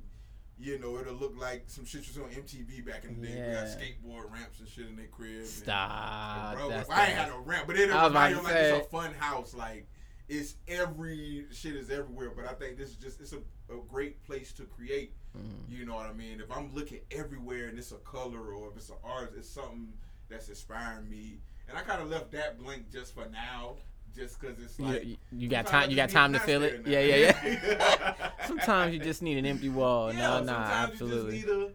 you 0.58 0.78
know, 0.78 0.96
it'll 0.98 1.14
look 1.14 1.34
like 1.38 1.64
some 1.66 1.84
shit 1.84 2.06
was 2.08 2.16
on 2.16 2.30
MTV 2.30 2.86
back 2.86 3.04
in 3.04 3.20
the 3.20 3.26
day. 3.26 3.34
We 3.34 3.40
got 3.54 3.66
Yeah. 3.66 3.74
skateboard 3.74 4.32
ramps 4.32 4.58
and 4.60 4.68
shit 4.68 4.86
in 4.86 4.96
their 4.96 5.06
crib. 5.08 5.40
and- 5.40 5.46
Stop. 5.46 6.54
Bro, 6.56 6.68
That's 6.70 6.88
I 6.88 7.06
ain't 7.08 7.14
had 7.14 7.28
no 7.28 7.40
ramp, 7.40 7.66
but 7.66 7.76
it 7.76 7.90
I 7.90 8.02
was 8.04 8.10
about 8.10 8.30
remind 8.30 8.30
you 8.30 8.36
to 8.38 8.42
like 8.44 8.54
it's 8.54 8.70
say. 8.70 8.80
a 8.80 8.84
fun 8.84 9.14
house. 9.14 9.52
Like 9.54 9.86
it's 10.30 10.54
every 10.66 11.44
shit 11.52 11.76
is 11.76 11.90
everywhere. 11.90 12.30
But 12.34 12.46
I 12.46 12.54
think 12.54 12.78
this 12.78 12.88
is 12.88 12.96
just 12.96 13.20
it's 13.20 13.34
a, 13.34 13.38
a 13.72 13.82
great 13.88 14.22
place 14.24 14.52
to 14.54 14.64
create. 14.64 15.12
Mhm. 15.36 15.70
You 15.70 15.84
know 15.86 15.94
what 15.94 16.06
I 16.06 16.12
mean? 16.12 16.40
If 16.40 16.50
I'm 16.50 16.74
looking 16.74 17.00
everywhere 17.10 17.68
and 17.68 17.78
it's 17.78 17.92
a 17.92 17.96
color 17.96 18.52
or 18.54 18.70
if 18.70 18.76
it's 18.76 18.90
an 18.90 18.96
artist, 19.02 19.36
it's 19.38 19.48
something 19.48 19.92
that's 20.28 20.48
inspiring 20.48 21.08
me. 21.08 21.38
And 21.68 21.78
I 21.78 21.82
kind 21.82 22.02
of 22.02 22.08
left 22.10 22.30
that 22.32 22.58
blank 22.58 22.90
just 22.92 23.14
for 23.14 23.26
now, 23.26 23.76
just 24.14 24.38
because 24.40 24.58
it's 24.62 24.78
like 24.78 25.04
you- 25.04 25.16
you 25.30 25.48
got 25.48 25.66
time. 25.66 25.88
You 25.90 25.96
got 25.96 26.10
time 26.10 26.32
to 26.34 26.40
fill 26.40 26.62
it. 26.64 26.86
Yeah, 26.86 27.00
yeah, 27.00 27.46
yeah. 27.46 28.30
Sometimes 28.46 28.92
you 28.92 29.00
just 29.00 29.22
need 29.22 29.38
an 29.38 29.46
empty 29.46 29.68
wall. 29.70 30.12
yeah, 30.12 30.18
no, 30.18 30.40
no, 30.40 30.46
sometimes 30.46 30.92
absolutely. 30.92 31.36
You 31.38 31.42
just 31.42 31.56
need 31.58 31.62
a, 31.66 31.72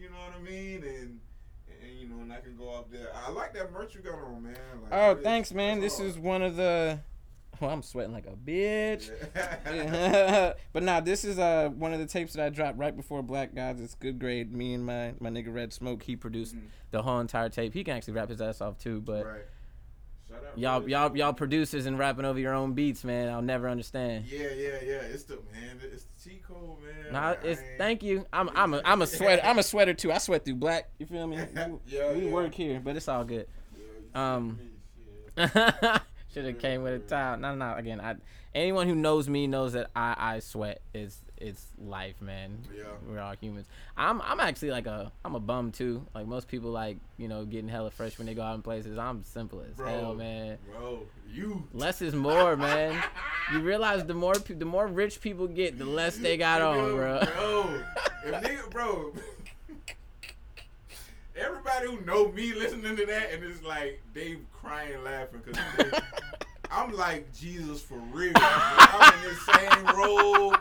you 0.00 0.08
know 0.10 0.16
what 0.16 0.34
I 0.38 0.42
mean, 0.42 0.84
and 0.84 1.20
and 1.82 1.98
you 1.98 2.06
know, 2.08 2.20
and 2.22 2.32
I 2.32 2.40
can 2.40 2.56
go 2.56 2.70
up 2.74 2.92
there. 2.92 3.08
I 3.26 3.30
like 3.30 3.52
that 3.54 3.72
merch 3.72 3.94
you 3.96 4.02
got 4.02 4.14
on, 4.14 4.42
man. 4.42 4.54
Like, 4.82 4.92
Oh, 4.92 5.10
it's- 5.12 5.24
thanks, 5.24 5.52
man. 5.52 5.80
This 5.80 5.96
hard. 5.96 6.10
is 6.10 6.18
one 6.18 6.42
of 6.42 6.54
the. 6.56 7.00
Well, 7.60 7.70
I'm 7.72 7.82
sweating 7.82 8.12
like 8.12 8.26
a 8.26 8.30
bitch. 8.30 9.10
But 10.72 10.82
nah, 10.82 11.00
this 11.00 11.24
is 11.24 11.38
uh 11.38 11.68
one 11.70 11.92
of 11.92 11.98
the 12.00 12.06
tapes 12.06 12.32
that 12.34 12.44
I 12.44 12.48
dropped 12.48 12.78
right 12.78 12.96
before 12.96 13.22
Black 13.22 13.54
Gods. 13.54 13.80
It's 13.80 13.94
good 13.94 14.18
grade. 14.18 14.52
Me 14.52 14.74
and 14.74 14.84
my 14.84 15.14
my 15.20 15.30
nigga 15.30 15.52
Red 15.52 15.72
Smoke, 15.72 16.02
he 16.02 16.16
produced 16.16 16.54
Mhm. 16.56 16.68
the 16.90 17.02
whole 17.02 17.20
entire 17.20 17.48
tape. 17.48 17.74
He 17.74 17.84
can 17.84 17.96
actually 17.96 18.14
rap 18.14 18.28
his 18.28 18.40
ass 18.40 18.60
off 18.60 18.78
too. 18.78 19.00
But 19.00 19.26
right. 19.26 19.42
Y'all 20.54 20.88
y'all 20.88 21.16
y'all 21.16 21.32
producers 21.32 21.86
and 21.86 21.98
rapping 21.98 22.24
over 22.24 22.38
your 22.38 22.54
own 22.54 22.72
beats, 22.72 23.02
man. 23.02 23.28
I'll 23.28 23.42
never 23.42 23.68
understand. 23.68 24.26
Yeah, 24.26 24.42
yeah, 24.56 24.78
yeah. 24.82 25.00
It's 25.02 25.24
the 25.24 25.36
man. 25.52 25.80
It's 25.82 26.04
the 26.04 26.30
cheat 26.30 26.44
code, 26.44 26.78
man. 26.84 27.12
Nah, 27.12 27.34
it's 27.42 27.60
thank 27.78 28.02
you. 28.04 28.24
I'm 28.32 28.48
I'm 28.54 28.74
a 28.74 28.80
I'm 28.84 29.02
a 29.02 29.06
sweater. 29.18 29.42
I'm 29.44 29.58
a 29.58 29.62
sweater 29.64 29.92
too. 29.92 30.12
I 30.12 30.18
sweat 30.18 30.44
through 30.44 30.54
black. 30.56 30.88
You 30.98 31.06
feel 31.06 31.26
me? 31.26 31.36
Yeah, 31.86 32.12
we 32.12 32.26
yeah. 32.26 32.30
work 32.32 32.54
here, 32.54 32.80
but 32.82 32.94
it's 32.96 33.08
all 33.08 33.24
good. 33.24 33.48
Yeah, 34.14 34.34
Um, 34.36 34.58
feel 35.36 35.46
me? 35.46 35.50
Shit. 35.52 36.02
Should 36.32 36.44
have 36.44 36.58
came 36.58 36.82
with 36.82 36.94
a 36.94 36.98
towel. 37.00 37.38
No, 37.38 37.54
no. 37.54 37.74
Again, 37.74 38.00
I 38.00 38.16
anyone 38.54 38.88
who 38.88 38.94
knows 38.94 39.28
me 39.28 39.46
knows 39.46 39.72
that 39.72 39.90
I 39.96 40.14
I 40.16 40.38
sweat. 40.40 40.80
It's 40.94 41.20
it's 41.36 41.66
life, 41.78 42.20
man. 42.20 42.58
Yeah. 42.76 42.84
We're 43.08 43.18
all 43.18 43.34
humans. 43.40 43.66
I'm 43.96 44.20
I'm 44.22 44.38
actually 44.40 44.70
like 44.70 44.86
a 44.86 45.10
I'm 45.24 45.34
a 45.34 45.40
bum 45.40 45.72
too. 45.72 46.06
Like 46.14 46.26
most 46.26 46.46
people, 46.46 46.70
like 46.70 46.98
you 47.16 47.26
know, 47.28 47.44
getting 47.44 47.68
hella 47.68 47.90
fresh 47.90 48.18
when 48.18 48.26
they 48.26 48.34
go 48.34 48.42
out 48.42 48.54
in 48.54 48.62
places. 48.62 48.98
I'm 48.98 49.24
simple 49.24 49.62
as 49.68 49.74
Bro, 49.74 49.88
hell, 49.88 50.14
man. 50.14 50.58
Bro, 50.70 51.02
you. 51.32 51.66
Less 51.72 52.02
is 52.02 52.14
more, 52.14 52.56
man. 52.56 53.02
You 53.52 53.60
realize 53.60 54.04
the 54.04 54.14
more 54.14 54.34
the 54.34 54.64
more 54.64 54.86
rich 54.86 55.20
people 55.20 55.48
get, 55.48 55.78
the 55.78 55.84
less 55.84 56.16
they 56.16 56.36
got 56.36 56.60
on, 56.62 56.92
bro. 56.94 57.20
Bro, 57.24 57.80
if 58.24 58.34
nigga, 58.42 58.70
bro. 58.70 59.12
Everybody 61.36 61.86
who 61.86 62.00
know 62.04 62.30
me 62.32 62.52
listening 62.54 62.96
to 62.96 63.06
that 63.06 63.32
and 63.32 63.44
it's 63.44 63.62
like 63.62 64.02
they 64.12 64.38
crying 64.52 65.02
laughing 65.04 65.42
because 65.44 66.00
I'm 66.70 66.92
like 66.92 67.32
Jesus 67.34 67.80
for 67.80 67.98
real. 68.12 68.32
I'm 68.36 69.14
in 69.14 69.28
this 69.28 69.46
same 69.46 69.86
robe. 69.96 70.58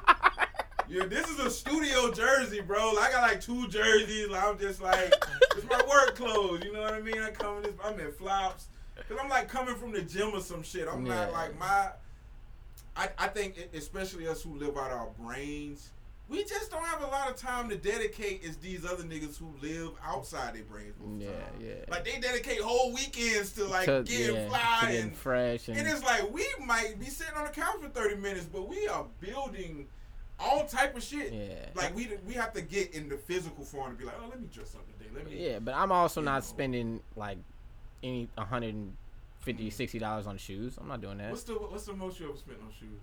Yeah, 0.90 1.06
this 1.06 1.30
is 1.30 1.40
a 1.40 1.52
studio 1.52 2.12
jersey, 2.12 2.62
bro. 2.62 2.94
Like, 2.94 3.10
I 3.10 3.12
got 3.12 3.22
like 3.22 3.42
two 3.42 3.68
jerseys. 3.68 4.28
Like, 4.28 4.44
I'm 4.44 4.58
just 4.58 4.82
like, 4.82 5.14
it's 5.56 5.70
my 5.70 5.82
work 5.88 6.16
clothes. 6.16 6.64
You 6.66 6.74
know 6.74 6.82
what 6.82 6.94
I 6.94 7.02
mean? 7.02 7.20
I 7.20 7.30
come 7.30 7.58
in 7.58 7.64
this, 7.64 7.74
I'm 7.84 8.00
in 8.00 8.12
flops. 8.12 8.68
Cause 9.08 9.18
I'm 9.22 9.30
like 9.30 9.48
coming 9.48 9.76
from 9.76 9.92
the 9.92 10.02
gym 10.02 10.32
or 10.34 10.42
some 10.42 10.62
shit. 10.62 10.88
I'm 10.92 11.04
not 11.04 11.32
like 11.32 11.58
my. 11.58 11.90
I, 12.96 13.10
I 13.18 13.28
think 13.28 13.70
especially 13.74 14.28
us 14.28 14.42
who 14.42 14.58
live 14.58 14.78
out 14.78 14.92
our 14.92 15.08
brains, 15.20 15.92
we 16.30 16.44
just 16.44 16.70
don't 16.70 16.86
have 16.86 17.02
a 17.02 17.08
lot 17.08 17.30
of 17.30 17.36
time 17.36 17.70
to 17.70 17.76
dedicate 17.76 18.46
as 18.46 18.58
these 18.58 18.86
other 18.86 19.04
niggas 19.04 19.38
who 19.38 19.52
live 19.62 19.90
outside 20.06 20.54
their 20.56 20.64
brains. 20.64 20.94
Yeah, 21.18 21.28
time. 21.32 21.38
yeah. 21.60 21.74
Like 21.90 22.06
they 22.06 22.20
dedicate 22.20 22.62
whole 22.62 22.94
weekends 22.94 23.52
to 23.54 23.66
like 23.66 23.86
To- 23.86 24.04
getting 24.04 24.36
yeah, 24.36 24.48
fly 24.50 24.92
and 24.92 25.16
fresh 25.16 25.68
and, 25.68 25.78
and 25.78 25.88
it's 25.88 26.04
like 26.04 26.32
we 26.32 26.46
might 26.66 27.00
be 27.00 27.08
sitting 27.08 27.34
on 27.36 27.46
the 27.46 27.52
couch 27.52 27.76
for 27.82 27.90
thirty 27.90 28.16
minutes, 28.16 28.46
but 28.46 28.68
we 28.70 28.88
are 28.88 29.06
building 29.20 29.88
all 30.40 30.66
type 30.66 30.96
of 30.96 31.04
shit. 31.04 31.34
yeah. 31.34 31.66
Like 31.76 31.96
we 31.96 32.10
we 32.28 32.34
have 32.36 32.54
to 32.54 32.62
get 32.62 32.94
in 32.94 33.10
the 33.10 33.18
physical 33.18 33.64
form 33.66 33.92
to 33.94 33.98
be 33.98 34.06
like, 34.06 34.16
oh, 34.24 34.28
let 34.30 34.40
me 34.40 34.48
dress 34.54 34.76
up 34.76 34.86
today. 34.98 35.10
Let 35.14 35.26
me. 35.26 35.46
Yeah, 35.50 35.60
but 35.60 35.74
I'm 35.74 35.92
also 35.92 36.22
not 36.22 36.36
know. 36.36 36.40
spending 36.42 37.02
like 37.16 37.40
any 38.04 38.30
150 38.36 39.70
60 39.70 40.00
dollars 40.00 40.28
on 40.28 40.38
shoes. 40.38 40.78
I'm 40.80 40.88
not 40.88 41.02
doing 41.02 41.18
that. 41.18 41.32
What's 41.32 41.44
the 41.44 41.54
what's 41.54 41.86
the 41.86 41.94
most 41.94 42.20
you 42.20 42.30
ever 42.30 42.38
spent 42.38 42.60
on 42.62 42.72
shoes? 42.80 43.02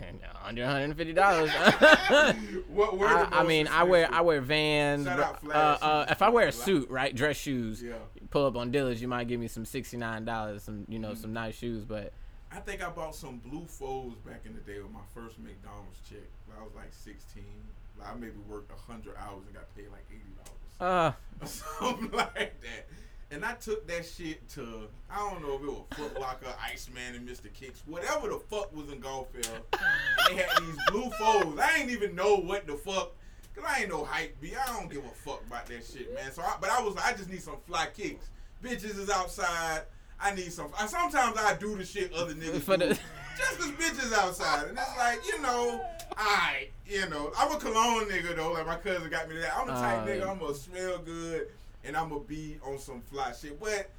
Yeah, 0.00 0.10
no, 0.22 0.28
under 0.44 0.62
150 0.62 1.12
dollars. 1.12 1.50
what 2.68 2.98
were 2.98 3.08
the 3.08 3.34
I, 3.34 3.40
I 3.40 3.42
mean, 3.44 3.66
I 3.68 3.82
wear 3.84 4.08
I 4.12 4.20
wear 4.22 4.40
Vans. 4.40 5.04
Shout 5.06 5.20
out 5.20 5.34
uh, 5.34 5.38
Flash 5.38 5.78
uh, 5.82 6.06
if 6.10 6.22
I 6.22 6.28
wear 6.30 6.48
a 6.48 6.52
suit, 6.52 6.88
right, 6.90 7.14
dress 7.14 7.36
shoes, 7.36 7.82
Yeah, 7.82 7.94
pull 8.30 8.46
up 8.46 8.56
on 8.56 8.70
Dillard's, 8.70 9.00
you 9.02 9.08
might 9.08 9.28
give 9.28 9.40
me 9.40 9.48
some 9.48 9.64
69 9.64 10.24
dollars, 10.24 10.62
some 10.62 10.84
you 10.88 10.98
know 10.98 11.12
Mm. 11.12 11.18
some 11.20 11.32
nice 11.32 11.54
shoes. 11.54 11.84
But 11.84 12.12
I 12.52 12.56
think 12.60 12.82
I 12.82 12.90
bought 12.90 13.14
some 13.14 13.38
blue 13.38 13.66
folds 13.66 14.16
back 14.18 14.42
in 14.44 14.54
the 14.54 14.60
day 14.60 14.80
with 14.80 14.90
my 14.92 15.00
first 15.14 15.38
McDonald's 15.38 16.00
check. 16.08 16.18
I 16.58 16.62
was 16.62 16.72
like 16.74 16.92
sixteen. 16.92 17.44
Like, 17.98 18.08
I 18.10 18.14
maybe 18.14 18.38
worked 18.48 18.70
hundred 18.88 19.16
hours 19.16 19.42
and 19.46 19.54
got 19.54 19.74
paid 19.76 19.86
like 19.90 20.06
eighty 20.10 20.32
dollars. 20.78 21.14
uh, 21.40 21.44
something 21.46 22.10
like 22.12 22.60
that. 22.60 22.88
And 23.30 23.44
I 23.44 23.54
took 23.54 23.86
that 23.88 24.04
shit 24.06 24.48
to 24.50 24.86
I 25.10 25.18
don't 25.18 25.42
know 25.42 25.54
if 25.56 25.62
it 25.62 25.66
was 25.66 25.84
Foot 25.96 26.20
Locker, 26.20 26.54
Iceman, 26.62 27.14
and 27.16 27.28
Mr. 27.28 27.52
Kicks, 27.52 27.82
whatever 27.86 28.28
the 28.28 28.38
fuck 28.38 28.74
was 28.74 28.88
in 28.92 29.00
Gulfville. 29.00 29.62
they 30.28 30.36
had 30.36 30.48
these 30.62 30.76
blue 30.90 31.10
folds. 31.18 31.58
I 31.60 31.78
ain't 31.78 31.90
even 31.90 32.14
know 32.14 32.36
what 32.36 32.66
the 32.66 32.74
fuck, 32.74 33.12
cause 33.56 33.64
I 33.66 33.80
ain't 33.80 33.88
no 33.90 34.04
hype 34.04 34.40
B. 34.40 34.52
I 34.54 34.66
don't 34.78 34.90
give 34.90 35.04
a 35.04 35.08
fuck 35.08 35.42
about 35.46 35.66
that 35.66 35.84
shit, 35.84 36.14
man. 36.14 36.30
So, 36.32 36.42
I, 36.42 36.56
but 36.60 36.70
I 36.70 36.80
was 36.82 36.96
I 36.96 37.12
just 37.12 37.28
need 37.30 37.42
some 37.42 37.56
fly 37.66 37.86
kicks. 37.94 38.28
Bitches 38.62 38.98
is 38.98 39.10
outside. 39.10 39.82
I 40.20 40.32
need 40.34 40.52
some. 40.52 40.68
I, 40.78 40.86
sometimes 40.86 41.36
I 41.36 41.54
do 41.56 41.76
the 41.76 41.84
shit 41.84 42.12
other 42.12 42.34
niggas 42.34 42.60
For 42.60 42.76
do. 42.76 42.88
the- 42.90 42.98
just 43.36 43.58
cause 43.58 43.70
bitches 43.72 44.12
outside, 44.12 44.68
and 44.68 44.78
it's 44.78 44.96
like 44.96 45.26
you 45.26 45.42
know, 45.42 45.84
I 46.16 46.68
you 46.86 47.08
know, 47.08 47.32
I'm 47.36 47.50
a 47.50 47.58
cologne 47.58 48.04
nigga 48.04 48.36
though. 48.36 48.52
Like 48.52 48.66
my 48.66 48.76
cousin 48.76 49.10
got 49.10 49.28
me 49.28 49.38
that. 49.38 49.56
I'm 49.56 49.68
a 49.68 49.72
type 49.72 50.02
Uh, 50.02 50.06
nigga. 50.06 50.28
I'm 50.30 50.38
gonna 50.38 50.54
smell 50.54 50.98
good 50.98 51.48
and 51.84 51.96
I'm 51.96 52.08
gonna 52.08 52.20
be 52.22 52.58
on 52.66 52.78
some 52.78 53.00
fly 53.00 53.32
shit. 53.32 53.58
But 53.60 53.90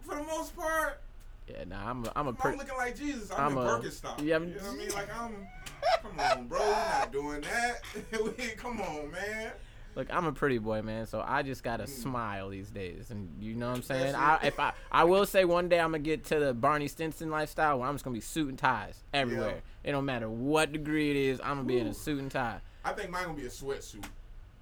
for 0.00 0.16
the 0.16 0.22
most 0.24 0.56
part, 0.56 1.00
yeah, 1.48 1.64
nah, 1.64 1.90
I'm 1.90 2.04
a, 2.04 2.12
I'm 2.16 2.28
a 2.28 2.36
I'm 2.42 2.56
looking 2.56 2.76
like 2.76 2.96
Jesus. 2.96 3.30
I'm, 3.32 3.40
I'm 3.40 3.52
in 3.52 3.58
a- 3.58 3.70
Birkenstock. 3.78 4.22
yeah, 4.22 4.34
I'm- 4.34 4.50
know 4.50 4.56
what 4.62 4.72
I 4.72 4.76
mean? 4.76 4.90
Like 4.90 5.16
I'm. 5.20 5.46
Come 6.02 6.20
on, 6.20 6.46
bro. 6.46 6.58
We're 6.58 6.70
not 6.70 7.12
doing 7.12 7.40
that. 7.40 7.80
come 8.58 8.80
on, 8.82 9.10
man. 9.10 9.50
Look, 9.96 10.06
I'm 10.10 10.26
a 10.26 10.32
pretty 10.32 10.58
boy, 10.58 10.82
man, 10.82 11.06
so 11.06 11.24
I 11.26 11.42
just 11.42 11.64
gotta 11.64 11.84
Mm. 11.84 11.88
smile 11.88 12.48
these 12.50 12.68
days, 12.70 13.10
and 13.10 13.28
you 13.40 13.54
know 13.54 13.70
what 13.70 13.76
I'm 13.78 13.82
saying. 13.82 14.14
I, 14.14 14.38
if 14.44 14.60
I, 14.60 14.72
I 14.92 15.04
will 15.04 15.26
say 15.26 15.44
one 15.44 15.68
day 15.68 15.80
I'm 15.80 15.90
gonna 15.92 15.98
get 16.02 16.24
to 16.26 16.38
the 16.38 16.54
Barney 16.54 16.86
Stinson 16.86 17.30
lifestyle 17.30 17.78
where 17.80 17.88
I'm 17.88 17.94
just 17.94 18.04
gonna 18.04 18.14
be 18.14 18.20
suit 18.20 18.50
and 18.50 18.58
ties 18.58 19.02
everywhere. 19.12 19.62
It 19.82 19.92
don't 19.92 20.04
matter 20.04 20.28
what 20.28 20.70
degree 20.72 21.10
it 21.10 21.16
is, 21.16 21.40
I'm 21.40 21.56
gonna 21.56 21.64
be 21.64 21.78
in 21.78 21.86
a 21.88 21.94
suit 21.94 22.20
and 22.20 22.30
tie. 22.30 22.60
I 22.84 22.92
think 22.92 23.10
mine 23.10 23.24
gonna 23.24 23.36
be 23.38 23.46
a 23.46 23.50
sweatsuit. 23.50 24.04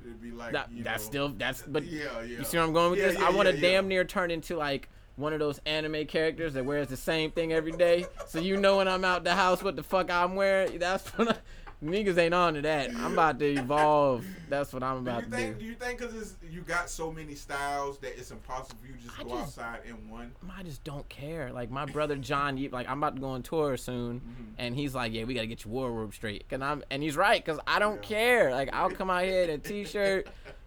It'd 0.00 0.22
be 0.22 0.30
like 0.30 0.52
That, 0.52 0.70
that's 0.82 1.04
know, 1.04 1.08
still 1.10 1.28
that's 1.36 1.62
but 1.62 1.84
yeah, 1.84 2.04
yeah. 2.22 2.38
you 2.38 2.44
see 2.44 2.56
where 2.56 2.66
I'm 2.66 2.72
going 2.72 2.90
with 2.92 3.00
Yeah, 3.00 3.08
this? 3.08 3.18
yeah, 3.18 3.26
I 3.26 3.30
want 3.30 3.48
to 3.48 3.60
damn 3.60 3.88
near 3.88 4.04
turn 4.04 4.30
into 4.30 4.56
like 4.56 4.88
one 5.16 5.32
of 5.32 5.40
those 5.40 5.60
anime 5.66 6.06
characters 6.06 6.54
that 6.54 6.64
wears 6.64 6.86
the 6.88 6.96
same 6.96 7.32
thing 7.32 7.52
every 7.52 7.72
day, 7.72 8.06
so 8.28 8.38
you 8.38 8.56
know 8.56 8.76
when 8.76 8.86
I'm 8.86 9.04
out 9.04 9.24
the 9.24 9.34
house 9.34 9.62
what 9.64 9.74
the 9.74 9.82
fuck 9.82 10.10
I'm 10.10 10.36
wearing. 10.36 10.78
That's 10.78 11.08
what 11.18 11.30
I, 11.30 11.36
Niggas 11.84 12.18
ain't 12.18 12.34
on 12.34 12.55
to 12.55 12.62
that. 12.62 12.90
I'm 12.90 13.12
about 13.12 13.38
to 13.38 13.46
evolve. 13.55 14.26
That's 14.48 14.72
what 14.72 14.82
I'm 14.82 15.05
Do 15.05 15.10
about 15.10 15.24
you 15.24 15.30
to 15.30 15.36
do. 15.36 15.55
Do 15.60 15.64
you 15.64 15.74
think 15.74 16.00
because 16.00 16.34
you 16.50 16.62
got 16.62 16.90
so 16.90 17.12
many 17.12 17.36
styles 17.36 17.98
that 17.98 18.18
it's 18.18 18.32
impossible 18.32 18.78
for 18.80 18.88
you 18.88 18.94
just 19.00 19.16
I 19.18 19.22
go 19.22 19.28
just- 19.30 19.42
outside 19.59 19.80
in 19.88 20.10
one? 20.10 20.32
I 20.52 20.64
just 20.64 20.82
don't 20.82 21.09
care. 21.09 21.52
Like 21.52 21.70
my 21.70 21.84
brother 21.84 22.16
John, 22.16 22.56
like 22.72 22.88
I'm 22.88 22.98
about 22.98 23.14
to 23.14 23.20
go 23.20 23.28
on 23.28 23.44
tour 23.44 23.76
soon, 23.76 24.20
Mm-hmm. 24.20 24.42
and 24.59 24.74
he's 24.74 24.92
like, 24.92 25.12
"Yeah, 25.12 25.22
we 25.22 25.34
gotta 25.34 25.46
get 25.46 25.64
your 25.64 25.72
wardrobe 25.72 26.14
straight." 26.14 26.44
And 26.50 26.64
I'm, 26.64 26.82
and 26.90 27.00
he's 27.00 27.16
right, 27.16 27.44
cause 27.44 27.60
I 27.64 27.78
don't 27.78 28.02
Yeah. 28.02 28.18
care. 28.18 28.50
Like 28.50 28.70
I'll 28.74 28.90
come 28.90 29.09
out 29.09 29.22
here 29.22 29.44
in 29.44 29.50
a 29.50 29.59
t-shirt 29.59 30.26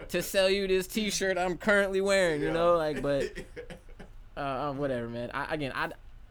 to 0.10 0.22
sell 0.22 0.50
you 0.50 0.66
this 0.66 0.88
t-shirt 0.88 1.38
I'm 1.38 1.58
currently 1.58 2.00
wearing. 2.00 2.42
You 2.42 2.52
know, 2.52 2.78
like, 2.78 3.02
but 3.02 3.24
uh, 4.38 4.40
uh, 4.40 4.72
whatever, 4.74 5.10
man. 5.10 5.30
I, 5.34 5.54
again, 5.56 5.74
I, 5.76 5.90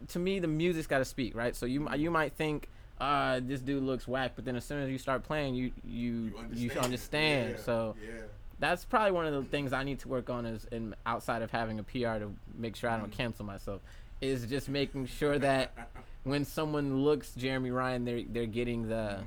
to 0.09 0.19
me, 0.19 0.39
the 0.39 0.49
music's 0.49 0.87
got 0.87 0.99
to 0.99 1.05
speak, 1.05 1.35
right? 1.37 1.55
So 1.55 1.67
you, 1.67 1.87
you 1.97 2.11
might 2.11 2.33
think, 2.33 2.69
uh, 3.01 3.41
this 3.43 3.61
dude 3.61 3.83
looks 3.83 4.07
whack, 4.07 4.33
but 4.37 4.45
then 4.45 4.57
as 4.57 4.65
soon 4.65 4.83
as 4.83 4.91
you 4.91 4.99
start 4.99 5.25
playing, 5.25 5.55
you, 5.55 5.73
you, 5.85 6.33
you 6.53 6.71
understand. 6.73 7.55
Yeah, 7.57 7.65
So 7.65 7.97
yeah. 8.03 8.23
that's 8.59 8.85
probably 8.85 9.13
one 9.13 9.27
of 9.27 9.33
the 9.33 9.43
things 9.45 9.73
I 9.73 9.85
need 9.85 10.01
to 10.01 10.09
work 10.09 10.29
on 10.29 10.45
is 10.45 10.67
in 10.71 10.95
outside 11.07 11.41
of 11.43 11.51
having 11.51 11.79
a 11.79 11.83
PR 11.83 12.19
to 12.19 12.35
make 12.59 12.77
sure 12.77 12.91
I 12.91 12.99
don't 12.99 13.11
mm. 13.11 13.17
cancel 13.17 13.47
myself 13.47 13.81
is 14.21 14.45
just 14.45 14.69
making 14.69 15.07
sure 15.07 15.39
that 15.39 15.73
when 16.25 16.45
someone 16.45 17.03
looks 17.03 17.33
Jeremy 17.35 17.71
Ryan 17.71 18.05
they're 18.05 18.23
they're 18.29 18.45
getting 18.45 18.89
the 18.89 19.21
mm. 19.21 19.25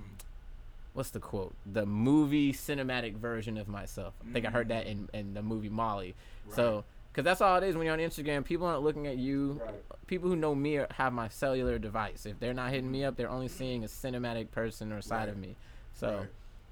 what's 0.93 1.09
the 1.09 1.19
quote? 1.19 1.55
The 1.65 1.87
movie 1.87 2.53
cinematic 2.53 3.15
version 3.15 3.57
of 3.57 3.67
myself. 3.67 4.13
I 4.29 4.33
think 4.33 4.45
I 4.45 4.51
heard 4.51 4.67
that 4.67 4.85
mm. 4.85 4.91
in, 4.91 5.09
in 5.13 5.33
the 5.33 5.41
movie 5.41 5.69
Molly. 5.69 6.13
So 6.53 6.83
because 7.13 7.23
that's 7.23 7.41
all 7.41 7.55
it 7.57 7.63
is 7.63 7.75
when 7.77 7.85
you're 7.85 7.93
on 7.93 7.99
Instagram 7.99 8.43
people 8.43 8.65
aren't 8.65 8.81
looking 8.83 9.05
at 9.07 9.17
you 9.17 9.61
Right. 9.63 9.75
people 10.07 10.29
who 10.29 10.35
know 10.35 10.55
me 10.55 10.79
have 10.97 11.13
my 11.13 11.27
cellular 11.29 11.77
device 11.77 12.25
if 12.25 12.39
they're 12.39 12.53
not 12.55 12.71
hitting 12.71 12.91
me 12.91 13.03
up 13.05 13.15
they're 13.15 13.29
only 13.29 13.47
seeing 13.47 13.83
a 13.83 13.87
cinematic 13.87 14.49
person 14.51 14.91
or 14.91 15.01
side 15.01 15.19
Right. 15.21 15.29
of 15.29 15.37
me 15.37 15.55
so 15.93 16.17
Right. 16.19 16.27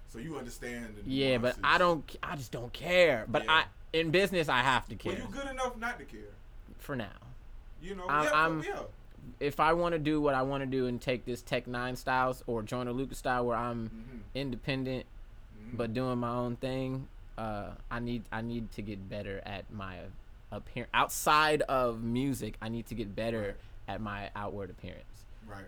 So 0.08 0.20
you 0.20 0.38
understand 0.38 0.96
the 0.98 1.10
yeah, 1.10 1.38
but 1.38 1.56
I 1.64 1.78
don't. 1.78 2.04
I 2.22 2.36
just 2.36 2.52
don't 2.52 2.74
care. 2.74 3.24
But 3.30 3.46
Yeah. 3.46 3.52
I, 3.54 3.66
in 3.94 4.12
business, 4.12 4.50
I 4.50 4.60
have 4.60 4.86
to 4.90 4.96
care. 4.98 5.14
Well, 5.14 5.22
you 5.22 5.28
good 5.30 5.48
enough 5.50 5.78
not 5.78 6.00
to 6.00 6.04
care. 6.04 6.34
for 6.80 6.98
now. 6.98 7.14
You 7.82 7.96
know, 7.96 8.08
I'm- 8.08 8.62
yeah, 8.66 8.74
I'm- 8.80 8.86
If 9.40 9.62
I 9.62 9.72
want 9.72 9.94
to 9.94 10.00
do 10.00 10.20
what 10.20 10.34
I 10.36 10.42
want 10.42 10.64
to 10.64 10.66
do 10.66 10.88
and 10.88 11.00
take 11.00 11.24
this 11.24 11.42
Tech 11.42 11.66
N9ne 11.66 11.96
styles 11.96 12.44
or 12.46 12.62
Joyner 12.62 12.92
Lucas 12.92 13.20
style, 13.20 13.46
where 13.46 13.56
I'm 13.56 13.88
Mhm. 13.90 14.20
independent 14.36 15.06
Mhm. 15.58 15.78
but 15.78 15.94
doing 15.94 16.18
my 16.18 16.32
own 16.32 16.58
thing, 16.58 17.08
uh, 17.38 17.76
I 17.90 18.00
need 18.00 18.24
I 18.34 18.42
need 18.42 18.74
to 18.74 18.82
get 18.82 19.08
better 19.08 19.40
at 19.46 19.72
my 19.72 20.00
appearance 20.52 20.90
outside 20.94 21.62
of 21.64 22.04
music. 22.04 22.56
I 22.62 22.70
need 22.70 22.86
to 22.88 22.96
get 22.96 23.16
better 23.16 23.42
Right. 23.42 23.56
at 23.96 24.02
my 24.02 24.30
outward 24.36 24.70
appearance. 24.70 25.26
Right. 25.48 25.66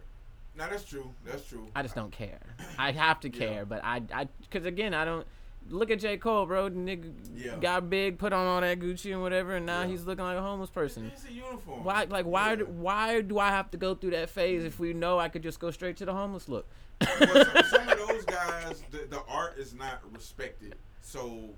Now 0.56 0.70
that's 0.70 0.84
true. 0.84 1.12
That's 1.26 1.48
true. 1.48 1.68
I 1.76 1.82
just 1.82 1.96
don't 1.96 2.12
care. 2.12 2.40
I 2.78 2.92
have 3.06 3.20
to 3.22 3.30
Yeah. 3.30 3.40
care, 3.40 3.66
but 3.66 3.84
I, 3.84 4.02
I, 4.14 4.28
because 4.42 4.66
again, 4.66 4.94
I 4.94 5.06
don't. 5.06 5.26
Look 5.70 5.90
at 5.92 6.00
J. 6.02 6.18
Cole, 6.18 6.46
bro. 6.46 6.70
Nigga 6.70 7.10
Yeah. 7.34 7.56
got 7.56 7.90
big, 7.90 8.20
put 8.20 8.34
on 8.34 8.46
all 8.46 8.60
that 8.60 8.80
Gucci 8.82 9.14
and 9.14 9.22
whatever, 9.22 9.56
and 9.56 9.66
now 9.66 9.82
Yeah. 9.84 9.88
he's 9.88 10.06
looking 10.06 10.26
like 10.26 10.38
a 10.38 10.42
homeless 10.42 10.70
person. 10.70 11.10
It's 11.14 11.26
a 11.26 11.32
uniform. 11.32 11.86
Why, 11.86 12.04
like, 12.04 12.26
why, 12.26 12.50
Yeah. 12.50 12.56
do, 12.58 12.66
why 12.66 13.22
do 13.22 13.40
I 13.40 13.48
have 13.50 13.72
to 13.72 13.78
go 13.78 13.96
through 13.96 14.10
that 14.12 14.30
phase 14.30 14.66
if 14.66 14.78
we 14.78 14.92
know 14.94 15.18
I 15.20 15.30
could 15.30 15.42
just 15.42 15.62
go 15.62 15.72
straight 15.72 15.96
to 15.98 16.06
the 16.06 16.14
homeless 16.14 16.50
look? 16.50 16.68
Well, 17.00 17.46
some, 17.46 17.64
some 17.64 17.88
of 17.90 18.08
those 18.10 18.26
guys, 18.26 18.84
the, 18.92 19.08
the 19.10 19.22
art 19.30 19.58
is 19.58 19.74
not 19.74 20.02
respected, 20.14 20.76
so 21.02 21.50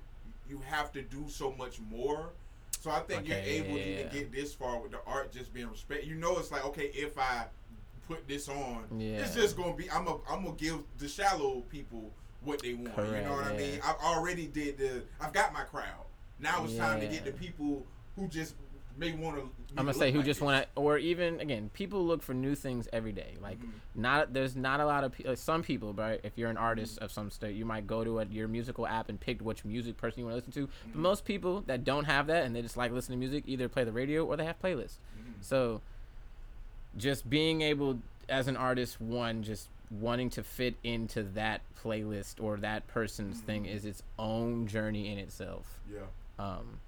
you 0.47 0.60
have 0.68 0.91
to 0.91 1.02
do 1.02 1.26
so 1.27 1.52
much 1.57 1.80
more. 1.89 2.30
So 2.81 2.91
I 2.91 2.99
think 2.99 3.27
you're 3.27 3.38
Okay, 3.38 3.49
able 3.57 3.76
to 3.76 3.80
yeah. 3.80 3.99
even 3.99 4.10
get 4.11 4.31
this 4.31 4.53
far 4.53 4.80
with 4.80 4.91
the 4.91 4.99
art 5.07 5.31
just 5.31 5.53
being 5.53 5.69
respected. 5.69 6.07
You 6.07 6.15
know, 6.15 6.38
it's 6.38 6.52
like 6.52 6.65
okay, 6.65 6.91
if 6.93 7.18
I 7.18 7.45
put 8.07 8.27
this 8.27 8.47
on, 8.47 8.85
Yeah. 8.99 9.18
it's 9.23 9.34
just 9.34 9.57
gonna 9.57 9.73
be. 9.76 9.89
I'm 9.89 10.07
a, 10.07 10.18
I'm 10.30 10.43
gonna 10.43 10.56
give 10.56 10.84
the 10.97 11.07
shallow 11.07 11.61
people 11.69 12.11
what 12.41 12.61
they 12.61 12.73
want. 12.76 12.95
you 12.97 13.22
know 13.22 13.34
what 13.34 13.45
I 13.45 13.57
mean? 13.57 13.80
I've 13.84 13.97
already 14.03 14.47
did 14.47 14.77
the. 14.77 15.03
I've 15.19 15.34
got 15.34 15.52
my 15.53 15.64
crowd. 15.64 16.06
Now 16.39 16.64
it's 16.65 16.76
time 16.76 16.99
to 16.99 17.07
get 17.07 17.26
the 17.26 17.31
people 17.31 17.85
who 18.15 18.27
just 18.27 18.56
may 18.98 19.12
want 19.14 19.38
to. 19.38 19.42
I'm 19.78 19.86
gonna 19.86 19.94
say 19.94 20.12
who 20.12 20.24
just 20.24 20.42
want 20.42 20.64
to, 20.64 20.70
or 20.76 20.98
even 20.98 21.40
again, 21.42 21.70
people 21.74 22.06
look 22.06 22.22
for 22.24 22.34
new 22.34 22.56
things 22.56 22.88
every 22.94 23.12
day. 23.12 23.36
Like, 23.42 23.60
Mhm. 23.60 23.70
not 23.96 24.34
there's 24.34 24.56
not 24.56 24.80
a 24.80 24.86
lot 24.86 25.04
of 25.04 25.14
like, 25.26 25.38
some 25.38 25.64
people, 25.64 25.94
right? 25.94 26.20
If 26.24 26.38
you're 26.38 26.50
an 26.50 26.56
Mm-hmm. 26.56 26.66
artist 26.66 27.00
of 27.00 27.12
some 27.12 27.30
state, 27.30 27.56
you 27.56 27.66
might 27.66 27.86
go 27.88 28.04
to 28.04 28.20
a, 28.20 28.26
your 28.26 28.48
musical 28.48 28.88
app 28.88 29.10
and 29.10 29.20
pick 29.20 29.42
which 29.42 29.66
music 29.66 29.98
person 29.98 30.20
you 30.20 30.26
want 30.26 30.34
to 30.34 30.38
listen 30.48 30.52
to. 30.54 30.68
Mm-hmm. 30.68 30.92
But 30.94 31.00
most 31.02 31.26
people 31.26 31.62
that 31.68 31.84
don't 31.84 32.06
have 32.06 32.28
that 32.28 32.46
and 32.46 32.56
they 32.56 32.62
just 32.62 32.78
like 32.78 32.92
listening 32.92 33.20
to 33.20 33.28
music, 33.28 33.44
either 33.48 33.68
play 33.68 33.84
the 33.84 33.92
radio 33.92 34.26
or 34.26 34.38
they 34.38 34.46
have 34.46 34.62
playlists. 34.62 34.98
Mm-hmm. 35.20 35.32
So, 35.42 35.82
just 36.98 37.30
being 37.30 37.62
able 37.62 38.00
as 38.30 38.48
an 38.48 38.56
artist, 38.58 39.00
one 39.02 39.44
just 39.44 39.68
wanting 39.92 40.30
to 40.32 40.44
fit 40.44 40.76
into 40.84 41.22
that 41.24 41.62
playlist 41.84 42.42
or 42.42 42.58
that 42.58 42.88
person's 42.88 43.38
Mm-hmm. 43.38 43.46
thing 43.46 43.66
is 43.66 43.86
its 43.86 44.02
own 44.18 44.66
journey 44.68 45.12
in 45.12 45.20
itself 45.20 45.80
Yeah. 45.92 46.00
um, 46.40 46.80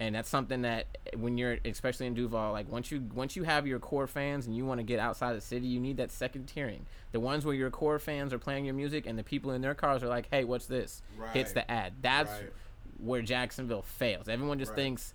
and 0.00 0.14
that's 0.14 0.28
something 0.28 0.62
that 0.62 0.86
when 1.16 1.38
you're 1.38 1.58
especially 1.64 2.06
in 2.06 2.14
Duval, 2.14 2.52
like 2.52 2.68
once 2.70 2.90
you 2.90 3.06
once 3.14 3.36
you 3.36 3.44
have 3.44 3.66
your 3.66 3.78
core 3.78 4.06
fans 4.08 4.46
and 4.46 4.56
you 4.56 4.64
want 4.66 4.78
to 4.80 4.84
get 4.84 4.98
outside 4.98 5.34
the 5.36 5.40
city, 5.40 5.66
you 5.66 5.78
need 5.78 5.98
that 5.98 6.10
second 6.10 6.50
tiering. 6.52 6.80
The 7.12 7.20
ones 7.20 7.44
where 7.44 7.54
your 7.54 7.70
core 7.70 7.98
fans 7.98 8.32
are 8.32 8.38
playing 8.38 8.64
your 8.64 8.74
music 8.74 9.06
and 9.06 9.18
the 9.18 9.22
people 9.22 9.52
in 9.52 9.60
their 9.60 9.74
cars 9.74 10.02
are 10.02 10.08
like, 10.08 10.26
"Hey, 10.30 10.42
what's 10.44 10.66
this?" 10.66 11.02
Hits 11.32 11.52
the 11.52 11.70
ad. 11.70 11.92
That's 12.02 12.30
Right. 12.30 12.52
where 12.98 13.22
Jacksonville 13.22 13.82
fails. 13.82 14.28
Everyone 14.28 14.58
just 14.58 14.70
Right. 14.72 14.76
thinks. 14.76 15.14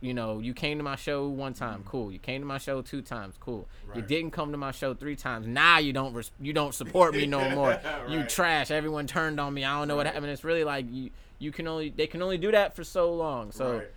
You 0.00 0.12
know, 0.12 0.38
you 0.40 0.52
came 0.52 0.76
to 0.76 0.84
my 0.84 0.96
show 0.96 1.26
one 1.28 1.54
time, 1.54 1.82
cool. 1.86 2.12
You 2.12 2.18
came 2.18 2.42
to 2.42 2.46
my 2.46 2.58
show 2.58 2.82
two 2.82 3.00
times, 3.00 3.36
cool. 3.40 3.66
You 3.94 4.00
Mm-hmm. 4.02 4.06
Didn't 4.08 4.30
come 4.32 4.50
to 4.52 4.58
my 4.58 4.70
show 4.70 4.92
three 4.92 5.16
times. 5.16 5.46
Now 5.46 5.78
you 5.78 5.94
don't 5.94 6.12
res- 6.12 6.30
you 6.38 6.52
don't 6.52 6.74
support 6.74 7.14
me 7.14 7.24
no 7.24 7.48
more. 7.50 7.80
You 8.10 8.24
trash. 8.24 8.70
Everyone 8.70 9.06
turned 9.06 9.40
on 9.40 9.54
me. 9.54 9.64
I 9.64 9.78
don't 9.78 9.88
know 9.88 9.96
what 9.96 10.04
happened. 10.06 10.26
It's 10.26 10.44
really 10.44 10.64
like 10.64 10.86
you 10.90 11.10
you 11.38 11.52
can 11.52 11.66
only 11.66 11.88
they 11.88 12.06
can 12.06 12.20
only 12.20 12.36
do 12.36 12.50
that 12.50 12.76
for 12.76 12.84
so 12.84 13.14
long. 13.14 13.50
So 13.52 13.78
Right. 13.78 13.88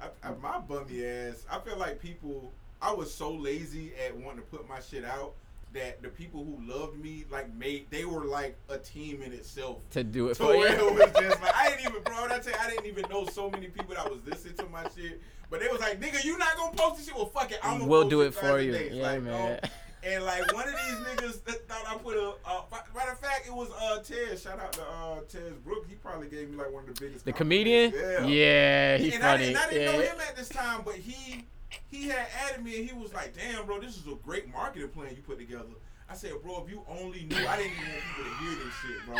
I, 0.00 0.28
I, 0.28 0.32
my 0.40 0.58
bummy 0.58 1.04
ass. 1.04 1.44
I 1.50 1.58
feel 1.60 1.76
like 1.76 2.00
people. 2.00 2.52
I 2.82 2.92
was 2.94 3.12
so 3.12 3.30
lazy 3.30 3.92
at 4.06 4.16
wanting 4.16 4.40
to 4.40 4.46
put 4.46 4.66
my 4.66 4.80
shit 4.80 5.04
out 5.04 5.34
that 5.74 6.02
the 6.02 6.08
people 6.08 6.44
who 6.44 6.58
loved 6.66 6.98
me 6.98 7.24
like 7.30 7.52
made 7.54 7.88
they 7.90 8.04
were 8.06 8.24
like 8.24 8.56
a 8.70 8.78
team 8.78 9.20
in 9.22 9.32
itself. 9.32 9.78
to 9.90 10.02
do 10.02 10.28
it 10.28 10.36
So 10.36 10.46
for 10.46 10.54
you. 10.54 10.64
it 10.66 10.94
was 10.94 11.10
just 11.22 11.42
like 11.42 11.54
I 11.54 11.68
didn't 11.68 11.90
even, 11.90 12.02
bro. 12.04 12.24
I 12.24 12.38
tell 12.38 12.52
you, 12.52 12.58
I 12.58 12.70
didn't 12.70 12.86
even 12.86 13.04
know 13.10 13.26
so 13.26 13.50
many 13.50 13.66
people 13.68 13.94
that 13.94 14.10
was 14.10 14.20
listening 14.24 14.54
to 14.56 14.66
my 14.66 14.84
shit. 14.96 15.20
But 15.50 15.60
they 15.60 15.68
was 15.68 15.80
like, 15.80 16.00
"Nigga, 16.00 16.24
you 16.24 16.38
not 16.38 16.56
gonna 16.56 16.74
post 16.76 16.96
this 16.96 17.06
shit? 17.06 17.14
Well, 17.16 17.26
fuck 17.26 17.50
it, 17.52 17.58
I'm 17.62 17.78
gonna 17.80 17.90
We'll 17.90 18.02
post 18.02 18.10
do 18.10 18.20
it 18.22 18.34
for 18.34 18.58
you. 18.60 18.72
days." 18.72 18.92
Yeah, 18.94 19.02
like, 19.02 19.22
man. 19.22 19.60
no. 19.62 19.68
And 20.02 20.24
like 20.24 20.52
one 20.54 20.66
of 20.66 20.74
these 20.74 20.94
niggas 21.06 21.44
that 21.44 21.68
thought 21.68 21.84
I 21.86 21.96
put 21.98 22.16
a. 22.16 22.32
Uh, 22.46 22.62
matter 22.94 23.12
of 23.12 23.18
fact, 23.20 23.46
it 23.46 23.52
was 23.54 23.68
uh 23.78 23.98
Tez. 24.02 24.42
Shout 24.42 24.58
out 24.58 24.72
to 24.74 24.82
uh 24.82 25.20
Tez 25.28 25.52
Brook. 25.64 25.84
He 25.88 25.94
probably 25.96 26.28
gave 26.28 26.48
me 26.50 26.56
like 26.56 26.72
one 26.72 26.88
of 26.88 26.94
the 26.94 27.00
biggest. 27.00 27.24
The 27.24 27.32
comedian? 27.32 27.92
Yeah. 27.94 28.24
Yeah, 28.26 28.96
he's 28.96 29.14
and 29.14 29.22
I 29.24 29.32
funny. 29.32 29.44
didn't, 29.46 29.56
I 29.58 29.70
didn't 29.70 29.82
yeah. 29.82 29.92
know 29.92 30.00
him 30.14 30.20
at 30.26 30.36
this 30.36 30.48
time, 30.48 30.82
but 30.84 30.94
he 30.94 31.44
he 31.88 32.08
had 32.08 32.26
added 32.48 32.64
me 32.64 32.80
and 32.80 32.88
he 32.88 32.96
was 32.96 33.12
like, 33.12 33.34
"Damn, 33.36 33.66
bro, 33.66 33.78
this 33.80 33.96
is 33.98 34.06
a 34.06 34.14
great 34.24 34.50
marketing 34.52 34.88
plan 34.88 35.08
you 35.14 35.22
put 35.22 35.38
together." 35.38 35.64
I 36.08 36.14
said, 36.14 36.32
"Bro, 36.42 36.64
if 36.64 36.70
you 36.72 36.82
only 36.88 37.24
knew, 37.24 37.46
I 37.46 37.56
didn't 37.58 37.72
even 37.72 37.92
want 37.92 38.02
people 38.16 38.24
to 38.24 38.36
hear 38.44 38.64
this 38.64 38.74
shit, 38.82 39.06
bro." 39.06 39.18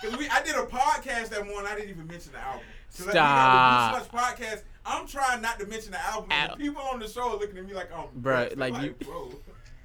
Cause 0.00 0.16
we, 0.16 0.28
I 0.28 0.42
did 0.44 0.54
a 0.54 0.62
podcast 0.64 1.30
that 1.30 1.44
morning. 1.44 1.66
I 1.68 1.74
didn't 1.74 1.90
even 1.90 2.06
mention 2.06 2.30
the 2.30 2.38
album. 2.38 2.62
'Cause 2.96 3.06
like, 3.06 3.14
we 3.14 3.18
got 3.18 3.90
the 3.90 3.98
Stop. 3.98 4.00
Beach 4.00 4.10
Slush 4.38 4.38
podcast. 4.38 4.62
I'm 4.86 5.06
trying 5.08 5.42
not 5.42 5.58
to 5.58 5.66
mention 5.66 5.90
the 5.90 6.00
album. 6.00 6.30
Al- 6.30 6.56
people 6.56 6.80
on 6.82 7.00
the 7.00 7.08
show 7.08 7.30
are 7.32 7.36
looking 7.36 7.58
at 7.58 7.66
me 7.66 7.74
like 7.74 7.90
"Oh, 7.92 8.08
bro, 8.14 8.44
nuts. 8.44 8.56
like 8.56 8.80
you- 8.80 8.94
bro. 9.04 9.32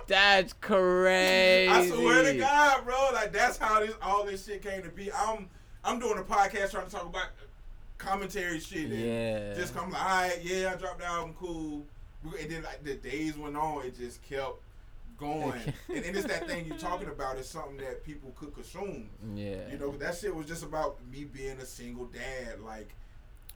That's 0.07 0.53
crazy. 0.55 1.69
I 1.69 1.89
swear 1.89 2.33
to 2.33 2.39
God, 2.39 2.85
bro. 2.85 3.11
Like 3.13 3.33
that's 3.33 3.59
how 3.59 3.79
this 3.79 3.95
all 4.03 4.25
this 4.25 4.45
shit 4.45 4.61
came 4.61 4.83
to 4.83 4.89
be. 4.89 5.13
I'm 5.13 5.49
I'm 5.85 6.01
doing 6.01 6.19
a 6.19 6.23
podcast 6.23 6.73
trying 6.73 6.87
to 6.87 6.91
talk 6.91 7.07
about 7.07 7.29
commentary 7.97 8.59
shit. 8.59 8.91
And 8.91 9.01
Yeah. 9.01 9.55
Just 9.55 9.73
come 9.73 9.91
like, 9.91 10.03
all 10.03 10.09
right, 10.09 10.39
yeah, 10.43 10.73
I 10.75 10.77
dropped 10.77 10.99
the 10.99 11.07
album, 11.07 11.35
cool. 11.39 11.85
And 12.25 12.51
then 12.51 12.63
like 12.65 12.83
the 12.83 12.95
days 12.95 13.39
went 13.39 13.57
on, 13.57 13.87
it 13.87 13.97
just 13.97 14.21
kept 14.29 14.57
going. 15.17 15.61
and, 15.89 16.05
and 16.05 16.17
it's 16.17 16.27
that 16.27 16.49
thing 16.49 16.67
you're 16.67 16.77
talking 16.77 17.09
about. 17.09 17.39
It's 17.39 17.49
something 17.49 17.77
that 17.77 18.03
people 18.05 18.33
could 18.35 18.53
consume. 18.53 19.09
Yeah. 19.35 19.69
You 19.71 19.79
know, 19.79 19.93
that 19.93 20.17
shit 20.17 20.35
was 20.35 20.47
just 20.47 20.65
about 20.65 20.99
me 21.11 21.25
being 21.25 21.59
a 21.59 21.67
single 21.67 22.07
dad, 22.07 22.61
like 22.65 22.95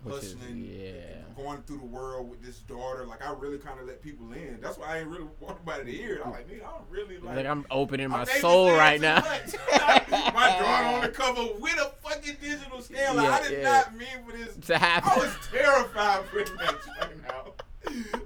hustling, 0.09 0.65
yeah. 0.65 1.23
going 1.37 1.63
through 1.63 1.79
the 1.79 1.87
world 1.87 2.29
with 2.31 2.43
this 2.43 2.59
daughter. 2.61 3.05
Like 3.07 3.27
I 3.27 3.33
really 3.33 3.59
kind 3.59 3.81
of 3.81 3.87
let 3.87 4.03
people 4.03 4.33
in. 4.33 4.59
That's 4.61 4.79
why 4.79 4.95
I 4.97 4.99
ain't 5.01 5.09
really 5.09 5.27
want 5.41 5.59
nobody 5.65 5.93
to 5.93 5.99
hear. 5.99 6.21
I'm 6.25 6.31
like, 6.33 6.49
nigga, 6.49 6.65
I'm 6.67 6.83
really 6.91 7.19
like. 7.19 7.37
like 7.37 7.47
I'm 7.47 7.65
opening 7.71 8.09
my 8.11 8.25
soul 8.25 8.71
right 8.73 9.01
now. 9.01 9.21
my 9.73 10.57
daughter 10.59 10.97
on 10.97 11.01
the 11.03 11.09
cover 11.13 11.43
with 11.59 11.75
a 11.75 11.93
fucking 12.03 12.37
digital 12.41 12.81
scale. 12.81 13.15
Like, 13.15 13.25
Yeah, 13.27 13.35
I 13.35 13.43
did 13.49 13.63
yeah. 13.63 13.71
not 13.71 13.97
mean 13.97 14.09
for 14.27 14.37
this. 14.37 14.55
to 14.67 14.79
happen. 14.79 15.11
I 15.15 15.19
was 15.19 15.35
terrified 15.51 16.25
for 16.27 16.45
that 16.45 16.87
right 17.01 17.23
now. 17.23 17.53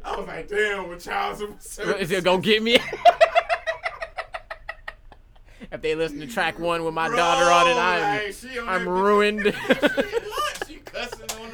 I 0.05 0.17
was 0.17 0.27
like, 0.27 0.49
damn, 0.49 0.89
with 0.89 1.05
Charles 1.05 1.41
Is 1.41 2.11
it 2.11 2.25
gonna 2.25 2.41
get 2.41 2.63
me? 2.63 2.79
if 5.73 5.83
they 5.83 5.95
listen 5.95 6.21
to 6.21 6.27
track 6.27 6.59
one 6.59 6.85
with 6.85 6.95
my 6.95 7.09
daughter 7.09 7.45
on 7.51 7.67
it, 7.69 7.77
I'm 7.77 8.19
like, 8.19 8.35
I'm 8.69 8.89
ruined. 8.89 9.41
bitch- 9.41 10.67
she 10.69 10.77
cussing 10.77 11.27
on 11.41 11.51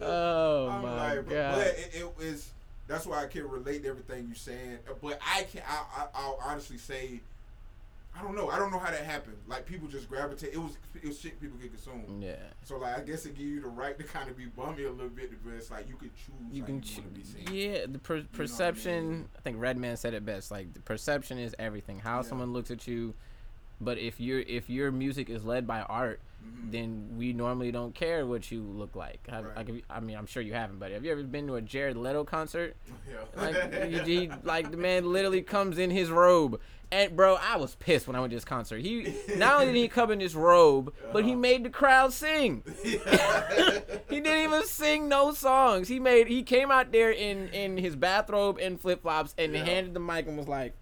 oh 0.00 0.68
I'm 0.68 0.82
my 0.82 1.14
like, 1.14 1.28
god. 1.28 1.54
but 1.56 1.66
it, 1.66 1.90
it 1.94 2.16
was. 2.16 2.48
That's 2.88 3.06
why 3.06 3.22
I 3.22 3.26
can 3.26 3.48
relate 3.48 3.84
to 3.84 3.88
everything 3.88 4.26
you're 4.26 4.34
saying. 4.34 4.78
But 5.00 5.18
I 5.34 5.44
can. 5.44 5.62
I, 5.68 6.02
I, 6.02 6.06
I'll 6.14 6.38
honestly 6.44 6.76
say, 6.78 7.20
I 8.18 8.22
don't 8.22 8.34
know. 8.36 8.50
I 8.50 8.58
don't 8.58 8.70
know 8.70 8.78
how 8.78 8.90
that 8.90 9.04
happened. 9.04 9.36
Like 9.46 9.64
people 9.66 9.88
just 9.88 10.08
gravitate. 10.08 10.52
It 10.52 10.58
was 10.58 10.76
it 10.94 11.06
was 11.06 11.18
shit 11.18 11.40
people 11.40 11.56
get 11.58 11.72
consumed. 11.72 12.22
Yeah. 12.22 12.34
So 12.64 12.76
like 12.78 12.98
I 12.98 13.00
guess 13.02 13.24
it 13.24 13.36
give 13.36 13.46
you 13.46 13.60
the 13.62 13.68
right 13.68 13.96
to 13.98 14.04
kind 14.04 14.28
of 14.28 14.36
be 14.36 14.46
bummy 14.46 14.84
a 14.84 14.90
little 14.90 15.08
bit, 15.08 15.30
but 15.44 15.54
it's 15.54 15.70
like 15.70 15.88
you 15.88 15.94
can 15.96 16.10
choose. 16.10 16.52
You 16.52 16.62
can 16.64 16.80
choose. 16.80 16.98
wanna 16.98 17.08
be 17.10 17.22
seen. 17.24 17.46
Yeah, 17.54 17.86
the 17.88 17.98
per- 17.98 18.16
what 18.16 18.24
I 18.34 18.36
perception. 18.36 19.10
mean? 19.10 19.28
I, 19.38 19.40
think 19.40 19.56
Redman 19.60 19.96
said 19.96 20.12
it 20.14 20.26
best. 20.26 20.50
Like 20.50 20.74
the 20.74 20.80
perception 20.80 21.38
is 21.38 21.54
everything. 21.58 22.00
How 22.00 22.16
Yeah. 22.16 22.22
someone 22.22 22.52
looks 22.52 22.70
at 22.70 22.86
you. 22.86 23.14
But 23.80 23.98
if 23.98 24.20
your 24.20 24.40
if 24.40 24.68
your 24.68 24.92
music 24.92 25.30
is 25.30 25.44
led 25.44 25.66
by 25.66 25.80
art, 25.82 26.20
Mhm. 26.42 26.70
then 26.72 27.08
we 27.16 27.32
normally 27.32 27.70
don't 27.70 27.94
care 27.94 28.26
what 28.26 28.50
you 28.50 28.62
look 28.62 28.96
like. 28.96 29.26
Have, 29.28 29.44
Right. 29.44 29.56
like 29.56 29.68
if 29.68 29.74
you- 29.76 29.82
I 29.90 30.00
mean, 30.00 30.16
I'm 30.16 30.26
sure 30.26 30.42
you 30.42 30.54
haven't. 30.54 30.78
But 30.78 30.90
have 30.92 31.04
you 31.04 31.12
ever 31.12 31.22
been 31.22 31.46
to 31.48 31.56
a 31.56 31.60
Jared 31.62 31.96
Leto 31.96 32.24
concert? 32.24 32.76
Yeah. 33.08 33.16
Like 33.36 33.84
he, 33.90 33.98
he- 34.26 34.30
like 34.44 34.70
the 34.70 34.76
man 34.76 35.12
literally 35.12 35.42
comes 35.42 35.78
in 35.78 35.90
his 35.90 36.10
robe. 36.10 36.60
And 36.90 37.16
bro, 37.16 37.36
I 37.36 37.56
was 37.56 37.74
pissed 37.76 38.06
when 38.06 38.16
I 38.16 38.20
went 38.20 38.32
to 38.32 38.36
this 38.36 38.44
concert. 38.44 38.80
He 38.82 39.14
not 39.36 39.54
only 39.54 39.66
did 39.72 39.76
he 39.76 39.88
come 39.88 40.10
in 40.10 40.20
his 40.20 40.36
robe, 40.36 40.92
but 41.12 41.24
he 41.24 41.30
Uh-huh. 41.32 41.40
made 41.40 41.64
the 41.64 41.70
crowd 41.70 42.12
sing. 42.12 42.62
he 42.82 44.20
didn't 44.20 44.42
even 44.44 44.64
sing 44.66 45.08
no 45.08 45.32
songs. 45.32 45.88
He 45.88 45.98
made 46.00 46.26
he 46.28 46.42
came 46.42 46.70
out 46.70 46.92
there 46.92 47.10
in 47.10 47.48
in 47.48 47.76
his 47.78 47.96
bathrobe 47.96 48.58
and 48.60 48.80
flip 48.80 49.02
flops 49.02 49.34
and 49.38 49.54
Yeah. 49.54 49.64
handed 49.64 49.94
the 49.94 50.00
mic 50.00 50.26
and 50.26 50.36
was 50.36 50.48
like 50.48 50.74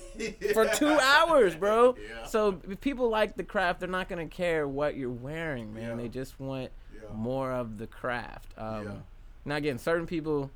for 0.52 0.66
two 0.68 0.88
hours, 0.88 1.54
bro. 1.54 1.96
Yeah. 1.96 2.26
So 2.26 2.60
if 2.68 2.80
people 2.80 3.08
like 3.08 3.36
the 3.36 3.44
craft, 3.44 3.80
they're 3.80 3.88
not 3.88 4.08
gonna 4.08 4.26
care 4.28 4.66
what 4.68 4.96
you're 4.96 5.10
wearing, 5.10 5.72
man. 5.74 5.90
Yeah. 5.90 5.96
They 5.96 6.08
just 6.08 6.38
want 6.40 6.70
more 7.14 7.52
of 7.52 7.78
the 7.78 7.86
craft. 7.86 8.52
Um, 8.56 8.84
Yeah. 8.84 8.92
Now 9.44 9.56
again, 9.56 9.78
certain 9.78 10.06
people, 10.06 10.50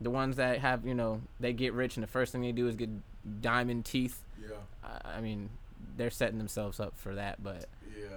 the 0.00 0.10
ones 0.10 0.36
that 0.36 0.60
have 0.60 0.86
you 0.86 0.94
know 0.94 1.20
they 1.40 1.52
get 1.52 1.72
rich 1.72 1.96
and 1.96 2.02
the 2.02 2.08
first 2.08 2.32
thing 2.32 2.42
they 2.42 2.52
do 2.52 2.68
is 2.68 2.76
get 2.76 2.90
diamond 3.40 3.84
teeth. 3.84 4.22
Yeah. 4.40 4.56
I, 4.84 5.18
I 5.18 5.20
mean, 5.20 5.50
they're 5.96 6.10
setting 6.10 6.38
themselves 6.38 6.80
up 6.80 6.94
for 6.96 7.14
that, 7.14 7.42
but. 7.42 7.66
Yeah. 7.98 8.16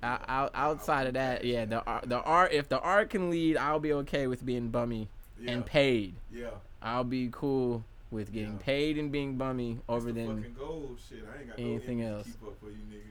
Out, 0.00 0.22
out, 0.28 0.50
outside 0.54 1.08
of 1.08 1.14
that, 1.14 1.42
yeah, 1.44 1.64
the 1.64 1.82
art, 1.84 2.08
the 2.08 2.20
art. 2.22 2.52
If 2.52 2.68
the 2.68 2.78
art 2.78 3.10
can 3.10 3.30
lead, 3.30 3.56
I'll 3.56 3.80
be 3.80 3.92
okay 3.94 4.28
with 4.28 4.46
being 4.46 4.68
bummy 4.68 5.08
Yeah. 5.40 5.50
and 5.52 5.66
paid. 5.66 6.14
Yeah. 6.32 6.50
I'll 6.80 7.02
be 7.02 7.28
cool 7.32 7.82
with 8.10 8.32
getting 8.32 8.52
Yeah. 8.54 8.58
paid 8.64 8.98
and 8.98 9.12
being 9.12 9.36
bummy 9.36 9.78
over 9.88 10.12
than 10.12 10.36
fucking 10.42 10.54
goal. 10.58 10.96
Shit, 11.08 11.18
I 11.34 11.38
ain't 11.40 11.48
got 11.48 11.58
anything 11.58 12.00
no 12.00 12.16
else. 12.16 12.26
To 12.26 12.32
keep 12.32 12.42
up 12.48 12.58
for 12.60 12.66
you 12.70 12.76
niggas. 12.90 13.04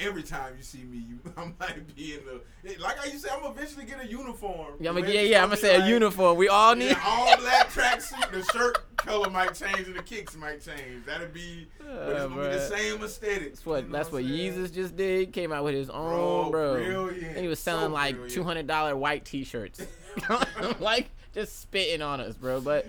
Every 0.00 0.24
time 0.24 0.54
you 0.56 0.64
see 0.64 0.82
me, 0.82 0.98
you 0.98 1.18
I 1.36 1.44
might 1.60 1.94
be 1.94 2.14
in 2.14 2.20
the 2.24 2.76
like 2.82 2.98
I 3.00 3.04
used 3.04 3.22
to 3.22 3.28
say. 3.28 3.34
I'm 3.34 3.40
gonna 3.42 3.54
eventually 3.54 3.84
get 3.84 4.00
a 4.02 4.06
uniform. 4.06 4.74
yeah, 4.80 4.90
I'm, 4.90 4.98
yeah, 4.98 5.20
yeah. 5.20 5.42
I'm 5.44 5.48
gonna 5.48 5.58
say 5.60 5.76
a 5.76 5.86
uniform. 5.86 6.36
We 6.36 6.48
all 6.48 6.74
need. 6.74 6.90
Yeah, 6.90 7.00
all 7.06 7.36
black 7.40 7.68
tracksuit. 7.70 8.32
The 8.32 8.42
shirt 8.52 8.78
color 8.96 9.30
might 9.30 9.54
change 9.54 9.86
and 9.86 9.94
the 9.94 10.02
kicks 10.02 10.34
might 10.36 10.60
change. 10.60 11.04
That'll 11.06 11.28
be, 11.28 11.68
but 11.78 11.86
it's 11.86 12.20
Uh, 12.20 12.26
gonna 12.28 12.48
be 12.48 12.54
the 12.56 12.66
same 12.68 13.02
aesthetic. 13.04 13.52
That's 13.52 13.64
what 13.64 13.76
you 13.84 13.88
know 13.90 13.92
that's 13.96 14.10
what 14.10 14.24
I'm? 14.24 14.28
Yeezus 14.28 14.74
just 14.74 14.96
did. 14.96 15.32
Came 15.32 15.52
out 15.52 15.62
with 15.62 15.74
his 15.74 15.88
own, 15.88 16.50
bro. 16.50 16.74
Brilliant. 16.74 17.22
And 17.28 17.36
he 17.38 17.46
was 17.46 17.60
So 17.60 17.70
selling 17.70 17.92
like 17.92 18.28
two 18.28 18.42
hundred 18.42 18.66
dollar 18.66 18.96
white 18.96 19.24
T-shirts, 19.24 19.86
like 20.80 21.10
just 21.32 21.60
spitting 21.60 22.02
on 22.02 22.20
us, 22.20 22.34
bro. 22.34 22.60
But 22.60 22.88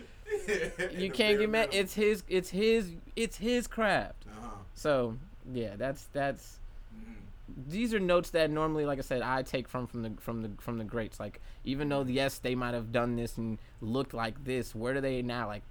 you 0.91 1.11
can't 1.11 1.39
get 1.39 1.49
mad. 1.49 1.69
It's 1.71 1.93
his, 1.93 2.23
it's 2.27 2.49
his, 2.49 2.91
it's 3.15 3.37
his 3.37 3.67
craft. 3.67 4.25
Uh-huh. 4.27 4.49
So 4.75 5.17
yeah, 5.53 5.75
that's 5.77 6.05
that's 6.13 6.59
Mhm. 6.95 7.69
these 7.69 7.93
are 7.93 7.99
notes 7.99 8.29
that 8.31 8.49
normally, 8.49 8.85
like 8.85 8.99
I 8.99 9.01
said, 9.01 9.21
I 9.21 9.41
take 9.43 9.67
from 9.67 9.87
from 9.87 10.01
the 10.03 10.11
from 10.19 10.41
the 10.41 10.49
from 10.59 10.77
the 10.77 10.83
greats. 10.83 11.19
Like 11.19 11.41
even 11.63 11.89
though 11.89 12.03
yes, 12.03 12.39
they 12.39 12.55
might 12.55 12.73
have 12.73 12.91
done 12.91 13.15
this 13.15 13.37
and 13.37 13.57
looked 13.81 14.13
like 14.13 14.43
this, 14.43 14.73
where 14.75 14.93
do 14.93 15.01
they 15.01 15.21
now? 15.21 15.47
Like, 15.47 15.63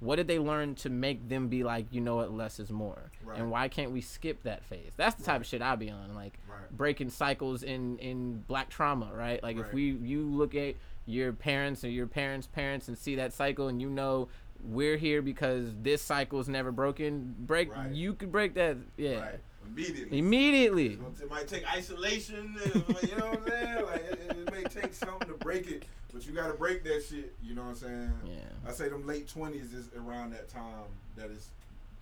what 0.00 0.16
did 0.16 0.28
they 0.28 0.38
learn 0.38 0.74
to 0.76 0.90
make 0.90 1.28
them 1.28 1.48
be 1.48 1.62
like? 1.64 1.86
You 1.90 2.00
know 2.00 2.16
what? 2.16 2.32
Less 2.32 2.58
is 2.60 2.70
more. 2.70 3.10
Right. 3.24 3.38
And 3.38 3.50
why 3.50 3.68
can't 3.68 3.92
we 3.92 4.00
skip 4.02 4.42
that 4.42 4.64
phase? 4.64 4.92
That's 4.96 5.14
the 5.14 5.22
type 5.24 5.40
of 5.40 5.46
shit 5.46 5.62
I 5.62 5.74
be 5.76 5.90
on. 5.90 6.14
Like 6.14 6.38
Right. 6.48 6.70
breaking 6.76 7.10
cycles 7.10 7.62
in 7.62 7.98
in 7.98 8.40
black 8.46 8.68
trauma, 8.70 9.10
right? 9.14 9.42
Like 9.42 9.56
if 9.56 9.72
we 9.72 9.90
you 9.92 10.22
look 10.22 10.54
at 10.54 10.74
your 11.06 11.32
parents 11.32 11.84
or 11.84 11.88
your 11.88 12.06
parents' 12.06 12.46
parents 12.46 12.88
and 12.88 12.98
see 12.98 13.14
that 13.16 13.32
cycle 13.32 13.68
and 13.68 13.80
you 13.80 13.88
know 13.88 14.28
we're 14.64 14.96
here 14.96 15.22
because 15.22 15.74
this 15.82 16.02
cycle 16.02 16.40
is 16.40 16.48
never 16.48 16.72
broken. 16.72 17.34
Break 17.38 17.72
Right. 17.74 17.92
you 17.92 18.14
could 18.14 18.32
break 18.32 18.54
that 18.54 18.76
yeah. 18.96 19.20
Right. 19.20 19.40
Immediately. 19.68 20.18
Immediately. 20.18 20.98
It 21.20 21.30
might 21.30 21.48
take 21.48 21.64
isolation, 21.72 22.54
you 22.64 23.16
know 23.16 23.26
what 23.30 23.40
I'm 23.42 23.48
saying? 23.48 23.84
Like 23.86 24.02
it, 24.04 24.36
it 24.38 24.52
may 24.52 24.62
take 24.64 24.94
something 24.94 25.26
to 25.28 25.34
break 25.34 25.68
it, 25.70 25.84
but 26.12 26.26
you 26.26 26.32
gotta 26.32 26.54
break 26.54 26.84
that 26.84 27.04
shit. 27.08 27.34
You 27.42 27.54
know 27.54 27.62
what 27.62 27.68
I'm 27.70 27.74
saying? 27.76 28.12
Yeah. 28.26 28.68
I 28.68 28.72
say 28.72 28.88
them 28.88 29.06
late 29.06 29.28
twenties 29.28 29.72
is 29.74 29.88
around 29.96 30.30
that 30.32 30.48
time 30.48 30.86
that 31.16 31.30
is 31.30 31.48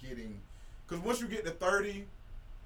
getting, 0.03 0.39
because 0.87 1.03
once 1.05 1.21
you 1.23 1.27
get 1.27 1.45
to 1.47 1.53
thirty, 1.53 2.05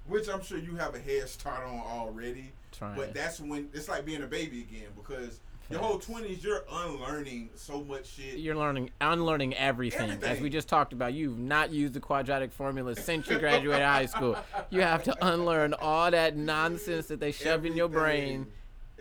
which 0.06 0.28
I'm 0.28 0.42
sure 0.42 0.58
you 0.58 0.74
have 0.76 0.94
a 0.94 0.98
head 0.98 1.28
start 1.28 1.64
on 1.64 1.78
already, 1.78 2.50
Trying. 2.72 2.96
but 2.96 3.14
that's 3.14 3.38
when 3.40 3.68
it's 3.72 3.88
like 3.88 4.04
being 4.04 4.22
a 4.22 4.26
baby 4.26 4.60
again 4.62 4.88
because 4.96 5.38
your 5.70 5.80
whole 5.80 5.98
twenties 5.98 6.42
you're 6.42 6.64
unlearning 6.70 7.50
so 7.54 7.82
much 7.84 8.06
shit. 8.06 8.38
You're 8.38 8.56
learning, 8.56 8.90
unlearning 9.00 9.54
everything. 9.54 10.22
As 10.22 10.40
we 10.40 10.48
just 10.50 10.68
talked 10.68 10.92
about, 10.92 11.12
you've 11.14 11.38
not 11.38 11.70
used 11.70 11.94
the 11.94 12.00
quadratic 12.00 12.52
formula 12.52 12.96
since 12.96 13.28
you 13.28 13.38
graduated 13.38 13.84
high 13.84 14.06
school. 14.06 14.36
You 14.70 14.80
have 14.80 15.02
to 15.04 15.26
unlearn 15.26 15.74
all 15.74 16.10
that 16.10 16.36
nonsense 16.36 17.06
that 17.08 17.20
they 17.20 17.32
shove 17.32 17.66
in 17.66 17.76
your 17.76 17.88
brain, 17.88 18.46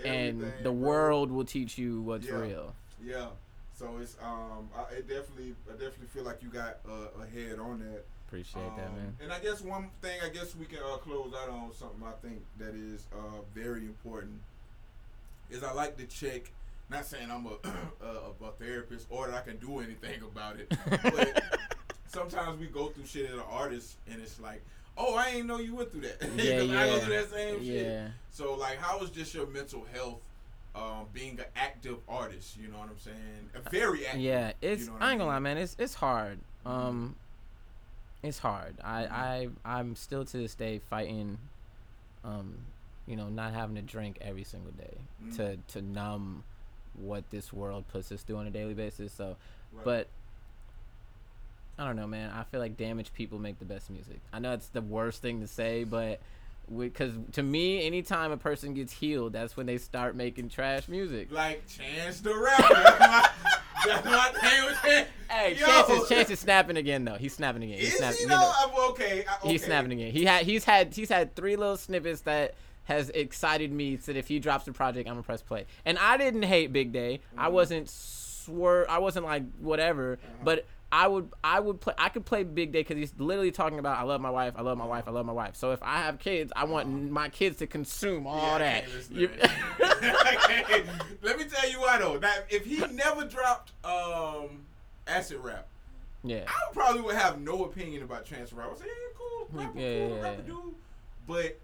and 0.04 0.42
Everything, 0.42 0.64
the 0.64 0.72
bro. 0.72 0.88
world 0.88 1.32
will 1.32 1.46
teach 1.46 1.78
you 1.78 2.02
what's 2.02 2.28
Yeah. 2.28 2.36
real. 2.36 2.76
Yeah. 3.04 3.28
So 3.74 3.98
it's 4.02 4.18
um, 4.22 4.70
I 4.76 4.96
it 4.96 5.08
definitely 5.08 5.54
I 5.70 5.74
definitely 5.74 6.08
feel 6.08 6.24
like 6.24 6.42
you 6.42 6.50
got 6.50 6.80
uh, 6.90 7.22
a 7.22 7.26
head 7.28 7.60
on 7.60 7.80
that. 7.80 8.04
Appreciate 8.28 8.76
that, 8.76 8.88
Um, 8.88 8.96
man. 8.96 9.16
And 9.22 9.32
I 9.32 9.40
guess 9.40 9.62
one 9.62 9.90
thing 10.02 10.20
I 10.22 10.28
guess 10.30 10.54
we 10.56 10.66
can 10.66 10.80
uh, 10.80 10.98
close 10.98 11.34
out 11.34 11.50
on 11.50 11.72
something 11.74 12.04
I 12.06 12.12
think 12.28 12.42
that 12.58 12.76
is 12.76 13.06
uh, 13.14 13.42
very 13.56 13.86
important 13.86 14.42
is 15.50 15.64
I 15.64 15.72
like 15.72 15.96
to 15.98 16.06
check. 16.06 16.52
Not 16.90 17.06
saying 17.06 17.30
I'm 17.30 17.46
a, 18.02 18.06
a 18.06 18.46
a 18.48 18.52
therapist 18.60 19.08
or 19.10 19.28
that 19.28 19.36
I 19.36 19.42
can 19.42 19.58
do 19.58 19.80
anything 19.80 20.22
about 20.22 20.58
it, 20.58 20.74
but 21.04 21.44
sometimes 22.08 22.60
we 22.60 22.68
go 22.68 22.88
through 22.88 23.06
shit 23.06 23.26
as 23.28 23.34
an 23.34 23.42
artist 23.50 23.98
and 24.10 24.22
it's 24.22 24.40
like, 24.40 24.64
oh, 24.98 25.16
I 25.16 25.30
ain't 25.32 25.48
know 25.48 25.60
you 25.60 25.76
went 25.76 25.92
through 25.92 26.02
that. 26.02 26.22
Yeah, 26.38 26.60
'Cause 26.60 26.70
I 26.72 26.88
go 26.88 27.00
through 27.00 27.14
that 27.16 27.30
same 27.32 27.58
shit. 27.64 27.86
Yeah. 27.88 28.08
So 28.32 28.54
like, 28.56 28.78
how 28.78 29.02
is 29.02 29.10
just 29.10 29.34
your 29.34 29.48
mental 29.48 29.86
health? 29.94 30.22
Um, 30.76 31.08
being 31.12 31.40
an 31.40 31.46
active 31.56 31.98
artist, 32.08 32.56
you 32.56 32.68
know 32.68 32.78
what 32.78 32.90
I'm 32.90 33.00
saying? 33.00 33.50
A 33.56 33.68
very 33.72 34.06
active. 34.06 34.22
Yeah, 34.22 34.52
it's. 34.62 34.84
you 34.86 34.92
know 34.92 34.98
I 35.00 35.10
ain't 35.12 35.18
gonna 35.20 35.32
lie, 35.32 35.40
man. 35.40 35.58
It's 35.58 35.76
it's 35.80 35.96
hard. 35.96 36.38
Um, 36.68 37.16
it's 38.22 38.38
hard. 38.38 38.76
I 38.84 39.06
I 39.06 39.50
I'm 39.66 39.96
still 39.96 40.24
to 40.24 40.38
this 40.38 40.54
day 40.54 40.80
fighting. 40.88 41.40
Um, 42.24 42.60
you 43.08 43.16
know, 43.16 43.28
not 43.28 43.54
having 43.54 43.76
to 43.78 43.82
drink 43.82 44.20
every 44.22 44.44
single 44.44 44.72
day 44.74 44.98
Mhm. 45.26 45.36
to 45.38 45.58
to 45.74 45.82
numb 45.82 46.44
what 46.98 47.30
this 47.32 47.54
world 47.54 47.86
puts 47.92 48.12
us 48.12 48.22
through 48.24 48.38
on 48.38 48.48
a 48.48 48.52
daily 48.52 48.74
basis. 48.74 49.12
So, 49.14 49.36
Right. 49.74 49.84
but 49.86 50.08
I 51.80 51.86
don't 51.86 51.96
know, 51.96 52.08
man. 52.08 52.32
I 52.32 52.44
feel 52.44 52.60
like 52.60 52.76
damaged 52.78 53.14
people 53.14 53.38
make 53.40 53.60
the 53.60 53.66
best 53.66 53.90
music. 53.90 54.20
I 54.34 54.40
know 54.40 54.54
it's 54.54 54.68
the 54.70 54.82
worst 54.82 55.22
thing 55.22 55.42
to 55.42 55.48
say, 55.48 55.84
but 55.84 56.20
because 56.76 57.14
to 57.34 57.44
me, 57.44 57.86
anytime 57.86 58.32
a 58.32 58.38
person 58.38 58.74
gets 58.74 58.92
healed, 58.94 59.34
that's 59.34 59.56
when 59.56 59.68
they 59.68 59.78
start 59.78 60.16
making 60.16 60.50
trash 60.50 60.88
music. 60.88 61.32
like 61.32 61.64
Chance 61.68 62.22
the 62.22 62.36
Rapper. 62.36 62.74
That's 63.86 64.04
my, 64.04 64.12
that's 64.12 64.42
my 64.42 64.50
thing 64.50 64.66
with 64.66 64.78
him. 64.80 65.06
Hey, 65.30 65.54
Yo. 65.56 65.66
Chance 65.68 65.90
is, 65.92 66.10
Chance 66.10 66.30
is 66.32 66.40
snapping 66.40 66.78
again 66.78 67.06
though. 67.06 67.14
He's 67.14 67.34
snapping 67.36 67.62
again. 67.64 67.78
He's 67.78 67.90
Is 67.94 67.98
snapping. 68.00 68.18
he 68.18 68.24
you 68.24 68.28
know, 68.30 68.52
I'm 68.60 68.90
okay. 68.90 69.24
I, 69.30 69.36
okay. 69.38 69.50
He's 69.52 69.64
snapping 69.64 69.92
again. 69.94 70.12
He 70.12 70.26
had 70.26 70.44
he's 70.46 70.64
had 70.66 70.94
he's 70.96 71.10
had 71.10 71.36
three 71.36 71.56
little 71.56 71.78
snippets 71.78 72.22
that 72.22 72.56
has 72.88 73.10
excited 73.12 73.72
me. 73.72 73.98
So 73.98 74.12
that 74.14 74.20
if 74.20 74.28
he 74.28 74.40
drops 74.40 74.66
the 74.66 74.74
project, 74.74 75.08
I'm 75.08 75.14
gonna 75.16 75.24
press 75.24 75.42
play. 75.42 75.66
And 75.86 75.98
I 75.98 76.18
didn't 76.18 76.44
hate 76.44 76.74
Big 76.74 76.92
Day. 76.92 77.20
I 77.38 77.48
Mhm. 77.50 77.52
wasn't 77.52 77.90
swerve. 77.90 78.88
I 78.90 78.98
wasn't 79.00 79.26
like 79.26 79.44
whatever. 79.60 80.14
Uh-huh. 80.14 80.34
But 80.44 80.66
I 80.90 81.08
would 81.10 81.30
I 81.44 81.60
would 81.60 81.82
play. 81.82 81.94
I 81.98 82.08
could 82.08 82.26
play 82.26 82.44
Big 82.44 82.72
Day 82.72 82.80
because 82.80 82.96
he's 82.96 83.14
literally 83.18 83.52
talking 83.52 83.78
about 83.78 83.98
I 83.98 84.04
love 84.04 84.22
my 84.22 84.30
wife. 84.30 84.54
I 84.56 84.62
love 84.62 84.78
my 84.78 84.86
wife. 84.86 85.04
I 85.06 85.12
love 85.12 85.26
my 85.26 85.34
wife. 85.34 85.58
So 85.58 85.72
if 85.72 85.84
I 85.84 85.98
have 85.98 86.18
kids, 86.18 86.54
I 86.56 86.64
want 86.64 86.88
Uh-huh. 86.88 86.96
my 87.12 87.28
kids 87.28 87.58
to 87.58 87.68
consume 87.68 88.26
all 88.26 88.54
Yeah, 88.54 88.58
that. 88.60 88.82
can't 88.84 88.94
listen 88.96 89.14
to 89.16 89.20
You- 89.22 89.28
that. 89.28 90.88
Let 91.22 91.38
me 91.38 91.44
tell 91.46 91.70
you 91.70 91.82
why 91.82 91.98
though. 91.98 92.18
That 92.20 92.46
if 92.50 92.66
he 92.66 92.78
never 92.88 93.26
dropped 93.26 93.72
um 93.84 94.66
acid 95.06 95.40
rap, 95.44 95.68
yeah. 96.24 96.46
I 96.48 96.74
probably 96.74 97.02
would 97.02 97.16
have 97.16 97.40
no 97.42 97.66
opinion 97.66 98.04
about 98.04 98.30
Rapper. 98.32 98.62
I 98.62 98.76
say, 98.78 98.86
yeah, 98.86 98.92
cool, 99.18 99.48
rapper, 99.52 99.80
Yeah, 99.80 100.00
cool, 100.08 100.16
yeah, 100.16 100.22
rapper 100.22 100.42
dude. 100.44 100.76
But 101.28 101.60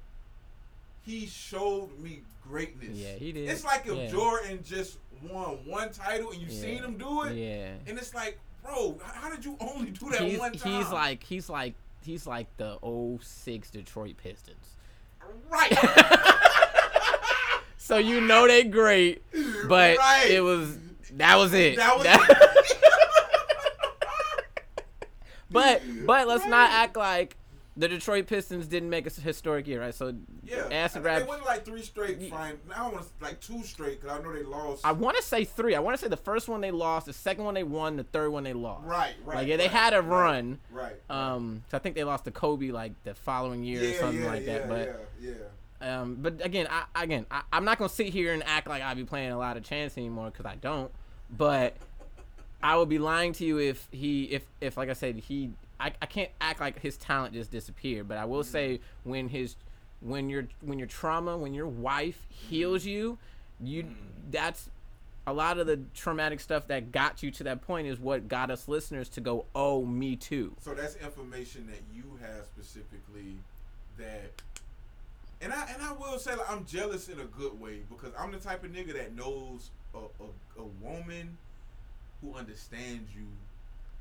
he 1.04 1.28
showed 1.28 1.98
me 2.00 2.22
greatness. 2.48 2.98
Yeah, 2.98 3.14
he 3.14 3.32
did. 3.32 3.50
It's 3.50 3.64
like 3.64 3.86
if 3.86 3.96
Yeah. 3.96 4.08
Jordan 4.08 4.60
just 4.64 4.98
won 5.22 5.60
one 5.66 5.92
title 5.92 6.32
and 6.32 6.42
you 6.42 6.48
Yeah. 6.50 6.62
seen 6.62 6.84
him 6.84 6.98
do 6.98 7.24
it, 7.24 7.36
Yeah. 7.36 7.72
and 7.88 7.98
it's 7.98 8.14
like, 8.14 8.40
bro, 8.64 9.00
how 9.04 9.30
did 9.30 9.46
you 9.46 9.56
only 9.60 9.92
do 9.92 10.10
that 10.10 10.22
He's, 10.22 10.40
one 10.40 10.54
time? 10.54 10.72
he's 10.84 10.90
like 10.92 11.24
he's 11.24 11.50
like 11.50 11.74
he's 12.04 12.28
like 12.28 12.48
the 12.58 12.78
06 13.22 13.70
Detroit 13.72 14.18
Pistons. 14.18 14.76
right. 15.50 15.72
So 17.78 17.98
you 17.98 18.22
know 18.22 18.48
they 18.48 18.64
great, 18.64 19.24
but 19.68 19.98
Right. 19.98 20.28
it 20.30 20.40
was 20.40 20.78
that 21.16 21.36
was 21.36 21.54
it. 21.54 21.76
That 21.76 21.98
was 21.98 22.08
but 25.52 25.82
but 26.06 26.28
let's 26.28 26.46
not 26.46 26.72
act 26.72 26.96
like 26.96 27.36
the 27.76 27.88
Detroit 27.88 28.28
Pistons 28.28 28.68
didn't 28.68 28.90
make 28.90 29.08
a 29.08 29.10
historic 29.10 29.68
year, 29.68 29.82
right? 29.82 29.96
So 29.96 30.14
Yeah, 30.44 30.68
acid 30.72 31.02
I- 31.02 31.06
rap. 31.06 31.22
They 31.24 31.28
went 31.28 31.44
like 31.46 31.66
three 31.66 31.82
straight. 31.82 32.30
Fine. 32.30 32.60
I 32.74 32.80
don't 32.84 32.94
want 32.94 33.06
to 33.06 33.24
like 33.24 33.40
two 33.40 33.64
straight 33.64 34.00
because 34.00 34.20
I 34.20 34.22
know 34.22 34.32
they 34.32 34.44
lost. 34.44 34.86
I 34.86 34.92
want 34.92 35.18
to 35.18 35.24
say 35.24 35.44
three. 35.44 35.74
I 35.74 35.80
want 35.80 35.98
to 35.98 36.02
say 36.04 36.08
the 36.08 36.18
first 36.18 36.48
one 36.48 36.62
they 36.62 36.72
lost, 36.72 37.08
the 37.08 37.14
second 37.14 37.46
one 37.46 37.56
they 37.56 37.64
won, 37.64 37.98
the 37.98 38.04
third 38.04 38.30
one 38.30 38.44
they 38.44 38.54
lost. 38.54 38.86
right, 38.86 39.16
right. 39.26 39.38
Like 39.38 39.48
yeah, 39.48 39.58
they 39.58 39.64
right, 39.64 39.72
had 39.72 39.94
a 39.94 40.02
run. 40.02 40.60
Right. 40.72 40.96
Um, 41.10 41.64
so 41.72 41.78
I 41.78 41.80
think 41.80 41.96
they 41.96 42.04
lost 42.04 42.26
to 42.26 42.32
Kobe 42.32 42.70
like 42.70 42.92
the 43.04 43.16
following 43.16 43.64
year 43.64 43.82
yeah, 43.82 43.90
or 43.90 43.94
something 44.00 44.22
yeah, 44.22 44.28
like 44.30 44.46
yeah, 44.46 44.58
that. 44.60 44.70
But 44.70 45.08
yeah, 45.20 45.32
yeah. 45.32 46.02
Um, 46.02 46.18
but 46.22 46.46
again, 46.46 46.68
I 46.70 47.04
again, 47.04 47.26
I, 47.32 47.42
I'm 47.52 47.66
not 47.66 47.78
gonna 47.80 47.90
sit 47.90 48.08
here 48.08 48.34
and 48.34 48.44
act 48.44 48.68
like 48.68 48.84
I 48.84 48.94
be 48.94 49.04
playing 49.04 49.32
a 49.32 49.38
lot 49.38 49.58
of 49.58 49.64
chance 49.64 49.98
anymore 49.98 50.30
because 50.30 50.46
I 50.46 50.56
don't. 50.56 50.92
But 51.36 51.76
I 52.62 52.78
would 52.78 52.88
be 52.88 53.00
lying 53.00 53.34
to 53.34 53.46
you 53.46 53.58
if 53.60 53.88
he, 53.92 54.26
if 54.26 54.44
if 54.62 54.78
like 54.78 54.90
I 54.90 54.94
said, 54.94 55.18
he, 55.18 55.52
I, 55.80 55.92
I 56.02 56.06
can't 56.06 56.32
act 56.40 56.60
like 56.60 56.80
his 56.80 56.98
talent 56.98 57.34
just 57.34 57.52
disappeared. 57.52 58.08
But 58.08 58.18
I 58.18 58.26
will 58.26 58.42
mm-hmm. 58.42 58.52
say 58.52 58.80
when 59.04 59.30
his, 59.30 59.56
when 60.02 60.30
your 60.30 60.48
when 60.62 60.80
your 60.80 60.88
trauma, 60.88 61.38
when 61.38 61.54
your 61.54 61.68
wife 61.68 62.26
mm-hmm. 62.26 62.50
heals 62.50 62.86
you, 62.86 63.18
you 63.62 63.84
mm-hmm. 63.84 63.94
that's 64.32 64.70
a 65.26 65.34
lot 65.34 65.58
of 65.58 65.68
the 65.68 65.80
traumatic 65.94 66.40
stuff 66.40 66.68
that 66.68 66.92
got 66.92 67.24
you 67.24 67.32
to 67.32 67.44
that 67.46 67.62
point 67.62 67.88
is 67.88 68.00
what 68.00 68.28
got 68.28 68.52
us 68.52 68.68
listeners 68.68 69.08
to 69.10 69.22
go, 69.22 69.46
oh, 69.56 69.86
me 69.86 70.16
too. 70.16 70.54
So 70.62 70.74
that's 70.74 70.96
information 70.98 71.68
that 71.68 71.80
you 71.96 72.04
have 72.22 72.46
specifically 72.46 73.38
that. 73.98 74.32
And 75.42 75.54
I 75.54 75.70
and 75.74 75.82
I 75.82 75.92
will 75.94 76.20
say 76.20 76.32
like, 76.36 76.50
I'm 76.50 76.66
jealous 76.66 77.10
in 77.10 77.20
a 77.20 77.26
good 77.26 77.60
way 77.60 77.80
because 77.90 78.12
I'm 78.18 78.32
the 78.32 78.38
type 78.38 78.64
of 78.64 78.72
nigga 78.72 78.94
that 78.94 79.16
knows 79.16 79.70
a, 79.94 80.00
a, 80.00 80.62
a 80.62 80.66
woman 80.82 81.38
who 82.22 82.34
understands 82.34 83.10
you, 83.14 83.28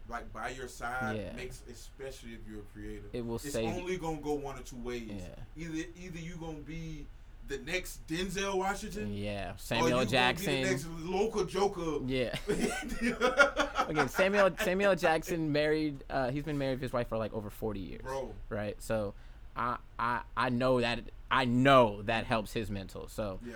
like 0.08 0.32
by 0.32 0.50
your 0.50 0.68
side, 0.68 1.16
Yeah. 1.16 1.32
makes 1.36 1.60
especially 1.70 2.30
if 2.32 2.40
you're 2.48 2.60
a 2.60 2.72
creator. 2.74 3.06
It 3.12 3.24
will 3.24 3.36
it's 3.36 3.54
only 3.56 3.96
gonna 3.96 4.20
go 4.20 4.32
one 4.34 4.58
or 4.58 4.62
two 4.62 4.76
ways. 4.76 5.08
Yeah. 5.08 5.26
Either 5.64 5.84
either 6.00 6.18
you 6.18 6.36
gonna 6.36 6.58
be 6.58 7.06
the 7.48 7.58
next 7.58 8.06
Denzel 8.06 8.56
Washington, 8.58 9.12
Yeah, 9.14 9.54
Samuel 9.56 9.88
you 9.88 9.94
L. 9.94 9.98
gonna 10.00 10.10
Jackson. 10.10 10.54
be 10.54 10.64
the 10.64 10.70
next 10.70 10.86
local 11.00 11.44
Joker. 11.44 12.04
Yeah. 12.06 12.34
Again, 13.88 14.08
Samuel 14.08 14.50
Samuel 14.60 14.94
Jackson 14.96 15.52
married. 15.52 16.04
Uh, 16.08 16.30
he's 16.30 16.44
been 16.44 16.58
married 16.58 16.74
with 16.74 16.82
his 16.82 16.92
wife 16.92 17.08
for 17.08 17.18
like 17.18 17.32
over 17.34 17.50
forty 17.50 17.80
years. 17.80 18.02
Bro. 18.02 18.32
Right. 18.48 18.76
So, 18.82 19.14
I 19.56 19.76
I 19.98 20.20
I 20.36 20.48
know 20.50 20.80
that 20.80 21.00
I 21.30 21.44
know 21.44 22.02
that 22.02 22.24
helps 22.26 22.52
his 22.52 22.70
mental. 22.70 23.08
So 23.08 23.38
Yeah. 23.44 23.54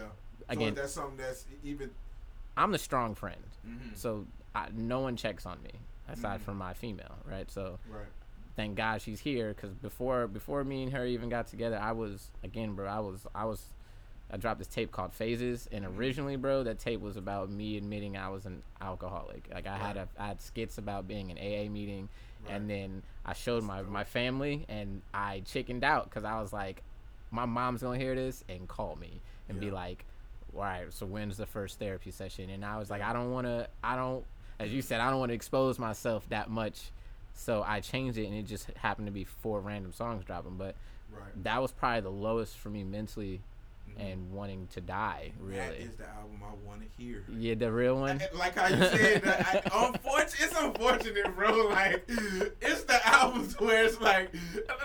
Again- 0.49 0.75
so 0.77 0.81
that's 0.83 0.93
something 0.93 1.17
that's 1.17 1.45
even. 1.65 1.91
I'm 2.57 2.73
the 2.73 2.79
strong 2.79 3.15
friend. 3.15 3.41
mhm, 3.67 3.97
So 3.97 4.27
I, 4.55 4.69
no 4.75 5.01
one 5.01 5.17
checks 5.17 5.45
on 5.45 5.63
me 5.63 5.73
aside 6.09 6.41
Mhm. 6.41 6.45
from 6.45 6.59
my 6.59 6.75
female. 6.75 7.17
Right. 7.25 7.51
So 7.51 7.79
Right. 7.91 8.07
thank 8.57 8.77
God 8.77 9.03
she's 9.03 9.21
here 9.21 9.49
because 9.55 9.73
before 9.75 10.27
before 10.27 10.65
me 10.65 10.83
and 10.85 10.93
her 10.93 11.05
even 11.07 11.29
got 11.29 11.47
together, 11.49 11.79
I 11.79 11.93
was 11.93 12.31
again, 12.43 12.75
bro. 12.75 12.87
I 12.89 13.01
was 13.01 13.27
I 13.35 13.45
was. 13.45 13.71
I 14.29 14.37
dropped 14.39 14.59
this 14.59 14.67
tape 14.67 14.91
called 14.91 15.13
Phases, 15.13 15.69
and 15.71 15.85
Mhm. 15.85 15.97
originally, 15.97 16.35
bro, 16.35 16.65
that 16.65 16.81
tape 16.81 17.01
was 17.01 17.17
about 17.17 17.49
me 17.49 17.77
admitting 17.77 18.17
I 18.17 18.29
was 18.29 18.45
an 18.45 18.61
alcoholic. 18.81 19.49
Like 19.55 19.69
I 19.69 19.77
had 19.79 19.97
a, 19.97 20.09
I 20.19 20.27
had 20.27 20.43
skits 20.43 20.79
about 20.79 21.07
being 21.07 21.31
in 21.31 21.39
AA 21.39 21.69
meeting, 21.71 22.09
and 22.49 22.69
then 22.69 23.05
I 23.25 23.35
showed 23.35 23.63
my 23.63 23.83
my 23.83 24.03
family, 24.03 24.65
and 24.69 25.03
I 25.15 25.43
chickened 25.47 25.85
out 25.85 26.07
because 26.07 26.25
I 26.25 26.41
was 26.41 26.53
like, 26.53 26.83
my 27.31 27.45
mom's 27.45 27.83
gonna 27.83 27.99
hear 27.99 28.17
this 28.17 28.43
and 28.49 28.67
call 28.67 28.97
me 28.97 29.21
and 29.49 29.61
be 29.61 29.71
like, 29.71 30.05
all 30.57 30.63
right, 30.63 30.93
so 30.93 31.07
when's 31.07 31.37
the 31.37 31.47
first 31.47 31.79
therapy 31.79 32.11
session? 32.11 32.51
And 32.51 32.65
I 32.65 32.79
was 32.79 32.91
like, 32.91 33.03
I 33.03 33.13
don't 33.13 33.31
want 33.31 33.47
to, 33.47 33.69
I 33.85 33.95
don't, 33.95 34.25
as 34.59 34.73
you 34.73 34.83
said, 34.83 35.01
I 35.01 35.11
don't 35.11 35.19
want 35.21 35.31
to 35.31 35.35
expose 35.35 35.79
myself 35.79 36.29
that 36.31 36.51
much. 36.51 36.91
So 37.35 37.63
I 37.67 37.81
changed 37.81 38.17
it, 38.19 38.27
and 38.27 38.35
it 38.35 38.45
just 38.47 38.71
happened 38.77 39.07
to 39.07 39.13
be 39.13 39.25
four 39.25 39.61
random 39.61 39.93
songs 39.93 40.25
dropping. 40.25 40.57
But 40.57 40.75
Right. 41.11 41.45
that 41.45 41.61
was 41.63 41.71
probably 41.73 42.01
the 42.01 42.11
lowest 42.11 42.57
for 42.57 42.69
me 42.71 42.83
mentally 42.83 43.41
Mhm. 43.91 44.11
and 44.13 44.33
wanting 44.33 44.67
to 44.73 44.81
die. 44.81 45.33
Really, 45.39 45.77
is 45.79 45.97
the 45.97 46.09
album 46.09 46.43
I 46.43 46.55
want 46.67 46.83
to 46.83 46.89
hear. 47.03 47.23
yeah, 47.29 47.55
the 47.55 47.71
real 47.71 47.97
one. 48.01 48.21
Like 48.35 48.57
how 48.57 48.67
you 48.69 48.77
said, 48.77 49.23
I, 49.27 49.63
unfortunate, 49.73 50.41
it's 50.41 50.59
unfortunate, 50.59 51.37
bro. 51.37 51.67
Like, 51.69 52.05
it's 52.09 52.85
the 52.85 53.07
albums 53.07 53.59
where 53.61 53.85
it's 53.85 54.01
like, 54.01 54.33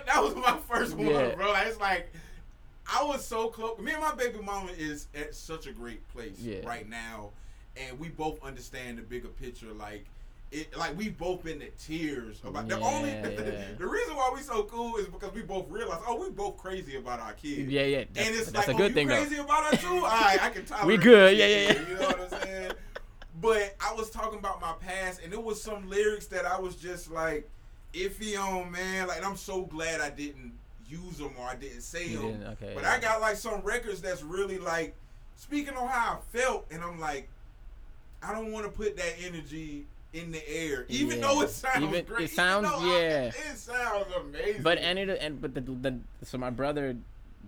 that 0.06 0.22
was 0.22 0.35
my 0.35 0.57
first 0.69 0.95
one, 0.95 1.07
Yeah. 1.07 1.35
bro. 1.35 1.52
Like, 1.52 1.68
it's 1.68 1.80
like, 1.80 2.11
I 2.93 3.03
was 3.03 3.26
so 3.26 3.48
close. 3.48 3.80
Me 3.80 3.93
and 3.93 4.02
my 4.02 4.14
baby 4.14 4.39
mama 4.39 4.72
is 4.77 5.07
at 5.15 5.34
such 5.34 5.65
a 5.68 5.72
great 5.72 6.06
place 6.10 6.38
Yeah. 6.39 6.65
right 6.68 6.88
now, 6.88 7.31
and 7.87 7.99
we 7.99 8.09
both 8.09 8.43
understand 8.43 8.97
the 8.97 9.01
bigger 9.01 9.27
picture. 9.27 9.73
Like, 9.73 10.05
it, 10.51 10.75
like 10.77 10.97
we 10.97 11.09
both 11.09 11.43
been 11.43 11.61
in 11.61 11.69
tears 11.79 12.41
about 12.43 12.67
the 12.67 12.77
only 12.79 13.09
Yeah, 13.11 13.29
yeah. 13.29 13.63
the 13.77 13.87
reason 13.87 14.15
why 14.15 14.31
we 14.33 14.41
so 14.41 14.63
cool 14.63 14.97
is 14.97 15.07
because 15.07 15.33
we 15.33 15.41
both 15.41 15.69
realize, 15.69 16.01
oh, 16.05 16.21
we 16.21 16.29
both 16.29 16.57
crazy 16.57 16.97
about 16.97 17.19
our 17.19 17.33
kids. 17.33 17.71
Yeah, 17.71 17.83
yeah, 17.83 18.03
that's, 18.11 18.27
and 18.27 18.35
it's 18.35 18.51
that's 18.51 18.67
like, 18.67 18.67
a 18.67 18.71
oh, 18.73 18.77
good 18.77 18.91
oh, 18.91 18.93
thing 18.93 19.07
though. 19.07 19.15
crazy 19.15 19.37
about 19.37 19.63
her 19.65 19.77
too? 19.77 19.87
All 19.87 20.01
right, 20.01 20.43
I 20.43 20.49
can 20.49 20.65
tolerate. 20.65 20.87
we 20.87 20.97
good, 20.97 21.37
yeah, 21.37 21.45
yeah, 21.45 21.71
yeah. 21.71 21.89
You 21.89 21.95
know 21.95 22.07
what 22.07 22.33
I'm 22.33 22.41
saying? 22.41 22.71
But 23.41 23.75
I 23.79 23.93
was 23.93 24.09
talking 24.09 24.39
about 24.39 24.61
my 24.61 24.73
past, 24.81 25.21
and 25.23 25.33
it 25.33 25.41
was 25.41 25.61
some 25.61 25.89
lyrics 25.89 26.27
that 26.27 26.45
I 26.45 26.59
was 26.59 26.75
just 26.75 27.09
like 27.09 27.49
iffy 27.93 28.37
on, 28.37 28.71
man. 28.71 29.07
Like 29.07 29.25
I'm 29.25 29.37
so 29.37 29.63
glad 29.63 30.01
I 30.01 30.09
didn't 30.09 30.53
use 30.87 31.17
them 31.17 31.33
or 31.39 31.47
I 31.47 31.55
didn't 31.55 31.81
say 31.81 32.09
You 32.09 32.17
them. 32.17 32.31
didn't? 32.33 32.47
Okay, 32.53 32.71
but 32.75 32.83
yeah. 32.83 32.91
I 32.91 32.99
got 32.99 33.21
like 33.21 33.37
some 33.37 33.61
records 33.61 34.01
that's 34.01 34.21
really 34.21 34.57
like 34.59 34.95
speaking 35.37 35.75
on 35.75 35.87
how 35.87 36.19
I 36.19 36.37
felt, 36.37 36.67
and 36.71 36.83
I'm 36.83 36.99
like, 36.99 37.29
I 38.23 38.34
don't 38.34 38.52
want 38.52 38.65
to 38.65 38.72
put 38.72 38.98
that 38.98 39.14
energy 39.23 39.85
in 40.14 40.31
the 40.31 40.41
air, 40.48 40.85
even 40.89 41.19
Yeah. 41.19 41.27
though 41.27 41.41
it 41.41 41.49
sounds 41.49 41.77
Even- 41.84 41.95
it 41.95 42.07
great. 42.07 42.23
even 42.23 42.35
sounds- 42.35 42.68
though 42.69 42.80
I- 42.80 42.85
yeah. 42.99 43.26
it 43.27 43.57
sounds 43.57 44.07
amazing. 44.19 44.61
But 44.64 44.77
and 44.80 44.99
it 44.99 45.10
and 45.22 45.41
but 45.41 45.53
the, 45.53 45.61
the 45.61 45.98
so 46.23 46.38
my 46.38 46.49
brother, 46.49 46.98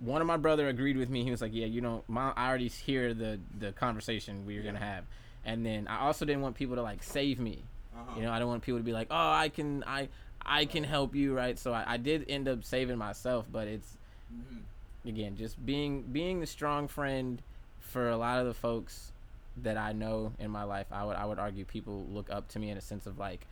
one 0.01 0.21
of 0.21 0.27
my 0.27 0.37
brother 0.37 0.67
agreed 0.69 0.97
with 0.97 1.09
me. 1.09 1.23
He 1.23 1.31
was 1.31 1.41
like, 1.41 1.53
yeah, 1.53 1.65
you 1.65 1.81
know, 1.81 2.03
my 2.07 2.31
I 2.35 2.47
already 2.47 2.69
hear 2.69 3.13
the 3.13 3.39
the 3.59 3.71
conversation 3.73 4.45
we 4.45 4.57
were 4.57 4.63
gonna 4.63 4.79
have, 4.79 5.03
and 5.45 5.65
then 5.65 5.87
I 5.87 5.99
also 6.01 6.25
didn't 6.25 6.41
want 6.41 6.55
people 6.55 6.75
to 6.77 6.81
like 6.81 7.03
save 7.03 7.39
me. 7.39 7.63
Uh-huh. 7.95 8.15
You 8.15 8.23
know, 8.23 8.31
I 8.31 8.39
don't 8.39 8.47
want 8.47 8.63
people 8.63 8.79
to 8.79 8.83
be 8.83 8.93
like, 8.93 9.07
oh, 9.11 9.31
I 9.31 9.49
can 9.49 9.83
I 9.85 10.07
I 10.45 10.65
can 10.65 10.83
help 10.83 11.15
you, 11.15 11.33
right? 11.35 11.59
So 11.59 11.73
I, 11.73 11.83
I 11.93 11.97
did 11.97 12.25
end 12.29 12.47
up 12.47 12.63
saving 12.63 12.97
myself, 12.97 13.45
but 13.51 13.67
it's 13.67 13.97
Mhm. 14.33 14.61
again 15.07 15.35
just 15.37 15.63
being 15.65 16.01
being 16.03 16.39
the 16.39 16.47
strong 16.47 16.87
friend 16.87 17.41
for 17.79 18.09
a 18.09 18.17
lot 18.17 18.39
of 18.39 18.47
the 18.47 18.53
folks 18.53 19.11
that 19.57 19.77
I 19.77 19.93
know 19.93 20.33
in 20.39 20.49
my 20.51 20.63
life. 20.63 20.87
I 20.91 21.03
would 21.05 21.15
I 21.15 21.25
would 21.25 21.39
argue 21.39 21.65
people 21.65 22.05
look 22.09 22.29
up 22.31 22.47
to 22.49 22.59
me 22.59 22.69
in 22.69 22.77
a 22.77 22.81
sense 22.81 23.05
of 23.05 23.17
like 23.19 23.45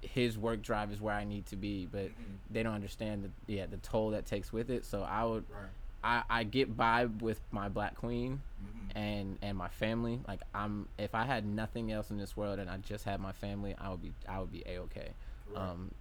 his 0.00 0.38
work 0.38 0.62
drive 0.62 0.92
is 0.92 1.00
where 1.00 1.14
I 1.14 1.24
need 1.24 1.46
to 1.46 1.56
be, 1.56 1.86
but 1.86 2.06
Mhm. 2.06 2.12
they 2.50 2.62
don't 2.62 2.74
understand 2.74 3.24
the 3.46 3.52
yeah 3.52 3.66
the 3.66 3.78
toll 3.78 4.10
that 4.10 4.26
takes 4.26 4.52
with 4.52 4.70
it. 4.70 4.84
So 4.84 5.02
I 5.02 5.24
would 5.24 5.44
Right. 5.50 5.68
I, 6.04 6.22
I 6.40 6.44
get 6.44 6.76
by 6.76 7.06
with 7.06 7.40
my 7.50 7.68
black 7.68 7.96
queen 7.96 8.42
Mhm. 8.62 8.96
and 8.96 9.38
and 9.42 9.58
my 9.58 9.68
family. 9.68 10.20
Like 10.28 10.42
I'm 10.54 10.88
if 10.98 11.14
I 11.14 11.24
had 11.24 11.44
nothing 11.46 11.90
else 11.90 12.10
in 12.10 12.18
this 12.18 12.36
world 12.36 12.58
and 12.58 12.70
I 12.70 12.76
just 12.78 13.04
had 13.04 13.20
my 13.20 13.32
family, 13.32 13.74
I 13.78 13.90
would 13.90 14.02
be 14.02 14.12
I 14.28 14.38
would 14.40 14.52
be 14.52 14.62
a 14.66 14.78
okay. 14.82 15.10
Right. 15.54 15.70
Um, 15.70 15.92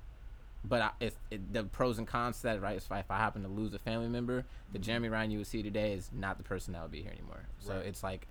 but 0.63 0.81
I, 0.81 0.91
if 0.99 1.15
it, 1.31 1.53
the 1.53 1.63
pros 1.63 1.97
and 1.97 2.05
cons 2.07 2.37
to 2.37 2.43
that, 2.43 2.61
right? 2.61 2.75
If 2.77 2.91
I, 2.91 2.99
if 2.99 3.09
I 3.09 3.17
happen 3.17 3.41
to 3.43 3.47
lose 3.47 3.73
a 3.73 3.79
family 3.79 4.09
member, 4.09 4.43
the 4.73 4.79
Jeremy 4.79 5.07
Ryan 5.07 5.31
you 5.31 5.37
would 5.37 5.47
see 5.47 5.63
today 5.63 5.93
is 5.93 6.11
not 6.11 6.37
the 6.37 6.43
person 6.43 6.73
that 6.73 6.81
would 6.81 6.91
be 6.91 7.01
here 7.01 7.11
anymore. 7.11 7.43
So 7.59 7.75
Right. 7.77 7.85
it's 7.85 8.03
like 8.03 8.27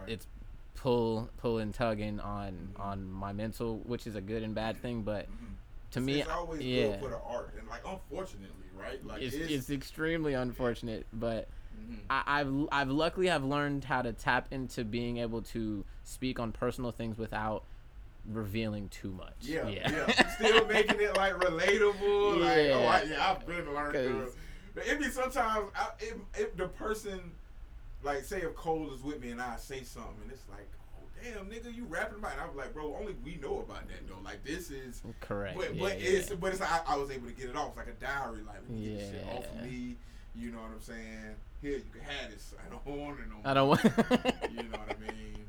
Right. 0.00 0.08
it's 0.10 0.26
pull 0.74 1.28
pull 1.38 1.58
and 1.58 1.72
tugging 1.74 2.20
on 2.20 2.70
Mhm. 2.76 2.80
on 2.80 3.10
my 3.10 3.32
mental, 3.32 3.78
which 3.86 4.06
is 4.06 4.14
a 4.16 4.20
good 4.20 4.42
and 4.42 4.54
bad 4.54 4.76
thing. 4.82 5.02
But 5.02 5.26
Mhm. 5.26 5.54
to 5.92 6.00
me, 6.00 6.20
it's 6.20 6.30
always 6.30 6.60
yeah, 6.62 6.88
good 6.88 7.00
for 7.00 7.08
the 7.10 7.18
art, 7.20 7.54
and 7.58 7.66
like 7.68 7.82
unfortunately, 7.86 8.66
right? 8.78 9.04
Like 9.06 9.22
it's, 9.22 9.34
it's, 9.34 9.50
it's 9.52 9.70
extremely 9.70 10.34
unfortunate, 10.34 11.06
but. 11.12 11.48
Mhm. 11.78 11.98
I, 12.08 12.22
I've 12.40 12.68
I've 12.72 12.88
luckily 12.88 13.26
have 13.26 13.44
learned 13.44 13.84
how 13.84 14.00
to 14.00 14.12
tap 14.14 14.48
into 14.50 14.82
being 14.82 15.18
able 15.18 15.42
to 15.42 15.84
speak 16.04 16.40
on 16.40 16.50
personal 16.50 16.90
things 16.90 17.18
without 17.18 17.64
revealing 18.32 18.88
too 18.88 19.10
much. 19.12 19.34
yeah, 19.42 19.68
yeah. 19.68 19.90
yeah, 19.90 20.34
Still 20.36 20.66
making 20.66 21.00
it 21.00 21.14
like 21.16 21.34
relatable. 21.34 22.40
Like, 22.40 22.58
oh, 22.72 22.86
I, 22.86 23.02
Yeah. 23.02 23.04
yeah, 23.04 23.30
I've 23.30 23.46
been 23.46 23.72
learning. 23.74 23.92
to- 24.10 24.24
'Cause- 24.24 24.36
But 24.74 24.86
it 24.86 24.98
be 24.98 25.08
sometimes 25.10 25.70
I, 25.76 25.88
if, 26.00 26.14
if 26.38 26.56
the 26.56 26.68
person, 26.68 27.32
like, 28.06 28.24
say 28.24 28.40
if 28.40 28.54
Cole 28.54 28.90
is 28.94 29.02
with 29.02 29.20
me 29.20 29.30
and 29.30 29.40
I 29.42 29.56
say 29.56 29.82
something, 29.82 30.14
and 30.22 30.30
it's 30.30 30.44
like, 30.48 30.68
oh 30.96 31.04
damn, 31.22 31.46
nigga, 31.50 31.74
you 31.74 31.84
rapping 31.84 32.18
about 32.18 32.32
it. 32.32 32.38
I'm 32.48 32.56
like, 32.56 32.72
bro, 32.72 32.96
only 32.98 33.14
we 33.24 33.36
know 33.36 33.60
about 33.60 33.86
that 33.88 34.08
though. 34.08 34.14
Like 34.24 34.44
this 34.44 34.70
is. 34.70 35.02
Correct. 35.20 35.56
But, 35.58 35.74
yeah, 35.74 35.82
but 35.82 36.00
yeah. 36.00 36.08
it's 36.10 36.30
but 36.30 36.52
it's 36.52 36.62
I, 36.62 36.80
I 36.86 36.96
was 36.96 37.10
able 37.10 37.26
to 37.28 37.34
get 37.34 37.50
it 37.50 37.56
off 37.56 37.76
like 37.76 37.88
a 37.88 37.92
diary. 37.92 38.38
Like 38.46 38.56
let 38.62 38.70
me 38.70 38.84
get 38.84 38.98
this 38.98 39.10
shit 39.10 39.26
off 39.34 39.44
of 39.44 39.62
me. 39.62 39.96
You 40.34 40.50
know 40.52 40.58
what 40.58 40.70
I'm 40.74 40.80
saying? 40.80 41.34
Here 41.62 41.72
you 41.72 41.84
can 41.92 42.02
have 42.02 42.30
this. 42.30 42.54
I 42.64 42.70
don't 42.70 42.86
want 42.86 43.20
it 43.20 43.28
no 43.28 43.36
more. 43.36 43.42
I 43.44 43.54
don't 43.54 43.68
want. 43.68 43.82
You 43.84 44.62
know 44.62 44.78
what 44.78 44.96
I 44.96 45.12
mean? 45.12 45.44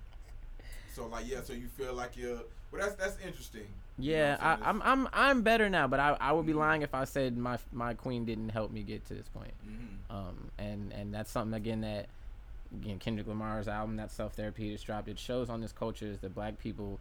So 0.93 1.07
like 1.07 1.29
yeah, 1.29 1.41
so 1.43 1.53
you 1.53 1.67
feel 1.67 1.93
like 1.93 2.17
you're. 2.17 2.39
Well, 2.71 2.81
that's 2.81 2.95
that's 2.95 3.17
interesting. 3.25 3.67
You 3.99 4.11
know 4.11 4.17
yeah, 4.17 4.31
what 4.31 4.41
I, 4.41 4.55
saying? 4.55 4.63
I'm 4.65 4.81
I'm 4.81 5.07
I'm 5.13 5.41
better 5.41 5.69
now, 5.69 5.87
but 5.87 5.99
I, 5.99 6.17
I 6.19 6.31
would 6.31 6.45
be 6.45 6.53
Mhm. 6.53 6.59
lying 6.59 6.81
if 6.81 6.93
I 6.95 7.03
said 7.05 7.37
my 7.37 7.57
my 7.71 7.93
queen 7.93 8.25
didn't 8.25 8.49
help 8.49 8.71
me 8.71 8.81
get 8.83 9.05
to 9.07 9.13
this 9.13 9.27
point. 9.29 9.53
Mhm. 9.67 10.15
Um, 10.15 10.51
and 10.57 10.91
and 10.93 11.13
that's 11.13 11.29
something 11.31 11.53
again 11.53 11.81
that 11.81 12.07
again 12.73 12.99
Kendrick 12.99 13.27
Lamar's 13.27 13.67
album 13.67 13.95
that 13.97 14.11
self 14.11 14.33
therapy 14.33 14.71
just 14.71 14.85
dropped. 14.85 15.07
It 15.07 15.19
shows 15.19 15.49
on 15.49 15.61
this 15.61 15.71
culture 15.71 16.05
is 16.07 16.19
that 16.19 16.33
black 16.35 16.59
people 16.59 16.99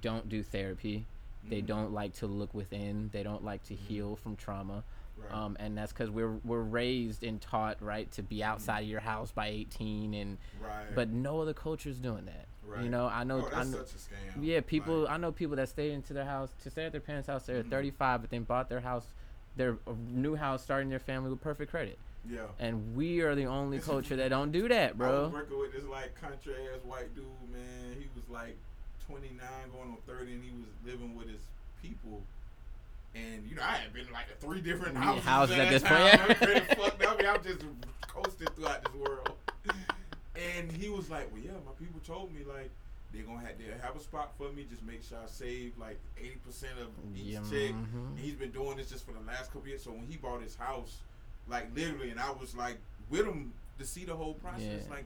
don't 0.00 0.28
do 0.28 0.42
therapy. 0.42 1.06
They 1.48 1.60
Mhm. 1.60 1.66
don't 1.66 1.92
like 1.92 2.12
to 2.14 2.26
look 2.26 2.54
within. 2.54 3.10
They 3.12 3.22
don't 3.22 3.44
like 3.44 3.64
to 3.64 3.74
Mhm. 3.74 3.78
heal 3.78 4.16
from 4.16 4.36
trauma. 4.36 4.84
Right. 5.18 5.32
Um, 5.32 5.56
and 5.60 5.76
that's 5.76 5.92
because 5.92 6.08
we're 6.10 6.36
we're 6.44 6.62
raised 6.62 7.22
and 7.22 7.40
taught 7.40 7.80
right 7.82 8.10
to 8.12 8.22
be 8.22 8.42
outside 8.42 8.80
of 8.84 8.88
your 8.88 9.00
house 9.00 9.30
by 9.32 9.48
18 9.48 10.14
and 10.14 10.38
right. 10.60 10.94
but 10.94 11.08
no 11.10 11.40
other 11.40 11.52
culture 11.54 11.90
is 11.90 11.98
doing 11.98 12.24
that. 12.26 12.46
Right. 12.64 12.84
You 12.84 12.88
know, 12.90 13.06
I 13.06 13.24
know, 13.24 13.40
oh, 13.40 13.54
I 13.54 13.64
know 13.64 13.78
such 13.84 13.94
a 13.94 13.98
scam. 13.98 14.42
yeah, 14.42 14.60
people. 14.60 15.00
Like, 15.00 15.10
I 15.10 15.16
know 15.18 15.32
people 15.32 15.56
that 15.56 15.68
stayed 15.68 15.92
into 15.92 16.12
their 16.14 16.24
house 16.24 16.54
to 16.62 16.70
stay 16.70 16.86
at 16.86 16.92
their 16.92 17.00
parents' 17.00 17.26
house. 17.28 17.44
They're 17.44 17.62
Mhm. 17.62 17.70
35, 17.70 18.22
but 18.22 18.30
then 18.30 18.44
bought 18.44 18.68
their 18.68 18.80
house, 18.80 19.06
their 19.56 19.78
uh, 19.86 19.92
new 20.08 20.36
house, 20.36 20.62
starting 20.62 20.88
their 20.88 20.98
family 21.00 21.28
with 21.30 21.40
perfect 21.42 21.70
credit. 21.70 21.98
Yeah. 22.30 22.40
And 22.58 22.94
we 22.96 23.20
are 23.20 23.34
the 23.34 23.46
only 23.46 23.78
culture 23.78 24.16
that 24.16 24.28
don't 24.36 24.52
do 24.52 24.68
that, 24.68 24.96
bro. 24.98 25.08
I 25.08 25.22
was 25.24 25.32
working 25.32 25.58
with 25.58 25.72
this 25.72 25.84
like 25.84 26.20
country 26.20 26.54
ass 26.74 26.80
white 26.84 27.14
dude, 27.14 27.24
man. 27.52 27.96
He 27.98 28.06
was 28.14 28.28
like 28.30 28.56
29, 29.08 29.38
going 29.72 29.90
on 29.90 29.96
30, 30.06 30.32
and 30.32 30.44
he 30.44 30.50
was 30.50 30.68
living 30.86 31.14
with 31.16 31.28
his 31.28 31.40
people. 31.82 32.22
And 33.14 33.44
you 33.48 33.56
know, 33.56 33.62
I 33.62 33.76
had 33.76 33.92
been 33.92 34.06
like 34.12 34.26
three 34.40 34.60
different 34.60 34.96
houses, 34.96 35.24
houses 35.24 35.58
at 35.58 35.68
this 35.70 35.82
point. 35.82 36.30
I'm 36.30 36.34
pretty 36.36 36.60
fucked 36.74 37.02
up. 37.02 37.14
I 37.14 37.22
mean, 37.22 37.26
I'm 37.26 37.42
just 37.42 37.60
coasting 38.08 38.48
throughout 38.56 38.84
this 38.84 38.94
world. 38.94 39.32
And 40.34 40.72
he 40.72 40.88
was 40.88 41.10
like, 41.10 41.30
"Well, 41.30 41.42
yeah, 41.42 41.50
my 41.66 41.72
people 41.78 42.00
told 42.06 42.32
me 42.34 42.40
like 42.50 42.70
they're 43.12 43.22
gonna 43.24 43.40
have 43.40 43.58
they 43.58 43.64
have 43.86 43.94
a 43.96 44.00
spot 44.00 44.32
for 44.38 44.50
me. 44.52 44.64
Just 44.70 44.82
make 44.82 45.02
sure 45.04 45.18
I 45.22 45.28
save 45.28 45.72
like 45.78 45.98
80 46.18 46.30
percent 46.46 46.72
of 46.80 46.88
each 47.14 47.24
Yeah, 47.34 47.40
check." 47.40 47.74
mhm. 47.76 48.08
And 48.10 48.18
he's 48.18 48.34
been 48.34 48.50
doing 48.50 48.78
this 48.78 48.88
just 48.88 49.04
for 49.04 49.12
the 49.12 49.20
last 49.26 49.52
couple 49.52 49.68
years. 49.68 49.82
So 49.82 49.90
when 49.90 50.06
he 50.08 50.16
bought 50.16 50.40
his 50.42 50.56
house, 50.56 50.96
like 51.48 51.74
literally, 51.74 52.10
and 52.10 52.20
I 52.20 52.30
was 52.30 52.54
like 52.54 52.78
with 53.10 53.26
him 53.26 53.52
to 53.78 53.84
see 53.86 54.04
the 54.04 54.14
whole 54.14 54.34
process, 54.34 54.84
Yeah. 54.86 54.90
like 54.90 55.04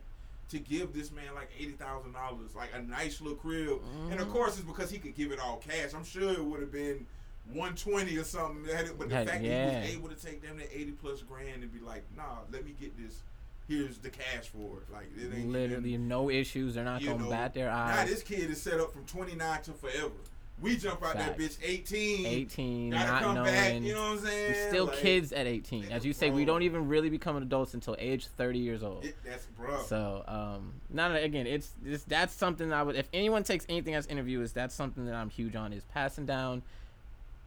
to 0.50 0.58
give 0.58 0.92
this 0.92 1.10
man 1.10 1.34
like 1.34 1.50
eighty 1.58 1.73
thousand 1.73 2.12
dollars, 2.12 2.55
like 2.55 2.70
a 2.74 2.81
nice 2.82 3.20
little 3.20 3.36
crib. 3.36 3.81
And 4.10 4.20
of 4.20 4.28
Mhm. 4.28 4.32
course, 4.32 4.56
it's 4.58 4.66
because 4.66 4.90
he 4.90 4.98
could 4.98 5.15
give 5.16 5.32
it 5.32 5.40
all 5.40 5.56
cash. 5.56 5.92
I'm 5.94 6.05
sure 6.05 6.32
it 6.32 6.44
would 6.44 6.60
have 6.60 6.73
been 6.73 7.06
one 7.52 7.74
twenty 7.74 8.16
or 8.16 8.24
something. 8.24 8.65
But 8.98 9.08
the 9.08 9.15
Had- 9.15 9.28
fact 9.28 9.42
that 9.42 9.84
he 9.84 9.97
was 9.97 9.97
able 9.97 10.08
to 10.10 10.15
take 10.26 10.42
them 10.42 10.58
to 10.58 10.76
eighty 10.78 10.92
plus 10.92 11.23
grand 11.23 11.62
and 11.62 11.73
be 11.73 11.81
like, 11.81 12.05
nah, 12.16 12.39
let 12.52 12.65
me 12.65 12.74
get 12.78 12.97
this. 12.97 13.20
Here's 13.68 13.98
the 13.98 14.10
cash 14.10 14.47
for 14.47 14.78
it. 14.78 14.92
Like 14.92 15.06
it 15.16 15.34
ain't 15.34 15.48
Literally, 15.48 15.94
Even, 15.94 16.06
no 16.06 16.31
issues. 16.31 16.74
They're 16.76 16.84
not 16.84 17.02
gonna 17.05 17.24
know, 17.24 17.31
bat 17.31 17.52
their 17.52 17.68
eyes. 17.68 18.08
this 18.08 18.23
kid 18.23 18.48
is 18.48 18.62
set 18.62 18.78
up 18.78 18.92
from 18.92 19.05
29 19.06 19.62
to 19.62 19.73
forever. 19.73 20.12
We 20.60 20.76
jump 20.78 21.04
out 21.04 21.14
that 21.16 21.36
bitch 21.36 21.58
18. 21.62 22.24
18, 22.26 22.90
Gotta 22.90 23.06
not 23.12 23.22
come 23.22 23.34
knowing. 23.34 23.52
back. 23.52 23.74
You 23.82 23.92
know 23.92 24.00
what 24.00 24.12
I'm 24.12 24.18
saying? 24.20 24.52
We're 24.52 24.68
still 24.68 24.86
Like, 24.86 24.96
kids 24.96 25.32
at 25.32 25.46
18. 25.46 25.92
As 25.92 26.06
you 26.06 26.14
say, 26.14 26.30
we 26.30 26.46
don't 26.46 26.62
even 26.62 26.88
really 26.88 27.10
become 27.10 27.36
adults 27.36 27.74
until 27.74 27.94
age 27.98 28.26
30 28.26 28.58
years 28.58 28.82
old. 28.82 29.04
It, 29.04 29.16
that's 29.22 29.44
bro. 29.46 29.82
So, 29.82 30.24
um, 30.26 30.72
no, 30.88 31.12
no, 31.12 31.20
again, 31.20 31.46
it's, 31.46 31.72
it's 31.84 32.04
that's 32.04 32.32
something 32.34 32.72
I 32.72 32.82
would. 32.82 32.96
If 32.96 33.06
anyone 33.12 33.42
takes 33.44 33.66
anything 33.68 33.94
as 33.94 34.06
interview, 34.06 34.40
is 34.40 34.52
that's 34.52 34.74
something 34.74 35.04
that 35.04 35.14
I'm 35.14 35.28
huge 35.28 35.54
on. 35.56 35.74
Is 35.74 35.82
passing 35.92 36.24
down 36.24 36.62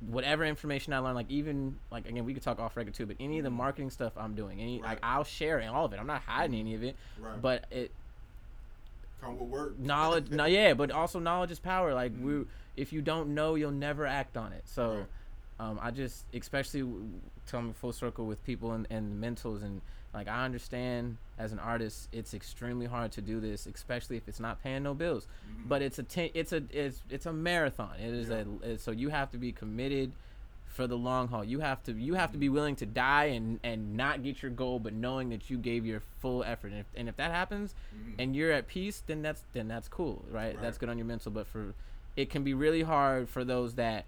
whatever 0.08 0.46
information 0.46 0.94
I 0.94 1.00
learn. 1.00 1.16
Like 1.16 1.32
even 1.32 1.78
like 1.92 2.08
again, 2.08 2.26
we 2.26 2.36
could 2.36 2.44
talk 2.44 2.60
off 2.60 2.78
record 2.78 2.94
too. 2.94 3.08
But 3.08 3.18
any 3.20 3.40
of 3.40 3.44
the 3.44 3.50
marketing 3.50 3.90
stuff 3.90 4.14
I'm 4.18 4.36
doing, 4.36 4.62
any 4.62 4.84
like 4.84 5.00
I'll 5.02 5.24
share 5.24 5.58
in 5.60 5.68
all 5.70 5.86
of 5.86 5.94
it. 5.94 6.00
I'm 6.00 6.08
not 6.08 6.22
hiding 6.22 6.60
any 6.60 6.76
of 6.76 6.84
it. 6.84 6.96
right. 7.20 7.42
But 7.42 7.66
it 7.72 7.90
come 9.20 9.38
with 9.40 9.50
work. 9.50 9.80
knowledge, 9.80 10.30
no, 10.30 10.46
yeah, 10.46 10.74
but 10.76 10.92
also 10.92 11.20
knowledge 11.20 11.50
is 11.52 11.60
power. 11.60 11.94
Like 11.94 12.14
Mhm. 12.14 12.22
we, 12.22 12.46
if 12.80 12.94
you 12.94 13.02
don't 13.02 13.34
know, 13.36 13.56
you'll 13.56 13.72
never 13.72 14.06
act 14.08 14.38
on 14.38 14.54
it. 14.54 14.64
So. 14.66 14.90
Right. 14.96 15.06
Um, 15.62 15.78
I 15.82 15.92
just, 15.92 16.24
especially 16.34 16.90
coming 17.52 17.74
full 17.74 17.92
circle 17.92 18.26
with 18.26 18.42
people 18.46 18.72
and, 18.72 18.88
and 18.90 19.22
mentals, 19.22 19.62
and 19.62 19.82
like 20.14 20.30
I 20.30 20.46
understand 20.46 21.18
as 21.38 21.52
an 21.52 21.60
artist, 21.60 22.08
it's 22.14 22.34
extremely 22.34 22.86
hard 22.86 23.12
to 23.12 23.22
do 23.22 23.42
this, 23.42 23.66
especially 23.66 24.16
if 24.16 24.30
it's 24.30 24.40
not 24.40 24.64
paying 24.64 24.84
no 24.84 24.94
bills. 24.94 25.28
Mhm. 25.28 25.68
But 25.68 25.82
it's 25.82 26.00
a 26.00 26.04
ten, 26.04 26.30
it's 26.34 26.54
a 26.54 26.64
it's 26.72 27.02
it's 27.10 27.26
a 27.26 27.34
marathon. 27.34 27.92
It 28.00 28.14
is 28.14 28.30
Yeah. 28.30 28.46
a 28.72 28.78
so 28.78 28.92
you 28.92 29.10
have 29.10 29.32
to 29.32 29.38
be 29.38 29.52
committed 29.52 30.14
for 30.68 30.88
the 30.88 30.98
long 30.98 31.28
haul. 31.28 31.44
You 31.44 31.60
have 31.60 31.84
to 31.84 31.92
you 31.92 32.14
have 32.14 32.32
to 32.32 32.38
be 32.38 32.48
willing 32.48 32.78
to 32.78 32.86
die 32.86 33.26
and 33.26 33.60
and 33.62 33.98
not 33.98 34.24
get 34.24 34.42
your 34.42 34.52
goal, 34.52 34.80
but 34.80 34.94
knowing 34.94 35.28
that 35.32 35.50
you 35.50 35.58
gave 35.58 35.86
your 35.86 36.02
full 36.22 36.42
effort. 36.46 36.72
And 36.72 36.80
if, 36.80 36.86
and 36.96 37.10
if 37.10 37.18
that 37.18 37.32
happens, 37.32 37.76
Mhm. 37.94 38.16
and 38.18 38.34
you're 38.34 38.54
at 38.54 38.68
peace, 38.68 39.04
then 39.08 39.22
that's 39.22 39.44
then 39.52 39.68
that's 39.68 39.90
cool, 39.90 40.24
right? 40.32 40.54
Right. 40.56 40.62
That's 40.62 40.78
good 40.78 40.88
on 40.88 40.98
your 40.98 41.08
mental. 41.08 41.34
But 41.34 41.48
for 41.48 41.74
it 42.20 42.30
can 42.30 42.44
be 42.44 42.54
really 42.54 42.82
hard 42.82 43.30
for 43.30 43.44
those 43.46 43.76
that 43.76 44.04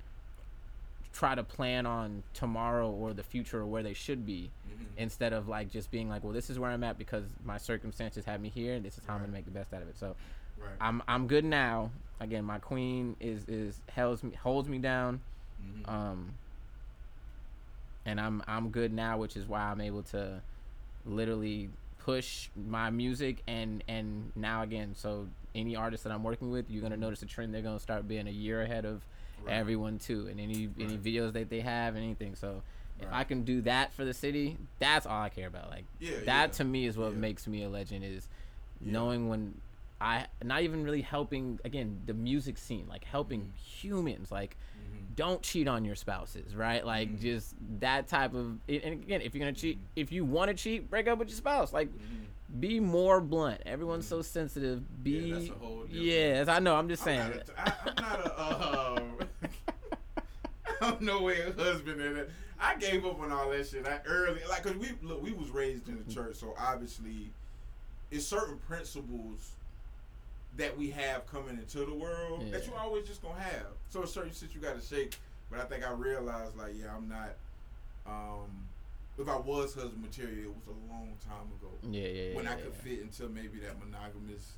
try 1.13 1.33
to 1.35 1.43
plan 1.43 1.85
on 1.85 2.23
tomorrow 2.33 2.89
or 2.89 3.13
the 3.13 3.23
future 3.23 3.59
or 3.59 3.65
where 3.65 3.83
they 3.83 3.93
should 3.93 4.25
be 4.25 4.49
Mhm. 4.69 4.85
instead 4.97 5.31
of 5.33 5.47
like 5.47 5.69
just 5.71 5.91
being 5.91 6.09
like, 6.09 6.23
well, 6.23 6.33
this 6.33 6.49
is 6.49 6.57
where 6.59 6.71
I'm 6.71 6.83
at 6.83 6.97
because 6.97 7.23
my 7.45 7.57
circumstances 7.57 8.25
have 8.25 8.41
me 8.41 8.49
here, 8.49 8.73
and 8.75 8.83
this 8.83 8.97
is 8.97 9.05
how 9.05 9.13
I'm 9.15 9.21
gonna 9.21 9.31
make 9.33 9.45
the 9.45 9.51
best 9.51 9.73
out 9.73 9.81
of 9.81 9.87
it. 9.87 9.97
So 9.97 10.15
right. 10.59 10.69
I'm 10.81 11.01
I'm 11.07 11.27
good 11.27 11.45
now. 11.45 11.91
Again, 12.19 12.43
my 12.45 12.59
queen 12.59 13.15
is 13.19 13.45
is 13.47 13.79
holds 13.95 14.23
me 14.23 14.33
holds 14.35 14.67
me 14.67 14.77
down. 14.79 15.21
Mhm. 15.63 15.87
Um, 15.89 16.33
and 18.05 18.19
I'm 18.19 18.43
I'm 18.47 18.69
good 18.71 18.91
now, 18.93 19.17
which 19.17 19.35
is 19.37 19.47
why 19.47 19.61
I'm 19.61 19.81
able 19.81 20.03
to 20.03 20.41
literally 21.05 21.69
push 21.99 22.49
my 22.55 22.89
music 22.89 23.41
and 23.47 23.83
and 23.87 24.31
now 24.35 24.63
again. 24.63 24.95
So 24.95 25.27
any 25.55 25.75
artist 25.75 26.03
that 26.03 26.11
I'm 26.11 26.23
working 26.23 26.49
with, 26.51 26.69
you're 26.69 26.81
gonna 26.81 26.97
notice 26.97 27.21
a 27.21 27.25
trend. 27.25 27.53
They're 27.53 27.61
gonna 27.61 27.79
start 27.79 28.07
being 28.07 28.27
a 28.27 28.31
year 28.31 28.61
ahead 28.61 28.85
of 28.85 29.05
Right. 29.43 29.53
everyone 29.53 29.97
too, 29.97 30.27
and 30.27 30.39
any 30.39 30.69
any 30.79 30.97
videos 30.97 31.33
that 31.33 31.49
they 31.49 31.61
have, 31.61 31.95
anything. 31.95 32.35
So 32.35 32.61
if 32.99 33.05
Right. 33.07 33.21
I 33.21 33.23
can 33.23 33.43
do 33.43 33.61
that 33.61 33.91
for 33.93 34.05
the 34.05 34.13
city, 34.13 34.57
that's 34.79 35.05
all 35.05 35.21
I 35.21 35.29
care 35.29 35.47
about. 35.47 35.69
Like 35.69 35.85
Yeah, 35.99 36.11
that 36.25 36.25
yeah. 36.25 36.47
to 36.47 36.63
me 36.63 36.85
is 36.85 36.97
what 36.97 37.13
Yeah. 37.13 37.17
makes 37.19 37.47
me 37.47 37.63
a 37.63 37.69
legend. 37.69 38.05
Is 38.05 38.29
knowing 38.79 39.27
when 39.29 39.59
I 39.99 40.27
not 40.43 40.61
even 40.63 40.83
really 40.83 41.01
helping 41.01 41.59
again 41.65 42.01
the 42.05 42.13
music 42.13 42.57
scene, 42.57 42.87
like 42.87 43.03
helping 43.03 43.41
Mhm. 43.41 43.55
humans, 43.55 44.31
like 44.31 44.57
Mhm. 44.77 45.15
don't 45.15 45.41
cheat 45.41 45.67
on 45.67 45.85
your 45.85 45.95
spouses, 45.95 46.55
right? 46.55 46.85
Like 46.85 47.09
Mhm. 47.09 47.19
just 47.21 47.55
that 47.79 48.07
type 48.07 48.33
of. 48.33 48.59
And 48.69 49.03
again, 49.03 49.21
if 49.21 49.33
you're 49.33 49.39
gonna 49.39 49.53
cheat, 49.53 49.77
Mhm. 49.79 49.87
if 49.95 50.11
you 50.11 50.23
want 50.25 50.49
to 50.49 50.55
cheat, 50.55 50.89
break 50.89 51.07
up 51.07 51.17
with 51.19 51.29
your 51.29 51.37
spouse. 51.37 51.73
Like 51.73 51.89
Mhm. 51.89 52.25
Be 52.59 52.79
more 52.79 53.21
blunt. 53.21 53.61
Everyone's 53.65 54.07
so 54.07 54.21
sensitive. 54.21 55.03
Be 55.03 55.11
Yeah, 55.11 55.35
that's 55.35 55.49
a 55.49 55.53
whole 55.53 55.85
yes, 55.89 56.47
I 56.47 56.59
know. 56.59 56.75
I'm 56.75 56.89
just 56.89 57.03
saying. 57.03 57.21
I'm 57.21 57.31
not 57.37 57.49
a, 57.49 57.59
I, 57.59 57.73
I'm 57.87 57.95
not 57.95 58.25
a. 58.25 59.01
Um, 59.01 59.17
I'm 60.81 61.05
no 61.05 61.21
way 61.21 61.39
a 61.41 61.51
husband 61.53 62.01
in 62.01 62.17
it. 62.17 62.29
I 62.59 62.75
gave 62.75 63.05
up 63.05 63.19
on 63.19 63.31
all 63.31 63.49
that 63.49 63.67
shit. 63.67 63.87
I 63.87 63.99
early 64.05 64.41
like 64.49 64.63
cause 64.63 64.75
we 64.75 64.89
look 65.01 65.21
we 65.21 65.31
was 65.31 65.49
raised 65.49 65.87
in 65.87 66.03
the 66.03 66.13
church, 66.13 66.35
so 66.35 66.53
obviously, 66.59 67.31
it's 68.11 68.25
certain 68.25 68.57
principles 68.67 69.51
that 70.57 70.77
we 70.77 70.89
have 70.91 71.25
coming 71.27 71.57
into 71.57 71.85
the 71.85 71.93
world 71.93 72.51
that 72.51 72.67
you 72.67 72.73
always 72.77 73.07
just 73.07 73.21
gonna 73.21 73.39
have. 73.39 73.67
So 73.89 74.05
certain 74.05 74.33
shit 74.33 74.53
you 74.53 74.61
gotta 74.61 74.81
shake. 74.81 75.17
But 75.49 75.59
I 75.59 75.63
think 75.63 75.87
I 75.87 75.91
realized 75.91 76.55
like 76.57 76.73
yeah, 76.79 76.95
I'm 76.95 77.07
not. 77.07 77.35
Um, 78.05 78.67
if 79.17 79.27
I 79.27 79.37
was 79.37 79.73
husband 79.75 80.01
material, 80.01 80.51
it 80.51 80.55
was 80.55 80.67
a 80.67 80.91
long 80.91 81.09
time 81.27 81.47
ago 81.59 81.71
yeah, 81.89 82.07
yeah, 82.07 82.29
yeah. 82.29 82.35
when 82.35 82.47
I 82.47 82.55
could 82.55 82.73
yeah. 82.75 82.83
fit 82.83 82.99
into 83.01 83.29
maybe 83.29 83.59
that 83.59 83.75
monogamous 83.79 84.53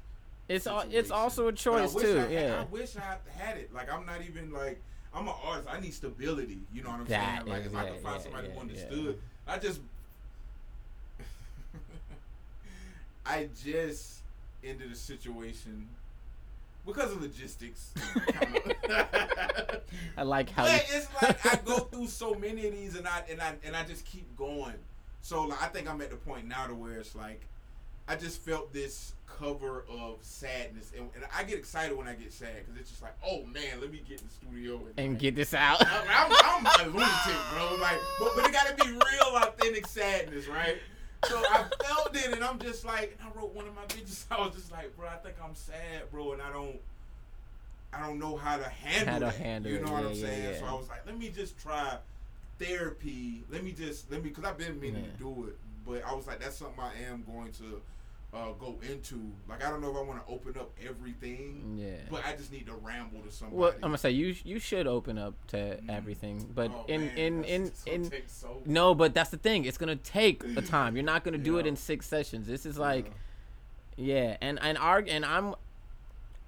It's 0.47 0.67
all. 0.67 0.83
It's 0.89 1.11
also 1.11 1.47
a 1.47 1.53
choice 1.53 1.93
too. 1.93 2.19
I, 2.19 2.31
yeah. 2.31 2.61
I 2.61 2.71
wish 2.71 2.95
I 2.97 3.17
had 3.37 3.57
it. 3.57 3.73
Like 3.73 3.91
I'm 3.91 4.05
not 4.05 4.21
even 4.27 4.51
like 4.51 4.81
I'm 5.13 5.27
an 5.27 5.33
artist. 5.43 5.67
I 5.71 5.79
need 5.79 5.93
stability. 5.93 6.59
You 6.73 6.83
know 6.83 6.89
what 6.89 7.01
I'm 7.01 7.05
That 7.05 7.45
saying? 7.45 7.49
Like 7.49 7.61
is- 7.61 7.67
if 7.67 7.75
I 7.75 7.83
yeah, 7.83 7.89
could 7.91 7.99
find 8.01 8.15
yeah, 8.17 8.23
somebody 8.23 8.47
yeah, 8.47 8.53
who 8.53 8.57
yeah. 8.57 8.61
understood, 8.61 9.19
I 9.47 9.57
just 9.57 9.79
I 13.25 13.49
just 13.63 14.19
ended 14.63 14.91
a 14.91 14.95
situation 14.95 15.87
because 16.85 17.11
of 17.11 17.21
logistics. 17.21 17.93
I 20.17 20.23
like 20.23 20.49
how. 20.49 20.63
but 20.63 20.85
it's 20.89 21.07
like 21.21 21.45
I 21.45 21.59
go 21.63 21.79
through 21.79 22.07
so 22.07 22.33
many 22.35 22.67
of 22.67 22.73
these, 22.73 22.95
and 22.95 23.07
I 23.07 23.23
and 23.29 23.41
I 23.41 23.55
and 23.63 23.75
I 23.75 23.83
just 23.83 24.05
keep 24.05 24.35
going. 24.37 24.75
So 25.21 25.43
like, 25.43 25.61
I 25.61 25.67
think 25.67 25.89
I'm 25.89 26.01
at 26.01 26.09
the 26.09 26.17
point 26.17 26.47
now 26.47 26.67
to 26.67 26.73
where 26.75 26.97
it's 26.97 27.15
like 27.15 27.41
I 28.07 28.15
just 28.15 28.41
felt 28.41 28.73
this 28.73 29.13
cover 29.25 29.85
of 29.89 30.17
sadness, 30.21 30.91
and, 30.95 31.09
and 31.15 31.23
I 31.35 31.43
get 31.43 31.57
excited 31.57 31.97
when 31.97 32.07
I 32.07 32.13
get 32.13 32.33
sad 32.33 32.55
because 32.57 32.79
it's 32.79 32.89
just 32.89 33.01
like, 33.01 33.15
oh 33.25 33.43
man, 33.45 33.79
let 33.81 33.91
me 33.91 34.01
get 34.07 34.21
in 34.21 34.27
the 34.27 34.33
studio 34.33 34.75
and, 34.75 34.93
and 34.97 35.09
like, 35.13 35.19
get 35.19 35.35
this 35.35 35.53
out. 35.53 35.81
I'm, 35.81 36.31
I'm, 36.31 36.65
I'm 36.65 36.87
a 36.87 36.91
lunatic, 36.91 37.35
bro. 37.53 37.77
Like, 37.79 37.97
but, 38.19 38.35
but 38.35 38.45
it 38.45 38.51
gotta 38.51 38.75
be 38.75 38.91
real, 38.91 39.35
authentic 39.37 39.87
sadness, 39.87 40.47
right? 40.47 40.77
So 41.25 41.37
I 41.37 41.65
felt 41.83 42.15
it, 42.15 42.33
and 42.33 42.43
I'm 42.43 42.59
just 42.59 42.85
like, 42.85 43.17
and 43.19 43.29
I 43.29 43.39
wrote 43.39 43.53
one 43.53 43.67
of 43.67 43.75
my 43.75 43.83
bitches. 43.83 44.25
I 44.31 44.39
was 44.45 44.53
just 44.55 44.71
like, 44.71 44.95
bro, 44.97 45.07
I 45.07 45.15
think 45.17 45.35
I'm 45.43 45.55
sad, 45.55 46.09
bro, 46.11 46.33
and 46.33 46.41
I 46.41 46.51
don't, 46.51 46.79
I 47.93 48.05
don't 48.05 48.19
know 48.19 48.35
how 48.37 48.57
to 48.57 48.67
handle 48.67 49.13
How 49.13 49.19
to 49.19 49.25
that. 49.25 49.35
handle 49.35 49.71
you 49.71 49.77
it, 49.77 49.85
know 49.85 49.91
what 49.93 50.03
yeah, 50.03 50.09
I'm 50.09 50.15
yeah, 50.15 50.25
saying? 50.25 50.53
yeah. 50.53 50.59
So 50.59 50.65
I 50.65 50.73
was 50.73 50.89
like, 50.89 51.05
let 51.05 51.17
me 51.17 51.29
just 51.29 51.57
try 51.59 51.97
therapy. 52.59 53.43
Let 53.51 53.63
me 53.63 53.71
just 53.71 54.11
let 54.11 54.23
me, 54.23 54.29
cause 54.31 54.43
I've 54.45 54.57
been 54.57 54.79
meaning 54.79 55.03
to 55.03 55.17
do 55.23 55.45
it, 55.47 55.57
but 55.85 56.03
I 56.05 56.13
was 56.13 56.27
like, 56.27 56.39
that's 56.39 56.57
something 56.57 56.79
I 56.79 56.93
am 57.11 57.23
going 57.31 57.51
to. 57.53 57.81
Uh, 58.33 58.51
go 58.59 58.75
into 58.89 59.31
like 59.47 59.63
I 59.63 59.69
don't 59.69 59.79
know 59.79 59.91
if 59.91 59.95
I 59.97 60.01
want 60.01 60.25
to 60.25 60.33
open 60.33 60.59
up 60.59 60.71
everything, 60.83 61.77
yeah. 61.79 61.97
but 62.09 62.25
I 62.25 62.35
just 62.35 62.51
need 62.51 62.65
to 62.65 62.73
ramble 62.73 63.19
to 63.21 63.31
somebody. 63.31 63.57
Well, 63.61 63.71
I'm 63.75 63.81
gonna 63.81 63.97
say 63.99 64.09
you 64.09 64.35
you 64.43 64.57
should 64.57 64.87
open 64.87 65.19
up 65.19 65.35
to 65.49 65.57
Mhm. 65.57 65.89
everything, 65.89 66.49
but 66.55 66.71
Oh, 66.71 66.85
in 66.87 67.01
man, 67.07 67.17
in 67.17 67.41
that's 67.65 67.83
in 67.85 68.03
in 68.05 68.11
so 68.27 68.61
no, 68.65 68.95
but 68.95 69.13
that's 69.13 69.29
the 69.29 69.37
thing. 69.37 69.65
It's 69.65 69.77
gonna 69.77 69.95
take 69.95 70.43
a 70.57 70.61
time. 70.77 70.95
You're 70.95 71.05
not 71.05 71.23
gonna 71.23 71.37
do 71.37 71.59
it 71.59 71.67
in 71.67 71.75
six 71.75 72.07
sessions. 72.07 72.47
This 72.47 72.65
is 72.65 72.79
like 72.79 73.11
Yeah. 73.97 74.15
yeah, 74.29 74.37
and 74.41 74.57
and 74.63 74.79
arg 74.79 75.09
and 75.09 75.23
I'm, 75.23 75.53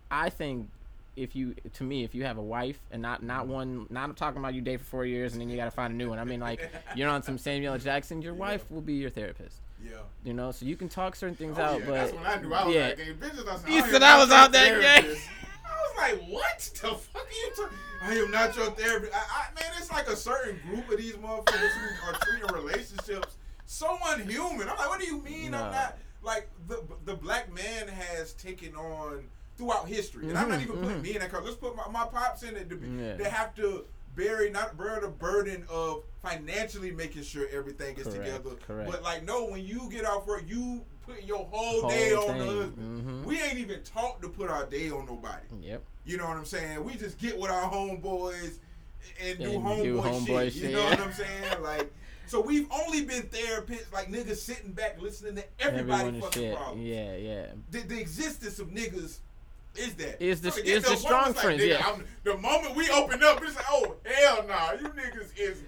I 0.10 0.32
think 0.32 0.70
if 1.16 1.36
you 1.36 1.54
to 1.74 1.84
me 1.84 2.04
if 2.04 2.16
you 2.16 2.24
have 2.26 2.40
a 2.40 2.44
wife 2.44 2.80
and 2.92 3.00
not 3.02 3.22
not 3.22 3.46
one 3.48 3.86
not 3.92 4.06
I'm 4.10 4.16
talking 4.16 4.40
about 4.40 4.56
you 4.56 4.62
date 4.62 4.78
for 4.80 4.86
four 4.86 5.06
years 5.06 5.34
and 5.34 5.42
then 5.42 5.50
you 5.50 5.56
got 5.56 5.66
to 5.66 5.72
find 5.72 5.94
a 5.94 5.96
new 5.96 6.10
one. 6.10 6.18
I 6.18 6.24
mean 6.24 6.40
like 6.40 6.68
you're 6.96 7.10
on 7.10 7.22
some 7.22 7.38
Samuel 7.38 7.78
Jackson. 7.78 8.24
Your 8.24 8.34
wife 8.46 8.66
will 8.72 8.82
be 8.82 8.94
your 8.96 9.12
therapist. 9.12 9.62
Yeah. 9.86 9.98
You 10.24 10.34
know, 10.34 10.52
so 10.52 10.66
you 10.66 10.76
can 10.76 10.90
talk 10.90 11.16
certain 11.16 11.36
things 11.36 11.58
Oh, 11.60 11.62
out, 11.62 11.80
yeah, 11.80 11.86
but 11.86 11.94
that's 11.94 12.14
when 12.14 12.26
I 12.26 12.42
knew 12.42 12.54
I 12.54 12.66
was 12.66 12.76
yeah. 12.76 12.88
like, 12.88 13.00
hey, 13.00 13.14
bitches, 13.14 13.48
I 13.48 13.56
said, 13.58 13.70
You 13.70 13.84
I 13.84 13.90
said 13.92 14.04
I 14.04 14.18
was 14.18 14.32
out 14.32 14.52
there, 14.52 14.82
yeah. 14.82 15.02
therapist. 15.02 15.30
I 15.66 15.70
was 15.70 16.20
like, 16.20 16.30
what 16.30 16.60
the 16.82 16.88
fuck 16.96 17.26
are 17.28 17.32
you 17.32 17.52
talking? 17.56 17.78
I 18.02 18.14
am 18.16 18.32
not 18.32 18.56
your 18.56 18.72
therapist. 18.72 19.14
I, 19.14 19.18
I, 19.18 19.46
man, 19.62 19.72
it's 19.78 19.92
like 19.92 20.08
a 20.08 20.16
certain 20.16 20.60
group 20.68 20.90
of 20.90 20.98
these 20.98 21.14
motherfuckers 21.14 21.70
who 21.72 22.08
are 22.10 22.14
treating 22.22 22.56
relationships 22.56 23.38
so 23.66 23.98
unhuman. 24.08 24.68
I'm 24.70 24.78
like, 24.78 24.90
what 24.90 25.00
do 25.00 25.06
you 25.06 25.22
mean 25.22 25.52
No. 25.52 25.64
I'm 25.64 25.72
not? 25.72 25.98
Like, 26.24 26.50
the 26.68 26.82
the 27.06 27.14
black 27.16 27.54
man 27.54 27.88
has 27.88 28.34
taken 28.34 28.76
on 28.76 29.26
throughout 29.58 29.88
history, 29.88 30.28
and 30.28 30.38
I'm 30.38 30.50
not 30.50 30.60
Mhm, 30.60 30.64
even 30.64 30.78
putting 30.78 30.98
mhm. 30.98 31.02
me 31.04 31.14
in 31.16 31.20
that. 31.22 31.32
Cause 31.32 31.44
let's 31.46 31.56
put 31.56 31.76
my, 31.76 31.88
my 31.92 32.06
pops 32.06 32.42
in 32.44 32.56
it. 32.58 32.68
To 32.70 32.76
be, 32.76 32.88
Yeah. 32.88 33.14
They 33.16 33.30
have 33.30 33.54
to 33.56 33.86
bear 34.16 34.50
not 34.52 34.77
bear 34.77 35.00
the 35.02 35.08
burden 35.08 35.66
of 35.69 36.03
financially 36.22 36.92
making 36.92 37.24
sure 37.24 37.48
everything 37.52 37.95
is 37.98 38.03
Correct, 38.03 38.24
together. 38.26 38.56
correct. 38.68 38.90
But 38.92 39.03
like, 39.03 39.24
no, 39.26 39.45
when 39.45 39.66
you 39.66 39.90
get 39.92 40.06
off 40.06 40.26
work, 40.26 40.44
you 40.48 40.84
put 41.06 41.24
your 41.24 41.45
whole, 41.45 41.82
Whole 41.82 41.90
day 41.90 42.14
on 42.14 42.38
the 42.40 42.44
thing, 42.45 42.58
husband. 42.61 43.03
mhm. 43.06 43.26
We 43.26 43.42
ain't 43.42 43.58
even 43.60 43.84
taught 43.84 44.22
to 44.22 44.30
put 44.30 44.50
our 44.50 44.66
day 44.66 44.90
on 44.90 45.06
nobody. 45.06 45.45
Yep. 45.61 45.84
You 46.06 46.18
know 46.18 46.27
what 46.27 46.38
I'm 46.38 46.45
saying? 46.45 46.84
We 46.84 46.95
just 46.95 47.19
get 47.19 47.38
with 47.38 47.52
our 47.52 47.69
homeboys 47.72 48.58
and 49.22 49.38
do 49.38 49.52
And 49.52 49.64
homeboy, 49.64 49.84
do 49.84 49.98
homeboy 50.02 50.44
shit. 50.45 50.53
shit, 50.53 50.64
You 50.72 50.77
know 50.77 50.85
what 50.85 51.00
I'm 51.00 51.14
saying? 51.14 51.61
Like, 51.61 51.92
so 52.27 52.42
we've 52.42 52.68
only 52.72 53.06
been 53.06 53.24
therapists, 53.24 53.94
like 53.94 54.08
niggas 54.11 54.38
sitting 54.38 54.72
back 54.72 55.00
listening 55.00 55.35
to 55.35 55.44
everybody 55.60 56.08
Everyone 56.08 56.22
fucking 56.22 56.42
shit. 56.42 56.56
problems. 56.56 56.88
Yeah, 56.88 57.16
yeah. 57.18 57.45
The, 57.69 57.80
the 57.82 58.00
existence 58.00 58.58
of 58.58 58.69
niggas 58.69 59.19
is 59.78 59.95
that 59.95 60.22
Is 60.24 60.42
the- 60.42 60.50
is 60.50 60.56
get 60.64 60.84
the 60.84 60.95
strong 60.98 61.32
it's 61.32 61.42
friends, 61.42 61.64
yeah. 61.64 61.86
I'm- 61.86 62.06
the 62.24 62.38
moment 62.38 62.76
we 62.76 62.90
open 62.90 63.22
up, 63.24 63.42
it's 63.44 63.56
like, 63.56 63.66
oh 63.70 63.95
hell 64.06 64.45
nah, 64.48 64.72
you 64.74 64.88
niggas 64.90 65.32
is. 65.38 65.62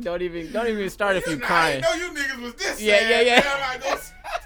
Don't 0.00 0.22
even 0.22 0.50
don't 0.52 0.66
even 0.66 0.90
start 0.90 1.16
if 1.16 1.26
you 1.26 1.34
I 1.36 1.38
crying. 1.38 1.80
didn't 1.82 1.98
know 1.98 2.06
you 2.06 2.12
niggas 2.22 2.42
was 2.42 2.54
this. 2.54 2.80
Yeah, 2.82 2.98
sad, 2.98 3.26
yeah, 3.26 3.42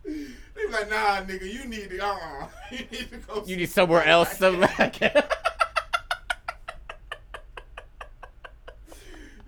They 0.55 0.67
be 0.67 0.73
like, 0.73 0.89
nah, 0.91 1.21
nigga, 1.23 1.51
you 1.53 1.65
need 1.67 1.91
to, 1.91 2.05
uh, 2.05 2.47
you 2.71 2.79
need 2.93 3.11
to 3.11 3.17
go. 3.27 3.43
you 3.47 3.57
need 3.57 3.69
somewhere 3.71 4.05
else. 4.05 4.37
somebody. 4.39 4.73
Some 4.99 5.23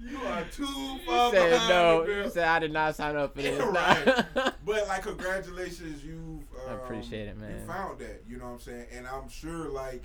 You 0.02 0.10
are 0.26 0.44
too 0.44 0.98
far 1.06 1.32
said 1.32 1.50
behind 1.50 1.68
no. 1.68 2.06
You 2.06 2.30
said 2.30 2.48
I 2.48 2.58
did 2.58 2.72
not 2.72 2.94
sign 2.96 3.16
up 3.16 3.34
for 3.34 3.42
this. 3.42 3.60
Right. 3.64 4.24
But 4.64 4.88
like, 4.88 5.02
congratulations, 5.02 6.04
you. 6.04 6.40
Um, 6.66 6.70
I 6.70 6.74
appreciate 6.74 7.28
it, 7.28 7.36
man. 7.38 7.60
You 7.60 7.66
found 7.66 7.98
that. 8.00 8.22
You 8.28 8.38
know 8.38 8.44
what 8.46 8.50
I'm 8.52 8.60
saying? 8.60 8.86
And 8.92 9.06
I'm 9.06 9.28
sure 9.28 9.68
like. 9.68 10.04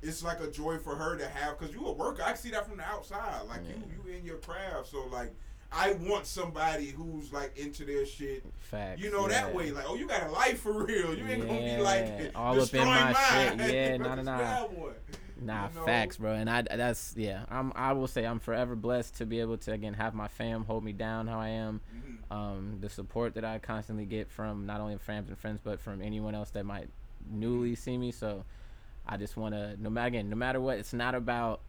It's 0.00 0.22
like 0.22 0.38
a 0.40 0.48
joy 0.48 0.78
for 0.78 0.94
her 0.94 1.16
to 1.18 1.26
have 1.26 1.58
because 1.58 1.74
you 1.74 1.84
a 1.84 1.90
worker. 1.92 2.22
I 2.24 2.34
see 2.34 2.50
that 2.50 2.68
from 2.68 2.76
the 2.76 2.84
outside. 2.84 3.42
Like 3.48 3.62
Yeah. 3.64 3.74
you, 3.74 4.12
you 4.12 4.16
in 4.18 4.24
your 4.24 4.36
craft. 4.36 4.86
So 4.92 5.04
like, 5.10 5.34
I 5.72 5.94
want 5.94 6.24
somebody 6.24 6.86
who's 6.86 7.32
like 7.32 7.58
into 7.58 7.84
their 7.84 8.06
shit. 8.06 8.44
Facts. 8.60 9.00
You 9.02 9.10
know 9.10 9.22
yeah. 9.28 9.40
that 9.46 9.54
way. 9.54 9.72
Like, 9.72 9.86
oh, 9.88 9.96
you 9.96 10.06
got 10.06 10.22
a 10.28 10.30
life 10.30 10.60
for 10.60 10.84
real. 10.84 11.14
You 11.16 11.26
ain't 11.26 11.48
gonna 11.48 11.76
be 11.76 11.82
like 11.82 12.30
all 12.36 12.52
up 12.52 12.54
in 12.54 12.60
destroying 12.60 12.86
my 12.88 13.12
mine. 13.12 13.58
shit. 13.58 13.74
Yeah, 13.74 13.92
You 13.94 13.98
nah, 14.04 14.14
nah, 14.22 14.66
nah. 15.40 15.62
have 15.62 15.74
one. 15.74 15.74
Nah, 15.74 15.80
You 15.80 15.80
know? 15.80 15.84
facts, 15.86 16.16
bro. 16.18 16.32
And 16.34 16.50
I 16.50 16.62
that's 16.62 17.14
yeah. 17.16 17.44
I'm 17.50 17.72
I 17.74 17.92
will 17.92 18.06
say 18.08 18.24
I'm 18.26 18.38
forever 18.40 18.74
blessed 18.76 19.16
to 19.16 19.26
be 19.26 19.40
able 19.40 19.56
to 19.58 19.72
again 19.72 19.94
have 19.94 20.14
my 20.14 20.28
fam 20.28 20.64
hold 20.64 20.84
me 20.84 20.92
down 20.92 21.26
how 21.26 21.38
I 21.40 21.48
am. 21.48 21.80
Mhm. 21.94 22.34
Um, 22.34 22.78
the 22.80 22.88
support 22.90 23.34
that 23.34 23.44
I 23.44 23.58
constantly 23.58 24.04
get 24.06 24.30
from 24.30 24.66
not 24.66 24.80
only 24.80 24.96
fans 24.98 25.28
and 25.28 25.38
friends 25.38 25.60
but 25.62 25.80
from 25.80 26.02
anyone 26.02 26.34
else 26.34 26.50
that 26.50 26.64
might 26.64 26.88
newly 27.30 27.74
see 27.74 27.96
me. 27.96 28.12
So 28.12 28.44
I 29.06 29.16
just 29.16 29.36
want 29.36 29.54
to 29.54 29.76
no 29.82 29.90
matter 29.90 30.08
again, 30.08 30.28
no 30.30 30.36
matter 30.36 30.60
what, 30.60 30.78
it's 30.78 30.92
not 30.92 31.14
about 31.14 31.60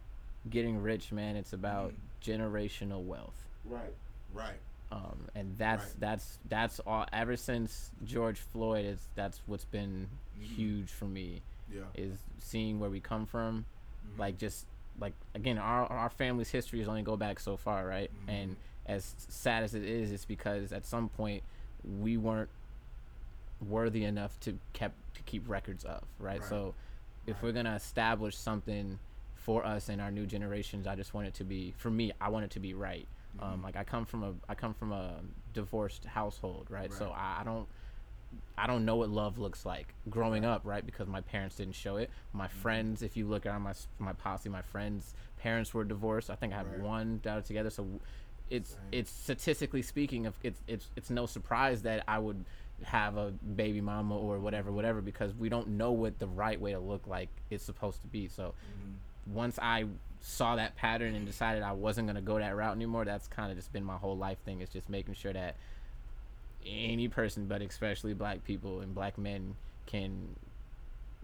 getting 0.48 0.80
rich, 0.82 1.12
man. 1.12 1.36
It's 1.36 1.52
about 1.52 1.92
generational 2.22 3.02
wealth. 3.04 3.46
Right. 3.64 3.94
Right. 4.32 4.58
Um, 4.92 5.28
and 5.34 5.56
that's 5.56 5.84
Right. 5.84 5.94
that's 6.00 6.38
that's 6.48 6.80
all. 6.86 7.06
Ever 7.12 7.36
since 7.36 7.90
George 8.04 8.38
Floyd, 8.40 8.84
is 8.86 8.98
that's 9.14 9.40
what's 9.46 9.64
been 9.64 10.08
Mhm. 10.38 10.42
huge 10.42 10.90
for 10.90 11.04
me 11.06 11.42
Yeah. 11.72 11.82
is 11.94 12.18
seeing 12.38 12.80
where 12.80 12.90
we 12.90 13.00
come 13.00 13.26
from 13.26 13.64
Mhm. 14.06 14.18
like 14.18 14.38
just 14.38 14.66
like 14.98 15.12
again 15.34 15.56
our 15.58 15.86
our 15.86 16.10
family's 16.10 16.50
history 16.50 16.80
is 16.80 16.88
only 16.88 17.02
go 17.02 17.16
back 17.16 17.38
so 17.40 17.56
far 17.56 17.86
right 17.86 18.10
Mhm. 18.26 18.28
and 18.32 18.56
as 18.86 19.14
sad 19.28 19.62
as 19.62 19.74
it 19.74 19.84
is 19.84 20.10
it's 20.10 20.24
because 20.24 20.72
at 20.72 20.84
some 20.84 21.08
point 21.08 21.42
we 21.84 22.16
weren't 22.16 22.50
worthy 23.60 24.04
enough 24.04 24.38
to 24.40 24.58
kept 24.72 24.94
to 25.14 25.22
keep 25.22 25.48
records 25.48 25.84
of 25.84 26.02
right, 26.18 26.40
Right. 26.40 26.48
so 26.48 26.74
if 27.26 27.34
Right. 27.36 27.42
we're 27.42 27.52
gonna 27.52 27.74
establish 27.74 28.36
something 28.36 28.98
for 29.34 29.64
us 29.64 29.88
and 29.88 30.00
our 30.00 30.10
new 30.10 30.26
generations 30.26 30.86
i 30.86 30.94
just 30.94 31.14
want 31.14 31.26
it 31.26 31.34
to 31.34 31.44
be 31.44 31.72
for 31.72 31.90
me 31.90 32.12
i 32.20 32.28
want 32.28 32.44
it 32.44 32.50
to 32.52 32.60
be 32.60 32.74
right 32.74 33.06
um 33.38 33.60
Mhm. 33.60 33.64
like 33.64 33.76
i 33.76 33.84
come 33.84 34.04
from 34.04 34.22
a 34.22 34.34
i 34.48 34.54
come 34.54 34.74
from 34.74 34.92
a 34.92 35.20
divorced 35.52 36.04
household 36.04 36.66
right, 36.70 36.92
so 36.92 37.10
I, 37.10 37.40
I 37.40 37.44
don't 37.44 37.68
I 38.60 38.66
don't 38.66 38.84
know 38.84 38.96
what 38.96 39.08
love 39.08 39.38
looks 39.38 39.64
like 39.64 39.94
growing 40.10 40.44
up, 40.44 40.60
right? 40.64 40.84
Because 40.84 41.08
my 41.08 41.22
parents 41.22 41.56
didn't 41.56 41.74
show 41.74 41.96
it. 41.96 42.10
My 42.32 42.46
Mm-hmm. 42.46 42.58
friends, 42.58 43.02
if 43.02 43.16
you 43.16 43.26
look 43.26 43.46
at 43.46 43.58
my 43.60 43.72
my 43.98 44.12
posse, 44.12 44.48
my 44.50 44.62
friends' 44.62 45.14
parents 45.38 45.72
were 45.72 45.84
divorced. 45.84 46.28
I 46.30 46.34
think 46.34 46.52
I 46.52 46.58
had 46.58 46.66
Right. 46.66 46.78
one 46.78 47.20
that 47.22 47.38
are 47.38 47.42
together. 47.42 47.70
So 47.70 47.86
it's 48.50 48.76
it's 48.92 49.10
statistically 49.10 49.80
speaking, 49.82 50.26
of 50.26 50.34
it's 50.42 50.60
it's 50.68 50.88
it's 50.96 51.08
no 51.10 51.24
surprise 51.26 51.82
that 51.82 52.04
I 52.06 52.18
would 52.18 52.44
have 52.82 53.16
a 53.16 53.30
baby 53.30 53.80
mama 53.80 54.16
or 54.16 54.38
whatever, 54.38 54.70
whatever, 54.72 55.00
because 55.00 55.34
we 55.34 55.48
don't 55.48 55.68
know 55.68 55.92
what 55.92 56.18
the 56.18 56.26
right 56.26 56.60
way 56.60 56.72
to 56.72 56.80
look 56.80 57.06
like 57.06 57.28
is 57.50 57.62
supposed 57.62 58.02
to 58.02 58.08
be. 58.08 58.28
So 58.28 58.54
Mhm. 58.54 59.34
once 59.34 59.58
I 59.60 59.86
saw 60.22 60.56
that 60.56 60.76
pattern 60.76 61.14
and 61.14 61.24
decided 61.26 61.62
I 61.62 61.72
wasn't 61.72 62.08
gonna 62.08 62.20
go 62.20 62.38
that 62.38 62.54
route 62.56 62.74
anymore, 62.74 63.04
that's 63.06 63.26
kind 63.26 63.50
of 63.50 63.56
just 63.56 63.72
been 63.72 63.84
my 63.84 63.96
whole 63.96 64.16
life 64.18 64.38
thing. 64.44 64.60
Is 64.60 64.68
just 64.68 64.88
making 64.90 65.14
sure 65.14 65.32
that 65.32 65.56
any 66.66 67.08
person, 67.08 67.46
but 67.46 67.62
especially 67.62 68.14
black 68.14 68.44
people 68.44 68.80
and 68.80 68.94
black 68.94 69.18
men, 69.18 69.54
can 69.86 70.36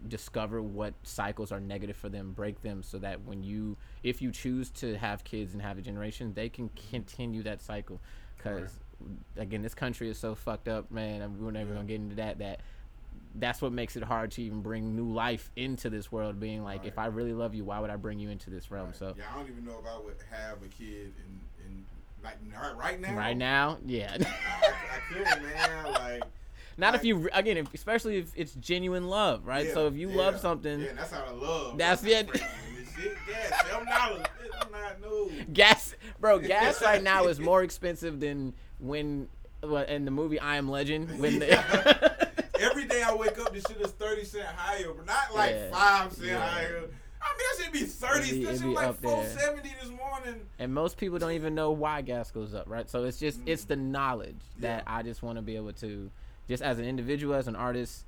discover 0.07 0.61
what 0.61 0.93
cycles 1.03 1.51
are 1.51 1.59
negative 1.59 1.95
for 1.95 2.09
them, 2.09 2.31
break 2.31 2.61
them, 2.61 2.83
so 2.83 2.99
that 2.99 3.23
when 3.23 3.43
you, 3.43 3.77
if 4.03 4.21
you 4.21 4.31
choose 4.31 4.69
to 4.69 4.95
have 4.97 5.23
kids 5.23 5.53
and 5.53 5.61
have 5.61 5.77
a 5.77 5.81
generation, 5.81 6.33
they 6.33 6.49
can 6.49 6.69
continue 6.91 7.41
that 7.43 7.61
cycle. 7.61 7.99
Because 8.37 8.71
again, 9.37 9.61
this 9.61 9.73
country 9.73 10.09
is 10.09 10.17
so 10.17 10.35
fucked 10.35 10.67
up, 10.67 10.91
man. 10.91 11.21
and 11.21 11.39
We're 11.39 11.51
never 11.51 11.69
Yeah. 11.69 11.75
gonna 11.75 11.87
get 11.87 11.95
into 11.95 12.15
that. 12.15 12.37
That 12.39 12.59
that's 13.35 13.61
what 13.61 13.71
makes 13.71 13.95
it 13.95 14.03
hard 14.03 14.31
to 14.31 14.41
even 14.41 14.61
bring 14.61 14.95
new 14.95 15.11
life 15.11 15.51
into 15.55 15.89
this 15.89 16.11
world. 16.11 16.39
Being 16.39 16.63
like, 16.63 16.85
if 16.85 16.97
I 16.97 17.07
really 17.07 17.33
love 17.33 17.53
you, 17.53 17.63
why 17.65 17.79
would 17.79 17.89
I 17.89 17.95
bring 17.95 18.19
you 18.19 18.29
into 18.29 18.49
this 18.49 18.71
realm? 18.71 18.87
Right. 18.87 18.95
So 18.95 19.13
yeah, 19.17 19.25
I 19.31 19.37
don't 19.37 19.49
even 19.49 19.65
know 19.65 19.77
if 19.79 19.85
I 19.85 19.97
would 19.99 20.15
have 20.31 20.63
a 20.63 20.67
kid 20.67 21.13
in 21.17 21.39
like 22.27 22.61
right, 22.61 22.77
right 22.77 23.01
now. 23.01 23.15
right 23.15 23.37
now, 23.37 23.77
yeah. 23.85 24.17
I, 24.19 24.67
I 24.67 25.13
couldn't, 25.13 25.43
man. 25.43 25.85
Like, 25.93 26.23
Not 26.77 26.95
if 26.95 27.03
you 27.03 27.29
again, 27.33 27.57
if, 27.57 27.73
especially 27.73 28.17
if 28.17 28.31
it's 28.35 28.53
genuine 28.53 29.07
love, 29.07 29.45
right? 29.45 29.67
yeah, 29.67 29.73
so 29.73 29.87
if 29.87 29.95
you 29.95 30.09
yeah, 30.09 30.15
love 30.17 30.39
something, 30.39 30.79
yeah, 30.79 30.93
that's 30.95 31.13
out 31.13 31.27
of 31.27 31.41
love. 31.41 31.77
That's 31.77 32.03
it. 32.03 32.29
Shit, 32.35 33.17
seven 33.69 33.87
dollars. 33.87 34.25
I'm 34.61 34.71
not 34.71 35.01
no. 35.01 35.29
gas, 35.53 35.95
bro, 36.19 36.39
gas 36.39 36.81
right 36.81 37.01
now 37.01 37.27
is 37.27 37.39
more 37.51 37.63
expensive 37.63 38.19
than 38.19 38.53
when, 38.79 39.27
in 39.87 40.05
the 40.05 40.11
movie 40.11 40.39
I 40.39 40.57
Am 40.57 40.69
Legend, 40.69 41.19
when 41.19 41.39
the, 41.39 42.27
Every 42.59 42.85
day 42.85 43.03
I 43.03 43.13
wake 43.13 43.39
up, 43.39 43.53
this 43.53 43.63
shit 43.67 43.79
is 43.81 43.91
thirty 43.91 44.23
cent 44.23 44.47
higher, 44.47 44.91
but 44.93 45.05
not 45.05 45.33
like 45.33 45.71
five 45.71 46.11
cent 46.13 46.41
higher. 46.41 46.89
I 47.21 47.29
mean, 47.37 47.37
that 47.57 47.63
should 47.63 47.73
be 47.73 47.79
thirty. 47.85 48.27
It'd 48.29 48.39
be- 48.39 48.45
that 48.45 48.53
should 48.57 48.61
be 48.63 48.67
like 48.75 48.87
up 48.87 49.01
there. 49.01 49.11
four 49.11 49.25
seventy 49.25 49.73
this 49.81 49.89
morning. 49.89 50.41
and 50.59 50.73
most 50.73 50.97
people 50.97 51.17
don't 51.19 51.31
even 51.33 51.55
know 51.55 51.71
why 51.71 52.01
gas 52.01 52.31
goes 52.31 52.53
up, 52.53 52.67
right? 52.69 52.89
So 52.89 53.03
it's 53.05 53.19
just 53.19 53.39
it's 53.45 53.65
Mm. 53.65 53.67
the 53.67 53.75
knowledge 53.77 54.39
that 54.59 54.83
Yeah. 54.85 54.95
I 54.97 55.03
just 55.03 55.21
want 55.23 55.37
to 55.37 55.41
be 55.41 55.55
able 55.55 55.73
to, 55.73 56.09
just 56.47 56.63
as 56.63 56.79
an 56.79 56.85
individual, 56.85 57.35
as 57.35 57.47
an 57.47 57.55
artist, 57.55 58.05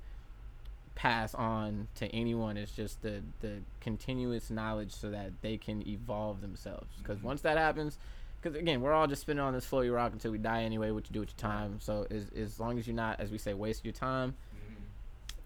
pass 0.94 1.34
on 1.34 1.88
to 1.94 2.06
anyone. 2.08 2.56
It's 2.56 2.72
just 2.72 3.02
the 3.02 3.22
the 3.40 3.60
continuous 3.80 4.50
knowledge 4.50 4.92
so 4.92 5.10
that 5.10 5.32
they 5.42 5.56
can 5.56 5.86
evolve 5.88 6.40
themselves. 6.40 6.88
Because 6.98 7.18
Mhm. 7.18 7.22
once 7.24 7.40
that 7.42 7.56
happens, 7.56 7.98
because 8.42 8.58
again, 8.58 8.80
we're 8.80 8.92
all 8.92 9.06
just 9.06 9.22
spinning 9.22 9.42
on 9.42 9.52
this 9.54 9.66
floaty 9.68 9.94
rock 9.94 10.12
until 10.12 10.32
we 10.32 10.38
die 10.38 10.62
anyway. 10.62 10.90
What 10.90 11.08
you 11.08 11.14
do 11.14 11.20
with 11.20 11.30
your 11.30 11.38
time. 11.38 11.80
So 11.80 12.06
as 12.10 12.28
as 12.30 12.60
long 12.60 12.78
as 12.78 12.86
you're 12.86 12.96
not, 12.96 13.18
as 13.20 13.30
we 13.30 13.38
say, 13.38 13.54
waste 13.54 13.84
your 13.84 13.92
time, 13.94 14.34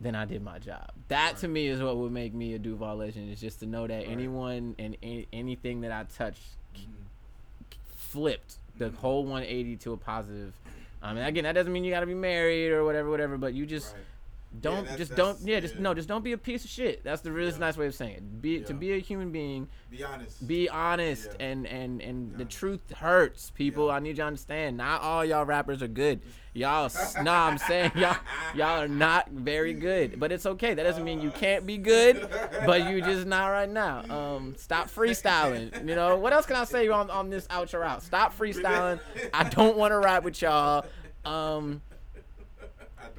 then 0.01 0.15
I 0.15 0.25
did 0.25 0.43
my 0.43 0.59
job. 0.59 0.91
That 1.09 1.37
to 1.39 1.49
me 1.49 1.67
is 1.69 1.81
what 1.83 1.97
would 1.97 2.13
make 2.13 2.35
me 2.35 2.55
a 2.55 2.59
Duval 2.59 2.97
legend. 2.97 3.31
Is 3.31 3.41
just 3.41 3.61
to 3.61 3.67
know 3.67 3.87
that 3.87 3.95
Right. 3.99 4.09
anyone 4.09 4.75
and 4.79 4.97
any, 5.03 5.27
anything 5.33 5.81
that 5.83 5.93
I 5.93 6.05
touch 6.05 6.37
Mhm. 6.75 6.87
flipped 7.97 8.59
the 8.79 8.91
Mhm. 8.91 8.97
whole 8.97 9.25
180 9.25 9.77
to 9.77 9.93
a 9.93 9.97
positive. 9.97 10.53
I 11.03 11.13
mean, 11.15 11.25
again, 11.25 11.45
that 11.45 11.53
doesn't 11.53 11.73
mean 11.73 11.85
you 11.85 11.91
got 11.91 12.01
to 12.01 12.07
be 12.07 12.15
married 12.15 12.71
or 12.71 12.85
whatever, 12.85 13.11
whatever. 13.11 13.37
But 13.39 13.55
you 13.55 13.67
just 13.67 13.93
Right. 13.95 14.03
don't 14.61 14.75
that's- 14.85 14.99
just 14.99 15.11
that's- 15.17 15.39
don't 15.39 15.47
yeah, 15.49 15.61
just 15.61 15.75
yeah. 15.75 15.81
no 15.83 15.95
just 15.95 16.09
don't 16.09 16.25
be 16.25 16.33
a 16.33 16.39
piece 16.39 16.65
of 16.65 16.71
shit. 16.71 17.05
That's 17.05 17.21
the 17.23 17.31
realest 17.33 17.59
Yeah. 17.59 17.67
nice 17.67 17.77
way 17.77 17.87
of 17.87 17.95
saying 17.95 18.15
it. 18.17 18.43
Be 18.43 18.61
to 18.61 18.73
be 18.75 18.93
a 18.95 18.99
human 18.99 19.31
being, 19.31 19.69
Be 19.91 20.03
honest. 20.03 20.47
be 20.49 20.69
honest 20.69 21.27
Yeah. 21.39 21.47
and 21.47 21.67
and 21.67 22.01
and 22.01 22.39
the 22.39 22.45
truth 22.47 22.91
hurts 22.97 23.51
people. 23.51 23.89
Yeah. 23.89 23.95
I 23.95 23.99
need 24.01 24.11
you 24.11 24.15
to 24.17 24.25
understand. 24.25 24.77
Not 24.79 25.03
all 25.03 25.25
y'all 25.25 25.45
rappers 25.45 25.83
are 25.83 25.89
good. 25.89 26.21
Y'all 26.57 26.85
s- 26.85 27.17
no, 27.21 27.33
I'm 27.33 27.59
saying 27.59 27.91
y'all 27.97 28.17
y'all 28.55 28.83
are 28.83 28.89
not 28.89 29.29
very 29.31 29.73
good. 29.75 30.19
But 30.21 30.33
it's 30.33 30.47
okay. 30.47 30.75
That 30.75 30.83
doesn't 30.85 31.05
mean 31.05 31.21
you 31.21 31.31
can't 31.31 31.67
be 31.67 31.77
good, 31.79 32.29
but 32.67 32.89
you 32.91 33.01
just 33.01 33.27
not 33.27 33.49
right 33.49 33.69
now. 33.69 34.05
Um 34.09 34.55
stop 34.57 34.89
freestyling. 34.89 35.87
You 35.89 35.95
know, 35.95 36.17
what 36.17 36.33
else 36.33 36.47
can 36.47 36.57
I 36.57 36.65
say 36.65 36.89
on 36.89 37.11
on 37.11 37.31
this 37.31 37.47
outro 37.49 37.85
out? 37.85 38.03
Stop 38.03 38.37
freestyling. 38.37 39.01
I 39.33 39.45
don't 39.45 39.77
want 39.77 39.93
to 39.93 39.99
rap 39.99 40.23
with 40.25 40.41
y'all. 40.43 40.85
Um 41.25 41.83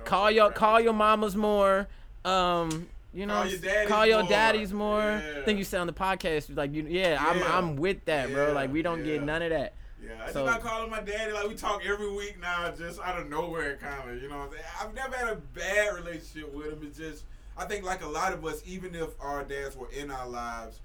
call 0.03 0.30
your 0.31 0.51
call 0.51 0.80
your 0.80 0.93
mamas 0.93 1.35
more. 1.35 1.88
Um, 2.23 2.88
you 3.14 3.25
know, 3.25 3.33
Call 3.35 3.45
your 3.47 3.59
daddies 3.59 3.88
call 3.89 4.05
your 4.05 4.19
more. 4.22 4.30
daddies 4.30 4.73
more. 4.73 4.99
Yeah. 4.99 5.33
I 5.41 5.45
think 5.45 5.57
you 5.57 5.64
said 5.64 5.80
on 5.80 5.88
the 5.88 5.93
podcast, 5.93 6.55
like 6.55 6.73
you, 6.73 6.85
yeah, 6.89 7.17
I'm 7.19 7.41
I'm 7.43 7.75
with 7.77 8.03
that, 8.05 8.31
bro. 8.31 8.51
Like 8.53 8.73
we 8.73 8.81
don't 8.81 9.03
get 9.03 9.23
none 9.23 9.41
of 9.41 9.51
that. 9.51 9.73
Yeah, 10.06 10.14
I 10.24 10.32
So- 10.32 10.45
just 10.45 10.45
not 10.45 10.61
calling 10.61 10.90
my 10.92 11.01
daddy. 11.01 11.32
Like 11.32 11.48
we 11.48 11.56
talk 11.56 11.85
every 11.85 12.11
week 12.11 12.40
now, 12.40 12.72
just 12.72 13.00
out 13.00 13.19
of 13.19 13.30
nowhere, 13.30 13.77
kind 13.77 14.09
of. 14.09 14.22
You 14.22 14.30
know, 14.30 14.38
what 14.40 14.48
I'm 14.48 14.51
saying? 14.51 14.64
I've 14.82 14.93
never 14.93 15.16
had 15.16 15.27
a 15.30 15.35
bad 15.35 15.95
relationship 15.95 16.53
with 16.53 16.67
him. 16.74 16.80
It's 16.84 16.98
just, 16.98 17.24
I 17.58 17.66
think, 17.66 17.84
like 17.85 18.03
a 18.03 18.08
lot 18.08 18.34
of 18.34 18.45
us, 18.45 18.61
even 18.66 18.93
if 18.95 19.09
our 19.19 19.43
dads 19.43 19.75
were 19.75 19.90
in 19.92 20.11
our 20.11 20.27
lives, 20.27 20.80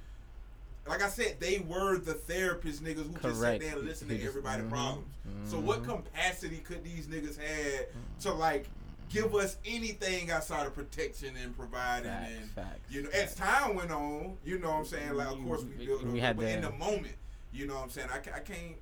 like 0.89 1.02
I 1.02 1.08
said, 1.08 1.36
they 1.40 1.58
were 1.68 1.99
the 1.99 2.15
therapist 2.15 2.82
niggas 2.82 3.07
who 3.07 3.12
just 3.12 3.23
sit 3.23 3.32
Correct. 3.34 3.62
there 3.62 3.76
and 3.76 3.84
listen 3.86 4.08
Who 4.08 4.15
to 4.15 4.20
just- 4.20 4.28
everybody's 4.31 4.65
mhm, 4.66 4.70
problems. 4.70 5.07
So 5.44 5.58
what 5.58 5.82
mhm. 5.82 5.86
capacity 6.05 6.58
could 6.58 6.82
these 6.82 7.07
niggas 7.07 7.36
had 7.39 7.86
to 8.23 8.32
like 8.32 8.66
give 9.10 9.34
us 9.34 9.57
anything 9.65 10.31
outside 10.31 10.66
of 10.66 10.74
protection 10.74 11.36
and 11.36 11.57
providing 11.57 12.10
Facts, 12.10 12.32
and 12.40 12.50
facts, 12.52 12.78
you 12.90 13.02
know 13.02 13.10
as 13.10 13.34
time 13.34 13.74
went 13.74 13.90
on, 13.90 14.36
you 14.44 14.58
know 14.58 14.70
what 14.70 14.76
I'm 14.78 14.84
saying? 14.86 15.15
Like 15.15 15.28
of 15.28 15.42
course 15.44 15.62
we 15.62 15.84
built 15.86 16.02
we 16.05 16.20
up, 16.20 16.26
had 16.26 16.36
but 16.36 16.47
in 16.47 16.60
the- 16.62 16.70
the 16.70 16.76
moment, 16.76 17.15
you 17.52 17.66
know 17.66 17.74
what 17.74 17.84
I'm 17.84 17.90
saying? 17.90 18.08
I, 18.12 18.16
I 18.18 18.40
can't 18.40 18.76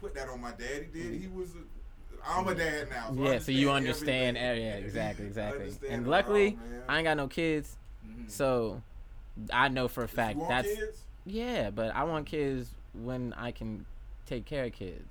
put 0.00 0.14
that 0.14 0.28
on 0.28 0.40
my 0.40 0.50
dad. 0.52 0.86
He 0.92 1.00
did. 1.02 1.20
He 1.20 1.28
was 1.28 1.50
a, 1.50 2.28
I'm 2.30 2.46
a 2.48 2.54
dad 2.54 2.88
now. 2.90 3.12
So 3.14 3.22
yeah, 3.24 3.38
so 3.38 3.52
you 3.52 3.70
understand 3.70 4.36
everything. 4.36 4.66
Yeah, 4.68 4.74
exactly, 4.76 5.26
exactly. 5.26 5.72
And 5.88 6.06
luckily, 6.06 6.58
all. 6.60 6.84
I 6.88 6.98
ain't 6.98 7.04
got 7.04 7.16
no 7.16 7.28
kids, 7.28 7.76
Mhm. 8.06 8.30
so 8.30 8.82
I 9.52 9.68
know 9.68 9.88
for 9.88 10.02
a 10.04 10.08
fact 10.08 10.38
that's 10.48 10.68
kids? 10.74 11.02
yeah. 11.26 11.70
But 11.70 11.94
I 11.94 12.04
want 12.04 12.26
kids 12.26 12.70
when 12.94 13.32
I 13.34 13.50
can 13.52 13.86
take 14.26 14.44
care 14.46 14.64
of 14.64 14.72
kids. 14.72 15.08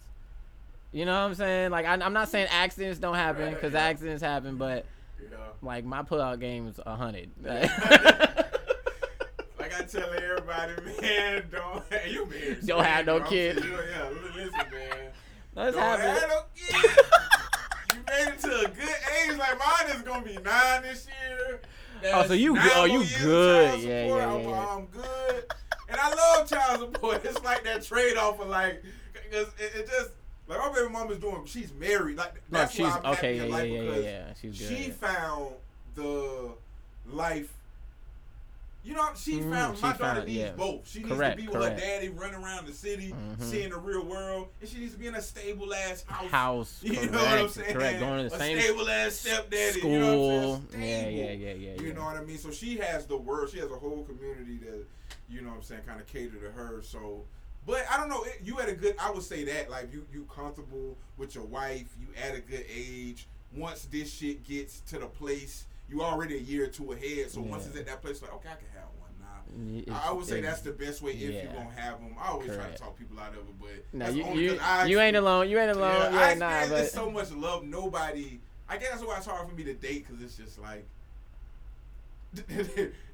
You 0.91 1.05
know 1.05 1.13
what 1.13 1.27
I'm 1.27 1.35
saying? 1.35 1.71
Like 1.71 1.85
I, 1.85 1.93
I'm 1.93 2.13
not 2.13 2.29
saying 2.29 2.47
accidents 2.51 2.99
don't 2.99 3.15
happen 3.15 3.53
because 3.53 3.73
Yeah. 3.73 3.83
accidents 3.85 4.21
happen, 4.23 4.57
but 4.57 4.85
Yeah. 5.21 5.37
like 5.61 5.83
my 5.85 6.01
pullout 6.03 6.39
game 6.39 6.67
is 6.67 6.79
a 6.85 6.95
hundred. 6.95 7.29
Like 7.43 7.69
Tell 9.89 10.09
everybody, 10.11 10.73
man, 11.01 11.43
don't 11.51 11.83
you 12.09 12.25
married? 12.25 12.65
Don't 12.65 12.83
have 12.83 13.05
no 13.05 13.19
kid. 13.21 13.59
saying, 13.59 13.73
Yeah, 13.91 14.09
listen, 14.35 14.51
man. 14.51 15.11
Let's 15.55 15.75
don't 15.75 15.83
have 15.83 15.99
have 15.99 16.29
no 16.29 16.41
kid. 16.55 16.91
you 17.93 17.99
made 18.07 18.33
it 18.33 18.39
to 18.39 18.59
a 18.59 18.67
good 18.67 18.95
age. 19.29 19.37
Like 19.37 19.57
mine 19.57 19.95
is 19.95 20.01
gonna 20.01 20.25
be 20.25 20.33
nine 20.43 20.81
this 20.83 21.07
year. 21.07 21.61
Oh, 22.13 22.27
so 22.27 22.33
you 22.33 22.53
good- 22.53 22.71
oh, 22.75 22.85
you 22.85 23.03
good. 23.21 23.79
Yeah, 23.79 24.05
support. 24.05 24.19
yeah, 24.21 24.33
I'm, 24.33 24.41
yeah. 24.49 24.67
I'm 24.69 24.85
good, 24.87 25.43
and 25.89 25.99
I 25.99 26.13
love 26.13 26.47
child 26.49 26.79
support. 26.81 27.25
It's 27.25 27.41
like 27.43 27.63
that 27.63 27.81
trade 27.83 28.17
off 28.17 28.39
of 28.39 28.49
like, 28.49 28.83
cause 29.31 29.47
it, 29.57 29.71
it 29.79 29.87
just 29.87 30.11
like 30.47 30.59
my 30.59 30.71
baby 30.73 30.91
mom 30.91 31.11
is 31.11 31.17
doing. 31.17 31.43
She's 31.45 31.73
married. 31.73 32.17
Like 32.17 32.35
No, 32.51 32.59
that's 32.59 32.73
she's 32.73 32.81
why 32.85 32.97
I'm 33.03 33.15
happy 33.15 33.17
okay. 33.17 33.37
in 33.37 33.37
Yeah, 33.37 33.43
yeah, 33.45 33.55
life 33.55 33.69
yeah, 33.69 33.81
yeah, 33.81 33.89
because 33.89 34.03
yeah. 34.05 34.33
She's 34.41 34.59
good. 34.59 34.77
she 34.77 34.91
found 34.91 35.53
the 35.95 36.51
life. 37.09 37.53
You 38.87 38.93
know, 38.93 39.09
she 39.17 39.33
Mhm, 39.33 39.51
found 39.51 39.75
she 39.77 39.81
my 39.83 39.93
daughter 39.97 40.21
needs 40.23 40.31
yeah. 40.39 40.51
both. 40.51 40.87
She 40.87 41.01
Correct, 41.01 41.37
needs 41.37 41.49
to 41.49 41.51
be 41.51 41.59
correct. 41.59 41.75
with 41.75 41.83
her 41.83 41.89
daddy, 41.99 42.07
running 42.09 42.41
around 42.41 42.67
the 42.67 42.73
city, 42.73 43.11
Mhm. 43.13 43.41
seeing 43.43 43.69
the 43.71 43.77
real 43.77 44.05
world, 44.05 44.47
and 44.61 44.69
she 44.69 44.77
needs 44.79 44.93
to 44.93 44.97
be 44.99 45.07
in 45.07 45.15
a 45.15 45.21
stable 45.21 45.73
ass 45.73 46.05
house. 46.07 46.31
House. 46.31 46.79
You 46.83 46.93
correct. 46.93 47.11
know 47.11 47.19
what 47.25 47.37
I'm 47.39 47.49
saying? 47.49 47.73
Correct. 47.73 47.99
Going 47.99 48.23
to 48.23 48.29
the 48.29 48.35
a 48.35 48.39
same 48.39 48.59
stable 48.61 48.89
ass 48.89 49.13
stepdaddy. 49.15 49.79
school. 49.79 49.91
You 49.91 49.99
know 49.99 50.19
what 50.19 50.33
I'm 50.55 50.71
saying? 50.71 50.81
yeah, 50.81 51.01
Stable. 51.03 51.11
yeah, 51.19 51.31
yeah, 51.31 51.53
yeah, 51.53 51.73
yeah. 51.75 51.81
You 51.81 51.93
know 51.93 52.05
what 52.05 52.15
I 52.15 52.23
mean? 52.23 52.37
So 52.37 52.49
she 52.51 52.77
has 52.77 53.05
the 53.07 53.17
world. 53.17 53.49
She 53.49 53.59
has 53.59 53.69
a 53.69 53.75
whole 53.75 54.05
community 54.05 54.57
that, 54.65 54.85
you 55.27 55.41
know 55.41 55.49
what 55.49 55.55
I'm 55.57 55.63
saying, 55.63 55.81
kind 55.85 55.99
of 55.99 56.07
cater 56.07 56.37
to 56.39 56.51
her. 56.51 56.81
So, 56.81 57.25
but 57.65 57.83
I 57.91 57.97
don't 57.97 58.07
know. 58.07 58.23
It, 58.23 58.39
you 58.41 58.57
at 58.61 58.69
a 58.69 58.73
good. 58.73 58.95
I 58.99 59.11
would 59.11 59.23
say 59.23 59.43
that 59.43 59.69
like 59.69 59.91
you 59.91 60.05
you 60.13 60.25
comfortable 60.33 60.95
with 61.17 61.35
your 61.35 61.43
wife. 61.43 61.87
You 61.99 62.07
at 62.23 62.35
a 62.35 62.39
good 62.39 62.63
age. 62.73 63.27
Once 63.53 63.83
this 63.91 64.13
shit 64.13 64.45
gets 64.45 64.79
to 64.81 64.97
the 64.99 65.07
place, 65.07 65.65
you 65.89 66.01
already 66.01 66.35
a 66.37 66.41
year 66.41 66.65
or 66.65 66.67
two 66.67 66.91
ahead. 66.93 67.29
So 67.31 67.41
once 67.41 67.63
Yeah. 67.63 67.69
it's 67.71 67.79
at 67.79 67.85
that 67.87 68.01
place, 68.01 68.21
like 68.21 68.33
okay, 68.35 68.49
I 68.49 68.55
can 68.55 68.67
have 69.49 69.57
one 69.57 69.73
now. 69.73 69.73
Y- 69.73 69.83
I- 69.87 69.97
it's- 69.99 70.13
would 70.15 70.25
say 70.25 70.41
that's 70.41 70.61
the 70.61 70.71
best 70.71 71.01
way 71.01 71.11
if 71.11 71.19
yeah. 71.19 71.43
you're 71.43 71.53
gonna 71.53 71.71
have 71.75 71.99
them. 71.99 72.15
I 72.19 72.29
always 72.29 72.47
try 72.53 72.69
to 72.69 72.77
talk 72.77 72.97
people 72.97 73.19
out 73.19 73.29
of 73.29 73.37
it, 73.37 73.59
but 73.59 73.69
No, 73.93 74.09
you 74.09 74.25
you, 74.39 74.59
I 74.61 74.85
you 74.85 74.99
ain't 74.99 75.15
alone. 75.17 75.49
You 75.49 75.59
ain't 75.59 75.71
alone. 75.71 76.13
yeah, 76.13 76.19
Yeah, 76.19 76.25
I 76.27 76.33
nah, 76.35 76.59
experienced 76.59 76.95
but 76.95 77.01
so 77.01 77.11
much 77.11 77.31
love. 77.31 77.63
Nobody. 77.63 78.39
I 78.69 78.77
guess 78.77 78.89
that's 78.91 79.03
why 79.03 79.17
it's 79.17 79.25
hard 79.25 79.47
for 79.49 79.55
me 79.55 79.63
to 79.63 79.73
date 79.73 80.05
because 80.07 80.21
it's 80.23 80.35
just 80.37 80.59
like. 80.59 80.85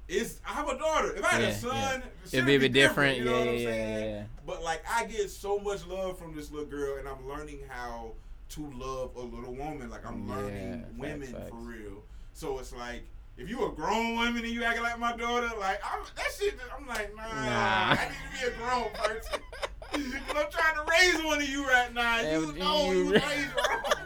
it's 0.08 0.40
I 0.46 0.50
have 0.54 0.68
a 0.68 0.78
daughter. 0.78 1.16
If 1.16 1.24
I 1.24 1.28
had 1.30 1.42
Yeah, 1.42 1.48
a 1.50 1.54
son, 1.54 2.04
yeah. 2.32 2.38
it'd 2.40 2.46
be 2.46 2.56
a 2.56 2.60
bit 2.60 2.74
different. 2.74 3.18
You 3.18 3.26
know 3.26 3.32
yeah, 3.32 3.40
what 3.46 3.48
I'm 3.50 3.60
saying? 3.60 4.26
But 4.46 4.64
like 4.64 4.84
I 4.92 5.06
get 5.06 5.30
so 5.30 5.60
much 5.60 5.86
love 5.88 6.18
from 6.18 6.36
this 6.36 6.52
little 6.52 6.68
girl, 6.68 6.98
and 6.98 7.08
I'm 7.08 7.28
learning 7.28 7.60
how 7.70 8.12
to 8.50 8.74
love 8.76 9.16
a 9.16 9.22
little 9.22 9.54
woman. 9.54 9.90
Like 9.90 10.06
I'm 10.06 10.28
learning 10.28 10.82
facts, 10.82 10.94
women 10.98 11.28
facts. 11.28 11.50
for 11.50 11.56
real. 11.58 12.04
So 12.34 12.60
it's 12.60 12.74
like. 12.74 13.04
If 13.38 13.50
you 13.50 13.66
a 13.66 13.72
grown 13.72 14.16
woman 14.16 14.38
and 14.38 14.48
you 14.54 14.64
acting 14.64 14.84
like 14.84 15.00
my 15.00 15.16
daughter, 15.16 15.50
like 15.60 15.82
I'm, 15.84 16.04
that 16.16 16.26
shit, 16.38 16.56
I'm 16.78 16.88
like, 16.88 17.16
nah, 17.16 17.24
Nah. 17.24 17.92
I 18.00 18.10
need 18.10 18.40
to 18.40 18.46
be 18.48 18.54
a 18.54 18.58
grown 18.58 18.90
person. 18.94 19.40
Cause 19.92 20.36
I'm 20.36 20.52
trying 20.52 20.76
to 20.76 20.92
raise 20.92 21.24
one 21.26 21.42
of 21.42 21.48
you 21.50 21.66
right 21.68 21.94
now. 21.94 22.20
You 22.22 22.54
know 22.54 22.92
you- 22.92 22.98
you 23.00 23.06
was 23.06 23.14
raised 23.24 23.50
wrong. 23.56 23.94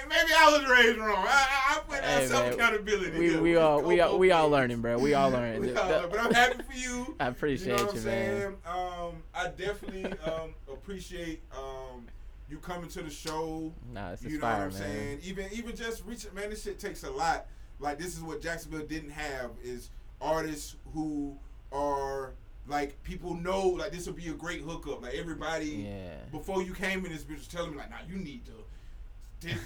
And 0.00 0.08
maybe 0.08 0.32
I 0.36 0.50
was 0.58 0.68
raised 0.70 0.98
wrong. 0.98 1.24
I, 1.28 1.76
I, 1.76 1.80
put 1.80 2.00
that 2.00 2.20
Hey, 2.22 2.26
self 2.26 2.54
accountability. 2.54 3.18
we 3.18 3.36
we 3.36 3.56
all 3.56 3.82
we 3.82 4.00
all 4.00 4.18
we 4.18 4.30
all 4.32 4.48
learning, 4.48 4.80
bro. 4.80 4.98
We 4.98 5.14
all 5.14 5.30
learning. 5.30 5.60
We 5.60 5.74
all 5.76 6.08
But 6.08 6.18
I'm 6.20 6.32
happy 6.34 6.62
for 6.62 6.72
you. 6.72 7.14
I 7.20 7.26
appreciate 7.28 7.78
you, 7.78 7.84
know 7.86 7.92
you, 7.92 8.00
man. 8.00 8.54
Um, 8.66 9.12
I 9.34 9.48
definitely 9.48 10.06
um, 10.24 10.54
appreciate 10.70 11.42
um, 11.56 12.06
you 12.52 12.58
coming 12.58 12.88
to 12.90 13.02
the 13.02 13.10
show. 13.10 13.72
Nah, 13.92 14.10
is 14.10 14.22
You 14.22 14.38
know 14.38 14.46
what 14.46 14.54
I'm 14.54 14.68
man. 14.68 14.72
saying? 14.72 15.18
Even 15.24 15.46
even 15.52 15.74
just 15.74 16.04
reaching, 16.06 16.32
man, 16.34 16.50
this 16.50 16.62
shit 16.62 16.78
takes 16.78 17.02
a 17.02 17.10
lot. 17.10 17.46
Like 17.80 17.98
this 17.98 18.14
is 18.16 18.22
what 18.22 18.40
Jacksonville 18.42 18.86
didn't 18.86 19.10
have 19.10 19.50
is 19.64 19.88
artists 20.20 20.76
who 20.92 21.36
are 21.72 22.34
like 22.68 23.02
people 23.02 23.34
know 23.34 23.66
like 23.68 23.90
this 23.90 24.06
would 24.06 24.16
be 24.16 24.28
a 24.28 24.34
great 24.34 24.60
hookup. 24.60 25.02
Like 25.02 25.14
everybody 25.14 25.86
Yeah. 25.88 26.14
before 26.30 26.62
you 26.62 26.74
came 26.74 27.04
in, 27.06 27.10
this 27.12 27.24
bitch 27.24 27.38
was 27.38 27.48
telling 27.48 27.72
me 27.72 27.78
like, 27.78 27.90
nah, 27.90 27.96
you 28.08 28.16
need 28.18 28.42
to. 28.44 28.52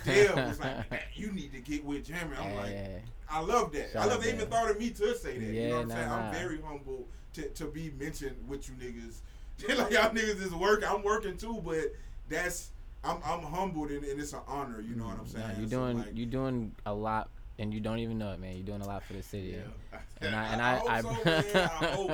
Dale 0.07 0.37
was 0.37 0.59
like, 0.59 0.91
"Man, 0.91 1.01
you 1.15 1.33
need 1.33 1.53
to 1.53 1.59
get 1.61 1.85
with 1.85 2.07
Jamie. 2.07 2.31
I'm 2.41 2.55
like, 2.57 3.03
I 3.29 3.41
love 3.41 3.73
that. 3.73 3.91
Shout 3.93 4.03
I 4.03 4.07
love 4.07 4.23
they 4.23 4.33
even 4.33 4.47
thought 4.49 4.71
of 4.71 4.79
me 4.79 4.89
to 4.91 5.15
say 5.17 5.37
that. 5.37 5.45
you 5.45 5.69
know 5.69 5.75
what 5.75 5.83
I'm 5.83 5.91
saying? 5.91 6.09
nah. 6.09 6.17
I'm 6.29 6.33
very 6.33 6.61
humble 6.63 7.07
to, 7.35 7.43
to 7.51 7.67
be 7.67 7.93
mentioned 7.99 8.37
with 8.49 8.69
you 8.69 8.75
niggas. 8.77 9.19
like 9.79 9.91
y'all 9.93 10.11
niggas 10.11 10.43
is 10.43 10.55
working. 10.55 10.89
I'm 10.89 11.03
working 11.03 11.37
too, 11.37 11.61
but 11.65 11.93
that's 12.31 12.71
I'm 13.07 13.19
I'm 13.25 13.43
humbled 13.43 13.91
and, 13.91 14.05
and 14.05 14.21
it's 14.21 14.33
an 14.33 14.41
honor. 14.47 14.81
You 14.81 14.97
know 14.97 15.07
what 15.07 15.19
I'm 15.19 15.27
saying? 15.27 15.47
Nah, 15.47 15.59
you're 15.59 15.69
doing 15.69 15.99
like, 15.99 16.17
you 16.17 16.27
doing 16.27 16.75
a 16.85 16.93
lot, 16.93 17.31
and 17.59 17.73
you 17.73 17.81
don't 17.81 17.99
even 17.99 18.19
know 18.19 18.33
it, 18.33 18.41
man. 18.41 18.57
You're 18.57 18.67
doing 18.67 18.83
a 18.83 18.87
lot 18.87 19.03
for 19.05 19.13
the 19.13 19.23
city. 19.23 19.57
yeah. 19.93 19.99
And 20.21 20.35
I 20.35 20.53
and 20.53 20.63
I, 20.63 20.81
I, 20.87 21.01
hope 21.03 21.23
so, 21.23 21.31
man. 21.55 21.71
I 21.81 21.87
hope. 21.87 22.11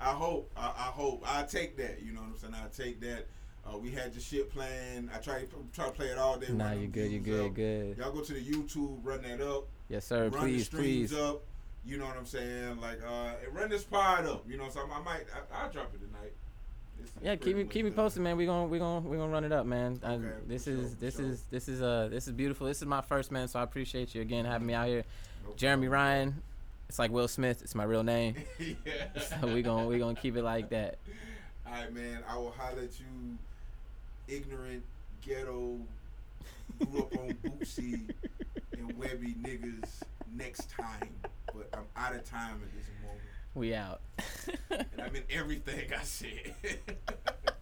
I 0.00 0.10
hope. 0.12 0.52
I, 0.56 0.66
I 0.66 0.90
hope. 0.92 1.24
I 1.26 1.42
take 1.42 1.76
that. 1.78 2.02
You 2.02 2.12
know 2.12 2.20
what 2.20 2.30
I'm 2.30 2.38
saying? 2.38 2.54
I 2.54 2.68
take 2.68 3.00
that. 3.00 3.26
Uh, 3.66 3.78
we 3.78 3.90
had 3.90 4.14
the 4.14 4.20
shit 4.20 4.50
playing. 4.52 5.10
I 5.12 5.18
try 5.18 5.44
try 5.72 5.86
to 5.86 5.90
play 5.90 6.06
it 6.06 6.18
all 6.18 6.38
day. 6.38 6.52
nah, 6.52 6.72
you 6.72 6.82
them 6.82 6.90
good. 6.90 7.10
You 7.10 7.20
views 7.20 7.24
good. 7.24 7.46
up. 7.46 7.54
Good. 7.54 7.98
Y'all 7.98 8.12
go 8.12 8.20
to 8.20 8.32
the 8.32 8.44
YouTube, 8.44 8.98
run 9.02 9.22
that 9.22 9.40
up. 9.40 9.66
Yes, 9.88 10.04
sir. 10.06 10.28
run 10.28 10.32
the 10.32 10.38
Please, 10.38 10.66
streams 10.66 11.10
please. 11.10 11.18
up. 11.18 11.42
You 11.84 11.98
know 11.98 12.06
what 12.06 12.16
I'm 12.16 12.26
saying? 12.26 12.80
Like, 12.80 12.98
uh, 13.06 13.32
run 13.52 13.70
this 13.70 13.84
pod 13.84 14.26
up. 14.26 14.44
You 14.48 14.56
know, 14.56 14.68
so 14.68 14.80
I, 14.80 14.98
I 14.98 15.02
might, 15.02 15.24
I, 15.32 15.62
I'll 15.62 15.70
drop 15.70 15.92
it 15.94 16.00
tonight. 16.00 16.32
Yeah, 17.22 17.36
keep 17.36 17.56
me 17.56 17.64
keep 17.64 17.84
me 17.84 17.90
posted, 17.90 18.22
man. 18.22 18.36
We 18.36 18.46
gon' 18.46 18.68
we 18.70 18.78
gon' 18.78 19.04
we 19.08 19.16
gonna 19.16 19.32
run 19.32 19.44
it 19.44 19.52
up, 19.52 19.66
man. 19.66 19.98
I, 20.04 20.12
Okay, 20.12 20.28
this 20.46 20.64
for 20.64 20.70
is 20.70 20.76
sure, 20.90 20.96
this 21.00 21.16
sure. 21.16 21.26
is 21.26 21.42
this 21.50 21.68
is 21.68 21.82
uh 21.82 22.08
this 22.10 22.26
is 22.26 22.32
beautiful. 22.32 22.66
This 22.66 22.78
is 22.78 22.86
my 22.86 23.00
first 23.00 23.32
man, 23.32 23.48
so 23.48 23.58
I 23.58 23.62
appreciate 23.62 24.14
you 24.14 24.20
again 24.22 24.44
having 24.44 24.66
me 24.66 24.74
out 24.74 24.86
here. 24.88 25.04
No 25.46 25.54
Jeremy. 25.56 25.88
Ryan, 25.88 26.42
it's 26.88 26.98
like 26.98 27.10
Will 27.10 27.26
Smith. 27.28 27.62
It's 27.62 27.74
my 27.74 27.84
real 27.84 28.02
name. 28.02 28.36
yeah. 28.58 28.74
So 29.40 29.52
we 29.52 29.62
gon' 29.62 29.86
we 29.86 29.98
gonna 29.98 30.14
keep 30.14 30.36
it 30.36 30.42
like 30.42 30.68
that. 30.70 30.98
All 31.66 31.72
right, 31.72 31.92
man. 31.92 32.22
I 32.28 32.36
will 32.36 32.52
holler 32.56 32.82
at 32.82 33.00
you, 33.00 33.38
ignorant, 34.28 34.82
ghetto, 35.22 35.78
grew 36.78 36.98
up 37.00 37.16
on 37.18 37.34
Boosie 37.44 38.08
and 38.78 38.92
Webbie 38.98 39.34
niggas 39.42 40.02
next 40.36 40.70
time. 40.70 41.10
But 41.54 41.68
I'm 41.72 41.86
out 41.96 42.14
of 42.14 42.24
time 42.28 42.60
at 42.62 42.72
this 42.76 42.86
moment. 43.02 43.20
We 43.56 43.74
out. 43.74 44.02
And 44.68 44.84
I'm 45.02 45.16
in 45.16 45.22
everything 45.30 45.90
I 45.98 46.02
said. 46.02 46.54